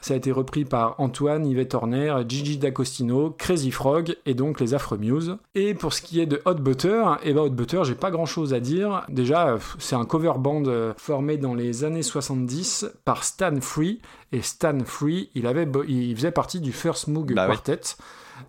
Ça 0.00 0.14
a 0.14 0.16
été 0.16 0.32
repris 0.32 0.64
par 0.64 0.94
Antoine, 0.98 1.46
Yvette 1.46 1.74
Horner, 1.74 2.14
Gigi 2.28 2.58
D'Agostino, 2.58 3.34
Crazy 3.38 3.70
Frog 3.70 4.16
et 4.26 4.34
donc 4.34 4.60
les 4.60 4.74
Affreux 4.74 4.98
Muse. 4.98 5.36
Et 5.54 5.74
pour 5.74 5.92
ce 5.92 6.02
qui 6.02 6.20
est 6.20 6.26
de 6.26 6.40
Hot 6.44 6.54
Butter, 6.54 7.04
et 7.22 7.32
ben 7.32 7.42
Hot 7.42 7.50
Butter, 7.50 7.82
j'ai 7.84 7.94
pas 7.94 8.10
grand 8.10 8.26
chose 8.26 8.54
à 8.54 8.60
dire. 8.60 9.04
Déjà, 9.08 9.48
euh, 9.48 9.58
c'est 9.78 9.96
un 9.96 10.04
cover 10.04 10.32
band 10.38 10.64
euh, 10.66 10.92
formé 10.96 11.36
dans 11.36 11.54
les 11.54 11.84
années 11.84 12.02
70 12.02 12.86
par 13.04 13.24
Stan 13.24 13.60
Free. 13.60 14.00
Et 14.32 14.42
Stan 14.42 14.78
Free, 14.84 15.30
il, 15.34 15.46
avait, 15.46 15.68
il 15.88 16.16
faisait 16.16 16.30
partie 16.30 16.60
du 16.60 16.72
First 16.72 17.08
Moog 17.08 17.34
Bah 17.34 17.48
oui. 17.50 17.56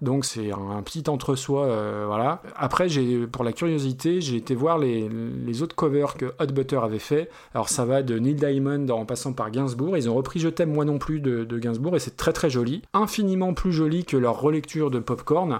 Donc 0.02 0.26
c'est 0.26 0.52
un, 0.52 0.82
petit 0.84 1.03
entre-soi, 1.07 1.65
euh, 1.65 2.03
voilà. 2.07 2.41
Après, 2.56 2.90
j'ai, 2.90 3.28
pour 3.28 3.44
la 3.44 3.53
curiosité, 3.53 4.22
j'ai 4.22 4.38
été 4.38 4.56
voir 4.56 4.78
les, 4.78 5.61
autres 5.61 5.76
covers 5.76 6.15
que 6.15 6.34
Hot 6.40 6.48
Butter 6.48 6.80
avait 6.84 6.99
fait. 6.99 7.30
Alors 7.53 7.70
ça 7.70 7.86
va 7.86 8.03
de 8.03 8.18
Neil 8.18 8.36
Diamond 8.36 8.90
en 8.90 9.06
passant 9.06 9.34
par 9.34 9.52
Gainsbourg. 9.52 9.98
Ils 9.98 10.10
ont 10.10 10.15
repris 10.15 10.40
Je 10.40 10.49
t'aime 10.49 10.74
moi 10.74 10.86
non 10.86 10.98
plus 10.98 11.20
de, 11.20 11.57
Gainsbourg 11.57 11.95
et 11.95 11.99
c'est 11.99 12.18
très 12.18 12.34
très 12.34 12.49
joli. 12.49 12.82
Infiniment 12.94 13.53
plus 13.53 13.72
joli 13.72 14.06
que 14.06 14.18
leur 14.18 14.40
relecture 14.40 14.91
de 14.91 14.99
Popcorn. 14.99 15.60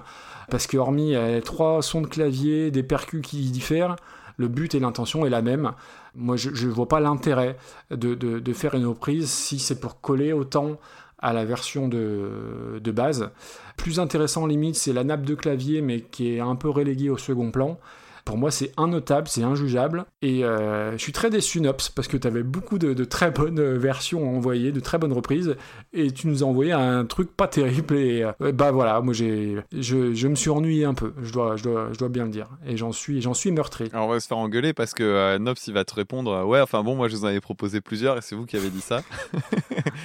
Parce 0.50 0.66
que 0.66 0.76
hormis 0.76 1.14
euh, 1.14 1.40
trois 1.40 1.80
sons 1.80 2.02
de 2.02 2.06
clavier, 2.06 2.70
des 2.70 2.82
percus 2.82 3.22
qui 3.22 3.50
diffèrent, 3.50 3.96
le 4.36 4.48
but 4.48 4.74
et 4.74 4.80
l'intention 4.80 5.24
est 5.24 5.30
la 5.30 5.42
même. 5.42 5.72
Moi, 6.16 6.36
je 6.36 6.50
ne 6.50 6.72
vois 6.72 6.88
pas 6.88 7.00
l'intérêt 7.00 7.56
de- 7.90 8.14
de 8.14 8.52
faire 8.52 8.74
une 8.74 8.86
reprise 8.86 9.30
si 9.30 9.58
c'est 9.58 9.80
pour 9.80 10.00
coller 10.00 10.32
autant 10.32 10.78
à 11.24 11.32
la 11.32 11.46
version 11.46 11.88
de, 11.88 12.78
de 12.84 12.90
base. 12.92 13.30
Plus 13.78 13.98
intéressant, 13.98 14.46
limite, 14.46 14.76
c'est 14.76 14.92
la 14.92 15.04
nappe 15.04 15.22
de 15.24 15.34
clavier, 15.34 15.80
mais 15.80 16.02
qui 16.02 16.34
est 16.34 16.40
un 16.40 16.54
peu 16.54 16.68
reléguée 16.68 17.08
au 17.08 17.16
second 17.16 17.50
plan. 17.50 17.80
Pour 18.24 18.38
moi, 18.38 18.50
c'est 18.50 18.72
innotable, 18.78 19.28
c'est 19.28 19.42
injugeable. 19.42 20.04
Et 20.22 20.44
euh, 20.44 20.92
je 20.92 20.96
suis 20.98 21.12
très 21.12 21.28
déçu, 21.30 21.60
Nops, 21.60 21.90
parce 21.90 22.08
que 22.08 22.16
tu 22.16 22.26
avais 22.26 22.42
beaucoup 22.42 22.78
de, 22.78 22.94
de 22.94 23.04
très 23.04 23.30
bonnes 23.30 23.58
euh, 23.60 23.78
versions 23.78 24.24
à 24.24 24.28
envoyer, 24.36 24.72
de 24.72 24.80
très 24.80 24.96
bonnes 24.98 25.12
reprises, 25.12 25.56
et 25.92 26.10
tu 26.10 26.26
nous 26.28 26.42
as 26.42 26.46
envoyé 26.46 26.72
un 26.72 27.04
truc 27.04 27.36
pas 27.36 27.48
terrible. 27.48 27.94
Et 27.96 28.22
euh, 28.40 28.52
bah 28.52 28.70
voilà, 28.70 29.00
moi, 29.02 29.12
j'ai, 29.12 29.58
je, 29.72 30.14
je 30.14 30.28
me 30.28 30.34
suis 30.34 30.48
ennuyé 30.50 30.84
un 30.86 30.94
peu, 30.94 31.12
je 31.22 31.32
dois, 31.32 31.56
je 31.56 31.64
dois, 31.64 31.88
je 31.92 31.98
dois 31.98 32.08
bien 32.08 32.24
le 32.24 32.30
dire. 32.30 32.48
Et 32.66 32.76
j'en 32.78 32.92
suis, 32.92 33.20
j'en 33.20 33.34
suis 33.34 33.52
meurtri. 33.52 33.90
Alors 33.92 34.06
on 34.06 34.10
va 34.10 34.20
se 34.20 34.26
faire 34.26 34.38
engueuler 34.38 34.72
parce 34.72 34.94
que 34.94 35.02
euh, 35.02 35.38
Nops 35.38 35.66
il 35.66 35.74
va 35.74 35.84
te 35.84 35.94
répondre 35.94 36.44
ouais 36.46 36.60
enfin 36.60 36.82
bon 36.82 36.94
moi 36.96 37.08
je 37.08 37.16
vous 37.16 37.24
en 37.24 37.28
avais 37.28 37.40
proposé 37.40 37.80
plusieurs 37.80 38.16
et 38.16 38.20
c'est 38.22 38.34
vous 38.34 38.46
qui 38.46 38.56
avez 38.56 38.70
dit 38.70 38.80
ça. 38.80 39.02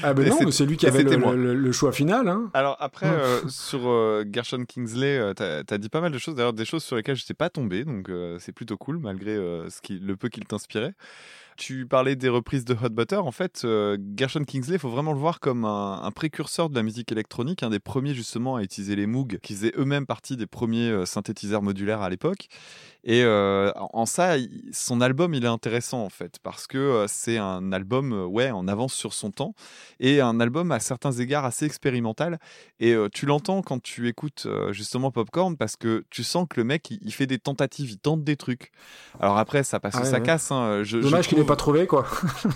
Ah 0.03 0.13
ben 0.13 0.29
non, 0.29 0.51
c'est- 0.51 0.65
lui 0.65 0.77
qui 0.77 0.85
avait 0.87 1.03
le, 1.03 1.15
le- 1.35 1.55
le 1.55 1.71
choix 1.71 1.91
final. 1.91 2.27
Hein. 2.27 2.49
Alors 2.53 2.77
après 2.79 3.07
euh, 3.07 3.39
sur 3.47 3.81
Gershon 4.31 4.63
Kingsley 4.65 5.17
euh, 5.17 5.33
t'as 5.33 5.61
as 5.69 5.77
dit 5.77 5.89
pas 5.89 6.01
mal 6.01 6.11
de 6.11 6.17
choses 6.17 6.35
d'ailleurs 6.35 6.53
des 6.53 6.65
choses 6.65 6.83
sur 6.83 6.95
lesquelles 6.95 7.15
je 7.15 7.23
n'étais 7.23 7.33
pas 7.33 7.49
tombé 7.49 7.83
donc 7.83 8.08
euh, 8.11 8.39
c'est 8.39 8.51
plutôt 8.51 8.77
cool 8.77 8.99
malgré 8.99 9.35
euh, 9.35 9.69
le 9.89 10.15
peu 10.15 10.29
qu'il 10.29 10.45
t'inspirait. 10.45 10.93
Tu 11.59 11.85
parlais 11.85 12.15
des 12.15 12.29
reprises 12.29 12.63
de 12.63 12.73
Hot 12.73 12.87
Butter. 12.89 13.17
En 13.17 13.31
fait, 13.33 13.63
euh, 13.65 13.97
Gershon 14.15 14.45
Kingsley, 14.45 14.75
il 14.77 14.79
faut 14.79 14.87
vraiment 14.89 15.11
le 15.11 15.19
voir 15.19 15.41
comme 15.41 15.65
un, 15.65 16.01
un 16.01 16.11
précurseur 16.11 16.69
de 16.69 16.75
la 16.75 16.83
musique 16.83 17.11
électronique, 17.11 17.63
un 17.63 17.69
des 17.69 17.79
premiers 17.79 18.13
justement 18.13 18.55
à 18.55 18.63
utiliser 18.63 18.95
les 18.95 19.05
Moog, 19.07 19.39
qui 19.43 19.53
faisaient 19.55 19.73
eux-mêmes 19.77 20.05
partie 20.05 20.37
des 20.37 20.47
premiers 20.47 20.89
euh, 20.89 21.05
synthétiseurs 21.05 21.61
modulaires 21.61 22.01
à 22.01 22.09
l'époque. 22.09 22.47
Et 23.03 23.23
euh, 23.23 23.71
en 23.75 24.05
ça, 24.05 24.37
il- 24.37 24.69
son 24.71 25.01
album, 25.01 25.33
il 25.33 25.43
est 25.43 25.47
intéressant 25.49 26.01
en 26.03 26.09
fait, 26.09 26.37
parce 26.43 26.65
que 26.65 27.05
c'est 27.09 27.37
un 27.37 27.73
album, 27.73 28.13
ouais, 28.13 28.51
en 28.51 28.67
avance 28.69 28.93
sur 28.93 29.13
son 29.13 29.31
temps, 29.31 29.53
et 29.99 30.21
un 30.21 30.39
album 30.39 30.71
à 30.71 30.79
certains 30.79 31.11
égards 31.11 31.43
assez 31.43 31.65
expérimental. 31.65 32.39
Et 32.79 32.95
tu 33.13 33.25
l'entends 33.25 33.61
quand 33.61 33.81
tu 33.83 34.07
écoutes 34.07 34.47
justement 34.71 35.11
Popcorn, 35.11 35.57
parce 35.57 35.75
que 35.75 36.05
tu 36.09 36.23
sens 36.23 36.45
que 36.49 36.59
le 36.59 36.63
mec, 36.65 36.89
il, 36.91 36.99
il 37.01 37.13
fait 37.13 37.27
des 37.27 37.39
tentatives, 37.39 37.91
il 37.91 37.97
tente 37.99 38.23
des 38.23 38.35
trucs. 38.37 38.71
Alors 39.19 39.37
après, 39.37 39.63
ça 39.63 39.79
passe 39.81 39.95
Ah 39.97 40.01
ouais, 40.03 40.05
ça 40.09 40.17
ouais. 40.19 40.23
casse. 40.23 40.51
hein, 40.51 40.83
je- 40.83 40.97
je 40.97 41.03
Dommage 41.03 41.27
qu'il 41.27 41.37
trouve- 41.37 41.48
pas 41.49 41.55
trouvé, 41.55 41.87
quoi. 41.87 42.05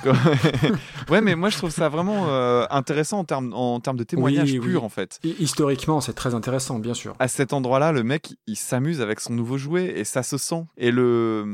ouais, 1.10 1.22
mais 1.22 1.36
moi 1.36 1.50
je 1.50 1.58
trouve 1.58 1.70
ça 1.72 1.90
vraiment 1.90 2.28
euh, 2.30 2.66
intéressant 2.70 3.20
en 3.20 3.24
termes 3.26 3.54
en 3.54 3.80
termes 3.80 3.98
de 3.98 4.04
témoignage 4.04 4.52
Oui, 4.52 4.60
pur 4.60 4.80
oui. 4.82 4.86
en 4.86 4.90
fait. 4.90 5.20
Hi- 5.24 5.36
Historiquement, 5.40 6.00
c'est 6.02 6.14
très 6.14 6.34
intéressant, 6.36 6.80
bien 6.80 6.94
sûr. 6.94 7.16
À 7.20 7.28
cet 7.28 7.54
endroit-là, 7.54 7.92
le 7.92 8.04
mec, 8.04 8.36
il 8.48 8.56
s'amuse 8.56 9.02
avec 9.02 9.20
son 9.20 9.34
nouveau 9.34 9.58
jouet 9.58 9.94
et 9.98 10.04
ça 10.04 10.24
se 10.24 10.38
sent. 10.38 10.64
Et 10.78 10.92
le 10.92 11.46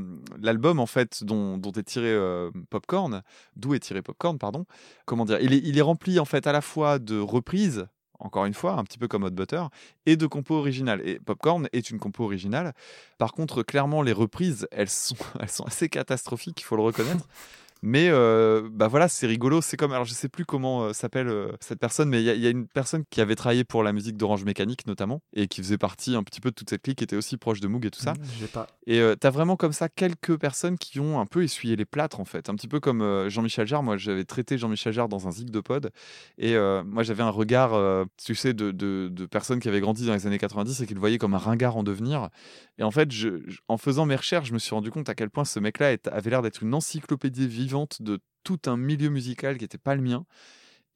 l'album 0.42 0.80
en 0.80 0.86
fait 0.86 1.24
dont, 1.24 1.58
dont 1.58 1.72
est 1.72 1.84
tiré 1.84 2.08
euh, 2.12 2.52
Popcorn, 2.70 3.22
d'où 3.56 3.74
est 3.74 3.80
tiré 3.80 4.02
Popcorn, 4.02 4.38
pardon. 4.38 4.66
Comment 5.06 5.26
dire 5.26 5.38
Il 5.42 5.54
est 5.54 5.62
il 5.64 5.78
est 5.78 5.82
rempli 5.82 6.20
en 6.20 6.26
fait 6.26 6.46
à 6.48 6.52
la 6.52 6.62
fois 6.62 7.00
de 7.00 7.20
reprises 7.20 7.88
encore 8.20 8.46
une 8.46 8.54
fois, 8.54 8.74
un 8.74 8.84
petit 8.84 8.98
peu 8.98 9.08
comme 9.08 9.24
Hot 9.24 9.32
Butter, 9.32 9.64
et 10.06 10.16
de 10.16 10.28
compos 10.28 10.56
originales. 10.56 11.02
Et 11.08 11.20
Popcorn 11.20 11.68
est 11.74 11.90
une 11.90 12.00
compo 12.00 12.24
originale. 12.24 12.74
Par 13.18 13.34
contre, 13.34 13.64
clairement, 13.64 14.02
les 14.02 14.14
reprises, 14.14 14.68
elles 14.72 14.90
sont, 14.90 15.16
elles 15.40 15.50
sont 15.50 15.66
assez 15.66 15.90
catastrophiques, 15.90 16.62
il 16.62 16.66
faut 16.66 16.76
le 16.76 16.84
reconnaître. 16.84 17.28
Mais 17.82 18.10
euh, 18.10 18.68
bah 18.72 18.88
voilà, 18.88 19.08
c'est 19.08 19.26
rigolo. 19.28 19.62
C'est 19.62 19.78
comme, 19.78 19.92
alors 19.94 20.06
je 20.06 20.14
sais 20.14 20.28
plus 20.30 20.46
comment 20.46 20.84
euh, 20.84 20.94
s'appelle 20.94 21.28
euh, 21.30 21.52
cette 21.62 21.80
personne, 21.80 22.10
mais 22.10 22.22
il 22.22 22.26
y, 22.26 22.30
a- 22.30 22.34
il 22.36 22.42
y 22.42 22.48
a 22.48 22.50
une 22.50 22.68
personne 22.68 23.04
qui 23.10 23.22
avait 23.22 23.36
travaillé 23.36 23.64
pour 23.64 23.84
la 23.84 23.94
musique 23.94 24.18
d'Orange 24.18 24.44
Mécanique 24.44 24.86
notamment, 24.88 25.22
et 25.34 25.48
qui 25.48 25.62
faisait 25.62 25.78
partie 25.78 26.16
un 26.16 26.24
petit 26.24 26.42
peu 26.42 26.50
de 26.50 26.56
toute 26.56 26.70
cette 26.70 26.82
clique, 26.82 26.98
qui 26.98 27.04
était 27.06 27.16
aussi 27.16 27.38
proche 27.38 27.62
de 27.62 27.68
Moog 27.68 27.86
et 27.86 27.92
tout 27.92 28.02
ça. 28.02 28.14
J'ai 28.40 28.48
pas. 28.48 28.68
Et 28.86 29.02
t'as 29.20 29.30
vraiment 29.30 29.56
comme 29.56 29.72
ça 29.74 29.88
quelques 29.88 30.38
personnes 30.38 30.78
qui 30.78 31.00
ont 31.00 31.20
un 31.20 31.26
peu 31.26 31.44
essuyé 31.44 31.76
les 31.76 31.86
plâtres 31.86 32.20
en 32.20 32.26
fait. 32.26 32.50
Un 32.50 32.56
petit 32.56 32.68
peu 32.68 32.80
comme 32.80 33.28
Jean-Michel 33.30 33.68
Jarre. 33.68 33.84
Moi, 33.84 33.98
j'avais 33.98 34.26
traité 34.26 34.58
Jean-Michel 34.58 34.92
Jarre 34.94 35.10
dans 35.10 35.28
un 35.28 35.32
zig 35.32 35.50
de 35.52 35.60
pod. 35.60 35.92
Et 36.38 36.56
moi, 36.86 37.04
j'avais 37.04 37.24
un 37.24 37.30
regard, 37.30 38.06
tu 38.24 38.36
sais, 38.36 38.54
de, 38.54 38.72
de- 38.72 39.10
de 39.12 39.26
personnes 39.26 39.60
qui 39.60 39.68
avaient 39.68 39.80
grandi 39.80 40.06
dans 40.06 40.14
les 40.14 40.28
années 40.28 40.40
90 40.40 40.82
et 40.82 40.88
qui 40.88 40.94
le 40.96 41.00
voyaient 41.00 41.18
comme 41.20 41.34
un 41.36 41.38
ringard 41.40 41.78
en 41.78 41.84
devenir. 41.84 42.30
Et 42.78 42.84
en 42.84 42.92
fait, 42.92 43.12
je- 43.12 43.42
je- 43.48 43.60
en 43.68 43.78
faisant 43.78 44.06
mes 44.06 44.16
recherches, 44.16 44.48
je 44.50 44.54
me 44.54 44.60
suis 44.60 44.74
rendu 44.74 44.90
compte 44.92 45.08
à 45.10 45.16
quel 45.16 45.30
point 45.30 45.46
ce 45.46 45.60
mec-là 45.60 45.96
avait 46.12 46.30
l'air 46.30 46.42
d'être 46.42 46.64
une 46.64 46.74
encyclopédie 46.74 47.48
vivante 47.70 48.02
de 48.02 48.20
tout 48.44 48.60
un 48.66 48.78
milieu 48.78 49.10
musical 49.10 49.58
qui 49.58 49.64
n'était 49.64 49.78
pas 49.78 49.96
le 49.96 50.02
mien. 50.02 50.26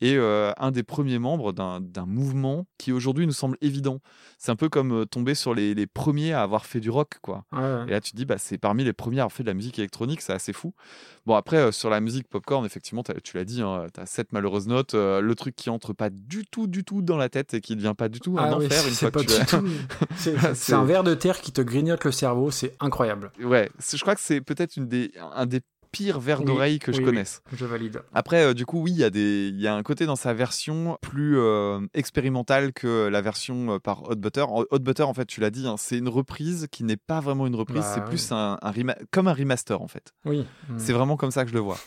Et 0.02 0.18
euh, 0.18 0.52
un 0.58 0.72
des 0.72 0.84
premiers 0.84 1.20
membres 1.20 1.54
d'un 1.54 2.06
mouvement 2.06 2.66
qui 2.78 2.92
aujourd'hui 2.92 3.26
nous 3.26 3.32
semble 3.32 3.58
évident. 3.62 4.00
C'est 4.38 4.52
un 4.52 4.58
peu 4.58 4.68
comme 4.68 4.92
euh, 4.92 5.06
tomber 5.06 5.34
sur 5.34 5.54
les, 5.54 5.74
les 5.74 5.88
premiers 5.88 6.34
à 6.34 6.42
avoir 6.42 6.66
fait 6.66 6.82
du 6.82 6.90
rock, 6.90 7.20
quoi. 7.22 7.46
Ouais, 7.54 7.60
ouais. 7.62 7.86
Et 7.88 7.92
là, 7.92 8.02
tu 8.02 8.12
te 8.12 8.18
dis, 8.18 8.26
bah, 8.26 8.38
c'est 8.38 8.58
parmi 8.58 8.84
les 8.84 8.92
premiers 8.92 9.20
à 9.20 9.22
avoir 9.24 9.32
fait 9.32 9.44
de 9.44 9.48
la 9.48 9.54
musique 9.54 9.80
électronique, 9.80 10.20
c'est 10.22 10.34
assez 10.34 10.52
fou. 10.52 10.74
Bon, 11.26 11.36
après, 11.36 11.56
euh, 11.58 11.72
sur 11.72 11.90
la 11.90 12.02
musique 12.02 12.28
popcorn, 12.28 12.66
effectivement, 12.66 13.02
tu 13.24 13.38
l'as 13.38 13.46
dit, 13.46 13.62
hein, 13.62 13.86
tu 13.94 14.00
as 14.02 14.06
sept 14.06 14.34
malheureuses 14.34 14.68
notes, 14.68 14.94
euh, 14.94 15.22
le 15.22 15.36
truc 15.36 15.56
qui 15.56 15.70
entre 15.70 15.94
pas 15.94 16.10
du 16.10 16.44
tout, 16.52 16.68
du 16.68 16.84
tout 16.84 17.02
dans 17.02 17.16
la 17.18 17.30
tête 17.30 17.54
et 17.54 17.62
qui 17.62 17.78
devient 17.78 17.94
pas 17.98 18.10
du 18.10 18.20
tout 18.20 18.38
un 18.38 18.44
Ah 18.52 18.58
oui, 18.58 18.66
enfer 18.66 18.84
une 18.88 18.94
c'est 18.94 19.00
fois 19.10 19.12
pas 19.12 19.24
que 19.24 19.32
tu 19.32 19.40
du 19.40 19.46
tout. 19.46 19.68
C'est 20.18 20.38
c'est 20.38 20.54
C'est- 20.56 20.74
un 20.74 20.84
ver 20.84 21.04
de 21.06 21.14
terre 21.14 21.40
qui 21.40 21.54
te 21.54 21.62
grignote 21.62 22.04
le 22.04 22.12
cerveau, 22.12 22.52
c'est 22.52 22.76
incroyable. 22.82 23.32
Ouais, 23.42 23.70
je 23.80 24.02
crois 24.02 24.16
que 24.16 24.22
c'est 24.22 24.42
peut-être 24.42 24.76
une 24.76 24.88
des, 24.90 25.14
un 25.34 25.46
des 25.46 25.62
pires 25.94 26.20
vers 26.20 26.40
Oui, 26.40 26.46
d'oreille 26.46 26.80
que 26.80 26.92
je 26.92 26.98
oui. 26.98 27.06
connaisse. 27.06 27.42
Je 27.56 27.66
valide. 27.66 28.02
Après, 28.14 28.44
euh, 28.44 28.54
du 28.54 28.66
coup, 28.66 28.82
oui, 28.82 28.92
il 28.92 28.98
y, 28.98 29.04
a 29.06 29.10
des- 29.10 29.48
il 29.54 29.62
y 29.62 29.68
a 29.68 29.74
un 29.76 29.84
côté 29.84 30.06
dans 30.06 30.18
sa 30.18 30.34
version 30.34 30.98
plus 31.02 31.38
euh, 31.38 31.80
expérimentale 31.94 32.74
que 32.74 33.08
la 33.08 33.22
version 33.22 33.76
euh, 33.76 33.80
par 33.80 34.04
Hot 34.10 34.16
Butter. 34.16 34.44
Hot 34.50 34.80
Butter, 34.80 35.04
en 35.04 35.14
fait, 35.14 35.26
tu 35.26 35.40
l'as 35.40 35.52
dit, 35.52 35.66
hein, 35.68 35.76
c'est 35.78 35.98
une 35.98 36.10
reprise 36.10 36.68
qui 36.72 36.84
n'est 36.84 36.98
pas 36.98 37.20
vraiment 37.22 37.48
une 37.48 37.56
reprise, 37.56 37.84
Bah, 37.84 37.92
c'est 37.94 38.04
plus 38.06 38.32
un, 38.32 38.58
comme 39.12 39.28
un 39.28 39.34
remaster, 39.34 39.82
en 39.82 39.88
fait. 39.88 40.12
Oui. 40.26 40.46
C'est 40.78 40.94
vraiment 40.94 41.16
comme 41.16 41.32
ça 41.32 41.44
que 41.44 41.50
je 41.50 41.54
le 41.56 41.62
vois. 41.62 41.78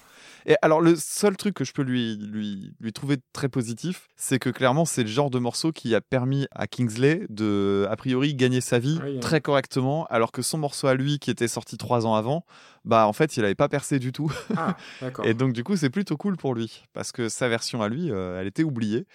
Et 0.48 0.54
alors, 0.62 0.80
le 0.80 0.94
seul 0.94 1.36
truc 1.36 1.54
que 1.54 1.64
je 1.64 1.72
peux 1.72 1.82
lui, 1.82 2.16
lui, 2.18 2.72
lui 2.78 2.92
trouver 2.92 3.16
très 3.32 3.48
positif, 3.48 4.06
c'est 4.14 4.38
que 4.38 4.48
clairement, 4.48 4.84
c'est 4.84 5.02
le 5.02 5.08
genre 5.08 5.28
de 5.28 5.40
morceau 5.40 5.72
qui 5.72 5.92
a 5.92 6.00
permis 6.00 6.46
à 6.52 6.68
Kingsley 6.68 7.26
de, 7.30 7.84
a 7.90 7.96
priori, 7.96 8.32
gagner 8.36 8.60
sa 8.60 8.78
vie 8.78 9.00
Oui, 9.02 9.16
hein. 9.16 9.20
très 9.20 9.40
correctement, 9.40 10.06
alors 10.06 10.30
que 10.30 10.42
son 10.42 10.58
morceau 10.58 10.86
à 10.86 10.94
lui, 10.94 11.18
qui 11.18 11.32
était 11.32 11.48
sorti 11.48 11.76
trois 11.78 12.06
ans 12.06 12.14
avant, 12.14 12.44
bah 12.86 13.08
en 13.08 13.12
fait, 13.12 13.36
il 13.36 13.42
n'avait 13.42 13.56
pas 13.56 13.68
percé 13.68 13.98
du 13.98 14.12
tout. 14.12 14.32
Ah. 14.56 14.76
Et 15.24 15.34
donc, 15.34 15.52
du 15.52 15.64
coup, 15.64 15.76
c'est 15.76 15.90
plutôt 15.90 16.16
cool 16.16 16.36
pour 16.36 16.54
lui, 16.54 16.84
parce 16.94 17.12
que 17.12 17.28
sa 17.28 17.48
version 17.48 17.82
à 17.82 17.88
lui, 17.88 18.10
euh, 18.10 18.40
elle 18.40 18.46
était 18.46 18.62
oubliée. 18.62 19.06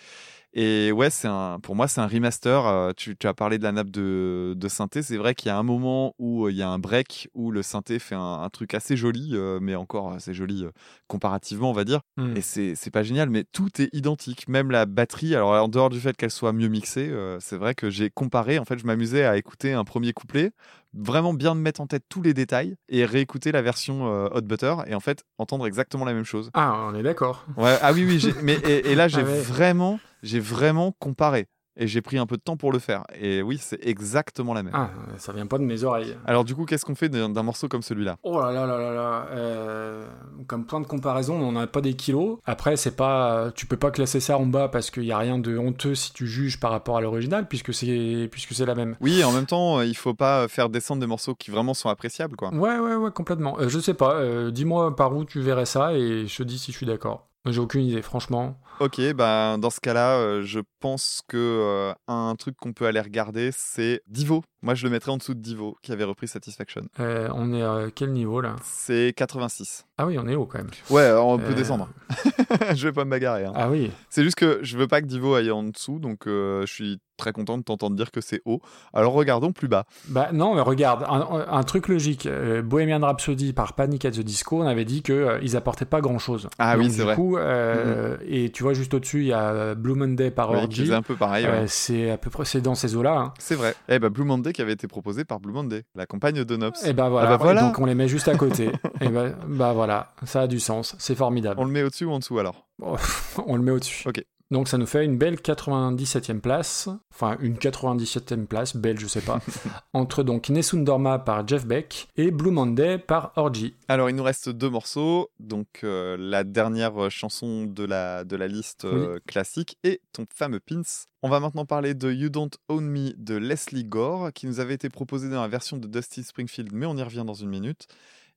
Et 0.54 0.92
ouais, 0.92 1.10
c'est 1.10 1.30
un, 1.30 1.62
pour 1.62 1.78
moi, 1.78 1.88
c'est 1.88 2.02
un 2.02 2.08
remaster. 2.08 2.68
Euh, 2.68 2.92
tu, 2.98 3.16
tu 3.16 3.26
as 3.26 3.34
parlé 3.34 3.58
de 3.58 3.64
la 3.64 3.72
nappe 3.72 3.90
de, 3.90 4.54
de 4.58 4.68
synthé. 4.68 5.02
C'est 5.02 5.16
vrai 5.16 5.34
qu'il 5.34 5.48
y 5.48 5.50
a 5.50 5.58
un 5.58 5.64
moment 5.64 6.14
où 6.20 6.46
euh, 6.46 6.52
il 6.52 6.58
y 6.58 6.62
a 6.62 6.68
un 6.68 6.78
break 6.78 7.30
où 7.34 7.52
le 7.52 7.64
synthé 7.64 8.00
fait 8.00 8.16
un, 8.16 8.42
un 8.42 8.50
truc 8.50 8.74
assez 8.74 8.98
joli, 8.98 9.34
mais 9.62 9.76
encore 9.76 10.12
assez 10.12 10.34
joli 10.34 10.66
comparativement, 11.08 11.70
on 11.70 11.74
va 11.74 11.86
dire. 11.86 12.02
Mm. 12.18 12.36
Et 12.36 12.42
c'est 12.42 12.76
c'est 12.76 12.92
pas 12.92 13.04
génial, 13.04 13.30
mais 13.30 13.46
tout 13.54 13.82
est 13.82 13.88
identique. 13.94 14.50
Même 14.50 14.72
la 14.72 14.86
batterie, 14.86 15.36
alors 15.36 15.52
en 15.52 15.70
dehors 15.70 15.90
du 15.90 16.02
fait 16.02 16.18
qu'elle 16.18 16.32
soit 16.32 16.52
mieux 16.52 16.68
mixée, 16.68 17.10
c'est 17.40 17.56
vrai 17.56 17.74
que 17.74 17.90
j'ai 17.90 18.10
comparé. 18.10 18.60
En 18.60 18.66
fait, 18.66 18.78
je 18.78 18.86
m'amusais 18.86 19.24
à 19.24 19.38
écouter 19.38 19.72
un 19.72 19.86
premier 19.86 20.12
couplet, 20.12 20.52
vraiment 20.94 21.34
bien 21.34 21.56
me 21.56 21.62
mettre 21.62 21.82
en 21.82 21.88
tête 21.88 22.04
tous 22.10 22.22
les 22.22 22.34
détails 22.34 22.76
et 22.90 23.06
réécouter 23.06 23.52
la 23.52 23.62
version 23.62 24.08
euh, 24.08 24.28
Hot 24.34 24.42
Butter 24.42 24.76
et 24.88 24.96
en 24.96 25.00
fait 25.00 25.24
entendre 25.38 25.66
exactement 25.68 26.06
la 26.06 26.14
même 26.14 26.24
chose. 26.26 26.50
Ah, 26.54 26.88
on 26.92 26.96
est 26.96 27.04
d'accord. 27.04 27.46
Ouais, 27.58 27.78
ah 27.82 27.92
oui, 27.94 28.06
oui, 28.06 28.20
j'ai- 28.20 28.34
mais 28.42 28.56
et, 28.56 28.92
et 28.92 28.96
là 28.96 29.08
j'ai 29.10 29.22
Ah 29.22 29.26
ouais. 29.26 29.42
vraiment, 29.42 30.00
j'ai 30.24 30.40
vraiment 30.40 30.92
comparé 31.00 31.48
et 31.78 31.88
j'ai 31.88 32.02
pris 32.02 32.18
un 32.18 32.26
peu 32.26 32.38
de 32.38 32.42
temps 32.42 32.58
pour 32.58 32.72
le 32.72 32.80
faire. 32.80 33.04
Et 33.20 33.42
oui, 33.42 33.58
c'est 33.60 33.80
exactement 33.86 34.54
la 34.54 34.64
même. 34.64 34.74
Ah, 34.76 34.90
ça 35.18 35.32
vient 35.34 35.48
pas 35.48 35.58
de 35.58 35.64
mes 35.64 35.84
oreilles. 35.84 36.16
Alors 36.26 36.44
du 36.44 36.56
coup, 36.56 36.66
qu'est-ce 36.66 36.86
qu'on 36.86 36.96
fait 36.96 37.10
d'un 37.10 37.44
morceau 37.44 37.68
comme 37.68 37.82
celui-là? 37.82 38.18
Oh 38.24 38.40
là 38.40 38.52
là 38.52 38.66
là 38.66 38.78
là 38.78 38.94
là. 38.94 39.26
euh, 39.32 40.08
comme 40.48 40.66
point 40.66 40.82
de 40.82 40.88
comparaison, 40.88 41.36
on 41.36 41.52
n'a 41.54 41.68
pas 41.68 41.82
des 41.82 41.94
kilos. 41.94 42.40
Après, 42.46 42.76
c'est 42.78 42.96
pas, 42.96 43.52
tu 43.56 43.66
peux 43.66 43.78
pas 43.78 43.92
classer 43.92 44.20
ça 44.20 44.38
en 44.38 44.46
bas 44.46 44.68
parce 44.68 44.92
qu'il 44.92 45.04
y 45.06 45.12
a 45.12 45.18
rien 45.18 45.40
de 45.40 45.58
honteux 45.58 45.96
si 45.96 46.14
tu 46.14 46.28
juges 46.28 46.60
par 46.60 46.72
rapport 46.72 46.98
à 46.98 47.02
l'original 47.02 47.48
puisque 47.48 47.74
c'est 47.74 48.28
puisque 48.32 48.54
c'est 48.54 48.66
la 48.66 48.76
même. 48.76 48.98
Oui, 49.02 49.24
en 49.24 49.32
même 49.32 49.46
temps, 49.46 49.80
euh, 49.80 49.86
il 49.86 49.96
faut 49.96 50.14
pas 50.14 50.48
faire 50.48 50.70
descendre 50.70 51.02
des 51.02 51.08
morceaux 51.08 51.36
qui 51.36 51.52
vraiment 51.52 51.74
sont 51.74 51.90
appréciables, 51.90 52.36
quoi. 52.36 52.54
Ouais 52.54 52.80
ouais 52.80 52.96
ouais 52.96 53.12
complètement. 53.12 53.58
Euh, 53.60 53.70
je 53.70 53.80
sais 53.80 53.94
pas. 53.94 54.16
euh, 54.16 54.52
Dis-moi 54.52 54.96
par 54.96 55.16
où 55.16 55.26
tu 55.26 55.40
verrais 55.42 55.66
ça 55.66 55.94
et 55.94 56.28
je 56.28 56.36
te 56.38 56.44
dis 56.44 56.60
si 56.60 56.72
je 56.72 56.78
suis 56.78 56.86
d'accord. 56.86 57.28
J'ai 57.46 57.60
aucune 57.60 57.82
idée, 57.82 58.02
franchement. 58.02 58.60
Ok, 58.80 59.00
bah 59.14 59.58
dans 59.60 59.70
ce 59.70 59.80
cas-là, 59.80 60.18
euh, 60.18 60.44
je 60.44 60.60
pense 60.80 61.22
que 61.28 61.38
euh, 61.38 61.94
un 62.08 62.36
truc 62.36 62.56
qu'on 62.58 62.74
peut 62.74 62.86
aller 62.86 63.00
regarder, 63.00 63.52
c'est 63.52 64.02
Divo. 64.08 64.44
Moi, 64.64 64.76
je 64.76 64.84
le 64.84 64.92
mettrais 64.92 65.12
en 65.12 65.18
dessous 65.18 65.34
de 65.34 65.40
Divo, 65.40 65.76
qui 65.82 65.92
avait 65.92 66.04
repris 66.04 66.28
Satisfaction. 66.28 66.84
Euh, 67.00 67.30
on 67.34 67.52
est 67.54 67.64
à 67.64 67.86
quel 67.94 68.12
niveau 68.12 68.42
là? 68.42 68.56
C'est 68.64 69.12
86. 69.16 69.86
Ah 69.98 70.06
oui, 70.06 70.18
on 70.20 70.28
est 70.28 70.36
haut 70.36 70.46
quand 70.46 70.60
même. 70.60 70.70
Ouais, 70.90 71.12
on 71.18 71.38
peut 71.40 71.46
Euh, 71.52 71.54
descendre. 71.54 71.90
je 72.76 72.88
vais 72.88 72.94
pas 72.94 73.06
me 73.06 73.10
bagarrer. 73.12 73.46
hein. 73.46 73.54
Ah 73.56 73.70
oui. 73.70 73.92
C'est 74.10 74.24
juste 74.24 74.36
que 74.36 74.60
je 74.62 74.78
veux 74.78 74.88
pas 74.88 75.02
que 75.02 75.08
Divo 75.08 75.34
aille 75.36 75.52
en 75.52 75.64
dessous, 75.64 76.00
donc 76.00 76.28
euh, 76.28 76.66
je 76.66 76.74
suis 76.74 77.00
très 77.18 77.34
content 77.34 77.60
de 77.60 77.64
t'entendre 77.64 77.96
dire 77.96 78.10
que 78.10 78.20
c'est 78.20 78.42
haut. 78.46 78.62
Alors 78.94 79.14
regardons 79.14 79.52
plus 79.52 79.68
bas. 79.68 79.86
Bah 80.08 80.30
non, 80.34 80.56
mais 80.56 80.62
regarde, 80.62 81.04
un, 81.08 81.46
un 81.52 81.64
truc 81.64 81.88
logique. 81.88 82.28
Bohemian 82.64 83.00
Rhapsody 83.00 83.54
par 83.54 83.74
Panic 83.74 84.06
at 84.06 84.12
the 84.12 84.22
Disco, 84.22 84.60
on 84.64 84.66
avait 84.68 84.86
dit 84.86 85.04
que 85.04 85.38
ils 85.44 85.56
apportaient 85.56 85.86
pas 85.86 86.02
grand 86.02 86.18
chose. 86.18 86.48
Ah 86.58 86.78
oui, 86.80 86.90
c'est 86.92 87.04
vrai. 87.04 87.14
Coup, 87.16 87.38
euh, 87.38 88.18
Et 88.28 88.50
tu 88.52 88.64
vois 88.64 88.74
juste 88.74 88.94
au-dessus, 88.96 89.20
il 89.22 89.28
y 89.28 89.34
a 89.34 89.76
Blue 89.76 89.94
Monday 89.94 90.32
par 90.32 90.50
Oui, 90.52 90.58
Orgy. 90.58 90.82
faisait 90.82 90.94
un 90.96 91.04
peu 91.04 91.16
pareil. 91.16 91.46
ouais. 91.46 91.66
C'est 91.68 92.10
à 92.10 92.18
peu 92.18 92.32
près 92.32 92.46
c'est 92.46 92.62
dans 92.62 92.74
ces 92.76 92.96
eaux-là. 92.96 93.16
hein. 93.16 93.34
C'est 93.38 93.56
vrai. 93.56 93.76
Eh 93.88 94.00
ben 94.00 94.10
Blue 94.10 94.24
Monday 94.26 94.51
qui 94.54 94.62
avait 94.62 94.74
été 94.74 94.88
proposé 94.88 95.26
par 95.26 95.40
Blue 95.40 95.54
Monday, 95.54 95.84
la 95.96 96.06
compagne 96.06 96.44
de 96.44 96.56
Nops. 96.56 96.86
Et 96.86 96.94
ben 96.94 97.10
voilà. 97.10 97.28
Ah 97.28 97.32
bah 97.32 97.44
voilà. 97.44 97.62
Donc 97.62 97.80
on 97.80 97.86
les 97.86 97.96
met 97.96 98.08
juste 98.08 98.28
à 98.28 98.36
côté. 98.36 98.72
et 99.02 99.10
ben 99.10 99.36
bah 99.48 99.74
voilà, 99.74 100.14
ça 100.26 100.42
a 100.42 100.48
du 100.48 100.60
sens. 100.60 100.96
C'est 101.00 101.16
formidable. 101.16 101.60
On 101.60 101.66
le 101.66 101.72
met 101.72 101.84
au-dessus 101.84 102.06
ou 102.06 102.12
en 102.12 102.20
dessous 102.20 102.40
alors? 102.40 102.68
On 103.46 103.56
le 103.56 103.62
met 103.62 103.72
au-dessus. 103.72 104.08
Ok. 104.08 104.24
Donc 104.52 104.68
ça 104.68 104.78
nous 104.78 104.86
fait 104.86 105.06
une 105.06 105.18
belle 105.18 105.36
97e 105.36 106.42
place, 106.42 106.90
enfin 107.14 107.38
une 107.40 107.56
97e 107.56 108.46
place, 108.46 108.76
belle 108.76 109.00
je 109.00 109.08
sais 109.08 109.22
pas, 109.22 109.40
entre 109.94 110.24
donc 110.24 110.50
Nessun 110.50 110.80
Dorma 110.82 111.20
par 111.20 111.48
Jeff 111.48 111.66
Beck 111.66 112.10
et 112.18 112.32
Blue 112.32 112.52
Monday 112.52 112.98
par 112.98 113.32
Orgy. 113.38 113.74
Alors, 113.88 114.10
il 114.10 114.16
nous 114.16 114.24
reste 114.24 114.50
deux 114.50 114.70
morceaux. 114.70 115.30
Donc, 115.40 115.68
euh, 115.84 116.18
la 116.20 116.44
dernière 116.44 117.10
chanson 117.10 117.66
de 117.66 117.86
la, 117.86 118.26
de 118.26 118.36
la 118.36 118.48
liste 118.48 118.84
euh, 118.84 119.20
classique 119.26 119.78
et 119.86 120.02
ton 120.12 120.26
fameux 120.34 120.60
Pins. 120.60 120.82
On 121.24 121.30
va 121.30 121.40
maintenant 121.40 121.66
parler 121.66 121.94
de 121.94 122.12
You 122.12 122.30
Don't 122.30 122.52
Own 122.68 122.86
Me 122.86 123.14
de 123.16 123.36
Leslie 123.36 123.86
Gore, 123.86 124.34
qui 124.34 124.48
nous 124.48 124.60
avait 124.60 124.74
été 124.74 124.90
proposé 124.90 125.30
dans 125.30 125.42
la 125.42 125.48
version 125.48 125.78
de 125.78 125.88
Dusty 125.88 126.24
Springfield, 126.24 126.72
mais 126.74 126.86
on 126.86 126.98
y 126.98 127.04
revient 127.04 127.24
dans 127.26 127.34
une 127.34 127.50
minute, 127.50 127.88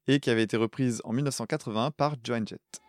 et 0.07 0.21
qui 0.21 0.31
avait 0.31 0.45
été 0.45 0.57
reprise 0.57 1.01
en 1.03 1.13
1980 1.13 1.91
par 1.91 2.15
Joan 2.23 2.47
Jett. 2.47 2.84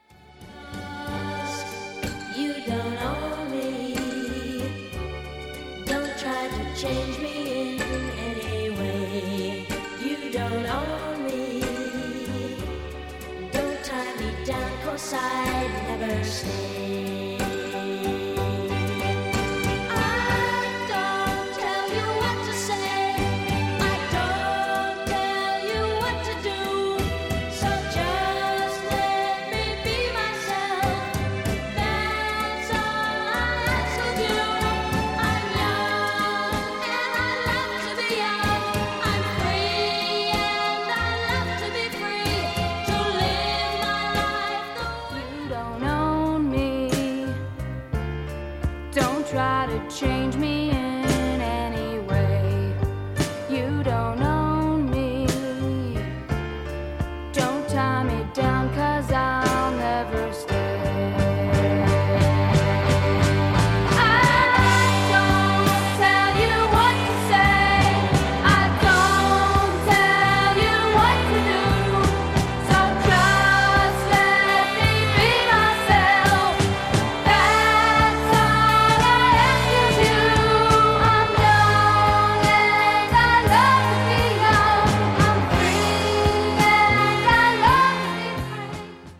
Change 6.75 7.14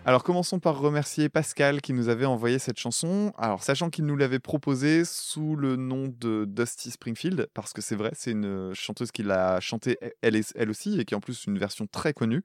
Alors 0.08 0.24
commençons 0.24 0.60
par 0.60 0.78
remercier 0.78 1.30
Pascal 1.30 1.82
qui 1.82 1.92
nous 1.92 2.10
avait 2.10 2.26
envoyé 2.26 2.60
cette 2.60 2.78
chanson. 2.78 3.34
Alors 3.40 3.64
sachant 3.64 3.90
qu'il 3.90 4.06
nous 4.06 4.16
l'avait 4.16 4.38
proposée 4.38 5.04
sous 5.04 5.56
le 5.56 5.78
nom 5.78 6.14
de 6.20 6.46
Dusty 6.48 6.92
Springfield, 6.92 7.48
parce 7.56 7.74
que 7.74 7.82
c'est 7.82 7.96
vrai, 7.96 8.12
c'est 8.14 8.30
une 8.30 8.72
chanteuse 8.76 9.12
qui 9.12 9.24
l'a 9.24 9.60
chantée 9.62 9.98
elle, 10.22 10.40
elle 10.54 10.70
aussi 10.70 11.00
et 11.00 11.06
qui 11.06 11.16
est 11.16 11.18
en 11.18 11.22
plus 11.22 11.46
une 11.46 11.58
version 11.58 11.88
très 11.88 12.14
connue. 12.14 12.44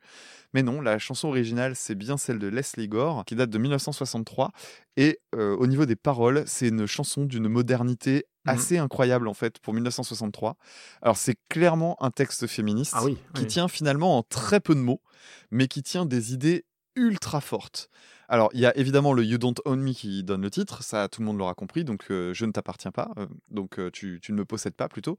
Mais 0.55 0.63
non, 0.63 0.81
la 0.81 0.99
chanson 0.99 1.29
originale 1.29 1.77
c'est 1.77 1.95
bien 1.95 2.17
celle 2.17 2.39
de 2.39 2.47
Leslie 2.49 2.89
Gore 2.89 3.27
qui 3.27 3.35
date 3.35 3.51
de 3.51 3.59
1963 3.59 4.53
et 4.97 5.21
euh, 5.35 5.55
au 5.57 5.67
niveau 5.67 5.85
des 5.85 5.97
paroles 5.97 6.45
c'est 6.47 6.69
une 6.69 6.87
chanson 6.87 7.27
d'une 7.27 7.49
modernité 7.49 8.25
Mhm. 8.47 8.55
assez 8.55 8.79
incroyable 8.79 9.29
en 9.29 9.35
fait 9.35 9.59
pour 9.59 9.75
1963. 9.75 10.57
Alors 11.03 11.19
c'est 11.19 11.37
clairement 11.51 12.03
un 12.03 12.11
texte 12.11 12.47
féministe 12.47 12.95
Ah 12.97 13.05
oui, 13.05 13.19
qui 13.35 13.43
oui. 13.43 13.47
tient 13.49 13.69
finalement 13.69 14.17
en 14.17 14.23
très 14.23 14.61
peu 14.61 14.75
de 14.75 14.81
mots, 14.81 15.03
mais 15.51 15.69
qui 15.69 15.83
tient 15.83 16.07
des 16.07 16.33
idées 16.33 16.65
ultra 17.01 17.41
fortes. 17.41 17.89
Alors, 18.33 18.49
il 18.55 18.61
y 18.61 18.67
a 18.67 18.77
évidemment 18.79 19.13
le 19.13 19.25
You 19.25 19.39
Don't 19.39 19.57
Own 19.65 19.81
Me 19.83 19.93
qui 19.93 20.23
donne 20.23 20.43
le 20.43 20.51
titre, 20.51 20.85
ça 20.85 21.09
tout 21.09 21.21
le 21.21 21.27
monde 21.27 21.37
l'aura 21.37 21.55
compris, 21.55 21.83
donc 21.83 22.05
euh, 22.13 22.33
je 22.33 22.45
ne 22.45 22.53
t'appartiens 22.53 22.93
pas, 22.93 23.11
euh, 23.19 23.27
donc 23.51 23.81
euh, 23.81 23.91
tu, 23.93 24.21
tu 24.23 24.31
ne 24.31 24.37
me 24.39 24.45
possèdes 24.45 24.75
pas 24.75 24.89
plutôt. 24.89 25.19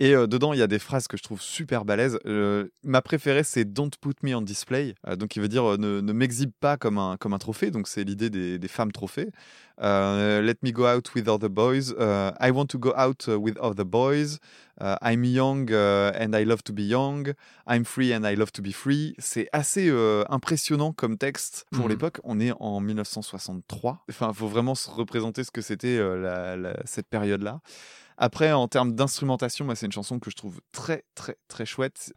Et 0.00 0.14
dedans, 0.14 0.52
il 0.52 0.58
y 0.58 0.62
a 0.62 0.66
des 0.66 0.80
phrases 0.80 1.06
que 1.06 1.16
je 1.16 1.22
trouve 1.22 1.40
super 1.40 1.84
balèzes. 1.84 2.18
Ma 2.82 3.02
préférée, 3.02 3.44
c'est 3.44 3.64
Don't 3.72 3.90
put 4.00 4.14
me 4.24 4.34
on 4.34 4.40
display, 4.42 4.96
donc 5.16 5.36
il 5.36 5.42
veut 5.42 5.48
dire 5.48 5.78
ne, 5.78 6.00
ne 6.00 6.12
m'exhibe 6.12 6.50
pas 6.58 6.76
comme 6.76 6.98
un, 6.98 7.16
comme 7.18 7.34
un 7.34 7.38
trophée, 7.38 7.70
donc 7.70 7.86
c'est 7.86 8.02
l'idée 8.02 8.28
des, 8.28 8.58
des 8.58 8.68
femmes 8.68 8.90
trophées. 8.90 9.28
Let 9.78 10.56
me 10.62 10.72
go 10.72 10.86
out 10.86 11.14
with 11.14 11.28
other 11.28 11.48
boys. 11.48 11.94
I 12.40 12.50
want 12.50 12.66
to 12.70 12.78
go 12.78 12.92
out 12.96 13.28
with 13.28 13.56
other 13.60 13.84
boys. 13.84 14.38
I'm 14.80 15.22
young 15.24 15.70
uh, 15.70 16.12
and 16.18 16.34
I 16.34 16.44
love 16.44 16.62
to 16.64 16.72
be 16.72 16.82
young. 16.82 17.34
I'm 17.68 17.84
free 17.84 18.12
and 18.12 18.24
I 18.26 18.34
love 18.34 18.50
to 18.52 18.62
be 18.62 18.72
free. 18.72 19.14
C'est 19.18 19.48
assez 19.52 19.88
impressionnant 20.28 20.92
comme 20.92 21.16
texte 21.16 21.66
pour 21.70 21.84
Mhm. 21.84 21.90
l'époque. 21.90 22.18
On 22.32 22.40
est 22.40 22.52
en 22.60 22.80
1963. 22.80 24.04
Enfin, 24.08 24.28
il 24.30 24.34
faut 24.34 24.48
vraiment 24.48 24.74
se 24.74 24.88
représenter 24.88 25.44
ce 25.44 25.50
que 25.50 25.60
c'était 25.60 25.98
euh, 25.98 26.72
cette 26.86 27.06
période-là. 27.08 27.60
Après, 28.16 28.52
en 28.52 28.68
termes 28.68 28.94
d'instrumentation, 28.94 29.68
c'est 29.74 29.84
une 29.84 29.92
chanson 29.92 30.18
que 30.18 30.30
je 30.30 30.36
trouve 30.36 30.62
très, 30.72 31.04
très, 31.14 31.36
très 31.48 31.66
chouette. 31.66 32.14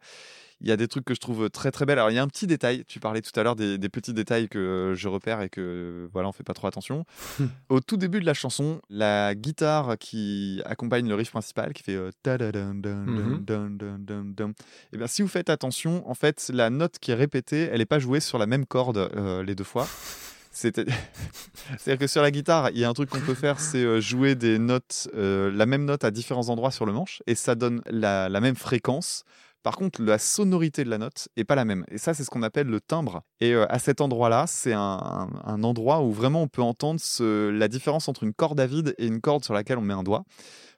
Il 0.61 0.67
y 0.69 0.71
a 0.71 0.77
des 0.77 0.87
trucs 0.87 1.03
que 1.05 1.13
je 1.13 1.19
trouve 1.19 1.49
très, 1.49 1.69
très 1.69 1.85
belles. 1.85 1.99
Alors, 1.99 2.11
il 2.11 2.15
y 2.15 2.17
a 2.19 2.23
un 2.23 2.27
petit 2.29 2.47
détail. 2.47 2.85
Tu 2.87 2.99
parlais 3.01 3.21
tout 3.21 3.37
à 3.37 3.43
l'heure 3.43 3.55
des, 3.57 3.77
des 3.77 3.89
petits 3.89 4.13
détails 4.13 4.47
que 4.47 4.93
je 4.95 5.07
repère 5.09 5.41
et 5.41 5.49
que, 5.49 6.09
voilà, 6.13 6.29
on 6.29 6.31
fait 6.31 6.43
pas 6.43 6.53
trop 6.53 6.67
attention. 6.67 7.05
Au 7.69 7.81
tout 7.81 7.97
début 7.97 8.19
de 8.21 8.25
la 8.25 8.33
chanson, 8.33 8.79
la 8.89 9.35
guitare 9.35 9.97
qui 9.99 10.61
accompagne 10.65 11.07
le 11.09 11.15
riff 11.15 11.31
principal, 11.31 11.73
qui 11.73 11.83
fait 11.83 11.95
euh, 11.95 12.11
Mhm. 12.25 13.43
dun, 13.43 13.69
dun. 13.69 14.51
Eh 14.93 14.97
bien, 14.97 15.07
si 15.07 15.21
vous 15.21 15.27
faites 15.27 15.49
attention, 15.49 16.09
en 16.09 16.13
fait, 16.13 16.49
la 16.53 16.69
note 16.69 16.99
qui 16.99 17.11
est 17.11 17.15
répétée, 17.15 17.69
elle 17.71 17.79
n'est 17.79 17.85
pas 17.85 17.99
jouée 17.99 18.19
sur 18.21 18.37
la 18.37 18.45
même 18.47 18.65
corde 18.65 18.97
euh, 19.15 19.43
les 19.43 19.55
deux 19.55 19.63
fois. 19.65 19.87
C'est- 20.51 20.85
C'est-à-dire 21.77 21.99
que 21.99 22.07
sur 22.07 22.21
la 22.21 22.31
guitare, 22.31 22.69
il 22.69 22.77
y 22.79 22.85
a 22.85 22.89
un 22.89 22.93
truc 22.93 23.09
qu'on 23.09 23.19
peut 23.19 23.33
faire, 23.33 23.59
c'est 23.59 23.83
euh, 23.83 23.99
jouer 23.99 24.35
des 24.35 24.57
notes, 24.57 25.09
euh, 25.15 25.51
la 25.51 25.65
même 25.65 25.83
note 25.83 26.05
à 26.05 26.11
différents 26.11 26.47
endroits 26.47 26.71
sur 26.71 26.85
le 26.85 26.93
manche, 26.93 27.21
et 27.27 27.35
ça 27.35 27.55
donne 27.55 27.81
la, 27.89 28.29
la 28.29 28.39
même 28.39 28.55
fréquence. 28.55 29.25
Par 29.65 29.77
contre, 29.77 29.99
la 30.03 30.19
sonorité 30.19 30.83
de 30.83 30.91
la 30.91 30.99
note 30.99 31.27
est 31.37 31.43
pas 31.43 31.55
la 31.55 31.65
même. 31.65 31.85
Et 31.89 31.97
ça, 31.97 32.13
c'est 32.13 32.23
ce 32.23 32.29
qu'on 32.29 32.43
appelle 32.43 32.67
le 32.67 32.79
timbre. 32.79 33.23
Et 33.39 33.53
euh, 33.55 33.65
à 33.67 33.79
cet 33.79 33.99
endroit-là, 33.99 34.45
c'est 34.47 34.73
un, 34.73 34.79
un- 34.79 35.29
un 35.43 35.63
endroit 35.63 36.01
où 36.03 36.11
vraiment 36.11 36.43
on 36.43 36.47
peut 36.47 36.61
entendre 36.61 36.99
ce- 37.01 37.49
la 37.49 37.67
différence 37.67 38.07
entre 38.07 38.23
une 38.23 38.33
corde 38.33 38.59
à 38.59 38.67
vide 38.67 38.93
et 38.99 39.07
une 39.07 39.21
corde 39.21 39.43
sur 39.43 39.55
laquelle 39.55 39.79
on 39.79 39.81
met 39.81 39.95
un 39.95 40.03
doigt. 40.03 40.23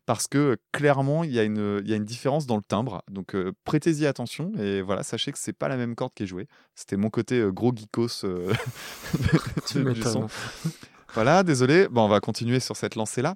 Parce 0.06 0.28
que 0.28 0.38
euh, 0.38 0.56
clairement, 0.72 1.26
il 1.26 1.34
y, 1.34 1.40
a 1.40 1.44
une- 1.44 1.82
il 1.84 1.90
y 1.90 1.94
a 1.94 1.98
une 1.98 2.06
différence 2.06 2.46
dans 2.48 2.56
le 2.56 2.64
timbre. 2.66 3.04
Donc 3.12 3.36
euh, 3.36 3.52
prêtez-y 3.66 4.06
attention. 4.06 4.54
Et 4.58 4.82
voilà, 4.82 5.04
sachez 5.04 5.34
que 5.34 5.38
c'est 5.38 5.52
pas 5.52 5.68
la 5.68 5.76
même 5.76 5.94
corde 5.94 6.14
qui 6.16 6.24
est 6.24 6.28
jouée. 6.28 6.48
C'était 6.74 6.96
mon 6.96 7.10
côté 7.10 7.40
euh, 7.42 7.52
gros 7.52 7.74
geekos 7.76 8.24
du 9.94 10.02
son. 10.14 10.28
Voilà, 11.14 11.44
désolé. 11.44 11.88
Bon, 11.90 12.04
on 12.04 12.08
va 12.08 12.20
continuer 12.20 12.60
sur 12.60 12.76
cette 12.76 12.96
lancée-là. 12.96 13.36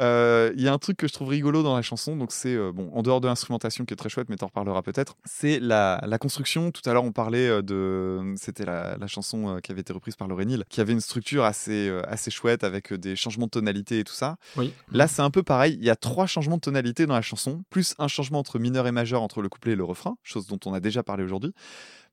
Euh, 0.00 0.52
Il 0.56 0.62
y 0.62 0.68
a 0.68 0.72
un 0.72 0.78
truc 0.78 0.96
que 0.96 1.08
je 1.08 1.12
trouve 1.12 1.28
rigolo 1.28 1.62
dans 1.62 1.74
la 1.74 1.82
chanson, 1.82 2.16
donc 2.16 2.32
c'est, 2.32 2.54
euh, 2.54 2.72
bon, 2.72 2.90
en 2.92 3.02
dehors 3.02 3.20
de 3.20 3.28
l'instrumentation 3.28 3.84
qui 3.84 3.94
est 3.94 3.96
très 3.96 4.08
chouette, 4.08 4.28
mais 4.28 4.36
t'en 4.36 4.46
reparleras 4.46 4.82
peut-être, 4.82 5.16
c'est 5.24 5.60
la, 5.60 6.00
la 6.06 6.18
construction. 6.18 6.70
Tout 6.70 6.82
à 6.88 6.92
l'heure, 6.92 7.04
on 7.04 7.12
parlait 7.12 7.48
euh, 7.48 7.62
de. 7.62 8.34
C'était 8.36 8.64
la, 8.64 8.96
la 8.98 9.06
chanson 9.06 9.58
qui 9.62 9.72
avait 9.72 9.80
été 9.80 9.92
reprise 9.92 10.16
par 10.16 10.28
Laurénil, 10.28 10.64
qui 10.68 10.80
avait 10.80 10.92
une 10.92 11.00
structure 11.00 11.44
assez, 11.44 11.90
assez 12.08 12.30
chouette 12.30 12.64
avec 12.64 12.92
des 12.92 13.16
changements 13.16 13.46
de 13.46 13.50
tonalité 13.50 14.00
et 14.00 14.04
tout 14.04 14.12
ça. 14.12 14.36
Oui. 14.56 14.72
Là, 14.90 15.08
c'est 15.08 15.22
un 15.22 15.30
peu 15.30 15.42
pareil. 15.42 15.76
Il 15.80 15.84
y 15.84 15.90
a 15.90 15.96
trois 15.96 16.26
changements 16.26 16.56
de 16.56 16.60
tonalité 16.62 17.06
dans 17.06 17.14
la 17.14 17.22
chanson, 17.22 17.62
plus 17.70 17.94
un 17.98 18.08
changement 18.08 18.38
entre 18.40 18.58
mineur 18.58 18.86
et 18.86 18.92
majeur 18.92 19.22
entre 19.22 19.40
le 19.42 19.48
couplet 19.48 19.72
et 19.72 19.76
le 19.76 19.84
refrain, 19.84 20.16
chose 20.22 20.46
dont 20.46 20.58
on 20.66 20.74
a 20.74 20.80
déjà 20.80 21.02
parlé 21.02 21.24
aujourd'hui. 21.24 21.52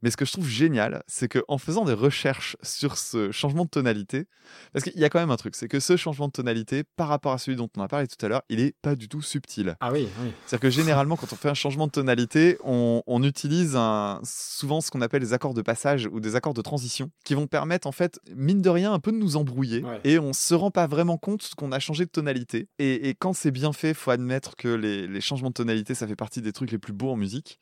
Mais 0.02 0.10
ce 0.12 0.18
que 0.18 0.26
je 0.26 0.32
trouve 0.32 0.48
génial, 0.48 1.04
c'est 1.08 1.28
qu'en 1.28 1.58
faisant 1.58 1.86
des 1.86 1.94
recherches 1.94 2.58
sur 2.64 2.98
ce 2.98 3.32
changement 3.32 3.66
de 3.66 3.70
tonalité, 3.70 4.26
parce 4.74 4.84
qu'il 4.84 5.00
y 5.00 5.06
a 5.06 5.10
quand 5.10 5.20
même 5.20 5.32
un 5.32 5.38
truc, 5.38 5.56
c'est 5.56 5.68
que 5.68 5.80
ce 5.80 5.96
changement 5.96 6.28
de 6.28 6.32
tonalité, 6.32 6.84
par 6.96 7.08
rapport 7.08 7.34
à 7.34 7.38
celui 7.38 7.56
dont 7.56 7.70
on 7.78 7.82
a 7.82 7.88
parlé 7.88 8.08
tout 8.08 8.26
à 8.26 8.30
l'heure, 8.30 8.42
il 8.50 8.60
est 8.60 8.76
pas 8.82 8.96
du 8.96 9.08
tout 9.08 9.22
subtil. 9.22 9.76
Ah 9.80 9.92
oui, 9.92 10.08
oui. 10.22 10.32
C'est-à-dire 10.46 10.62
que 10.62 10.70
généralement, 10.70 11.16
quand 11.18 11.32
on 11.32 11.36
fait 11.36 11.50
un 11.50 11.54
changement 11.54 11.88
de 11.88 11.92
tonalité, 11.92 12.58
on, 12.64 13.04
on 13.06 13.24
utilise 13.24 13.76
un, 13.76 14.20
souvent 14.24 14.82
ce 14.82 14.90
qu'on 14.90 15.02
appelle 15.02 15.22
les 15.22 15.34
accords 15.34 15.54
de 15.54 15.62
passage 15.62 16.10
ou 16.12 16.20
des 16.20 16.36
accords 16.36 16.54
de 16.54 16.62
transition, 16.62 17.12
qui 17.24 17.36
vont 17.36 17.48
permettre, 17.48 17.88
en 17.88 17.92
fait, 17.92 18.20
mine 18.36 18.62
de 18.62 18.70
rien, 18.70 18.94
un 18.94 19.00
peu 19.00 19.12
de 19.12 19.18
nous 19.18 19.36
embrouiller. 19.36 19.84
Ouais. 19.84 20.02
Et 20.04 20.20
on 20.20 20.34
se 20.34 20.54
rend 20.54 20.72
pas 20.72 20.88
vraiment 20.88 21.18
compte 21.18 21.50
qu'on 21.56 21.72
a 21.72 21.80
changé 21.80 22.06
de 22.06 22.10
tonalité. 22.12 22.70
Et, 22.80 23.10
et 23.10 23.16
quand 23.16 23.34
c'est 23.34 23.52
bien 23.52 23.74
fait, 23.74 23.94
faut 23.94 24.12
admettre 24.12 24.56
que 24.56 24.68
les, 24.68 25.08
les 25.08 25.22
changements 25.22 25.50
de 25.50 25.54
tonalité, 25.54 25.94
ça 25.94 26.08
fait 26.08 26.16
partie 26.16 26.42
des 26.42 26.54
trucs 26.54 26.72
les 26.72 26.80
plus 26.80 26.94
beaux 26.94 27.12
en 27.12 27.18
musique. 27.18 27.60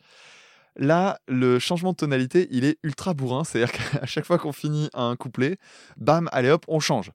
Là, 0.81 1.19
le 1.27 1.59
changement 1.59 1.91
de 1.91 1.97
tonalité, 1.97 2.47
il 2.51 2.63
est 2.63 2.77
ultra 2.83 3.13
bourrin. 3.13 3.43
C'est-à-dire 3.43 3.71
qu'à 3.73 4.05
chaque 4.05 4.25
fois 4.25 4.37
qu'on 4.39 4.53
finit 4.53 4.89
un 4.93 5.15
couplet, 5.17 5.57
bam, 5.97 6.29
allez 6.31 6.49
hop, 6.49 6.63
on 6.69 6.79
change. 6.79 7.11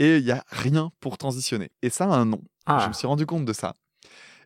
Et 0.00 0.16
il 0.18 0.24
n'y 0.24 0.32
a 0.32 0.44
rien 0.48 0.90
pour 1.00 1.16
transitionner. 1.16 1.70
Et 1.82 1.90
ça 1.90 2.04
a 2.06 2.08
un 2.16 2.24
nom. 2.24 2.42
Je 2.66 2.72
Ah, 2.72 2.88
me 2.88 2.92
suis 2.92 3.06
rendu 3.06 3.24
compte 3.24 3.44
de 3.44 3.52
ça. 3.52 3.74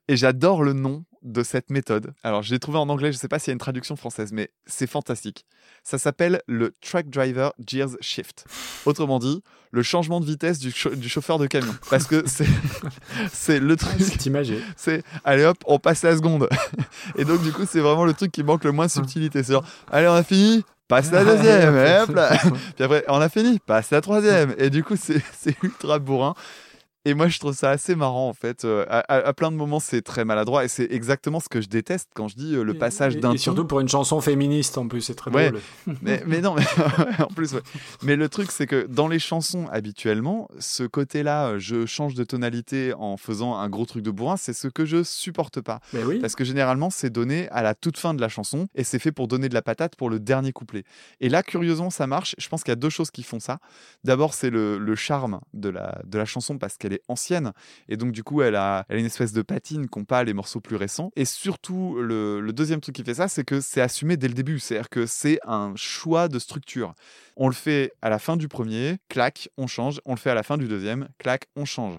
Et 0.09 0.17
j'adore 0.17 0.63
le 0.63 0.73
nom 0.73 1.05
de 1.23 1.43
cette 1.43 1.71
méthode. 1.71 2.15
Alors, 2.23 2.43
je 2.43 2.53
l'ai 2.53 2.59
trouvé 2.59 2.79
en 2.79 2.89
anglais, 2.89 3.13
je 3.13 3.17
ne 3.17 3.21
sais 3.21 3.29
pas 3.29 3.39
s'il 3.39 3.49
y 3.49 3.53
a 3.53 3.55
une 3.55 3.59
traduction 3.59 3.97
française, 3.97 4.31
mais 4.33 4.51
c'est 4.67 4.87
fantastique. 4.87 5.45
Ça 5.85 5.99
s'appelle 5.99 6.41
le 6.47 6.75
Track 6.81 7.11
Driver 7.11 7.53
Gears 7.67 7.97
Shift. 8.01 8.47
Autrement 8.87 9.19
dit, 9.19 9.43
le 9.71 9.83
changement 9.83 10.21
de 10.21 10.25
vitesse 10.27 10.59
du, 10.61 10.71
chau- 10.71 10.95
du 10.95 11.09
chauffeur 11.09 11.39
de 11.39 11.47
camion. 11.47 11.75
Parce 11.91 12.07
que 12.07 12.25
c'est 13.33 13.59
le 13.61 13.77
truc 13.77 14.01
c'est 14.01 14.27
imagé. 14.27 14.63
c'est 14.77 15.03
allez 15.25 15.45
hop, 15.45 15.59
on 15.67 15.79
passe 15.79 16.03
la 16.03 16.17
seconde. 16.17 16.49
Et 17.17 17.25
donc 17.25 17.43
du 17.43 17.53
coup, 17.53 17.65
c'est 17.69 17.81
vraiment 17.81 18.05
le 18.05 18.15
truc 18.15 18.33
qui 18.33 18.43
manque 18.43 18.65
le 18.65 18.73
moins 18.73 18.87
de 18.87 18.91
subtilité. 18.91 19.43
C'est 19.43 19.53
genre, 19.53 19.65
allez, 19.91 20.09
on 20.09 20.13
a 20.15 20.23
fini, 20.23 20.65
passe 20.89 21.11
la 21.11 21.25
deuxième, 21.37 21.77
et 21.77 21.99
hop 22.01 22.15
là. 22.15 22.39
Puis 22.77 22.85
après, 22.85 23.05
on 23.09 23.21
a 23.21 23.29
fini, 23.29 23.59
passe 23.59 23.91
la 23.91 24.01
troisième. 24.01 24.55
Et 24.59 24.71
du 24.71 24.83
coup, 24.85 24.95
c'est 24.97 25.23
ultra 25.63 25.99
bourrin. 25.99 26.35
Et 27.09 27.15
moi, 27.15 27.29
je 27.29 27.39
trouve 27.39 27.55
ça 27.55 27.71
assez 27.71 27.95
marrant 27.95 28.29
en 28.29 28.35
fait. 28.35 28.67
Euh, 28.67 28.85
à, 28.89 29.33
plein 29.33 29.51
de 29.51 29.57
moments, 29.57 29.81
c'est 29.81 30.03
très 30.03 30.27
maladroit 30.27 30.67
et 30.67 30.69
c'est 30.69 30.93
exactement 30.93 31.41
ce 31.41 31.49
que 31.49 31.63
je 31.63 31.69
déteste 31.69 32.11
quand 32.15 32.29
je 32.29 32.37
dis 32.37 32.55
euh, 32.55 32.63
le 32.65 32.75
passage 32.75 33.17
d'un 33.17 33.33
Et 33.33 33.39
surtout 33.39 33.65
pour 33.65 33.81
une 33.81 33.89
chanson 33.89 34.21
féministe 34.21 34.77
en 34.77 34.87
plus, 34.89 35.01
c'est 35.01 35.15
très 35.15 35.31
Ouais. 35.31 35.49
drôle. 35.51 35.63
Mais, 36.03 36.23
mais 36.27 36.43
non, 36.43 36.55
mais 36.55 36.65
en 37.23 37.29
plus, 37.29 37.55
ouais. 37.55 37.63
Mais 38.03 38.15
le 38.15 38.29
truc, 38.29 38.51
c'est 38.51 38.67
que 38.67 38.87
dans 38.87 39.09
les 39.09 39.19
chansons, 39.19 39.67
habituellement, 39.73 40.49
ce 40.59 40.83
côté-là, 40.83 41.49
euh, 41.53 41.59
je 41.59 41.87
change 41.87 42.13
de 42.13 42.25
tonalité 42.25 42.93
en 42.99 43.17
faisant 43.17 43.57
un 43.57 43.71
gros 43.71 43.87
truc 43.87 44.03
de 44.03 44.11
bourrin, 44.11 44.37
c'est 44.37 44.53
ce 44.53 44.69
que 44.69 44.85
je 44.85 45.03
supporte 45.03 45.63
pas. 45.63 45.81
Mais 45.95 46.03
oui. 46.05 46.19
Parce 46.19 46.35
que 46.35 46.45
généralement, 46.45 46.91
c'est 46.91 47.09
donné 47.11 47.49
à 47.49 47.63
la 47.63 47.75
toute 47.75 47.97
fin 47.97 48.13
de 48.13 48.21
la 48.21 48.29
chanson 48.29 48.67
et 48.75 48.85
c'est 48.85 48.99
fait 48.99 49.13
pour 49.13 49.29
donner 49.29 49.49
de 49.49 49.55
la 49.55 49.63
patate 49.63 49.97
pour 49.97 50.11
le 50.11 50.21
dernier 50.21 50.53
couplet. 50.53 50.85
Et 51.21 51.31
là, 51.31 51.43
curieusement, 51.43 51.89
ça 51.89 52.07
marche. 52.07 52.35
Je 52.37 52.49
pense 52.51 52.63
qu'il 52.65 52.73
y 52.73 52.73
a 52.73 52.77
deux 52.77 52.91
choses 52.91 53.11
qui 53.11 53.23
font 53.23 53.41
ça. 53.41 53.59
D'abord, 54.05 54.35
c'est 54.35 54.51
le, 54.51 54.77
le 54.79 54.95
charme 54.95 55.41
de 55.55 55.71
la, 55.71 56.01
de 56.05 56.19
la 56.19 56.27
chanson 56.27 56.59
parce 56.59 56.77
qu'elle 56.77 56.93
est 56.93 56.98
ancienne 57.09 57.53
et 57.89 57.97
donc, 57.97 58.13
du 58.13 58.23
coup, 58.23 58.43
elle 58.43 58.57
a, 58.57 58.85
elle 58.89 58.97
a 58.97 59.01
une 59.01 59.07
espèce 59.07 59.33
de 59.33 59.43
patine 59.43 59.89
qu'ont 59.89 60.05
pas 60.05 60.25
les 60.25 60.35
morceaux 60.35 60.61
plus 60.61 60.77
récents. 60.77 61.11
Et 61.17 61.25
surtout, 61.25 62.01
le, 62.01 62.41
le 62.41 62.53
deuxième 62.53 62.81
truc 62.81 62.95
qui 62.95 63.05
fait 63.05 63.15
ça, 63.15 63.29
c'est 63.29 63.45
que 63.45 63.61
c'est 63.61 63.81
assumé 63.81 64.17
dès 64.17 64.29
le 64.29 64.35
début. 64.35 64.59
C'est-à-dire 64.59 64.89
que 64.89 65.07
c'est 65.07 65.39
un 65.45 65.73
choix 65.77 66.29
de 66.29 66.39
structure. 66.39 66.95
On 67.37 67.49
le 67.49 67.55
fait 67.55 67.93
à 68.03 68.11
la 68.11 68.19
fin 68.19 68.37
du 68.37 68.49
premier, 68.49 68.99
clac, 69.09 69.49
on 69.57 69.67
change. 69.67 70.01
On 70.05 70.13
le 70.13 70.19
fait 70.19 70.31
à 70.31 70.35
la 70.35 70.43
fin 70.43 70.57
du 70.57 70.69
deuxième, 70.69 71.09
clac, 71.19 71.47
on 71.57 71.65
change. 71.65 71.99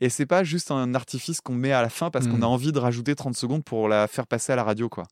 Et 0.00 0.08
c'est 0.08 0.26
pas 0.26 0.44
juste 0.44 0.70
un 0.70 0.94
artifice 0.94 1.40
qu'on 1.40 1.54
met 1.54 1.72
à 1.72 1.82
la 1.82 1.90
fin 1.90 2.10
parce 2.10 2.26
qu'on 2.26 2.40
a 2.42 2.46
envie 2.46 2.72
de 2.72 2.78
rajouter 2.78 3.14
30 3.14 3.36
secondes 3.36 3.62
pour 3.62 3.88
la 3.88 4.06
faire 4.06 4.26
passer 4.26 4.52
à 4.52 4.56
la 4.56 4.64
radio, 4.64 4.88
quoi. 4.88 5.04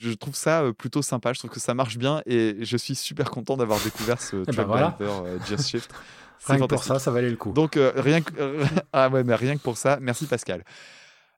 Je 0.00 0.10
trouve 0.10 0.34
ça 0.34 0.62
euh, 0.62 0.72
plutôt 0.72 1.02
sympa. 1.02 1.32
Je 1.32 1.38
trouve 1.38 1.50
que 1.50 1.60
ça 1.60 1.72
marche 1.72 1.98
bien 1.98 2.20
et 2.26 2.56
je 2.60 2.76
suis 2.76 2.96
super 2.96 3.30
content 3.30 3.56
d'avoir 3.56 3.78
découvert 3.80 4.20
ce 4.20 4.36
ben 4.44 4.52
track 4.52 4.66
voilà. 4.66 4.96
driver 4.98 5.24
euh, 5.24 5.38
Just 5.46 5.68
Shift. 5.70 5.90
C'est 6.40 6.54
Rien 6.54 6.62
que 6.62 6.74
pour 6.74 6.82
ça, 6.82 6.98
ça 6.98 7.10
valait 7.10 7.30
le 7.30 7.36
coup. 7.36 7.52
Donc 7.52 7.76
euh, 7.76 7.92
rien 7.96 8.20
que 8.20 8.32
ah 8.92 9.08
ouais, 9.08 9.22
mais 9.22 9.36
rien 9.36 9.56
que 9.56 9.62
pour 9.62 9.76
ça, 9.76 9.98
merci 10.00 10.26
Pascal. 10.26 10.64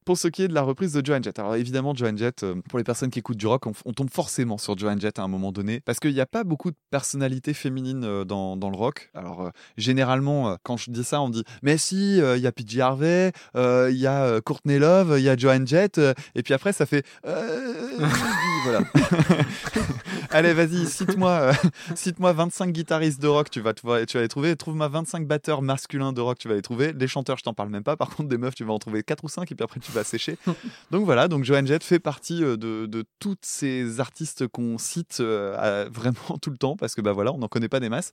Pour 0.06 0.16
ce 0.16 0.28
qui 0.28 0.44
est 0.44 0.48
de 0.48 0.54
la 0.54 0.62
reprise 0.62 0.92
de 0.92 1.04
Joan 1.04 1.20
Jett, 1.20 1.36
alors 1.40 1.56
évidemment 1.56 1.92
Joan 1.92 2.16
Jett, 2.16 2.44
euh, 2.44 2.54
pour 2.68 2.78
les 2.78 2.84
personnes 2.84 3.10
qui 3.10 3.18
écoutent 3.18 3.38
du 3.38 3.48
rock, 3.48 3.64
on, 3.66 3.92
tombe 3.92 4.08
forcément 4.08 4.56
sur 4.56 4.78
Joan 4.78 5.00
Jett 5.00 5.18
à 5.18 5.22
un 5.22 5.26
moment 5.26 5.50
donné, 5.50 5.80
parce 5.80 5.98
qu'il 5.98 6.14
n'y 6.14 6.20
a 6.20 6.26
pas 6.26 6.44
beaucoup 6.44 6.70
de 6.70 6.76
personnalités 6.90 7.54
féminines 7.54 8.04
euh, 8.04 8.24
dans, 8.24 8.54
le 8.54 8.76
rock. 8.76 9.10
Alors 9.14 9.42
euh, 9.42 9.50
généralement, 9.76 10.56
quand 10.62 10.76
je 10.76 10.92
dis 10.92 11.02
ça, 11.02 11.20
on 11.20 11.28
dit 11.28 11.42
mais 11.62 11.76
si, 11.76 12.18
il 12.18 12.38
y 12.38 12.46
a 12.46 12.52
PJ 12.52 12.78
Harvey, 12.78 13.32
il 13.56 13.96
y 13.96 14.06
a 14.06 14.40
Courtney 14.42 14.78
Love, 14.78 15.16
il 15.18 15.24
y 15.24 15.28
a 15.28 15.36
Joan 15.36 15.66
Jett, 15.66 16.00
et 16.36 16.44
puis 16.44 16.54
après 16.54 16.72
ça 16.72 16.86
fait 16.86 17.04
voilà. 17.24 18.82
Allez, 20.30 20.52
vas-y, 20.52 20.86
cite-moi 20.86 21.52
cite-moi 21.94 22.32
25 22.32 22.72
guitaristes 22.72 23.20
de 23.20 23.28
rock, 23.28 23.50
tu 23.50 23.60
vas, 23.60 23.74
tu 23.74 23.86
vas, 23.86 24.04
tu 24.06 24.16
vas 24.16 24.22
les 24.22 24.28
trouver. 24.28 24.56
Trouve-moi 24.56 24.88
25 24.88 25.26
batteurs 25.26 25.62
masculins 25.62 26.12
de 26.12 26.20
rock, 26.20 26.38
tu 26.38 26.48
vas 26.48 26.54
les 26.54 26.62
trouver. 26.62 26.92
Les 26.92 27.08
chanteurs, 27.08 27.38
je 27.38 27.42
t'en 27.42 27.54
parle 27.54 27.70
même 27.70 27.82
pas. 27.82 27.96
Par 27.96 28.10
contre, 28.10 28.28
des 28.28 28.38
meufs, 28.38 28.54
tu 28.54 28.64
vas 28.64 28.72
en 28.72 28.78
trouver 28.78 29.02
4 29.02 29.24
ou 29.24 29.28
5 29.28 29.50
et 29.50 29.54
puis 29.54 29.64
après, 29.64 29.80
tu 29.80 29.92
sécher. 30.04 30.38
donc 30.90 31.04
voilà, 31.04 31.28
donc 31.28 31.44
Joan 31.44 31.66
Jett 31.66 31.82
fait 31.84 31.98
partie 31.98 32.42
euh, 32.44 32.56
de, 32.56 32.86
de 32.86 33.04
toutes 33.18 33.44
ces 33.44 34.00
artistes 34.00 34.46
qu'on 34.48 34.78
cite 34.78 35.18
euh, 35.20 35.54
à- 35.56 35.88
vraiment 35.90 36.38
tout 36.40 36.50
le 36.50 36.56
temps 36.58 36.76
parce 36.76 36.94
que 36.94 37.00
bah 37.00 37.12
voilà, 37.12 37.32
on 37.32 37.38
n'en 37.38 37.48
connaît 37.48 37.68
pas 37.68 37.80
des 37.80 37.88
masses. 37.88 38.12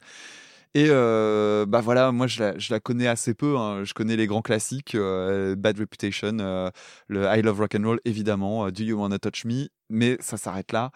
Et 0.76 0.88
euh, 0.90 1.68
bah 1.68 1.82
voilà, 1.82 2.12
moi 2.12 2.26
je 2.26 2.40
la, 2.42 2.58
je 2.58 2.74
la 2.74 2.80
connais 2.80 3.06
assez 3.08 3.36
peu. 3.36 3.58
hein. 3.58 3.84
Je 3.84 3.94
connais 3.94 4.16
les 4.16 4.26
grands 4.26 4.42
classiques, 4.42 4.96
euh, 4.96 5.56
Bad 5.56 5.78
Reputation, 5.80 6.38
euh, 6.40 6.72
le 7.08 7.26
I 7.26 7.44
Love 7.44 7.60
Rock 7.60 7.76
and 7.76 7.84
Roll 7.86 8.00
évidemment, 8.06 8.68
Do 8.72 8.84
You 8.84 9.00
Wanna 9.00 9.20
Touch 9.20 9.46
Me, 9.46 9.68
mais 9.92 10.18
ça 10.20 10.38
s'arrête 10.38 10.72
là. 10.72 10.90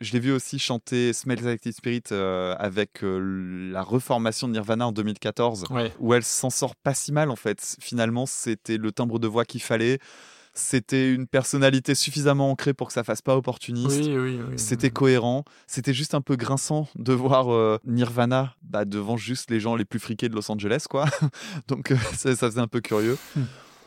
Je 0.00 0.12
l'ai 0.14 0.18
vu 0.18 0.32
aussi 0.32 0.58
chanter 0.58 1.12
Smells 1.12 1.44
Like 1.44 1.60
Teen 1.60 1.72
Spirit 1.72 2.02
avec 2.10 3.00
la 3.02 3.82
reformation 3.82 4.48
de 4.48 4.54
Nirvana 4.54 4.86
en 4.88 4.92
2014, 4.92 5.66
Ouais. 5.70 5.92
où 6.00 6.14
elle 6.14 6.24
s'en 6.24 6.48
sort 6.50 6.74
pas 6.74 6.94
si 6.94 7.12
mal 7.12 7.30
en 7.30 7.36
fait. 7.36 7.76
Finalement, 7.80 8.24
c'était 8.26 8.78
le 8.78 8.92
timbre 8.92 9.18
de 9.18 9.28
voix 9.28 9.44
qu'il 9.44 9.60
fallait. 9.62 9.98
C'était 10.52 11.12
une 11.12 11.26
personnalité 11.26 11.94
suffisamment 11.94 12.50
ancrée 12.50 12.74
pour 12.74 12.88
que 12.88 12.92
ça 12.92 13.04
fasse 13.04 13.22
pas 13.22 13.36
opportuniste. 13.36 14.00
Oui, 14.04 14.16
oui, 14.16 14.40
oui. 14.48 14.54
C'était 14.58 14.90
cohérent. 14.90 15.44
C'était 15.66 15.94
juste 15.94 16.14
un 16.14 16.20
peu 16.20 16.36
grinçant 16.36 16.88
de 16.96 17.12
voir 17.12 17.52
euh, 17.52 17.78
Nirvana 17.84 18.54
bah, 18.62 18.84
devant 18.84 19.16
juste 19.16 19.50
les 19.50 19.60
gens 19.60 19.76
les 19.76 19.84
plus 19.84 19.98
friqués 20.00 20.28
de 20.28 20.34
Los 20.34 20.50
Angeles, 20.50 20.86
quoi. 20.90 21.06
Donc 21.68 21.92
euh, 21.92 21.96
ça, 22.14 22.34
ça 22.34 22.48
faisait 22.50 22.60
un 22.60 22.66
peu 22.66 22.80
curieux. 22.80 23.16
Hmm. 23.36 23.42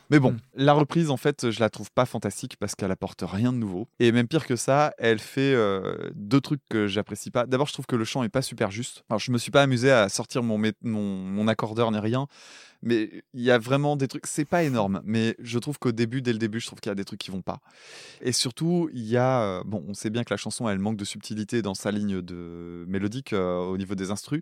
Mais 0.10 0.19
bon, 0.19 0.31
Hmm. 0.31 0.38
la 0.56 0.73
reprise, 0.73 1.10
en 1.10 1.18
fait, 1.18 1.49
je 1.49 1.60
la 1.60 1.69
trouve 1.69 1.90
pas 1.91 2.06
fantastique 2.06 2.57
parce 2.60 2.76
qu'elle 2.76 2.91
apporte 2.91 3.23
rien 3.26 3.52
de 3.52 3.57
nouveau. 3.57 3.88
Et 3.99 4.11
même 4.11 4.27
pire 4.27 4.45
que 4.45 4.56
ça, 4.56 4.94
elle 4.98 5.19
fait 5.19 5.53
euh, 5.56 6.11
deux 6.14 6.41
trucs 6.41 6.61
que 6.69 6.88
j'apprécie 6.88 7.31
pas. 7.31 7.45
D'abord, 7.45 7.68
je 7.68 7.73
trouve 7.73 7.85
que 7.88 7.95
le 7.95 8.06
chant 8.06 8.22
est 8.23 8.30
pas 8.30 8.41
super 8.41 8.69
juste. 8.69 9.03
Alors, 9.10 9.19
je 9.19 9.31
me 9.31 9.38
suis 9.38 9.49
pas 9.49 9.61
amusé 9.64 9.91
à 9.91 10.10
sortir 10.10 10.44
mon, 10.44 10.61
mon 10.81 11.48
accordeur 11.48 11.90
ni 11.91 11.99
rien. 11.99 12.27
Mais 12.85 13.23
il 13.34 13.41
y 13.41 13.49
a 13.49 13.57
vraiment 13.57 13.95
des 13.95 14.10
trucs, 14.10 14.27
c'est 14.27 14.43
pas 14.43 14.64
énorme, 14.64 15.01
mais 15.05 15.38
je 15.39 15.57
trouve 15.57 15.80
qu'au 15.80 15.93
début, 15.93 16.22
dès 16.22 16.34
le 16.34 16.38
début, 16.38 16.60
je 16.60 16.68
trouve 16.68 16.81
qu'il 16.81 16.89
y 16.89 16.91
a 16.91 16.95
des 16.95 17.05
trucs 17.05 17.19
qui 17.22 17.31
vont 17.31 17.41
pas. 17.41 17.61
Et 18.22 18.34
surtout, 18.34 18.89
il 18.93 19.05
y 19.05 19.15
a, 19.15 19.41
euh, 19.41 19.64
bon, 19.65 19.85
on 19.88 19.93
sait 19.93 20.10
bien 20.10 20.26
que 20.26 20.34
la 20.34 20.38
chanson, 20.38 20.68
elle 20.68 20.80
manque 20.80 20.97
de 20.97 21.05
subtilité 21.05 21.61
dans 21.61 21.76
sa 21.76 21.91
ligne 21.91 22.22
de 22.22 22.84
mélodique 22.89 23.31
euh, 23.31 23.60
au 23.60 23.77
niveau 23.77 23.95
des 23.95 24.11
instrus, 24.11 24.41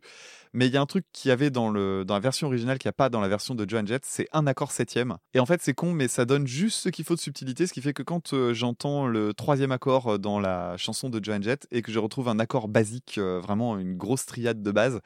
mais 0.54 0.66
il 0.66 0.74
y 0.74 0.78
a 0.78 0.82
un 0.82 0.88
truc 0.88 1.06
qu'il 1.14 1.30
y 1.30 1.32
avait 1.32 1.52
dans, 1.52 1.70
le, 1.70 2.04
dans 2.04 2.16
la 2.16 2.20
version 2.20 2.48
originale 2.48 2.80
qu'il 2.80 2.88
n'y 2.88 2.92
a 2.92 2.94
pas 2.94 3.10
dans 3.10 3.22
la 3.22 3.28
version 3.28 3.54
de 3.54 3.70
Joan 3.70 3.86
Jett, 3.86 4.06
c'est 4.08 4.28
un 4.34 4.48
accord 4.48 4.72
septième. 4.72 5.18
Et 5.36 5.40
en 5.40 5.46
fait, 5.46 5.62
c'est 5.62 5.76
con, 5.76 5.94
mais 5.94 6.08
ça 6.08 6.26
donne 6.26 6.48
juste 6.48 6.80
ce 6.80 6.90
qu'il 6.90 7.06
faut 7.06 7.16
de 7.16 7.22
subtilité, 7.22 7.68
ce 7.68 7.74
qui 7.74 7.82
fait 7.82 7.94
que 7.94 8.04
quand 8.04 8.34
euh, 8.34 8.56
j'entends 8.56 9.06
le 9.06 9.36
troisième 9.36 9.72
accord 9.72 10.18
dans 10.18 10.40
la 10.40 10.78
chanson 10.78 11.12
de 11.12 11.24
Joan 11.24 11.44
Jett 11.44 11.68
et 11.70 11.84
que 11.84 11.92
je 11.92 12.00
retrouve 12.00 12.28
un 12.28 12.40
accord 12.40 12.68
basique, 12.68 13.20
vraiment 13.20 13.78
une 13.78 13.96
grosse 13.96 14.26
triade 14.26 14.64
de 14.64 14.72
base, 14.72 15.00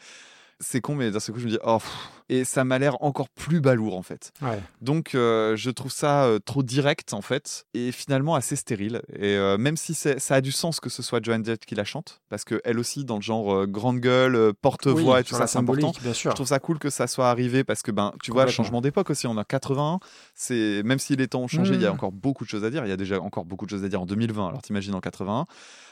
c'est 0.59 0.81
con, 0.81 0.95
mais 0.95 1.11
d'un 1.11 1.19
seul 1.19 1.33
coup, 1.35 1.41
je 1.41 1.45
me 1.45 1.51
dis, 1.51 1.59
oh, 1.63 1.77
pff. 1.79 1.91
et 2.29 2.43
ça 2.45 2.63
m'a 2.63 2.79
l'air 2.79 3.01
encore 3.03 3.29
plus 3.29 3.59
balourd 3.61 3.95
en 3.97 4.01
fait. 4.01 4.31
Ouais. 4.41 4.59
Donc 4.81 5.13
euh, 5.13 5.55
je 5.55 5.69
trouve 5.69 5.91
ça 5.91 6.23
euh, 6.25 6.39
trop 6.39 6.63
direct 6.63 7.13
en 7.13 7.21
fait 7.21 7.65
et 7.73 7.91
finalement 7.91 8.35
assez 8.35 8.55
stérile. 8.55 9.01
Et 9.19 9.35
euh, 9.35 9.57
même 9.57 9.77
si 9.77 9.93
ça 9.93 10.15
a 10.35 10.41
du 10.41 10.51
sens 10.51 10.79
que 10.79 10.89
ce 10.89 11.03
soit 11.03 11.23
Joan 11.23 11.43
Jett 11.45 11.65
qui 11.65 11.75
la 11.75 11.83
chante, 11.83 12.21
parce 12.29 12.43
que 12.45 12.61
elle 12.63 12.79
aussi 12.79 13.03
dans 13.05 13.17
le 13.17 13.21
genre 13.21 13.67
grande 13.67 13.99
gueule, 13.99 14.53
porte-voix 14.61 15.15
Oui, 15.15 15.21
et 15.21 15.23
tout 15.23 15.35
ça 15.35 15.45
c'est 15.47 15.59
important. 15.59 15.91
bien 16.01 16.13
sûr. 16.13 16.31
Je 16.31 16.35
trouve 16.35 16.47
ça 16.47 16.59
cool 16.59 16.79
que 16.79 16.89
ça 16.89 17.07
soit 17.07 17.29
arrivé 17.29 17.63
parce 17.63 17.81
que 17.81 17.91
ben 17.91 18.13
tu 18.23 18.31
vois 18.31 18.43
Complètement. 18.43 18.63
changement 18.63 18.81
d'époque 18.81 19.09
aussi. 19.09 19.27
On 19.27 19.37
a 19.37 19.43
81. 19.43 19.99
C'est 20.33 20.81
même 20.83 20.99
si 20.99 21.15
les 21.15 21.27
temps 21.27 21.41
ont 21.41 21.47
changé, 21.47 21.75
il 21.75 21.81
y 21.81 21.85
a 21.85 21.89
Mm. 21.91 21.93
encore 21.95 22.11
beaucoup 22.11 22.43
de 22.45 22.49
choses 22.49 22.63
à 22.63 22.69
dire. 22.69 22.85
Il 22.85 22.89
y 22.89 22.93
a 22.93 22.97
déjà 22.97 23.19
encore 23.19 23.45
beaucoup 23.45 23.65
de 23.65 23.71
choses 23.71 23.83
à 23.83 23.89
dire 23.89 24.01
en 24.01 24.05
2020. 24.05 24.47
Alors 24.47 24.61
t'imagines 24.61 24.95
en 24.95 25.01
81. 25.01 25.45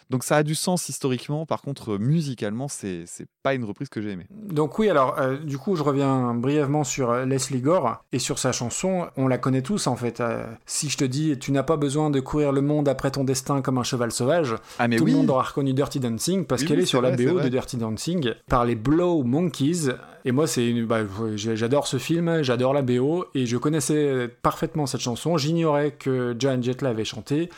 Donc 0.09 0.23
ça 0.23 0.37
a 0.37 0.43
du 0.43 0.55
sens 0.55 0.89
historiquement. 0.89 1.45
Par 1.45 1.61
contre 1.61 1.93
euh, 1.93 1.97
musicalement 1.97 2.67
c'est 2.67 3.05
pas 3.43 3.53
une 3.53 3.63
reprise 3.65 3.89
que 3.89 4.01
j'ai 4.01 4.11
aimée. 4.11 4.27
Donc 4.31 4.79
oui, 4.79 4.89
alors 4.89 5.19
euh, 5.19 5.37
du 5.37 5.57
coup, 5.57 5.75
je 5.75 5.83
reviens 5.83 6.33
brièvement 6.33 6.83
sur 6.83 7.11
euh, 7.11 7.25
Leslie 7.25 7.61
Gore 7.61 8.03
et 8.11 8.19
sur 8.19 8.39
sa 8.39 8.51
chanson. 8.51 9.07
On 9.17 9.27
la 9.27 9.37
connaît 9.37 9.61
tous 9.61 9.87
en 9.87 9.95
fait. 9.95 10.21
Euh, 10.21 10.45
si 10.65 10.89
je 10.89 10.97
te 10.97 11.03
dis, 11.03 11.37
tu 11.39 11.51
n'as 11.51 11.63
pas 11.63 11.77
besoin 11.77 12.09
de 12.09 12.19
courir 12.19 12.51
le 12.51 12.61
monde 12.61 12.87
après 12.87 13.11
ton 13.11 13.23
destin 13.23 13.61
comme 13.61 13.77
un 13.77 13.83
cheval 13.83 14.11
sauvage, 14.11 14.55
Ah 14.79 14.87
mais 14.87 14.95
tout 14.97 15.03
oui. 15.05 15.11
le 15.11 15.17
monde 15.17 15.29
aura 15.29 15.43
reconnu 15.43 15.73
Dirty 15.73 15.99
Dancing 15.99 16.45
parce 16.45 16.61
Oui, 16.61 16.67
qu'elle 16.67 16.77
oui, 16.77 16.83
est 16.83 16.87
sur 16.87 17.01
la 17.01 17.11
BO 17.11 17.39
de. 17.41 17.49
Dirty 17.49 17.77
Dancing 17.77 18.31
par 18.47 18.65
les 18.65 18.75
Blow 18.75 19.23
Monkeys. 19.23 19.89
Et 20.25 20.31
moi, 20.31 20.47
c'est 20.47 20.69
une- 20.69 20.85
bah, 20.85 20.99
j'adore 21.35 21.85
ce 21.85 21.97
film, 21.97 22.43
j'adore 22.43 22.73
la 22.73 22.81
BO 22.81 23.25
et 23.35 23.45
je 23.45 23.57
connaissais 23.57 24.29
parfaitement 24.41 24.85
cette 24.85 25.01
chanson. 25.01 25.37
J'ignorais 25.37 25.91
que 25.91 26.33
Joan 26.39 26.63
Jett 26.63 26.81
l'avait 26.81 27.03
chantée. 27.03 27.49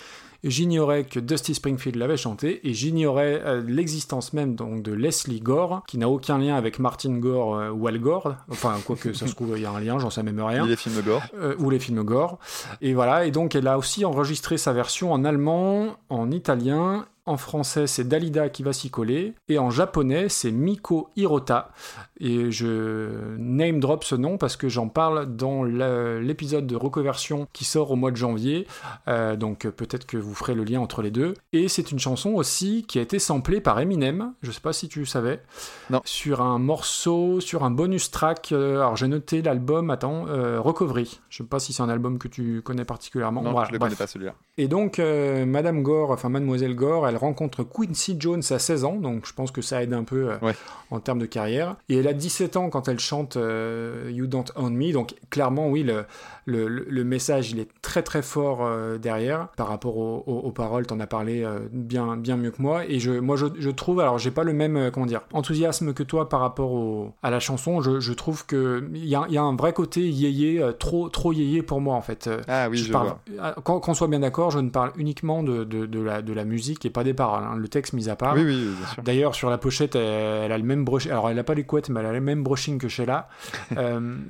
J'ignorais 0.47 1.05
que 1.05 1.19
Dusty 1.19 1.55
Springfield 1.55 1.97
l'avait 1.97 2.17
chanté 2.17 2.67
et 2.69 2.73
j'ignorais 2.76 3.41
euh, 3.43 3.63
l'existence 3.65 4.31
même 4.31 4.53
donc 4.53 4.84
de 4.84 4.93
Leslie 4.93 5.39
Gore, 5.41 5.81
qui 5.88 5.97
n'a 5.97 6.07
aucun 6.07 6.38
lien 6.38 6.55
avec 6.55 6.77
Martin 6.77 7.17
Gore 7.17 7.55
euh, 7.55 7.72
ou 7.72 7.88
Al 7.88 7.97
Gore. 7.99 8.35
Enfin, 8.51 8.76
quoique 8.85 9.11
ça 9.13 9.26
se 9.26 9.34
trouve, 9.34 9.53
il 9.57 9.63
y 9.63 9.65
a 9.65 9.72
un 9.72 9.80
lien, 9.80 9.97
j'en 9.97 10.11
sais 10.11 10.22
même 10.22 10.39
rien 10.39 10.61
Ni 10.63 10.69
les 10.69 10.76
films 10.76 11.01
gore. 11.01 11.23
euh, 11.35 11.55
ou 11.57 11.72
les 11.72 11.80
films 11.80 12.03
gore. 12.03 12.38
Et 12.81 12.93
voilà, 12.93 13.26
et 13.26 13.31
donc 13.31 13.55
elle 13.55 13.67
a 13.67 13.80
aussi 13.80 14.05
enregistré 14.05 14.57
sa 14.59 14.72
version 14.72 15.11
en 15.11 15.26
allemand, 15.26 15.95
en 16.09 16.30
italien, 16.30 17.05
en 17.26 17.38
français 17.38 17.88
c'est 17.88 18.07
Dalida 18.07 18.49
qui 18.49 18.64
va 18.64 18.73
s'y 18.73 18.89
coller, 18.89 19.34
et 19.49 19.57
en 19.60 19.69
japonais 19.72 20.30
c'est 20.30 20.52
Miko 20.52 21.10
Hirota. 21.15 21.72
Et 22.19 22.49
je 22.52 23.35
name 23.38 23.80
drop 23.81 24.03
ce 24.03 24.15
nom 24.15 24.38
parce 24.38 24.56
que 24.56 24.69
j'en 24.69 24.88
parle 24.88 25.35
dans 25.35 25.64
l'épisode 25.64 26.65
de 26.68 26.76
reconversion 26.76 27.47
qui 27.52 27.65
sort 27.65 27.91
au 27.91 27.95
mois 27.95 28.11
de 28.11 28.15
janvier, 28.18 28.68
Euh, 29.07 29.35
donc 29.35 29.68
peut-être 29.68 30.06
que 30.07 30.18
vous 30.18 30.34
ferez 30.34 30.56
le 30.56 30.64
lien 30.64 30.80
entre 30.80 31.02
les 31.02 31.11
deux. 31.11 31.34
Et 31.53 31.68
c'est 31.68 31.91
une 31.91 31.99
chanson 31.99 32.31
aussi 32.34 32.85
qui 32.88 32.99
a 32.99 33.02
été 33.02 33.19
samplée 33.19 33.60
par 33.61 33.80
Eminem, 33.80 34.34
je 34.41 34.52
sais 34.52 34.61
pas 34.61 34.73
si 34.73 34.88
tu 34.88 35.06
savais, 35.06 35.41
Non. 35.89 36.02
sur 36.06 36.41
un 36.41 36.57
morceau, 36.60 37.39
sur 37.39 37.64
un 37.64 37.72
bonus 37.72 38.11
track. 38.11 38.52
euh, 38.52 38.77
alors 38.77 38.95
j'ai 38.95 39.07
noté 39.07 39.41
l'album, 39.41 39.89
attends, 39.89 40.26
euh, 40.27 40.60
Recovery. 40.61 41.19
Je 41.30 41.38
sais 41.38 41.43
pas 41.43 41.60
si 41.60 41.73
c'est 41.73 41.84
un 41.84 41.89
album 41.89 42.18
que 42.18 42.27
tu 42.27 42.61
connais 42.61 42.85
particulièrement. 42.85 43.41
Non, 43.41 43.52
Voilà, 43.52 43.68
je 43.68 43.73
le 43.73 43.80
bref. 43.80 43.89
connais 43.89 43.97
pas 43.97 44.07
celui-là. 44.07 44.34
Et 44.57 44.68
donc, 44.68 44.99
euh, 44.99 45.45
Madame 45.45 45.84
Gore, 45.84 46.11
enfin 46.11 46.30
Mademoiselle 46.30 46.76
Gore, 46.76 47.07
elle 47.07 47.15
rencontre 47.18 47.64
Quincy 47.64 48.16
Jones 48.20 48.44
à 48.50 48.60
16 48.60 48.84
ans, 48.86 48.96
donc 48.96 49.26
je 49.26 49.34
pense 49.34 49.52
que 49.52 49.62
ça 49.62 49.82
aide 49.84 49.94
un 49.94 50.04
peu 50.04 50.32
euh, 50.32 50.38
Ouais. 50.42 50.54
en 50.92 51.00
termes 51.00 51.20
de 51.20 51.26
carrière. 51.26 51.76
Et 51.90 51.98
elle 51.98 52.08
a 52.08 52.14
17 52.14 52.58
ans 52.58 52.70
quand 52.70 52.88
elle 52.88 53.00
chante 53.00 53.38
euh, 53.38 54.10
You 54.14 54.28
Don't 54.28 54.46
Own 54.56 54.76
Me, 54.76 54.92
donc 54.92 55.16
clairement, 55.30 55.70
oui, 55.70 55.84
le, 55.84 56.06
le, 56.45 56.67
le- 56.67 56.85
le 56.89 57.03
message, 57.03 57.51
il 57.51 57.59
est 57.59 57.69
très 57.81 58.03
très 58.03 58.22
fort 58.22 58.59
euh, 58.61 58.97
derrière 58.97 59.47
par 59.57 59.67
rapport 59.67 59.97
aux, 59.97 60.23
aux- 60.27 60.39
aux 60.47 60.51
paroles, 60.51 60.85
t'en 60.85 60.99
as 60.99 61.07
parlé 61.07 61.43
euh, 61.43 61.59
bien, 61.72 62.17
bien 62.17 62.38
mieux 62.38 62.51
que 62.51 62.61
moi. 62.61 62.85
Et 62.88 62.99
je, 62.99 63.11
moi, 63.11 63.35
je, 63.35 63.47
je 63.57 63.69
trouve, 63.69 63.99
alors 63.99 64.17
j'ai 64.19 64.31
pas 64.31 64.43
le 64.43 64.53
même, 64.53 64.77
euh, 64.77 64.91
comment 64.91 65.05
dire, 65.05 65.22
enthousiasme 65.34 65.93
que 65.93 66.03
toi 66.03 66.30
par 66.30 66.39
rapport 66.41 66.72
au, 66.72 67.13
à 67.23 67.30
la 67.31 67.39
chanson, 67.39 67.81
je, 67.81 67.99
je 67.99 68.13
trouve 68.13 68.45
qu'il 68.45 68.89
y 68.97 69.15
a, 69.15 69.26
il 69.27 69.34
y 69.34 69.38
a 69.38 69.43
un 69.43 69.55
vrai 69.55 69.73
côté 69.73 70.01
yéyé, 70.07 70.63
trop, 70.80 71.09
trop 71.09 71.34
yéyé 71.34 71.61
pour 71.63 71.81
moi 71.81 71.95
en 71.95 72.01
fait. 72.01 72.30
Ah 72.47 72.67
oui, 72.69 72.77
je, 72.77 72.91
parle- 72.91 73.15
vois. 73.38 73.51
Qu'on 73.63 73.80
qu'on 73.80 73.93
soit 73.93 74.07
bien 74.07 74.19
d'accord, 74.19 74.51
je 74.51 74.59
ne 74.59 74.69
parle 74.69 74.91
uniquement 74.97 75.41
de, 75.43 75.63
de, 75.63 75.85
de 75.85 75.99
la, 75.99 76.22
de 76.22 76.34
la 76.34 76.45
musique 76.45 76.85
et 76.85 76.89
pas 76.89 77.03
des 77.03 77.13
paroles. 77.13 77.43
hein. 77.43 77.55
Le 77.57 77.67
texte 77.67 77.93
mis 77.93 78.09
à 78.09 78.15
part. 78.15 78.35
Oui, 78.35 78.43
oui, 78.45 78.55
oui. 78.69 79.03
D'ailleurs, 79.03 79.34
sur 79.35 79.49
la 79.49 79.57
pochette, 79.57 79.95
elle, 79.95 80.43
elle 80.45 80.51
a 80.51 80.57
le 80.57 80.63
même 80.63 80.85
brushing. 80.85 81.11
Alors, 81.11 81.30
elle 81.30 81.35
n'a 81.38 81.43
pas 81.43 81.53
les 81.55 81.63
couettes, 81.63 81.89
mais 81.89 81.99
elle 82.01 82.05
a 82.05 82.13
le 82.13 82.22
même 82.22 82.43
brushing 82.43 82.77
que 82.77 82.88
Sheila. 82.88 83.27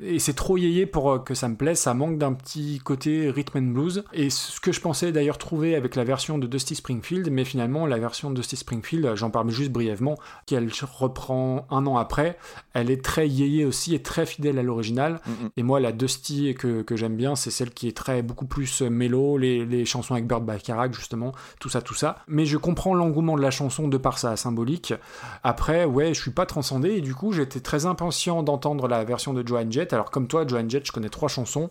Et 0.03 0.19
c'est 0.19 0.33
trop 0.33 0.57
yéyé 0.57 0.85
pour 0.85 1.23
que 1.23 1.33
ça 1.33 1.47
me 1.49 1.55
plaise. 1.55 1.79
Ça 1.79 1.93
manque 1.93 2.04
d'un 2.11 2.33
petit 2.33 2.79
côté 2.83 3.29
rhythm 3.29 3.57
and 3.57 3.71
blues. 3.73 4.03
Et 4.13 4.29
ce 4.29 4.59
que 4.59 4.71
je 4.71 4.81
pensais 4.81 5.11
d'ailleurs 5.11 5.37
trouver 5.37 5.75
avec 5.75 5.95
la 5.95 6.03
version 6.03 6.37
de 6.37 6.47
Dusty 6.47 6.75
Springfield, 6.75 7.29
mais 7.31 7.45
finalement, 7.45 7.85
la 7.85 7.97
version 7.97 8.29
de 8.29 8.35
Dusty 8.35 8.55
Springfield, 8.57 9.15
j'en 9.15 9.29
parle 9.29 9.49
juste 9.49 9.71
brièvement, 9.71 10.17
qu'elle 10.45 10.69
reprend 10.93 11.67
un 11.69 11.85
an 11.85 11.97
après, 11.97 12.37
elle 12.73 12.89
est 12.89 13.03
très 13.03 13.27
yéyé 13.27 13.65
aussi 13.65 13.95
et 13.95 14.01
très 14.01 14.25
fidèle 14.25 14.59
à 14.59 14.63
l'original. 14.63 15.21
Mm, 15.25 15.31
mm. 15.31 15.49
Et 15.57 15.63
moi, 15.63 15.79
la 15.79 15.91
Dusty 15.91 16.55
que, 16.55 16.81
que 16.81 16.95
j'aime 16.95 17.15
bien, 17.15 17.35
c'est 17.35 17.51
celle 17.51 17.71
qui 17.71 17.87
est 17.87 17.95
très 17.95 18.21
beaucoup 18.21 18.45
plus 18.45 18.81
euh, 18.81 18.89
mélo, 18.89 19.37
les, 19.37 19.65
les 19.65 19.85
chansons 19.85 20.13
avec 20.13 20.27
Burt 20.27 20.43
Bacharach, 20.43 20.93
justement, 20.93 21.33
tout 21.59 21.69
ça, 21.69 21.81
tout 21.81 21.93
ça. 21.93 22.17
Mais 22.27 22.45
je 22.45 22.57
comprends 22.57 22.93
l'engouement 22.93 23.35
de 23.35 23.41
la 23.41 23.51
chanson 23.51 23.87
de 23.87 23.97
par 23.97 24.17
sa 24.17 24.35
symbolique. 24.35 24.93
Après, 25.43 25.85
ouais, 25.85 26.13
je 26.13 26.21
suis 26.21 26.31
pas 26.31 26.45
transcendé 26.45 26.91
et 26.91 27.01
du 27.01 27.15
coup, 27.15 27.31
j'étais 27.31 27.59
très 27.59 27.85
impatient 27.85 28.43
d'entendre 28.43 28.87
la 28.87 29.03
version 29.03 29.33
de 29.33 29.45
Joan 29.45 29.71
Jett. 29.71 29.93
Alors, 29.93 30.11
comme 30.11 30.27
toi, 30.27 30.45
Joan 30.47 30.69
Jett, 30.69 30.85
je 30.85 30.91
connais 30.91 31.09
trois 31.09 31.29
chansons. 31.29 31.69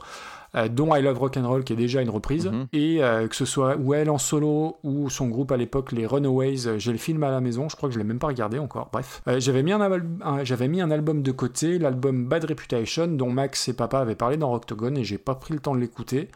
Euh, 0.57 0.69
dont 0.69 0.95
I 0.95 1.03
Love 1.03 1.19
Rock'n'Roll 1.19 1.65
qui 1.65 1.73
est 1.73 1.77
déjà 1.77 2.01
une 2.03 2.11
reprise 2.11 2.47
Mhm. 2.47 2.67
et 2.73 3.03
euh, 3.03 3.27
que 3.29 3.37
ce 3.37 3.45
soit 3.45 3.77
ou 3.77 3.95
elle 3.95 4.11
en 4.11 4.19
solo 4.19 4.77
ou 4.85 5.11
son 5.11 5.29
groupe 5.29 5.51
à 5.53 5.57
l'époque 5.57 5.93
les 5.93 6.07
Runaways 6.07 6.67
euh, 6.67 6.79
j'ai 6.79 6.93
le 6.93 6.99
film 6.99 7.23
à 7.25 7.31
la 7.31 7.41
maison 7.41 7.69
je 7.69 7.77
crois 7.77 7.89
que 7.89 7.95
je 7.95 7.99
l'ai 7.99 8.05
même 8.05 8.19
pas 8.19 8.29
regardé 8.29 8.59
encore 8.59 8.89
bref 8.93 9.23
j'avais 9.39 9.63
mis 9.63 9.73
un, 9.73 9.81
al- 9.81 10.05
un- 10.23 10.45
j'avais 10.45 10.69
mis 10.69 10.81
un 10.81 10.91
album 10.91 11.23
de 11.23 11.33
côté 11.33 11.79
l'album 11.79 12.27
Bad 12.27 12.45
Reputation 12.45 13.07
dont 13.07 13.31
Max 13.31 13.69
et 13.69 13.73
papa 13.75 13.99
avaient 14.01 14.15
parlé 14.15 14.37
dans 14.37 14.53
Octogone 14.55 14.97
et 14.99 15.05
j'ai 15.05 15.19
pas 15.19 15.35
pris 15.35 15.55
le 15.55 15.61
temps 15.61 15.75
de 15.75 15.81
l'écouter 15.81 16.29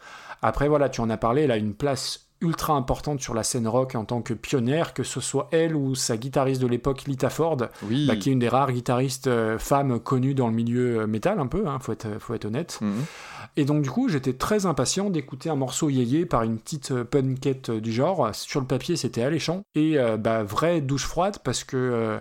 après 0.42 0.68
voilà 0.68 0.88
tu 0.88 1.00
en 1.00 1.10
as 1.10 1.16
parlé 1.16 1.42
elle 1.42 1.50
a 1.52 1.56
une 1.56 1.74
place 1.74 2.24
ultra 2.40 2.74
importante 2.74 3.20
sur 3.20 3.34
la 3.34 3.42
scène 3.42 3.66
rock 3.66 3.96
en 3.96 4.04
tant 4.04 4.22
que 4.22 4.32
pionnière, 4.32 4.94
que 4.94 5.02
ce 5.02 5.20
soit 5.20 5.48
elle 5.50 5.74
ou 5.74 5.96
sa 5.96 6.16
guitariste 6.16 6.62
de 6.62 6.68
l'époque, 6.68 7.02
Lita 7.08 7.30
Ford, 7.30 7.56
Oui. 7.90 8.06
bah, 8.06 8.14
qui 8.14 8.28
est 8.28 8.32
une 8.32 8.38
des 8.38 8.48
rares 8.48 8.70
guitaristes 8.70 9.26
euh, 9.26 9.58
femmes 9.58 9.98
connues 9.98 10.34
dans 10.34 10.46
le 10.46 10.52
milieu 10.54 11.00
euh, 11.00 11.06
métal, 11.08 11.40
un 11.40 11.48
peu, 11.48 11.66
hein, 11.66 11.78
faut, 11.80 11.90
être, 11.90 12.06
faut 12.20 12.34
être 12.34 12.44
honnête. 12.44 12.78
Mhm. 12.80 12.92
Et 13.58 13.64
donc, 13.64 13.82
du 13.82 13.90
coup, 13.90 14.08
j'étais 14.08 14.34
très 14.34 14.66
impatient 14.66 15.10
d'écouter 15.10 15.50
un 15.50 15.56
morceau 15.56 15.90
yéyé 15.90 16.26
par 16.26 16.44
une 16.44 16.58
petite 16.60 16.92
euh, 16.92 17.02
punkette 17.02 17.70
euh, 17.70 17.80
du 17.80 17.90
genre. 17.90 18.32
Sur 18.32 18.60
le 18.60 18.66
papier, 18.68 18.94
c'était 18.94 19.24
alléchant. 19.24 19.62
Et 19.74 19.98
euh, 19.98 20.16
bah, 20.16 20.44
vraie 20.44 20.80
douche 20.80 21.04
froide 21.04 21.38
parce 21.42 21.64
que. 21.64 22.20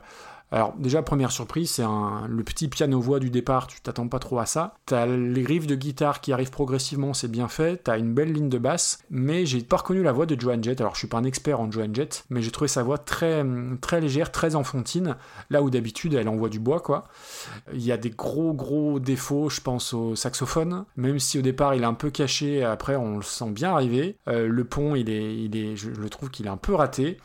Alors 0.52 0.74
déjà 0.78 1.02
première 1.02 1.32
surprise, 1.32 1.72
c'est 1.72 1.84
le 1.84 2.44
petit 2.44 2.70
piano-voix 2.70 3.20
du 3.20 3.30
départ, 3.30 3.68
tu 3.68 3.82
t'attends 3.82 4.08
pas 4.08 4.20
trop 4.20 4.40
à 4.40 4.46
ça. 4.46 4.76
T'as 4.86 5.06
les 5.06 5.46
riffs 5.46 5.68
de 5.68 5.76
guitare 5.76 6.22
qui 6.22 6.32
arrivent 6.32 6.52
progressivement, 6.52 7.14
c'est 7.14 7.28
bien 7.30 7.48
fait. 7.48 7.84
T'as 7.84 7.98
une 7.98 8.14
belle 8.14 8.32
ligne 8.32 8.50
de 8.50 8.58
basse, 8.58 9.00
mais 9.10 9.46
j'ai 9.46 9.62
pas 9.62 9.78
reconnu 9.78 10.04
la 10.04 10.14
voix 10.14 10.26
de 10.26 10.40
Joan 10.40 10.64
Jett. 10.64 10.80
Alors 10.80 10.96
je 10.96 11.00
suis 11.00 11.08
pas 11.08 11.18
un 11.18 11.26
expert 11.26 11.60
en 11.60 11.70
Joan 11.70 11.94
Jett, 11.94 12.26
mais 12.30 12.42
j'ai 12.42 12.52
trouvé 12.52 12.70
sa 12.70 12.84
voix 12.84 12.98
très 12.98 13.46
très 13.82 14.00
légère, 14.00 14.32
très 14.32 14.56
enfantine. 14.56 15.18
Là 15.50 15.62
où 15.62 15.70
d'habitude 15.70 16.14
elle 16.14 16.30
envoie 16.30 16.50
du 16.50 16.60
bois 16.60 16.80
quoi. 16.80 17.08
Il 17.74 17.84
y 17.84 17.92
a 17.92 17.98
des 17.98 18.12
gros 18.12 18.54
gros 18.54 19.00
défauts, 19.00 19.50
je 19.50 19.60
pense 19.60 19.94
au 19.94 20.16
saxophone. 20.16 20.86
Même 20.96 21.20
si 21.20 21.38
au 21.40 21.42
départ 21.42 21.76
il 21.76 21.84
est 21.84 21.88
un 21.88 21.94
peu 21.94 22.10
caché, 22.10 22.64
après 22.64 22.96
on 22.96 23.18
le 23.18 23.24
sent 23.24 23.52
bien 23.52 23.72
arriver. 23.72 24.18
Euh, 24.30 24.48
le 24.48 24.64
pont, 24.64 24.96
il 24.96 25.10
est, 25.10 25.36
il 25.36 25.58
est, 25.58 25.76
je 25.76 25.90
le 25.90 26.10
trouve 26.10 26.30
qu'il 26.30 26.46
est 26.46 26.50
un 26.50 26.58
peu 26.58 26.74
raté. 26.74 27.18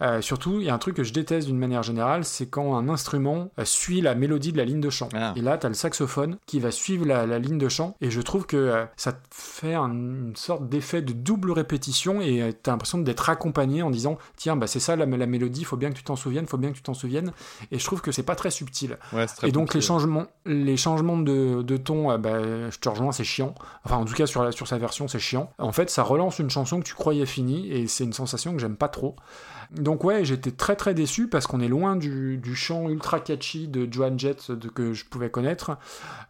Euh, 0.00 0.20
surtout, 0.20 0.58
il 0.58 0.66
y 0.66 0.70
a 0.70 0.74
un 0.74 0.78
truc 0.78 0.96
que 0.96 1.04
je 1.04 1.12
déteste 1.12 1.46
d'une 1.46 1.58
manière 1.58 1.84
générale, 1.84 2.24
c'est 2.24 2.46
quand 2.46 2.61
un 2.76 2.88
instrument 2.88 3.50
euh, 3.58 3.64
suit 3.64 4.00
la 4.00 4.14
mélodie 4.14 4.52
de 4.52 4.58
la 4.58 4.64
ligne 4.64 4.80
de 4.80 4.90
chant. 4.90 5.08
Ah. 5.14 5.32
Et 5.36 5.40
là, 5.40 5.58
tu 5.58 5.66
as 5.66 5.68
le 5.68 5.74
saxophone 5.74 6.38
qui 6.46 6.60
va 6.60 6.70
suivre 6.70 7.04
la, 7.06 7.26
la 7.26 7.38
ligne 7.38 7.58
de 7.58 7.68
chant. 7.68 7.96
Et 8.00 8.10
je 8.10 8.20
trouve 8.20 8.46
que 8.46 8.56
euh, 8.56 8.84
ça 8.96 9.12
te 9.12 9.18
fait 9.30 9.74
un- 9.74 9.90
une 9.90 10.36
sorte 10.36 10.68
d'effet 10.68 11.02
de 11.02 11.12
double 11.12 11.50
répétition 11.52 12.20
et 12.20 12.54
tu 12.62 12.70
as 12.70 12.72
l'impression 12.72 12.98
d'être 12.98 13.28
accompagné 13.30 13.82
en 13.82 13.90
disant 13.90 14.18
Tiens, 14.36 14.56
bah, 14.56 14.66
c'est 14.66 14.80
ça 14.80 14.96
la, 14.96 15.06
la 15.06 15.26
mélodie, 15.26 15.64
faut 15.64 15.76
bien 15.76 15.90
que 15.90 15.96
tu 15.96 16.04
t'en 16.04 16.16
souviennes, 16.16 16.46
faut 16.46 16.58
bien 16.58 16.70
que 16.70 16.76
tu 16.76 16.82
t'en 16.82 16.94
souviennes. 16.94 17.32
Et 17.70 17.78
je 17.78 17.84
trouve 17.84 18.00
que 18.00 18.12
c'est 18.12 18.22
pas 18.22 18.34
très 18.36 18.50
subtil. 18.50 18.96
Ouais, 19.12 19.26
c'est 19.26 19.36
très 19.36 19.48
Et 19.48 19.52
donc 19.52 19.74
les 19.74 19.80
changements, 19.80 20.26
les 20.46 20.76
changements 20.76 21.18
de, 21.18 21.62
de 21.62 21.76
ton, 21.76 22.10
euh, 22.10 22.18
bah, 22.18 22.70
je 22.70 22.78
te 22.78 22.88
rejoins, 22.88 23.12
c'est 23.12 23.24
chiant. 23.24 23.54
Enfin, 23.84 23.96
en 23.96 24.04
tout 24.04 24.14
cas 24.14 24.26
sur, 24.26 24.42
la, 24.42 24.52
sur 24.52 24.66
sa 24.68 24.78
version, 24.78 25.08
c'est 25.08 25.18
chiant. 25.18 25.50
En 25.58 25.72
fait, 25.72 25.90
ça 25.90 26.02
relance 26.02 26.38
une 26.38 26.50
chanson 26.50 26.80
que 26.80 26.84
tu 26.86 26.94
croyais 26.94 27.26
finie 27.26 27.70
et 27.70 27.86
c'est 27.86 28.04
une 28.04 28.12
sensation 28.12 28.52
que 28.52 28.58
j'aime 28.58 28.76
pas 28.76 28.88
trop. 28.88 29.16
Donc 29.70 30.04
ouais, 30.04 30.24
j'étais 30.24 30.50
très 30.50 30.76
très 30.76 30.94
déçu 30.94 31.28
parce 31.28 31.46
qu'on 31.46 31.60
est 31.60 31.68
loin 31.68 31.96
du, 31.96 32.40
chant 32.54 32.88
ultra 32.88 33.20
catchy 33.20 33.68
de 33.68 33.90
Joan 33.90 34.18
Jett 34.18 34.52
que 34.74 34.92
je 34.92 35.04
pouvais 35.04 35.30
connaître. 35.30 35.78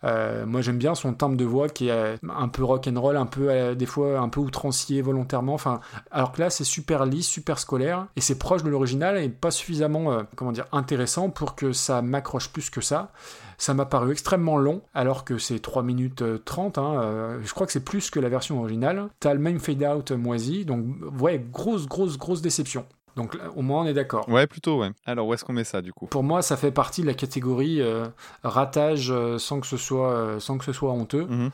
Euh, 0.05 0.47
moi 0.47 0.61
j'aime 0.61 0.79
bien 0.79 0.95
son 0.95 1.13
timbre 1.15 1.37
de 1.37 1.45
voix 1.45 1.69
qui 1.69 1.89
est 1.89 2.19
un 2.29 2.49
peu 2.49 2.65
rock 2.65 2.89
and 2.89 3.01
roll, 3.01 3.17
un 3.17 3.27
peu 3.27 3.51
euh, 3.51 3.75
des 3.75 3.87
fois 3.87 4.19
un 4.19 4.29
peu 4.29 4.41
outrancier 4.41 5.03
volontairement. 5.03 5.55
Enfin, 5.55 5.81
alors 6.11 6.33
que 6.33 6.41
là 6.41 6.51
c'est 6.51 6.65
super 6.65 7.07
lisse, 7.07 7.27
super 7.27 7.59
scolaire 7.59 8.07
et 8.17 8.21
c'est 8.21 8.39
proche 8.39 8.63
de 8.63 8.71
l'original 8.71 9.19
et 9.19 9.29
pas 9.29 9.51
suffisamment 9.51 10.13
euh, 10.13 10.23
comment 10.37 10.53
dire 10.53 10.67
intéressant 10.73 11.31
pour 11.31 11.55
que 11.55 11.73
ça 11.73 12.03
m'accroche 12.03 12.49
plus 12.51 12.71
que 12.71 12.81
ça. 12.81 13.13
Ça 13.59 13.75
m'a 13.75 13.87
paru 13.87 14.11
extrêmement 14.11 14.57
long, 14.57 14.83
alors 14.93 15.25
que 15.25 15.39
c'est 15.39 15.61
3 15.61 15.85
minutes 15.85 16.23
euh, 16.23 16.39
30. 16.45 16.79
hein, 16.79 17.39
je 17.45 17.53
crois 17.53 17.65
que 17.65 17.73
c'est 17.73 17.85
plus 17.85 18.11
que 18.11 18.19
la 18.19 18.29
version 18.29 18.59
originale. 18.59 19.09
T'as 19.21 19.35
le 19.35 19.41
même 19.41 19.61
fade-out 19.61 20.11
moisi, 20.11 20.65
donc 20.65 20.85
ouais, 21.21 21.39
grosse, 21.53 21.87
grosse, 21.87 22.19
grosse 22.19 22.43
déception. 22.43 22.85
Donc 23.17 23.35
là, 23.35 23.45
au 23.55 23.63
moins 23.63 23.83
on 23.83 23.87
est 23.87 23.95
d'accord. 23.95 24.29
Ouais, 24.29 24.47
plutôt, 24.47 24.81
ouais. 24.81 24.91
Alors, 25.05 25.27
où 25.27 25.35
est-ce 25.35 25.45
qu'on 25.45 25.53
met 25.53 25.65
ça, 25.65 25.83
du 25.83 25.93
coup? 25.93 26.07
Pour 26.07 26.23
moi, 26.23 26.43
ça 26.43 26.57
fait 26.57 26.71
partie 26.71 27.03
de 27.03 27.07
la 27.07 27.15
catégorie 27.15 27.81
euh, 27.81 28.07
ratage 28.43 29.11
euh, 29.11 29.39
sans, 29.39 29.61
que 29.61 29.67
ce 29.67 29.77
soit, 29.77 30.13
euh, 30.13 30.41
sans 30.41 30.59
que 30.59 30.65
ce 30.65 30.73
soit 30.73 30.93
honteux. 30.93 31.27
Mhm. 31.27 31.51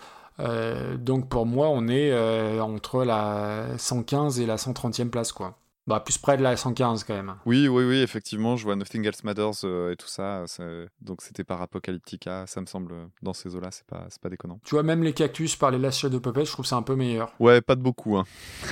Donc 0.99 1.29
pour 1.29 1.47
moi, 1.47 1.69
on 1.69 1.89
est 1.89 2.17
entre 2.61 3.03
la 3.03 3.77
115 3.77 4.39
et 4.39 4.47
la 4.47 4.55
130e 4.57 5.11
place, 5.11 5.33
quoi. 5.33 5.57
Bah, 5.89 6.01
plus 6.01 6.19
près 6.19 6.37
de 6.37 6.43
la 6.43 6.55
115 6.55 7.03
quand 7.05 7.15
même. 7.15 7.35
Oui, 7.47 7.67
oui, 7.67 7.83
oui, 7.85 7.97
effectivement, 8.03 8.57
je 8.57 8.65
vois 8.65 8.77
Nothing 8.77 9.07
Else 9.07 9.25
Matters 9.25 9.65
euh, 9.65 9.91
et 9.93 9.97
tout 9.97 10.07
ça. 10.07 10.45
c'est- 10.47 10.87
Donc, 11.01 11.23
c'était 11.23 11.45
par 11.45 11.63
Apocalyptica, 11.63 12.47
ça 12.47 12.61
me 12.61 12.67
semble, 12.67 12.95
dans 13.23 13.33
ces 13.33 13.55
eaux-là, 13.57 13.71
c'est 13.71 13.87
pas, 13.87 14.05
c'est 14.11 14.21
pas 14.21 14.29
déconnant. 14.29 14.61
Tu 14.65 14.75
vois, 14.75 14.83
même 14.83 15.03
les 15.03 15.15
cactus 15.15 15.57
par 15.57 15.71
les 15.71 15.79
Last 15.79 16.01
Shadow 16.01 16.21
Puppets, 16.21 16.45
je 16.45 16.53
trouve 16.53 16.67
ça 16.67 16.77
un 16.77 16.83
peu 16.83 16.95
meilleur. 16.95 17.33
Ouais, 17.41 17.63
pas 17.63 17.75
de 17.75 17.81
beaucoup, 17.81 18.19
hein. 18.19 18.25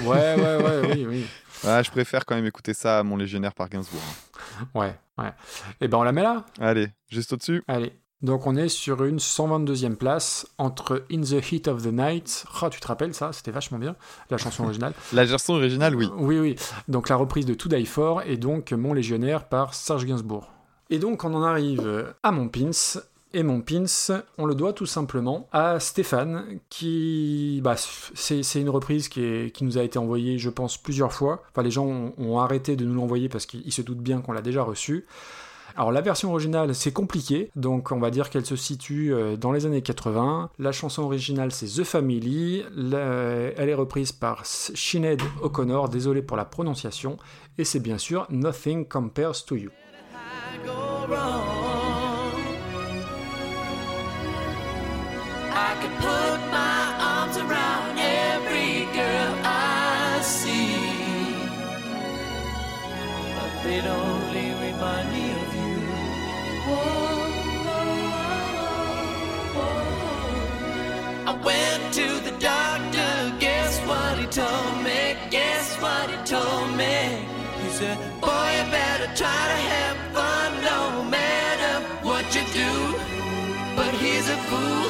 Ouais, 0.05 0.35
ouais, 0.37 0.57
ouais, 0.63 0.81
oui, 0.95 1.07
oui. 1.07 1.27
Ouais, 1.65 1.83
je 1.83 1.91
préfère 1.91 2.27
quand 2.27 2.35
même 2.35 2.45
écouter 2.45 2.75
ça 2.75 2.99
à 2.99 3.03
Mon 3.03 3.17
Légionnaire 3.17 3.55
par 3.55 3.71
Gainsbourg. 3.71 4.03
hein. 4.61 4.69
Ouais, 4.75 4.95
ouais. 5.17 5.33
Et 5.81 5.89
ben 5.89 5.97
on 5.97 6.03
la 6.03 6.13
met 6.13 6.23
là 6.23 6.45
Allez, 6.61 6.89
juste 7.09 7.33
au-dessus. 7.33 7.63
Allez. 7.67 7.95
Donc 8.23 8.47
on 8.47 8.57
est 8.57 8.69
sur 8.69 9.05
une 9.05 9.19
122e 9.19 9.95
place 9.97 10.47
entre 10.59 11.05
In 11.13 11.21
the 11.21 11.53
Heat 11.53 11.69
of 11.69 11.83
the 11.83 11.93
Night. 11.93 12.45
Oh, 12.63 12.69
tu 12.71 12.81
te 12.81 12.87
rappelles 12.89 13.15
ça? 13.15 13.33
C'était 13.33 13.51
vachement 13.51 13.79
bien, 13.79 13.95
la 14.31 14.39
chanson 14.39 14.65
originale. 14.65 14.95
La 15.13 15.25
version 15.25 15.55
originale, 15.55 15.95
oui. 15.95 16.09
Oui, 16.17 16.39
oui. 16.39 16.57
Donc 16.89 17.09
la 17.09 17.17
reprise 17.17 17.45
de 17.47 17.55
To 17.55 17.69
Die 17.69 17.85
For 17.87 18.23
et 18.23 18.37
donc 18.39 18.73
Mon 18.73 18.95
Légionnaire 18.95 19.49
par 19.49 19.75
Serge 19.75 20.07
Gainsbourg. 20.07 20.51
Et 20.89 20.99
donc 20.99 21.25
on 21.25 21.35
en 21.35 21.43
arrive 21.43 22.15
à 22.23 22.33
Mon 22.33 22.49
Pins. 22.49 23.01
Et 23.35 23.43
Mon 23.43 23.61
Pins, 23.61 23.85
on 24.39 24.47
le 24.47 24.55
doit 24.55 24.73
tout 24.73 24.87
simplement 24.87 25.47
à 25.53 25.79
Stéphane, 25.79 26.59
qui. 26.71 27.61
Bah, 27.63 27.75
c'est 27.77 28.43
c'est 28.43 28.61
une 28.63 28.71
reprise 28.71 29.09
qui, 29.09 29.21
est- 29.23 29.51
qui 29.55 29.65
nous 29.65 29.77
a 29.77 29.83
été 29.83 29.99
envoyée, 29.99 30.39
je 30.39 30.49
pense, 30.49 30.79
plusieurs 30.79 31.13
fois. 31.13 31.43
Enfin, 31.51 31.63
les 31.63 31.71
gens 31.73 31.85
ont, 31.85 32.15
ont 32.17 32.39
arrêté 32.39 32.77
de 32.77 32.87
nous 32.87 32.95
l'envoyer 32.95 33.29
parce 33.29 33.45
qu'ils 33.45 33.73
se 33.73 33.83
doutent 33.83 33.99
bien 33.99 34.23
qu'on 34.23 34.33
l'a 34.33 34.41
déjà 34.41 34.63
reçue. 34.63 35.05
Alors 35.79 35.93
la 35.93 36.01
version 36.01 36.31
originale 36.31 36.75
c'est 36.75 36.93
compliqué, 36.93 37.51
donc 37.55 37.93
on 37.93 37.99
va 37.99 38.11
dire 38.11 38.31
qu'elle 38.31 38.47
se 38.47 38.57
situe 38.57 39.13
euh, 39.13 39.37
dans 39.37 39.53
les 39.53 39.67
années 39.67 39.83
80. 39.83 40.49
La 40.59 40.73
chanson 40.73 41.03
originale 41.03 41.53
c'est 41.53 41.67
The 41.67 41.85
Family, 41.85 42.65
La- 42.75 43.53
elle 43.57 43.69
est 43.69 43.75
reprise 43.75 44.11
par 44.13 44.47
Sinead 44.47 45.21
O'Connor, 45.43 45.91
désolé 45.91 46.23
pour 46.23 46.39
la 46.39 46.47
prononciation, 46.47 47.19
et 47.59 47.65
c'est 47.65 47.81
bien 47.81 47.99
sûr 47.99 48.27
Nothing 48.31 48.87
Compares 48.89 49.45
to 49.45 49.57
You. 49.57 49.71
Said, 77.77 77.99
Boy, 78.23 78.49
you 78.57 78.65
better 78.71 79.09
try 79.15 79.43
to 79.53 79.59
have 79.73 79.97
fun 80.17 80.51
no 80.73 81.05
matter 81.17 81.75
what 82.09 82.25
you 82.35 82.41
do. 82.63 82.73
But 83.77 83.93
he's 84.01 84.27
a 84.31 84.39
fool, 84.49 84.89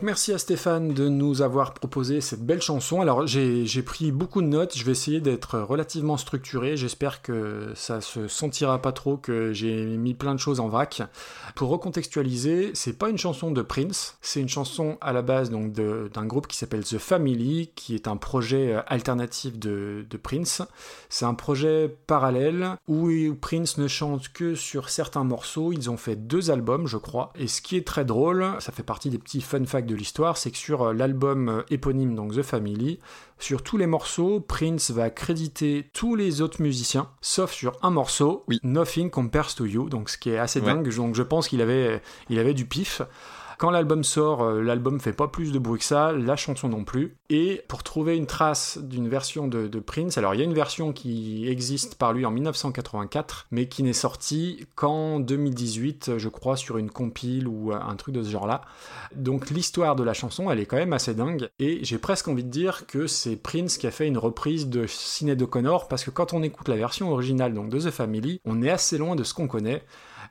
Merci 0.00 0.32
à 0.32 0.38
Stéphane 0.38 0.94
de 0.94 1.08
nous 1.08 1.42
avoir 1.42 1.74
proposé 1.74 2.20
cette 2.20 2.46
belle 2.46 2.62
chanson. 2.62 3.00
Alors 3.00 3.26
j'ai 3.26 3.82
pris 3.82 4.12
beaucoup 4.12 4.42
de 4.42 4.46
notes, 4.46 4.78
je 4.78 4.84
vais 4.84 4.92
essayer 4.92 5.20
d'être 5.20 5.58
relativement 5.58 6.16
structuré, 6.16 6.76
j'espère 6.76 7.20
que 7.20 7.72
ça 7.74 8.00
se 8.00 8.28
sentira 8.28 8.80
pas 8.80 8.92
trop 8.92 9.16
que 9.16 9.52
j'ai 9.52 9.84
mis 9.84 10.14
plein 10.14 10.34
de 10.34 10.40
choses 10.40 10.60
en 10.60 10.68
vrac. 10.68 11.02
Pour 11.56 11.70
recontextualiser, 11.70 12.70
c'est 12.74 12.96
pas 12.96 13.10
une 13.10 13.18
chanson 13.18 13.50
de 13.50 13.60
Prince, 13.60 14.16
c'est 14.20 14.40
une 14.40 14.48
chanson 14.48 14.98
à 15.00 15.12
la 15.12 15.22
base 15.22 15.50
d'un 15.50 16.26
groupe 16.26 16.46
qui 16.46 16.56
s'appelle 16.56 16.84
The 16.84 16.98
Family, 16.98 17.72
qui 17.74 17.96
est 17.96 18.06
un 18.06 18.16
projet 18.16 18.74
euh, 18.74 18.82
alternatif 18.86 19.58
de, 19.58 20.06
de 20.08 20.16
Prince. 20.16 20.62
C'est 21.08 21.24
un 21.24 21.34
projet 21.34 21.96
parallèle 22.06 22.76
où 22.86 23.10
Prince 23.40 23.78
ne 23.78 23.88
chante 23.88 24.28
que 24.28 24.54
sur 24.54 24.90
certains 24.90 25.24
morceaux. 25.24 25.72
Ils 25.72 25.90
ont 25.90 25.96
fait 25.96 26.14
deux 26.14 26.52
albums, 26.52 26.86
je 26.86 26.98
crois. 26.98 27.32
Et 27.36 27.48
ce 27.48 27.60
qui 27.60 27.76
est 27.76 27.86
très 27.86 28.04
drôle, 28.04 28.46
ça 28.60 28.70
fait 28.70 28.82
partie 28.82 29.10
des 29.10 29.18
petits 29.18 29.40
fun 29.40 29.64
facts 29.64 29.87
de 29.88 29.96
l'histoire, 29.96 30.36
c'est 30.36 30.52
que 30.52 30.56
sur 30.56 30.82
euh, 30.82 30.92
l'album 30.92 31.48
euh, 31.48 31.62
éponyme, 31.70 32.14
donc 32.14 32.34
The 32.36 32.42
Family, 32.42 33.00
sur 33.40 33.62
tous 33.62 33.76
les 33.76 33.86
morceaux, 33.86 34.38
Prince 34.38 34.90
va 34.92 35.10
créditer 35.10 35.88
tous 35.92 36.14
les 36.14 36.40
autres 36.40 36.62
musiciens, 36.62 37.08
sauf 37.20 37.50
sur 37.52 37.76
un 37.82 37.90
morceau, 37.90 38.44
Oui. 38.48 38.60
Nothing 38.62 39.10
Compares 39.10 39.54
to 39.56 39.64
You, 39.66 39.88
donc 39.88 40.08
ce 40.10 40.18
qui 40.18 40.30
est 40.30 40.38
assez 40.38 40.60
Ouais. 40.60 40.66
dingue. 40.66 40.94
Donc 40.94 41.14
je 41.16 41.22
pense 41.22 41.48
qu'il 41.48 41.60
avait, 41.60 42.00
il 42.30 42.38
avait 42.38 42.54
du 42.54 42.64
pif. 42.66 43.02
Quand 43.58 43.70
l'album 43.70 44.04
sort, 44.04 44.42
euh, 44.42 44.62
l'album 44.62 45.00
fait 45.00 45.12
pas 45.12 45.26
plus 45.26 45.50
de 45.50 45.58
bruit 45.58 45.80
que 45.80 45.84
ça, 45.84 46.12
la 46.12 46.36
chanson 46.36 46.68
non 46.68 46.84
plus. 46.84 47.16
Et 47.28 47.60
pour 47.66 47.82
trouver 47.82 48.16
une 48.16 48.26
trace 48.26 48.78
d'une 48.78 49.08
version 49.08 49.48
de, 49.48 49.66
de 49.66 49.80
Prince, 49.80 50.16
alors 50.16 50.32
il 50.32 50.38
y 50.38 50.42
a 50.42 50.44
une 50.44 50.54
version 50.54 50.92
qui 50.92 51.48
existe 51.48 51.96
par 51.96 52.12
lui 52.12 52.24
en 52.24 52.30
1984, 52.30 53.48
mais 53.50 53.66
qui 53.66 53.82
n'est 53.82 53.92
sortie 53.92 54.64
qu'en 54.76 55.18
2018, 55.18 56.18
je 56.18 56.28
crois, 56.28 56.56
sur 56.56 56.78
une 56.78 56.88
compile 56.88 57.48
ou 57.48 57.72
un 57.72 57.96
truc 57.96 58.14
de 58.14 58.22
ce 58.22 58.30
genre-là. 58.30 58.60
Donc 59.16 59.50
l'histoire 59.50 59.96
de 59.96 60.04
la 60.04 60.14
chanson, 60.14 60.52
elle 60.52 60.60
est 60.60 60.66
quand 60.66 60.76
même 60.76 60.92
assez 60.92 61.14
dingue. 61.14 61.48
Et 61.58 61.80
j'ai 61.82 61.98
presque 61.98 62.28
envie 62.28 62.44
de 62.44 62.50
dire 62.50 62.86
que 62.86 63.08
c'est 63.08 63.34
Prince 63.34 63.76
qui 63.76 63.88
a 63.88 63.90
fait 63.90 64.06
une 64.06 64.18
reprise 64.18 64.68
de 64.68 64.86
Sinéad 64.86 65.42
O'Connor, 65.42 65.88
parce 65.88 66.04
que 66.04 66.10
quand 66.10 66.32
on 66.32 66.44
écoute 66.44 66.68
la 66.68 66.76
version 66.76 67.10
originale 67.10 67.54
donc 67.54 67.70
de 67.70 67.80
The 67.80 67.90
Family, 67.90 68.40
on 68.44 68.62
est 68.62 68.70
assez 68.70 68.98
loin 68.98 69.16
de 69.16 69.24
ce 69.24 69.34
qu'on 69.34 69.48
connaît. 69.48 69.82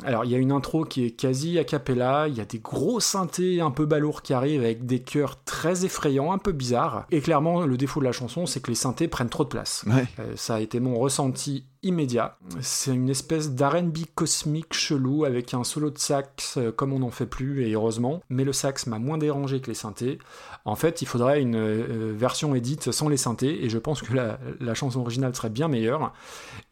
Alors, 0.03 0.26
il 0.26 0.32
y 0.32 0.36
a 0.36 0.38
une 0.38 0.52
intro 0.52 0.84
qui 0.86 1.06
est 1.06 1.11
quasi 1.11 1.57
a 1.57 1.64
cappella, 1.64 2.28
il 2.28 2.36
y 2.36 2.41
a 2.41 2.45
des 2.45 2.60
gros 2.60 2.99
synthés 2.99 3.61
un 3.61 3.72
peu 3.72 3.86
balourds 3.86 4.22
qui 4.22 4.34
arrivent 4.34 4.61
avec 4.61 4.86
des 4.86 4.99
chœurs 4.99 5.44
très 5.44 5.86
effrayants, 5.86 6.32
un 6.32 6.38
peu 6.38 6.52
bizarres. 6.52 7.06
Et 7.11 7.22
clairement, 7.22 7.65
le 7.65 7.78
défaut 7.78 7.99
de 7.99 8.06
la 8.06 8.11
chanson, 8.11 8.45
c'est 8.45 8.61
que 8.61 8.69
les 8.69 8.76
synthés 8.76 9.07
prennent 9.07 9.30
trop 9.30 9.44
de 9.44 9.49
place. 9.49 9.84
Ouais. 9.88 10.06
Euh, 10.19 10.34
ça 10.36 10.56
a 10.56 10.60
été 10.60 10.80
mon 10.80 10.95
ressenti 10.95 11.65
immédiat. 11.88 12.38
C'est 12.62 12.94
une 12.94 13.10
espèce 13.10 13.52
d'R&B 13.52 14.00
cosmique 14.16 14.74
chelou 14.74 15.26
avec 15.26 15.54
un 15.54 15.64
solo 15.64 15.90
de 15.90 15.98
sax 15.98 16.58
euh, 16.58 16.72
comme 16.72 16.94
on 16.94 17.00
n'en 17.00 17.12
fait 17.12 17.26
plus 17.26 17.66
et 17.66 17.74
heureusement, 17.74 18.22
mais 18.30 18.44
le 18.44 18.54
sax 18.54 18.88
m'a 18.88 19.00
moins 19.00 19.18
dérangé 19.18 19.62
que 19.62 19.68
les 19.68 19.74
synthés. 19.74 20.20
En 20.66 20.76
fait, 20.76 21.02
il 21.02 21.06
faudrait 21.06 21.42
une 21.42 21.56
euh, 21.56 22.14
version 22.16 22.56
édite 22.56 22.92
sans 22.92 23.10
les 23.10 23.18
synthés 23.18 23.64
et 23.64 23.70
je 23.70 23.78
pense 23.78 24.02
que 24.02 24.14
la, 24.14 24.40
la 24.60 24.74
chanson 24.74 25.00
originale 25.02 25.36
serait 25.36 25.50
bien 25.50 25.68
meilleure. 25.68 26.14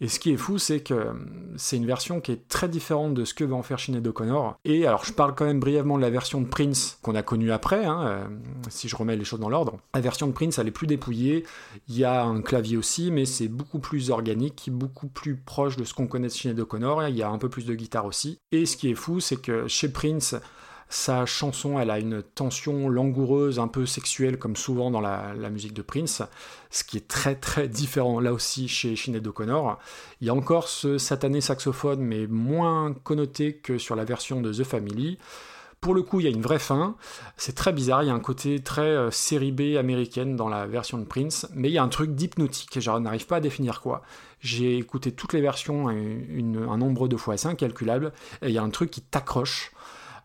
Et 0.02 0.08
ce 0.08 0.20
qui 0.20 0.32
est 0.32 0.38
fou, 0.38 0.58
c'est 0.58 0.82
que 0.82 0.94
euh, 0.94 1.14
c'est 1.56 1.78
une 1.78 1.86
version 1.86 2.22
qui 2.22 2.32
est 2.32 2.48
très 2.48 2.68
différente 2.68 3.14
de 3.14 3.26
ce 3.26 3.34
que 3.34 3.44
va 3.44 3.56
en 3.56 3.64
faire 3.64 3.80
Sinead 3.80 4.06
O'Connor. 4.06 4.58
Et 4.66 4.85
alors, 4.85 5.06
je 5.06 5.14
parle 5.14 5.35
quand 5.35 5.45
même 5.45 5.60
brièvement 5.60 5.98
de 5.98 6.02
la 6.02 6.10
version 6.10 6.42
de 6.42 6.48
Prince 6.48 7.00
qu'on 7.02 7.16
a 7.16 7.24
connue 7.24 7.52
après, 7.52 7.85
hein, 7.85 8.02
euh, 8.06 8.27
si 8.69 8.90
je 8.90 8.95
remets 8.95 9.16
les 9.16 9.26
choses 9.26 9.40
dans 9.40 9.50
l'ordre. 9.50 9.77
La 9.94 10.02
version 10.02 10.27
de 10.27 10.32
Prince, 10.32 10.60
elle 10.60 10.68
est 10.68 10.72
plus 10.72 10.88
dépouillée. 10.88 11.45
Il 11.88 11.98
y 11.98 12.03
a 12.03 12.24
un 12.24 12.42
clavier 12.42 12.77
aussi, 12.77 13.11
mais 13.11 13.26
c'est 13.26 13.48
beaucoup 13.48 13.80
plus 13.80 14.10
organique, 14.10 14.69
beaucoup 14.72 15.05
plus 15.08 15.35
proche 15.35 15.77
de 15.77 15.84
ce 15.84 15.93
qu'on 15.93 16.08
connaît 16.08 16.27
de 16.27 16.34
Sinead 16.34 16.59
O'Connor. 16.59 17.08
Il 17.08 17.16
y 17.16 17.24
a 17.24 17.30
un 17.30 17.38
peu 17.38 17.50
plus 17.50 17.66
de 17.66 17.74
guitare 17.74 18.06
aussi. 18.06 18.38
Et 18.51 18.66
ce 18.66 18.77
qui 18.77 18.90
est 18.90 18.95
fou, 18.95 19.19
c'est 19.19 19.42
que 19.42 19.67
chez 19.67 19.90
Prince, 19.90 20.35
sa 20.90 21.25
chanson, 21.25 21.80
elle 21.80 21.90
a 21.90 22.00
une 22.00 22.22
tension 22.22 22.90
langoureuse, 22.90 23.59
un 23.59 23.67
peu 23.67 23.85
sexuelle, 23.85 24.38
comme 24.38 24.56
souvent 24.56 24.92
dans 24.92 25.01
la, 25.01 25.34
musique 25.50 25.74
de 25.74 25.82
Prince, 25.82 26.22
ce 26.69 26.84
qui 26.84 26.98
est 26.98 27.08
très 27.08 27.35
très 27.35 27.67
différent 27.67 28.19
là 28.19 28.34
aussi 28.34 28.67
chez 28.67 28.95
Sinead 28.95 29.25
O'Connor. 29.25 29.80
Il 30.22 30.27
y 30.27 30.30
a 30.30 30.34
encore 30.34 30.67
ce 30.67 30.98
satané 30.98 31.42
saxophone, 31.42 32.01
mais 32.01 32.27
moins 32.27 32.93
connoté 32.93 33.56
que 33.56 33.77
sur 33.77 33.95
la 33.95 34.06
version 34.06 34.42
de 34.42 34.53
The 34.53 34.64
Family. 34.64 35.17
Pour 35.82 35.93
le 35.93 36.01
coup, 36.01 36.19
il 36.19 36.24
y 36.24 36.27
a 36.27 36.32
une 36.32 36.42
vraie 36.42 36.59
fin. 36.59 36.95
C'est 37.38 37.53
très 37.53 37.72
bizarre. 37.72 38.01
Il 38.01 38.08
y 38.08 38.09
a 38.09 38.14
un 38.14 38.19
côté 38.19 38.64
très 38.64 38.82
euh, 38.82 39.11
série 39.11 39.51
B 39.51 39.77
américaine 39.77 40.35
dans 40.35 40.50
la 40.50 40.66
version 40.66 40.98
de 40.98 41.03
Prince, 41.03 41.48
mais 41.53 41.69
il 41.69 41.74
y 41.74 41.77
a 41.77 41.84
un 41.84 41.90
truc 41.90 42.16
d'hypnotique. 42.16 42.80
Je 42.80 42.90
n'arrive 42.90 43.27
pas 43.27 43.35
à 43.35 43.40
définir 43.40 43.82
quoi. 43.82 44.01
J'ai 44.39 44.77
écouté 44.77 45.11
toutes 45.11 45.33
les 45.33 45.41
versions 45.41 45.89
une- 45.89 46.25
une- 46.30 46.67
un 46.69 46.77
nombre 46.77 47.07
de 47.07 47.15
fois 47.17 47.33
assez 47.35 47.47
incalculable, 47.47 48.11
et 48.41 48.47
il 48.49 48.53
y 48.53 48.57
a 48.57 48.64
un 48.64 48.69
truc 48.69 48.91
qui 48.91 49.01
t'accroche. 49.01 49.72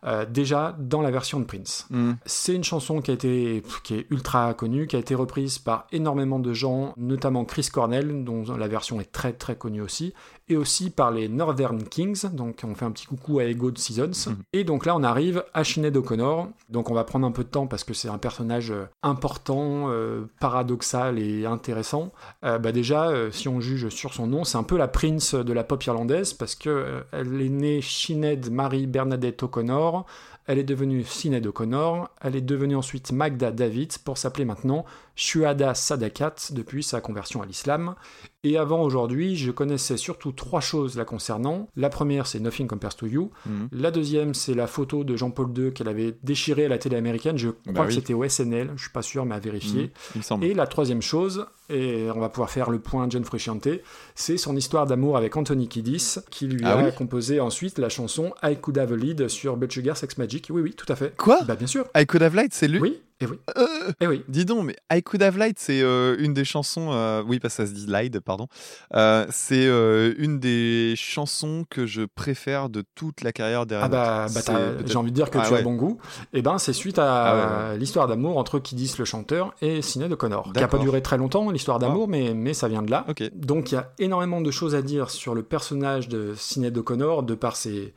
euh, 0.03 0.25
déjà 0.25 0.75
dans 0.79 1.03
la 1.03 1.11
version 1.11 1.39
de 1.39 1.45
Prince. 1.45 1.85
Mm. 1.91 2.13
C'est 2.25 2.55
une 2.55 2.63
chanson 2.63 3.01
qui 3.01 3.11
a 3.11 3.13
été 3.13 3.61
qui 3.83 3.93
est 3.93 4.07
ultra 4.09 4.51
connue, 4.55 4.87
qui 4.87 4.95
a 4.95 4.99
été 4.99 5.13
reprise 5.13 5.59
par 5.59 5.85
énormément 5.91 6.39
de 6.39 6.53
gens, 6.53 6.95
notamment 6.97 7.45
Chris 7.45 7.69
Cornell, 7.71 8.23
dont 8.23 8.43
la 8.57 8.67
version 8.67 8.99
est 8.99 9.11
très 9.11 9.31
très 9.31 9.55
connue 9.55 9.79
aussi, 9.81 10.15
et 10.51 10.57
aussi 10.57 10.89
par 10.89 11.11
les 11.11 11.27
Northern 11.27 11.83
Kings. 11.83 12.29
Donc 12.33 12.61
on 12.63 12.75
fait 12.75 12.85
un 12.85 12.91
petit 12.91 13.05
coucou 13.05 13.39
à 13.39 13.45
Ego 13.45 13.71
de 13.71 13.77
Seasons. 13.77 14.35
Et 14.53 14.63
donc 14.63 14.85
là 14.85 14.95
on 14.95 15.03
arrive 15.03 15.43
à 15.53 15.63
Sinead 15.63 15.95
O'Connor. 15.95 16.49
Donc 16.69 16.89
on 16.89 16.93
va 16.93 17.03
prendre 17.03 17.25
un 17.25 17.31
peu 17.31 17.43
de 17.43 17.49
temps 17.49 17.67
parce 17.67 17.83
que 17.83 17.93
c'est 17.93 18.09
un 18.09 18.17
personnage 18.17 18.71
euh, 18.71 18.85
important, 19.03 19.89
euh, 19.89 20.25
paradoxal 20.39 21.19
et 21.19 21.45
intéressant. 21.45 22.11
Euh, 22.43 22.59
bah 22.59 22.71
déjà, 22.71 23.09
euh, 23.09 23.31
si 23.31 23.47
on 23.47 23.59
juge 23.61 23.89
sur 23.89 24.13
son 24.13 24.27
nom, 24.27 24.43
c'est 24.43 24.57
un 24.57 24.63
peu 24.63 24.77
la 24.77 24.87
Prince 24.87 25.35
de 25.35 25.53
la 25.53 25.63
pop 25.63 25.83
irlandaise 25.83 26.33
parce 26.33 26.55
que 26.55 26.69
euh, 26.69 27.01
elle 27.11 27.41
est 27.41 27.49
née 27.49 27.81
Sinead 27.81 28.51
Marie 28.51 28.87
Bernadette 28.87 29.43
O'Connor. 29.43 30.05
Elle 30.47 30.57
est 30.57 30.63
devenue 30.63 31.03
Sinead 31.03 31.45
O'Connor. 31.45 32.09
Elle 32.19 32.35
est 32.35 32.41
devenue 32.41 32.75
ensuite 32.75 33.11
Magda 33.11 33.51
David 33.51 33.93
pour 34.03 34.17
s'appeler 34.17 34.43
maintenant 34.43 34.85
Shuhada 35.15 35.73
Sadakat 35.75 36.35
depuis 36.51 36.83
sa 36.83 37.01
conversion 37.01 37.41
à 37.41 37.45
l'islam. 37.45 37.95
Et 38.43 38.57
avant 38.57 38.81
aujourd'hui, 38.81 39.35
je 39.35 39.51
connaissais 39.51 39.97
surtout 39.97 40.31
trois 40.31 40.61
choses 40.61 40.97
la 40.97 41.05
concernant. 41.05 41.67
La 41.75 41.89
première, 41.89 42.25
c'est 42.25 42.39
Nothing 42.39 42.65
Compares 42.67 42.95
to 42.95 43.05
You. 43.05 43.29
Mhm. 43.45 43.69
La 43.71 43.91
deuxième, 43.91 44.33
c'est 44.33 44.55
la 44.55 44.65
photo 44.65 45.03
de 45.03 45.15
Jean-Paul 45.15 45.49
II 45.55 45.73
qu'elle 45.73 45.87
avait 45.89 46.15
déchirée 46.23 46.65
à 46.65 46.69
la 46.69 46.79
télé 46.79 46.95
américaine. 46.95 47.37
Je 47.37 47.49
crois 47.49 47.73
Bah 47.73 47.81
que 47.83 47.87
oui. 47.89 47.93
c'était 47.93 48.13
au 48.15 48.23
SNL, 48.27 48.71
je 48.75 48.81
suis 48.81 48.89
pas 48.91 49.03
sûr, 49.03 49.25
mais 49.25 49.35
à 49.35 49.39
vérifier. 49.39 49.83
Mhm. 49.83 49.89
Il 50.15 50.17
me 50.17 50.23
semble. 50.23 50.45
Et 50.45 50.53
la 50.55 50.65
troisième 50.65 51.03
chose, 51.03 51.45
et 51.69 52.07
on 52.15 52.19
va 52.19 52.29
pouvoir 52.29 52.49
faire 52.49 52.71
le 52.71 52.79
point 52.79 53.07
John 53.09 53.23
Frusciante, 53.23 53.67
c'est 54.15 54.37
son 54.37 54.55
histoire 54.55 54.87
d'amour 54.87 55.17
avec 55.17 55.37
Anthony 55.37 55.67
Kiddis, 55.67 56.15
qui 56.31 56.47
lui 56.47 56.61
Ah 56.65 56.73
a 56.79 56.83
oui 56.83 56.89
composé 56.97 57.39
ensuite 57.39 57.77
la 57.77 57.89
chanson 57.89 58.33
I 58.41 58.55
Could 58.59 58.77
Have 58.79 58.91
a 58.91 58.95
Lead 58.95 59.27
sur 59.27 59.55
But 59.55 59.71
Sugar 59.71 59.95
Sex 59.95 60.17
Magic. 60.17 60.47
Oui, 60.49 60.61
oui, 60.63 60.73
tout 60.73 60.91
à 60.91 60.95
fait. 60.95 61.15
Quoi? 61.15 61.43
Bah 61.43 61.55
bien 61.55 61.67
sûr. 61.67 61.85
I 61.95 62.07
Could 62.07 62.23
Have 62.23 62.33
Light, 62.35 62.53
c'est 62.55 62.67
lui? 62.67 62.79
Oui, 62.79 62.99
et 63.21 63.25
oui, 63.25 63.39
Euh, 63.57 63.91
et 64.01 64.07
oui. 64.07 64.23
Dis 64.27 64.45
donc, 64.45 64.65
mais 64.65 64.75
I 64.91 65.01
Could 65.03 65.21
Have 65.23 65.37
Light, 65.37 65.57
c'est 65.59 65.81
euh, 65.81 66.15
une 66.19 66.33
des 66.33 66.43
chansons. 66.45 66.89
euh, 66.91 67.23
oui, 67.25 67.39
parce 67.39 67.55
que 67.55 67.63
ça 67.65 67.69
se 67.69 67.73
dit 67.75 67.85
Light, 67.87 68.19
pardon. 68.19 68.47
Euh, 68.95 69.25
c'est 69.29 69.65
euh, 69.67 70.13
une 70.17 70.39
des 70.39 70.93
chansons 70.97 71.65
que 71.69 71.85
je 71.85 72.01
préfère 72.03 72.69
de 72.69 72.83
toute 72.95 73.21
la 73.21 73.31
carrière 73.31 73.61
Ah 73.61 73.65
d'Ariana. 73.65 73.89
bah, 73.89 74.25
bah, 74.33 74.61
j'ai 74.85 74.95
envie 74.97 75.11
de 75.11 75.15
dire 75.15 75.29
que 75.29 75.37
Ah 75.37 75.43
tu 75.45 75.53
ouais. 75.53 75.59
as 75.59 75.63
bon 75.63 75.75
goût. 75.75 75.99
Et 76.33 76.41
ben 76.41 76.57
c'est 76.57 76.73
suite 76.73 76.99
à 76.99 77.71
Ah 77.73 77.77
l'histoire 77.77 78.07
d'amour 78.07 78.37
entre 78.37 78.59
Kiddis 78.59 78.95
le 78.99 79.05
chanteur 79.05 79.53
et 79.61 79.81
Sinead 79.81 80.11
O'Connor, 80.11 80.51
qui 80.53 80.63
a 80.63 80.67
pas 80.67 80.77
duré 80.79 81.01
très 81.01 81.17
longtemps 81.17 81.49
l'histoire 81.51 81.79
d'amour, 81.79 82.07
mais, 82.07 82.33
mais 82.33 82.53
ça 82.53 82.67
vient 82.67 82.81
de 82.81 82.91
là. 82.91 83.05
Donc 83.35 83.71
il 83.71 83.75
y 83.75 83.77
a 83.77 83.91
énormément 83.99 84.41
de 84.41 84.51
choses 84.51 84.75
à 84.75 84.81
dire 84.81 85.09
sur 85.09 85.35
le 85.35 85.43
personnage 85.43 86.07
de 86.09 86.33
Sinead 86.35 86.77
O'Connor 86.77 87.23
de 87.23 87.35
par 87.35 87.55
ses, 87.55 87.93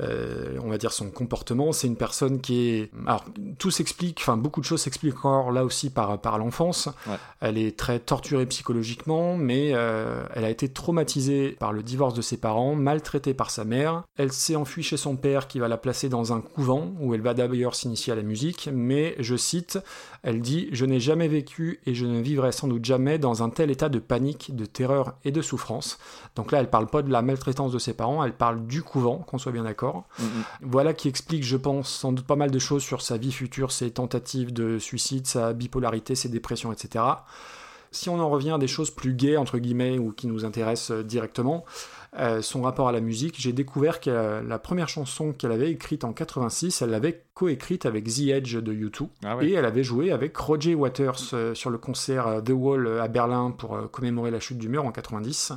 euh, 0.00 0.58
on 0.62 0.68
va 0.68 0.78
dire 0.78 0.92
son 0.92 1.10
comportement. 1.10 1.72
C'est 1.72 1.86
une 1.86 1.96
personne 1.96 2.40
qui 2.40 2.68
est, 2.68 2.90
alors 3.06 3.24
tout 3.58 3.70
s'explique, 3.70 4.18
enfin 4.20 4.36
beaucoup 4.36 4.60
de 4.60 4.66
choses 4.66 4.80
s'expliquent 4.80 5.18
encore 5.18 5.52
là 5.52 5.64
aussi 5.64 5.90
par 5.90 6.20
par 6.20 6.38
l'enfance. 6.38 6.88
Ouais. 7.06 7.16
Elle 7.40 7.58
est 7.58 7.78
très 7.78 7.98
torturée 7.98 8.46
psychologiquement, 8.46 9.36
mais 9.36 9.72
euh, 9.74 10.24
elle 10.34 10.44
a 10.44 10.50
été 10.50 10.68
traumatisée 10.68 11.56
par 11.58 11.72
le 11.72 11.82
divorce 11.82 12.14
de 12.14 12.22
ses 12.22 12.36
parents, 12.36 12.74
maltraitée 12.74 13.34
par 13.34 13.50
sa 13.50 13.64
mère. 13.64 14.02
Elle 14.16 14.32
s'est 14.32 14.56
enfuie 14.56 14.82
chez 14.82 14.96
son 14.96 15.16
père 15.16 15.46
qui 15.46 15.58
va 15.58 15.68
la 15.68 15.76
placer 15.76 16.08
dans 16.08 16.32
un 16.32 16.40
couvent 16.40 16.92
où 17.00 17.14
elle 17.14 17.20
va 17.20 17.34
d'ailleurs 17.34 17.74
s'initier 17.74 18.12
à 18.12 18.16
la 18.16 18.22
musique. 18.22 18.68
Mais 18.72 19.14
je 19.18 19.36
cite, 19.36 19.78
elle 20.22 20.40
dit 20.40 20.68
Je 20.72 20.84
n'ai 20.84 21.00
jamais 21.00 21.28
vécu 21.28 21.80
et 21.86 21.94
je 21.94 22.06
ne 22.06 22.20
vivrai 22.20 22.52
sans 22.52 22.68
doute 22.68 22.84
jamais 22.84 23.18
dans 23.18 23.42
un 23.42 23.50
tel 23.50 23.70
état 23.70 23.88
de 23.88 23.98
panique, 23.98 24.54
de 24.54 24.64
terreur 24.66 25.14
et 25.24 25.32
de 25.32 25.42
souffrance. 25.42 25.98
Donc 26.36 26.52
là, 26.52 26.60
elle 26.60 26.70
parle 26.70 26.86
pas 26.86 27.02
de 27.02 27.10
la 27.10 27.22
maltraitance 27.22 27.72
de 27.72 27.78
ses 27.78 27.94
parents, 27.94 28.22
elle 28.24 28.34
parle 28.34 28.66
du 28.66 28.82
couvent, 28.82 29.18
qu'on 29.18 29.38
soit 29.38 29.52
bien 29.52 29.64
d'accord. 29.64 30.04
Mhm. 30.18 30.26
Voilà 30.62 30.94
qui 30.94 31.08
explique, 31.08 31.44
je 31.44 31.56
pense, 31.56 31.90
sans 31.90 32.12
doute 32.12 32.26
pas 32.26 32.36
mal 32.36 32.50
de 32.50 32.58
choses 32.58 32.82
sur 32.82 33.02
sa 33.02 33.16
vie 33.16 33.32
future, 33.32 33.72
ses 33.72 33.90
tentatives 33.90 34.52
de 34.52 34.78
suicide, 34.78 35.26
sa 35.26 35.52
bipolarité, 35.52 36.14
ses 36.14 36.28
dépressions, 36.28 36.72
etc. 36.72 37.04
Si 37.90 38.08
on 38.08 38.18
en 38.18 38.30
revient 38.30 38.52
à 38.52 38.58
des 38.58 38.68
choses 38.68 38.90
plus 38.90 39.12
gaies, 39.12 39.36
entre 39.36 39.58
guillemets, 39.58 39.98
ou 39.98 40.12
qui 40.12 40.26
nous 40.26 40.46
intéressent 40.46 40.92
euh, 40.92 41.02
directement, 41.04 41.64
euh, 42.18 42.42
son 42.42 42.60
rapport 42.62 42.88
à 42.88 42.92
la 42.92 43.00
musique, 43.00 43.36
j'ai 43.38 43.54
découvert 43.54 43.98
que 43.98 44.10
euh, 44.10 44.42
la 44.42 44.58
première 44.58 44.88
chanson 44.88 45.32
qu'elle 45.32 45.52
avait 45.52 45.70
écrite 45.70 46.04
en 46.04 46.12
86, 46.12 46.82
elle 46.82 46.90
l'avait 46.90 47.24
coécrite 47.32 47.86
avec 47.86 48.04
The 48.04 48.28
Edge 48.28 48.56
de 48.56 48.72
U2. 48.72 49.08
Ah 49.24 49.36
ouais. 49.36 49.46
Et 49.48 49.52
elle 49.54 49.64
avait 49.64 49.82
joué 49.82 50.12
avec 50.12 50.36
Roger 50.36 50.74
Waters 50.74 51.32
euh, 51.32 51.54
sur 51.54 51.70
le 51.70 51.78
concert 51.78 52.42
The 52.44 52.50
Wall 52.50 53.00
à 53.00 53.08
Berlin 53.08 53.50
pour 53.50 53.90
commémorer 53.90 54.30
la 54.30 54.40
chute 54.40 54.58
du 54.58 54.68
mur 54.68 54.84
en 54.84 54.92
90. 54.92 55.54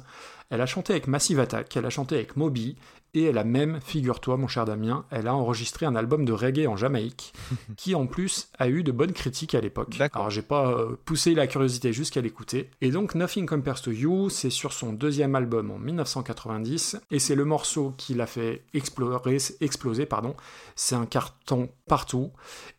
Elle 0.49 0.61
a 0.61 0.65
chanté 0.65 0.93
avec 0.93 1.07
Massive 1.07 1.39
Attack, 1.39 1.75
elle 1.75 1.85
a 1.85 1.89
chanté 1.89 2.15
avec 2.15 2.37
Moby, 2.37 2.77
et 3.15 3.23
elle 3.23 3.37
a 3.37 3.43
même, 3.43 3.79
figure-toi 3.81 4.37
mon 4.37 4.47
cher 4.47 4.65
Damien, 4.65 5.05
elle 5.09 5.27
a 5.27 5.33
enregistré 5.33 5.85
un 5.85 5.95
album 5.95 6.25
de 6.25 6.33
reggae 6.33 6.67
en 6.67 6.75
Jamaïque, 6.75 7.33
qui 7.77 7.95
en 7.95 8.05
plus 8.07 8.49
a 8.59 8.67
eu 8.67 8.83
de 8.83 8.91
bonnes 8.91 9.13
critiques 9.13 9.55
à 9.55 9.61
l'époque. 9.61 9.97
Alors 10.13 10.29
j'ai 10.29 10.41
pas 10.41 10.71
euh, 10.71 10.95
poussé 11.05 11.33
la 11.33 11.47
curiosité 11.47 11.93
jusqu'à 11.93 12.21
l'écouter. 12.21 12.69
Et 12.81 12.91
donc 12.91 13.15
Nothing 13.15 13.45
Compares 13.45 13.81
to 13.81 13.91
You, 13.91 14.29
c'est 14.29 14.49
sur 14.49 14.73
son 14.73 14.93
deuxième 14.93 15.35
album 15.35 15.71
en 15.71 15.79
1990, 15.79 16.97
et 17.09 17.19
c'est 17.19 17.35
le 17.35 17.45
morceau 17.45 17.93
qui 17.97 18.13
l'a 18.13 18.27
fait 18.27 18.63
explorer, 18.73 19.37
exploser. 19.61 20.05
pardon. 20.05 20.35
C'est 20.75 20.95
un 20.95 21.05
carton 21.05 21.69
partout, 21.87 22.31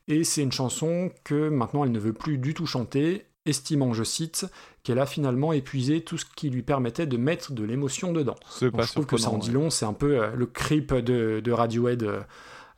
et 0.07 0.23
c'est 0.23 0.43
une 0.43 0.53
chanson 0.53 1.11
que 1.25 1.49
maintenant 1.49 1.85
elle 1.85 1.93
ne 1.93 1.99
veut 1.99 2.13
plus 2.13 2.37
du 2.37 2.53
tout 2.53 2.67
chanter, 2.67 3.27
estimant, 3.47 3.93
je 3.93 4.05
cite, 4.05 4.47
qu'elle 4.87 4.99
a 5.01 5.07
finalement 5.07 5.53
épuisé 5.53 6.01
tout 6.03 6.17
ce 6.17 6.25
qui 6.37 6.49
lui 6.49 6.63
permettait 6.63 7.07
de 7.07 7.17
mettre 7.17 7.53
de 7.53 7.65
l'émotion 7.65 8.13
dedans. 8.13 8.37
Je 8.87 8.93
trouve 8.93 9.07
que 9.07 9.17
ça 9.17 9.31
en 9.31 9.39
dit 9.39 9.51
long, 9.51 9.69
c'est 9.71 9.85
un 9.85 9.93
peu 9.93 10.23
euh, 10.23 10.31
le 10.37 10.47
creep 10.47 10.95
de, 10.95 11.41
de 11.41 11.53
Radiohead 11.53 12.03
euh, 12.05 12.21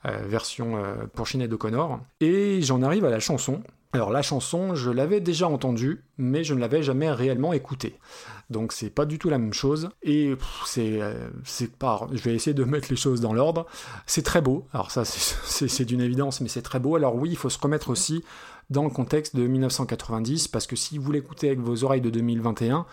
euh, 0.07 0.17
version 0.27 0.77
euh, 0.77 0.95
pour 1.13 1.29
Sinead 1.29 1.53
O'Connor. 1.53 2.01
Et 2.21 2.63
j'en 2.63 2.83
arrive 2.83 3.05
à 3.05 3.11
la 3.11 3.21
chanson. 3.21 3.61
Alors 3.93 4.11
la 4.11 4.23
chanson, 4.23 4.75
je 4.75 4.91
l'avais 4.91 5.21
déjà 5.21 5.49
entendue, 5.49 6.03
mais 6.19 6.45
je 6.45 6.55
ne 6.55 6.61
l'avais 6.61 6.83
jamais 6.83 7.11
réellement 7.11 7.53
écoutée. 7.53 7.95
Donc 8.51 8.73
c'est 8.73 8.91
pas 8.91 9.05
du 9.07 9.19
tout 9.19 9.29
la 9.31 9.39
même 9.39 9.53
chose. 9.55 9.89
Et 10.03 10.35
c'est 10.67 11.01
c'est 11.45 11.73
pas. 11.75 12.07
Je 12.13 12.23
vais 12.23 12.35
essayer 12.35 12.53
de 12.55 12.65
mettre 12.65 12.89
les 12.91 12.97
choses 12.97 13.21
dans 13.23 13.33
l'ordre. 13.33 13.67
C'est 14.07 14.23
très 14.23 14.41
beau. 14.43 14.67
Alors 14.75 14.91
ça, 14.91 15.05
c'est- 15.07 15.37
c'est 15.45 15.69
c'est 15.69 15.85
d'une 15.87 16.01
évidence, 16.03 16.41
mais 16.43 16.49
c'est 16.49 16.63
très 16.63 16.81
beau. 16.81 16.97
Alors 16.97 17.15
oui, 17.17 17.31
il 17.31 17.37
faut 17.37 17.49
se 17.51 17.59
remettre 17.59 17.89
aussi 17.91 18.23
dans 18.71 18.85
le 18.85 18.91
contexte 18.91 19.35
de 19.37 19.47
1990, 19.47 20.49
parce 20.49 20.67
que 20.67 20.77
si 20.77 20.99
vous 20.99 21.11
l'écoutez 21.13 21.49
avec 21.49 21.61
vos 21.61 21.85
oreilles 21.85 22.01
de 22.01 22.11
2021, 22.11 22.87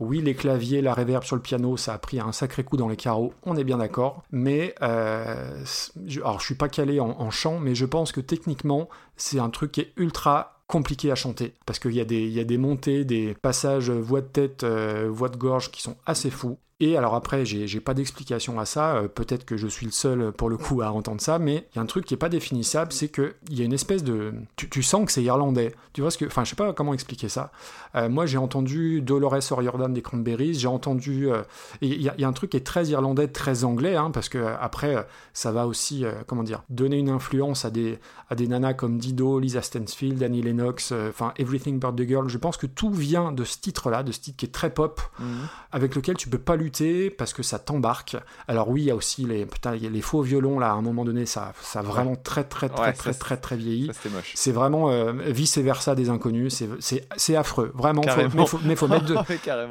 oui, 0.00 0.20
les 0.20 0.34
claviers, 0.34 0.82
la 0.82 0.94
reverb 0.94 1.22
sur 1.22 1.36
le 1.36 1.42
piano, 1.42 1.76
ça 1.76 1.94
a 1.94 1.98
pris 1.98 2.18
un 2.18 2.32
sacré 2.32 2.64
coup 2.64 2.76
dans 2.76 2.88
les 2.88 2.96
carreaux, 2.96 3.32
on 3.44 3.56
est 3.56 3.64
bien 3.64 3.78
d'accord. 3.78 4.22
Mais, 4.32 4.74
euh, 4.82 5.64
je, 6.06 6.20
alors 6.20 6.40
je 6.40 6.46
suis 6.46 6.54
pas 6.56 6.68
calé 6.68 6.98
en, 6.98 7.30
chant, 7.30 7.58
mais 7.60 7.74
je 7.74 7.84
pense 7.86 8.10
que 8.10 8.20
techniquement, 8.20 8.88
c'est 9.16 9.38
un 9.38 9.50
truc 9.50 9.72
qui 9.72 9.80
est 9.82 9.92
ultra 9.96 10.60
compliqué 10.66 11.10
à 11.12 11.14
chanter 11.14 11.54
parce 11.66 11.78
qu'il 11.78 11.92
y, 11.92 12.00
a 12.00 12.04
des- 12.04 12.22
il 12.26 12.32
y 12.32 12.40
a 12.40 12.44
des 12.44 12.56
montées, 12.58 13.04
des 13.04 13.34
passages 13.34 13.90
euh, 13.90 14.00
voix 14.00 14.22
de 14.22 14.26
tête, 14.26 14.64
euh, 14.64 15.08
voix 15.10 15.28
de 15.28 15.36
gorge 15.36 15.70
qui 15.70 15.82
sont 15.82 15.96
assez 16.06 16.30
fous. 16.30 16.58
Et 16.84 16.96
alors 16.96 17.14
après, 17.14 17.44
j'ai 17.46 17.78
pas 17.78 17.94
d'explication 17.94 18.58
à 18.58 18.64
ça, 18.64 18.96
euh, 18.96 19.06
peut-être 19.06 19.44
que 19.44 19.56
je 19.56 19.68
suis 19.68 19.86
le 19.86 19.92
seul 19.92 20.32
pour 20.32 20.50
le 20.50 20.56
coup 20.56 20.82
à 20.82 20.90
entendre 20.90 21.20
ça, 21.20 21.38
mais 21.38 21.68
il 21.72 21.76
y 21.76 21.78
a 21.78 21.82
un 21.82 21.86
truc 21.86 22.04
qui 22.04 22.14
est 22.14 22.16
pas 22.16 22.28
définissable, 22.28 22.92
c'est 22.92 23.06
que 23.06 23.34
il 23.48 23.56
y 23.56 23.62
a 23.62 23.64
une 23.64 23.72
espèce 23.72 24.02
de... 24.02 24.34
Tu, 24.56 24.68
tu 24.68 24.82
sens 24.82 25.06
que 25.06 25.12
c'est 25.12 25.22
irlandais, 25.22 25.72
tu 25.92 26.00
vois 26.00 26.10
ce 26.10 26.18
que... 26.18 26.24
Enfin, 26.24 26.42
je 26.42 26.50
sais 26.50 26.56
pas 26.56 26.72
comment 26.72 26.92
expliquer 26.92 27.28
ça. 27.28 27.52
Euh, 27.94 28.08
moi, 28.08 28.26
j'ai 28.26 28.36
entendu 28.38 29.00
Dolores 29.00 29.52
O'Riordan 29.52 29.90
des 29.90 30.02
Cranberries, 30.02 30.54
j'ai 30.54 30.66
entendu... 30.66 31.30
euh, 31.30 31.42
Il 31.82 32.02
y, 32.02 32.08
a- 32.08 32.14
il 32.18 32.20
y 32.20 32.24
a 32.24 32.28
un 32.28 32.32
truc 32.32 32.50
qui 32.50 32.56
est 32.56 32.66
très 32.66 32.86
irlandais, 32.88 33.28
très 33.28 33.62
anglais, 33.62 33.94
hein, 33.94 34.10
parce 34.10 34.28
que 34.28 34.38
après, 34.60 35.06
ça 35.34 35.52
va 35.52 35.68
aussi, 35.68 36.04
comment 36.26 36.42
dire, 36.42 36.64
donner 36.68 36.98
une 36.98 37.10
influence 37.10 37.64
à 37.64 37.70
des, 37.70 38.00
à 38.28 38.34
des 38.34 38.48
nanas 38.48 38.74
comme 38.74 38.98
Dido, 38.98 39.38
Lisa 39.38 39.62
Stansfield, 39.62 40.20
Annie 40.20 40.42
Lennox, 40.42 40.92
enfin 41.08 41.32
Everything 41.38 41.78
But 41.78 41.94
the 41.94 42.08
Girl. 42.08 42.28
Je 42.28 42.38
pense 42.38 42.56
que 42.56 42.66
tout 42.66 42.90
vient 42.90 43.30
de 43.30 43.44
ce 43.44 43.58
titre-là, 43.58 44.02
de 44.02 44.10
ce 44.10 44.18
titre 44.18 44.36
qui 44.36 44.46
est 44.46 44.52
très 44.52 44.70
pop, 44.74 45.00
Mhm. 45.20 45.26
avec 45.70 45.94
lequel 45.94 46.16
tu 46.16 46.28
peux 46.28 46.38
pas 46.38 46.56
lutter 46.56 46.71
parce 47.16 47.32
que 47.32 47.42
ça 47.42 47.58
t'embarque. 47.58 48.16
Alors 48.48 48.68
oui, 48.68 48.82
il 48.82 48.84
y 48.86 48.90
a 48.90 48.94
aussi 48.96 49.24
les, 49.24 49.46
putain, 49.46 49.72
les 49.72 50.00
faux 50.00 50.22
violons 50.22 50.58
là. 50.58 50.70
À 50.70 50.74
un 50.74 50.82
moment 50.82 51.04
donné, 51.04 51.26
ça, 51.26 51.52
ça 51.62 51.80
a 51.80 51.82
vraiment 51.82 52.16
très 52.16 52.44
très 52.44 52.68
très 52.68 52.82
Ouais, 52.82 52.92
très 52.92 53.12
ça, 53.12 53.18
très 53.18 53.36
très, 53.36 53.56
vieilli. 53.56 53.90
C'est 54.34 54.52
vraiment 54.52 54.90
euh, 54.90 55.12
vice 55.26 55.58
versa 55.58 55.94
des 55.94 56.08
inconnus. 56.10 56.62
C'est- 56.80 57.36
affreux, 57.36 57.72
vraiment. 57.74 58.02
faut- 58.02 58.20
mais 58.38 58.46
faut, 58.46 58.60
mais 58.64 58.76
faut 58.76 58.88
mettre 58.88 59.06
de, 59.06 59.14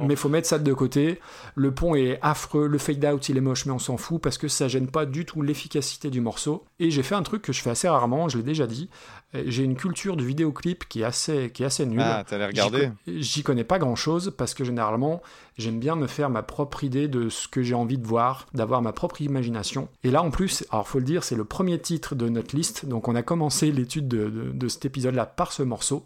mais 0.08 0.16
faut 0.16 0.30
mettre 0.30 0.48
ça 0.48 0.58
de 0.60 0.74
côté. 0.74 1.20
Le 1.56 1.72
pont 1.74 1.96
est 1.96 2.20
affreux, 2.22 2.68
le 2.68 2.78
fade 2.78 3.04
out 3.06 3.30
il 3.30 3.38
est 3.38 3.42
moche, 3.42 3.66
mais 3.66 3.72
on 3.72 3.80
s'en 3.80 3.98
fout 3.98 4.22
parce 4.22 4.38
que 4.38 4.48
ça 4.48 4.68
gêne 4.68 4.88
pas 4.88 5.06
du 5.06 5.26
tout 5.26 5.42
l'efficacité 5.42 6.10
du 6.10 6.22
morceau. 6.22 6.64
Et 6.80 6.92
j'ai 6.92 7.04
fait 7.04 7.16
un 7.16 7.24
truc 7.24 7.42
que 7.42 7.54
je 7.54 7.62
fais 7.62 7.70
assez 7.70 7.88
rarement, 7.88 8.30
je 8.30 8.38
l'ai 8.38 8.44
déjà 8.44 8.68
dit. 8.68 8.90
J'ai 9.34 9.64
une 9.64 9.76
culture 9.76 10.18
du 10.18 10.26
vidéoclip 10.26 10.88
qui 10.90 11.02
est 11.02 11.06
assez, 11.06 11.52
qui 11.54 11.64
est 11.64 11.66
assez 11.66 11.86
nulle. 11.86 12.02
Ah, 12.04 12.24
t'allais 12.28 12.48
regarder 12.48 12.92
J'y 13.08 13.44
connais 13.44 13.64
pas 13.64 13.80
grand 13.80 13.96
chose 13.96 14.34
parce 14.38 14.54
que 14.54 14.64
généralement 14.66 15.22
j'aime 15.58 15.80
bien 15.80 15.96
me 15.96 16.08
faire 16.08 16.30
ma 16.30 16.44
propre 16.44 16.84
idée 16.84 17.08
de 17.08 17.30
ce 17.30 17.48
que 17.48 17.64
j'ai 17.64 17.74
envie 17.76 17.98
de 17.98 18.06
voir, 18.06 18.48
d'avoir 18.54 18.82
ma 18.82 18.92
propre 18.92 19.22
imagination. 19.22 19.88
Et 20.04 20.12
là 20.12 20.22
en 20.22 20.32
plus, 20.32 20.66
alors 20.72 20.88
faut 20.88 21.00
le 21.00 21.06
dire, 21.06 21.24
c'est 21.24 21.36
le 21.36 21.46
premier 21.46 21.80
titre 21.80 22.14
de 22.16 22.28
notre 22.30 22.56
liste, 22.56 22.86
donc 22.86 23.08
on 23.08 23.16
a 23.16 23.22
commencé 23.22 23.72
l'étude 23.72 24.08
de, 24.08 24.30
de- 24.30 24.52
de 24.52 24.68
cet 24.68 24.84
épisode-là 24.86 25.26
par 25.26 25.52
ce 25.54 25.64
morceau. 25.64 26.04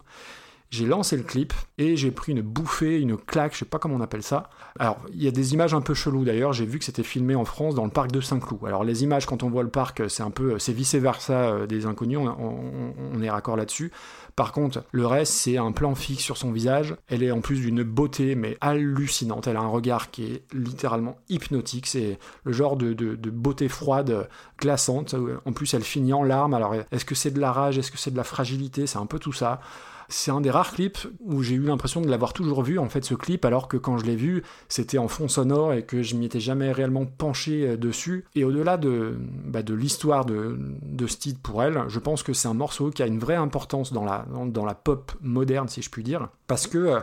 J'ai 0.71 0.85
lancé 0.85 1.15
le 1.15 1.23
clip 1.23 1.53
et 1.77 1.95
j'ai 1.95 2.11
pris 2.11 2.31
une 2.31 2.41
bouffée, 2.41 2.99
une 2.99 3.17
claque, 3.17 3.53
je 3.53 3.59
sais 3.59 3.65
pas 3.65 3.79
comment 3.79 3.95
on 3.95 4.01
appelle 4.01 4.23
ça. 4.23 4.49
Alors, 4.79 4.97
il 5.13 5.23
y 5.23 5.27
a 5.27 5.31
des 5.31 5.53
images 5.53 5.73
un 5.73 5.81
peu 5.81 5.93
cheloues 5.93 6.25
d'ailleurs, 6.25 6.53
j'ai 6.53 6.65
vu 6.65 6.79
que 6.79 6.85
c'était 6.85 7.03
filmé 7.03 7.35
en 7.35 7.45
France 7.45 7.75
dans 7.75 7.85
le 7.85 7.91
parc 7.91 8.11
de 8.11 8.19
Saint-Cloud. 8.19 8.59
Alors, 8.65 8.83
les 8.83 9.03
images, 9.03 9.25
quand 9.25 9.43
on 9.43 9.49
voit 9.49 9.63
le 9.63 9.69
parc, 9.69 10.09
c'est 10.09 10.23
un 10.23 10.31
peu, 10.31 10.59
c'est 10.59 10.73
vice-versa 10.73 11.33
euh, 11.33 11.67
des 11.67 11.85
inconnus, 11.85 12.19
on, 12.19 13.21
est 13.21 13.29
raccord 13.29 13.55
là-dessus. 13.55 13.91
Par 14.35 14.51
contre, 14.51 14.83
le 14.91 15.05
reste, 15.07 15.33
c'est 15.33 15.57
un 15.57 15.71
plan 15.71 15.95
fixe 15.95 16.23
sur 16.23 16.35
son 16.35 16.51
visage. 16.51 16.95
Elle 17.07 17.23
est 17.23 17.31
en 17.31 17.39
plus 17.39 17.61
d'une 17.61 17.83
beauté, 17.83 18.35
mais 18.35 18.57
hallucinante. 18.59 19.47
Elle 19.47 19.55
a 19.55 19.61
un 19.61 19.67
regard 19.67 20.11
qui 20.11 20.25
est 20.25 20.43
littéralement 20.53 21.17
hypnotique. 21.29 21.87
C'est 21.87 22.19
le 22.43 22.51
genre 22.51 22.75
de 22.75 23.29
beauté 23.29 23.69
froide, 23.69 24.27
glaçante. 24.59 25.15
En 25.45 25.53
plus, 25.53 25.73
elle 25.73 25.83
finit 25.83 26.13
en 26.13 26.23
larmes. 26.23 26.53
Alors, 26.53 26.75
est-ce 26.91 27.05
que 27.05 27.15
c'est 27.15 27.31
de 27.31 27.39
la 27.39 27.53
rage? 27.53 27.77
Est-ce 27.77 27.91
que 27.91 27.97
c'est 27.97 28.11
de 28.11 28.17
la 28.17 28.25
fragilité? 28.25 28.87
C'est 28.87 28.97
un 28.97 29.05
peu 29.05 29.19
tout 29.19 29.33
ça. 29.33 29.61
C'est 30.09 30.31
un 30.31 30.41
des 30.41 30.51
rares 30.51 30.73
clips 30.73 31.07
où 31.19 31.41
j'ai 31.41 31.55
eu 31.55 31.61
l'impression 31.61 32.01
de 32.01 32.09
l'avoir 32.09 32.33
toujours 32.33 32.63
vu, 32.63 32.79
en 32.79 32.89
fait, 32.89 33.03
ce 33.03 33.15
clip, 33.15 33.45
alors 33.45 33.67
que 33.67 33.77
quand 33.77 33.97
je 33.97 34.05
l'ai 34.05 34.15
vu, 34.15 34.43
c'était 34.69 34.97
en 34.97 35.07
fond 35.07 35.27
sonore 35.27 35.73
et 35.73 35.83
que 35.83 36.03
je 36.03 36.15
m'y 36.15 36.25
étais 36.25 36.39
jamais 36.39 36.71
réellement 36.71 37.05
penché 37.05 37.67
euh, 37.67 37.77
dessus. 37.77 38.25
Et 38.35 38.43
au-delà 38.43 38.77
de, 38.77 39.17
bah, 39.45 39.63
de 39.63 39.73
l'histoire 39.73 40.25
de, 40.25 40.57
de 40.81 41.05
pour 41.41 41.63
elle, 41.63 41.83
je 41.87 41.99
pense 41.99 42.23
que 42.23 42.33
c'est 42.33 42.47
un 42.47 42.53
morceau 42.53 42.89
qui 42.89 43.01
a 43.03 43.07
une 43.07 43.19
vraie 43.19 43.35
importance 43.35 43.93
dans 43.93 44.05
la, 44.05 44.25
dans, 44.47 44.65
la 44.65 44.75
pop 44.75 45.11
moderne, 45.21 45.67
si 45.67 45.81
je 45.81 45.89
puis 45.89 46.03
dire, 46.03 46.29
parce 46.47 46.67
que 46.67 46.77
euh, 46.77 46.99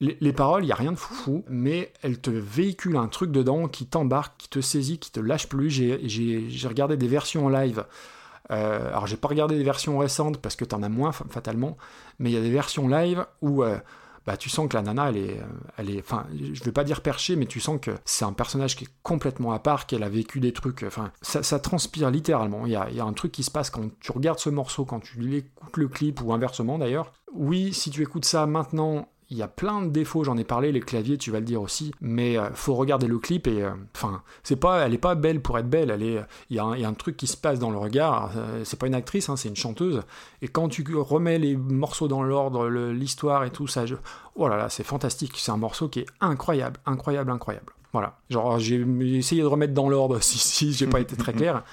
les, 0.00 0.16
les 0.20 0.32
paroles, 0.32 0.62
il 0.62 0.66
n'y 0.66 0.72
a 0.72 0.76
rien 0.76 0.92
de 0.92 0.96
foufou, 0.96 1.44
mais 1.48 1.92
elles 2.02 2.20
te 2.20 2.30
véhiculent 2.30 2.96
un 2.96 3.08
truc 3.08 3.30
dedans 3.32 3.68
qui 3.68 3.86
t'embarque, 3.86 4.34
qui 4.38 4.48
te 4.48 4.60
saisit, 4.60 4.98
qui 4.98 5.10
te 5.10 5.20
lâche 5.20 5.48
plus. 5.48 5.70
J'ai 5.70 6.68
regardé 6.68 6.96
des 6.96 7.08
versions 7.08 7.46
en 7.46 7.48
live. 7.48 7.84
Euh, 8.50 8.88
alors 8.88 9.06
j'ai 9.06 9.16
pas 9.16 9.28
regardé 9.28 9.56
des 9.56 9.64
versions 9.64 9.98
récentes 9.98 10.38
parce 10.38 10.56
que 10.56 10.64
t'en 10.64 10.82
as 10.82 10.88
moins 10.88 11.12
fa- 11.12 11.24
fatalement, 11.28 11.76
mais 12.18 12.30
il 12.30 12.34
y 12.34 12.38
a 12.38 12.42
des 12.42 12.50
versions 12.50 12.88
live 12.88 13.26
où 13.40 13.64
euh, 13.64 13.78
bah, 14.24 14.36
tu 14.36 14.48
sens 14.50 14.68
que 14.68 14.76
la 14.76 14.82
nana 14.82 15.08
elle 15.08 15.16
est, 15.16 15.38
euh, 15.40 15.44
elle 15.78 15.90
est, 15.90 16.00
enfin 16.00 16.26
je 16.32 16.62
vais 16.62 16.72
pas 16.72 16.84
dire 16.84 17.00
perchée, 17.00 17.36
mais 17.36 17.46
tu 17.46 17.60
sens 17.60 17.78
que 17.80 17.92
c'est 18.04 18.24
un 18.24 18.32
personnage 18.32 18.76
qui 18.76 18.84
est 18.84 18.90
complètement 19.02 19.52
à 19.52 19.58
part, 19.58 19.86
qu'elle 19.86 20.02
a 20.02 20.08
vécu 20.08 20.40
des 20.40 20.52
trucs, 20.52 20.84
enfin 20.86 21.12
ça, 21.22 21.58
transpire 21.58 22.10
littéralement. 22.10 22.66
Il 22.66 22.72
y 22.72 22.76
a, 22.76 22.88
y 22.90 23.00
a 23.00 23.04
un 23.04 23.12
truc 23.12 23.32
qui 23.32 23.42
se 23.42 23.50
passe 23.50 23.70
quand 23.70 23.88
tu 24.00 24.12
regardes 24.12 24.38
ce 24.38 24.50
morceau, 24.50 24.84
quand 24.84 25.00
tu 25.00 25.36
écoutes 25.36 25.76
le 25.76 25.88
clip 25.88 26.20
ou 26.22 26.32
inversement 26.32 26.78
d'ailleurs. 26.78 27.12
Oui, 27.34 27.72
si 27.72 27.90
tu 27.90 28.02
écoutes 28.02 28.24
ça 28.24 28.46
maintenant 28.46 29.08
il 29.30 29.36
y 29.36 29.42
a 29.42 29.48
plein 29.48 29.82
de 29.82 29.90
défauts, 29.90 30.22
j'en 30.24 30.36
ai 30.36 30.44
parlé, 30.44 30.70
les 30.72 30.80
claviers, 30.80 31.18
tu 31.18 31.30
vas 31.30 31.40
le 31.40 31.44
dire 31.46 31.60
aussi, 31.60 31.92
mais 32.00 32.38
euh, 32.38 32.48
faut 32.54 32.74
regarder 32.74 33.06
le 33.08 33.18
clip 33.18 33.46
et, 33.46 33.62
euh, 33.62 33.70
enfin, 33.94 34.22
pas, 34.60 34.86
elle 34.86 34.94
est 34.94 34.98
pas 34.98 35.14
belle 35.14 35.40
pour 35.42 35.58
être 35.58 35.68
belle, 35.68 35.90
elle 35.90 36.02
est, 36.02 36.20
il 36.50 36.56
y, 36.56 36.58
a 36.60 36.64
un- 36.64 36.94
truc 36.94 37.16
qui 37.16 37.26
se 37.26 37.36
passe 37.36 37.58
dans 37.58 37.70
le 37.70 37.78
regard, 37.78 38.32
euh, 38.36 38.62
c'est 38.64 38.78
pas 38.78 38.86
une 38.86 38.94
actrice, 38.94 39.28
hein, 39.28 39.36
c'est 39.36 39.48
une 39.48 39.56
chanteuse, 39.56 40.02
et 40.42 40.48
quand 40.48 40.68
tu 40.68 40.84
remets 40.94 41.38
les 41.38 41.56
morceaux 41.56 42.08
dans 42.08 42.22
l'ordre, 42.22 42.68
l'histoire 42.68 43.44
et 43.44 43.50
tout 43.50 43.66
ça, 43.66 43.84
je- 43.86 43.96
oh 44.36 44.48
là 44.48 44.56
là, 44.56 44.68
c'est 44.68 44.84
fantastique, 44.84 45.32
c'est 45.36 45.50
un 45.52 45.56
morceau 45.56 45.88
qui 45.88 46.00
est 46.00 46.06
incroyable, 46.20 46.78
incroyable, 46.86 47.30
incroyable. 47.32 47.72
Voilà, 47.98 48.18
genre 48.28 48.58
j'ai 48.58 48.84
essayé 49.16 49.40
de 49.40 49.46
remettre 49.46 49.72
dans 49.72 49.88
l'ordre 49.88 50.18
si, 50.22 50.36
si 50.36 50.74
j'ai 50.74 50.86
pas 50.86 51.00
été 51.00 51.16
très 51.16 51.32
clair, 51.40 51.64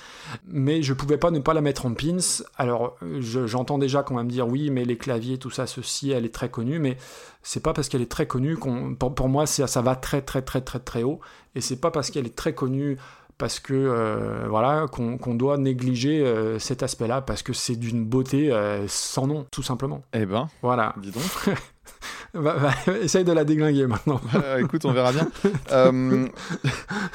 mais 0.47 0.81
je 0.81 0.93
pouvais 0.93 1.17
pas 1.17 1.31
ne 1.31 1.39
pas 1.39 1.53
la 1.53 1.59
mettre 1.59 1.85
en 1.85 1.93
pins. 1.93 2.15
Alors 2.57 2.95
je- 3.19 3.45
j'entends 3.45 3.77
déjà 3.77 4.03
qu'on 4.03 4.15
va 4.15 4.23
me 4.23 4.29
dire 4.29 4.47
oui, 4.47 4.69
mais 4.69 4.85
les 4.85 4.95
claviers, 4.95 5.37
tout 5.37 5.49
ça, 5.49 5.67
ceci, 5.67 6.11
elle 6.11 6.23
est 6.23 6.33
très 6.33 6.47
connue, 6.49 6.79
mais 6.79 6.95
c'est 7.41 7.61
pas 7.61 7.73
parce 7.73 7.89
qu'elle 7.89 8.01
est 8.01 8.09
très 8.09 8.25
connue 8.25 8.55
qu'on, 8.55 8.95
pour, 8.95 9.13
pour 9.13 9.27
moi, 9.27 9.45
ça 9.45 9.81
va 9.81 9.97
très 9.97 10.21
très 10.21 10.41
très 10.43 10.61
très 10.61 10.79
très 10.79 11.03
haut, 11.03 11.19
et 11.55 11.59
c'est 11.61 11.81
pas 11.81 11.91
parce 11.91 12.09
qu'elle 12.09 12.25
est 12.25 12.35
très 12.37 12.53
connue 12.53 12.97
parce 13.37 13.59
que 13.59 13.73
euh, 13.73 14.45
voilà 14.47 14.85
qu'on 14.89 15.17
qu'on 15.17 15.35
doit 15.35 15.57
négliger 15.57 16.21
euh, 16.23 16.57
cet 16.57 16.83
aspect-là 16.83 17.19
parce 17.21 17.43
que 17.43 17.51
c'est 17.51 17.75
d'une 17.75 18.05
beauté 18.05 18.49
euh, 18.53 18.85
sans 18.87 19.27
nom, 19.27 19.45
tout 19.51 19.63
simplement. 19.63 20.03
Eh 20.13 20.25
ben, 20.25 20.47
Voilà. 20.61 20.93
dis 21.01 21.11
donc. 21.11 21.23
Essaye 23.01 23.23
de 23.23 23.31
la 23.31 23.43
déglinguer 23.45 23.87
maintenant. 23.87 24.19
Euh, 24.35 24.57
écoute, 24.59 24.83
on 24.85 24.91
verra 24.91 25.11
bien. 25.11 25.29
Euh, 25.71 26.27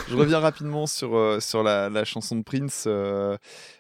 je 0.09 0.17
reviens 0.17 0.39
rapidement 0.39 0.87
sur, 0.87 1.17
euh, 1.17 1.41
sur 1.41 1.63
la, 1.63 1.89
la 1.91 2.05
chanson 2.05 2.37
de 2.37 2.43
Prince. 2.43 2.85
Euh, 2.87 3.37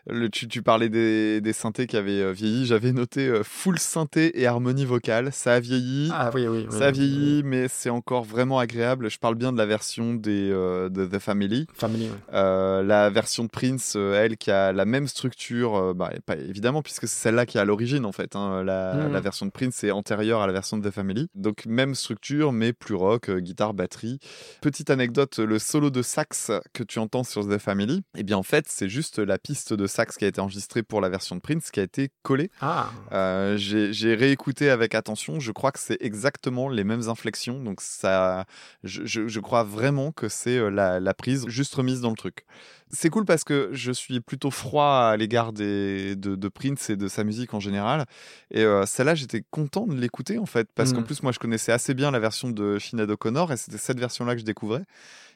Le, 0.08 0.28
tu, 0.28 0.48
tu 0.48 0.62
parlais 0.62 0.88
des, 0.88 1.40
des 1.40 1.52
synthés 1.52 1.86
qui 1.86 1.96
avaient 1.96 2.32
vieilli. 2.32 2.66
J'avais 2.66 2.92
noté 2.92 3.40
full 3.44 3.78
synthé 3.78 4.40
et 4.40 4.46
harmonie 4.46 4.84
vocale. 4.84 5.30
Ça 5.32 5.54
a 5.54 5.60
vieilli. 5.60 6.10
Ah 6.12 6.30
oui, 6.34 6.46
oui. 6.48 6.66
oui, 6.70 6.76
ça 6.78 6.86
a 6.86 6.90
vieilli, 6.90 7.42
mais 7.44 7.68
c'est 7.68 7.90
encore 7.90 8.24
vraiment 8.24 8.58
agréable. 8.58 9.08
Je 9.10 9.18
parle 9.18 9.34
bien 9.36 9.52
de 9.52 9.58
la 9.58 9.66
version 9.66 10.14
des, 10.14 10.48
de 10.50 11.06
The 11.06 11.18
Family. 11.20 11.66
Family, 11.74 12.08
ouais. 12.08 12.82
La 12.84 13.10
version 13.10 13.44
de 13.44 13.48
Prince, 13.50 13.96
elle, 13.96 14.36
qui 14.36 14.50
a 14.50 14.72
la 14.72 14.84
même 14.84 15.06
structure, 15.06 15.94
bah, 15.94 16.10
pas 16.26 16.36
évidemment, 16.36 16.82
puisque 16.82 17.06
c'est 17.06 17.20
celle-là 17.22 17.46
qui 17.46 17.58
est 17.58 17.60
à 17.60 17.64
l'origine, 17.64 18.04
en 18.04 18.12
fait. 18.12 18.34
hein. 18.36 18.64
La, 18.64 18.94
Mhm. 18.94 19.12
la 19.12 19.20
version 19.20 19.46
de 19.46 19.50
Prince 19.50 19.84
est 19.84 19.90
antérieure 19.90 20.40
à 20.40 20.46
la 20.46 20.52
version 20.52 20.76
de 20.78 20.88
The 20.88 20.92
Family. 20.92 21.27
Donc, 21.34 21.66
même 21.66 21.94
structure, 21.94 22.52
mais 22.52 22.72
plus 22.72 22.94
rock, 22.94 23.28
euh, 23.28 23.40
guitare, 23.40 23.74
batterie. 23.74 24.18
Petite 24.60 24.90
anecdote, 24.90 25.38
le 25.38 25.58
solo 25.58 25.90
de 25.90 26.02
sax 26.02 26.50
que 26.72 26.82
tu 26.82 26.98
entends 26.98 27.24
sur 27.24 27.48
The 27.48 27.58
Family, 27.58 28.02
eh 28.16 28.22
bien, 28.22 28.36
en 28.36 28.42
fait, 28.42 28.64
c'est 28.68 28.88
juste 28.88 29.18
la 29.18 29.38
piste 29.38 29.72
de 29.72 29.86
sax 29.86 30.16
qui 30.16 30.24
a 30.24 30.28
été 30.28 30.40
enregistrée 30.40 30.82
pour 30.82 31.00
la 31.00 31.08
version 31.08 31.36
de 31.36 31.40
Prince 31.40 31.70
qui 31.70 31.80
a 31.80 31.82
été 31.84 32.10
collée. 32.22 32.50
Ah, 32.60 32.90
Euh, 33.12 33.56
J'ai 33.56 34.14
réécouté 34.14 34.70
avec 34.70 34.94
attention. 34.94 35.40
Je 35.40 35.52
crois 35.52 35.72
que 35.72 35.78
c'est 35.78 35.98
exactement 36.00 36.68
les 36.68 36.84
mêmes 36.84 37.08
inflexions. 37.08 37.62
Donc, 37.62 37.80
ça, 37.80 38.44
je, 38.84 39.04
je- 39.04 39.28
je 39.28 39.40
crois 39.40 39.62
vraiment 39.64 40.12
que 40.12 40.28
c'est 40.28 40.58
euh, 40.58 40.70
la, 40.70 41.00
la 41.00 41.14
prise 41.14 41.46
juste 41.48 41.74
remise 41.74 42.00
dans 42.00 42.10
le 42.10 42.16
truc. 42.16 42.44
C'est 42.90 43.10
cool 43.10 43.24
parce 43.24 43.44
que 43.44 43.70
je 43.72 43.92
suis 43.92 44.20
plutôt 44.20 44.50
froid 44.50 45.08
à 45.12 45.16
l'égard 45.16 45.52
de, 45.52 46.14
de 46.14 46.48
Prince 46.48 46.90
et 46.90 46.96
de 46.96 47.08
sa 47.08 47.24
musique 47.24 47.52
en 47.54 47.60
général. 47.60 48.06
Et 48.50 48.62
euh, 48.64 48.86
celle-là, 48.86 49.14
j'étais 49.14 49.44
content 49.50 49.86
de 49.86 49.94
l'écouter 49.94 50.38
en 50.38 50.46
fait. 50.46 50.68
Parce 50.74 50.92
qu'en 50.92 51.02
Mm. 51.02 51.04
plus, 51.04 51.22
moi, 51.22 51.32
je 51.32 51.38
connaissais 51.38 51.72
assez 51.72 51.94
bien 51.94 52.10
la 52.10 52.18
version 52.18 52.50
de 52.50 52.78
Sinead 52.78 53.10
O'Connor 53.10 53.52
et 53.52 53.56
c'était 53.56 53.78
cette 53.78 53.98
version-là 54.00 54.34
que 54.34 54.40
je 54.40 54.46
découvrais. 54.46 54.84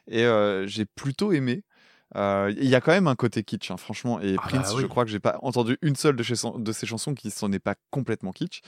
Et 0.07 0.25
euh, 0.25 0.67
j'ai 0.67 0.85
plutôt 0.85 1.31
aimé. 1.31 1.63
Euh, 2.15 2.53
Il 2.57 2.67
y 2.67 2.75
a 2.75 2.81
quand 2.81 2.91
même 2.91 3.07
un 3.07 3.15
côté 3.15 3.43
kitsch, 3.43 3.71
hein, 3.71 3.77
franchement. 3.77 4.19
Et 4.19 4.35
Ah 4.37 4.47
Prince, 4.47 4.67
bah 4.69 4.73
oui. 4.75 4.81
je 4.81 4.87
crois 4.87 5.03
que 5.05 5.09
j'ai 5.11 5.19
pas 5.19 5.39
entendu 5.41 5.77
une 5.81 5.95
seule 5.95 6.15
de, 6.15 6.21
chez 6.23 6.35
son- 6.35 6.59
de 6.59 6.71
ses 6.71 6.85
chansons 6.85 7.13
qui 7.15 7.31
s'en 7.31 7.51
est 7.51 7.59
pas 7.59 7.75
complètement 7.89 8.31
kitsch. 8.31 8.61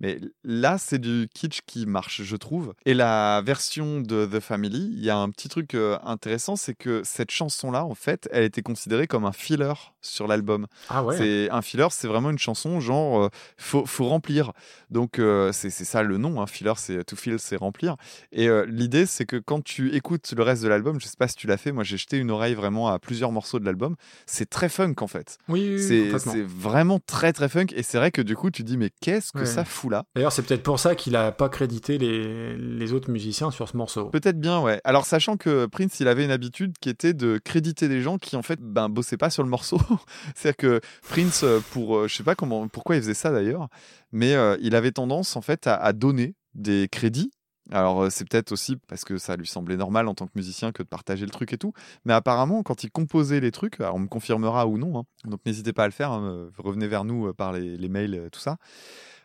Mais 0.00 0.18
là, 0.44 0.78
c'est 0.78 0.98
du 0.98 1.28
kitsch 1.34 1.60
qui 1.66 1.86
marche, 1.86 2.22
je 2.22 2.36
trouve. 2.36 2.74
Et 2.86 2.94
la 2.94 3.42
version 3.44 4.00
de 4.00 4.26
The 4.26 4.40
Family, 4.40 4.90
il 4.96 5.04
y 5.04 5.10
a 5.10 5.16
un 5.16 5.28
petit 5.30 5.48
truc 5.48 5.74
intéressant, 6.04 6.56
c'est 6.56 6.74
que 6.74 7.02
cette 7.04 7.30
chanson-là, 7.30 7.84
en 7.84 7.94
fait, 7.94 8.28
elle 8.32 8.44
était 8.44 8.62
considérée 8.62 9.06
comme 9.06 9.24
un 9.24 9.32
filler 9.32 9.72
sur 10.00 10.26
l'album. 10.26 10.66
ah 10.88 11.04
ouais. 11.04 11.16
C'est 11.18 11.50
un 11.50 11.60
filler, 11.62 11.88
c'est 11.90 12.08
vraiment 12.08 12.30
une 12.30 12.38
chanson 12.38 12.80
genre 12.80 13.24
euh, 13.24 13.28
faut, 13.58 13.84
faut 13.84 14.06
remplir. 14.08 14.52
Donc 14.90 15.18
euh, 15.18 15.52
c'est 15.52 15.68
c'est 15.70 15.84
ça 15.84 16.02
le 16.02 16.16
nom, 16.16 16.40
un 16.40 16.46
filler, 16.46 16.72
c'est 16.76 17.04
to 17.04 17.16
fill, 17.16 17.38
c'est 17.38 17.56
remplir. 17.56 17.96
Et 18.32 18.48
euh, 18.48 18.64
l'idée 18.66 19.04
c'est 19.04 19.26
que 19.26 19.36
quand 19.36 19.62
tu 19.62 19.94
écoutes 19.94 20.32
le 20.34 20.42
reste 20.42 20.62
de 20.62 20.68
l'album, 20.68 20.98
je 21.00 21.06
sais 21.06 21.16
pas 21.18 21.28
si 21.28 21.34
tu 21.36 21.46
l'as 21.46 21.58
fait, 21.58 21.72
moi 21.72 21.84
j'ai 21.84 21.98
jeté 21.98 22.16
une 22.16 22.30
oreille 22.30 22.54
vraiment 22.54 22.88
à 22.88 22.98
plusieurs 22.98 23.30
morceaux 23.32 23.58
de 23.58 23.64
l'album. 23.66 23.96
C'est 24.24 24.48
très 24.48 24.70
funk 24.70 24.94
en 25.00 25.06
fait. 25.06 25.36
Oui, 25.48 25.68
oui, 25.76 25.82
C'est 26.18 26.42
vraiment 26.42 26.98
très 26.98 27.32
très 27.34 27.48
funk 27.50 27.66
et 27.74 27.82
c'est 27.82 27.98
vrai 27.98 28.10
que 28.10 28.22
du 28.22 28.34
coup 28.36 28.50
tu 28.50 28.62
dis 28.64 28.78
mais 28.78 28.90
qu'est-ce 29.02 29.32
que 29.32 29.40
Ouais. 29.40 29.46
ça 29.46 29.64
fout 29.64 29.89
D'ailleurs, 30.14 30.32
c'est 30.32 30.42
peut-être 30.42 30.62
pour 30.62 30.78
ça 30.78 30.94
qu'il 30.94 31.16
a 31.16 31.32
pas 31.32 31.48
crédité 31.48 31.98
les, 31.98 32.56
les 32.56 32.92
autres 32.92 33.10
musiciens 33.10 33.50
sur 33.50 33.68
ce 33.68 33.76
morceau. 33.76 34.06
Peut-être 34.06 34.38
bien, 34.38 34.60
ouais. 34.60 34.80
Alors, 34.84 35.06
sachant 35.06 35.36
que 35.36 35.66
Prince, 35.66 36.00
il 36.00 36.08
avait 36.08 36.24
une 36.24 36.30
habitude 36.30 36.74
qui 36.80 36.88
était 36.88 37.14
de 37.14 37.38
créditer 37.38 37.88
des 37.88 38.00
gens 38.00 38.18
qui, 38.18 38.36
en 38.36 38.42
fait, 38.42 38.60
ben, 38.60 38.88
bossaient 38.88 39.16
pas 39.16 39.30
sur 39.30 39.42
le 39.42 39.48
morceau. 39.48 39.78
C'est-à-dire 40.34 40.56
que 40.56 40.80
Prince, 41.08 41.42
euh, 41.44 41.60
pour, 41.72 41.96
euh, 41.96 42.08
je 42.08 42.14
sais 42.14 42.22
pas 42.22 42.34
comment, 42.34 42.68
pourquoi 42.68 42.96
il 42.96 43.02
faisait 43.02 43.14
ça 43.14 43.30
d'ailleurs, 43.30 43.68
mais 44.12 44.34
euh, 44.34 44.56
il 44.60 44.74
avait 44.74 44.92
tendance, 44.92 45.36
en 45.36 45.40
fait, 45.40 45.66
à, 45.66 45.74
à 45.74 45.92
donner 45.92 46.34
des 46.54 46.88
crédits. 46.90 47.30
Alors, 47.72 48.10
c'est 48.10 48.28
peut-être 48.28 48.50
aussi 48.50 48.76
parce 48.88 49.04
que 49.04 49.16
ça 49.16 49.36
lui 49.36 49.46
semblait 49.46 49.76
normal 49.76 50.08
en 50.08 50.14
tant 50.14 50.26
que 50.26 50.32
musicien 50.34 50.72
que 50.72 50.82
de 50.82 50.88
partager 50.88 51.24
le 51.24 51.30
truc 51.30 51.52
et 51.52 51.58
tout. 51.58 51.72
Mais 52.04 52.12
apparemment, 52.12 52.64
quand 52.64 52.82
il 52.82 52.90
composait 52.90 53.38
les 53.38 53.52
trucs, 53.52 53.78
alors 53.80 53.94
on 53.94 54.00
me 54.00 54.08
confirmera 54.08 54.66
ou 54.66 54.76
non, 54.76 54.98
hein, 54.98 55.04
donc 55.24 55.38
n'hésitez 55.46 55.72
pas 55.72 55.84
à 55.84 55.86
le 55.86 55.92
faire, 55.92 56.10
hein, 56.10 56.50
revenez 56.58 56.88
vers 56.88 57.04
nous 57.04 57.32
par 57.32 57.52
les, 57.52 57.76
les 57.76 57.88
mails, 57.88 58.28
tout 58.32 58.40
ça. 58.40 58.56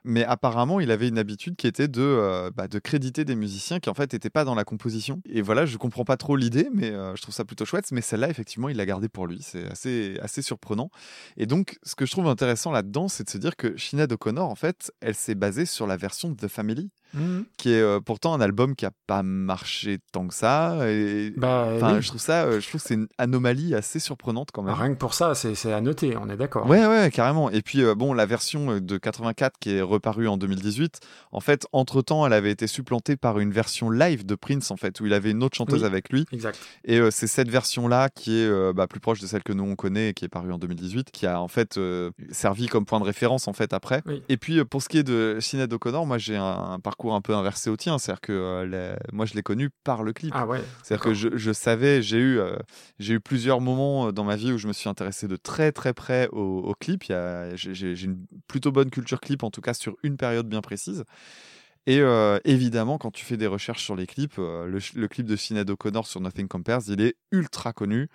Mais 0.06 0.24
apparemment, 0.24 0.80
il 0.80 0.92
avait 0.92 1.08
une 1.08 1.18
habitude 1.18 1.56
qui 1.56 1.68
était 1.68 1.88
de, 1.88 2.02
euh, 2.02 2.52
bah, 2.56 2.68
de 2.68 2.80
créditer 2.80 3.26
des 3.26 3.36
musiciens 3.36 3.80
qui 3.80 3.90
en 3.90 3.94
fait 3.94 4.14
n'étaient 4.14 4.30
pas 4.30 4.46
dans 4.46 4.56
la 4.56 4.64
composition. 4.64 5.22
Et 5.28 5.42
voilà, 5.42 5.66
je 5.66 5.78
comprends 5.78 6.06
pas 6.06 6.16
trop 6.18 6.36
l'idée, 6.36 6.70
mais 6.74 6.92
euh, 6.92 7.16
je 7.16 7.22
trouve 7.22 7.34
ça 7.34 7.44
plutôt 7.46 7.66
chouette. 7.66 7.92
Mais 7.92 8.02
celle-là, 8.02 8.30
effectivement, 8.30 8.70
il 8.70 8.78
l'a 8.78 8.86
gardée 8.86 9.10
pour 9.10 9.28
lui. 9.28 9.40
C'est 9.42 9.66
assez, 9.70 10.18
assez 10.22 10.42
surprenant. 10.42 10.90
Et 11.38 11.46
donc, 11.48 11.78
ce 11.84 11.96
que 11.96 12.06
je 12.06 12.12
trouve 12.12 12.28
intéressant 12.28 12.72
là-dedans, 12.72 13.08
c'est 13.08 13.24
de 13.24 13.30
se 13.30 13.38
dire 13.38 13.56
que 13.56 13.78
Sinead 13.78 14.12
O'Connor, 14.12 14.50
en 14.50 14.56
fait, 14.56 14.92
elle 15.02 15.16
s'est 15.16 15.36
basée 15.36 15.66
sur 15.66 15.88
la 15.88 15.98
version 15.98 16.30
de 16.30 16.36
The 16.36 16.48
Family, 16.48 16.90
Mhm. 17.14 17.46
qui 17.56 17.72
est 17.72 17.80
euh, 17.82 18.02
pourtant 18.02 18.34
un 18.34 18.42
album 18.42 18.76
qui 18.76 18.86
a 18.86 18.92
pas 19.08 19.24
marché 19.24 20.00
tant 20.12 20.28
que 20.28 20.34
ça. 20.34 20.78
Et 20.90 21.32
Bah, 21.38 21.70
oui. 21.82 22.02
je 22.02 22.08
trouve 22.10 22.20
ça, 22.20 22.44
euh, 22.44 22.60
je 22.60 22.68
trouve 22.68 22.82
que 22.82 22.88
c'est 22.88 22.96
une 22.96 23.08
anomalie 23.18 23.74
assez 23.74 24.00
surprenante 24.00 24.50
quand 24.52 24.64
même. 24.64 24.74
Rien 24.76 24.90
que 24.94 24.98
pour 25.00 25.14
ça, 25.14 25.34
c'est 25.34 25.72
à 25.72 25.80
noter, 25.80 26.18
on 26.18 26.30
est 26.30 26.36
d'accord. 26.36 26.68
Ouais, 26.68 26.86
ouais, 26.86 27.10
carrément. 27.14 27.50
Et 27.52 27.62
puis, 27.62 27.84
euh, 27.84 27.96
bon, 27.96 28.14
la 28.14 28.26
version 28.26 28.80
de 28.82 28.98
84 28.98 29.58
qui 29.60 29.70
est 29.78 29.82
reparue 29.96 30.28
en 30.28 30.38
2018, 30.38 31.00
en 31.32 31.40
fait, 31.40 31.66
entre-temps, 31.72 32.26
elle 32.26 32.34
avait 32.34 32.52
été 32.52 32.68
supplantée 32.68 33.16
par 33.18 33.40
une 33.40 33.52
version 33.52 33.90
live 33.90 34.26
de 34.26 34.36
Prince, 34.36 34.72
en 34.72 34.78
fait, 34.78 35.00
où 35.00 35.06
il 35.06 35.14
avait 35.14 35.32
une 35.32 35.44
autre 35.44 35.58
chanteuse 35.58 35.82
Oui. 35.82 35.88
avec 35.88 36.10
lui. 36.12 36.26
Exact. 36.32 36.60
Et 36.84 37.00
euh, 37.00 37.10
c'est 37.12 37.28
cette 37.28 37.50
version-là 37.50 38.10
qui 38.10 38.38
est 38.40 38.46
euh, 38.48 38.74
bah, 38.74 38.88
plus 38.88 39.00
proche 39.00 39.20
de 39.22 39.28
celle 39.28 39.44
que 39.44 39.54
nous 39.54 39.64
on 39.64 39.76
connaît 39.76 40.10
et 40.10 40.14
qui 40.14 40.26
est 40.26 40.30
parue 40.30 40.52
en 40.52 40.58
2018, 40.58 41.12
qui 41.12 41.26
a 41.26 41.40
en 41.42 41.48
fait 41.48 41.78
euh, 41.78 42.12
servi 42.32 42.68
comme 42.68 42.86
point 42.86 43.00
de 43.00 43.06
référence 43.06 43.48
en 43.48 43.54
fait 43.54 43.74
après. 43.74 44.02
Oui. 44.06 44.22
Et 44.30 44.38
puis 44.38 44.64
pour 44.66 44.82
ce 44.82 44.90
qui 44.90 44.98
est 44.98 45.04
de 45.04 45.38
Sinead 45.40 45.72
O'Connor, 45.74 46.06
moi 46.06 46.18
j'ai 46.18 46.36
un, 46.38 46.44
un 46.46 46.80
parcours 46.80 47.16
un 47.16 47.22
peu 47.22 47.34
inversé 47.36 47.70
au 47.70 47.78
tien, 47.78 47.98
c'est-à-dire 47.98 48.22
que 48.22 48.96
moi 49.12 49.26
je 49.26 49.34
l'ai 49.34 49.44
connue 49.44 49.70
par 49.84 50.04
le 50.04 50.14
clip. 50.14 50.34
Ah 50.36 50.46
ouais. 50.46 50.62
C'est-à-dire 50.84 51.04
que 51.04 51.14
je, 51.14 51.30
je 51.36 51.52
savais, 51.52 52.02
j'ai 52.02 52.18
eu, 52.20 52.40
j'ai 53.00 53.14
eu 53.16 53.20
plusieurs 53.20 53.62
moments 53.62 54.12
dans 54.12 54.24
ma 54.24 54.36
vie 54.36 54.52
où 54.52 54.58
je 54.58 54.68
me 54.68 54.74
suis 54.74 54.90
intéressé 54.90 55.28
de 55.28 55.36
très 55.36 55.72
très 55.72 55.94
près 55.94 56.28
au, 56.32 56.60
au 56.60 56.74
clip. 56.74 57.04
J'ai 57.56 58.04
une 58.04 58.26
plutôt 58.48 58.72
bonne 58.72 58.90
culture 58.90 59.20
clip, 59.22 59.44
en 59.44 59.52
tout 59.52 59.62
cas 59.62 59.74
sur 59.74 59.85
une 60.04 60.18
période 60.18 60.48
bien 60.48 60.62
précise. 60.62 61.04
Et 61.88 62.00
euh, 62.02 62.40
évidemment, 62.46 62.98
quand 62.98 63.12
tu 63.12 63.24
fais 63.26 63.38
des 63.38 63.46
recherches 63.46 63.84
sur 63.84 63.96
les 63.96 64.08
clips, 64.08 64.40
euh, 64.40 64.66
le, 64.66 64.80
le 64.96 65.08
clip 65.08 65.28
de 65.28 65.36
Sinead 65.36 65.70
O'Connor 65.70 66.08
sur 66.08 66.20
Nothing 66.20 66.48
Compares, 66.48 66.82
il 66.88 67.00
est 67.02 67.16
ultra 67.32 67.74
connu. 67.74 68.10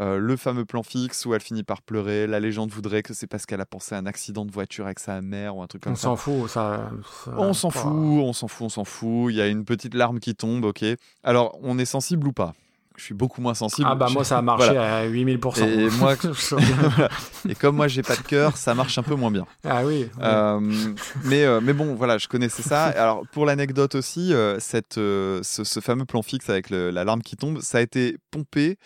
Euh, 0.00 0.18
le 0.18 0.36
fameux 0.36 0.64
plan 0.64 0.82
fixe 0.82 1.24
où 1.24 1.34
elle 1.34 1.40
finit 1.40 1.62
par 1.62 1.80
pleurer, 1.80 2.26
la 2.26 2.40
légende 2.40 2.70
voudrait 2.70 3.02
que 3.02 3.14
c'est 3.14 3.26
parce 3.28 3.46
qu'elle 3.46 3.60
a 3.60 3.66
pensé 3.66 3.94
à 3.94 3.98
un 3.98 4.06
accident 4.06 4.44
de 4.44 4.50
voiture 4.50 4.84
avec 4.86 4.98
sa 4.98 5.22
mère 5.22 5.56
ou 5.56 5.62
un 5.62 5.66
truc 5.68 5.84
comme 5.84 5.92
On 5.92 5.96
ça. 5.96 6.02
s'en 6.02 6.16
fout, 6.16 6.50
ça. 6.50 6.90
ça- 7.24 7.30
On 7.38 7.54
s'en 7.54 7.70
fout, 7.70 7.90
on 7.92 8.32
s'en 8.34 8.48
fout, 8.48 8.66
on 8.66 8.68
s'en 8.68 8.84
fout. 8.84 9.32
Il 9.32 9.36
y 9.36 9.40
a 9.40 9.46
une 9.46 9.64
petite 9.64 9.94
larme 9.94 10.18
qui 10.20 10.34
tombe, 10.34 10.64
ok. 10.64 10.84
Alors, 11.22 11.56
on 11.62 11.78
est 11.78 11.84
sensible 11.86 12.26
ou 12.26 12.32
pas? 12.32 12.54
Je 12.96 13.02
suis 13.02 13.14
beaucoup 13.14 13.40
moins 13.40 13.54
sensible. 13.54 13.88
Ah 13.90 13.94
bah 13.96 14.06
moi 14.12 14.22
ça 14.24 14.38
a 14.38 14.42
marché 14.52 14.76
à 14.76 15.06
8000%. 15.08 15.64
Et 15.64 15.90
moi- 15.98 16.14
comme 17.60 17.76
moi, 17.76 17.88
j'ai 17.88 18.02
pas 18.02 18.16
de 18.16 18.22
cœur, 18.22 18.56
ça 18.56 18.74
marche 18.74 18.96
un 18.98 19.02
peu 19.02 19.14
moins 19.14 19.30
bien. 19.30 19.46
ah 19.64 19.84
oui. 19.84 20.08
oui. 20.16 20.22
Euh, 20.22 20.60
mais, 21.24 21.44
euh, 21.44 21.60
mais 21.62 21.72
bon, 21.72 21.94
voilà, 21.94 22.18
je 22.18 22.28
connaissais 22.28 22.62
ça. 22.62 22.84
Alors, 22.84 23.22
pour 23.32 23.46
l'anecdote 23.46 23.94
aussi, 23.96 24.32
euh, 24.32 24.58
cette, 24.60 24.94
ce, 24.94 25.40
ce 25.42 25.80
fameux 25.80 26.04
plan 26.04 26.22
fixe 26.22 26.48
avec 26.50 26.70
le- 26.70 26.90
la 26.90 27.04
larme 27.04 27.22
qui 27.22 27.36
tombe, 27.36 27.60
ça 27.60 27.78
a 27.78 27.80
été 27.80 28.16
pompé 28.30 28.78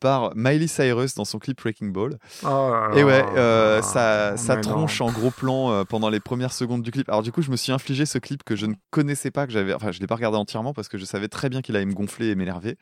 par 0.00 0.30
Miley 0.36 0.66
Cyrus 0.68 1.14
dans 1.14 1.24
son 1.24 1.38
clip 1.38 1.60
Breaking 1.60 1.88
Ball. 1.88 2.18
Oh 2.44 2.70
Et 2.94 3.02
ouais, 3.02 3.24
euh, 3.36 3.82
ça, 3.82 4.36
ça 4.36 4.54
non. 4.56 4.60
tronche 4.60 5.00
en 5.00 5.10
gros 5.10 5.30
plan 5.30 5.84
pendant 5.86 6.10
les 6.10 6.20
premières 6.20 6.52
secondes 6.52 6.82
du 6.82 6.90
clip. 6.90 7.08
Alors 7.08 7.22
du 7.22 7.32
coup, 7.32 7.42
je 7.42 7.50
me 7.50 7.56
suis 7.56 7.72
infligé 7.72 8.06
ce 8.06 8.18
clip 8.18 8.44
que 8.44 8.56
je 8.56 8.66
ne 8.66 8.74
connaissais 8.90 9.30
pas, 9.30 9.46
que 9.46 9.52
j'avais, 9.52 9.74
enfin, 9.74 9.90
je 9.92 10.00
l'ai 10.00 10.06
pas 10.06 10.14
regardé 10.16 10.36
entièrement 10.38 10.72
parce 10.74 10.88
que 10.88 10.98
je 10.98 11.04
savais 11.04 11.28
très 11.28 11.48
bien 11.48 11.62
qu'il 11.62 11.74
allait 11.76 11.86
me 11.86 11.94
gonfler 11.94 12.28
et 12.28 12.34
m'énerver. 12.34 12.76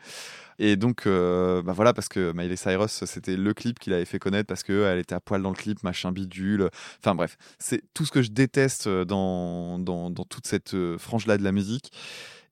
Et 0.59 0.77
donc, 0.77 1.07
euh, 1.07 1.63
bah 1.63 1.73
voilà, 1.73 1.93
parce 1.93 2.09
que 2.09 2.33
Miley 2.33 2.57
Cyrus, 2.57 3.05
c'était 3.05 3.37
le 3.37 3.55
clip 3.55 3.79
qu'il 3.79 3.93
avait 3.93 4.05
fait 4.05 4.19
connaître 4.19 4.47
parce 4.47 4.63
qu'elle 4.63 4.99
était 4.99 5.15
à 5.15 5.21
poil 5.21 5.43
dans 5.43 5.51
le 5.51 5.57
clip, 5.57 5.83
machin 5.83 6.13
bidule. 6.13 6.71
Enfin 7.01 7.15
bref, 7.15 7.37
c'est 7.59 7.83
tout 7.95 8.05
ce 8.05 8.13
que 8.13 8.23
je 8.23 8.31
déteste 8.31 8.87
euh, 8.87 9.05
dans, 9.05 9.79
dans, 9.79 10.11
dans 10.11 10.25
toute 10.25 10.47
cette 10.47 10.75
euh, 10.75 10.99
frange-là 10.99 11.39
de 11.39 11.43
la 11.43 11.53
musique. 11.53 11.93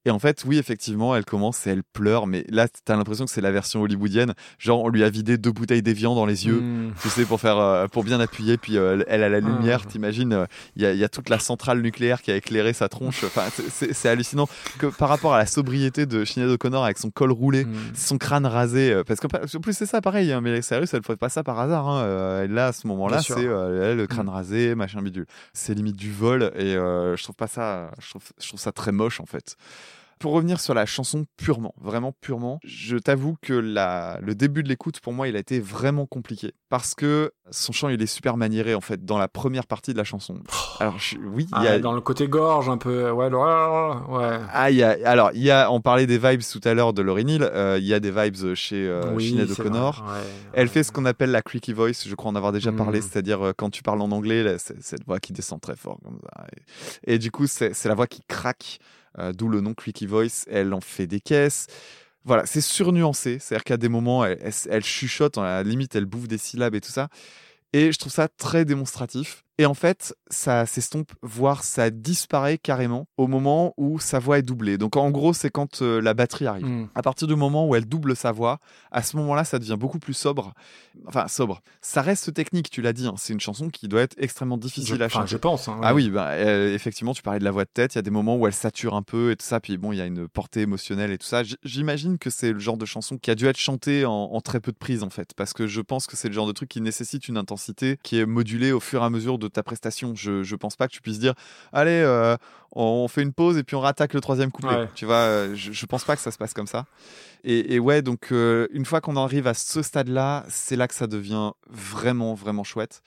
Et 0.04 0.10
en 0.10 0.18
fait, 0.18 0.42
oui, 0.46 0.58
effectivement, 0.58 1.14
elle 1.14 1.24
commence 1.24 1.64
et 1.66 1.70
elle 1.70 1.84
pleure, 1.84 2.26
mais 2.26 2.44
là, 2.48 2.66
t'as 2.84 2.96
l'impression 2.96 3.24
que 3.24 3.30
c'est 3.30 3.40
la 3.40 3.52
version 3.52 3.82
hollywoodienne. 3.82 4.34
Genre, 4.58 4.82
on 4.82 4.88
lui 4.88 5.04
a 5.04 5.10
vidé 5.10 5.38
deux 5.38 5.52
bouteilles 5.52 5.82
d'évian 5.82 6.14
dans 6.16 6.26
les 6.26 6.46
yeux, 6.46 6.60
Hmm. 6.60 6.92
tu 7.00 7.08
sais, 7.08 7.24
pour 7.24 7.40
faire, 7.40 7.58
euh, 7.58 7.86
pour 7.86 8.02
bien 8.02 8.18
appuyer. 8.18 8.56
Puis 8.56 8.76
euh, 8.78 9.02
elle 9.06 9.22
a 9.22 9.28
la 9.28 9.38
lumière, 9.40 9.82
Ah. 9.84 9.88
t'imagines, 9.88 10.32
euh, 10.32 10.46
il 10.74 10.82
y, 10.82 10.86
a- 10.86 10.92
il 10.92 10.98
y 10.98 11.04
a 11.04 11.08
toute 11.08 11.28
la 11.28 11.38
centrale 11.38 11.80
nucléaire 11.82 12.20
qui 12.22 12.32
a 12.32 12.36
éclairé 12.36 12.72
sa 12.72 12.88
tronche. 12.88 13.22
Enfin, 13.24 13.44
c'est- 13.70 14.08
hallucinant 14.08 14.48
que 14.78 14.86
par 14.86 15.08
rapport 15.08 15.34
à 15.34 15.38
la 15.38 15.46
sobriété 15.46 16.04
de 16.06 16.24
Sinead 16.24 16.48
O'Connor 16.50 16.84
avec 16.84 16.98
son 16.98 17.10
col 17.10 17.30
roulé, 17.30 17.64
Hmm. 17.64 17.74
son 17.94 18.18
crâne 18.18 18.44
rasé, 18.46 18.92
euh, 18.92 19.04
parce 19.04 19.20
qu'en 19.20 19.28
en 19.28 19.60
plus 19.60 19.72
c'est 19.76 19.86
ça 19.86 20.00
pareil, 20.00 20.32
hein, 20.32 20.40
mais 20.40 20.60
Cyrus, 20.62 20.92
elle 20.94 21.02
fait 21.04 21.16
pas 21.16 21.28
ça 21.28 21.44
par 21.44 21.60
hasard. 21.60 21.88
Hein, 21.88 22.02
euh, 22.02 22.48
là, 22.48 22.66
à 22.66 22.72
ce 22.72 22.86
moment-là, 22.88 23.22
c'est 23.22 23.34
euh, 23.38 23.94
le 23.94 24.06
crâne 24.08 24.26
Mm. 24.26 24.30
rasé, 24.30 24.74
machin 24.74 25.00
bidule. 25.02 25.26
C'est 25.52 25.74
limite 25.74 25.96
du 25.96 26.10
vol, 26.10 26.50
et 26.56 26.74
euh, 26.76 27.16
je 27.16 27.22
trouve 27.22 27.36
pas 27.36 27.46
ça, 27.46 27.90
je 28.00 28.10
trouve, 28.10 28.22
je 28.40 28.48
trouve 28.48 28.60
ça 28.60 28.72
très 28.72 28.90
moche 28.92 29.20
en 29.20 29.26
fait. 29.26 29.56
Pour 30.22 30.32
revenir 30.32 30.60
sur 30.60 30.72
la 30.72 30.86
chanson 30.86 31.26
purement, 31.36 31.74
vraiment 31.80 32.12
purement, 32.20 32.60
je 32.64 32.96
t'avoue 32.96 33.36
que 33.42 33.52
la, 33.52 34.18
le 34.22 34.34
début 34.34 34.62
de 34.62 34.68
l'écoute, 34.68 35.00
pour 35.00 35.12
moi, 35.12 35.26
il 35.28 35.36
a 35.36 35.40
été 35.40 35.60
vraiment 35.60 36.06
compliqué. 36.06 36.52
Parce 36.68 36.94
que 36.94 37.32
son 37.50 37.72
chant, 37.72 37.88
il 37.90 38.00
est 38.00 38.06
super 38.06 38.36
maniéré, 38.36 38.74
en 38.74 38.80
fait, 38.80 39.04
dans 39.04 39.18
la 39.18 39.28
première 39.28 39.66
partie 39.66 39.92
de 39.92 39.98
la 39.98 40.04
chanson. 40.04 40.38
Alors, 40.80 40.98
je- 40.98 41.16
oui, 41.18 41.46
il 41.58 41.62
y 41.64 41.66
Ah, 41.68 41.72
a... 41.72 41.78
Dans 41.80 41.92
le 41.92 42.00
côté 42.00 42.28
gorge, 42.28 42.68
un 42.68 42.78
peu. 42.78 43.10
Ouais, 43.10 43.28
le- 43.28 43.36
ouais. 43.36 44.38
Ah, 44.52 44.70
il 44.70 44.76
y 44.76 44.82
a, 44.82 44.96
alors, 45.04 45.30
il 45.34 45.42
y 45.42 45.50
a, 45.50 45.70
on 45.70 45.80
parlait 45.80 46.06
des 46.06 46.18
vibes 46.18 46.40
tout 46.50 46.60
à 46.64 46.72
l'heure 46.72 46.92
de 46.92 47.02
Lauryn 47.02 47.28
Hill, 47.28 47.42
euh, 47.42 47.76
il 47.80 47.84
y 47.86 47.92
a 47.92 48.00
des 48.00 48.10
vibes 48.10 48.54
chez 48.54 48.86
euh, 48.88 49.12
oui, 49.14 49.28
Sinead 49.30 49.48
c'est 49.48 49.60
O'Connor. 49.60 50.04
vrai, 50.04 50.18
ouais. 50.20 50.24
Elle 50.54 50.68
fait 50.68 50.82
ce 50.84 50.92
qu'on 50.92 51.04
appelle 51.04 51.30
la 51.32 51.42
creaky 51.42 51.72
voice, 51.72 52.06
je 52.06 52.14
crois 52.14 52.30
en 52.30 52.36
avoir 52.36 52.52
déjà 52.52 52.70
parlé, 52.72 53.00
Mm. 53.00 53.02
c'est-à-dire 53.02 53.44
euh, 53.46 53.52
quand 53.56 53.70
tu 53.70 53.82
parles 53.82 54.00
en 54.00 54.10
anglais, 54.12 54.42
là, 54.44 54.58
c'est 54.58 54.80
cette 54.82 55.04
voix 55.04 55.18
qui 55.20 55.32
descend 55.32 55.60
très 55.60 55.76
fort 55.76 55.98
comme 56.04 56.18
ça. 56.22 56.46
Et, 57.06 57.14
et 57.14 57.18
du 57.18 57.30
coup, 57.32 57.46
c'est 57.48 57.84
la 57.84 57.94
voix 57.94 58.06
qui 58.06 58.22
craque, 58.28 58.78
euh, 59.18 59.32
d'où 59.32 59.48
le 59.48 59.60
nom 59.60 59.74
creaky 59.74 60.06
voice. 60.06 60.44
Elle 60.50 60.72
en 60.74 60.80
fait 60.80 61.06
des 61.06 61.20
caisses. 61.20 61.66
Voilà, 62.24 62.46
c'est 62.46 62.60
surnuancé, 62.60 63.38
c'est-à-dire 63.40 63.64
qu'à 63.64 63.76
des 63.76 63.88
moments, 63.88 64.24
elle, 64.24 64.38
elle- 64.42 64.52
elle 64.70 64.84
chuchote, 64.84 65.38
à 65.38 65.42
la 65.42 65.62
limite, 65.64 65.96
elle 65.96 66.06
bouffe 66.06 66.28
des 66.28 66.38
syllabes 66.38 66.74
et 66.76 66.80
tout 66.80 66.92
ça. 66.92 67.08
Et 67.72 67.92
je 67.92 67.98
trouve 67.98 68.12
ça 68.12 68.28
très 68.28 68.64
démonstratif. 68.64 69.44
Et 69.62 69.66
en 69.66 69.74
fait, 69.74 70.12
ça 70.28 70.66
s'estompe, 70.66 71.12
voire 71.22 71.62
ça 71.62 71.90
disparaît 71.90 72.58
carrément 72.58 73.06
au 73.16 73.28
moment 73.28 73.74
où 73.76 74.00
sa 74.00 74.18
voix 74.18 74.38
est 74.40 74.42
doublée. 74.42 74.76
Donc 74.76 74.96
en 74.96 75.12
gros, 75.12 75.32
c'est 75.32 75.50
quand 75.50 75.82
euh, 75.82 76.00
la 76.00 76.14
batterie 76.14 76.48
arrive. 76.48 76.66
Mm. 76.66 76.88
À 76.96 77.02
partir 77.02 77.28
du 77.28 77.36
moment 77.36 77.68
où 77.68 77.76
elle 77.76 77.86
double 77.86 78.16
sa 78.16 78.32
voix, 78.32 78.58
à 78.90 79.04
ce 79.04 79.16
moment-là, 79.18 79.44
ça 79.44 79.60
devient 79.60 79.76
beaucoup 79.78 80.00
plus 80.00 80.14
sobre. 80.14 80.52
Enfin, 81.06 81.28
sobre. 81.28 81.62
Ça 81.80 82.02
reste 82.02 82.34
technique, 82.34 82.70
tu 82.70 82.82
l'as 82.82 82.92
dit. 82.92 83.06
hein. 83.06 83.14
C'est 83.18 83.32
une 83.34 83.38
chanson 83.40 83.68
qui 83.70 83.86
doit 83.86 84.00
être 84.02 84.16
extrêmement 84.18 84.56
difficile 84.56 84.96
Je, 84.96 85.00
à 85.04 85.08
chanter. 85.08 85.28
je 85.28 85.36
pense. 85.36 85.68
hein, 85.68 85.78
Ah 85.84 85.94
oui, 85.94 86.10
bah, 86.10 86.30
euh, 86.30 86.74
effectivement, 86.74 87.14
tu 87.14 87.22
parlais 87.22 87.38
de 87.38 87.44
la 87.44 87.52
voix 87.52 87.64
de 87.64 87.70
tête. 87.72 87.94
Il 87.94 87.98
y 87.98 88.00
a 88.00 88.02
des 88.02 88.10
moments 88.10 88.34
où 88.36 88.48
elle 88.48 88.52
sature 88.52 88.94
un 88.94 89.02
peu 89.02 89.30
et 89.30 89.36
tout 89.36 89.46
ça. 89.46 89.60
Puis 89.60 89.78
bon, 89.78 89.92
il 89.92 89.98
y 89.98 90.00
a 90.00 90.06
une 90.06 90.26
portée 90.26 90.62
émotionnelle 90.62 91.12
et 91.12 91.18
tout 91.18 91.26
ça. 91.28 91.42
J'imagine 91.62 92.18
que 92.18 92.30
c'est 92.30 92.52
le 92.52 92.58
genre 92.58 92.76
de 92.78 92.84
chanson 92.86 93.16
qui 93.16 93.30
a 93.30 93.36
dû 93.36 93.46
être 93.46 93.58
chantée 93.58 94.04
en, 94.06 94.12
en 94.12 94.40
très 94.40 94.58
peu 94.58 94.72
de 94.72 94.76
prises, 94.76 95.04
en 95.04 95.10
fait. 95.10 95.34
Parce 95.36 95.52
que 95.52 95.68
je 95.68 95.80
pense 95.80 96.08
que 96.08 96.16
c'est 96.16 96.26
le 96.26 96.34
genre 96.34 96.48
de 96.48 96.52
truc 96.52 96.68
qui 96.68 96.80
nécessite 96.80 97.28
une 97.28 97.36
intensité 97.36 97.96
qui 98.02 98.18
est 98.18 98.26
modulée 98.26 98.72
au 98.72 98.80
fur 98.80 99.02
et 99.02 99.04
à 99.04 99.10
mesure 99.10 99.38
de 99.38 99.46
ta 99.52 99.62
prestation. 99.62 100.14
Je, 100.14 100.42
je 100.42 100.56
pense 100.56 100.76
pas 100.76 100.88
que 100.88 100.92
tu 100.92 101.00
puisses 101.00 101.18
dire 101.18 101.34
Allez, 101.72 101.90
euh, 102.04 102.36
on 102.72 103.06
fait 103.08 103.22
une 103.22 103.32
pause 103.32 103.58
et 103.58 103.62
puis 103.64 103.76
on 103.76 103.80
rattaque 103.80 104.14
le 104.14 104.20
troisième 104.20 104.50
couplet. 104.50 104.74
Ouais. 104.76 104.88
Tu 104.94 105.04
vois, 105.04 105.16
euh, 105.16 105.54
je, 105.54 105.72
je 105.72 105.86
pense 105.86 106.04
pas 106.04 106.16
que 106.16 106.22
ça 106.22 106.30
se 106.30 106.38
passe 106.38 106.54
comme 106.54 106.66
ça. 106.66 106.86
Et, 107.44 107.74
et 107.74 107.78
ouais, 107.78 108.02
donc 108.02 108.28
euh, 108.32 108.66
une 108.72 108.84
fois 108.84 109.00
qu'on 109.00 109.16
arrive 109.16 109.46
à 109.46 109.54
ce 109.54 109.82
stade-là, 109.82 110.44
c'est 110.48 110.76
là 110.76 110.88
que 110.88 110.94
ça 110.94 111.06
devient 111.06 111.52
vraiment, 111.70 112.34
vraiment 112.34 112.64
chouette. 112.64 113.02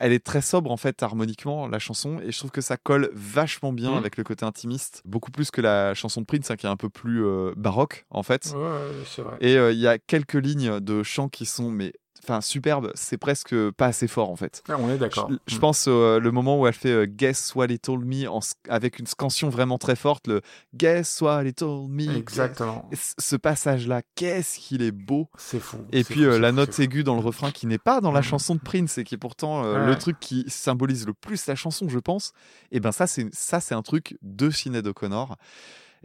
Elle 0.00 0.12
est 0.12 0.24
très 0.24 0.40
sobre 0.42 0.72
en 0.72 0.76
fait 0.76 1.02
harmoniquement 1.04 1.68
la 1.68 1.78
chanson 1.78 2.18
et 2.20 2.32
je 2.32 2.38
trouve 2.38 2.50
que 2.50 2.60
ça 2.60 2.76
colle 2.76 3.10
vachement 3.14 3.72
bien 3.72 3.92
Mhm. 3.92 3.98
avec 3.98 4.16
le 4.16 4.24
côté 4.24 4.44
intimiste, 4.44 5.02
beaucoup 5.04 5.30
plus 5.30 5.52
que 5.52 5.60
la 5.60 5.94
chanson 5.94 6.20
de 6.20 6.26
Prince 6.26 6.50
hein, 6.50 6.56
qui 6.56 6.66
est 6.66 6.68
un 6.68 6.76
peu 6.76 6.88
plus 6.88 7.24
euh, 7.24 7.52
baroque 7.56 8.04
en 8.10 8.24
fait. 8.24 8.52
Ouais, 8.56 9.22
vrai. 9.22 9.36
Et 9.40 9.54
il 9.54 9.78
y 9.78 9.86
a 9.86 9.98
quelques 9.98 10.34
lignes 10.34 10.80
de 10.80 11.04
chant 11.04 11.28
qui 11.28 11.46
sont 11.46 11.70
mais 11.70 11.92
enfin 12.24 12.40
superbes, 12.40 12.90
c'est 12.94 13.18
presque 13.18 13.54
pas 13.72 13.86
assez 13.86 14.08
fort 14.08 14.30
en 14.30 14.36
fait. 14.36 14.62
Ah, 14.68 14.76
on 14.78 14.88
est 14.90 14.98
d'accord. 14.98 15.28
Je, 15.30 15.36
je 15.46 15.56
Mm. 15.56 15.60
pense 15.60 15.84
euh, 15.88 16.18
le 16.18 16.30
moment 16.32 16.58
où 16.58 16.66
elle 16.66 16.72
fait 16.74 16.88
euh, 16.90 17.06
Guess 17.06 17.54
what 17.54 17.66
he 17.66 17.78
told 17.80 18.04
me 18.04 18.26
en 18.28 18.40
avec 18.68 18.98
une 18.98 19.06
scansion 19.06 19.48
vraiment 19.50 19.78
très 19.78 19.96
forte, 19.96 20.26
le 20.26 20.40
Guess 20.74 21.20
what 21.20 21.44
he 21.44 21.54
told 21.54 21.90
me. 21.90 22.16
Exactement. 22.16 22.88
Ce 23.18 23.36
passage-là, 23.36 24.02
qu'est-ce 24.14 24.58
qu'il 24.58 24.82
est 24.82 24.90
beau. 24.92 25.28
C'est 25.36 25.60
fou. 25.60 25.78
Et 25.92 26.02
puis 26.04 26.20
fou, 26.24 26.26
euh, 26.30 26.38
la 26.38 26.50
fou, 26.50 26.56
note 26.56 26.78
aiguë 26.80 27.04
dans 27.04 27.14
le 27.14 27.20
refrain 27.20 27.50
qui 27.50 27.66
n'est 27.66 27.78
pas 27.78 28.00
dans 28.00 28.12
la 28.12 28.20
Mhm. 28.20 28.24
chanson 28.24 28.54
de 28.54 28.60
Prince 28.60 28.98
et 28.98 29.04
qui 29.04 29.14
est 29.14 29.18
pourtant 29.18 29.62
Ouais. 29.62 29.86
le 29.86 29.96
truc 29.96 30.18
qui 30.20 30.44
symbolise 30.48 31.06
le 31.06 31.12
plus 31.14 31.46
la 31.46 31.54
chanson, 31.54 31.88
je 31.88 31.98
pense. 31.98 32.32
Et 32.72 32.80
ben 32.80 32.92
ça 32.92 33.06
c'est 33.06 33.28
ça 33.34 33.60
c'est 33.60 33.74
un 33.74 33.82
truc 33.82 34.16
de 34.22 34.50
Sinead 34.50 34.86
O'Connor. 34.86 35.36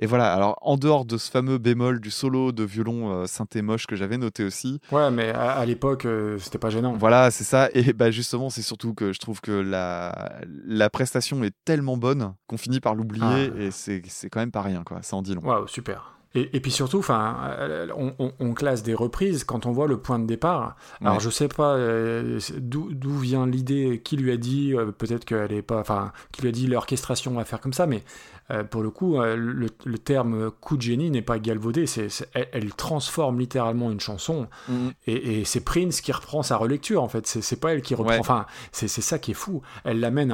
Et 0.02 0.06
voilà, 0.06 0.34
alors 0.34 0.58
en 0.62 0.78
dehors 0.78 1.04
de 1.06 1.18
ce 1.18 1.30
fameux 1.30 1.58
bémol 1.58 2.00
du 2.00 2.10
solo 2.10 2.52
de 2.54 2.64
violon 2.64 3.12
euh, 3.12 3.26
synthé 3.26 3.62
moche 3.62 3.86
que 3.86 3.96
j'avais 3.98 4.18
noté 4.18 4.46
aussi, 4.46 4.80
Ouais, 4.94 5.12
mais 5.12 5.30
à, 5.32 5.52
à 5.52 5.66
l'époque, 5.66 6.06
euh, 6.06 6.38
c'était 6.40 6.58
pas 6.58 6.70
gênant. 6.70 6.94
voilà, 6.94 7.32
c'est 7.32 7.44
ça. 7.44 7.70
Et 7.74 7.92
bah 7.94 8.10
justement, 8.10 8.50
c'est 8.50 8.62
surtout 8.62 8.94
que 8.94 9.12
je 9.12 9.20
trouve 9.20 9.42
que 9.42 9.52
la, 9.52 10.40
la 10.66 10.90
prestation 10.90 11.44
est 11.44 11.54
tellement 11.66 11.98
bonne 11.98 12.34
qu'on 12.48 12.58
finit 12.58 12.80
par 12.80 12.96
l'oublier 12.96 13.52
Ah. 13.54 13.60
et 13.62 13.72
c'est 13.72 14.02
c'est 14.08 14.30
quand 14.30 14.40
même 14.40 14.52
pas 14.52 14.62
rien, 14.62 14.84
quoi. 14.86 15.00
Ça 15.02 15.16
en 15.18 15.22
dit 15.22 15.36
long. 15.36 15.42
Waouh, 15.44 15.68
super. 15.68 16.14
Et, 16.36 16.56
et 16.56 16.60
puis 16.60 16.72
surtout, 16.72 17.00
enfin, 17.00 17.38
euh, 17.60 17.88
on, 17.98 18.14
on- 18.20 18.32
on 18.40 18.54
classe 18.54 18.84
des 18.84 18.94
reprises 18.94 19.44
quand 19.44 19.66
on 19.66 19.72
voit 19.72 19.88
le 19.88 19.98
point 19.98 20.20
de 20.20 20.26
départ. 20.28 20.76
Alors 21.02 21.16
Ouais. 21.16 21.20
je 21.20 21.30
sais 21.32 21.48
pas 21.48 21.74
euh, 21.76 22.40
d'où 22.60 23.18
vient 23.18 23.48
l'idée, 23.48 24.00
qui 24.04 24.16
lui 24.16 24.32
a 24.32 24.38
dit, 24.38 24.74
euh, 24.76 24.92
peut-être 24.92 25.26
qu'elle 25.26 25.52
est 25.54 25.62
pas, 25.64 25.80
enfin, 25.80 26.12
qui 26.32 26.42
lui 26.44 26.50
a 26.50 26.52
dit 26.52 26.68
l'orchestration 26.68 27.34
va 27.34 27.46
faire 27.46 27.60
comme 27.60 27.74
ça, 27.74 27.88
mais 27.88 28.04
euh, 28.52 28.64
pour 28.64 28.82
le 28.82 28.90
coup, 28.90 29.20
le, 29.20 29.68
le 29.86 29.98
terme 30.00 30.50
coup 30.52 30.76
de 30.78 30.82
génie 30.82 31.10
n'est 31.12 31.22
pas 31.24 31.38
galvaudé. 31.40 31.86
C'est, 31.88 32.10
c'est- 32.10 32.28
elle, 32.34 32.48
elle 32.52 32.74
transforme 32.74 33.40
littéralement 33.40 33.92
une 33.92 34.00
chanson, 34.00 34.48
Mhm. 34.68 34.92
et, 35.08 35.40
et 35.42 35.46
c'est 35.46 35.62
Prince 35.64 36.02
qui 36.02 36.12
reprend 36.12 36.42
sa 36.44 36.58
relecture 36.58 37.02
en 37.04 37.08
fait. 37.10 37.26
C'est, 37.28 37.60
pas 37.60 37.74
elle 37.74 37.82
qui 37.82 37.96
reprend. 37.96 38.18
Enfin, 38.20 38.46
c'est, 38.72 38.88
c'est 38.88 39.02
ça 39.02 39.18
qui 39.20 39.32
est 39.32 39.36
fou. 39.36 39.62
Elle 39.84 40.00
l'amène 40.00 40.34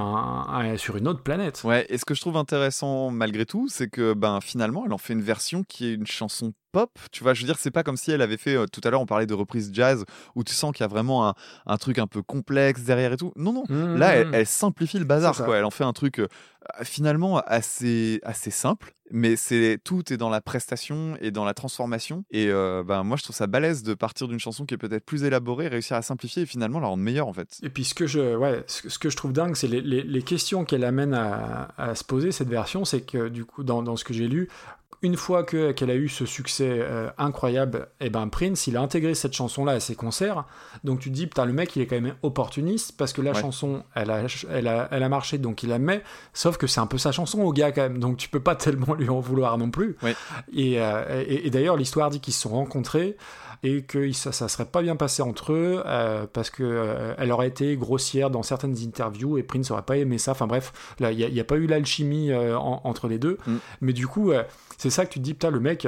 sur 0.78 0.98
une 0.98 1.08
autre 1.08 1.22
planète. 1.24 1.62
Ouais, 1.64 1.86
et 1.90 1.98
ce 1.98 2.06
que 2.06 2.14
je 2.14 2.22
trouve 2.22 2.38
intéressant 2.38 3.10
malgré 3.12 3.46
tout, 3.46 3.68
c'est 3.70 3.90
que 3.90 4.14
ben 4.14 4.40
finalement, 4.42 4.84
elle 4.86 4.94
en 4.94 4.98
fait 4.98 5.14
une 5.14 5.22
version 5.22 5.64
qui 5.64 5.85
une 5.94 6.08
chanson 6.08 6.54
pop. 6.76 6.92
Tu 7.14 7.24
vois, 7.24 7.34
je 7.34 7.42
veux 7.42 7.46
dire, 7.48 7.58
c'est 7.58 7.72
pas 7.72 7.84
comme 7.84 7.96
si 7.96 8.12
elle 8.12 8.22
avait 8.22 8.36
fait. 8.36 8.56
euh, 8.58 8.66
tout 8.66 8.82
à 8.84 8.90
l'heure, 8.90 9.00
on 9.02 9.06
parlait 9.06 9.26
de 9.26 9.34
reprise 9.34 9.70
jazz 9.72 10.04
où 10.36 10.44
tu 10.44 10.54
sens 10.54 10.74
qu'il 10.74 10.84
y 10.84 10.84
a 10.84 10.88
vraiment 10.90 11.30
un, 11.30 11.34
un 11.66 11.78
truc 11.78 12.00
un 12.00 12.08
peu 12.08 12.22
complexe 12.22 12.82
derrière 12.84 13.14
et 13.14 13.18
tout. 13.18 13.32
Non, 13.38 13.54
non. 13.54 13.64
Mmh, 13.70 13.96
Là, 13.96 14.16
elle, 14.16 14.28
mmh. 14.28 14.34
elle 14.34 14.46
simplifie 14.46 15.00
le 15.00 15.06
bazar, 15.06 15.36
quoi. 15.46 15.56
Elle 15.58 15.64
en 15.64 15.72
fait 15.72 15.86
un 15.86 15.94
truc 15.94 16.20
euh, 16.20 16.28
finalement 16.84 17.40
assez, 17.46 18.20
assez 18.24 18.52
simple, 18.52 18.94
mais 19.12 19.36
c'est 19.36 19.80
tout 19.84 20.12
est 20.12 20.18
dans 20.18 20.30
la 20.30 20.42
prestation 20.42 21.16
et 21.22 21.32
dans 21.32 21.46
la 21.46 21.54
transformation. 21.54 22.26
Et 22.32 22.48
euh, 22.50 22.84
ben 22.86 23.04
moi, 23.04 23.18
je 23.18 23.24
trouve 23.24 23.36
ça 23.36 23.48
balèze 23.48 23.84
de 23.84 23.94
partir 23.94 24.28
d'une 24.28 24.40
chanson 24.40 24.66
qui 24.66 24.74
est 24.74 24.78
peut-être 24.78 25.06
plus 25.06 25.24
élaborée, 25.24 25.68
réussir 25.68 25.96
à 25.96 26.02
simplifier 26.02 26.44
et 26.44 26.46
finalement 26.46 26.80
la 26.80 26.88
rendre 26.88 27.04
meilleure 27.04 27.28
en 27.28 27.34
fait. 27.34 27.58
Et 27.64 27.70
puis 27.70 27.84
ce 27.86 27.94
que 27.94 28.08
je, 28.08 28.36
ouais, 28.36 28.64
ce, 28.68 29.00
que- 29.00 29.10
je 29.10 29.16
trouve 29.16 29.32
dingue, 29.32 29.56
c'est 29.56 29.68
les, 29.68 29.82
les- 29.82 30.04
les 30.04 30.22
questions 30.24 30.66
qu'elle 30.66 30.84
amène 30.84 31.14
à, 31.14 31.70
à 31.78 31.96
se 31.96 32.04
poser, 32.04 32.32
cette 32.32 32.50
version, 32.50 32.84
c'est 32.84 33.02
que 33.02 33.30
du 33.30 33.46
coup, 33.46 33.64
dans, 33.64 33.84
dans 33.84 33.96
ce 33.96 34.04
que 34.04 34.14
j'ai 34.14 34.28
lu, 34.28 34.50
une 35.02 35.18
fois 35.18 35.44
que- 35.44 35.72
qu'elle 35.72 35.92
a 35.92 35.96
eu 35.96 36.10
ce 36.10 36.26
succès 36.26 36.65
euh, 36.72 37.10
incroyable, 37.18 37.88
et 38.00 38.10
ben 38.10 38.28
Prince, 38.28 38.68
il 38.68 38.78
a 38.78 38.82
intégré 38.82 39.16
cette 39.16 39.34
chanson-là 39.34 39.74
à 39.74 39.80
ses 39.80 39.96
concerts. 39.96 40.46
Donc 40.84 41.00
tu 41.00 41.10
te 41.10 41.16
dis, 41.16 41.28
putain, 41.28 41.46
le 41.46 41.54
mec, 41.54 41.76
il 41.76 41.82
est 41.82 41.88
quand 41.88 42.00
même 42.00 42.16
opportuniste 42.24 42.96
parce 42.98 43.14
que 43.14 43.22
la 43.22 43.32
Ouais. 43.32 43.42
chanson, 43.42 43.84
elle 43.96 44.12
a, 44.12 44.22
elle, 44.52 44.68
a, 44.68 44.88
elle 44.92 45.04
a 45.04 45.10
marché, 45.10 45.38
donc 45.38 45.64
il 45.64 45.70
la 45.70 45.80
met. 45.80 46.02
Sauf 46.34 46.58
que 46.58 46.68
c'est 46.68 46.80
un 46.80 46.88
peu 46.88 46.98
sa 46.98 47.12
chanson 47.12 47.42
au 47.42 47.52
gars 47.54 47.72
quand 47.72 47.82
même, 47.84 48.00
donc 48.00 48.18
tu 48.18 48.30
peux 48.30 48.40
pas 48.40 48.56
tellement 48.56 48.94
lui 48.94 49.10
en 49.10 49.20
vouloir 49.20 49.58
non 49.58 49.70
plus. 49.72 49.96
Ouais. 50.04 50.16
Et, 50.54 50.82
euh, 50.82 51.24
et- 51.28 51.48
et 51.48 51.50
d'ailleurs, 51.50 51.78
l'histoire 51.78 52.10
dit 52.10 52.20
qu'ils 52.20 52.34
se 52.34 52.42
sont 52.42 52.50
rencontrés 52.50 53.18
et 53.64 53.84
que 53.84 54.12
ça, 54.12 54.32
ça 54.32 54.48
serait 54.48 54.66
pas 54.66 54.82
bien 54.82 54.96
passé 54.96 55.22
entre 55.22 55.54
eux 55.54 55.82
euh, 55.86 56.26
parce 56.32 56.50
que 56.50 56.64
euh, 56.64 57.14
elle 57.18 57.32
aurait 57.32 57.48
été 57.48 57.76
grossière 57.78 58.30
dans 58.30 58.44
certaines 58.44 58.76
interviews 58.86 59.38
et 59.38 59.44
Prince 59.44 59.72
aurait 59.72 59.82
pas 59.84 59.98
aimé 59.98 60.18
ça. 60.18 60.32
Enfin 60.32 60.48
bref, 60.48 60.74
il 61.00 61.08
n'y 61.32 61.40
a, 61.40 61.44
pas 61.44 61.56
eu 61.58 61.68
l'alchimie 61.68 62.32
euh, 62.32 62.58
en- 62.58 62.82
entre 62.84 63.08
les 63.08 63.20
deux. 63.20 63.38
Mm. 63.48 63.56
Mais 63.82 63.94
du 63.94 64.08
coup, 64.08 64.32
euh, 64.32 64.44
c'est 64.78 64.90
ça 64.90 65.06
que 65.06 65.14
tu 65.14 65.20
te 65.20 65.24
dis, 65.24 65.34
putain, 65.34 65.52
le 65.52 65.60
mec, 65.60 65.88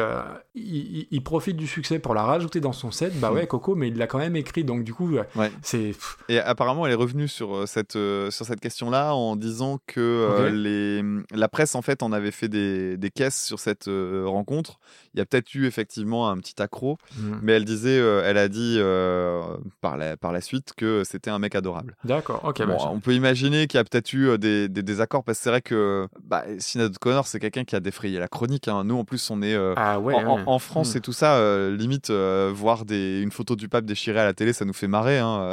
il, 0.56 1.22
profite 1.24 1.58
du 1.58 1.68
succès 1.68 2.00
pour 2.00 2.14
la 2.14 2.24
rajouter 2.24 2.60
dans 2.62 2.72
son 2.74 2.92
set. 2.92 3.20
Bah 3.20 3.32
Mm. 3.32 3.36
ouais, 3.36 3.48
Coco, 3.48 3.76
mais 3.76 3.90
il 3.90 3.98
l'a 3.98 4.08
quand 4.08 4.18
même 4.20 4.36
écrit. 4.36 4.64
Donc 4.64 4.84
du 4.84 4.94
coup, 4.94 5.10
Ouais. 5.36 5.52
c'est 5.62 5.94
Et 6.30 6.40
apparemment, 6.40 6.86
elle 6.86 6.94
est 6.94 6.96
revenue 6.96 7.28
sur 7.28 7.68
cette, 7.68 7.94
sur 7.94 8.46
cette 8.46 8.60
question-là 8.60 9.14
en 9.14 9.36
disant 9.36 9.80
que 9.88 10.50
les, 10.54 11.04
la 11.38 11.48
presse, 11.48 11.76
en 11.76 11.82
fait, 11.82 12.02
en 12.04 12.12
avait 12.12 12.32
fait 12.32 12.48
des, 12.48 12.98
des 12.98 13.10
caisses 13.10 13.44
sur 13.44 13.60
cette 13.60 13.86
rencontre. 13.88 14.80
Il 15.14 15.20
y 15.20 15.22
a 15.22 15.26
peut-être 15.26 15.54
eu 15.56 15.66
effectivement 15.66 16.30
un 16.30 16.38
petit 16.38 16.62
accro, 16.62 16.98
mm. 17.18 17.36
mais 17.42 17.57
elle 17.58 17.66
disait, 17.66 18.00
euh, 18.00 18.22
elle 18.26 18.38
a 18.38 18.48
dit 18.48 18.78
euh, 18.80 19.42
par, 19.82 19.98
la, 19.98 20.16
par 20.18 20.32
la 20.32 20.42
suite 20.42 20.74
que 20.78 21.04
c'était 21.04 21.30
un 21.30 21.40
mec 21.40 21.56
adorable. 21.56 21.96
d'accord, 22.06 22.42
ok. 22.46 22.60
Bon, 22.66 22.78
bah, 22.78 22.90
on 22.92 23.00
peut 23.00 23.14
imaginer 23.14 23.68
qu'il 23.68 23.78
y 23.78 23.82
a 23.82 23.84
peut-être 23.84 24.14
eu 24.14 24.30
euh, 24.30 24.38
des, 24.38 24.70
des 24.70 24.84
désaccords 24.84 25.24
parce 25.24 25.38
que 25.40 25.44
c'est 25.44 25.50
vrai 25.50 25.62
que 25.62 26.08
bah, 26.24 26.46
Sinead 26.60 26.96
O'Connor, 26.96 27.28
c'est 27.28 27.40
quelqu'un 27.40 27.64
qui 27.66 27.76
a 27.76 27.80
défrayé 27.80 28.20
la 28.20 28.28
chronique. 28.28 28.68
hein. 28.68 28.84
Nous, 28.86 28.96
en 28.98 29.04
plus, 29.04 29.30
on 29.30 29.42
est 29.42 29.56
ah 29.76 30.00
ouais. 30.00 30.14
en, 30.14 30.26
en- 30.26 30.36
ouais. 30.38 30.44
en 30.46 30.60
France 30.60 30.96
Mm. 30.96 30.98
et 30.98 31.02
tout 31.02 31.14
ça, 31.14 31.70
limite, 31.70 32.10
voir 32.12 32.86
des, 32.86 33.22
une 33.22 33.32
photo 33.32 33.56
du 33.56 33.68
pape 33.68 33.86
déchirée 33.86 34.20
à 34.20 34.26
la 34.26 34.34
télé, 34.34 34.54
ça 34.54 34.64
nous 34.66 34.74
fait 34.74 34.88
marrer. 34.88 35.18
hein. 35.20 35.52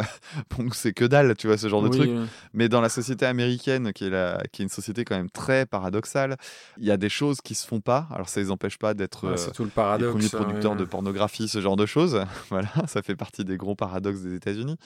C'est 0.72 0.92
que 0.92 1.04
dalle, 1.04 1.34
tu 1.36 1.46
vois, 1.46 1.56
ce 1.58 1.68
genre 1.68 1.82
de 1.82 1.88
truc. 1.88 2.10
oui. 2.12 2.26
Mais 2.52 2.68
dans 2.68 2.80
la 2.80 2.88
société 2.88 3.26
américaine, 3.26 3.92
qui 3.92 4.06
est, 4.06 4.10
la, 4.10 4.42
qui 4.52 4.62
est 4.62 4.64
une 4.64 4.68
société 4.68 5.04
quand 5.04 5.16
même 5.16 5.30
très 5.30 5.66
paradoxale, 5.66 6.36
il 6.78 6.84
y 6.84 6.90
a 6.90 6.96
des 6.96 7.08
choses 7.08 7.40
qui 7.40 7.54
se 7.54 7.66
font 7.66 7.80
pas. 7.80 8.06
Alors, 8.12 8.28
ça 8.28 8.40
les 8.40 8.50
empêche 8.50 8.78
pas 8.78 8.94
d'être 8.94 9.26
Ouais, 9.26 9.38
euh, 9.38 9.50
tout 9.54 9.62
le 9.64 9.70
les 9.96 10.08
premiers 10.08 10.28
producteurs 10.28 10.72
ouais. 10.72 10.78
de 10.78 10.84
pornographie, 10.84 11.48
ce 11.48 11.60
genre 11.60 11.76
de 11.76 11.86
voilà, 12.50 12.68
ça 12.86 13.02
fait 13.02 13.16
partie 13.16 13.44
des 13.44 13.56
gros 13.56 13.74
paradoxes 13.74 14.20
des 14.20 14.34
États-Unis. 14.34 14.76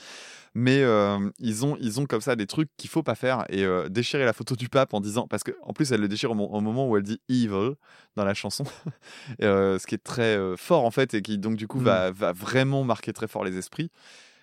Mais 0.54 0.82
euh, 0.82 1.18
ils, 1.38 1.64
ont, 1.64 1.76
ils 1.80 2.00
ont 2.00 2.06
comme 2.06 2.20
ça 2.20 2.34
des 2.36 2.46
trucs 2.46 2.70
qu'il 2.76 2.90
faut 2.90 3.02
pas 3.02 3.14
faire. 3.14 3.44
Et 3.48 3.64
euh, 3.64 3.88
déchirer 3.88 4.24
la 4.24 4.32
photo 4.32 4.56
du 4.56 4.68
pape 4.68 4.94
en 4.94 5.00
disant. 5.00 5.26
Parce 5.28 5.42
qu'en 5.44 5.72
plus, 5.72 5.92
elle 5.92 6.00
le 6.00 6.08
déchire 6.08 6.30
au, 6.30 6.34
mo- 6.34 6.48
au 6.50 6.60
moment 6.60 6.88
où 6.88 6.96
elle 6.96 7.02
dit 7.02 7.20
evil 7.28 7.74
dans 8.16 8.24
la 8.24 8.34
chanson. 8.34 8.64
Et, 9.38 9.44
euh, 9.44 9.78
ce 9.78 9.86
qui 9.86 9.94
est 9.94 10.02
très 10.02 10.38
fort, 10.56 10.84
en 10.84 10.90
fait, 10.90 11.14
et 11.14 11.22
qui 11.22 11.38
donc, 11.38 11.56
du 11.56 11.66
coup, 11.68 11.78
Mm. 11.80 11.84
va, 11.84 12.10
va 12.10 12.32
vraiment 12.32 12.82
marquer 12.84 13.12
très 13.12 13.28
fort 13.28 13.44
les 13.44 13.56
esprits. 13.56 13.90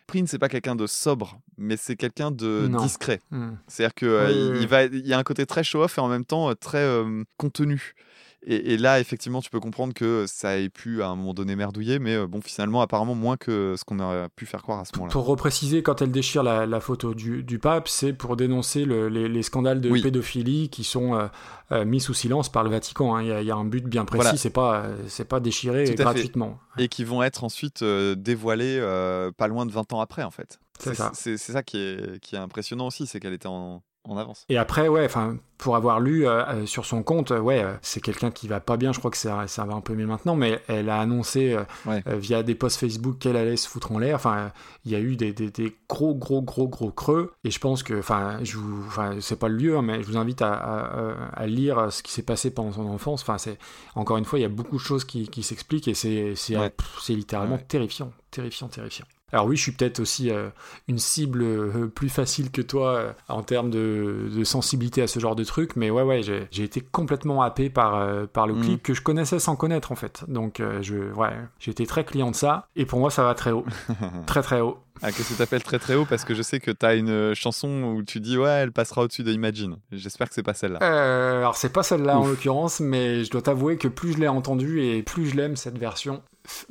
Prince, 0.07 0.29
c'est 0.29 0.37
pas 0.39 0.49
quelqu'un 0.49 0.75
de 0.75 0.85
sobre, 0.85 1.39
mais 1.57 1.77
c'est 1.77 1.95
quelqu'un 1.95 2.29
de 2.29 2.67
Non. 2.69 2.83
discret. 2.83 3.19
Mm. 3.31 3.53
C'est-à-dire 3.67 3.95
que 3.95 4.05
euh, 4.05 4.27
Oui, 4.27 4.33
il, 4.35 4.41
oui, 4.51 4.57
il 4.57 4.59
oui. 4.59 4.65
va, 4.67 4.83
il 4.83 5.07
y 5.07 5.13
a 5.13 5.17
un 5.17 5.23
côté 5.23 5.45
très 5.47 5.63
show-off 5.63 5.97
et 5.97 6.01
en 6.01 6.07
même 6.07 6.25
temps 6.25 6.53
très 6.53 6.77
euh, 6.77 7.23
contenu. 7.37 7.93
Et, 8.47 8.73
et 8.73 8.77
là, 8.77 8.99
effectivement, 8.99 9.41
tu 9.41 9.49
peux 9.49 9.59
comprendre 9.59 9.93
que 9.93 10.25
ça 10.27 10.57
ait 10.59 10.69
pu 10.69 11.01
à 11.01 11.07
un 11.07 11.15
moment 11.15 11.33
donné 11.33 11.55
merdouiller, 11.55 11.97
mais 11.97 12.13
euh, 12.15 12.27
bon, 12.27 12.41
finalement, 12.41 12.81
apparemment 12.81 13.15
moins 13.15 13.37
que 13.37 13.73
ce 13.75 13.83
qu'on 13.83 13.99
aurait 13.99 14.29
pu 14.35 14.45
faire 14.45 14.61
croire 14.61 14.79
à 14.81 14.85
ce 14.85 14.91
moment-là. 14.95 15.11
Pour 15.11 15.25
repréciser, 15.25 15.81
quand 15.81 16.01
elle 16.03 16.11
déchire 16.11 16.43
la, 16.43 16.67
la 16.67 16.79
photo 16.79 17.15
du, 17.15 17.41
du 17.43 17.57
pape, 17.57 17.87
c'est 17.87 18.13
pour 18.13 18.35
dénoncer 18.35 18.85
le- 18.85 19.09
les, 19.09 19.27
les 19.27 19.41
scandales 19.43 19.81
de 19.81 19.89
Oui. 19.89 20.01
pédophilie 20.03 20.69
qui 20.69 20.83
sont 20.83 21.15
euh, 21.15 21.27
euh, 21.71 21.85
mis 21.85 21.99
sous 21.99 22.13
silence 22.13 22.49
par 22.49 22.63
le 22.63 22.69
Vatican. 22.69 23.15
hein. 23.15 23.23
Il 23.23 23.29
y, 23.29 23.31
a- 23.31 23.41
y 23.41 23.49
a 23.51 23.55
un 23.55 23.65
but 23.65 23.83
bien 23.85 24.05
précis, 24.05 24.21
Voilà. 24.21 24.37
c'est 24.37 24.49
pas, 24.51 24.85
c'est 25.07 25.25
pas 25.27 25.39
déchiré 25.39 25.87
fait. 25.87 25.95
gratuitement. 25.95 26.59
Et 26.77 26.87
qui 26.87 27.03
vont 27.03 27.23
être 27.23 27.43
ensuite 27.43 27.81
euh, 27.81 28.13
dévoilés 28.13 28.79
pas 29.37 29.47
loin 29.47 29.65
de 29.65 29.71
20 29.71 29.91
ans 29.93 30.01
après, 30.01 30.21
en 30.23 30.31
fait. 30.31 30.59
C'est 30.77 30.93
ça. 30.93 31.11
C'est 31.13 31.37
ça 31.37 31.63
qui 31.63 31.77
est, 31.77 32.19
qui 32.19 32.35
est 32.35 32.39
impressionnant 32.39 32.85
aussi, 32.87 33.07
c'est 33.07 33.19
qu'elle 33.19 33.33
était 33.33 33.47
en, 33.47 33.81
en 34.11 34.17
avance. 34.17 34.45
Et 34.49 34.57
après, 34.57 34.87
ouais, 34.87 35.05
enfin, 35.05 35.37
pour 35.57 35.75
avoir 35.75 35.99
lu 35.99 36.27
euh, 36.27 36.43
euh, 36.45 36.65
sur 36.65 36.85
son 36.85 37.01
compte, 37.03 37.31
euh, 37.31 37.39
ouais, 37.39 37.63
euh, 37.63 37.73
c'est 37.81 38.01
quelqu'un 38.01 38.29
qui 38.31 38.47
va 38.47 38.59
pas 38.59 38.75
bien. 38.77 38.91
Je 38.93 38.99
crois 38.99 39.09
que 39.11 39.17
ça, 39.17 39.47
ça 39.47 39.63
va 39.65 39.73
un 39.73 39.81
peu 39.81 39.93
mieux 39.95 40.05
maintenant, 40.05 40.35
mais 40.35 40.61
elle 40.67 40.89
a 40.89 40.99
annoncé 40.99 41.53
euh, 41.53 41.63
Ouais. 41.85 42.03
via 42.07 42.43
des 42.43 42.55
posts 42.55 42.79
Facebook 42.79 43.17
qu'elle 43.19 43.37
allait 43.37 43.55
se 43.57 43.67
foutre 43.69 43.91
en 43.91 43.99
l'air. 43.99 44.15
Enfin, 44.15 44.51
il 44.85 44.91
y 44.91 44.95
a 44.95 44.99
eu 44.99 45.15
des, 45.15 45.31
des- 45.33 45.49
des 45.51 45.75
gros, 45.89 46.13
gros, 46.13 46.41
gros, 46.41 46.67
gros 46.67 46.91
creux. 46.91 47.31
Et 47.43 47.51
je 47.51 47.59
pense 47.59 47.83
que, 47.83 47.97
enfin, 47.97 48.39
je 48.43 48.57
vous, 48.57 48.83
enfin, 48.87 49.15
c'est 49.21 49.39
pas 49.39 49.47
le 49.47 49.55
lieu, 49.55 49.77
hein, 49.77 49.81
mais 49.81 50.01
je 50.03 50.07
vous 50.07 50.17
invite 50.17 50.41
à, 50.41 50.53
à- 50.53 51.13
à 51.33 51.47
lire 51.47 51.91
ce 51.91 52.03
qui 52.03 52.11
s'est 52.11 52.23
passé 52.23 52.51
pendant 52.51 52.73
son 52.73 52.85
enfance. 52.87 53.21
Enfin, 53.21 53.37
c'est 53.37 53.57
encore 53.95 54.17
une 54.17 54.25
fois, 54.25 54.39
il 54.39 54.41
y 54.41 54.45
a 54.45 54.49
beaucoup 54.49 54.75
de 54.75 54.81
choses 54.81 55.05
qui, 55.05 55.27
qui 55.29 55.41
s'expliquent 55.43 55.87
et 55.87 55.93
c'est, 55.93 56.35
Ouais. 56.57 56.71
littéralement 57.09 57.55
Ouais. 57.55 57.65
terrifiant, 57.67 58.11
terrifiant, 58.31 58.67
terrifiant. 58.67 59.05
Alors 59.35 59.47
oui, 59.47 59.57
je 59.57 59.63
suis 59.63 59.73
peut-être 59.73 59.99
aussi 59.99 60.31
euh, 60.31 60.47
une 60.87 60.97
cible 60.97 61.41
euh, 61.43 61.87
plus 61.93 62.07
facile 62.07 62.51
que 62.51 62.61
toi 62.61 62.95
euh, 62.95 63.11
en 63.27 63.43
termes 63.43 63.69
de, 63.69 64.29
de 64.33 64.43
sensibilité 64.45 65.01
à 65.01 65.07
ce 65.07 65.19
genre 65.19 65.35
de 65.35 65.43
truc, 65.43 65.75
mais 65.75 65.89
ouais, 65.89 66.03
ouais, 66.03 66.21
j'ai 66.23 66.63
été 66.63 66.79
complètement 66.79 67.41
happé 67.41 67.69
par, 67.69 68.27
par 68.29 68.47
le 68.47 68.53
Mhm. 68.53 68.61
clip 68.63 68.83
que 68.83 68.93
je 68.93 69.01
connaissais 69.01 69.39
sans 69.39 69.57
connaître 69.57 69.91
en 69.91 69.95
fait. 69.95 70.23
Donc 70.29 70.61
je, 70.81 71.11
ouais, 71.15 71.33
j'ai 71.59 71.71
été 71.71 71.85
très 71.85 72.05
client 72.05 72.31
de 72.31 72.35
ça, 72.35 72.67
et 72.77 72.85
pour 72.85 72.99
moi 72.99 73.11
ça 73.11 73.23
va 73.23 73.33
très 73.33 73.51
haut, 73.51 73.65
très 74.25 74.41
très 74.41 74.61
haut. 74.61 74.77
Ah, 75.01 75.11
que 75.11 75.37
t'appelles 75.37 75.63
très 75.63 75.79
très 75.79 75.95
haut 75.95 76.05
Parce 76.05 76.23
que 76.23 76.33
je 76.33 76.41
sais 76.41 76.61
que 76.61 76.71
t'as 76.71 76.95
une 76.95 77.33
chanson 77.35 77.67
où 77.97 78.03
tu 78.03 78.21
dis 78.21 78.37
ouais, 78.37 78.49
elle 78.49 78.71
passera 78.71 79.01
au-dessus 79.01 79.23
de 79.23 79.33
Imagine. 79.33 79.75
J'espère 79.91 80.29
que 80.29 80.33
c'est 80.33 80.41
pas 80.43 80.53
celle-là. 80.53 80.77
Alors 80.79 81.57
c'est 81.57 81.73
pas 81.73 81.83
celle-là 81.83 82.17
en 82.17 82.25
l'occurrence, 82.25 82.79
mais 82.79 83.25
je 83.25 83.29
dois 83.31 83.41
t'avouer 83.41 83.75
que 83.75 83.89
plus 83.89 84.13
je 84.13 84.19
l'ai 84.19 84.29
entendue 84.29 84.81
et 84.81 85.03
plus 85.03 85.25
je 85.27 85.35
l'aime 85.35 85.57
cette 85.57 85.77
version, 85.77 86.23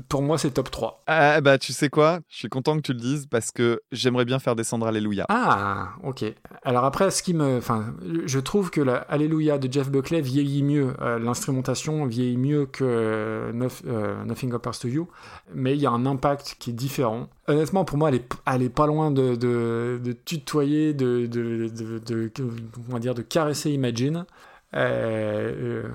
pour 0.09 0.23
moi 0.23 0.39
c'est 0.39 0.51
top 0.53 0.71
3. 0.71 1.03
Ah 1.07 1.41
bah 1.41 1.59
tu 1.59 1.73
sais 1.73 1.89
quoi? 1.89 2.21
Je 2.29 2.37
suis 2.37 2.49
content 2.49 2.77
que 2.77 2.83
tu 2.83 2.93
le 2.93 3.01
dises 3.01 3.27
parce 3.27 3.51
que 3.51 3.81
j'aimerais 3.93 4.25
bien 4.25 4.39
faire 4.39 4.57
descendre 4.57 4.87
Alléluia. 4.87 5.27
Ah, 5.29 5.91
ok. 6.03 6.25
Alors 6.63 6.85
après, 6.85 7.11
ce 7.11 7.23
qui 7.23 7.35
me, 7.35 7.59
enfin, 7.59 7.95
je 8.27 8.39
trouve 8.39 8.71
que 8.71 8.81
la 8.81 8.97
Alléluia 8.97 9.59
de 9.59 9.73
Jeff 9.73 9.91
Buckley 9.91 10.21
vieillit 10.21 10.63
mieux, 10.63 10.95
euh, 11.01 11.19
l'instrumentation 11.19 12.07
vieillit 12.07 12.37
mieux 12.37 12.67
que 12.67 12.85
euh, 12.85 13.69
euh, 13.87 14.25
Nothing 14.25 14.51
Compares 14.51 14.79
to 14.79 14.89
You, 14.89 15.09
mais 15.55 15.75
il 15.75 15.81
y 15.81 15.87
a 15.87 15.91
un 15.91 16.07
impact 16.07 16.57
qui 16.59 16.71
est 16.71 16.75
différent. 16.75 17.29
Honnêtement, 17.47 17.85
pour 17.85 17.99
moi, 17.99 18.09
elle 18.11 18.17
est, 18.17 18.29
elle 18.47 18.63
est 18.63 18.69
pas 18.71 18.87
loin 18.87 19.11
de, 19.11 19.35
de, 19.35 20.01
de 20.03 20.13
tutoyer, 20.13 20.95
de, 20.95 21.27
de, 21.27 21.69
de, 21.69 21.99
de- 21.99 22.33
de- 22.35 22.51
on 22.89 22.93
va 22.93 22.99
dire, 22.99 23.15
de 23.15 23.23
caresser 23.23 23.71
Imagine. 23.71 24.25
Euh, 24.77 25.83
euh, 25.85 25.89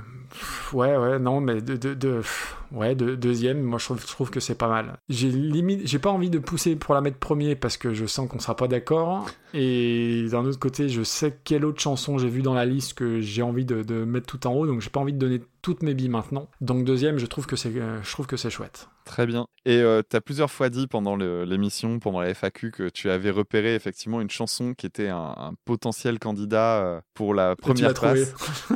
ouais, 0.73 0.95
ouais, 0.95 1.19
non, 1.19 1.41
mais 1.41 1.61
de, 1.61 2.21
ouais, 2.71 2.95
de- 2.95 3.15
deuxième, 3.15 3.61
moi 3.61 3.77
je 3.79 3.85
trouve, 3.85 4.01
je 4.01 4.07
trouve 4.07 4.29
que 4.29 4.39
c'est 4.39 4.55
pas 4.55 4.69
mal. 4.69 4.97
J'ai 5.09 5.29
limite, 5.29 5.85
j'ai 5.87 5.99
pas 5.99 6.09
envie 6.11 6.29
de 6.29 6.39
pousser 6.39 6.75
pour 6.75 6.93
la 6.93 7.01
mettre 7.01 7.17
premier 7.17 7.55
parce 7.55 7.77
que 7.77 7.93
je 7.93 8.05
sens 8.05 8.29
qu'on 8.29 8.39
sera 8.39 8.55
pas 8.55 8.67
d'accord. 8.67 9.29
Et 9.53 10.27
d'un 10.31 10.45
autre 10.45 10.59
côté, 10.59 10.87
je 10.89 11.03
sais 11.03 11.37
quelle 11.43 11.65
autre 11.65 11.81
chanson 11.81 12.17
j'ai 12.17 12.29
vu 12.29 12.41
dans 12.41 12.53
la 12.53 12.65
liste 12.65 12.93
que 12.93 13.19
j'ai 13.19 13.41
envie 13.41 13.65
de, 13.65 13.81
de 13.83 14.05
mettre 14.05 14.27
tout 14.27 14.47
en 14.47 14.53
haut, 14.53 14.65
donc 14.67 14.81
j'ai 14.81 14.89
pas 14.89 14.99
envie 14.99 15.13
de 15.13 15.17
donner 15.19 15.41
toutes 15.61 15.83
mes 15.83 15.93
billes 15.93 16.09
maintenant. 16.09 16.47
Donc 16.61 16.85
deuxième, 16.85 17.17
je 17.17 17.25
trouve 17.25 17.45
que 17.47 17.55
c'est, 17.55 17.75
euh, 17.75 18.01
je 18.03 18.11
trouve 18.11 18.27
que 18.27 18.37
c'est 18.37 18.49
chouette. 18.49 18.87
Très 19.09 19.25
bien. 19.25 19.47
Et 19.65 19.81
euh, 19.81 20.03
tu 20.07 20.15
as 20.15 20.21
plusieurs 20.21 20.51
fois 20.51 20.69
dit 20.69 20.85
pendant 20.85 21.15
l'émission, 21.15 21.97
pendant 21.97 22.21
la 22.21 22.29
FAQ, 22.29 22.69
que 22.69 22.89
tu 22.89 23.09
avais 23.09 23.31
repéré 23.31 23.73
effectivement 23.73 24.21
une 24.21 24.29
chanson 24.29 24.75
qui 24.75 24.85
était 24.85 25.07
un, 25.07 25.33
un 25.35 25.53
potentiel 25.65 26.19
candidat 26.19 26.77
euh, 26.77 27.01
pour 27.15 27.33
la 27.33 27.55
première 27.55 27.95
place. 27.95 28.31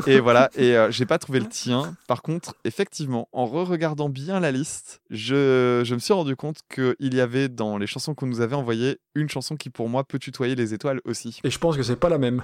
Et 0.08 0.20
voilà, 0.20 0.50
et 0.56 0.76
euh, 0.76 0.90
j'ai 0.90 1.06
pas 1.06 1.20
trouvé 1.20 1.40
le 1.40 1.46
tien. 1.46 1.96
Par 2.08 2.24
contre, 2.24 2.56
effectivement, 2.64 3.30
en 3.32 3.46
re-regardant 3.46 4.10
bien 4.10 4.40
la 4.40 4.52
liste, 4.52 5.02
je, 5.12 5.84
je 5.86 5.94
me 5.94 6.00
suis 6.00 6.14
rendu 6.14 6.36
compte 6.36 6.62
qu'il 6.74 7.14
y 7.14 7.22
avait 7.22 7.48
dans 7.48 7.78
les 7.78 7.86
chansons 7.86 8.16
qu'on 8.16 8.26
nous 8.26 8.42
avait 8.42 8.56
envoyées 8.56 8.98
une 9.14 9.30
chanson 9.30 9.56
qui 9.56 9.70
pour 9.70 9.88
moi 9.88 10.04
peut 10.04 10.18
tutoyer 10.18 10.56
les 10.56 10.74
étoiles 10.74 11.00
aussi. 11.06 11.40
Et 11.44 11.52
je 11.52 11.60
pense 11.60 11.78
que 11.78 11.84
c'est 11.84 11.96
pas 11.96 12.10
la 12.10 12.18
même. 12.18 12.42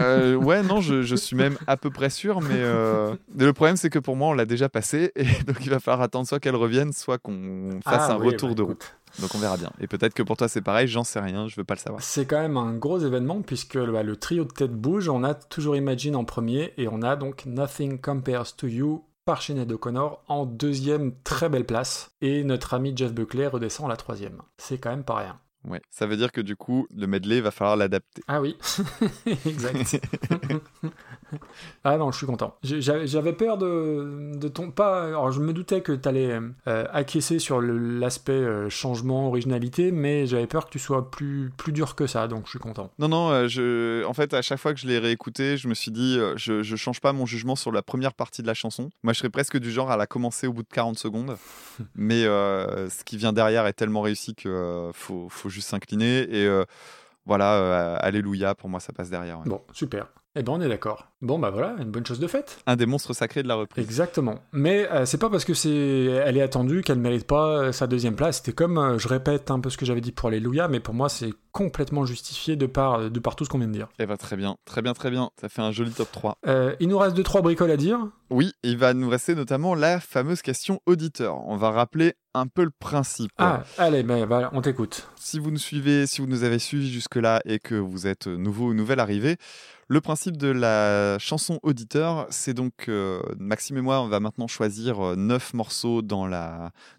Euh, 0.00 0.34
ouais, 0.34 0.62
non, 0.62 0.80
je, 0.80 1.02
je 1.02 1.14
suis 1.14 1.36
même 1.36 1.56
à 1.66 1.76
peu 1.76 1.90
près 1.90 2.10
sûr, 2.10 2.40
mais 2.40 2.56
euh, 2.58 3.14
le 3.36 3.52
problème 3.52 3.76
c'est 3.76 3.90
que 3.90 3.98
pour 3.98 4.16
moi 4.16 4.28
on 4.28 4.32
l'a 4.32 4.46
déjà 4.46 4.68
passée, 4.68 5.12
et 5.16 5.24
donc 5.46 5.58
il 5.64 5.70
va 5.70 5.78
falloir 5.78 6.02
attendre 6.02 6.26
soit 6.26 6.40
qu'elle 6.40 6.56
revienne, 6.56 6.92
soit 6.92 7.03
qu'on 7.18 7.80
fasse 7.84 8.08
Ah 8.10 8.14
un 8.14 8.18
oui, 8.18 8.28
retour 8.28 8.50
bah, 8.50 8.54
de 8.54 8.62
roue. 8.62 8.72
écoute. 8.72 8.94
Donc 9.20 9.34
on 9.34 9.38
verra 9.38 9.56
bien. 9.56 9.70
Et 9.80 9.86
peut-être 9.86 10.14
que 10.14 10.22
pour 10.22 10.36
toi 10.36 10.48
c'est 10.48 10.60
pareil, 10.62 10.88
j'en 10.88 11.04
sais 11.04 11.20
rien, 11.20 11.46
je 11.46 11.54
veux 11.56 11.64
pas 11.64 11.74
le 11.74 11.78
savoir. 11.80 12.02
C'est 12.02 12.26
quand 12.26 12.40
même 12.40 12.56
un 12.56 12.74
gros 12.74 12.98
événement 12.98 13.42
puisque 13.42 13.78
bah, 13.78 14.02
le 14.02 14.16
trio 14.16 14.44
de 14.44 14.52
tête 14.52 14.72
bouge. 14.72 15.08
On 15.08 15.22
a 15.22 15.34
toujours 15.34 15.76
Imagine 15.76 16.16
en 16.16 16.24
premier 16.24 16.72
et 16.78 16.88
on 16.88 17.00
a 17.02 17.14
donc 17.16 17.46
Nothing 17.46 18.00
Compares 18.00 18.56
to 18.56 18.66
You 18.66 19.04
par 19.24 19.40
Sinead 19.40 19.70
O'Connor 19.70 20.22
en 20.28 20.44
deuxième 20.46 21.12
très 21.22 21.48
belle 21.48 21.64
place. 21.64 22.10
Et 22.20 22.42
notre 22.44 22.74
ami 22.74 22.92
Jeff 22.96 23.12
Buckley 23.14 23.46
redescend 23.46 23.86
à 23.86 23.90
la 23.90 23.96
troisième. 23.96 24.42
C'est 24.58 24.78
quand 24.78 24.90
même 24.90 25.04
pas 25.04 25.16
rien. 25.16 25.38
Ouais. 25.66 25.80
Ça 25.90 26.04
veut 26.06 26.18
dire 26.18 26.30
que 26.30 26.42
du 26.42 26.56
coup, 26.56 26.86
le 26.94 27.06
medley 27.06 27.40
va 27.40 27.50
falloir 27.50 27.76
l'adapter. 27.76 28.20
Ah 28.28 28.42
oui, 28.42 28.58
exact. 29.46 29.98
ah 31.84 31.96
non, 31.96 32.10
je 32.12 32.18
suis 32.18 32.26
content. 32.26 32.56
J'avais 32.62 33.32
peur 33.32 33.58
de, 33.58 34.32
de 34.36 34.48
ton... 34.48 34.70
Pas, 34.70 35.04
alors 35.04 35.30
je 35.32 35.40
me 35.40 35.52
doutais 35.52 35.80
que 35.80 35.92
tu 35.92 36.08
allais 36.08 36.38
acquiescer 36.66 37.38
sur 37.38 37.60
l'aspect 37.60 38.32
euh, 38.32 38.68
changement, 38.68 39.28
originalité, 39.28 39.92
mais 39.92 40.26
j'avais 40.26 40.46
peur 40.46 40.66
que 40.66 40.70
tu 40.70 40.78
sois 40.78 41.10
plus, 41.10 41.50
plus 41.56 41.72
dur 41.72 41.94
que 41.94 42.06
ça, 42.06 42.28
donc 42.28 42.44
je 42.46 42.50
suis 42.50 42.58
content. 42.58 42.90
Non, 42.98 43.08
non, 43.08 43.30
euh, 43.30 43.48
je... 43.48 44.04
en 44.04 44.14
fait, 44.14 44.34
à 44.34 44.42
chaque 44.42 44.58
fois 44.58 44.74
que 44.74 44.80
je 44.80 44.86
l'ai 44.86 44.98
réécouté, 44.98 45.56
je 45.56 45.68
me 45.68 45.74
suis 45.74 45.90
dit, 45.90 46.16
euh, 46.18 46.34
je, 46.36 46.62
je 46.62 46.76
change 46.76 47.00
pas 47.00 47.12
mon 47.12 47.26
jugement 47.26 47.56
sur 47.56 47.72
la 47.72 47.82
première 47.82 48.14
partie 48.14 48.42
de 48.42 48.46
la 48.46 48.54
chanson. 48.54 48.90
Moi, 49.02 49.12
je 49.12 49.18
serais 49.18 49.30
presque 49.30 49.58
du 49.58 49.70
genre 49.70 49.90
à 49.90 49.96
la 49.96 50.06
commencer 50.06 50.46
au 50.46 50.52
bout 50.52 50.62
de 50.62 50.68
40 50.68 50.98
secondes. 50.98 51.36
Mais 51.94 52.24
euh, 52.24 52.88
ce 52.90 53.04
qui 53.04 53.16
vient 53.16 53.32
derrière 53.32 53.66
est 53.66 53.72
tellement 53.72 54.00
réussi 54.00 54.34
que 54.34 54.48
euh, 54.48 54.92
faut, 54.92 55.28
faut 55.28 55.48
juste 55.48 55.68
s'incliner. 55.68 56.22
Et 56.22 56.46
euh, 56.46 56.64
voilà, 57.26 57.54
euh, 57.54 57.96
Alléluia, 58.00 58.54
pour 58.54 58.68
moi, 58.68 58.80
ça 58.80 58.92
passe 58.92 59.10
derrière. 59.10 59.38
ouais. 59.40 59.48
Bon, 59.48 59.60
super. 59.72 60.06
Eh 60.36 60.42
ben 60.42 60.52
on 60.52 60.60
est 60.60 60.68
d'accord. 60.68 61.06
Bon 61.22 61.38
bah 61.38 61.50
voilà, 61.50 61.76
une 61.78 61.92
bonne 61.92 62.04
chose 62.04 62.18
de 62.18 62.26
faite. 62.26 62.58
Un 62.66 62.74
des 62.74 62.86
monstres 62.86 63.12
sacrés 63.12 63.44
de 63.44 63.48
la 63.48 63.54
reprise. 63.54 63.84
Exactement. 63.84 64.40
Mais 64.52 64.90
euh, 64.90 65.06
c'est 65.06 65.18
pas 65.18 65.30
parce 65.30 65.44
que 65.44 65.54
c'est 65.54 65.70
elle 65.70 66.36
est 66.36 66.42
attendue 66.42 66.82
qu'elle 66.82 66.98
mérite 66.98 67.24
pas 67.24 67.48
euh, 67.50 67.72
sa 67.72 67.86
deuxième 67.86 68.16
place. 68.16 68.38
C'était 68.38 68.52
comme, 68.52 68.76
euh, 68.76 68.98
je 68.98 69.06
répète 69.06 69.52
un 69.52 69.60
peu 69.60 69.70
ce 69.70 69.78
que 69.78 69.86
j'avais 69.86 70.00
dit 70.00 70.10
pour 70.10 70.30
Alléluia, 70.30 70.66
mais 70.66 70.80
pour 70.80 70.92
moi 70.92 71.08
c'est 71.08 71.30
complètement 71.54 72.04
justifié 72.04 72.56
de 72.56 72.66
par, 72.66 73.10
de 73.10 73.20
par 73.20 73.36
tout 73.36 73.44
ce 73.44 73.48
qu'on 73.48 73.58
vient 73.58 73.68
de 73.68 73.72
dire. 73.72 73.88
Eh 74.00 74.06
ben, 74.06 74.16
très 74.16 74.36
bien, 74.36 74.56
très 74.64 74.82
bien, 74.82 74.92
très 74.92 75.10
bien. 75.10 75.30
Ça 75.40 75.48
fait 75.48 75.62
un 75.62 75.70
joli 75.70 75.92
top 75.92 76.10
3. 76.10 76.38
Euh, 76.48 76.74
il 76.80 76.88
nous 76.88 76.98
reste 76.98 77.14
deux 77.14 77.22
trois 77.22 77.42
bricoles 77.42 77.70
à 77.70 77.76
dire. 77.76 78.00
Oui, 78.28 78.52
il 78.64 78.76
va 78.76 78.92
nous 78.92 79.08
rester 79.08 79.36
notamment 79.36 79.76
la 79.76 80.00
fameuse 80.00 80.42
question 80.42 80.80
auditeur. 80.84 81.46
On 81.46 81.56
va 81.56 81.70
rappeler 81.70 82.14
un 82.34 82.48
peu 82.48 82.64
le 82.64 82.72
principe. 82.76 83.30
Ah, 83.38 83.62
allez, 83.78 84.02
ben 84.02 84.26
voilà, 84.26 84.50
on 84.52 84.62
t'écoute. 84.62 85.08
Si 85.14 85.38
vous 85.38 85.52
nous 85.52 85.58
suivez, 85.58 86.08
si 86.08 86.20
vous 86.20 86.26
nous 86.26 86.42
avez 86.42 86.58
suivis 86.58 86.90
jusque-là 86.90 87.40
et 87.44 87.60
que 87.60 87.76
vous 87.76 88.08
êtes 88.08 88.26
nouveau 88.26 88.70
ou 88.70 88.74
nouvelle 88.74 88.98
arrivée, 88.98 89.36
le 89.88 90.00
principe 90.00 90.36
de 90.36 90.48
la 90.48 91.18
chanson 91.18 91.58
auditeur, 91.62 92.26
c'est 92.30 92.54
donc 92.54 92.88
euh, 92.88 93.20
Maxime 93.38 93.76
et 93.78 93.80
moi, 93.80 94.00
on 94.00 94.08
va 94.08 94.20
maintenant 94.20 94.46
choisir 94.46 95.00
euh, 95.00 95.16
neuf 95.16 95.54
morceaux 95.54 96.02
dans, 96.02 96.28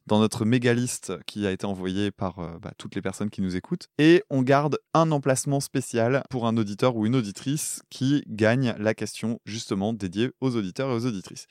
notre 0.09 0.45
méga 0.45 0.73
liste 0.73 1.13
qui 1.25 1.47
a 1.47 1.51
été 1.51 1.65
envoyée 1.65 2.11
par 2.11 2.39
euh, 2.39 2.57
bah, 2.61 2.71
toutes 2.77 2.95
les 2.95 3.01
personnes 3.01 3.29
qui 3.29 3.41
nous 3.41 3.55
écoutent. 3.55 3.87
Et 3.97 4.23
on 4.29 4.41
garde 4.41 4.77
un 4.93 5.11
emplacement 5.11 5.59
spécial 5.59 6.23
pour 6.29 6.47
un 6.47 6.57
auditeur 6.57 6.95
ou 6.95 7.05
une 7.05 7.15
auditrice 7.15 7.81
qui 7.89 8.23
gagne 8.27 8.75
la 8.77 8.93
question 8.93 9.39
justement 9.45 9.93
dédiée 9.93 10.31
aux 10.41 10.55
auditeurs 10.55 10.89
et 10.91 10.93
aux 10.93 11.05
auditrices. 11.05 11.47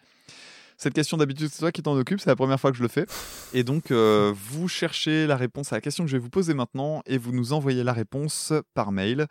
Cette 0.76 0.94
question 0.94 1.16
d'habitude, 1.16 1.48
c'est 1.52 1.60
toi 1.60 1.72
qui 1.72 1.82
t'en 1.82 1.96
occupe, 1.96 2.20
c'est 2.20 2.30
la 2.30 2.36
première 2.36 2.58
fois 2.58 2.70
que 2.70 2.76
je 2.76 2.82
le 2.82 2.88
fais. 2.88 3.06
Et 3.52 3.62
donc, 3.62 3.90
euh, 3.90 4.32
vous 4.34 4.68
cherchez 4.68 5.26
la 5.26 5.36
réponse 5.36 5.72
à 5.72 5.76
la 5.76 5.80
question 5.80 6.04
que 6.04 6.10
je 6.10 6.16
vais 6.16 6.22
vous 6.22 6.30
poser 6.30 6.54
maintenant 6.54 7.02
et 7.06 7.16
vous 7.16 7.32
nous 7.32 7.52
envoyez 7.52 7.84
la 7.84 7.92
réponse 7.92 8.52
par 8.74 8.90
mail. 8.90 9.26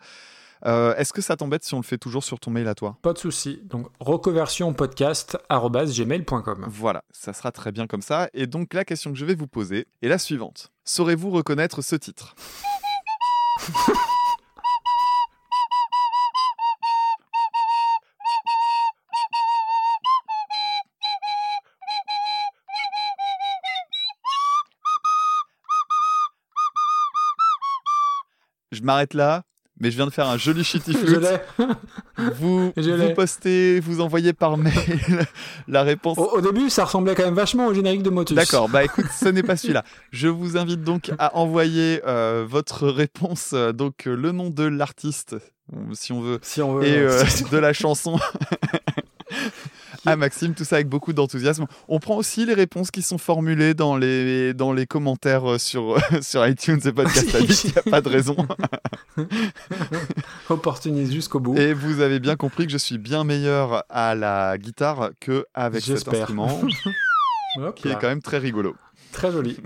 Euh, 0.66 0.94
Est-ce 0.96 1.12
que 1.12 1.20
ça 1.20 1.36
t'embête 1.36 1.62
si 1.64 1.74
on 1.74 1.78
le 1.78 1.82
fait 1.84 1.98
toujours 1.98 2.22
sur 2.24 2.38
ton 2.40 2.50
mail 2.50 2.66
à 2.68 2.74
toi? 2.74 2.96
Pas 3.02 3.12
de 3.12 3.18
souci. 3.18 3.60
Donc 3.64 3.88
reconversionpodcast@gmail.com. 4.00 6.64
Voilà, 6.68 7.02
ça 7.10 7.32
sera 7.32 7.52
très 7.52 7.70
bien 7.72 7.86
comme 7.86 8.02
ça. 8.02 8.28
Et 8.32 8.46
donc, 8.46 8.72
la 8.74 8.84
question 8.84 9.12
que 9.12 9.18
je 9.18 9.24
vais 9.26 9.34
vous 9.34 9.46
poser 9.48 9.86
est 10.02 10.08
la 10.08 10.18
suivante. 10.18 10.70
Saurez-vous 10.84 11.30
reconnaître 11.30 11.82
ce 11.82 11.96
titre? 11.96 12.34
Je 28.72 28.82
m'arrête 28.82 29.14
là. 29.14 29.44
Mais 29.80 29.90
je 29.90 29.96
viens 29.96 30.06
de 30.06 30.10
faire 30.12 30.28
un 30.28 30.36
joli 30.38 30.62
shitty 30.64 30.92
Je 30.92 30.98
flute. 30.98 31.20
l'ai. 31.20 31.66
Vous, 32.38 32.72
Je 32.76 32.90
vous 32.90 33.14
postez, 33.14 33.80
vous 33.80 34.00
envoyez 34.00 34.32
par 34.32 34.56
mail 34.56 34.72
la 35.68 35.82
réponse. 35.82 36.16
Au, 36.18 36.36
au 36.36 36.40
début, 36.40 36.70
ça 36.70 36.84
ressemblait 36.84 37.14
quand 37.14 37.24
même 37.24 37.34
vachement 37.34 37.66
au 37.66 37.74
générique 37.74 38.02
de 38.02 38.10
Motus. 38.10 38.36
D'accord, 38.36 38.68
bah 38.68 38.84
écoute, 38.84 39.06
ce 39.20 39.28
n'est 39.28 39.42
pas 39.42 39.56
celui-là. 39.58 39.84
Je 40.12 40.28
vous 40.28 40.56
invite 40.56 40.82
donc 40.82 41.10
à 41.18 41.36
envoyer 41.36 42.00
euh, 42.06 42.44
votre 42.48 42.88
réponse, 42.88 43.50
euh, 43.54 43.72
donc 43.72 44.06
euh, 44.06 44.14
le 44.14 44.32
nom 44.32 44.50
de 44.50 44.64
l'artiste, 44.64 45.36
si 45.92 46.12
on 46.12 46.20
veut, 46.20 46.38
Si 46.42 46.60
on 46.62 46.74
veut. 46.76 46.84
et 46.86 46.96
euh, 46.98 47.22
de 47.50 47.56
la 47.58 47.72
chanson 47.72 48.18
à 50.06 50.16
Maxime, 50.16 50.54
tout 50.54 50.64
ça 50.64 50.76
avec 50.76 50.88
beaucoup 50.88 51.12
d'enthousiasme. 51.12 51.66
On 51.88 51.98
prend 51.98 52.16
aussi 52.16 52.46
les 52.46 52.54
réponses 52.54 52.90
qui 52.90 53.02
sont 53.02 53.18
formulées 53.18 53.74
dans 53.74 53.96
les, 53.96 54.54
dans 54.54 54.72
les 54.72 54.86
commentaires 54.86 55.52
euh, 55.52 55.58
sur, 55.58 55.96
sur 56.22 56.46
iTunes 56.46 56.80
et 56.84 56.92
Podcast 56.92 57.34
Addict, 57.34 57.64
il 57.64 57.70
n'y 57.72 57.78
a 57.78 57.82
pas 57.90 58.00
de 58.00 58.08
raison. 58.08 58.36
opportuniste 60.48 61.12
jusqu'au 61.12 61.40
bout. 61.40 61.56
Et 61.56 61.72
vous 61.72 62.00
avez 62.00 62.20
bien 62.20 62.36
compris 62.36 62.66
que 62.66 62.72
je 62.72 62.78
suis 62.78 62.98
bien 62.98 63.24
meilleur 63.24 63.84
à 63.88 64.14
la 64.14 64.58
guitare 64.58 65.10
que 65.20 65.46
avec 65.54 65.82
cet 65.82 66.08
instrument, 66.08 66.60
qui 67.76 67.88
est 67.88 67.94
quand 67.94 68.08
même 68.08 68.22
très 68.22 68.38
rigolo. 68.38 68.76
Très 69.12 69.30
joli. 69.30 69.56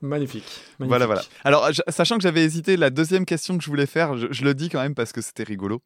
Magnifique. 0.00 0.44
Voilà, 0.78 1.06
Magnifique. 1.06 1.30
voilà. 1.44 1.66
Alors, 1.66 1.70
sachant 1.88 2.16
que 2.16 2.22
j'avais 2.22 2.42
hésité, 2.42 2.78
la 2.78 2.88
deuxième 2.88 3.26
question 3.26 3.58
que 3.58 3.62
je 3.62 3.68
voulais 3.68 3.86
faire, 3.86 4.16
je, 4.16 4.28
je 4.30 4.44
le 4.44 4.54
dis 4.54 4.70
quand 4.70 4.80
même 4.80 4.94
parce 4.94 5.12
que 5.12 5.20
c'était 5.20 5.42
rigolo. 5.42 5.82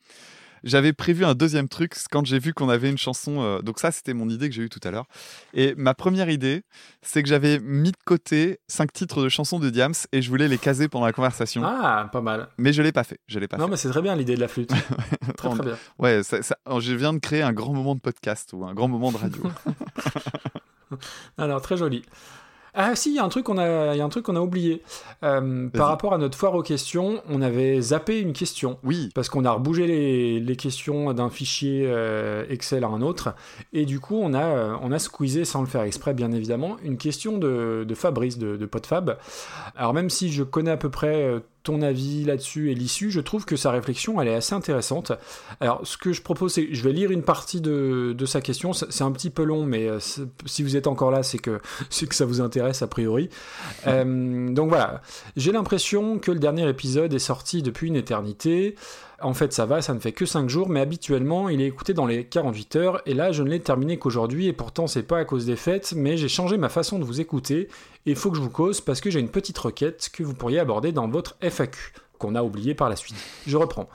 J'avais 0.64 0.92
prévu 0.92 1.24
un 1.24 1.34
deuxième 1.34 1.68
truc 1.68 1.94
quand 2.10 2.26
j'ai 2.26 2.38
vu 2.38 2.52
qu'on 2.54 2.68
avait 2.68 2.90
une 2.90 2.98
chanson. 2.98 3.40
euh, 3.42 3.60
donc 3.62 3.78
ça, 3.78 3.90
c'était 3.90 4.14
mon 4.14 4.28
idée 4.28 4.48
que 4.48 4.54
j'ai 4.54 4.62
eue 4.62 4.68
tout 4.68 4.80
à 4.84 4.90
l'heure. 4.90 5.06
Et 5.54 5.74
ma 5.76 5.94
première 5.94 6.28
idée, 6.30 6.62
c'est 7.02 7.22
que 7.22 7.28
j'avais 7.28 7.58
mis 7.60 7.92
de 7.92 7.96
côté 8.04 8.58
cinq 8.68 8.92
titres 8.92 9.22
de 9.22 9.28
chansons 9.28 9.58
de 9.58 9.70
Diams 9.70 9.94
et 10.12 10.22
je 10.22 10.28
voulais 10.28 10.48
les 10.48 10.58
caser 10.58 10.88
pendant 10.88 11.06
la 11.06 11.12
conversation. 11.12 11.62
Ah, 11.64 12.08
pas 12.12 12.20
mal. 12.20 12.48
Mais 12.58 12.72
je 12.72 12.82
l'ai 12.82 12.92
pas 12.92 13.04
fait. 13.04 13.18
Je 13.26 13.38
l'ai 13.38 13.48
pas 13.48 13.56
Non, 13.56 13.64
fait. 13.66 13.70
mais 13.72 13.76
c'est 13.76 13.88
très 13.90 14.02
bien 14.02 14.14
l'idée 14.16 14.34
de 14.36 14.40
la 14.40 14.48
flûte. 14.48 14.70
très, 15.36 15.48
très 15.50 15.64
bien. 15.64 15.76
Ouais, 15.98 16.22
ça- 16.22 16.42
ça- 16.42 16.56
je 16.80 16.92
viens 16.94 17.12
de 17.12 17.18
créer 17.18 17.42
un 17.42 17.52
grand 17.52 17.72
moment 17.74 17.94
de 17.94 18.00
podcast 18.00 18.50
ou 18.52 18.64
un 18.64 18.74
grand 18.74 18.88
moment 18.88 19.12
de 19.12 19.16
radio. 19.18 19.42
Alors, 21.38 21.60
très 21.60 21.76
joli. 21.76 22.02
Ah 22.80 22.94
si, 22.94 23.10
il 23.10 23.16
y 23.16 23.18
a 23.18 23.24
un 23.24 23.28
truc 23.28 23.44
qu'on 23.44 23.58
a, 23.58 23.96
y 23.96 24.00
a 24.00 24.04
un 24.04 24.08
truc 24.08 24.24
qu'on 24.26 24.36
a 24.36 24.40
oublié. 24.40 24.82
Euh, 25.24 25.68
par 25.68 25.88
rapport 25.88 26.14
à 26.14 26.18
notre 26.18 26.38
foire 26.38 26.54
aux 26.54 26.62
questions, 26.62 27.20
on 27.28 27.42
avait 27.42 27.80
zappé 27.80 28.20
une 28.20 28.32
question. 28.32 28.78
oui. 28.84 29.10
Parce 29.16 29.28
qu'on 29.28 29.44
a 29.44 29.50
rebougé 29.50 29.88
les, 29.88 30.38
les 30.38 30.54
questions 30.54 31.12
d'un 31.12 31.28
fichier 31.28 31.86
euh, 31.88 32.44
Excel 32.48 32.84
à 32.84 32.86
un 32.86 33.02
autre. 33.02 33.34
Et 33.72 33.84
du 33.84 33.98
coup, 33.98 34.16
on 34.22 34.32
a, 34.32 34.44
euh, 34.44 34.76
on 34.80 34.92
a 34.92 35.00
squeezé, 35.00 35.44
sans 35.44 35.60
le 35.60 35.66
faire 35.66 35.82
exprès, 35.82 36.14
bien 36.14 36.30
évidemment, 36.30 36.76
une 36.84 36.98
question 36.98 37.36
de, 37.36 37.84
de 37.86 37.94
Fabrice, 37.96 38.38
de, 38.38 38.56
de 38.56 38.66
PodFab. 38.66 39.18
Alors, 39.74 39.92
même 39.92 40.08
si 40.08 40.30
je 40.30 40.44
connais 40.44 40.70
à 40.70 40.76
peu 40.76 40.88
près 40.88 41.42
ton 41.62 41.82
avis 41.82 42.24
là-dessus 42.24 42.70
et 42.70 42.74
l'issue, 42.74 43.10
je 43.10 43.20
trouve 43.20 43.44
que 43.44 43.56
sa 43.56 43.70
réflexion, 43.70 44.20
elle 44.20 44.28
est 44.28 44.34
assez 44.34 44.54
intéressante. 44.54 45.12
Alors, 45.60 45.80
ce 45.84 45.96
que 45.96 46.12
je 46.12 46.22
propose, 46.22 46.54
c'est 46.54 46.68
je 46.72 46.82
vais 46.82 46.92
lire 46.92 47.10
une 47.10 47.22
partie 47.22 47.60
de, 47.60 48.16
sa 48.26 48.40
question. 48.40 48.72
C'est 48.72 49.02
un 49.02 49.12
petit 49.12 49.30
peu 49.30 49.42
long, 49.42 49.64
mais 49.64 49.88
euh, 49.88 49.98
si 50.46 50.62
vous 50.62 50.76
êtes 50.76 50.86
encore 50.86 51.10
là, 51.10 51.22
c'est 51.22 51.38
que, 51.38 51.60
c'est 51.90 52.06
que 52.06 52.14
ça 52.14 52.24
vous 52.24 52.40
intéresse 52.40 52.82
a 52.82 52.86
priori. 52.86 53.28
Euh, 53.86 54.50
donc 54.50 54.68
voilà, 54.68 55.02
j'ai 55.36 55.52
l'impression 55.52 56.18
que 56.18 56.30
le 56.30 56.38
dernier 56.38 56.68
épisode 56.68 57.12
est 57.12 57.18
sorti 57.18 57.62
depuis 57.62 57.88
une 57.88 57.96
éternité. 57.96 58.76
En 59.20 59.34
fait, 59.34 59.52
ça 59.52 59.66
va, 59.66 59.82
ça 59.82 59.94
ne 59.94 59.98
fait 59.98 60.12
que 60.12 60.26
5 60.26 60.48
jours, 60.48 60.68
mais 60.68 60.80
habituellement, 60.80 61.48
il 61.48 61.60
est 61.60 61.66
écouté 61.66 61.92
dans 61.92 62.06
les 62.06 62.24
48 62.24 62.76
heures, 62.76 63.02
et 63.04 63.14
là, 63.14 63.32
je 63.32 63.42
ne 63.42 63.50
l'ai 63.50 63.58
terminé 63.58 63.98
qu'aujourd'hui, 63.98 64.46
et 64.46 64.52
pourtant, 64.52 64.86
c'est 64.86 65.02
pas 65.02 65.18
à 65.18 65.24
cause 65.24 65.44
des 65.46 65.56
fêtes, 65.56 65.92
mais 65.96 66.16
j'ai 66.16 66.28
changé 66.28 66.56
ma 66.56 66.68
façon 66.68 67.00
de 67.00 67.04
vous 67.04 67.20
écouter, 67.20 67.68
et 68.06 68.10
il 68.10 68.16
faut 68.16 68.30
que 68.30 68.36
je 68.36 68.42
vous 68.42 68.50
cause 68.50 68.80
parce 68.80 69.00
que 69.00 69.10
j'ai 69.10 69.18
une 69.18 69.28
petite 69.28 69.58
requête 69.58 70.08
que 70.12 70.22
vous 70.22 70.34
pourriez 70.34 70.60
aborder 70.60 70.92
dans 70.92 71.08
votre 71.08 71.36
FAQ, 71.40 71.94
qu'on 72.18 72.36
a 72.36 72.44
oublié 72.44 72.74
par 72.74 72.88
la 72.88 72.94
suite. 72.94 73.16
Je 73.46 73.56
reprends. 73.56 73.88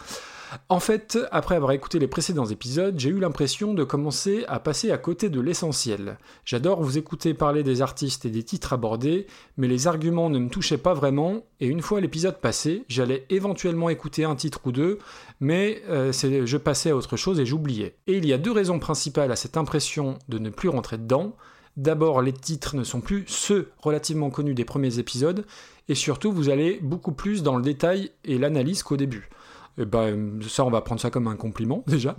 En 0.70 0.80
fait, 0.80 1.18
après 1.32 1.56
avoir 1.56 1.72
écouté 1.72 2.00
les 2.00 2.08
précédents 2.08 2.46
épisodes, 2.46 3.00
j'ai 3.00 3.10
eu 3.10 3.20
l'impression 3.20 3.74
de 3.74 3.84
commencer 3.84 4.46
à 4.48 4.60
passer 4.60 4.92
à 4.92 4.98
côté 4.98 5.30
de 5.30 5.40
l'essentiel. 5.40 6.18
J'adore 6.46 6.82
vous 6.82 6.98
écouter 6.98 7.34
parler 7.34 7.64
des 7.64 7.82
artistes 7.82 8.26
et 8.26 8.30
des 8.30 8.44
titres 8.44 8.74
abordés, 8.74 9.28
mais 9.58 9.68
les 9.68 9.88
arguments 9.88 10.30
ne 10.30 10.40
me 10.40 10.50
touchaient 10.50 10.78
pas 10.78 10.94
vraiment, 10.94 11.44
et 11.60 11.68
une 11.68 11.82
fois 11.82 12.02
l'épisode 12.02 12.40
passé, 12.40 12.84
j'allais 12.88 13.26
éventuellement 13.30 13.90
écouter 13.90 14.24
un 14.24 14.36
titre 14.36 14.62
ou 14.66 14.72
deux, 14.72 15.00
mais 15.40 15.82
euh, 15.90 16.12
je 16.12 16.58
passais 16.58 16.92
à 16.92 16.96
autre 16.96 17.18
chose 17.18 17.40
et 17.40 17.46
j'oubliais. 17.46 17.96
Et 18.08 18.18
il 18.18 18.26
y 18.26 18.34
a 18.34 18.38
deux 18.38 18.52
raisons 18.52 18.80
principales 18.80 19.32
à 19.32 19.36
cette 19.36 19.58
impression 19.58 20.18
de 20.30 20.40
ne 20.40 20.50
plus 20.50 20.70
rentrer 20.70 20.98
dedans. 20.98 21.36
D'abord, 21.76 22.22
les 22.22 22.34
titres 22.34 22.76
ne 22.76 22.84
sont 22.84 23.02
plus 23.02 23.26
ceux 23.28 23.72
relativement 23.80 24.30
connus 24.30 24.54
des 24.54 24.66
premiers 24.66 25.00
épisodes, 25.00 25.46
et 25.90 25.96
surtout, 25.96 26.32
vous 26.32 26.50
allez 26.50 26.80
beaucoup 26.82 27.12
plus 27.12 27.44
dans 27.44 27.58
le 27.58 27.64
détail 27.64 28.12
et 28.24 28.38
l'analyse 28.38 28.84
qu'au 28.84 28.96
début. 28.96 29.30
Eh 29.78 29.86
ben, 29.86 30.40
ça, 30.48 30.66
on 30.66 30.70
va 30.70 30.82
prendre 30.82 31.02
ça 31.02 31.10
comme 31.10 31.28
un 31.28 31.36
compliment, 31.36 31.84
déjà. 31.88 32.16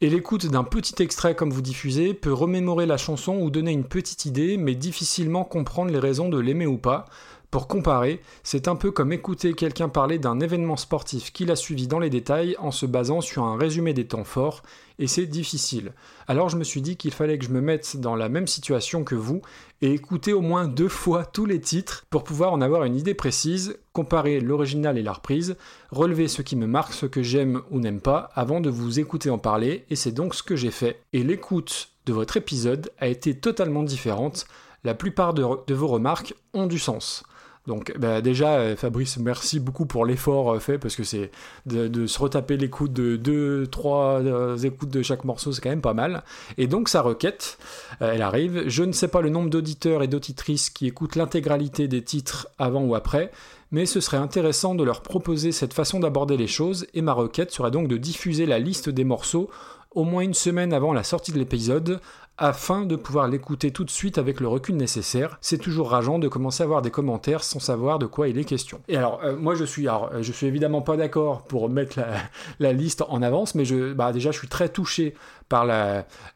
Et 0.00 0.10
l'écoute 0.10 0.46
d'un 0.46 0.64
petit 0.64 1.02
extrait 1.02 1.34
comme 1.34 1.50
vous 1.50 1.62
diffusez 1.62 2.14
peut 2.14 2.32
remémorer 2.32 2.86
la 2.86 2.96
chanson 2.96 3.38
ou 3.38 3.50
donner 3.50 3.72
une 3.72 3.84
petite 3.84 4.26
idée, 4.26 4.56
mais 4.56 4.74
difficilement 4.74 5.44
comprendre 5.44 5.90
les 5.90 5.98
raisons 5.98 6.28
de 6.28 6.38
l'aimer 6.38 6.66
ou 6.66 6.78
pas. 6.78 7.06
Pour 7.50 7.66
comparer, 7.66 8.20
c'est 8.42 8.68
un 8.68 8.76
peu 8.76 8.90
comme 8.90 9.10
écouter 9.10 9.54
quelqu'un 9.54 9.88
parler 9.88 10.18
d'un 10.18 10.38
événement 10.38 10.76
sportif 10.76 11.32
qu'il 11.32 11.50
a 11.50 11.56
suivi 11.56 11.86
dans 11.86 11.98
les 11.98 12.10
détails 12.10 12.54
en 12.58 12.70
se 12.70 12.84
basant 12.84 13.22
sur 13.22 13.44
un 13.44 13.56
résumé 13.56 13.94
des 13.94 14.06
temps 14.06 14.24
forts, 14.24 14.62
et 14.98 15.06
c'est 15.06 15.24
difficile. 15.24 15.92
Alors 16.26 16.50
je 16.50 16.58
me 16.58 16.64
suis 16.64 16.82
dit 16.82 16.98
qu'il 16.98 17.10
fallait 17.10 17.38
que 17.38 17.46
je 17.46 17.50
me 17.50 17.62
mette 17.62 17.96
dans 17.96 18.16
la 18.16 18.28
même 18.28 18.46
situation 18.46 19.02
que 19.02 19.14
vous 19.14 19.40
et 19.80 19.94
écouter 19.94 20.34
au 20.34 20.42
moins 20.42 20.68
deux 20.68 20.88
fois 20.88 21.24
tous 21.24 21.46
les 21.46 21.58
titres 21.58 22.04
pour 22.10 22.22
pouvoir 22.22 22.52
en 22.52 22.60
avoir 22.60 22.84
une 22.84 22.96
idée 22.96 23.14
précise, 23.14 23.78
comparer 23.94 24.40
l'original 24.40 24.98
et 24.98 25.02
la 25.02 25.14
reprise, 25.14 25.56
relever 25.90 26.28
ce 26.28 26.42
qui 26.42 26.54
me 26.54 26.66
marque, 26.66 26.92
ce 26.92 27.06
que 27.06 27.22
j'aime 27.22 27.62
ou 27.70 27.80
n'aime 27.80 28.02
pas, 28.02 28.28
avant 28.34 28.60
de 28.60 28.68
vous 28.68 29.00
écouter 29.00 29.30
en 29.30 29.38
parler, 29.38 29.86
et 29.88 29.96
c'est 29.96 30.12
donc 30.12 30.34
ce 30.34 30.42
que 30.42 30.56
j'ai 30.56 30.70
fait. 30.70 31.00
Et 31.14 31.22
l'écoute 31.22 31.88
de 32.04 32.12
votre 32.12 32.36
épisode 32.36 32.90
a 32.98 33.08
été 33.08 33.34
totalement 33.34 33.84
différente. 33.84 34.44
La 34.84 34.94
plupart 34.94 35.32
de, 35.32 35.44
de 35.66 35.74
vos 35.74 35.88
remarques 35.88 36.34
ont 36.52 36.66
du 36.66 36.78
sens. 36.78 37.24
Donc 37.68 37.92
bah, 37.98 38.22
déjà, 38.22 38.54
euh, 38.54 38.76
Fabrice, 38.76 39.18
merci 39.18 39.60
beaucoup 39.60 39.84
pour 39.84 40.06
l'effort 40.06 40.54
euh, 40.54 40.58
fait, 40.58 40.78
parce 40.78 40.96
que 40.96 41.04
c'est 41.04 41.30
de, 41.66 41.86
de 41.86 42.06
se 42.06 42.18
retaper 42.18 42.56
l'écoute 42.56 42.94
de 42.94 43.16
deux, 43.16 43.66
trois 43.66 44.22
euh, 44.22 44.56
écoutes 44.56 44.88
de 44.88 45.02
chaque 45.02 45.24
morceau, 45.24 45.52
c'est 45.52 45.60
quand 45.60 45.68
même 45.68 45.82
pas 45.82 45.92
mal. 45.92 46.24
Et 46.56 46.66
donc 46.66 46.88
sa 46.88 47.02
requête, 47.02 47.58
elle 48.00 48.22
arrive. 48.22 48.64
Je 48.68 48.84
ne 48.84 48.92
sais 48.92 49.08
pas 49.08 49.20
le 49.20 49.28
nombre 49.28 49.50
d'auditeurs 49.50 50.02
et 50.02 50.08
d'auditrices 50.08 50.70
qui 50.70 50.86
écoutent 50.86 51.14
l'intégralité 51.14 51.88
des 51.88 52.02
titres 52.02 52.48
avant 52.58 52.82
ou 52.82 52.94
après, 52.94 53.30
mais 53.70 53.84
ce 53.84 54.00
serait 54.00 54.16
intéressant 54.16 54.74
de 54.74 54.82
leur 54.82 55.02
proposer 55.02 55.52
cette 55.52 55.74
façon 55.74 56.00
d'aborder 56.00 56.38
les 56.38 56.46
choses, 56.46 56.86
et 56.94 57.02
ma 57.02 57.12
requête 57.12 57.52
serait 57.52 57.70
donc 57.70 57.86
de 57.86 57.98
diffuser 57.98 58.46
la 58.46 58.58
liste 58.58 58.88
des 58.88 59.04
morceaux 59.04 59.50
au 59.90 60.04
moins 60.04 60.22
une 60.22 60.34
semaine 60.34 60.72
avant 60.72 60.92
la 60.92 61.02
sortie 61.02 61.32
de 61.32 61.38
l'épisode, 61.38 62.00
afin 62.38 62.86
de 62.86 62.96
pouvoir 62.96 63.28
l'écouter 63.28 63.72
tout 63.72 63.84
de 63.84 63.90
suite 63.90 64.16
avec 64.16 64.40
le 64.40 64.48
recul 64.48 64.76
nécessaire. 64.76 65.38
C'est 65.40 65.58
toujours 65.58 65.90
rageant 65.90 66.18
de 66.18 66.28
commencer 66.28 66.62
à 66.62 66.64
avoir 66.64 66.82
des 66.82 66.90
commentaires 66.90 67.42
sans 67.42 67.60
savoir 67.60 67.98
de 67.98 68.06
quoi 68.06 68.28
il 68.28 68.38
est 68.38 68.44
question. 68.44 68.80
Et 68.88 68.96
alors, 68.96 69.20
euh, 69.24 69.36
moi 69.36 69.54
je 69.54 69.64
suis, 69.64 69.88
alors, 69.88 70.10
euh, 70.14 70.22
je 70.22 70.32
suis 70.32 70.46
évidemment 70.46 70.80
pas 70.80 70.96
d'accord 70.96 71.42
pour 71.42 71.68
mettre 71.68 71.98
la, 71.98 72.08
la 72.60 72.72
liste 72.72 73.02
en 73.08 73.22
avance, 73.22 73.54
mais 73.54 73.64
je, 73.64 73.92
bah, 73.92 74.12
déjà 74.12 74.30
je 74.30 74.38
suis 74.38 74.48
très 74.48 74.68
touché 74.68 75.14
par 75.48 75.66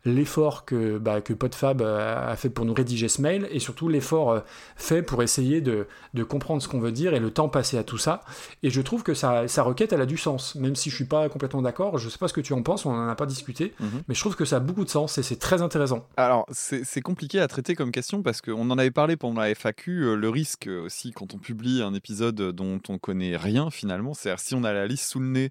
l'effort 0.04 0.64
que, 0.64 0.98
bah, 0.98 1.20
que 1.20 1.32
PodFab 1.32 1.82
a 1.82 2.28
a 2.32 2.36
fait 2.36 2.48
pour 2.50 2.64
nous 2.64 2.74
rédiger 2.74 3.08
ce 3.08 3.20
mail, 3.20 3.46
et 3.50 3.58
surtout 3.58 3.88
l'effort 3.88 4.30
euh, 4.30 4.40
fait 4.76 5.02
pour 5.02 5.22
essayer 5.22 5.60
de, 5.60 5.86
de 6.14 6.24
comprendre 6.24 6.62
ce 6.62 6.68
qu'on 6.68 6.80
veut 6.80 6.92
dire 6.92 7.12
et 7.14 7.20
le 7.20 7.30
temps 7.30 7.48
passé 7.48 7.76
à 7.78 7.84
tout 7.84 7.98
ça. 7.98 8.22
Et 8.62 8.70
je 8.70 8.80
trouve 8.80 9.02
que 9.02 9.12
sa, 9.14 9.48
sa 9.48 9.62
requête, 9.62 9.92
elle 9.92 10.00
a 10.00 10.06
du 10.06 10.16
sens, 10.16 10.54
même 10.54 10.74
si 10.76 10.88
je 10.90 10.94
suis 10.96 11.04
pas 11.04 11.28
complètement 11.28 11.62
d'accord. 11.62 11.98
Je 11.98 12.08
sais 12.08 12.18
pas 12.18 12.28
ce 12.28 12.32
que 12.32 12.40
tu 12.40 12.52
en 12.54 12.62
penses, 12.62 12.86
on 12.86 12.90
en 12.90 13.08
a 13.08 13.14
pas 13.14 13.26
discuté, 13.26 13.74
Mhm. 13.80 14.02
mais 14.08 14.14
je 14.14 14.20
trouve 14.20 14.34
que 14.36 14.44
ça 14.44 14.56
a 14.56 14.60
beaucoup 14.60 14.84
de 14.84 14.90
sens 14.90 15.18
et 15.18 15.22
c'est 15.22 15.36
très 15.38 15.62
intéressant. 15.62 16.06
Alors, 16.16 16.46
c'est 16.50 17.00
compliqué 17.02 17.40
à 17.40 17.48
traiter 17.48 17.74
comme 17.74 17.90
question 17.92 18.22
parce 18.22 18.40
qu'on 18.40 18.70
en 18.70 18.78
avait 18.78 18.90
parlé 18.90 19.16
pendant 19.16 19.40
la 19.40 19.50
FAQ. 19.54 20.02
euh, 20.04 20.14
le 20.16 20.28
risque 20.28 20.68
euh, 20.68 20.84
aussi, 20.84 21.12
quand 21.12 21.34
on 21.34 21.38
publie 21.38 21.82
un 21.82 21.94
épisode 21.94 22.34
dont 22.52 22.80
on 22.88 22.98
connaît 22.98 23.36
rien 23.36 23.70
finalement, 23.70 24.14
c'est-à-dire 24.14 24.40
si 24.40 24.54
on 24.54 24.64
a 24.64 24.72
la 24.72 24.86
liste 24.86 25.04
sous 25.10 25.20
le 25.20 25.26
nez 25.26 25.50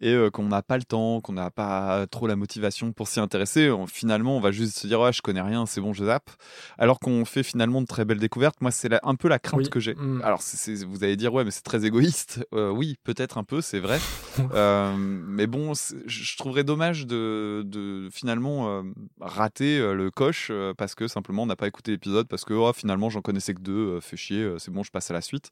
et 0.00 0.12
euh, 0.12 0.30
qu'on 0.30 0.44
n'a 0.44 0.62
pas 0.62 0.76
le 0.76 0.84
temps, 0.84 1.20
qu'on 1.20 1.32
n'a 1.34 1.50
pas 1.50 2.06
trop 2.08 2.26
la 2.26 2.36
motivation 2.36 2.92
pour 2.92 3.08
s'y 3.08 3.20
intéresser, 3.20 3.70
on- 3.70 3.86
finalement, 3.86 4.36
on 4.36 4.40
va 4.40 4.50
juste 4.50 4.76
se 4.78 4.86
dire 4.86 5.00
ouais, 5.00 5.12
je 5.12 5.22
connais 5.22 5.40
rien, 5.40 5.66
c'est 5.66 5.80
bon, 5.80 5.92
je 5.92 6.04
zappe. 6.04 6.30
Alors 6.78 6.98
qu'on 7.00 7.24
fait 7.24 7.42
finalement 7.42 7.80
de 7.80 7.86
très 7.86 8.04
belles 8.04 8.18
découvertes. 8.18 8.60
Moi, 8.60 8.70
c'est 8.70 8.90
un 9.02 9.14
peu 9.14 9.28
la 9.28 9.38
crainte 9.38 9.60
Oui. 9.60 9.70
que 9.70 9.80
j'ai. 9.80 9.94
Mm. 9.94 10.20
Alors, 10.24 10.40
vous 10.86 11.04
allez 11.04 11.16
dire 11.16 11.32
ouais, 11.32 11.44
mais 11.44 11.50
c'est 11.50 11.62
très 11.62 11.84
égoïste. 11.84 12.44
Euh, 12.54 12.70
oui, 12.70 12.96
peut-être 13.04 13.38
un 13.38 13.44
peu, 13.44 13.60
c'est 13.60 13.80
vrai. 13.80 13.98
Euh, 14.54 14.94
mais 14.96 15.46
bon, 15.46 15.72
je 16.06 16.36
trouverais 16.36 16.64
dommage 16.64 17.06
de, 17.06 17.62
de 17.64 18.08
finalement 18.12 18.82
rater 19.20 19.78
le 19.94 20.10
coche 20.10 20.50
parce 20.76 20.94
que 20.94 21.06
simplement 21.08 21.44
on 21.44 21.46
n'a 21.46 21.56
pas 21.56 21.66
écouté 21.68 21.92
l'épisode 21.92 22.26
parce 22.28 22.44
que 22.44 22.52
oh, 22.54 22.72
finalement 22.72 23.10
j'en 23.10 23.20
connaissais 23.20 23.54
que 23.54 23.60
deux, 23.60 24.00
fait 24.00 24.16
chier, 24.16 24.54
c'est 24.58 24.70
bon, 24.72 24.82
je 24.82 24.90
passe 24.90 25.10
à 25.10 25.14
la 25.14 25.20
suite. 25.20 25.50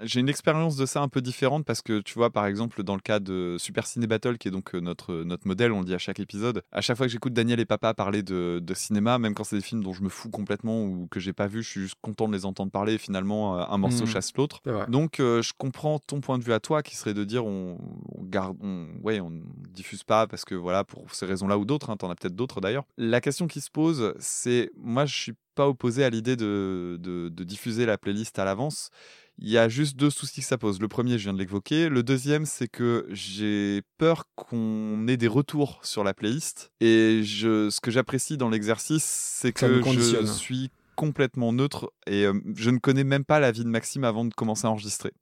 J'ai 0.00 0.20
une 0.20 0.28
expérience 0.28 0.76
de 0.76 0.86
ça 0.86 1.00
un 1.02 1.08
peu 1.08 1.20
différente 1.20 1.64
parce 1.64 1.82
que 1.82 2.00
tu 2.00 2.14
vois, 2.14 2.30
par 2.30 2.46
exemple, 2.46 2.82
dans 2.82 2.94
le 2.94 3.00
cas 3.00 3.18
de 3.20 3.56
Super 3.58 3.86
Ciné 3.86 4.06
Battle, 4.06 4.38
qui 4.38 4.48
est 4.48 4.50
donc 4.50 4.74
euh, 4.74 4.80
notre, 4.80 5.22
notre 5.24 5.46
modèle, 5.46 5.72
on 5.72 5.80
le 5.80 5.86
dit 5.86 5.94
à 5.94 5.98
chaque 5.98 6.20
épisode, 6.20 6.62
à 6.72 6.80
chaque 6.80 6.96
fois 6.96 7.06
que 7.06 7.12
j'écoute 7.12 7.32
Daniel 7.32 7.60
et 7.60 7.64
Papa 7.64 7.94
parler 7.94 8.22
de, 8.22 8.60
de 8.62 8.74
cinéma, 8.74 9.18
même 9.18 9.34
quand 9.34 9.44
c'est 9.44 9.56
des 9.56 9.62
films 9.62 9.82
dont 9.82 9.92
je 9.92 10.02
me 10.02 10.08
fous 10.08 10.30
complètement 10.30 10.84
ou 10.84 11.08
que 11.10 11.20
j'ai 11.20 11.32
pas 11.32 11.46
vu, 11.46 11.62
je 11.62 11.68
suis 11.70 11.80
juste 11.82 11.96
content 12.02 12.28
de 12.28 12.32
les 12.34 12.44
entendre 12.44 12.70
parler 12.70 12.94
et 12.94 12.98
finalement, 12.98 13.58
euh, 13.58 13.64
un 13.68 13.78
morceau 13.78 14.04
Mhm. 14.04 14.10
chasse 14.10 14.32
l'autre. 14.36 14.60
Donc, 14.88 15.20
euh, 15.20 15.42
je 15.42 15.52
comprends 15.56 15.98
ton 15.98 16.20
point 16.20 16.38
de 16.38 16.44
vue 16.44 16.52
à 16.52 16.60
toi 16.60 16.82
qui 16.82 16.96
serait 16.96 17.14
de 17.14 17.24
dire 17.24 17.46
on, 17.46 17.78
on 18.14 18.22
garde, 18.22 18.56
on, 18.62 18.86
ouais, 19.02 19.20
on 19.20 19.32
diffuse 19.70 20.04
pas 20.04 20.26
parce 20.26 20.44
que 20.44 20.54
voilà, 20.54 20.84
pour 20.84 21.14
ces 21.14 21.26
raisons-là 21.26 21.58
ou 21.58 21.64
d'autres, 21.64 21.90
hein, 21.90 21.96
t'en 21.96 22.10
as 22.10 22.14
peut-être 22.14 22.36
d'autres 22.36 22.60
d'ailleurs. 22.60 22.84
La 22.98 23.20
question 23.20 23.46
qui 23.46 23.60
se 23.60 23.70
pose, 23.70 24.14
c'est 24.18 24.70
moi, 24.76 25.06
je 25.06 25.14
suis 25.16 25.32
pas 25.54 25.68
opposé 25.68 26.04
à 26.04 26.10
l'idée 26.10 26.36
de, 26.36 26.98
de, 27.00 27.30
de 27.30 27.44
diffuser 27.44 27.86
la 27.86 27.96
playlist 27.96 28.38
à 28.38 28.44
l'avance. 28.44 28.90
Il 29.38 29.50
y 29.50 29.58
a 29.58 29.68
juste 29.68 29.96
deux 29.96 30.10
soucis 30.10 30.40
que 30.40 30.46
ça 30.46 30.56
pose. 30.56 30.80
Le 30.80 30.88
premier, 30.88 31.18
je 31.18 31.24
viens 31.24 31.34
de 31.34 31.38
l'évoquer. 31.38 31.88
Le 31.88 32.02
deuxième, 32.02 32.46
c'est 32.46 32.68
que 32.68 33.06
j'ai 33.10 33.82
peur 33.98 34.24
qu'on 34.34 35.06
ait 35.08 35.18
des 35.18 35.28
retours 35.28 35.78
sur 35.82 36.04
la 36.04 36.14
playlist. 36.14 36.72
Et 36.80 37.22
je, 37.22 37.68
ce 37.68 37.80
que 37.80 37.90
j'apprécie 37.90 38.38
dans 38.38 38.48
l'exercice, 38.48 39.04
c'est 39.04 39.52
que 39.52 39.82
je 39.82 40.24
suis 40.24 40.70
complètement 40.94 41.52
neutre 41.52 41.92
et 42.06 42.24
euh, 42.24 42.32
je 42.54 42.70
ne 42.70 42.78
connais 42.78 43.04
même 43.04 43.26
pas 43.26 43.38
la 43.38 43.52
vie 43.52 43.64
de 43.64 43.68
Maxime 43.68 44.04
avant 44.04 44.24
de 44.24 44.32
commencer 44.32 44.66
à 44.66 44.70
enregistrer. 44.70 45.12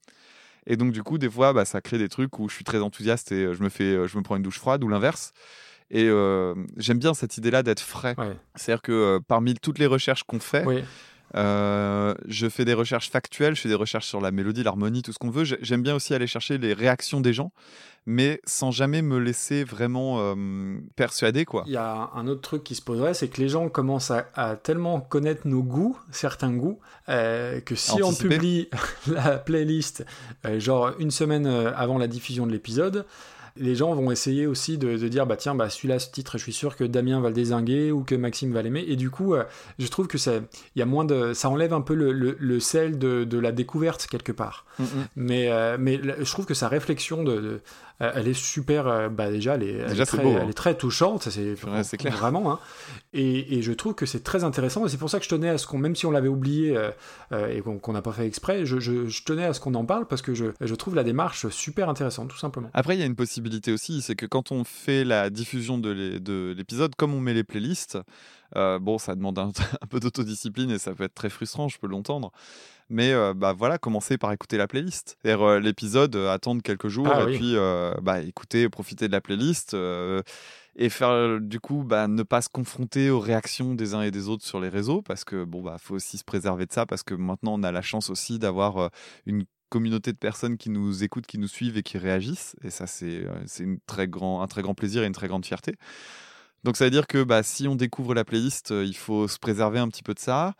Et 0.66 0.76
donc, 0.76 0.92
du 0.92 1.02
coup, 1.02 1.18
des 1.18 1.28
fois, 1.28 1.52
bah, 1.52 1.64
ça 1.64 1.80
crée 1.80 1.98
des 1.98 2.08
trucs 2.08 2.38
où 2.38 2.48
je 2.48 2.54
suis 2.54 2.62
très 2.64 2.78
enthousiaste 2.78 3.32
et 3.32 3.46
euh, 3.46 3.54
je 3.54 3.62
me, 3.64 3.68
fais, 3.68 3.82
euh, 3.82 4.06
je 4.06 4.16
me 4.16 4.22
prends 4.22 4.36
une 4.36 4.42
douche 4.42 4.60
froide 4.60 4.84
ou 4.84 4.88
l'inverse. 4.88 5.32
Et 5.90 6.08
euh, 6.08 6.54
j'aime 6.76 6.98
bien 6.98 7.14
cette 7.14 7.36
idée-là 7.36 7.62
d'être 7.62 7.80
frais. 7.80 8.14
Ouais. 8.18 8.36
C'est-à-dire 8.54 8.82
que 8.82 8.92
euh, 8.92 9.20
parmi 9.26 9.54
toutes 9.54 9.78
les 9.78 9.86
recherches 9.86 10.24
qu'on 10.24 10.40
fait, 10.40 10.64
Oui. 10.64 10.82
Euh, 11.34 12.14
je 12.26 12.48
fais 12.48 12.64
des 12.64 12.74
recherches 12.74 13.10
factuelles, 13.10 13.54
je 13.56 13.60
fais 13.62 13.68
des 13.68 13.74
recherches 13.74 14.06
sur 14.06 14.20
la 14.20 14.30
mélodie, 14.30 14.62
l'harmonie, 14.62 15.02
tout 15.02 15.12
ce 15.12 15.18
qu'on 15.18 15.30
veut. 15.30 15.44
J'ai- 15.44 15.58
J'aime 15.62 15.82
bien 15.82 15.94
aussi 15.94 16.14
aller 16.14 16.26
chercher 16.26 16.58
les 16.58 16.72
réactions 16.72 17.20
des 17.20 17.32
gens, 17.32 17.52
mais 18.06 18.40
sans 18.44 18.70
jamais 18.70 19.02
me 19.02 19.18
laisser 19.18 19.64
vraiment 19.64 20.16
euh, 20.20 20.34
persuader, 20.96 21.44
quoi. 21.44 21.64
Il 21.66 21.72
y 21.72 21.76
a 21.76 22.10
un 22.14 22.26
autre 22.28 22.42
truc 22.42 22.62
qui 22.62 22.74
se 22.74 22.82
poserait, 22.82 23.14
c'est 23.14 23.28
que 23.28 23.40
les 23.40 23.48
gens 23.48 23.68
commencent 23.68 24.10
à, 24.10 24.28
à 24.34 24.56
tellement 24.56 25.00
connaître 25.00 25.46
nos 25.46 25.62
goûts, 25.62 25.98
certains 26.10 26.52
goûts, 26.52 26.78
euh, 27.08 27.60
que 27.60 27.74
si 27.74 28.02
on 28.02 28.12
publie 28.14 28.68
la 29.06 29.38
playlist 29.38 30.04
genre 30.58 30.92
une 30.98 31.10
semaine 31.10 31.46
avant 31.46 31.98
la 31.98 32.06
diffusion 32.06 32.46
de 32.46 32.52
l'épisode, 32.52 33.06
les 33.56 33.74
gens 33.76 33.94
vont 33.94 34.10
essayer 34.10 34.46
aussi 34.46 34.78
de, 34.78 34.96
de 34.96 35.08
dire 35.08 35.26
bah 35.26 35.36
tiens 35.36 35.54
bah 35.54 35.70
celui-là 35.70 35.98
ce 36.00 36.10
titre 36.10 36.38
je 36.38 36.42
suis 36.42 36.52
sûr 36.52 36.74
que 36.76 36.82
Damien 36.84 37.20
va 37.20 37.28
le 37.28 37.34
désinguer 37.34 37.92
ou 37.92 38.02
que 38.02 38.14
Maxime 38.14 38.52
va 38.52 38.62
l'aimer. 38.62 38.84
Et 38.88 38.96
du 38.96 39.10
coup 39.10 39.34
euh, 39.34 39.44
je 39.78 39.86
trouve 39.88 40.08
que 40.08 40.18
ça 40.18 40.32
il 40.74 40.78
y 40.78 40.82
a 40.82 40.86
moins 40.86 41.04
de 41.04 41.32
ça 41.34 41.48
enlève 41.48 41.72
un 41.72 41.80
peu 41.80 41.94
le, 41.94 42.12
le- 42.12 42.36
le 42.38 42.60
sel 42.60 42.98
de, 42.98 43.24
de 43.24 43.38
la 43.38 43.52
découverte 43.52 44.06
quelque 44.10 44.32
part. 44.32 44.64
Mais 45.14 45.50
euh, 45.52 45.76
mais 45.78 46.00
je 46.02 46.30
trouve 46.32 46.46
que 46.46 46.54
sa 46.54 46.68
réflexion 46.68 47.22
de, 47.22 47.36
de- 47.40 47.60
elle 48.00 48.26
est 48.28 48.34
super 48.34 48.86
euh, 48.86 49.08
bah 49.08 49.30
déjà 49.30 49.54
elle 49.54 49.62
est, 49.62 49.72
elle 49.74 49.88
Déjà, 49.90 50.02
est 50.02 50.06
c'est 50.06 50.16
très, 50.16 50.22
beau, 50.24 50.30
hein. 50.36 50.40
elle 50.42 50.50
est 50.50 50.54
très 50.54 50.76
touchante 50.76 51.28
c'est 51.28 51.96
clair. 51.96 52.16
vraiment 52.16 52.52
hein. 52.52 52.58
et, 53.12 53.56
et 53.56 53.62
je 53.62 53.72
trouve 53.72 53.94
que 53.94 54.04
c'est 54.06 54.24
très 54.24 54.42
intéressant 54.44 54.84
et 54.84 54.88
c'est 54.88 54.96
pour 54.98 55.10
ça 55.10 55.18
que 55.18 55.24
je 55.24 55.30
tenais 55.30 55.48
à 55.48 55.58
ce 55.58 55.66
qu'on 55.66 55.78
même 55.78 55.94
si 55.96 56.04
on 56.06 56.10
l'avait 56.10 56.28
oublié 56.28 56.76
euh, 56.76 56.90
euh, 57.32 57.48
et 57.48 57.62
qu'on 57.80 57.92
n'a 57.92 58.02
pas 58.02 58.12
fait 58.12 58.26
exprès 58.26 58.66
je, 58.66 58.80
je- 58.80 59.06
je 59.06 59.22
tenais 59.24 59.44
à 59.44 59.52
ce 59.54 59.60
qu'on 59.60 59.74
en 59.74 59.84
parle 59.84 60.06
parce 60.06 60.22
que 60.22 60.34
je, 60.34 60.46
je 60.60 60.74
trouve 60.74 60.94
la 60.94 61.04
démarche 61.04 61.48
super 61.48 61.88
intéressante 61.88 62.28
tout 62.30 62.38
simplement 62.38 62.68
Après, 62.74 62.96
il 62.96 63.00
y 63.00 63.02
a 63.02 63.06
une 63.06 63.14
possibilité 63.16 63.72
aussi, 63.72 64.02
c'est 64.02 64.16
que 64.16 64.26
quand 64.26 64.50
on 64.52 64.64
fait 64.64 65.04
la 65.04 65.30
diffusion 65.30 65.78
de 65.78 65.90
l'é- 65.90 66.20
de 66.20 66.54
l'épisode, 66.56 66.94
comme 66.96 67.14
on 67.14 67.20
met 67.20 67.34
les 67.34 67.44
playlists, 67.44 67.98
euh, 68.56 68.78
bon, 68.78 68.98
ça 68.98 69.14
demande 69.14 69.38
un, 69.38 69.48
un 69.82 69.86
peu 69.88 70.00
d'autodiscipline 70.00 70.70
et 70.70 70.78
ça 70.78 70.94
peut 70.94 71.04
être 71.04 71.14
très 71.14 71.30
frustrant, 71.30 71.68
je 71.68 71.78
peux 71.78 71.86
l'entendre. 71.88 72.32
Mais 72.90 73.12
euh, 73.12 73.34
bah 73.34 73.52
voilà, 73.52 73.78
commencer 73.78 74.18
par 74.18 74.32
écouter 74.32 74.56
la 74.56 74.66
playlist. 74.66 75.16
Euh, 75.26 75.58
l'épisode, 75.60 76.16
euh, 76.16 76.32
attendre 76.32 76.62
quelques 76.62 76.88
jours 76.88 77.08
Ah 77.12 77.22
et 77.22 77.26
oui. 77.26 77.36
puis 77.38 77.56
euh, 77.56 77.94
bah, 78.02 78.20
écouter, 78.20 78.68
profiter 78.68 79.06
de 79.06 79.12
la 79.12 79.20
playlist 79.20 79.76
et 80.76 80.88
faire 80.88 81.40
du 81.40 81.60
coup 81.60 81.84
bah, 81.84 82.08
ne 82.08 82.22
pas 82.24 82.42
se 82.42 82.48
confronter 82.48 83.08
aux 83.08 83.20
réactions 83.20 83.74
des 83.74 83.94
uns 83.94 84.02
et 84.02 84.10
des 84.10 84.28
autres 84.28 84.44
sur 84.44 84.60
les 84.60 84.68
réseaux 84.68 85.02
parce 85.02 85.24
que 85.24 85.44
bon 85.44 85.62
bah 85.62 85.76
faut 85.78 85.94
aussi 85.94 86.18
se 86.18 86.24
préserver 86.24 86.66
de 86.66 86.72
ça 86.72 86.84
parce 86.84 87.04
que 87.04 87.14
maintenant 87.14 87.54
on 87.54 87.62
a 87.62 87.70
la 87.70 87.80
chance 87.80 88.10
aussi 88.10 88.40
d'avoir 88.40 88.90
une 89.24 89.44
communauté 89.68 90.12
de 90.12 90.18
personnes 90.18 90.56
qui 90.56 90.70
nous 90.70 91.02
écoutent, 91.04 91.26
qui 91.26 91.38
nous 91.38 91.48
suivent 91.48 91.76
et 91.76 91.82
qui 91.82 91.98
réagissent. 91.98 92.54
Et 92.64 92.70
ça, 92.70 92.86
c'est 92.86 93.24
c'est 93.46 93.62
une 93.64 93.78
très 93.86 94.08
grand, 94.08 94.42
un 94.42 94.46
très 94.46 94.62
grand 94.62 94.74
plaisir 94.74 95.02
et 95.02 95.06
une 95.06 95.12
très 95.12 95.28
grande 95.28 95.46
fierté. 95.46 95.74
Donc 96.64 96.76
ça 96.76 96.84
veut 96.84 96.90
dire 96.90 97.06
que 97.06 97.22
bah, 97.22 97.42
si 97.42 97.68
on 97.68 97.74
découvre 97.74 98.14
la 98.14 98.24
playlist, 98.24 98.70
il 98.70 98.96
faut 98.96 99.28
se 99.28 99.38
préserver 99.38 99.78
un 99.78 99.88
petit 99.88 100.02
peu 100.02 100.14
de 100.14 100.18
ça. 100.18 100.54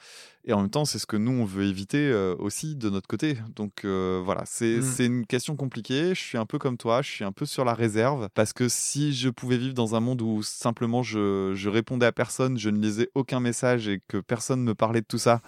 Et 0.47 0.53
en 0.53 0.61
même 0.61 0.69
temps, 0.69 0.85
c'est 0.85 0.99
ce 0.99 1.07
que 1.07 1.17
nous, 1.17 1.33
on 1.33 1.47
veut 1.47 1.65
éviter 1.65 1.97
euh, 2.11 2.35
aussi 2.39 2.77
de 2.77 2.91
notre 2.91 3.07
côté. 3.09 3.39
Donc 3.57 3.87
euh, 3.87 4.21
voilà, 4.23 4.43
c'est 4.45 4.77
Mm. 4.79 4.83
c'est 4.83 5.07
une 5.07 5.27
question 5.27 5.57
compliquée. 5.57 6.11
Je 6.15 6.21
suis 6.21 6.37
un 6.37 6.45
peu 6.45 6.59
comme 6.59 6.77
toi, 6.77 7.01
je 7.01 7.11
suis 7.11 7.25
un 7.25 7.33
peu 7.33 7.47
sur 7.47 7.65
la 7.65 7.73
réserve. 7.73 8.29
Parce 8.35 8.53
que 8.53 8.69
si 8.69 9.15
je 9.15 9.31
pouvais 9.31 9.57
vivre 9.57 9.73
dans 9.73 9.95
un 9.95 10.01
monde 10.01 10.21
où 10.21 10.43
simplement 10.43 11.03
je, 11.03 11.53
je 11.55 11.69
répondais 11.71 12.05
à 12.05 12.13
personne, 12.13 12.59
je 12.59 12.69
ne 12.69 12.79
lisais 12.79 13.09
aucun 13.15 13.41
message 13.41 13.89
et 13.89 14.03
que 14.07 14.19
personne 14.19 14.63
me 14.63 14.75
parlait 14.75 15.01
de 15.01 15.07
tout 15.07 15.17
ça, 15.17 15.41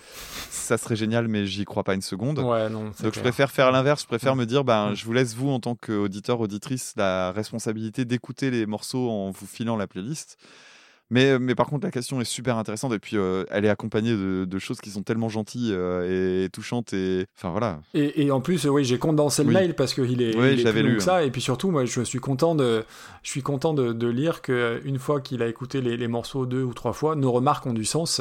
ça 0.51 0.79
serait 0.79 0.97
génial, 0.97 1.29
mais 1.29 1.47
j'y 1.47 1.67
crois 1.67 1.85
pas 1.85 1.93
une 1.95 2.01
seconde. 2.01 2.39
ouais 2.39 2.71
non 2.71 2.91
Donc 3.03 3.15
je 3.15 3.21
préfère 3.21 3.51
faire 3.51 3.71
l'inverse, 3.73 4.01
je 4.03 4.07
préfère 4.07 4.35
me 4.35 4.47
dire, 4.47 4.65
ben, 4.65 4.93
Mm. 4.93 4.95
je 4.95 5.05
vous 5.05 5.13
laisse 5.13 5.35
vous 5.35 5.51
en 5.51 5.61
tant 5.61 5.75
qu'auditeur, 5.75 6.41
auditrice, 6.41 6.95
la 6.97 7.33
responsabilité 7.33 8.07
d'écouter 8.07 8.51
les 8.51 8.65
morceaux 8.65 9.11
en 9.11 9.31
vous 9.31 9.47
filant 9.47 9.77
la 9.77 9.87
playlist. 9.87 10.39
Mais, 11.11 11.39
mais 11.39 11.55
par 11.55 11.67
contre, 11.67 11.85
la 11.87 11.93
question 11.93 12.21
est 12.21 12.25
super 12.25 12.57
intéressante 12.57 12.93
et 12.93 12.99
puis 12.99 13.17
euh, 13.17 13.45
elle 13.51 13.65
est 13.65 13.69
accompagnée 13.69 14.11
de, 14.13 14.45
de 14.45 14.59
choses 14.59 14.81
qui 14.81 14.91
sont 14.91 15.03
tellement 15.03 15.29
gentilles 15.29 15.71
euh, 15.73 16.45
et 16.45 16.49
touchantes 16.49 16.93
et 16.95 17.27
enfin 17.37 17.51
voilà. 17.51 17.81
Et, 17.95 18.25
et 18.25 18.31
en 18.33 18.41
plus, 18.41 18.67
oui, 18.67 18.85
j'ai 18.85 18.99
condensé 18.99 19.43
le 19.45 19.49
Oui. 19.51 19.55
mail 19.55 19.75
parce 19.77 19.95
qu'il 19.95 20.21
est, 20.21 20.37
Oui, 20.37 20.55
il 20.55 20.67
est 20.67 20.73
plus 20.73 20.83
long 20.83 20.89
lu, 20.89 20.97
que 20.97 21.03
ça. 21.03 21.23
Et 21.23 21.31
puis 21.31 21.41
surtout, 21.41 21.71
moi, 21.71 21.85
je 21.85 22.01
suis 22.03 22.19
content 22.19 22.57
de, 22.57 22.83
je 23.23 23.31
suis 23.31 23.43
content 23.43 23.73
de, 23.73 23.93
de 23.93 24.09
lire 24.09 24.43
que 24.43 24.81
une 24.85 24.99
fois 24.99 25.21
qu'il 25.21 25.43
a 25.43 25.47
écouté 25.47 25.81
les, 25.81 25.97
les 25.97 26.09
morceaux 26.09 26.45
deux 26.45 26.63
ou 26.65 26.75
trois 26.75 26.93
fois, 26.93 27.15
nos 27.15 27.31
remarques 27.31 27.67
ont 27.67 27.73
du 27.75 27.85
sens. 27.85 28.21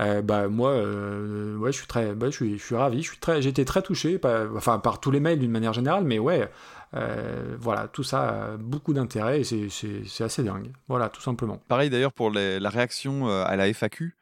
Euh, 0.00 0.20
bah 0.20 0.48
moi, 0.48 0.70
euh, 0.70 1.56
ouais, 1.56 1.70
je 1.70 1.76
suis 1.78 1.86
très, 1.86 2.14
bah, 2.14 2.26
je 2.30 2.34
suis, 2.34 2.58
je 2.58 2.64
suis 2.64 2.74
ravi. 2.74 3.02
Je 3.02 3.08
suis 3.10 3.18
très, 3.18 3.42
j'étais 3.42 3.64
très 3.64 3.82
touché, 3.82 4.18
par, 4.18 4.48
enfin 4.56 4.78
par 4.80 4.98
tous 4.98 5.12
les 5.12 5.20
mails 5.20 5.38
d'une 5.38 5.52
manière 5.52 5.72
générale, 5.72 6.02
mais 6.04 6.18
ouais. 6.18 6.48
Euh, 6.94 7.56
voilà, 7.58 7.88
tout 7.88 8.04
ça 8.04 8.52
a 8.52 8.56
beaucoup 8.56 8.92
d'intérêt 8.94 9.40
et 9.40 9.44
c'est- 9.44 10.22
assez 10.22 10.42
dingue. 10.42 10.70
Voilà, 10.88 11.08
tout 11.08 11.20
simplement. 11.22 11.60
Pareil 11.68 11.90
d'ailleurs 11.90 12.12
pour 12.12 12.30
les- 12.30 12.60
la 12.60 12.70
réaction 12.70 13.28
euh, 13.28 13.44
à 13.44 13.56
la 13.56 13.66
FAQ. 13.68 14.16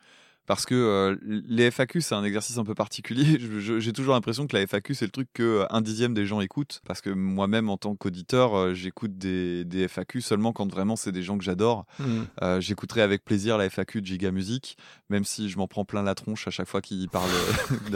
Parce 0.44 0.67
que 0.67 0.75
euh, 0.75 1.17
les 1.47 1.70
FAQ, 1.70 2.01
c'est 2.01 2.17
un 2.17 2.25
exercice 2.25 2.59
un 2.59 2.65
peu 2.65 2.75
particulier. 2.75 3.39
J'ai 3.78 3.92
toujours 3.92 4.12
l'impression 4.15 4.49
que 4.49 4.57
la 4.57 4.62
FAQ, 4.67 4.94
c'est 4.94 5.05
le 5.05 5.12
truc 5.12 5.28
que 5.33 5.65
un 5.70 5.81
dixième 5.81 6.15
des 6.15 6.26
gens 6.26 6.41
écoutent. 6.41 6.81
Parce 6.84 7.01
que 7.01 7.10
moi-même, 7.10 7.70
en 7.70 7.76
tant 7.76 7.94
qu'auditeur, 7.94 8.75
j'écoute 8.75 9.17
des, 9.17 9.65
des 9.65 9.86
FAQ 9.86 10.20
seulement 10.20 10.52
quand 10.52 10.68
vraiment 10.70 10.97
c'est 10.97 11.12
des 11.12 11.23
gens 11.23 11.39
que 11.39 11.44
j'adore. 11.44 11.86
Mm. 12.01 12.05
Euh, 12.42 12.60
J'écouterai 12.60 13.02
avec 13.02 13.25
plaisir 13.25 13.57
la 13.57 13.67
FAQ 13.70 14.01
de 14.02 14.07
Giga 14.07 14.33
Music, 14.33 14.76
même 15.10 15.25
si 15.25 15.49
je 15.49 15.57
m'en 15.59 15.68
prends 15.68 15.84
plein 15.84 16.02
la 16.02 16.17
tronche 16.17 16.49
à 16.49 16.51
chaque 16.51 16.68
fois 16.68 16.81
qu'il 16.83 17.09
parle 17.09 17.31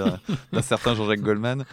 d'un 0.52 0.62
certain 0.62 0.94
Jean-Jacques 0.94 1.22
Goldman. 1.22 1.64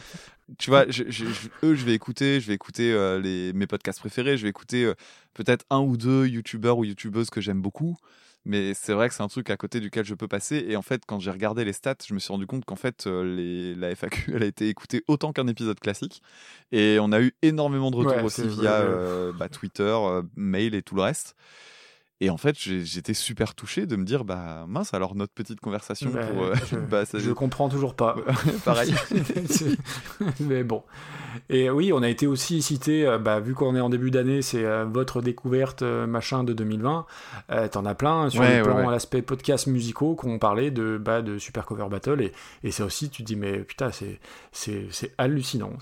Tu 0.59 0.69
vois, 0.69 0.85
je- 0.89 1.03
je- 1.07 1.25
je- 1.25 1.47
eux, 1.63 1.75
je 1.75 1.85
vais 1.85 1.93
écouter, 1.93 2.39
je 2.41 2.47
vais 2.47 2.53
écouter 2.53 2.91
euh, 2.91 3.19
les, 3.19 3.53
mes 3.53 3.65
podcasts 3.67 3.99
préférés, 3.99 4.37
je 4.37 4.43
vais 4.43 4.49
écouter 4.49 4.83
euh, 4.85 4.93
peut-être 5.33 5.65
un 5.69 5.79
ou 5.79 5.97
deux 5.97 6.27
youtubeurs 6.27 6.77
ou 6.77 6.85
youtubeuses 6.85 7.29
que 7.29 7.41
j'aime 7.41 7.61
beaucoup. 7.61 7.97
Mais 8.45 8.73
c'est 8.73 8.91
vrai 8.93 9.07
que 9.07 9.15
c'est 9.15 9.23
un 9.23 9.29
truc 9.29 9.49
à 9.49 9.55
côté 9.55 9.79
duquel 9.79 10.03
je 10.03 10.13
peux 10.15 10.27
passer. 10.27 10.65
Et 10.67 10.75
en 10.75 10.81
fait, 10.81 11.03
quand 11.07 11.17
j'ai 11.19 11.31
regardé 11.31 11.63
les 11.63 11.71
stats, 11.71 11.95
je 12.05 12.13
me 12.13 12.19
suis 12.19 12.27
rendu 12.33 12.45
compte 12.45 12.65
qu'en 12.65 12.75
fait, 12.75 13.07
euh, 13.07 13.23
les, 13.23 13.73
la 13.73 13.91
FAQ, 13.91 14.33
elle 14.35 14.43
a 14.43 14.45
été 14.45 14.67
écoutée 14.67 15.03
autant 15.07 15.31
qu'un 15.31 15.47
épisode 15.47 15.79
classique. 15.79 16.21
Et 16.73 16.97
on 16.99 17.13
a 17.13 17.21
eu 17.21 17.33
énormément 17.41 17.89
de 17.89 17.95
retours 17.95 18.17
Ouais, 18.17 18.23
aussi 18.23 18.41
via 18.49 18.81
euh, 18.81 19.31
bah, 19.33 19.47
Twitter, 19.47 19.97
mail 20.35 20.75
et 20.75 20.81
tout 20.81 20.95
le 20.95 21.03
reste. 21.03 21.35
Et 22.23 22.29
en 22.29 22.37
fait, 22.37 22.55
j'étais 22.57 23.13
super 23.13 23.53
touché 23.53 23.85
de 23.85 23.97
me 23.97 24.05
dire, 24.05 24.23
bah 24.23 24.63
mince, 24.67 24.93
alors 24.93 25.13
notre 25.13 25.33
petite 25.33 25.59
conversation 25.59 26.09
Bah, 26.09 26.25
pour. 26.25 26.43
euh, 26.43 26.53
je, 26.71 26.75
bah, 26.89 27.03
ça- 27.05 27.19
je 27.19 27.31
comprends 27.31 27.67
toujours 27.67 27.95
pas. 27.95 28.15
Pareil. 28.65 28.93
Mais 30.39 30.63
bon. 30.63 30.83
Et 31.49 31.69
oui, 31.69 31.91
on 31.93 32.01
a 32.03 32.09
été 32.09 32.27
aussi 32.27 32.61
cité, 32.61 33.05
euh, 33.05 33.17
bah, 33.17 33.39
vu 33.39 33.55
qu'on 33.55 33.75
est 33.75 33.79
en 33.81 33.89
début 33.89 34.11
d'année, 34.11 34.41
c'est 34.41 34.63
euh, 34.63 34.85
votre 34.85 35.21
découverte 35.21 35.81
euh, 35.81 36.05
machin 36.07 36.43
de 36.43 36.53
2020. 36.53 37.05
Euh, 37.51 37.67
T'en 37.67 37.85
as 37.85 37.95
plein 37.95 38.29
sur 38.29 38.39
Ouais, 38.41 38.49
le 38.51 38.55
ouais, 38.57 38.61
plan, 38.63 38.85
ouais. 38.85 38.91
l'aspect 38.91 39.21
podcast 39.21 39.67
musicaux 39.67 40.15
qu'on 40.15 40.37
parlait 40.39 40.71
de, 40.71 40.97
bah, 40.97 41.21
de 41.21 41.37
Super 41.39 41.65
Cover 41.65 41.87
Battle. 41.89 42.21
Et, 42.21 42.31
et 42.63 42.71
c'est 42.71 42.83
aussi, 42.83 43.09
tu 43.09 43.23
te 43.23 43.27
dis, 43.27 43.35
mais 43.35 43.59
putain, 43.59 43.89
c'est, 43.91 44.19
hallucinant. 45.17 45.73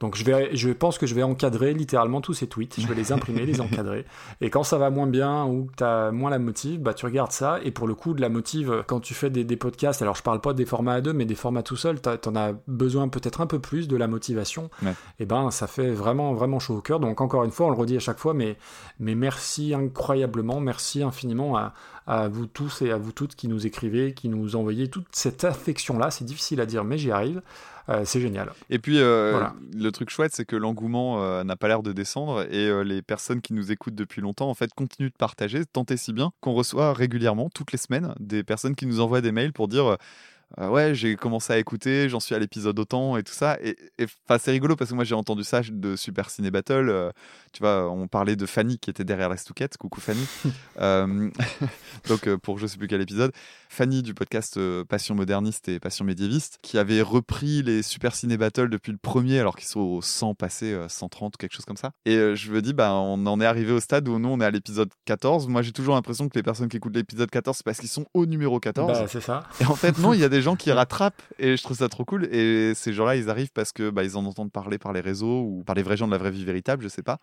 Donc 0.00 0.16
je, 0.16 0.24
vais, 0.24 0.50
je 0.54 0.70
pense 0.70 0.98
que 0.98 1.06
je 1.06 1.14
vais 1.14 1.22
encadrer 1.22 1.72
littéralement 1.72 2.20
tous 2.20 2.34
ces 2.34 2.46
tweets. 2.46 2.78
Je 2.78 2.86
vais 2.86 2.94
les 2.94 3.12
imprimer, 3.12 3.46
les 3.46 3.60
encadrer. 3.60 4.04
Et 4.42 4.50
quand 4.50 4.62
ça 4.62 4.76
va 4.78 4.90
moins 4.90 5.06
bien 5.06 5.44
ou 5.56 5.64
que 5.66 5.74
tu 5.76 5.84
as 5.84 6.10
moins 6.12 6.30
la 6.30 6.38
motive, 6.38 6.80
bah, 6.80 6.94
tu 6.94 7.04
regardes 7.06 7.32
ça. 7.32 7.58
Et 7.64 7.70
pour 7.70 7.86
le 7.88 7.94
coup, 7.94 8.14
de 8.14 8.20
la 8.20 8.28
motive, 8.28 8.84
quand 8.86 9.00
tu 9.00 9.14
fais 9.14 9.30
des, 9.30 9.44
des 9.44 9.56
podcasts, 9.56 10.02
alors 10.02 10.14
je 10.14 10.22
parle 10.22 10.40
pas 10.40 10.52
des 10.52 10.64
formats 10.66 10.94
à 10.94 11.00
deux, 11.00 11.12
mais 11.12 11.24
des 11.24 11.34
formats 11.34 11.62
tout 11.62 11.76
seul, 11.76 12.00
t'as- 12.00 12.18
t'en 12.18 12.36
as 12.36 12.52
besoin 12.68 13.08
peut-être 13.08 13.40
un 13.40 13.46
peu 13.46 13.58
plus 13.58 13.88
de 13.88 13.96
la 13.96 14.06
motivation. 14.06 14.70
Ouais. 14.82 14.94
Et 15.18 15.26
ben, 15.26 15.50
ça 15.50 15.66
fait 15.66 15.90
vraiment, 15.90 16.34
vraiment 16.34 16.58
chaud 16.58 16.76
au 16.76 16.80
cœur. 16.80 17.00
Donc 17.00 17.20
encore 17.20 17.44
une 17.44 17.50
fois, 17.50 17.66
on 17.66 17.70
le 17.70 17.76
redit 17.76 17.96
à 17.96 18.00
chaque 18.00 18.18
fois, 18.18 18.34
mais, 18.34 18.56
mais 19.00 19.14
merci 19.14 19.74
incroyablement, 19.74 20.60
merci 20.60 21.02
infiniment 21.02 21.56
à, 21.56 21.72
à 22.06 22.28
vous 22.28 22.46
tous 22.46 22.82
et 22.82 22.90
à 22.92 22.96
vous 22.98 23.12
toutes 23.12 23.34
qui 23.34 23.48
nous 23.48 23.66
écrivez, 23.66 24.14
qui 24.14 24.28
nous 24.28 24.54
envoyez 24.56 24.88
toute 24.88 25.06
cette 25.12 25.44
affection-là. 25.44 26.10
C'est 26.10 26.24
difficile 26.24 26.60
à 26.60 26.66
dire, 26.66 26.84
mais 26.84 26.98
j'y 26.98 27.10
arrive. 27.10 27.42
Euh, 27.88 28.02
c'est 28.04 28.20
génial. 28.20 28.52
Et 28.70 28.78
puis, 28.78 28.98
euh, 28.98 29.30
Voilà. 29.32 29.54
le 29.74 29.92
truc 29.92 30.10
chouette, 30.10 30.32
c'est 30.34 30.44
que 30.44 30.56
l'engouement 30.56 31.22
euh, 31.22 31.44
n'a 31.44 31.56
pas 31.56 31.68
l'air 31.68 31.82
de 31.82 31.92
descendre 31.92 32.46
et 32.52 32.84
les 32.84 33.02
personnes 33.02 33.40
qui 33.40 33.52
nous 33.52 33.70
écoutent 33.70 33.94
depuis 33.94 34.20
longtemps, 34.20 34.50
en 34.50 34.54
fait, 34.54 34.72
continuent 34.74 35.08
de 35.10 35.16
partager, 35.16 35.64
tant 35.64 35.84
et 35.84 35.96
si 35.96 36.12
bien 36.12 36.32
qu'on 36.40 36.52
reçoit 36.52 36.92
régulièrement, 36.92 37.48
toutes 37.54 37.72
les 37.72 37.78
semaines, 37.78 38.14
des 38.18 38.42
personnes 38.42 38.74
qui 38.74 38.86
nous 38.86 39.00
envoient 39.00 39.20
des 39.20 39.32
mails 39.32 39.52
pour 39.52 39.68
dire 39.68 39.96
euh, 40.58 40.68
Ouais, 40.68 40.94
j'ai 40.94 41.16
commencé 41.16 41.52
à 41.52 41.58
écouter, 41.58 42.08
j'en 42.08 42.20
suis 42.20 42.34
à 42.34 42.38
l'épisode 42.38 42.78
autant 42.78 43.16
et 43.16 43.22
tout 43.22 43.32
ça. 43.32 43.58
Et, 43.62 43.76
et, 43.98 44.06
c'est 44.38 44.50
rigolo 44.50 44.76
parce 44.76 44.90
que 44.90 44.94
moi, 44.94 45.04
j'ai 45.04 45.14
entendu 45.14 45.44
ça 45.44 45.60
de 45.68 45.96
Super 45.96 46.30
Ciné 46.30 46.50
Battle. 46.50 46.88
euh, 46.88 47.10
tu 47.52 47.60
vois, 47.60 47.90
on 47.90 48.06
parlait 48.06 48.36
de 48.36 48.46
Fanny 48.46 48.78
qui 48.78 48.90
était 48.90 49.04
derrière 49.04 49.28
la 49.28 49.36
Stouquette. 49.36 49.76
Coucou 49.76 50.00
Fanny. 50.00 50.24
Euh, 50.78 51.30
donc, 52.08 52.28
pour 52.36 52.58
je 52.58 52.66
sais 52.66 52.76
plus 52.76 52.86
quel 52.86 53.00
épisode, 53.00 53.32
Fanny 53.68 54.02
du 54.02 54.14
podcast 54.14 54.56
euh, 54.56 54.84
Passion 54.84 55.14
moderniste 55.14 55.68
et 55.68 55.80
Passion 55.80 56.04
médiéviste, 56.04 56.58
qui 56.62 56.78
avait 56.78 57.02
repris 57.02 57.62
les 57.62 57.82
Super 57.82 58.14
Ciné 58.14 58.36
Battle 58.36 58.68
depuis 58.68 58.92
le 58.92 58.98
premier, 58.98 59.38
alors 59.38 59.56
qu'ils 59.56 59.68
sont 59.68 59.80
au 59.80 60.02
100 60.02 60.34
passés, 60.34 60.72
euh, 60.72 60.88
130, 60.88 61.36
quelque 61.36 61.54
chose 61.54 61.64
comme 61.64 61.76
ça. 61.76 61.90
Et 62.04 62.16
euh, 62.16 62.34
je 62.34 62.50
me 62.52 62.62
dis, 62.62 62.72
bah, 62.72 62.92
on 62.94 63.26
en 63.26 63.40
est 63.40 63.46
arrivé 63.46 63.72
au 63.72 63.80
stade 63.80 64.08
où 64.08 64.18
nous, 64.18 64.28
on 64.28 64.40
est 64.40 64.44
à 64.44 64.50
l'épisode 64.50 64.90
14. 65.04 65.48
Moi, 65.48 65.62
j'ai 65.62 65.72
toujours 65.72 65.94
l'impression 65.94 66.28
que 66.28 66.38
les 66.38 66.42
personnes 66.42 66.68
qui 66.68 66.76
écoutent 66.76 66.96
l'épisode 66.96 67.30
14, 67.30 67.58
c'est 67.58 67.64
parce 67.64 67.78
qu'ils 67.78 67.88
sont 67.88 68.06
au 68.14 68.26
numéro 68.26 68.60
14. 68.60 68.92
Bah, 68.92 69.06
c'est 69.08 69.20
ça. 69.20 69.44
Et 69.60 69.64
en 69.66 69.74
fait, 69.74 69.98
non, 69.98 70.12
il 70.12 70.20
y 70.20 70.24
a 70.24 70.28
des 70.28 70.42
gens 70.42 70.56
qui 70.56 70.70
rattrapent 70.72 71.22
et 71.38 71.56
je 71.56 71.62
trouve 71.62 71.76
ça 71.76 71.88
trop 71.88 72.04
cool. 72.04 72.24
Et 72.32 72.72
ces 72.74 72.92
gens-là, 72.92 73.16
ils 73.16 73.30
arrivent 73.30 73.52
parce 73.52 73.72
que 73.72 73.90
bah, 73.90 74.04
ils 74.04 74.16
en 74.16 74.24
entendent 74.24 74.52
parler 74.52 74.78
par 74.78 74.92
les 74.92 75.00
réseaux 75.00 75.42
ou 75.42 75.64
par 75.64 75.74
les 75.74 75.82
vrais 75.82 75.96
gens 75.96 76.06
de 76.06 76.12
la 76.12 76.18
vraie 76.18 76.30
vie 76.30 76.44
véritable, 76.44 76.82
je 76.82 76.88
sais 76.88 77.02
pas. 77.02 77.18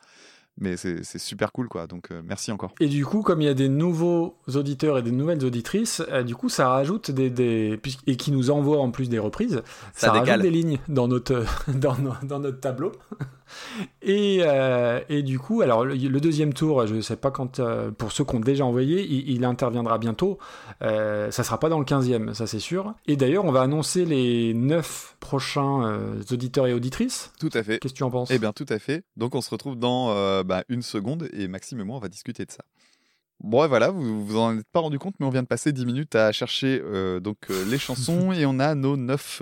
Mais 0.60 0.78
c'est 0.78 1.04
super 1.18 1.52
cool, 1.52 1.68
quoi. 1.68 1.88
Donc, 1.88 2.12
euh, 2.12 2.22
merci 2.24 2.52
encore. 2.52 2.74
Et 2.80 2.88
du 2.88 3.06
coup, 3.06 3.22
comme 3.24 3.42
il 3.42 3.46
y 3.46 3.50
a 3.50 3.56
des 3.56 3.70
nouveaux 3.70 4.38
auditeurs 4.54 4.98
et 5.00 5.02
des 5.02 5.12
nouvelles 5.12 5.44
auditrices, 5.44 6.04
euh, 6.12 6.22
du 6.24 6.36
coup, 6.36 6.48
ça 6.48 6.70
rajoute 6.70 7.10
des, 7.10 7.80
et 8.08 8.16
qui 8.18 8.32
nous 8.32 8.52
envoient 8.52 8.80
en 8.80 8.92
plus 8.92 9.10
des 9.10 9.20
reprises, 9.20 9.64
Ça 9.94 10.08
ça, 10.08 10.12
rajoute 10.12 10.42
des 10.44 10.52
lignes 10.52 10.78
dans 10.88 11.08
notre 11.08 11.44
dans, 11.74 11.98
no- 11.98 12.14
dans 12.24 12.40
notre 12.40 12.60
tableau. 12.60 12.92
Et, 14.02 14.40
euh, 14.42 15.00
et 15.10 15.22
du 15.22 15.38
coup, 15.38 15.62
alors 15.62 15.86
le, 15.86 15.94
le 15.96 16.20
deuxième 16.22 16.54
tour, 16.54 16.88
je 16.88 16.96
ne 16.96 17.02
sais 17.02 17.16
pas 17.16 17.32
quand, 17.32 17.60
euh, 17.60 17.92
pour 17.92 18.12
ceux 18.12 18.24
qui 18.24 18.36
ont 18.36 18.40
déjà 18.40 18.66
envoyé, 18.66 19.04
il, 19.06 19.30
il 19.30 19.46
interviendra 19.46 19.98
bientôt. 19.98 20.38
Euh, 20.82 21.30
ça 21.32 21.44
sera 21.44 21.60
pas 21.60 21.70
dans 21.70 21.80
le 21.80 21.86
15e, 21.86 22.34
ça 22.34 22.48
c'est 22.48 22.60
sûr. 22.60 22.94
Et 23.06 23.16
d'ailleurs, 23.16 23.46
on 23.46 23.52
va 23.52 23.62
annoncer 23.62 24.06
les 24.06 24.54
9 24.54 25.18
prochains 25.20 25.86
euh, 25.86 26.22
auditeurs 26.32 26.68
et 26.68 26.74
auditrices. 26.74 27.32
Tout 27.40 27.50
à 27.54 27.64
fait. 27.64 27.80
Qu'est-ce 27.80 27.94
que 27.94 27.98
tu 27.98 28.04
en 28.04 28.10
penses? 28.12 28.32
Eh 28.32 28.40
bien, 28.40 28.54
tout 28.54 28.66
à 28.70 28.80
fait. 28.80 29.04
Donc, 29.18 29.36
on 29.36 29.42
se 29.42 29.50
retrouve 29.50 29.78
dans 29.78 30.10
euh, 30.12 30.43
bah, 30.44 30.64
une 30.70 30.82
seconde 30.82 31.30
et 31.34 31.48
Maxime 31.48 31.80
et 31.80 31.84
moi, 31.84 31.98
on 31.98 32.00
va 32.00 32.10
discuter 32.10 32.46
de 32.46 32.52
ça. 32.52 32.64
Bon, 33.44 33.68
voilà, 33.68 33.92
vous 33.92 34.26
vous 34.26 34.38
en 34.38 34.58
êtes 34.58 34.68
pas 34.72 34.80
rendu 34.80 34.98
compte, 34.98 35.16
mais 35.20 35.26
on 35.26 35.30
vient 35.30 35.44
de 35.44 35.48
passer 35.48 35.74
10 35.74 35.86
minutes 35.86 36.16
à 36.16 36.32
chercher 36.32 36.82
euh, 36.82 37.20
donc 37.20 37.38
euh, 37.50 37.66
les 37.66 37.78
chansons 37.80 38.32
et 38.32 38.46
on 38.46 38.58
a 38.58 38.74
nos 38.74 38.96
9 38.96 39.42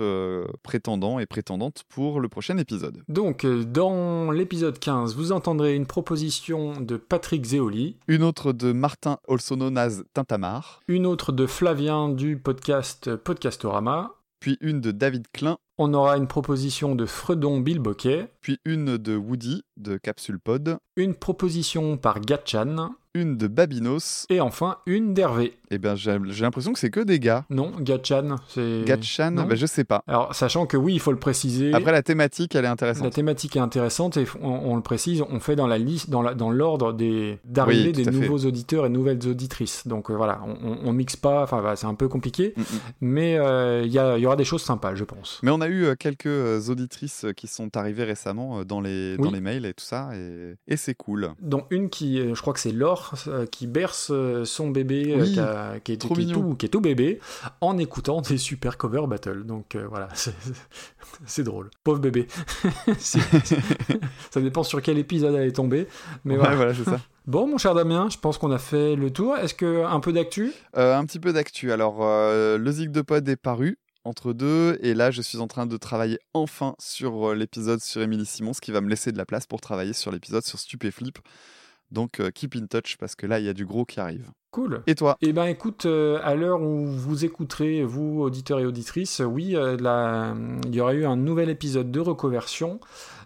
prétendants 0.64 1.20
et 1.20 1.26
prétendantes 1.26 1.84
pour 1.88 2.18
le 2.18 2.28
prochain 2.28 2.58
épisode. 2.58 3.04
Donc, 3.08 3.44
euh, 3.44 3.62
dans 3.64 4.32
l'épisode 4.32 4.78
15, 4.78 5.14
vous 5.14 5.30
entendrez 5.30 5.76
une 5.76 5.86
proposition 5.86 6.80
de 6.80 6.96
Patrick 6.96 7.44
Zéoli, 7.44 7.96
Une 8.08 8.24
autre 8.24 8.52
de 8.52 8.72
Martin, 8.72 9.18
as 9.28 10.02
Tintamar, 10.14 10.80
une 10.88 11.06
autre 11.06 11.30
de 11.30 11.46
Flavien 11.46 12.08
du 12.08 12.36
podcast 12.36 13.14
Podcastorama. 13.14 14.16
puis 14.40 14.58
une 14.60 14.80
de 14.80 14.90
David 14.90 15.28
Klein, 15.32 15.58
On 15.78 15.94
aura 15.94 16.16
une 16.18 16.26
proposition 16.26 16.94
de 16.94 17.06
Fredon 17.06 17.58
Bilboquet, 17.60 18.28
puis 18.42 18.58
une 18.64 18.98
de 18.98 19.16
Woody 19.16 19.62
de 19.78 19.96
Capsule 19.96 20.38
Pod, 20.38 20.76
une 20.96 21.14
proposition 21.14 21.96
par 21.96 22.20
Gatchan, 22.20 22.90
une 23.14 23.36
de 23.36 23.46
Babinos. 23.46 24.26
et 24.30 24.40
enfin 24.40 24.78
une 24.86 25.12
d'Hervé. 25.14 25.58
Eh 25.70 25.78
bien, 25.78 25.94
j'ai 25.96 26.18
l'impression 26.40 26.74
que 26.74 26.78
c'est 26.78 26.90
que 26.90 27.00
des 27.00 27.18
gars. 27.18 27.46
Non, 27.48 27.72
Gatchan, 27.80 28.36
c'est... 28.48 28.82
Gatchan, 28.84 29.32
ben, 29.32 29.54
je 29.54 29.64
sais 29.64 29.84
pas. 29.84 30.02
Alors, 30.06 30.34
sachant 30.34 30.66
que 30.66 30.76
oui, 30.76 30.92
il 30.94 31.00
faut 31.00 31.10
le 31.12 31.18
préciser. 31.18 31.72
Après, 31.72 31.92
la 31.92 32.02
thématique, 32.02 32.54
elle 32.54 32.66
est 32.66 32.68
intéressante. 32.68 33.04
La 33.04 33.10
thématique 33.10 33.56
est 33.56 33.60
intéressante 33.60 34.18
et 34.18 34.26
on, 34.42 34.72
on 34.72 34.76
le 34.76 34.82
précise, 34.82 35.22
on 35.30 35.40
fait 35.40 35.56
dans 35.56 35.66
la 35.66 35.78
liste, 35.78 36.10
dans 36.10 36.20
la- 36.20 36.34
dans 36.34 36.50
l'ordre 36.50 36.92
des 36.92 37.38
d'arrivée 37.46 37.86
Oui, 37.86 37.92
des 37.92 38.04
fait. 38.04 38.10
nouveaux 38.10 38.38
auditeurs 38.46 38.84
et 38.84 38.90
nouvelles 38.90 39.26
auditrices. 39.26 39.86
Donc 39.86 40.10
euh, 40.10 40.14
voilà, 40.14 40.42
on, 40.46 40.56
on, 40.72 40.78
on 40.84 40.92
mixe 40.92 41.16
pas. 41.16 41.42
Enfin, 41.42 41.60
voilà, 41.60 41.76
c'est 41.76 41.86
un 41.86 41.94
peu 41.94 42.08
compliqué, 42.08 42.52
Mm, 42.56 42.60
mm. 42.60 42.64
mais 43.00 43.38
euh, 43.38 43.82
il 43.84 43.90
y, 43.92 43.94
y 43.96 44.26
aura 44.26 44.36
des 44.36 44.44
choses 44.44 44.62
sympas, 44.62 44.94
je 44.94 45.04
pense. 45.04 45.38
Mais 45.42 45.50
on 45.50 45.61
a 45.62 45.68
eu 45.70 45.96
quelques 45.96 46.68
auditrices 46.68 47.24
qui 47.36 47.46
sont 47.46 47.74
arrivées 47.76 48.04
récemment 48.04 48.64
dans 48.64 48.80
les, 48.82 49.16
dans 49.16 49.24
Oui. 49.28 49.32
les 49.32 49.40
mails 49.40 49.64
et 49.64 49.72
tout 49.72 49.84
ça, 49.84 50.10
et, 50.14 50.54
et 50.68 50.76
c'est 50.76 50.94
cool. 50.94 51.30
dont 51.40 51.64
une 51.70 51.88
qui, 51.88 52.18
je 52.34 52.40
crois 52.40 52.52
que 52.52 52.60
c'est 52.60 52.72
Laure, 52.72 53.14
qui 53.50 53.66
berce 53.66 54.12
son 54.44 54.68
bébé, 54.70 55.16
Oui, 55.18 55.32
qui, 55.32 55.40
a- 55.40 55.80
qui 55.82 55.92
est, 55.92 55.96
qui 55.96 56.26
tout, 56.26 56.54
qui 56.56 56.66
est 56.66 56.68
tout 56.68 56.80
bébé, 56.80 57.18
en 57.62 57.78
écoutant 57.78 58.20
des 58.20 58.36
super 58.36 58.76
cover 58.76 59.06
battle. 59.08 59.44
Donc 59.44 59.74
euh, 59.76 59.86
voilà, 59.88 60.08
c'est- 61.26 61.42
drôle. 61.42 61.70
Pauvre 61.84 62.00
bébé. 62.00 62.26
Ça 62.98 64.40
dépend 64.40 64.62
sur 64.62 64.82
quel 64.82 64.98
épisode 64.98 65.34
elle 65.34 65.48
est 65.48 65.52
tombée. 65.52 65.86
Mais 66.24 66.34
Ouais, 66.34 66.40
voilà. 66.40 66.56
voilà, 66.56 66.74
c'est 66.74 66.84
ça. 66.84 67.00
Bon, 67.24 67.46
mon 67.46 67.56
cher 67.56 67.72
Damien, 67.76 68.08
je 68.10 68.18
pense 68.18 68.36
qu'on 68.36 68.50
a 68.50 68.58
fait 68.58 68.96
le 68.96 69.12
tour. 69.12 69.36
Est-ce 69.36 69.54
que 69.54 69.84
un 69.84 70.00
peu 70.00 70.12
d'actu? 70.12 70.52
Euh, 70.76 70.96
un 70.96 71.04
petit 71.06 71.20
peu 71.20 71.32
d'actu. 71.32 71.70
Alors, 71.70 71.98
euh, 72.00 72.58
le 72.58 72.72
Zig 72.72 72.90
de 72.90 73.00
Pod 73.00 73.28
est 73.28 73.36
paru 73.36 73.78
entre 74.04 74.32
deux, 74.32 74.78
et 74.82 74.94
là, 74.94 75.10
je 75.10 75.22
suis 75.22 75.38
en 75.38 75.46
train 75.46 75.66
de 75.66 75.76
travailler 75.76 76.18
enfin 76.34 76.74
sur 76.78 77.30
euh, 77.30 77.34
l'épisode 77.34 77.80
sur 77.80 78.02
Émilie 78.02 78.26
Simon, 78.26 78.52
ce 78.52 78.60
qui 78.60 78.72
va 78.72 78.80
me 78.80 78.88
laisser 78.88 79.12
de 79.12 79.18
la 79.18 79.26
place 79.26 79.46
pour 79.46 79.60
travailler 79.60 79.92
sur 79.92 80.10
l'épisode 80.10 80.44
sur 80.44 80.58
Stupéflip. 80.58 81.18
Donc, 81.90 82.20
euh, 82.20 82.30
keep 82.30 82.56
in 82.56 82.66
touch, 82.66 82.96
parce 82.96 83.14
que 83.14 83.26
là, 83.26 83.38
il 83.38 83.44
y 83.44 83.48
a 83.48 83.52
du 83.52 83.66
gros 83.66 83.84
qui 83.84 84.00
arrive. 84.00 84.30
Cool. 84.50 84.82
Et 84.86 84.94
toi? 84.94 85.16
Eh 85.22 85.32
ben 85.32 85.44
écoute, 85.46 85.86
euh, 85.86 86.18
à 86.22 86.34
l'heure 86.34 86.60
où 86.60 86.86
vous 86.86 87.24
écouterez, 87.24 87.84
vous 87.84 88.20
auditeurs 88.20 88.60
et 88.60 88.66
auditrices, 88.66 89.20
oui, 89.24 89.56
euh, 89.56 89.76
la- 89.78 90.34
il 90.66 90.74
y 90.74 90.80
aura 90.80 90.94
eu 90.94 91.04
un 91.06 91.16
nouvel 91.16 91.48
épisode 91.48 91.90
de 91.90 92.00
reconversion, 92.00 92.80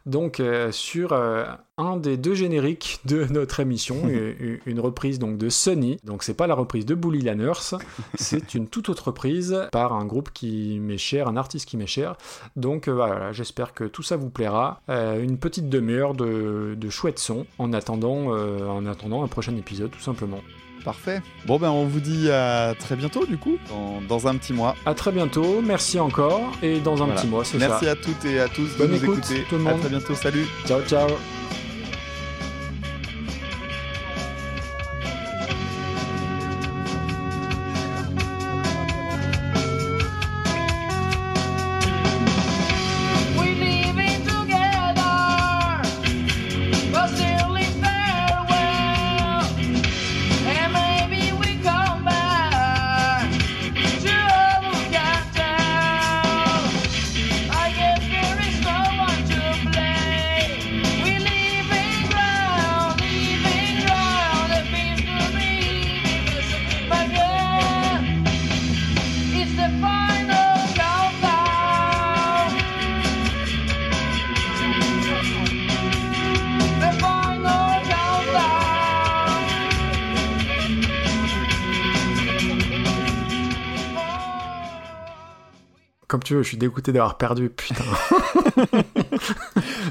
donc 0.07 0.39
euh, 0.39 0.71
sur 0.71 1.13
euh, 1.13 1.45
un 1.79 1.97
des 1.97 2.17
deux 2.17 2.35
génériques 2.35 3.01
de 3.05 3.25
notre 3.31 3.61
émission, 3.61 3.97
une, 4.09 4.61
une 4.65 4.81
reprise 4.81 5.19
donc 5.19 5.37
de 5.37 5.49
Sunny. 5.49 5.99
Donc 6.05 6.23
c'est 6.23 6.35
pas 6.35 6.47
la 6.47 6.55
reprise 6.55 6.87
de 6.87 6.95
Bully 6.95 7.21
la 7.21 7.35
Nurse, 7.35 7.75
c'est 8.15 8.55
une 8.55 8.69
toute 8.69 8.89
autre 8.89 9.09
reprise 9.09 9.69
par 9.73 9.93
un 9.93 10.07
groupe 10.07 10.31
qui 10.33 10.79
m'est 10.81 10.97
cher, 10.97 11.29
un 11.29 11.37
artiste 11.37 11.69
qui 11.69 11.77
m'est 11.77 11.87
cher. 11.87 12.17
Donc 12.55 12.89
euh, 12.89 12.93
voilà, 12.93 13.33
j'espère 13.33 13.75
que 13.75 13.85
tout 13.85 14.03
ça 14.03 14.17
vous 14.17 14.31
plaira. 14.31 14.81
Une 14.89 15.39
petite 15.39 15.69
demi-heure 15.69 16.15
de, 16.15 16.77
de 16.79 16.91
chouettes 16.91 17.19
sons 17.19 17.47
en 17.59 17.73
attendant, 17.73 18.29
en 18.29 18.87
attendant 18.87 19.25
un 19.25 19.29
prochain 19.29 19.57
épisode 19.57 19.91
tout 19.91 20.01
simplement. 20.01 20.41
Parfait. 20.87 21.21
Bon, 21.47 21.59
ben, 21.59 21.69
on 21.69 21.85
vous 21.85 21.99
dit 21.99 22.31
à 22.31 22.73
très 22.79 22.95
bientôt, 22.95 23.27
du 23.27 23.37
coup, 23.39 23.59
dans, 23.69 24.01
dans 24.09 24.29
un 24.29 24.37
petit 24.37 24.53
mois. 24.53 24.77
À 24.87 24.95
très 24.95 25.11
bientôt, 25.11 25.61
merci 25.61 25.99
encore, 25.99 26.53
et 26.63 26.79
dans 26.79 27.03
un 27.03 27.07
Voilà. 27.07 27.21
petit 27.21 27.27
mois, 27.27 27.45
c'est 27.45 27.59
ça. 27.59 27.69
Merci 27.69 27.89
à 27.89 27.97
toutes 27.97 28.25
et 28.25 28.39
à 28.39 28.47
tous 28.49 28.69
Bonne 28.79 28.93
de 28.93 28.93
nous 28.97 29.05
écoute, 29.05 29.19
écouter. 29.19 29.45
tout 29.51 29.57
le 29.59 29.67
À 29.67 29.71
monde. 29.73 29.81
très 29.81 29.89
bientôt, 29.91 30.15
salut. 30.15 30.47
Ciao, 30.65 30.81
ciao. 30.83 31.09
Tu 86.27 86.35
veux, 86.35 86.43
je 86.43 86.49
suis 86.49 86.57
dégoûté 86.57 86.93
d'avoir 86.93 87.17
perdu, 87.19 87.49
putain. 87.51 87.85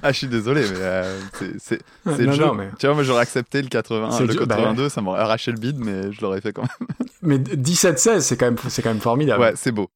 Ah, 0.04 0.12
je 0.12 0.18
suis 0.18 0.28
désolé, 0.28 0.62
mais 0.62 0.78
euh, 0.80 1.20
c'est 1.58 1.80
le 2.06 2.32
jeu. 2.34 2.46
non, 2.46 2.54
mais- 2.54 2.70
Tu 2.78 2.86
vois, 2.86 2.94
moi, 2.96 3.04
j'aurais 3.04 3.22
accepté 3.22 3.62
le 3.62 3.68
81, 3.70 4.12
C'est 4.12 4.22
le 4.22 4.28
le 4.28 4.34
jeu, 4.34 4.46
bah 4.46 4.56
82, 4.58 4.90
ça 4.90 5.02
m'aurait 5.02 5.22
arraché 5.22 5.52
le 5.52 5.58
bide, 5.58 5.78
mais 5.80 6.12
je 6.12 6.22
l'aurais 6.22 6.42
fait 6.42 6.54
quand 6.54 6.62
même. 6.64 6.88
Mais 7.22 7.38
17-16, 7.40 8.20
c'est 8.20 8.38
quand, 8.38 8.46
même- 8.46 8.58
quand 8.58 8.86
même 8.86 9.00
formidable. 9.00 9.42
Ouais, 9.42 9.54
c'est 9.56 9.72
beau. 9.72 9.90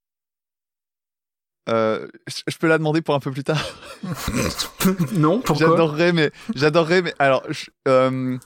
Euh, 1.69 2.07
je 2.27 2.41
je 2.47 2.57
peux 2.57 2.67
la 2.67 2.79
demander 2.79 3.01
pour 3.03 3.13
un 3.13 3.19
peu 3.19 3.29
plus 3.31 3.43
tard? 3.43 3.63
non, 5.13 5.39
pourquoi? 5.41 5.67
J'adorerais, 5.67 6.13
mais 6.13 6.31
j'adorerais, 6.55 7.01
mais 7.03 7.13
alors, 7.19 7.43
je- 7.49 7.69
euh, 7.87 8.37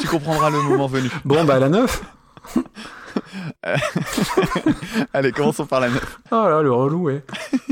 tu 0.00 0.06
comprendras 0.08 0.48
le 0.48 0.62
moment 0.62 0.86
venu. 0.86 1.10
Bon, 1.26 1.44
bah 1.44 1.58
la 1.58 1.68
9 1.68 2.02
Allez, 5.12 5.32
commençons 5.32 5.66
par 5.66 5.80
la 5.80 5.88
neuf. 5.90 6.18
Oh 6.30 6.48
là, 6.48 6.62
le 6.62 6.72
relou, 6.72 7.04
ouais. 7.04 7.24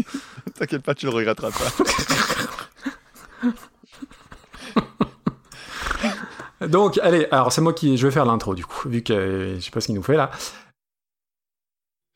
T'inquiète 0.58 0.82
pas, 0.82 0.94
tu 0.94 1.06
le 1.06 1.12
regretteras 1.12 1.50
pas. 1.50 1.86
Donc, 6.66 6.98
allez, 6.98 7.26
alors 7.30 7.52
c'est 7.52 7.60
moi 7.62 7.72
qui. 7.72 7.96
Je 7.96 8.06
vais 8.06 8.12
faire 8.12 8.24
l'intro 8.26 8.54
du 8.54 8.64
coup, 8.66 8.88
vu 8.88 9.02
que 9.02 9.12
euh, 9.12 9.54
je 9.56 9.60
sais 9.60 9.70
pas 9.70 9.80
ce 9.80 9.86
qu'il 9.86 9.94
nous 9.94 10.02
fait 10.02 10.16
là. 10.16 10.30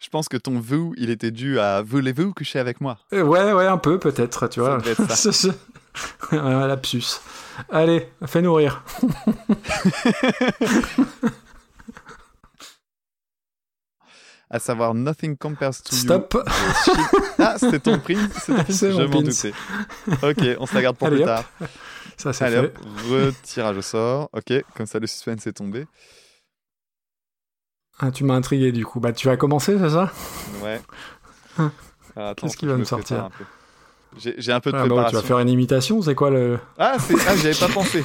Je 0.03 0.11
pense 0.11 0.29
que 0.29 0.37
ton 0.37 0.61
vous, 0.61 0.93
il 0.99 1.09
était 1.09 1.31
dû 1.31 1.59
à 1.59 1.81
voulez-vous 1.81 2.35
coucher 2.35 2.59
avec 2.59 2.81
moi? 2.83 2.99
Euh, 3.15 3.23
Ouais, 3.23 3.53
ouais, 3.55 3.67
un 3.67 3.79
peu 3.79 3.99
peut-être, 3.99 4.49
tu 4.49 4.61
Ça 4.61 4.77
vois. 4.77 4.95
ça. 5.17 5.33
Ce- 5.33 5.49
Un 6.33 6.67
lapsus. 6.67 7.21
Allez, 7.71 8.09
fais-nous 8.27 8.53
rire. 8.53 8.83
À 14.55 14.61
savoir 14.61 14.95
Nothing 14.95 15.37
Compares 15.37 15.83
to 15.83 15.97
Stop. 15.97 16.35
You. 16.35 16.41
Chic. 16.85 16.95
Ah, 17.41 17.57
c'était 17.59 17.81
ton 17.81 17.99
ton 17.99 18.15
C'est 18.69 18.93
Je 18.93 19.03
m'en 19.03 19.21
doutais. 19.21 19.53
Ok, 20.23 20.57
on 20.61 20.67
se 20.67 20.75
la 20.77 20.83
garde 20.83 20.97
pour 20.97 21.09
Allez, 21.09 21.17
plus 21.17 21.23
hop. 21.25 21.29
tard. 21.29 21.45
Ça, 22.17 22.33
c'est 22.33 22.45
Allez 22.45 22.57
fait. 22.57 22.67
hop, 22.67 22.79
retirage 23.11 23.77
au 23.79 23.83
sort. 23.83 24.29
Ok, 24.33 24.53
comme 24.77 24.87
ça 24.87 25.01
le 25.01 25.09
suspense 25.09 25.45
est 25.49 25.55
tombé. 25.55 25.89
Ah, 27.99 28.13
tu 28.13 28.23
m'as 28.23 28.35
intrigué 28.35 28.71
du 28.71 28.85
coup. 28.87 29.01
Bah, 29.01 29.13
tu 29.13 29.27
vas 29.27 29.37
commencer, 29.37 29.77
c'est 29.77 29.91
ça 29.91 30.13
Ouais. 30.63 30.81
Alors, 31.59 31.71
attends, 32.31 32.47
Qu'est-ce 32.47 32.57
qu'il 32.57 32.69
faut 32.69 32.75
va 32.75 32.79
me 32.79 32.85
sortir. 32.85 33.29
J'ai 34.17 34.53
un 34.53 34.61
peu 34.61 34.71
de 34.71 34.77
Ah, 34.77 34.83
bah, 34.83 34.85
Tu 34.85 34.89
préparation. 34.95 35.21
vas 35.21 35.27
faire 35.27 35.39
une 35.41 35.49
imitation, 35.49 36.01
c'est 36.01 36.15
quoi 36.15 36.31
le. 36.31 36.61
Ah, 36.79 36.97
ah 36.97 37.37
j'y 37.37 37.49
avais 37.49 37.59
pas 37.59 37.67
pensé. 37.69 38.05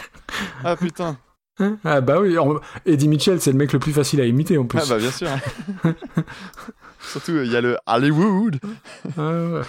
Ah 0.63 0.75
putain. 0.75 1.15
Hein 1.59 1.77
ah, 1.83 2.01
bah 2.01 2.19
oui, 2.21 2.35
Eddie 2.85 3.07
Mitchell, 3.07 3.41
c'est 3.41 3.51
le 3.51 3.57
mec 3.57 3.73
le 3.73 3.79
plus 3.79 3.91
facile 3.93 4.21
à 4.21 4.25
imiter 4.25 4.57
en 4.57 4.65
plus. 4.65 4.79
Ah 4.81 4.85
bah 4.88 4.97
bien 4.97 5.11
sûr. 5.11 5.27
Surtout, 7.01 7.38
il 7.43 7.51
y 7.51 7.55
a 7.55 7.61
le 7.61 7.77
Hollywood. 7.85 8.59
Ah, 9.17 9.21
ouais. 9.45 9.61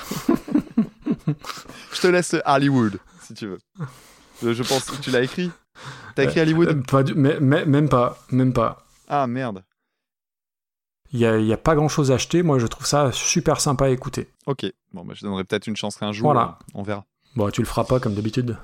Je 1.93 2.01
te 2.01 2.07
laisse 2.09 2.33
le 2.35 2.43
Hollywood, 2.45 2.99
si 3.23 3.35
tu 3.35 3.47
veux. 3.47 3.59
Je, 4.43 4.53
je 4.53 4.63
pense 4.63 4.85
que 4.85 4.97
tu 5.01 5.11
l'as 5.11 5.23
écrit. 5.23 5.51
T'as 6.15 6.25
écrit 6.25 6.41
Euh, 6.41 6.43
Hollywood 6.43 6.87
pas 6.87 7.03
du- 7.03 7.15
mais- 7.15 7.39
mais- 7.41 7.65
Même 7.65 7.89
pas, 7.89 8.19
même 8.31 8.53
pas. 8.53 8.85
Ah 9.09 9.27
merde. 9.27 9.65
Il 11.13 11.19
y 11.21 11.27
a, 11.27 11.39
il 11.39 11.47
y 11.47 11.53
a 11.53 11.57
pas 11.57 11.75
grand 11.75 11.89
chose 11.89 12.11
à 12.13 12.15
acheter. 12.15 12.43
Moi, 12.43 12.59
je 12.59 12.67
trouve 12.69 12.87
ça 12.87 13.11
super 13.13 13.61
sympa 13.61 13.87
à 13.87 13.89
écouter. 13.89 14.29
Ok. 14.47 14.67
Bon, 14.93 15.05
bah, 15.05 15.15
je 15.17 15.25
donnerai 15.25 15.43
peut-être 15.45 15.67
une 15.67 15.77
chance 15.77 15.97
qu'un 15.97 16.13
jour. 16.13 16.25
Voilà. 16.33 16.59
On 16.75 16.83
verra. 16.83 17.05
Bon, 17.37 17.51
tu 17.51 17.61
le 17.63 17.67
feras 17.67 17.85
pas 17.85 17.99
comme 18.01 18.15
d'habitude. 18.15 18.57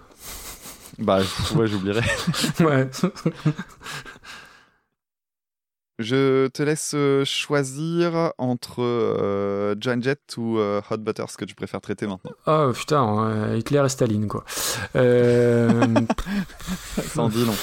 Bah, 0.99 1.21
ouais, 1.55 1.67
j'oublierai. 1.67 2.03
ouais. 2.61 2.89
Je 5.99 6.49
te 6.49 6.63
laisse 6.63 6.93
euh, 6.95 7.25
choisir 7.25 8.33
entre 8.37 8.83
euh, 8.83 9.75
Joan 9.81 10.03
Jett 10.03 10.21
ou 10.37 10.59
euh, 10.59 10.83
Hot 10.91 10.99
Butter, 10.99 11.25
ce 11.29 11.39
que 11.39 11.47
tu 11.47 11.55
préfères 11.55 11.81
traiter 11.81 12.07
maintenant. 12.07 12.33
Ah 12.45 12.69
putain, 12.75 13.25
euh, 13.29 13.57
Hitler 13.57 13.83
et 13.83 13.89
Staline 13.89 14.29
quoi. 14.29 14.45
Euh, 14.95 15.95
Ça 17.03 17.23
en 17.23 17.29
dit 17.31 17.47
long. 17.47 17.55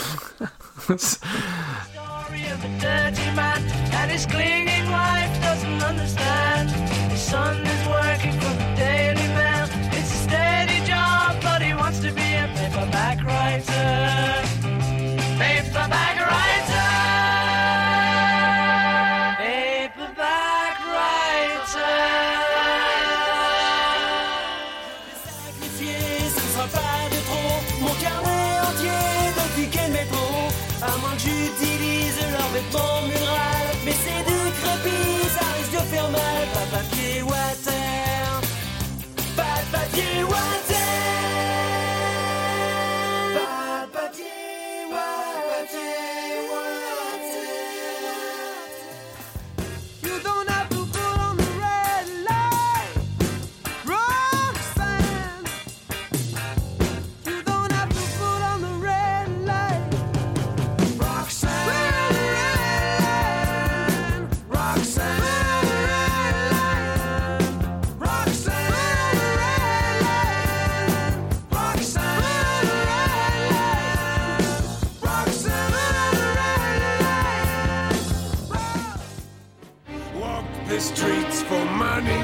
Streets 80.84 81.42
for 81.44 81.64
money. 81.66 82.24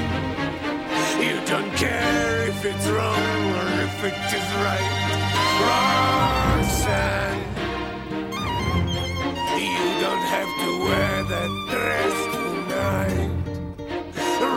You 1.24 1.40
don't 1.46 1.72
care 1.74 2.48
if 2.48 2.62
it's 2.62 2.86
wrong 2.88 3.40
or 3.58 3.68
if 3.86 4.04
it 4.04 4.18
is 4.38 4.48
right. 4.66 4.90
Roxanne, 5.66 7.42
you 9.66 9.84
don't 10.04 10.26
have 10.36 10.52
to 10.62 10.70
wear 10.86 11.14
that 11.32 11.50
dress 11.72 12.16
tonight. 12.36 13.32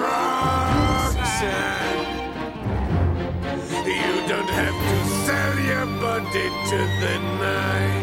Roxanne, 0.04 1.44
you 3.88 4.14
don't 4.28 4.52
have 4.62 4.78
to 4.90 4.98
sell 5.26 5.56
your 5.72 5.88
body 6.02 6.48
to 6.70 6.80
the 7.02 7.16
night. 7.40 8.03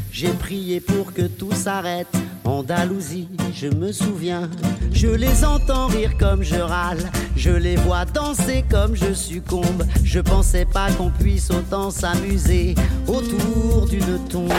J'ai 0.11 0.33
prié 0.33 0.81
pour 0.81 1.13
que 1.13 1.21
tout 1.21 1.53
s'arrête. 1.53 2.07
Andalousie, 2.43 3.29
je 3.53 3.67
me 3.67 3.93
souviens. 3.93 4.49
Je 4.91 5.07
les 5.07 5.45
entends 5.45 5.87
rire 5.87 6.17
comme 6.19 6.43
je 6.43 6.55
râle. 6.55 6.99
Je 7.37 7.51
les 7.51 7.77
vois 7.77 8.03
danser 8.03 8.65
comme 8.69 8.93
je 8.93 9.13
succombe. 9.13 9.85
Je 10.03 10.19
pensais 10.19 10.65
pas 10.65 10.91
qu'on 10.91 11.11
puisse 11.11 11.49
autant 11.49 11.91
s'amuser 11.91 12.75
autour 13.07 13.87
d'une 13.87 14.19
tombe. 14.27 14.51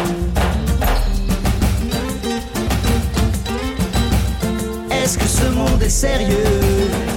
Est-ce 4.91 5.19
que 5.19 5.27
ce 5.27 5.49
monde 5.51 5.83
est 5.83 5.91
sérieux? 5.91 7.12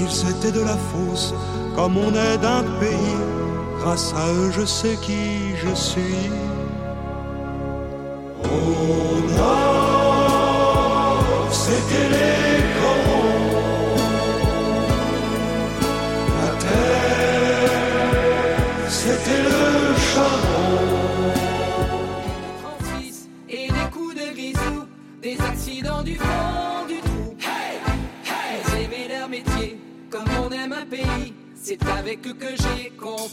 Ils 0.00 0.30
étaient 0.30 0.52
de 0.52 0.60
la 0.60 0.76
fosse, 0.76 1.34
comme 1.74 1.96
on 1.96 2.10
est 2.14 2.38
d'un 2.38 2.62
pays. 2.80 3.18
Grâce 3.80 4.14
à 4.14 4.32
eux, 4.32 4.50
je 4.52 4.64
sais 4.64 4.96
qui 5.02 5.56
je 5.56 5.74
suis. 5.74 6.30
On 8.44 9.22
a, 9.40 9.56
c'était 11.50 12.08
les 12.16 12.47
C'est 31.68 31.86
avec 31.86 32.26
eux 32.26 32.32
que 32.32 32.46
j'ai 32.46 32.88
compris. 32.96 33.28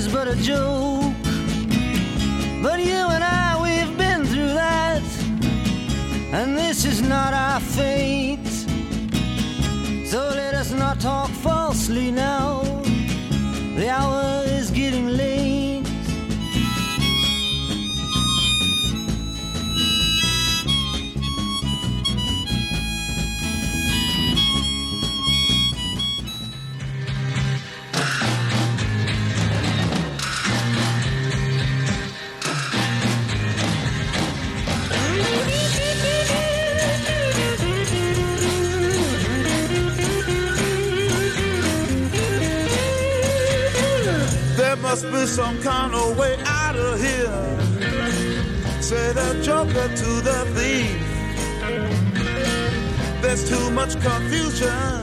is 0.00 0.08
but 0.10 0.28
a 0.28 0.36
joke. 0.36 0.89
must 44.90 45.12
be 45.12 45.24
some 45.24 45.62
kind 45.62 45.94
of 45.94 46.18
way 46.18 46.36
out 46.44 46.74
of 46.74 47.00
here. 47.00 47.30
Say 48.82 49.12
the 49.12 49.40
joker 49.40 49.86
to 49.86 50.10
the 50.28 50.38
thief. 50.56 51.00
There's 53.22 53.48
too 53.48 53.70
much 53.70 53.92
confusion. 54.00 54.99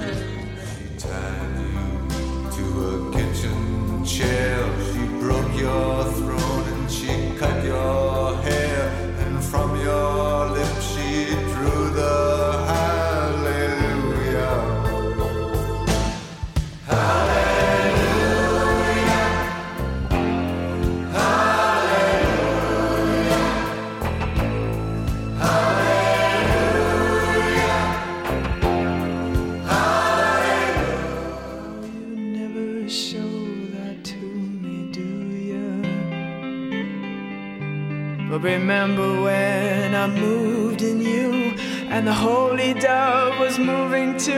and 41.98 42.06
the 42.06 42.14
holy 42.14 42.76
dove 42.76 43.40
was 43.40 43.58
moving 43.58 44.16
too, 44.20 44.32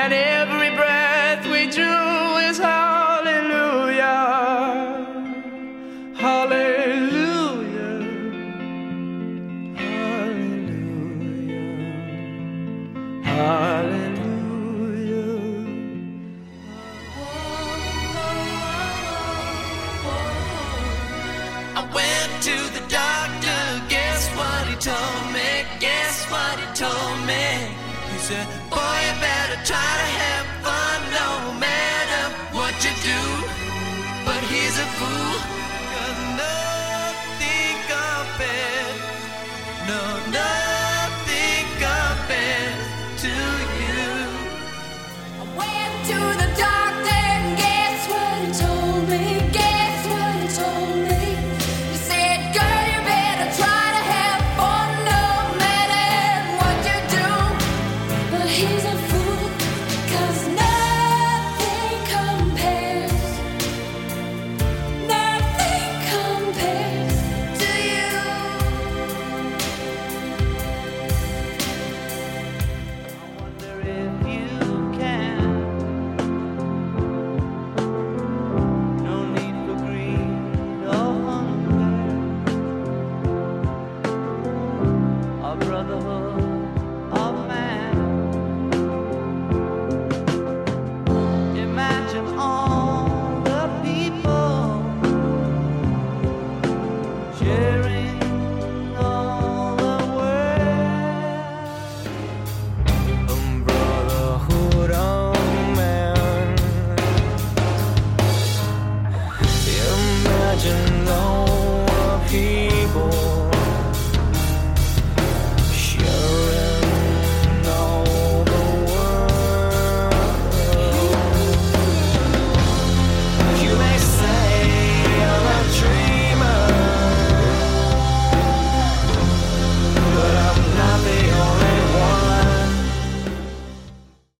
and 0.00 0.14
every 0.14 0.53